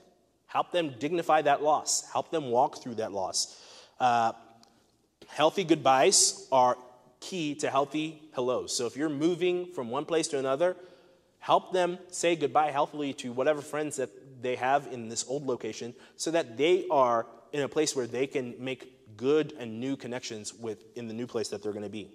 Help 0.48 0.72
them 0.72 0.94
dignify 0.98 1.42
that 1.42 1.62
loss. 1.62 2.10
Help 2.10 2.30
them 2.30 2.50
walk 2.50 2.82
through 2.82 2.96
that 2.96 3.12
loss. 3.12 3.62
Uh, 4.00 4.32
healthy 5.28 5.62
goodbyes 5.62 6.48
are 6.50 6.76
key 7.20 7.54
to 7.54 7.70
healthy 7.70 8.22
hellos. 8.34 8.76
So 8.76 8.86
if 8.86 8.96
you're 8.96 9.08
moving 9.08 9.72
from 9.72 9.90
one 9.90 10.04
place 10.04 10.28
to 10.28 10.38
another, 10.38 10.76
help 11.38 11.72
them 11.72 11.98
say 12.08 12.34
goodbye 12.34 12.70
healthily 12.70 13.12
to 13.14 13.32
whatever 13.32 13.60
friends 13.60 13.96
that 13.96 14.10
they 14.42 14.56
have 14.56 14.88
in 14.90 15.08
this 15.08 15.24
old 15.28 15.46
location 15.46 15.94
so 16.16 16.30
that 16.30 16.56
they 16.56 16.86
are 16.90 17.26
in 17.52 17.62
a 17.62 17.68
place 17.68 17.94
where 17.94 18.06
they 18.06 18.26
can 18.26 18.54
make 18.58 19.16
good 19.16 19.52
and 19.58 19.80
new 19.80 19.96
connections 19.96 20.54
with 20.54 20.84
in 20.96 21.08
the 21.08 21.14
new 21.14 21.26
place 21.26 21.48
that 21.48 21.62
they're 21.62 21.72
going 21.72 21.84
to 21.84 21.90
be. 21.90 22.10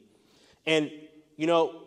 And 0.66 0.92
you 1.36 1.48
know, 1.48 1.84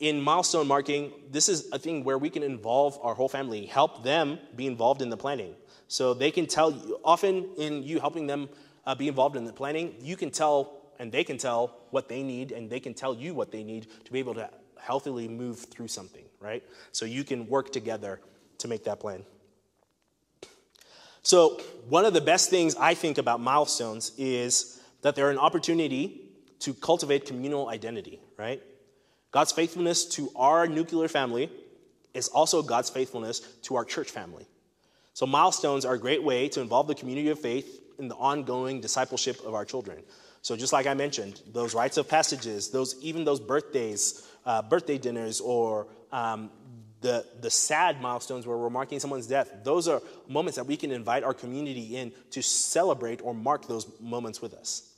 in 0.00 0.20
milestone 0.20 0.66
marking, 0.66 1.12
this 1.30 1.48
is 1.48 1.70
a 1.72 1.78
thing 1.78 2.04
where 2.04 2.18
we 2.18 2.30
can 2.30 2.42
involve 2.42 2.98
our 3.02 3.14
whole 3.14 3.28
family, 3.28 3.66
help 3.66 4.02
them 4.02 4.38
be 4.56 4.66
involved 4.66 5.02
in 5.02 5.10
the 5.10 5.16
planning. 5.16 5.54
So 5.88 6.14
they 6.14 6.30
can 6.30 6.46
tell 6.46 6.70
you, 6.70 6.98
often 7.04 7.48
in 7.56 7.82
you 7.82 8.00
helping 8.00 8.26
them 8.26 8.48
uh, 8.86 8.94
be 8.94 9.08
involved 9.08 9.36
in 9.36 9.44
the 9.44 9.52
planning, 9.52 9.94
you 10.00 10.16
can 10.16 10.30
tell 10.30 10.80
and 10.98 11.10
they 11.10 11.24
can 11.24 11.38
tell 11.38 11.76
what 11.90 12.08
they 12.08 12.22
need 12.22 12.52
and 12.52 12.70
they 12.70 12.80
can 12.80 12.94
tell 12.94 13.14
you 13.14 13.34
what 13.34 13.50
they 13.50 13.64
need 13.64 13.88
to 14.04 14.12
be 14.12 14.18
able 14.18 14.34
to 14.34 14.48
healthily 14.78 15.28
move 15.28 15.58
through 15.58 15.88
something, 15.88 16.24
right? 16.40 16.62
So 16.92 17.04
you 17.04 17.24
can 17.24 17.48
work 17.48 17.72
together 17.72 18.20
to 18.58 18.68
make 18.68 18.84
that 18.84 19.00
plan. 19.00 19.24
So, 21.22 21.58
one 21.88 22.04
of 22.04 22.12
the 22.12 22.20
best 22.20 22.50
things 22.50 22.76
I 22.76 22.92
think 22.92 23.16
about 23.16 23.40
milestones 23.40 24.12
is 24.18 24.80
that 25.00 25.14
they're 25.14 25.30
an 25.30 25.38
opportunity 25.38 26.20
to 26.60 26.74
cultivate 26.74 27.24
communal 27.24 27.68
identity, 27.68 28.20
right? 28.36 28.62
God's 29.34 29.50
faithfulness 29.50 30.04
to 30.10 30.30
our 30.36 30.68
nuclear 30.68 31.08
family 31.08 31.50
is 32.14 32.28
also 32.28 32.62
God's 32.62 32.88
faithfulness 32.88 33.40
to 33.62 33.74
our 33.74 33.84
church 33.84 34.12
family. 34.12 34.46
So, 35.12 35.26
milestones 35.26 35.84
are 35.84 35.94
a 35.94 35.98
great 35.98 36.22
way 36.22 36.48
to 36.50 36.60
involve 36.60 36.86
the 36.86 36.94
community 36.94 37.30
of 37.30 37.40
faith 37.40 37.80
in 37.98 38.06
the 38.06 38.14
ongoing 38.14 38.80
discipleship 38.80 39.44
of 39.44 39.52
our 39.52 39.64
children. 39.64 40.04
So, 40.42 40.56
just 40.56 40.72
like 40.72 40.86
I 40.86 40.94
mentioned, 40.94 41.42
those 41.52 41.74
rites 41.74 41.96
of 41.96 42.08
passages, 42.08 42.70
those 42.70 42.94
even 43.02 43.24
those 43.24 43.40
birthdays, 43.40 44.24
uh, 44.46 44.62
birthday 44.62 44.98
dinners, 44.98 45.40
or 45.40 45.88
um, 46.12 46.48
the, 47.00 47.26
the 47.40 47.50
sad 47.50 48.00
milestones 48.00 48.46
where 48.46 48.56
we're 48.56 48.70
marking 48.70 49.00
someone's 49.00 49.26
death, 49.26 49.50
those 49.64 49.88
are 49.88 50.00
moments 50.28 50.58
that 50.58 50.66
we 50.66 50.76
can 50.76 50.92
invite 50.92 51.24
our 51.24 51.34
community 51.34 51.96
in 51.96 52.12
to 52.30 52.40
celebrate 52.40 53.20
or 53.20 53.34
mark 53.34 53.66
those 53.66 53.88
moments 53.98 54.40
with 54.40 54.54
us. 54.54 54.88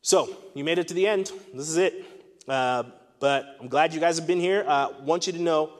So, 0.00 0.34
you 0.54 0.64
made 0.64 0.78
it 0.78 0.88
to 0.88 0.94
the 0.94 1.06
end. 1.06 1.30
This 1.52 1.68
is 1.68 1.76
it. 1.76 2.19
Uh, 2.50 2.82
but 3.20 3.56
I'm 3.60 3.68
glad 3.68 3.94
you 3.94 4.00
guys 4.00 4.18
have 4.18 4.26
been 4.26 4.40
here. 4.40 4.64
I 4.66 4.82
uh, 4.82 4.92
want 5.02 5.28
you 5.28 5.32
to 5.34 5.40
know, 5.40 5.70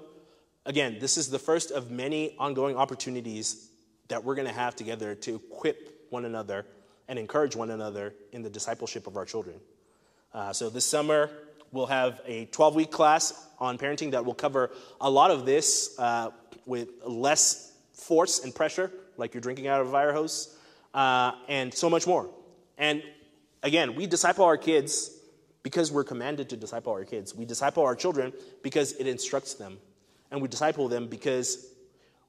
again, 0.64 0.98
this 1.00 1.16
is 1.16 1.28
the 1.28 1.38
first 1.38 1.72
of 1.72 1.90
many 1.90 2.36
ongoing 2.38 2.76
opportunities 2.76 3.68
that 4.06 4.22
we're 4.22 4.36
going 4.36 4.46
to 4.46 4.54
have 4.54 4.76
together 4.76 5.16
to 5.16 5.34
equip 5.34 6.06
one 6.10 6.24
another 6.24 6.64
and 7.08 7.18
encourage 7.18 7.56
one 7.56 7.72
another 7.72 8.14
in 8.30 8.42
the 8.42 8.50
discipleship 8.50 9.08
of 9.08 9.16
our 9.16 9.24
children. 9.24 9.56
Uh, 10.32 10.52
so, 10.52 10.70
this 10.70 10.84
summer, 10.84 11.28
we'll 11.72 11.86
have 11.86 12.20
a 12.24 12.44
12 12.44 12.76
week 12.76 12.92
class 12.92 13.48
on 13.58 13.76
parenting 13.76 14.12
that 14.12 14.24
will 14.24 14.32
cover 14.32 14.70
a 15.00 15.10
lot 15.10 15.32
of 15.32 15.44
this 15.44 15.98
uh, 15.98 16.30
with 16.66 16.88
less 17.04 17.72
force 17.94 18.44
and 18.44 18.54
pressure, 18.54 18.92
like 19.16 19.34
you're 19.34 19.40
drinking 19.40 19.66
out 19.66 19.80
of 19.80 19.88
a 19.88 19.90
fire 19.90 20.12
hose, 20.12 20.56
uh, 20.94 21.32
and 21.48 21.74
so 21.74 21.90
much 21.90 22.06
more. 22.06 22.30
And 22.78 23.02
again, 23.64 23.96
we 23.96 24.06
disciple 24.06 24.44
our 24.44 24.56
kids 24.56 25.16
because 25.62 25.92
we're 25.92 26.04
commanded 26.04 26.48
to 26.50 26.56
disciple 26.56 26.92
our 26.92 27.04
kids. 27.04 27.34
We 27.34 27.44
disciple 27.44 27.82
our 27.82 27.94
children 27.94 28.32
because 28.62 28.92
it 28.92 29.06
instructs 29.06 29.54
them. 29.54 29.78
And 30.30 30.40
we 30.40 30.48
disciple 30.48 30.88
them 30.88 31.08
because 31.08 31.66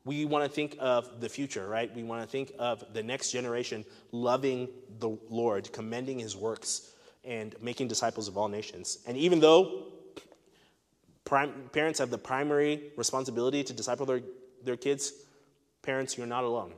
we 0.04 0.26
want 0.26 0.44
to 0.46 0.50
think 0.50 0.76
of 0.80 1.22
the 1.22 1.30
future, 1.30 1.68
right? 1.68 1.94
We 1.96 2.04
want 2.04 2.24
to 2.24 2.28
think 2.28 2.52
of 2.58 2.84
the 2.94 3.04
next 3.04 3.32
generation 3.32 3.86
loving 4.12 4.68
the 5.00 5.18
Lord, 5.30 5.72
commending 5.72 6.20
his 6.20 6.36
works, 6.36 6.94
and 7.24 7.56
making 7.62 7.88
disciples 7.88 8.28
of 8.28 8.38
all 8.38 8.48
nations. 8.48 8.98
And 9.06 9.16
even 9.16 9.40
though 9.40 9.92
Prim- 11.32 11.70
parents 11.72 12.00
have 12.00 12.10
the 12.10 12.18
primary 12.18 12.92
responsibility 12.98 13.64
to 13.64 13.72
disciple 13.72 14.06
their, 14.06 14.22
their 14.66 14.76
kids. 14.76 15.14
Parents, 15.82 16.18
you're 16.18 16.28
not 16.28 16.44
alone. 16.44 16.74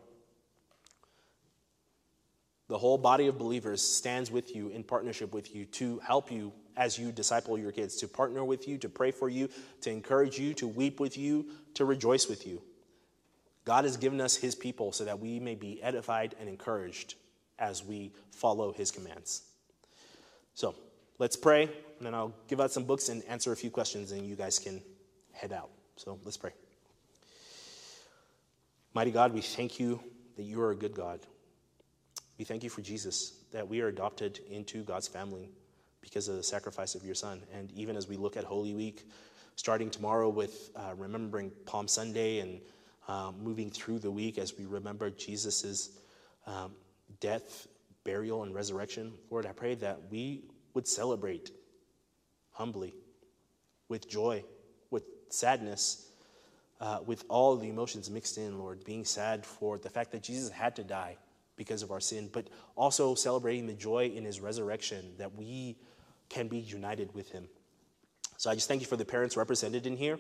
The 2.73 2.79
whole 2.79 2.97
body 2.97 3.27
of 3.27 3.37
believers 3.37 3.83
stands 3.83 4.31
with 4.31 4.55
you 4.55 4.69
in 4.69 4.83
partnership 4.83 5.31
with 5.31 5.55
you 5.55 5.65
to 5.65 5.99
help 5.99 6.31
you 6.31 6.51
as 6.75 6.97
you 6.97 7.11
disciple 7.11 7.55
your 7.55 7.71
kids, 7.71 7.97
to 7.97 8.07
partner 8.07 8.43
with 8.43 8.67
you, 8.67 8.79
to 8.79 8.89
pray 8.89 9.11
for 9.11 9.29
you, 9.29 9.47
to 9.81 9.91
encourage 9.91 10.39
you, 10.39 10.55
to 10.55 10.67
weep 10.67 10.99
with 10.99 11.15
you, 11.15 11.45
to 11.75 11.85
rejoice 11.85 12.27
with 12.27 12.47
you. 12.47 12.63
God 13.63 13.83
has 13.83 13.95
given 13.95 14.19
us 14.19 14.35
his 14.35 14.55
people 14.55 14.91
so 14.91 15.05
that 15.05 15.19
we 15.19 15.39
may 15.39 15.53
be 15.53 15.83
edified 15.83 16.33
and 16.39 16.49
encouraged 16.49 17.13
as 17.59 17.85
we 17.85 18.11
follow 18.31 18.73
his 18.73 18.89
commands. 18.89 19.43
So 20.55 20.73
let's 21.19 21.35
pray 21.35 21.65
and 21.65 22.07
then 22.07 22.15
I'll 22.15 22.33
give 22.47 22.59
out 22.59 22.71
some 22.71 22.85
books 22.85 23.09
and 23.09 23.23
answer 23.25 23.51
a 23.51 23.55
few 23.55 23.69
questions, 23.69 24.11
and 24.13 24.25
you 24.25 24.35
guys 24.35 24.57
can 24.57 24.81
head 25.31 25.53
out. 25.53 25.69
So 25.95 26.17
let's 26.23 26.37
pray. 26.37 26.53
Mighty 28.95 29.11
God, 29.11 29.31
we 29.31 29.41
thank 29.41 29.79
you 29.79 29.99
that 30.37 30.43
you 30.43 30.59
are 30.59 30.71
a 30.71 30.75
good 30.75 30.95
God. 30.95 31.19
We 32.43 32.45
thank 32.45 32.65
you 32.65 32.69
for 32.69 32.81
Jesus, 32.81 33.35
that 33.53 33.69
we 33.69 33.79
are 33.79 33.87
adopted 33.87 34.41
into 34.49 34.83
God's 34.83 35.07
family 35.07 35.49
because 36.01 36.27
of 36.27 36.35
the 36.35 36.43
sacrifice 36.43 36.93
of 36.93 37.05
your 37.05 37.15
Son. 37.15 37.41
And 37.53 37.71
even 37.71 37.95
as 37.95 38.09
we 38.09 38.17
look 38.17 38.35
at 38.35 38.43
Holy 38.43 38.73
Week, 38.73 39.07
starting 39.55 39.89
tomorrow 39.89 40.27
with 40.27 40.69
uh, 40.75 40.93
remembering 40.97 41.53
Palm 41.65 41.87
Sunday 41.87 42.39
and 42.39 42.59
um, 43.07 43.41
moving 43.41 43.69
through 43.69 43.99
the 43.99 44.11
week 44.11 44.37
as 44.37 44.57
we 44.57 44.65
remember 44.65 45.09
Jesus' 45.09 45.91
um, 46.45 46.73
death, 47.21 47.65
burial, 48.03 48.43
and 48.43 48.53
resurrection, 48.53 49.13
Lord, 49.29 49.45
I 49.45 49.53
pray 49.53 49.75
that 49.75 50.11
we 50.11 50.43
would 50.73 50.85
celebrate 50.85 51.49
humbly, 52.51 52.93
with 53.87 54.09
joy, 54.09 54.43
with 54.91 55.05
sadness, 55.29 56.11
uh, 56.81 56.99
with 57.05 57.23
all 57.29 57.55
the 57.55 57.69
emotions 57.69 58.09
mixed 58.09 58.37
in, 58.37 58.59
Lord, 58.59 58.83
being 58.83 59.05
sad 59.05 59.45
for 59.45 59.77
the 59.77 59.89
fact 59.89 60.11
that 60.11 60.23
Jesus 60.23 60.49
had 60.49 60.75
to 60.75 60.83
die 60.83 61.15
because 61.55 61.83
of 61.83 61.91
our 61.91 61.99
sin, 61.99 62.29
but 62.31 62.47
also 62.75 63.15
celebrating 63.15 63.67
the 63.67 63.73
joy 63.73 64.11
in 64.13 64.25
his 64.25 64.39
resurrection 64.39 65.13
that 65.17 65.35
we 65.35 65.77
can 66.29 66.47
be 66.47 66.57
united 66.57 67.13
with 67.13 67.29
him. 67.31 67.47
So 68.37 68.49
I 68.49 68.55
just 68.55 68.67
thank 68.67 68.81
you 68.81 68.87
for 68.87 68.97
the 68.97 69.05
parents 69.05 69.37
represented 69.37 69.85
in 69.85 69.95
here, 69.95 70.19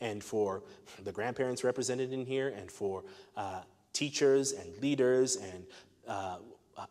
and 0.00 0.22
for 0.22 0.62
the 1.04 1.12
grandparents 1.12 1.62
represented 1.62 2.12
in 2.12 2.26
here, 2.26 2.48
and 2.48 2.70
for 2.70 3.04
uh, 3.36 3.60
teachers 3.92 4.52
and 4.52 4.76
leaders 4.78 5.36
and 5.36 5.64
uh, 6.08 6.38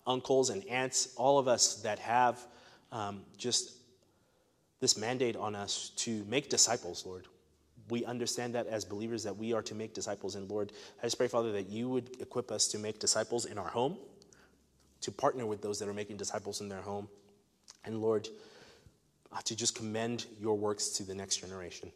uncles 0.07 0.49
and 0.49 0.65
aunts, 0.67 1.13
all 1.15 1.37
of 1.37 1.47
us 1.47 1.75
that 1.81 1.99
have 1.99 2.39
um, 2.91 3.21
just 3.37 3.73
this 4.79 4.97
mandate 4.97 5.35
on 5.35 5.55
us 5.55 5.91
to 5.97 6.23
make 6.25 6.49
disciples, 6.49 7.05
Lord. 7.05 7.27
We 7.89 8.05
understand 8.05 8.55
that 8.55 8.67
as 8.67 8.85
believers 8.85 9.23
that 9.23 9.37
we 9.37 9.53
are 9.53 9.61
to 9.63 9.75
make 9.75 9.93
disciples. 9.93 10.35
And 10.35 10.49
Lord, 10.49 10.71
I 11.01 11.05
just 11.05 11.17
pray, 11.17 11.27
Father, 11.27 11.51
that 11.53 11.69
you 11.69 11.89
would 11.89 12.21
equip 12.21 12.51
us 12.51 12.67
to 12.69 12.79
make 12.79 12.99
disciples 12.99 13.45
in 13.45 13.57
our 13.57 13.69
home, 13.69 13.97
to 15.01 15.11
partner 15.11 15.45
with 15.45 15.61
those 15.61 15.79
that 15.79 15.89
are 15.89 15.93
making 15.93 16.17
disciples 16.17 16.61
in 16.61 16.69
their 16.69 16.81
home. 16.81 17.07
And 17.85 18.01
Lord, 18.01 18.27
uh, 19.31 19.41
to 19.45 19.55
just 19.55 19.75
commend 19.75 20.25
your 20.39 20.57
works 20.57 20.89
to 20.89 21.03
the 21.03 21.15
next 21.15 21.37
generation. 21.37 21.91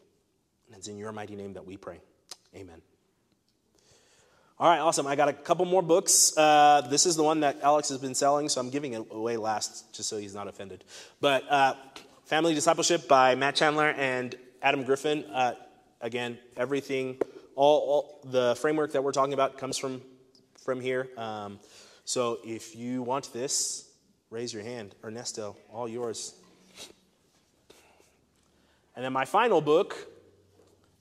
And 0.68 0.78
it's 0.78 0.88
in 0.88 0.98
your 0.98 1.12
mighty 1.12 1.36
name 1.36 1.54
that 1.54 1.66
we 1.66 1.78
pray. 1.78 2.00
Amen. 2.56 2.82
All 4.60 4.70
right, 4.70 4.80
awesome. 4.80 5.08
I 5.08 5.16
got 5.16 5.30
a 5.30 5.34
couple 5.34 5.66
more 5.66 5.82
books. 5.82 6.38
Uh, 6.38 6.88
this 6.90 7.06
is 7.06 7.16
the 7.16 7.24
one 7.24 7.42
that 7.42 7.62
Alex 7.64 7.90
has 7.90 7.98
been 7.98 8.16
selling, 8.16 8.50
so 8.50 8.62
I'm 8.62 8.70
giving 8.70 8.94
it 8.94 9.08
away 9.10 9.36
last 9.36 9.94
just 9.94 10.08
so 10.08 10.18
he's 10.18 10.36
not 10.36 10.48
offended. 10.48 10.84
But 11.20 11.44
uh, 11.50 11.74
Family 12.26 12.54
Discipleship 12.54 13.08
by 13.08 13.36
Matt 13.36 13.56
Chandler 13.56 13.90
and 13.90 14.36
Adam 14.62 14.84
Griffin. 14.84 15.26
Uh, 15.26 15.56
again, 16.04 16.38
everything, 16.56 17.18
all, 17.56 17.80
all, 17.80 18.20
the 18.30 18.56
framework 18.60 18.92
that 18.92 19.04
we're 19.04 19.12
talking 19.12 19.34
about 19.34 19.58
comes 19.58 19.78
from 19.78 20.02
from 20.64 20.80
here. 20.80 21.10
Um, 21.18 21.60
so 22.06 22.40
if 22.46 22.76
you 22.76 23.02
want 23.02 23.34
this, 23.34 23.90
raise 24.30 24.54
your 24.54 24.64
hand. 24.64 24.96
Ernesto, 25.04 25.58
all 25.72 25.88
yours. 25.88 26.36
And 28.96 29.04
then 29.04 29.12
my 29.12 29.26
final 29.26 29.60
book, 29.60 29.96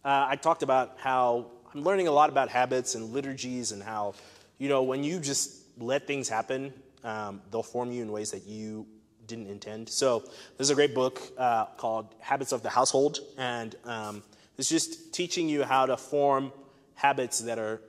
uh, 0.04 0.26
I 0.28 0.36
talked 0.36 0.62
about 0.62 0.96
how 0.98 1.46
I'm 1.72 1.82
learning 1.84 2.08
a 2.08 2.12
lot 2.12 2.30
about 2.30 2.48
habits 2.48 2.94
and 2.94 3.12
liturgies 3.12 3.72
and 3.72 3.82
how, 3.82 4.14
you 4.58 4.68
know, 4.68 4.82
when 4.82 5.04
you 5.04 5.20
just 5.20 5.62
let 5.78 6.06
things 6.06 6.28
happen, 6.28 6.72
um, 7.04 7.42
they'll 7.50 7.62
form 7.62 7.92
you 7.92 8.02
in 8.02 8.10
ways 8.10 8.30
that 8.30 8.46
you 8.46 8.86
didn't 9.26 9.48
intend. 9.48 9.88
So 9.88 10.20
this 10.20 10.66
is 10.66 10.70
a 10.70 10.74
great 10.74 10.94
book 10.94 11.20
uh, 11.38 11.66
called 11.76 12.14
Habits 12.20 12.52
of 12.52 12.62
the 12.62 12.70
Household, 12.70 13.20
and 13.38 13.74
um, 13.84 14.22
it's 14.58 14.68
just 14.68 15.12
teaching 15.12 15.48
you 15.48 15.64
how 15.64 15.86
to 15.86 15.96
form 15.96 16.52
habits 16.94 17.40
that 17.40 17.58
are 17.58 17.80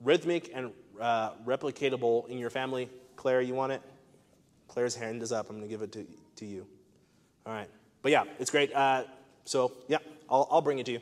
rhythmic 0.00 0.50
and 0.54 0.70
uh, 1.00 1.32
replicatable 1.44 2.28
in 2.28 2.38
your 2.38 2.50
family. 2.50 2.88
Claire, 3.16 3.40
you 3.40 3.54
want 3.54 3.72
it? 3.72 3.82
Claire's 4.68 4.94
hand 4.94 5.22
is 5.22 5.32
up. 5.32 5.50
I'm 5.50 5.56
going 5.56 5.68
to 5.68 5.72
give 5.72 5.82
it 5.82 5.92
to, 5.92 6.06
to 6.36 6.44
you. 6.44 6.66
All 7.46 7.52
right. 7.52 7.68
But 8.02 8.12
yeah, 8.12 8.24
it's 8.38 8.50
great. 8.50 8.74
Uh, 8.74 9.04
so 9.44 9.72
yeah, 9.88 9.98
I'll, 10.28 10.48
I'll 10.50 10.62
bring 10.62 10.78
it 10.78 10.86
to 10.86 10.92
you. 10.92 11.00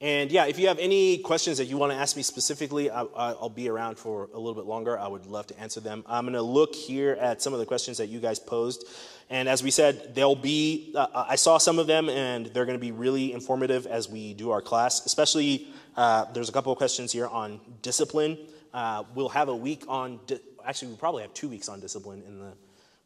And 0.00 0.30
yeah, 0.30 0.44
if 0.44 0.58
you 0.58 0.68
have 0.68 0.78
any 0.78 1.18
questions 1.18 1.56
that 1.56 1.64
you 1.66 1.78
want 1.78 1.90
to 1.90 1.96
ask 1.96 2.16
me 2.16 2.22
specifically, 2.22 2.90
I, 2.90 3.02
will 3.02 3.48
be 3.48 3.68
around 3.70 3.98
for 3.98 4.28
a 4.34 4.38
little 4.38 4.54
bit 4.54 4.66
longer. 4.66 4.98
I 4.98 5.08
would 5.08 5.24
love 5.24 5.46
to 5.46 5.58
answer 5.58 5.80
them. 5.80 6.04
I'm 6.06 6.24
going 6.24 6.34
to 6.34 6.42
look 6.42 6.74
here 6.74 7.16
at 7.18 7.40
some 7.40 7.54
of 7.54 7.60
the 7.60 7.66
questions 7.66 7.96
that 7.96 8.08
you 8.08 8.20
guys 8.20 8.38
posed. 8.38 8.84
And 9.28 9.48
as 9.48 9.62
we 9.62 9.70
said, 9.70 10.14
they'll 10.14 10.36
be, 10.36 10.92
uh, 10.94 11.24
I 11.28 11.36
saw 11.36 11.58
some 11.58 11.78
of 11.78 11.86
them, 11.86 12.08
and 12.08 12.46
they're 12.46 12.64
going 12.64 12.78
to 12.78 12.84
be 12.84 12.92
really 12.92 13.32
informative 13.32 13.86
as 13.86 14.08
we 14.08 14.34
do 14.34 14.50
our 14.52 14.62
class. 14.62 15.04
Especially, 15.04 15.66
uh, 15.96 16.26
there's 16.32 16.48
a 16.48 16.52
couple 16.52 16.70
of 16.70 16.78
questions 16.78 17.10
here 17.10 17.26
on 17.26 17.60
discipline. 17.82 18.38
Uh, 18.72 19.02
we'll 19.14 19.28
have 19.28 19.48
a 19.48 19.56
week 19.56 19.84
on, 19.88 20.20
di- 20.26 20.38
actually, 20.64 20.88
we 20.88 20.96
probably 20.96 21.22
have 21.22 21.34
two 21.34 21.48
weeks 21.48 21.68
on 21.68 21.80
discipline 21.80 22.22
in 22.26 22.38
the 22.38 22.52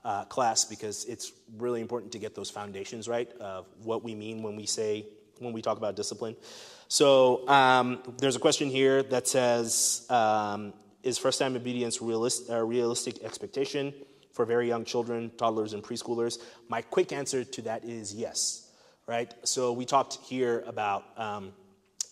uh, 0.04 0.24
class 0.24 0.64
because 0.64 1.04
it's 1.06 1.32
really 1.56 1.80
important 1.80 2.12
to 2.12 2.18
get 2.18 2.34
those 2.34 2.50
foundations 2.50 3.08
right 3.08 3.30
of 3.40 3.66
what 3.82 4.02
we 4.02 4.14
mean 4.14 4.42
when 4.42 4.56
we 4.56 4.66
say, 4.66 5.06
when 5.38 5.54
we 5.54 5.62
talk 5.62 5.78
about 5.78 5.96
discipline. 5.96 6.36
So 6.88 7.48
um, 7.48 8.02
there's 8.18 8.36
a 8.36 8.40
question 8.40 8.68
here 8.68 9.02
that 9.04 9.26
says, 9.26 10.06
um, 10.10 10.74
is 11.02 11.16
first 11.16 11.38
time 11.38 11.56
obedience 11.56 12.02
realist, 12.02 12.50
uh, 12.50 12.62
realistic 12.62 13.22
expectation 13.22 13.94
for 14.32 14.44
very 14.44 14.68
young 14.68 14.84
children, 14.84 15.30
toddlers, 15.36 15.72
and 15.72 15.82
preschoolers? 15.82 16.38
My 16.68 16.82
quick 16.82 17.12
answer 17.12 17.44
to 17.44 17.62
that 17.62 17.84
is 17.84 18.14
yes, 18.14 18.70
right? 19.06 19.32
So 19.44 19.72
we 19.72 19.84
talked 19.84 20.18
here 20.22 20.64
about 20.66 21.04
um, 21.16 21.52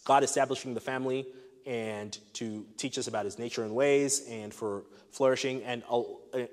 God 0.04 0.24
establishing 0.24 0.74
the 0.74 0.80
family 0.80 1.26
and 1.66 2.18
to 2.32 2.64
teach 2.78 2.98
us 2.98 3.08
about 3.08 3.26
his 3.26 3.38
nature 3.38 3.62
and 3.62 3.74
ways 3.74 4.26
and 4.28 4.54
for 4.54 4.84
flourishing. 5.10 5.62
And, 5.64 5.82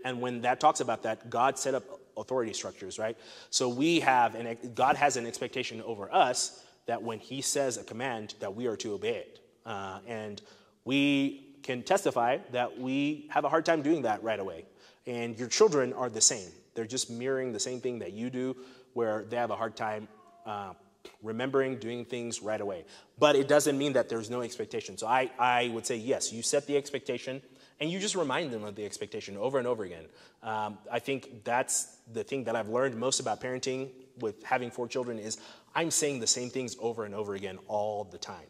and 0.04 0.20
when 0.20 0.42
that 0.42 0.60
talks 0.60 0.82
about 0.82 1.04
that, 1.04 1.30
God 1.30 1.58
set 1.58 1.74
up 1.74 1.84
authority 2.18 2.54
structures, 2.54 3.00
right? 3.00 3.18
So 3.50 3.70
we 3.70 4.02
have, 4.02 4.36
and 4.36 4.76
God 4.76 4.96
has 4.98 5.18
an 5.18 5.26
expectation 5.26 5.82
over 5.82 6.14
us 6.14 6.64
that 6.86 7.02
when 7.02 7.20
he 7.20 7.42
says 7.42 7.78
a 7.78 7.84
command 7.84 8.36
that 8.40 8.54
we 8.54 8.68
are 8.68 8.76
to 8.78 8.94
obey 8.94 9.16
it 9.16 9.40
uh, 9.66 10.00
and 10.08 10.42
we 10.84 11.58
can 11.64 11.82
testify 11.82 12.38
that 12.52 12.80
we 12.80 13.28
have 13.32 13.44
a 13.44 13.50
hard 13.50 13.66
time 13.66 13.82
doing 13.82 14.04
that 14.04 14.22
right 14.22 14.40
away 14.40 14.66
and 15.08 15.38
your 15.38 15.48
children 15.48 15.94
are 15.94 16.10
the 16.10 16.22
same 16.22 16.50
they're 16.74 16.86
just 16.86 17.10
mirroring 17.10 17.52
the 17.52 17.60
same 17.60 17.80
thing 17.80 18.00
that 18.00 18.14
you 18.14 18.30
do 18.30 18.56
where 18.94 19.24
they 19.26 19.38
have 19.38 19.52
a 19.52 19.56
hard 19.56 19.76
time 19.76 20.08
uh, 20.46 20.74
remembering 21.22 21.78
doing 21.78 22.06
things 22.06 22.42
right 22.42 22.62
away 22.62 22.84
but 23.20 23.36
it 23.36 23.48
doesn't 23.48 23.78
mean 23.78 23.94
that 23.94 24.10
there's 24.10 24.30
no 24.30 24.42
expectation 24.42 24.98
so 24.98 25.08
I, 25.08 25.30
I 25.38 25.70
would 25.70 25.86
say 25.86 25.96
yes 25.96 26.34
you 26.34 26.42
set 26.42 26.68
the 26.68 26.78
expectation 26.78 27.42
and 27.80 27.92
you 27.92 28.00
just 28.00 28.16
remind 28.16 28.52
them 28.52 28.64
of 28.64 28.76
the 28.76 28.86
expectation 28.86 29.36
over 29.38 29.58
and 29.58 29.68
over 29.68 29.84
again. 29.84 30.06
Um, 30.44 30.78
I 30.92 31.00
think 31.00 31.44
that's 31.44 31.98
the 32.14 32.24
thing 32.24 32.46
that 32.46 32.56
I've 32.56 32.70
learned 32.70 32.96
most 32.96 33.20
about 33.20 33.42
parenting 33.42 33.90
with 34.20 34.44
having 34.44 34.72
four 34.72 34.88
children 34.88 35.20
is 35.20 35.38
I'm 35.74 35.92
saying 35.92 36.22
the 36.22 36.28
same 36.28 36.50
things 36.50 36.78
over 36.80 37.04
and 37.04 37.14
over 37.14 37.36
again 37.36 37.60
all 37.68 38.06
the 38.06 38.18
time. 38.18 38.48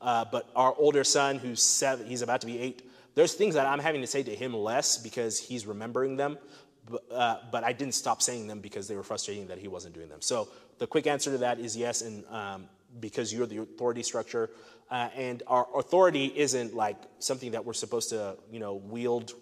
Uh, 0.00 0.24
but 0.24 0.50
our 0.56 0.74
older 0.76 1.04
son, 1.04 1.38
who's 1.38 1.62
seven, 1.62 2.06
he's 2.06 2.20
about 2.20 2.40
to 2.40 2.46
be 2.46 2.58
eight, 2.58 2.83
there's 3.14 3.34
things 3.34 3.54
that 3.54 3.66
I'm 3.66 3.78
having 3.78 4.00
to 4.00 4.06
say 4.06 4.22
to 4.22 4.34
him 4.34 4.54
less 4.54 4.98
because 4.98 5.38
he's 5.38 5.66
remembering 5.66 6.16
them. 6.16 6.38
But, 6.86 7.02
uh, 7.10 7.36
but 7.50 7.64
I 7.64 7.72
didn't 7.72 7.94
stop 7.94 8.20
saying 8.20 8.46
them 8.46 8.60
because 8.60 8.88
they 8.88 8.96
were 8.96 9.02
frustrating 9.02 9.46
that 9.46 9.58
he 9.58 9.68
wasn't 9.68 9.94
doing 9.94 10.08
them. 10.08 10.20
So 10.20 10.48
the 10.78 10.86
quick 10.86 11.06
answer 11.06 11.30
to 11.30 11.38
that 11.38 11.58
is 11.58 11.76
yes, 11.76 12.02
and 12.02 12.24
um, 12.26 12.68
because 13.00 13.32
you're 13.32 13.46
the 13.46 13.58
authority 13.58 14.02
structure, 14.02 14.50
uh, 14.90 15.08
and 15.16 15.42
our 15.46 15.66
authority 15.76 16.26
isn't 16.36 16.74
like 16.74 16.98
something 17.20 17.52
that 17.52 17.64
we're 17.64 17.72
supposed 17.72 18.10
to, 18.10 18.36
you 18.50 18.60
know, 18.60 18.74
wield 18.74 19.32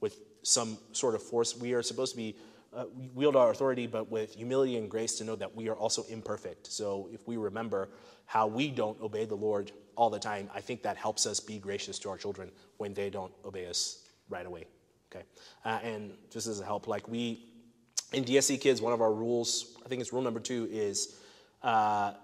with 0.00 0.18
some 0.42 0.76
sort 0.92 1.14
of 1.14 1.22
force. 1.22 1.56
We 1.56 1.72
are 1.72 1.82
supposed 1.82 2.12
to 2.12 2.16
be 2.18 2.36
uh, 2.74 2.84
wield 3.14 3.34
our 3.34 3.50
authority, 3.50 3.86
but 3.86 4.10
with 4.10 4.34
humility 4.34 4.76
and 4.76 4.90
grace 4.90 5.14
to 5.18 5.24
know 5.24 5.36
that 5.36 5.56
we 5.56 5.68
are 5.68 5.74
also 5.74 6.04
imperfect. 6.04 6.66
So 6.66 7.08
if 7.12 7.26
we 7.26 7.36
remember 7.36 7.88
how 8.26 8.46
we 8.46 8.68
don't 8.68 9.00
obey 9.00 9.24
the 9.24 9.34
Lord 9.34 9.72
all 10.00 10.08
the 10.08 10.18
time, 10.18 10.48
I 10.54 10.62
think 10.62 10.82
that 10.84 10.96
helps 10.96 11.26
us 11.26 11.40
be 11.40 11.58
gracious 11.58 11.98
to 11.98 12.08
our 12.08 12.16
children 12.16 12.50
when 12.78 12.94
they 12.94 13.10
don't 13.10 13.32
obey 13.44 13.66
us 13.66 14.08
right 14.30 14.46
away. 14.46 14.64
Okay, 15.12 15.24
uh, 15.66 15.78
and 15.82 16.12
just 16.30 16.46
as 16.46 16.58
a 16.58 16.64
help, 16.64 16.88
like 16.88 17.06
we 17.06 17.44
in 18.14 18.24
DSC 18.24 18.58
Kids, 18.62 18.80
one 18.80 18.94
of 18.94 19.02
our 19.02 19.12
rules, 19.12 19.76
I 19.84 19.88
think 19.90 20.00
it's 20.00 20.10
rule 20.10 20.22
number 20.22 20.40
two, 20.40 20.66
is 20.72 21.18
uh, 21.62 22.14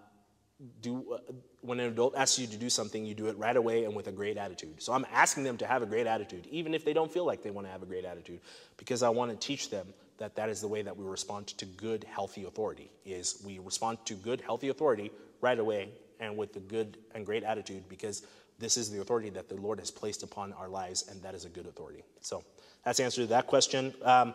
do 0.81 1.05
uh, 1.13 1.33
when 1.61 1.79
an 1.79 1.93
adult 1.93 2.17
asks 2.17 2.39
you 2.39 2.47
to 2.47 2.57
do 2.57 2.71
something, 2.71 3.05
you 3.05 3.15
do 3.15 3.27
it 3.27 3.37
right 3.37 3.57
away 3.57 3.85
and 3.85 3.95
with 3.95 4.07
a 4.07 4.13
great 4.13 4.39
attitude. 4.39 4.81
So 4.83 4.95
I'm 4.95 5.05
asking 5.13 5.45
them 5.45 5.59
to 5.59 5.67
have 5.67 5.83
a 5.83 5.87
great 5.87 6.07
attitude, 6.07 6.47
even 6.51 6.73
if 6.73 6.83
they 6.83 6.95
don't 6.95 7.13
feel 7.13 7.27
like 7.27 7.43
they 7.43 7.51
want 7.51 7.67
to 7.67 7.71
have 7.71 7.83
a 7.83 7.87
great 7.87 8.07
attitude, 8.07 8.41
because 8.79 9.03
I 9.03 9.11
want 9.11 9.33
to 9.33 9.47
teach 9.47 9.69
them 9.69 9.93
that 10.17 10.35
that 10.37 10.49
is 10.49 10.63
the 10.63 10.69
way 10.69 10.81
that 10.81 10.97
we 10.97 11.05
respond 11.05 11.49
to 11.49 11.67
good, 11.67 12.05
healthy 12.05 12.45
authority. 12.45 12.91
Is 13.05 13.43
we 13.45 13.59
respond 13.59 13.99
to 14.07 14.15
good, 14.15 14.41
healthy 14.41 14.71
authority 14.71 15.11
right 15.43 15.59
away 15.59 15.91
and 16.21 16.37
with 16.37 16.57
a 16.57 16.61
good 16.61 16.99
and 17.15 17.27
great 17.27 17.43
attitude, 17.43 17.89
because 17.89 18.23
this 18.59 18.77
is 18.77 18.91
the 18.91 19.01
authority 19.01 19.31
that 19.31 19.49
the 19.49 19.57
Lord 19.57 19.79
has 19.79 19.91
placed 19.91 20.23
upon 20.23 20.53
our 20.55 20.69
lives, 20.69 21.09
and 21.11 21.23
that 21.23 21.35
is 21.35 21.45
a 21.45 21.49
good 21.49 21.67
authority. 21.67 22.03
So 22.21 22.43
that's 22.85 22.99
the 22.99 23.05
answer 23.05 23.23
to 23.23 23.27
that 23.29 23.47
question. 23.47 23.95
Um, 24.03 24.35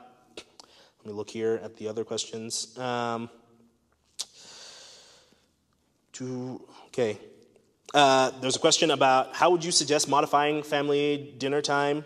let 0.99 1.05
me 1.05 1.13
look 1.13 1.29
here 1.29 1.59
at 1.63 1.77
the 1.77 1.87
other 1.87 2.03
questions. 2.03 2.77
Um, 2.77 3.29
to, 6.13 6.61
okay. 6.87 7.17
Uh, 7.93 8.31
there's 8.39 8.55
a 8.55 8.59
question 8.59 8.91
about 8.91 9.35
how 9.35 9.49
would 9.49 9.65
you 9.65 9.71
suggest 9.71 10.07
modifying 10.07 10.63
family 10.63 11.33
dinner 11.37 11.61
time 11.61 12.05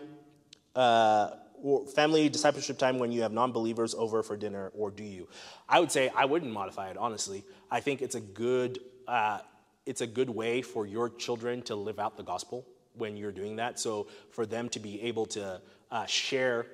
uh, 0.74 1.30
or 1.62 1.86
family 1.86 2.28
discipleship 2.28 2.78
time 2.78 2.98
when 2.98 3.12
you 3.12 3.22
have 3.22 3.32
non-believers 3.32 3.94
over 3.94 4.22
for 4.22 4.36
dinner, 4.36 4.72
or 4.74 4.90
do 4.90 5.04
you? 5.04 5.28
I 5.68 5.80
would 5.80 5.92
say 5.92 6.10
I 6.14 6.24
wouldn't 6.24 6.52
modify 6.52 6.88
it. 6.88 6.96
Honestly, 6.96 7.44
I 7.70 7.80
think 7.80 8.02
it's 8.02 8.14
a 8.14 8.20
good 8.20 8.80
uh, 9.06 9.40
it's 9.86 10.00
a 10.00 10.06
good 10.06 10.28
way 10.28 10.62
for 10.62 10.86
your 10.86 11.08
children 11.08 11.62
to 11.62 11.74
live 11.74 11.98
out 11.98 12.16
the 12.16 12.22
gospel 12.22 12.66
when 12.94 13.16
you're 13.16 13.32
doing 13.32 13.56
that. 13.56 13.78
So 13.78 14.08
for 14.30 14.44
them 14.44 14.68
to 14.70 14.80
be 14.80 15.00
able 15.02 15.26
to 15.26 15.60
uh, 15.90 16.06
share 16.06 16.66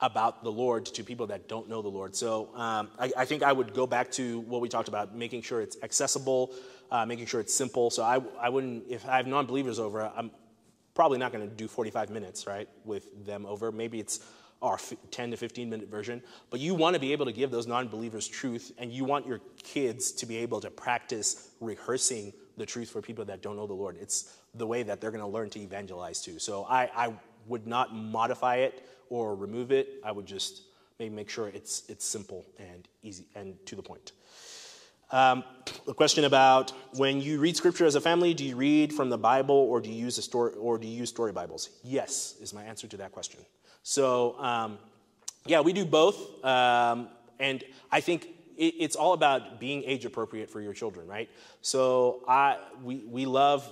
about 0.00 0.42
the 0.42 0.50
Lord 0.50 0.84
to 0.86 1.04
people 1.04 1.28
that 1.28 1.48
don't 1.48 1.68
know 1.68 1.80
the 1.80 1.88
Lord. 1.88 2.16
So 2.16 2.54
um, 2.56 2.90
I, 2.98 3.12
I, 3.18 3.24
think 3.24 3.42
I 3.42 3.52
would 3.52 3.72
go 3.72 3.86
back 3.86 4.10
to 4.12 4.40
what 4.40 4.60
we 4.60 4.68
talked 4.68 4.88
about, 4.88 5.14
making 5.14 5.42
sure 5.42 5.60
it's 5.60 5.76
accessible, 5.82 6.52
uh, 6.90 7.06
making 7.06 7.26
sure 7.26 7.40
it's 7.40 7.54
simple. 7.54 7.88
So 7.88 8.02
I, 8.02 8.20
I 8.40 8.48
wouldn't, 8.48 8.84
if 8.88 9.08
I 9.08 9.16
have 9.16 9.28
non-believers 9.28 9.78
over, 9.78 10.10
I'm 10.16 10.32
probably 10.94 11.18
not 11.18 11.32
going 11.32 11.48
to 11.48 11.54
do 11.54 11.68
45 11.68 12.10
minutes, 12.10 12.46
right, 12.48 12.68
with 12.84 13.24
them 13.24 13.46
over. 13.46 13.70
Maybe 13.70 14.00
it's 14.00 14.20
our 14.60 14.78
10 15.10 15.30
to 15.32 15.36
15 15.36 15.70
minute 15.70 15.88
version. 15.88 16.20
But 16.50 16.58
you 16.58 16.74
want 16.74 16.94
to 16.94 17.00
be 17.00 17.12
able 17.12 17.26
to 17.26 17.32
give 17.32 17.50
those 17.50 17.68
non-believers 17.68 18.26
truth, 18.26 18.72
and 18.78 18.92
you 18.92 19.04
want 19.04 19.26
your 19.26 19.40
kids 19.62 20.12
to 20.12 20.26
be 20.26 20.38
able 20.38 20.60
to 20.60 20.70
practice 20.70 21.50
rehearsing 21.60 22.32
the 22.56 22.66
truth 22.66 22.90
for 22.90 23.00
people 23.00 23.24
that 23.26 23.42
don't 23.42 23.56
know 23.56 23.66
the 23.66 23.74
Lord. 23.74 23.96
It's 24.00 24.36
the 24.54 24.66
way 24.66 24.82
that 24.82 25.00
they're 25.00 25.10
going 25.10 25.22
to 25.22 25.26
learn 25.26 25.50
to 25.50 25.60
evangelize 25.60 26.20
too. 26.20 26.38
So 26.38 26.64
I, 26.64 26.90
I 26.94 27.12
would 27.46 27.66
not 27.66 27.94
modify 27.94 28.56
it 28.56 28.86
or 29.08 29.34
remove 29.34 29.72
it. 29.72 30.00
I 30.04 30.12
would 30.12 30.26
just 30.26 30.62
maybe 30.98 31.14
make 31.14 31.28
sure 31.28 31.48
it's, 31.48 31.82
it's 31.88 32.04
simple 32.04 32.46
and 32.58 32.86
easy 33.02 33.26
and 33.34 33.54
to 33.66 33.76
the 33.76 33.82
point. 33.82 34.12
Um, 35.10 35.44
a 35.86 35.92
question 35.92 36.24
about 36.24 36.72
when 36.94 37.20
you 37.20 37.38
read 37.38 37.54
scripture 37.56 37.84
as 37.84 37.96
a 37.96 38.00
family, 38.00 38.32
do 38.32 38.44
you 38.44 38.56
read 38.56 38.94
from 38.94 39.10
the 39.10 39.18
Bible 39.18 39.54
or 39.54 39.80
do 39.80 39.90
you 39.90 39.96
use 39.96 40.16
a 40.16 40.22
story 40.22 40.54
or 40.54 40.78
do 40.78 40.86
you 40.86 40.96
use 40.96 41.10
story 41.10 41.32
Bibles? 41.32 41.68
Yes, 41.84 42.36
is 42.40 42.54
my 42.54 42.64
answer 42.64 42.88
to 42.88 42.96
that 42.96 43.12
question. 43.12 43.40
So 43.82 44.38
um, 44.38 44.78
yeah, 45.44 45.60
we 45.60 45.72
do 45.74 45.84
both, 45.84 46.42
um, 46.44 47.08
and 47.38 47.62
I 47.90 48.00
think 48.00 48.28
it, 48.62 48.74
it's 48.78 48.96
all 48.96 49.12
about 49.12 49.58
being 49.58 49.82
age 49.84 50.04
appropriate 50.04 50.48
for 50.48 50.60
your 50.60 50.72
children, 50.72 51.06
right? 51.08 51.28
So 51.60 52.22
I 52.28 52.58
we 52.82 52.98
we 52.98 53.26
love 53.26 53.70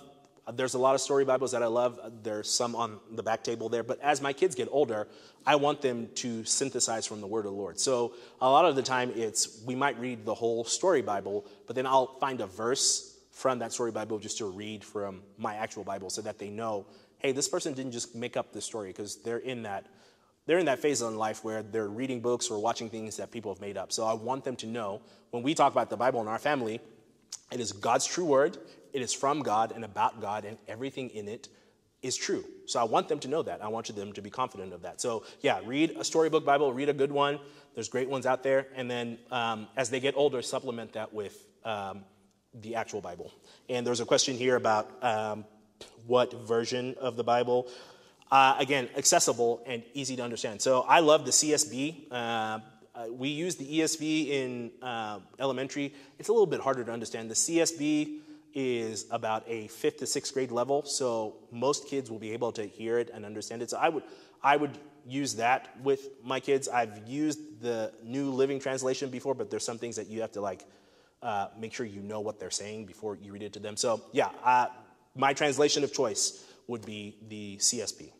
there's 0.54 0.74
a 0.74 0.78
lot 0.78 0.96
of 0.96 1.00
story 1.00 1.24
Bibles 1.24 1.52
that 1.52 1.62
I 1.62 1.66
love. 1.66 2.00
There's 2.24 2.50
some 2.50 2.74
on 2.74 2.98
the 3.12 3.22
back 3.22 3.44
table 3.44 3.68
there. 3.68 3.84
But 3.84 4.00
as 4.00 4.20
my 4.20 4.32
kids 4.32 4.56
get 4.56 4.68
older, 4.72 5.06
I 5.46 5.54
want 5.56 5.80
them 5.80 6.08
to 6.16 6.44
synthesize 6.44 7.06
from 7.06 7.20
the 7.20 7.26
Word 7.26 7.46
of 7.46 7.52
the 7.52 7.58
Lord. 7.58 7.78
So 7.78 8.14
a 8.40 8.50
lot 8.50 8.64
of 8.64 8.74
the 8.74 8.82
time, 8.82 9.12
it's 9.14 9.62
we 9.64 9.76
might 9.76 9.98
read 10.00 10.24
the 10.24 10.34
whole 10.34 10.64
story 10.64 11.02
Bible, 11.02 11.46
but 11.68 11.76
then 11.76 11.86
I'll 11.86 12.18
find 12.18 12.40
a 12.40 12.46
verse 12.46 13.16
from 13.30 13.60
that 13.60 13.72
story 13.72 13.92
Bible 13.92 14.18
just 14.18 14.38
to 14.38 14.46
read 14.46 14.84
from 14.84 15.22
my 15.38 15.54
actual 15.54 15.84
Bible, 15.84 16.10
so 16.10 16.20
that 16.22 16.38
they 16.38 16.50
know, 16.50 16.86
hey, 17.18 17.30
this 17.30 17.48
person 17.48 17.72
didn't 17.72 17.92
just 17.92 18.16
make 18.16 18.36
up 18.36 18.52
this 18.52 18.64
story 18.64 18.88
because 18.88 19.22
they're 19.22 19.38
in 19.38 19.62
that 19.62 19.86
they're 20.50 20.58
in 20.58 20.66
that 20.66 20.80
phase 20.80 21.00
in 21.00 21.16
life 21.16 21.44
where 21.44 21.62
they're 21.62 21.88
reading 21.88 22.20
books 22.20 22.50
or 22.50 22.58
watching 22.58 22.90
things 22.90 23.16
that 23.18 23.30
people 23.30 23.54
have 23.54 23.60
made 23.60 23.76
up. 23.76 23.92
So 23.92 24.04
I 24.04 24.14
want 24.14 24.42
them 24.42 24.56
to 24.56 24.66
know 24.66 25.00
when 25.30 25.44
we 25.44 25.54
talk 25.54 25.70
about 25.70 25.90
the 25.90 25.96
Bible 25.96 26.20
in 26.20 26.26
our 26.26 26.40
family, 26.40 26.80
it 27.52 27.60
is 27.60 27.70
God's 27.70 28.04
true 28.04 28.24
word 28.24 28.58
it 28.92 29.02
is 29.02 29.12
from 29.12 29.42
God 29.42 29.72
and 29.72 29.84
about 29.84 30.20
God, 30.20 30.44
and 30.44 30.58
everything 30.68 31.10
in 31.10 31.28
it 31.28 31.48
is 32.02 32.16
true. 32.16 32.44
So 32.66 32.80
I 32.80 32.84
want 32.84 33.08
them 33.08 33.18
to 33.20 33.28
know 33.28 33.42
that. 33.42 33.62
I 33.62 33.68
want 33.68 33.94
them 33.94 34.12
to 34.12 34.22
be 34.22 34.30
confident 34.30 34.72
of 34.72 34.82
that. 34.82 35.00
So, 35.00 35.24
yeah, 35.40 35.60
read 35.64 35.96
a 35.98 36.04
storybook 36.04 36.44
Bible, 36.44 36.72
read 36.72 36.88
a 36.88 36.94
good 36.94 37.12
one. 37.12 37.38
There's 37.74 37.88
great 37.88 38.08
ones 38.08 38.26
out 38.26 38.42
there. 38.42 38.66
And 38.74 38.90
then 38.90 39.18
um, 39.30 39.68
as 39.76 39.90
they 39.90 40.00
get 40.00 40.16
older, 40.16 40.42
supplement 40.42 40.94
that 40.94 41.12
with 41.12 41.46
um, 41.64 42.04
the 42.54 42.74
actual 42.74 43.00
Bible. 43.00 43.32
And 43.68 43.86
there's 43.86 44.00
a 44.00 44.06
question 44.06 44.36
here 44.36 44.56
about 44.56 44.90
um, 45.04 45.44
what 46.06 46.32
version 46.32 46.94
of 47.00 47.16
the 47.16 47.24
Bible. 47.24 47.68
Uh, 48.30 48.54
again, 48.60 48.88
accessible 48.96 49.60
and 49.66 49.82
easy 49.92 50.14
to 50.14 50.22
understand. 50.22 50.62
So 50.62 50.82
I 50.82 51.00
love 51.00 51.24
the 51.24 51.32
CSB. 51.32 52.06
Uh, 52.12 52.14
uh, 52.14 53.06
we 53.10 53.28
use 53.28 53.56
the 53.56 53.80
ESV 53.80 54.28
in 54.28 54.70
uh, 54.82 55.18
elementary. 55.40 55.94
It's 56.18 56.28
a 56.28 56.32
little 56.32 56.46
bit 56.46 56.60
harder 56.60 56.84
to 56.84 56.92
understand. 56.92 57.28
The 57.30 57.34
CSB 57.34 58.18
is 58.54 59.06
about 59.10 59.44
a 59.48 59.66
fifth 59.68 59.98
to 59.98 60.06
sixth 60.06 60.32
grade 60.32 60.52
level, 60.52 60.84
so 60.84 61.36
most 61.50 61.88
kids 61.88 62.10
will 62.10 62.18
be 62.18 62.32
able 62.32 62.52
to 62.52 62.64
hear 62.64 62.98
it 62.98 63.10
and 63.12 63.24
understand 63.24 63.62
it. 63.62 63.70
So 63.70 63.78
I 63.78 63.88
would, 63.88 64.04
I 64.42 64.56
would 64.56 64.78
use 65.06 65.34
that 65.36 65.68
with 65.82 66.08
my 66.24 66.38
kids. 66.40 66.68
I've 66.68 67.08
used 67.08 67.60
the 67.60 67.92
New 68.04 68.30
Living 68.30 68.60
Translation 68.60 69.10
before, 69.10 69.34
but 69.34 69.50
there's 69.50 69.64
some 69.64 69.78
things 69.78 69.96
that 69.96 70.08
you 70.08 70.20
have 70.20 70.32
to 70.32 70.40
like 70.40 70.64
uh, 71.22 71.48
make 71.58 71.72
sure 71.72 71.86
you 71.86 72.00
know 72.00 72.20
what 72.20 72.38
they're 72.38 72.50
saying 72.50 72.86
before 72.86 73.16
you 73.16 73.32
read 73.32 73.42
it 73.42 73.52
to 73.54 73.60
them. 73.60 73.76
So 73.76 74.02
yeah, 74.12 74.30
uh, 74.44 74.66
my 75.16 75.32
translation 75.32 75.84
of 75.84 75.92
choice 75.92 76.44
would 76.66 76.84
be 76.84 77.16
the 77.28 77.56
CSB. 77.56 78.12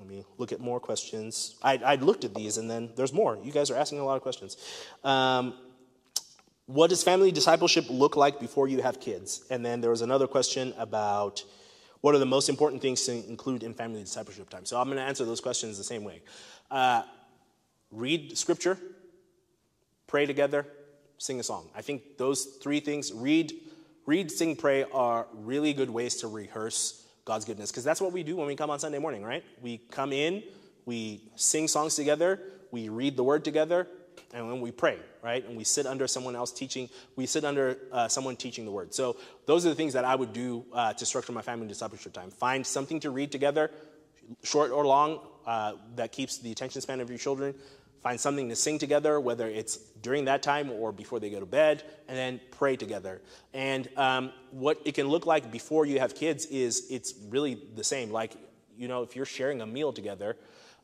Let 0.00 0.08
me 0.08 0.24
look 0.38 0.50
at 0.50 0.60
more 0.60 0.80
questions. 0.80 1.56
I, 1.62 1.76
I 1.76 1.94
looked 1.96 2.24
at 2.24 2.34
these, 2.34 2.56
and 2.56 2.70
then 2.70 2.88
there's 2.96 3.12
more. 3.12 3.38
You 3.44 3.52
guys 3.52 3.70
are 3.70 3.76
asking 3.76 3.98
a 3.98 4.04
lot 4.04 4.16
of 4.16 4.22
questions. 4.22 4.56
Um, 5.04 5.52
what 6.64 6.88
does 6.88 7.02
family 7.02 7.30
discipleship 7.30 7.84
look 7.90 8.16
like 8.16 8.40
before 8.40 8.66
you 8.66 8.80
have 8.80 8.98
kids? 8.98 9.44
And 9.50 9.64
then 9.64 9.82
there 9.82 9.90
was 9.90 10.00
another 10.00 10.26
question 10.26 10.72
about 10.78 11.44
what 12.00 12.14
are 12.14 12.18
the 12.18 12.24
most 12.24 12.48
important 12.48 12.80
things 12.80 13.02
to 13.02 13.12
include 13.28 13.62
in 13.62 13.74
family 13.74 14.00
discipleship 14.00 14.48
time? 14.48 14.64
So 14.64 14.80
I'm 14.80 14.86
going 14.86 14.96
to 14.96 15.02
answer 15.02 15.26
those 15.26 15.42
questions 15.42 15.76
the 15.76 15.84
same 15.84 16.02
way. 16.02 16.22
Uh, 16.70 17.02
read 17.90 18.38
scripture, 18.38 18.78
pray 20.06 20.24
together, 20.24 20.66
sing 21.18 21.40
a 21.40 21.42
song. 21.42 21.68
I 21.76 21.82
think 21.82 22.16
those 22.16 22.56
three 22.62 22.80
things 22.80 23.12
read, 23.12 23.52
read, 24.06 24.30
sing, 24.30 24.56
pray 24.56 24.84
are 24.94 25.26
really 25.34 25.74
good 25.74 25.90
ways 25.90 26.16
to 26.16 26.28
rehearse 26.28 26.99
God's 27.24 27.44
goodness 27.44 27.70
because 27.70 27.84
that's 27.84 28.00
what 28.00 28.12
we 28.12 28.22
do 28.22 28.36
when 28.36 28.46
we 28.46 28.56
come 28.56 28.70
on 28.70 28.78
Sunday 28.78 28.98
morning, 28.98 29.22
right? 29.22 29.44
We 29.60 29.78
come 29.90 30.12
in, 30.12 30.42
we 30.84 31.22
sing 31.36 31.68
songs 31.68 31.94
together, 31.94 32.40
we 32.70 32.88
read 32.88 33.16
the 33.16 33.24
word 33.24 33.44
together, 33.44 33.86
and 34.32 34.46
when 34.46 34.60
we 34.60 34.70
pray, 34.70 34.98
right? 35.22 35.44
And 35.46 35.56
we 35.56 35.64
sit 35.64 35.86
under 35.86 36.06
someone 36.06 36.36
else 36.36 36.52
teaching, 36.52 36.88
we 37.16 37.26
sit 37.26 37.44
under 37.44 37.78
uh, 37.92 38.08
someone 38.08 38.36
teaching 38.36 38.64
the 38.64 38.70
word. 38.70 38.94
So 38.94 39.16
those 39.46 39.66
are 39.66 39.70
the 39.70 39.74
things 39.74 39.92
that 39.94 40.04
I 40.04 40.14
would 40.14 40.32
do 40.32 40.64
uh, 40.72 40.92
to 40.94 41.06
structure 41.06 41.32
my 41.32 41.42
family 41.42 41.66
discipleship 41.66 42.12
time. 42.12 42.30
Find 42.30 42.66
something 42.66 43.00
to 43.00 43.10
read 43.10 43.32
together, 43.32 43.70
short 44.42 44.70
or 44.70 44.86
long, 44.86 45.20
uh, 45.46 45.72
that 45.96 46.12
keeps 46.12 46.38
the 46.38 46.52
attention 46.52 46.80
span 46.80 47.00
of 47.00 47.08
your 47.08 47.18
children. 47.18 47.54
Find 48.02 48.18
something 48.18 48.48
to 48.48 48.56
sing 48.56 48.78
together, 48.78 49.20
whether 49.20 49.46
it's 49.46 49.76
during 49.76 50.24
that 50.24 50.42
time 50.42 50.70
or 50.70 50.90
before 50.90 51.20
they 51.20 51.28
go 51.28 51.40
to 51.40 51.46
bed, 51.46 51.82
and 52.08 52.16
then 52.16 52.40
pray 52.50 52.76
together. 52.76 53.20
And 53.52 53.88
um, 53.96 54.32
what 54.50 54.80
it 54.84 54.94
can 54.94 55.08
look 55.08 55.26
like 55.26 55.50
before 55.52 55.84
you 55.84 55.98
have 55.98 56.14
kids 56.14 56.46
is 56.46 56.86
it's 56.90 57.14
really 57.28 57.60
the 57.74 57.84
same. 57.84 58.10
Like, 58.10 58.34
you 58.76 58.88
know, 58.88 59.02
if 59.02 59.14
you're 59.16 59.26
sharing 59.26 59.60
a 59.60 59.66
meal 59.66 59.92
together, 59.92 60.36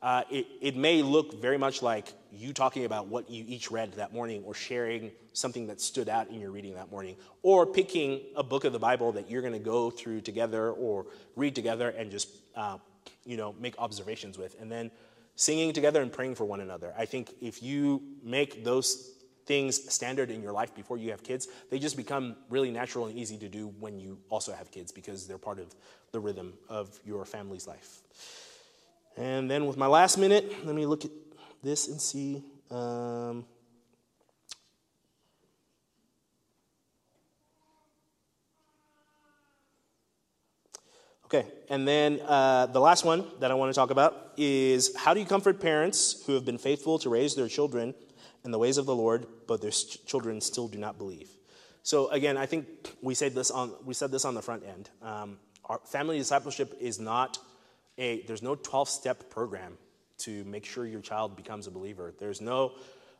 uh, 0.02 0.24
it, 0.30 0.46
it 0.60 0.76
may 0.76 1.02
look 1.02 1.40
very 1.40 1.56
much 1.56 1.82
like 1.82 2.12
you 2.30 2.52
talking 2.52 2.84
about 2.84 3.06
what 3.06 3.30
you 3.30 3.44
each 3.48 3.70
read 3.70 3.92
that 3.94 4.12
morning 4.12 4.42
or 4.44 4.52
sharing 4.52 5.10
something 5.32 5.66
that 5.68 5.80
stood 5.80 6.08
out 6.08 6.28
in 6.28 6.40
your 6.40 6.50
reading 6.50 6.74
that 6.74 6.90
morning 6.90 7.16
or 7.42 7.66
picking 7.66 8.20
a 8.36 8.42
book 8.42 8.64
of 8.64 8.72
the 8.72 8.78
bible 8.78 9.12
that 9.12 9.30
you're 9.30 9.40
going 9.40 9.52
to 9.52 9.58
go 9.58 9.90
through 9.90 10.20
together 10.20 10.70
or 10.72 11.06
read 11.34 11.54
together 11.54 11.88
and 11.90 12.10
just 12.10 12.28
uh, 12.56 12.76
you 13.24 13.36
know 13.36 13.54
make 13.58 13.74
observations 13.78 14.36
with 14.38 14.54
and 14.60 14.70
then 14.70 14.90
singing 15.36 15.72
together 15.72 16.02
and 16.02 16.12
praying 16.12 16.34
for 16.34 16.44
one 16.44 16.60
another 16.60 16.92
i 16.98 17.04
think 17.04 17.32
if 17.40 17.62
you 17.62 18.02
make 18.22 18.64
those 18.64 19.12
things 19.46 19.92
standard 19.92 20.30
in 20.30 20.42
your 20.42 20.52
life 20.52 20.74
before 20.74 20.96
you 20.96 21.10
have 21.10 21.22
kids 21.22 21.46
they 21.70 21.78
just 21.78 21.96
become 21.96 22.34
really 22.50 22.70
natural 22.70 23.06
and 23.06 23.16
easy 23.16 23.38
to 23.38 23.48
do 23.48 23.68
when 23.78 24.00
you 24.00 24.18
also 24.28 24.52
have 24.52 24.70
kids 24.70 24.90
because 24.90 25.28
they're 25.28 25.38
part 25.38 25.60
of 25.60 25.72
the 26.10 26.18
rhythm 26.18 26.52
of 26.68 26.98
your 27.04 27.24
family's 27.24 27.66
life 27.66 28.00
and 29.16 29.50
then 29.50 29.66
with 29.66 29.76
my 29.76 29.86
last 29.86 30.18
minute, 30.18 30.66
let 30.66 30.74
me 30.74 30.84
look 30.84 31.04
at 31.04 31.10
this 31.62 31.88
and 31.88 32.00
see. 32.00 32.44
Um, 32.70 33.46
okay, 41.26 41.46
and 41.68 41.86
then 41.86 42.20
uh, 42.26 42.66
the 42.66 42.80
last 42.80 43.04
one 43.04 43.26
that 43.40 43.50
I 43.50 43.54
want 43.54 43.72
to 43.72 43.74
talk 43.74 43.90
about 43.90 44.32
is 44.36 44.96
how 44.96 45.14
do 45.14 45.20
you 45.20 45.26
comfort 45.26 45.60
parents 45.60 46.24
who 46.26 46.34
have 46.34 46.44
been 46.44 46.58
faithful 46.58 46.98
to 47.00 47.10
raise 47.10 47.34
their 47.34 47.48
children 47.48 47.94
in 48.44 48.50
the 48.50 48.58
ways 48.58 48.78
of 48.78 48.86
the 48.86 48.94
Lord, 48.94 49.26
but 49.46 49.60
their 49.60 49.70
children 49.70 50.40
still 50.40 50.68
do 50.68 50.78
not 50.78 50.98
believe? 50.98 51.28
So 51.82 52.08
again, 52.08 52.36
I 52.36 52.46
think 52.46 52.66
we 53.02 53.14
said 53.14 53.34
this 53.34 53.50
on 53.50 53.72
we 53.84 53.94
said 53.94 54.10
this 54.10 54.24
on 54.24 54.34
the 54.34 54.42
front 54.42 54.64
end. 54.64 54.90
Um, 55.02 55.38
our 55.66 55.80
family 55.84 56.18
discipleship 56.18 56.76
is 56.80 56.98
not 56.98 57.38
a, 57.98 58.22
there's 58.22 58.42
no 58.42 58.54
12 58.54 58.88
step 58.88 59.30
program 59.30 59.78
to 60.18 60.44
make 60.44 60.64
sure 60.64 60.86
your 60.86 61.00
child 61.00 61.36
becomes 61.36 61.66
a 61.66 61.70
believer. 61.70 62.14
There's 62.18 62.40
no 62.40 62.72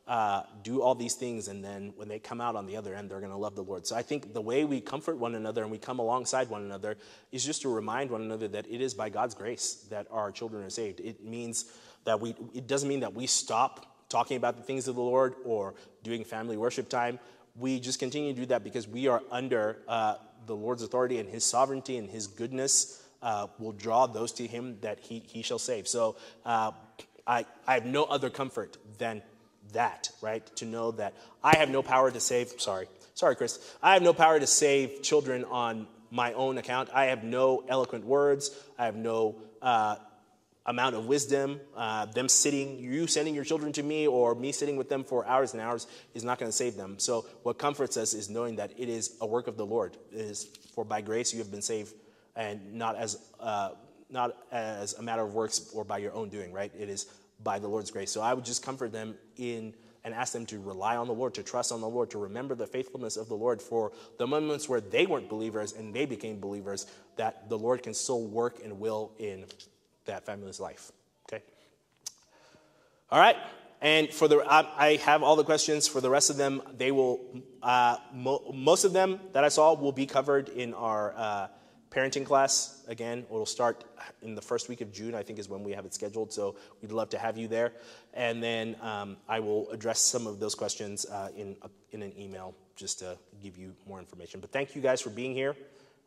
uh, 0.07 0.43
do 0.63 0.81
all 0.81 0.95
these 0.95 1.15
things 1.15 1.49
and 1.49 1.63
then 1.63 1.91
when 1.97 2.07
they 2.07 2.17
come 2.17 2.39
out 2.39 2.55
on 2.55 2.65
the 2.65 2.77
other 2.77 2.95
end, 2.95 3.11
they're 3.11 3.19
going 3.19 3.31
to 3.31 3.37
love 3.37 3.55
the 3.55 3.63
Lord. 3.63 3.85
So 3.85 3.95
I 3.95 4.01
think 4.01 4.33
the 4.33 4.41
way 4.41 4.63
we 4.63 4.79
comfort 4.79 5.17
one 5.17 5.35
another 5.35 5.63
and 5.63 5.71
we 5.71 5.77
come 5.77 5.99
alongside 5.99 6.49
one 6.49 6.63
another 6.63 6.97
is 7.31 7.43
just 7.43 7.61
to 7.63 7.69
remind 7.69 8.09
one 8.09 8.21
another 8.21 8.47
that 8.49 8.67
it 8.69 8.79
is 8.79 8.93
by 8.93 9.09
God's 9.09 9.35
grace 9.35 9.85
that 9.89 10.07
our 10.09 10.31
children 10.31 10.63
are 10.63 10.69
saved. 10.69 11.01
It 11.01 11.25
means 11.25 11.65
that 12.05 12.21
we, 12.21 12.35
it 12.53 12.67
doesn't 12.67 12.87
mean 12.87 13.01
that 13.01 13.13
we 13.13 13.27
stop 13.27 13.85
talking 14.07 14.37
about 14.37 14.55
the 14.55 14.63
things 14.63 14.87
of 14.87 14.95
the 14.95 15.01
Lord 15.01 15.35
or 15.43 15.75
doing 16.03 16.23
family 16.23 16.55
worship 16.55 16.87
time. 16.87 17.19
We 17.57 17.79
just 17.79 17.99
continue 17.99 18.33
to 18.33 18.39
do 18.39 18.45
that 18.47 18.63
because 18.63 18.87
we 18.87 19.07
are 19.07 19.21
under 19.29 19.79
uh, 19.89 20.15
the 20.45 20.55
Lord's 20.55 20.83
authority 20.83 21.19
and 21.19 21.27
his 21.27 21.43
sovereignty 21.43 21.97
and 21.97 22.09
his 22.09 22.27
goodness 22.27 23.03
uh, 23.21 23.47
will 23.59 23.73
draw 23.73 24.07
those 24.07 24.31
to 24.33 24.47
him 24.47 24.77
that 24.81 24.99
he, 24.99 25.21
he 25.27 25.41
shall 25.41 25.59
save. 25.59 25.87
So 25.87 26.15
uh, 26.45 26.71
I, 27.25 27.45
I 27.65 27.73
have 27.73 27.85
no 27.85 28.05
other 28.05 28.29
comfort 28.29 28.77
than 28.97 29.21
that, 29.73 30.09
right? 30.21 30.45
To 30.57 30.65
know 30.65 30.91
that 30.91 31.13
I 31.43 31.57
have 31.57 31.69
no 31.69 31.81
power 31.81 32.11
to 32.11 32.19
save, 32.19 32.59
sorry, 32.59 32.87
sorry, 33.13 33.35
Chris. 33.35 33.59
I 33.81 33.93
have 33.93 34.03
no 34.03 34.13
power 34.13 34.39
to 34.39 34.47
save 34.47 35.01
children 35.01 35.43
on 35.45 35.87
my 36.11 36.33
own 36.33 36.57
account. 36.57 36.89
I 36.93 37.05
have 37.05 37.23
no 37.23 37.63
eloquent 37.67 38.05
words. 38.05 38.51
I 38.77 38.85
have 38.85 38.95
no 38.95 39.35
uh, 39.61 39.97
amount 40.65 40.95
of 40.95 41.05
wisdom. 41.05 41.59
Uh, 41.75 42.05
them 42.05 42.29
sitting, 42.29 42.77
you 42.77 43.07
sending 43.07 43.33
your 43.33 43.43
children 43.43 43.71
to 43.73 43.83
me 43.83 44.07
or 44.07 44.35
me 44.35 44.51
sitting 44.51 44.77
with 44.77 44.89
them 44.89 45.03
for 45.03 45.25
hours 45.25 45.53
and 45.53 45.61
hours 45.61 45.87
is 46.13 46.23
not 46.23 46.39
going 46.39 46.49
to 46.49 46.55
save 46.55 46.75
them. 46.75 46.99
So, 46.99 47.25
what 47.43 47.57
comforts 47.57 47.97
us 47.97 48.13
is 48.13 48.29
knowing 48.29 48.57
that 48.57 48.71
it 48.77 48.89
is 48.89 49.15
a 49.21 49.25
work 49.27 49.47
of 49.47 49.57
the 49.57 49.65
Lord. 49.65 49.97
It 50.11 50.19
is 50.19 50.45
for 50.75 50.83
by 50.83 51.01
grace 51.01 51.33
you 51.33 51.39
have 51.39 51.51
been 51.51 51.61
saved, 51.61 51.93
and 52.35 52.73
not 52.73 52.95
as 52.95 53.17
uh, 53.39 53.71
not 54.09 54.37
as 54.51 54.93
a 54.93 55.01
matter 55.01 55.23
of 55.23 55.33
works 55.33 55.71
or 55.73 55.83
by 55.83 55.97
your 55.97 56.13
own 56.13 56.29
doing. 56.29 56.51
Right? 56.53 56.71
It 56.77 56.89
is 56.89 57.07
by 57.43 57.59
the 57.59 57.67
Lord's 57.67 57.91
grace. 57.91 58.11
So, 58.11 58.21
I 58.21 58.33
would 58.33 58.45
just 58.45 58.63
comfort 58.63 58.91
them 58.91 59.15
in 59.37 59.73
and 60.07 60.15
ask 60.15 60.31
them 60.31 60.45
to 60.45 60.59
rely 60.61 60.95
on 60.95 61.07
the 61.07 61.13
Lord, 61.13 61.33
to 61.33 61.43
trust 61.43 61.73
on 61.73 61.81
the 61.81 61.89
Lord, 61.89 62.09
to 62.11 62.17
remember 62.17 62.55
the 62.55 62.65
faithfulness 62.65 63.17
of 63.17 63.27
the 63.27 63.35
Lord 63.35 63.61
for 63.61 63.91
the 64.17 64.25
moments 64.25 64.69
where 64.69 64.79
they 64.79 65.05
weren't 65.05 65.27
believers 65.27 65.73
and 65.73 65.93
they 65.93 66.05
became 66.05 66.39
believers, 66.39 66.87
that 67.17 67.49
the 67.49 67.57
Lord 67.57 67.83
can 67.83 67.93
still 67.93 68.25
work 68.25 68.63
and 68.63 68.79
will 68.79 69.11
in 69.19 69.43
that 70.05 70.25
family's 70.25 70.61
life. 70.61 70.93
Okay? 71.27 71.43
All 73.11 73.19
right. 73.19 73.35
And 73.81 74.09
for 74.11 74.29
the, 74.29 74.41
I, 74.47 74.95
have 75.03 75.23
all 75.23 75.35
the 75.35 75.43
questions. 75.43 75.89
For 75.89 75.99
the 75.99 76.09
rest 76.09 76.29
of 76.29 76.37
them, 76.37 76.61
they 76.77 76.91
will, 76.91 77.19
uh, 77.61 77.97
mo- 78.13 78.51
most 78.53 78.85
of 78.85 78.93
them 78.93 79.19
that 79.33 79.43
I 79.43 79.49
saw 79.49 79.73
will 79.73 79.91
be 79.91 80.05
covered 80.05 80.47
in 80.47 80.73
our 80.73 81.13
uh, 81.17 81.47
parenting 81.89 82.25
class. 82.25 82.83
Again, 82.87 83.25
it'll 83.29 83.45
start 83.45 83.83
in 84.21 84.35
the 84.35 84.41
first 84.41 84.69
week 84.69 84.81
of 84.81 84.91
June, 84.91 85.15
I 85.15 85.23
think 85.23 85.39
is 85.39 85.49
when 85.49 85.63
we 85.63 85.71
have 85.71 85.85
it 85.85 85.93
scheduled. 85.93 86.31
So 86.33 86.55
we'd 86.81 86.91
love 86.91 87.09
to 87.09 87.17
have 87.17 87.37
you 87.37 87.47
there. 87.47 87.73
And 88.13 88.41
then 88.41 88.75
um, 88.81 89.17
I 89.27 89.39
will 89.39 89.69
address 89.71 89.99
some 89.99 90.27
of 90.27 90.39
those 90.39 90.55
questions 90.55 91.05
uh, 91.05 91.29
in, 91.35 91.55
in 91.91 92.01
an 92.01 92.13
email 92.19 92.53
just 92.75 92.99
to 92.99 93.17
give 93.41 93.57
you 93.57 93.73
more 93.87 93.99
information. 93.99 94.39
But 94.39 94.51
thank 94.51 94.75
you 94.75 94.81
guys 94.81 95.01
for 95.01 95.09
being 95.09 95.33
here. 95.33 95.55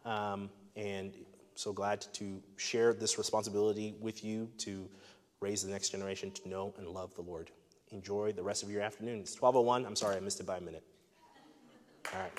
Um, 0.05 0.51
and 0.77 1.13
so 1.55 1.73
glad 1.73 2.01
to 2.15 2.43
share 2.57 2.95
this 2.95 3.19
responsibility 3.19 3.95
with 4.01 4.25
you 4.25 4.49
to 4.59 4.89
raise 5.41 5.63
the 5.63 5.71
next 5.71 5.91
generation 5.91 6.31
to 6.31 6.49
know 6.49 6.75
and 6.79 6.89
love 6.89 7.15
the 7.15 7.23
Lord. 7.23 7.51
Enjoy 7.91 8.33
the 8.33 8.43
rest 8.43 8.63
of 8.63 8.71
your 8.71 8.83
afternoon. 8.83 9.21
It's 9.21 9.41
1201. 9.41 9.85
I'm 9.85 9.97
sorry 9.97 10.17
I 10.17 10.21
missed 10.21 10.41
it 10.41 10.47
by 10.47 10.59
a 10.59 10.61
minute. 10.61 10.85
All 12.15 12.21
right. 12.21 12.33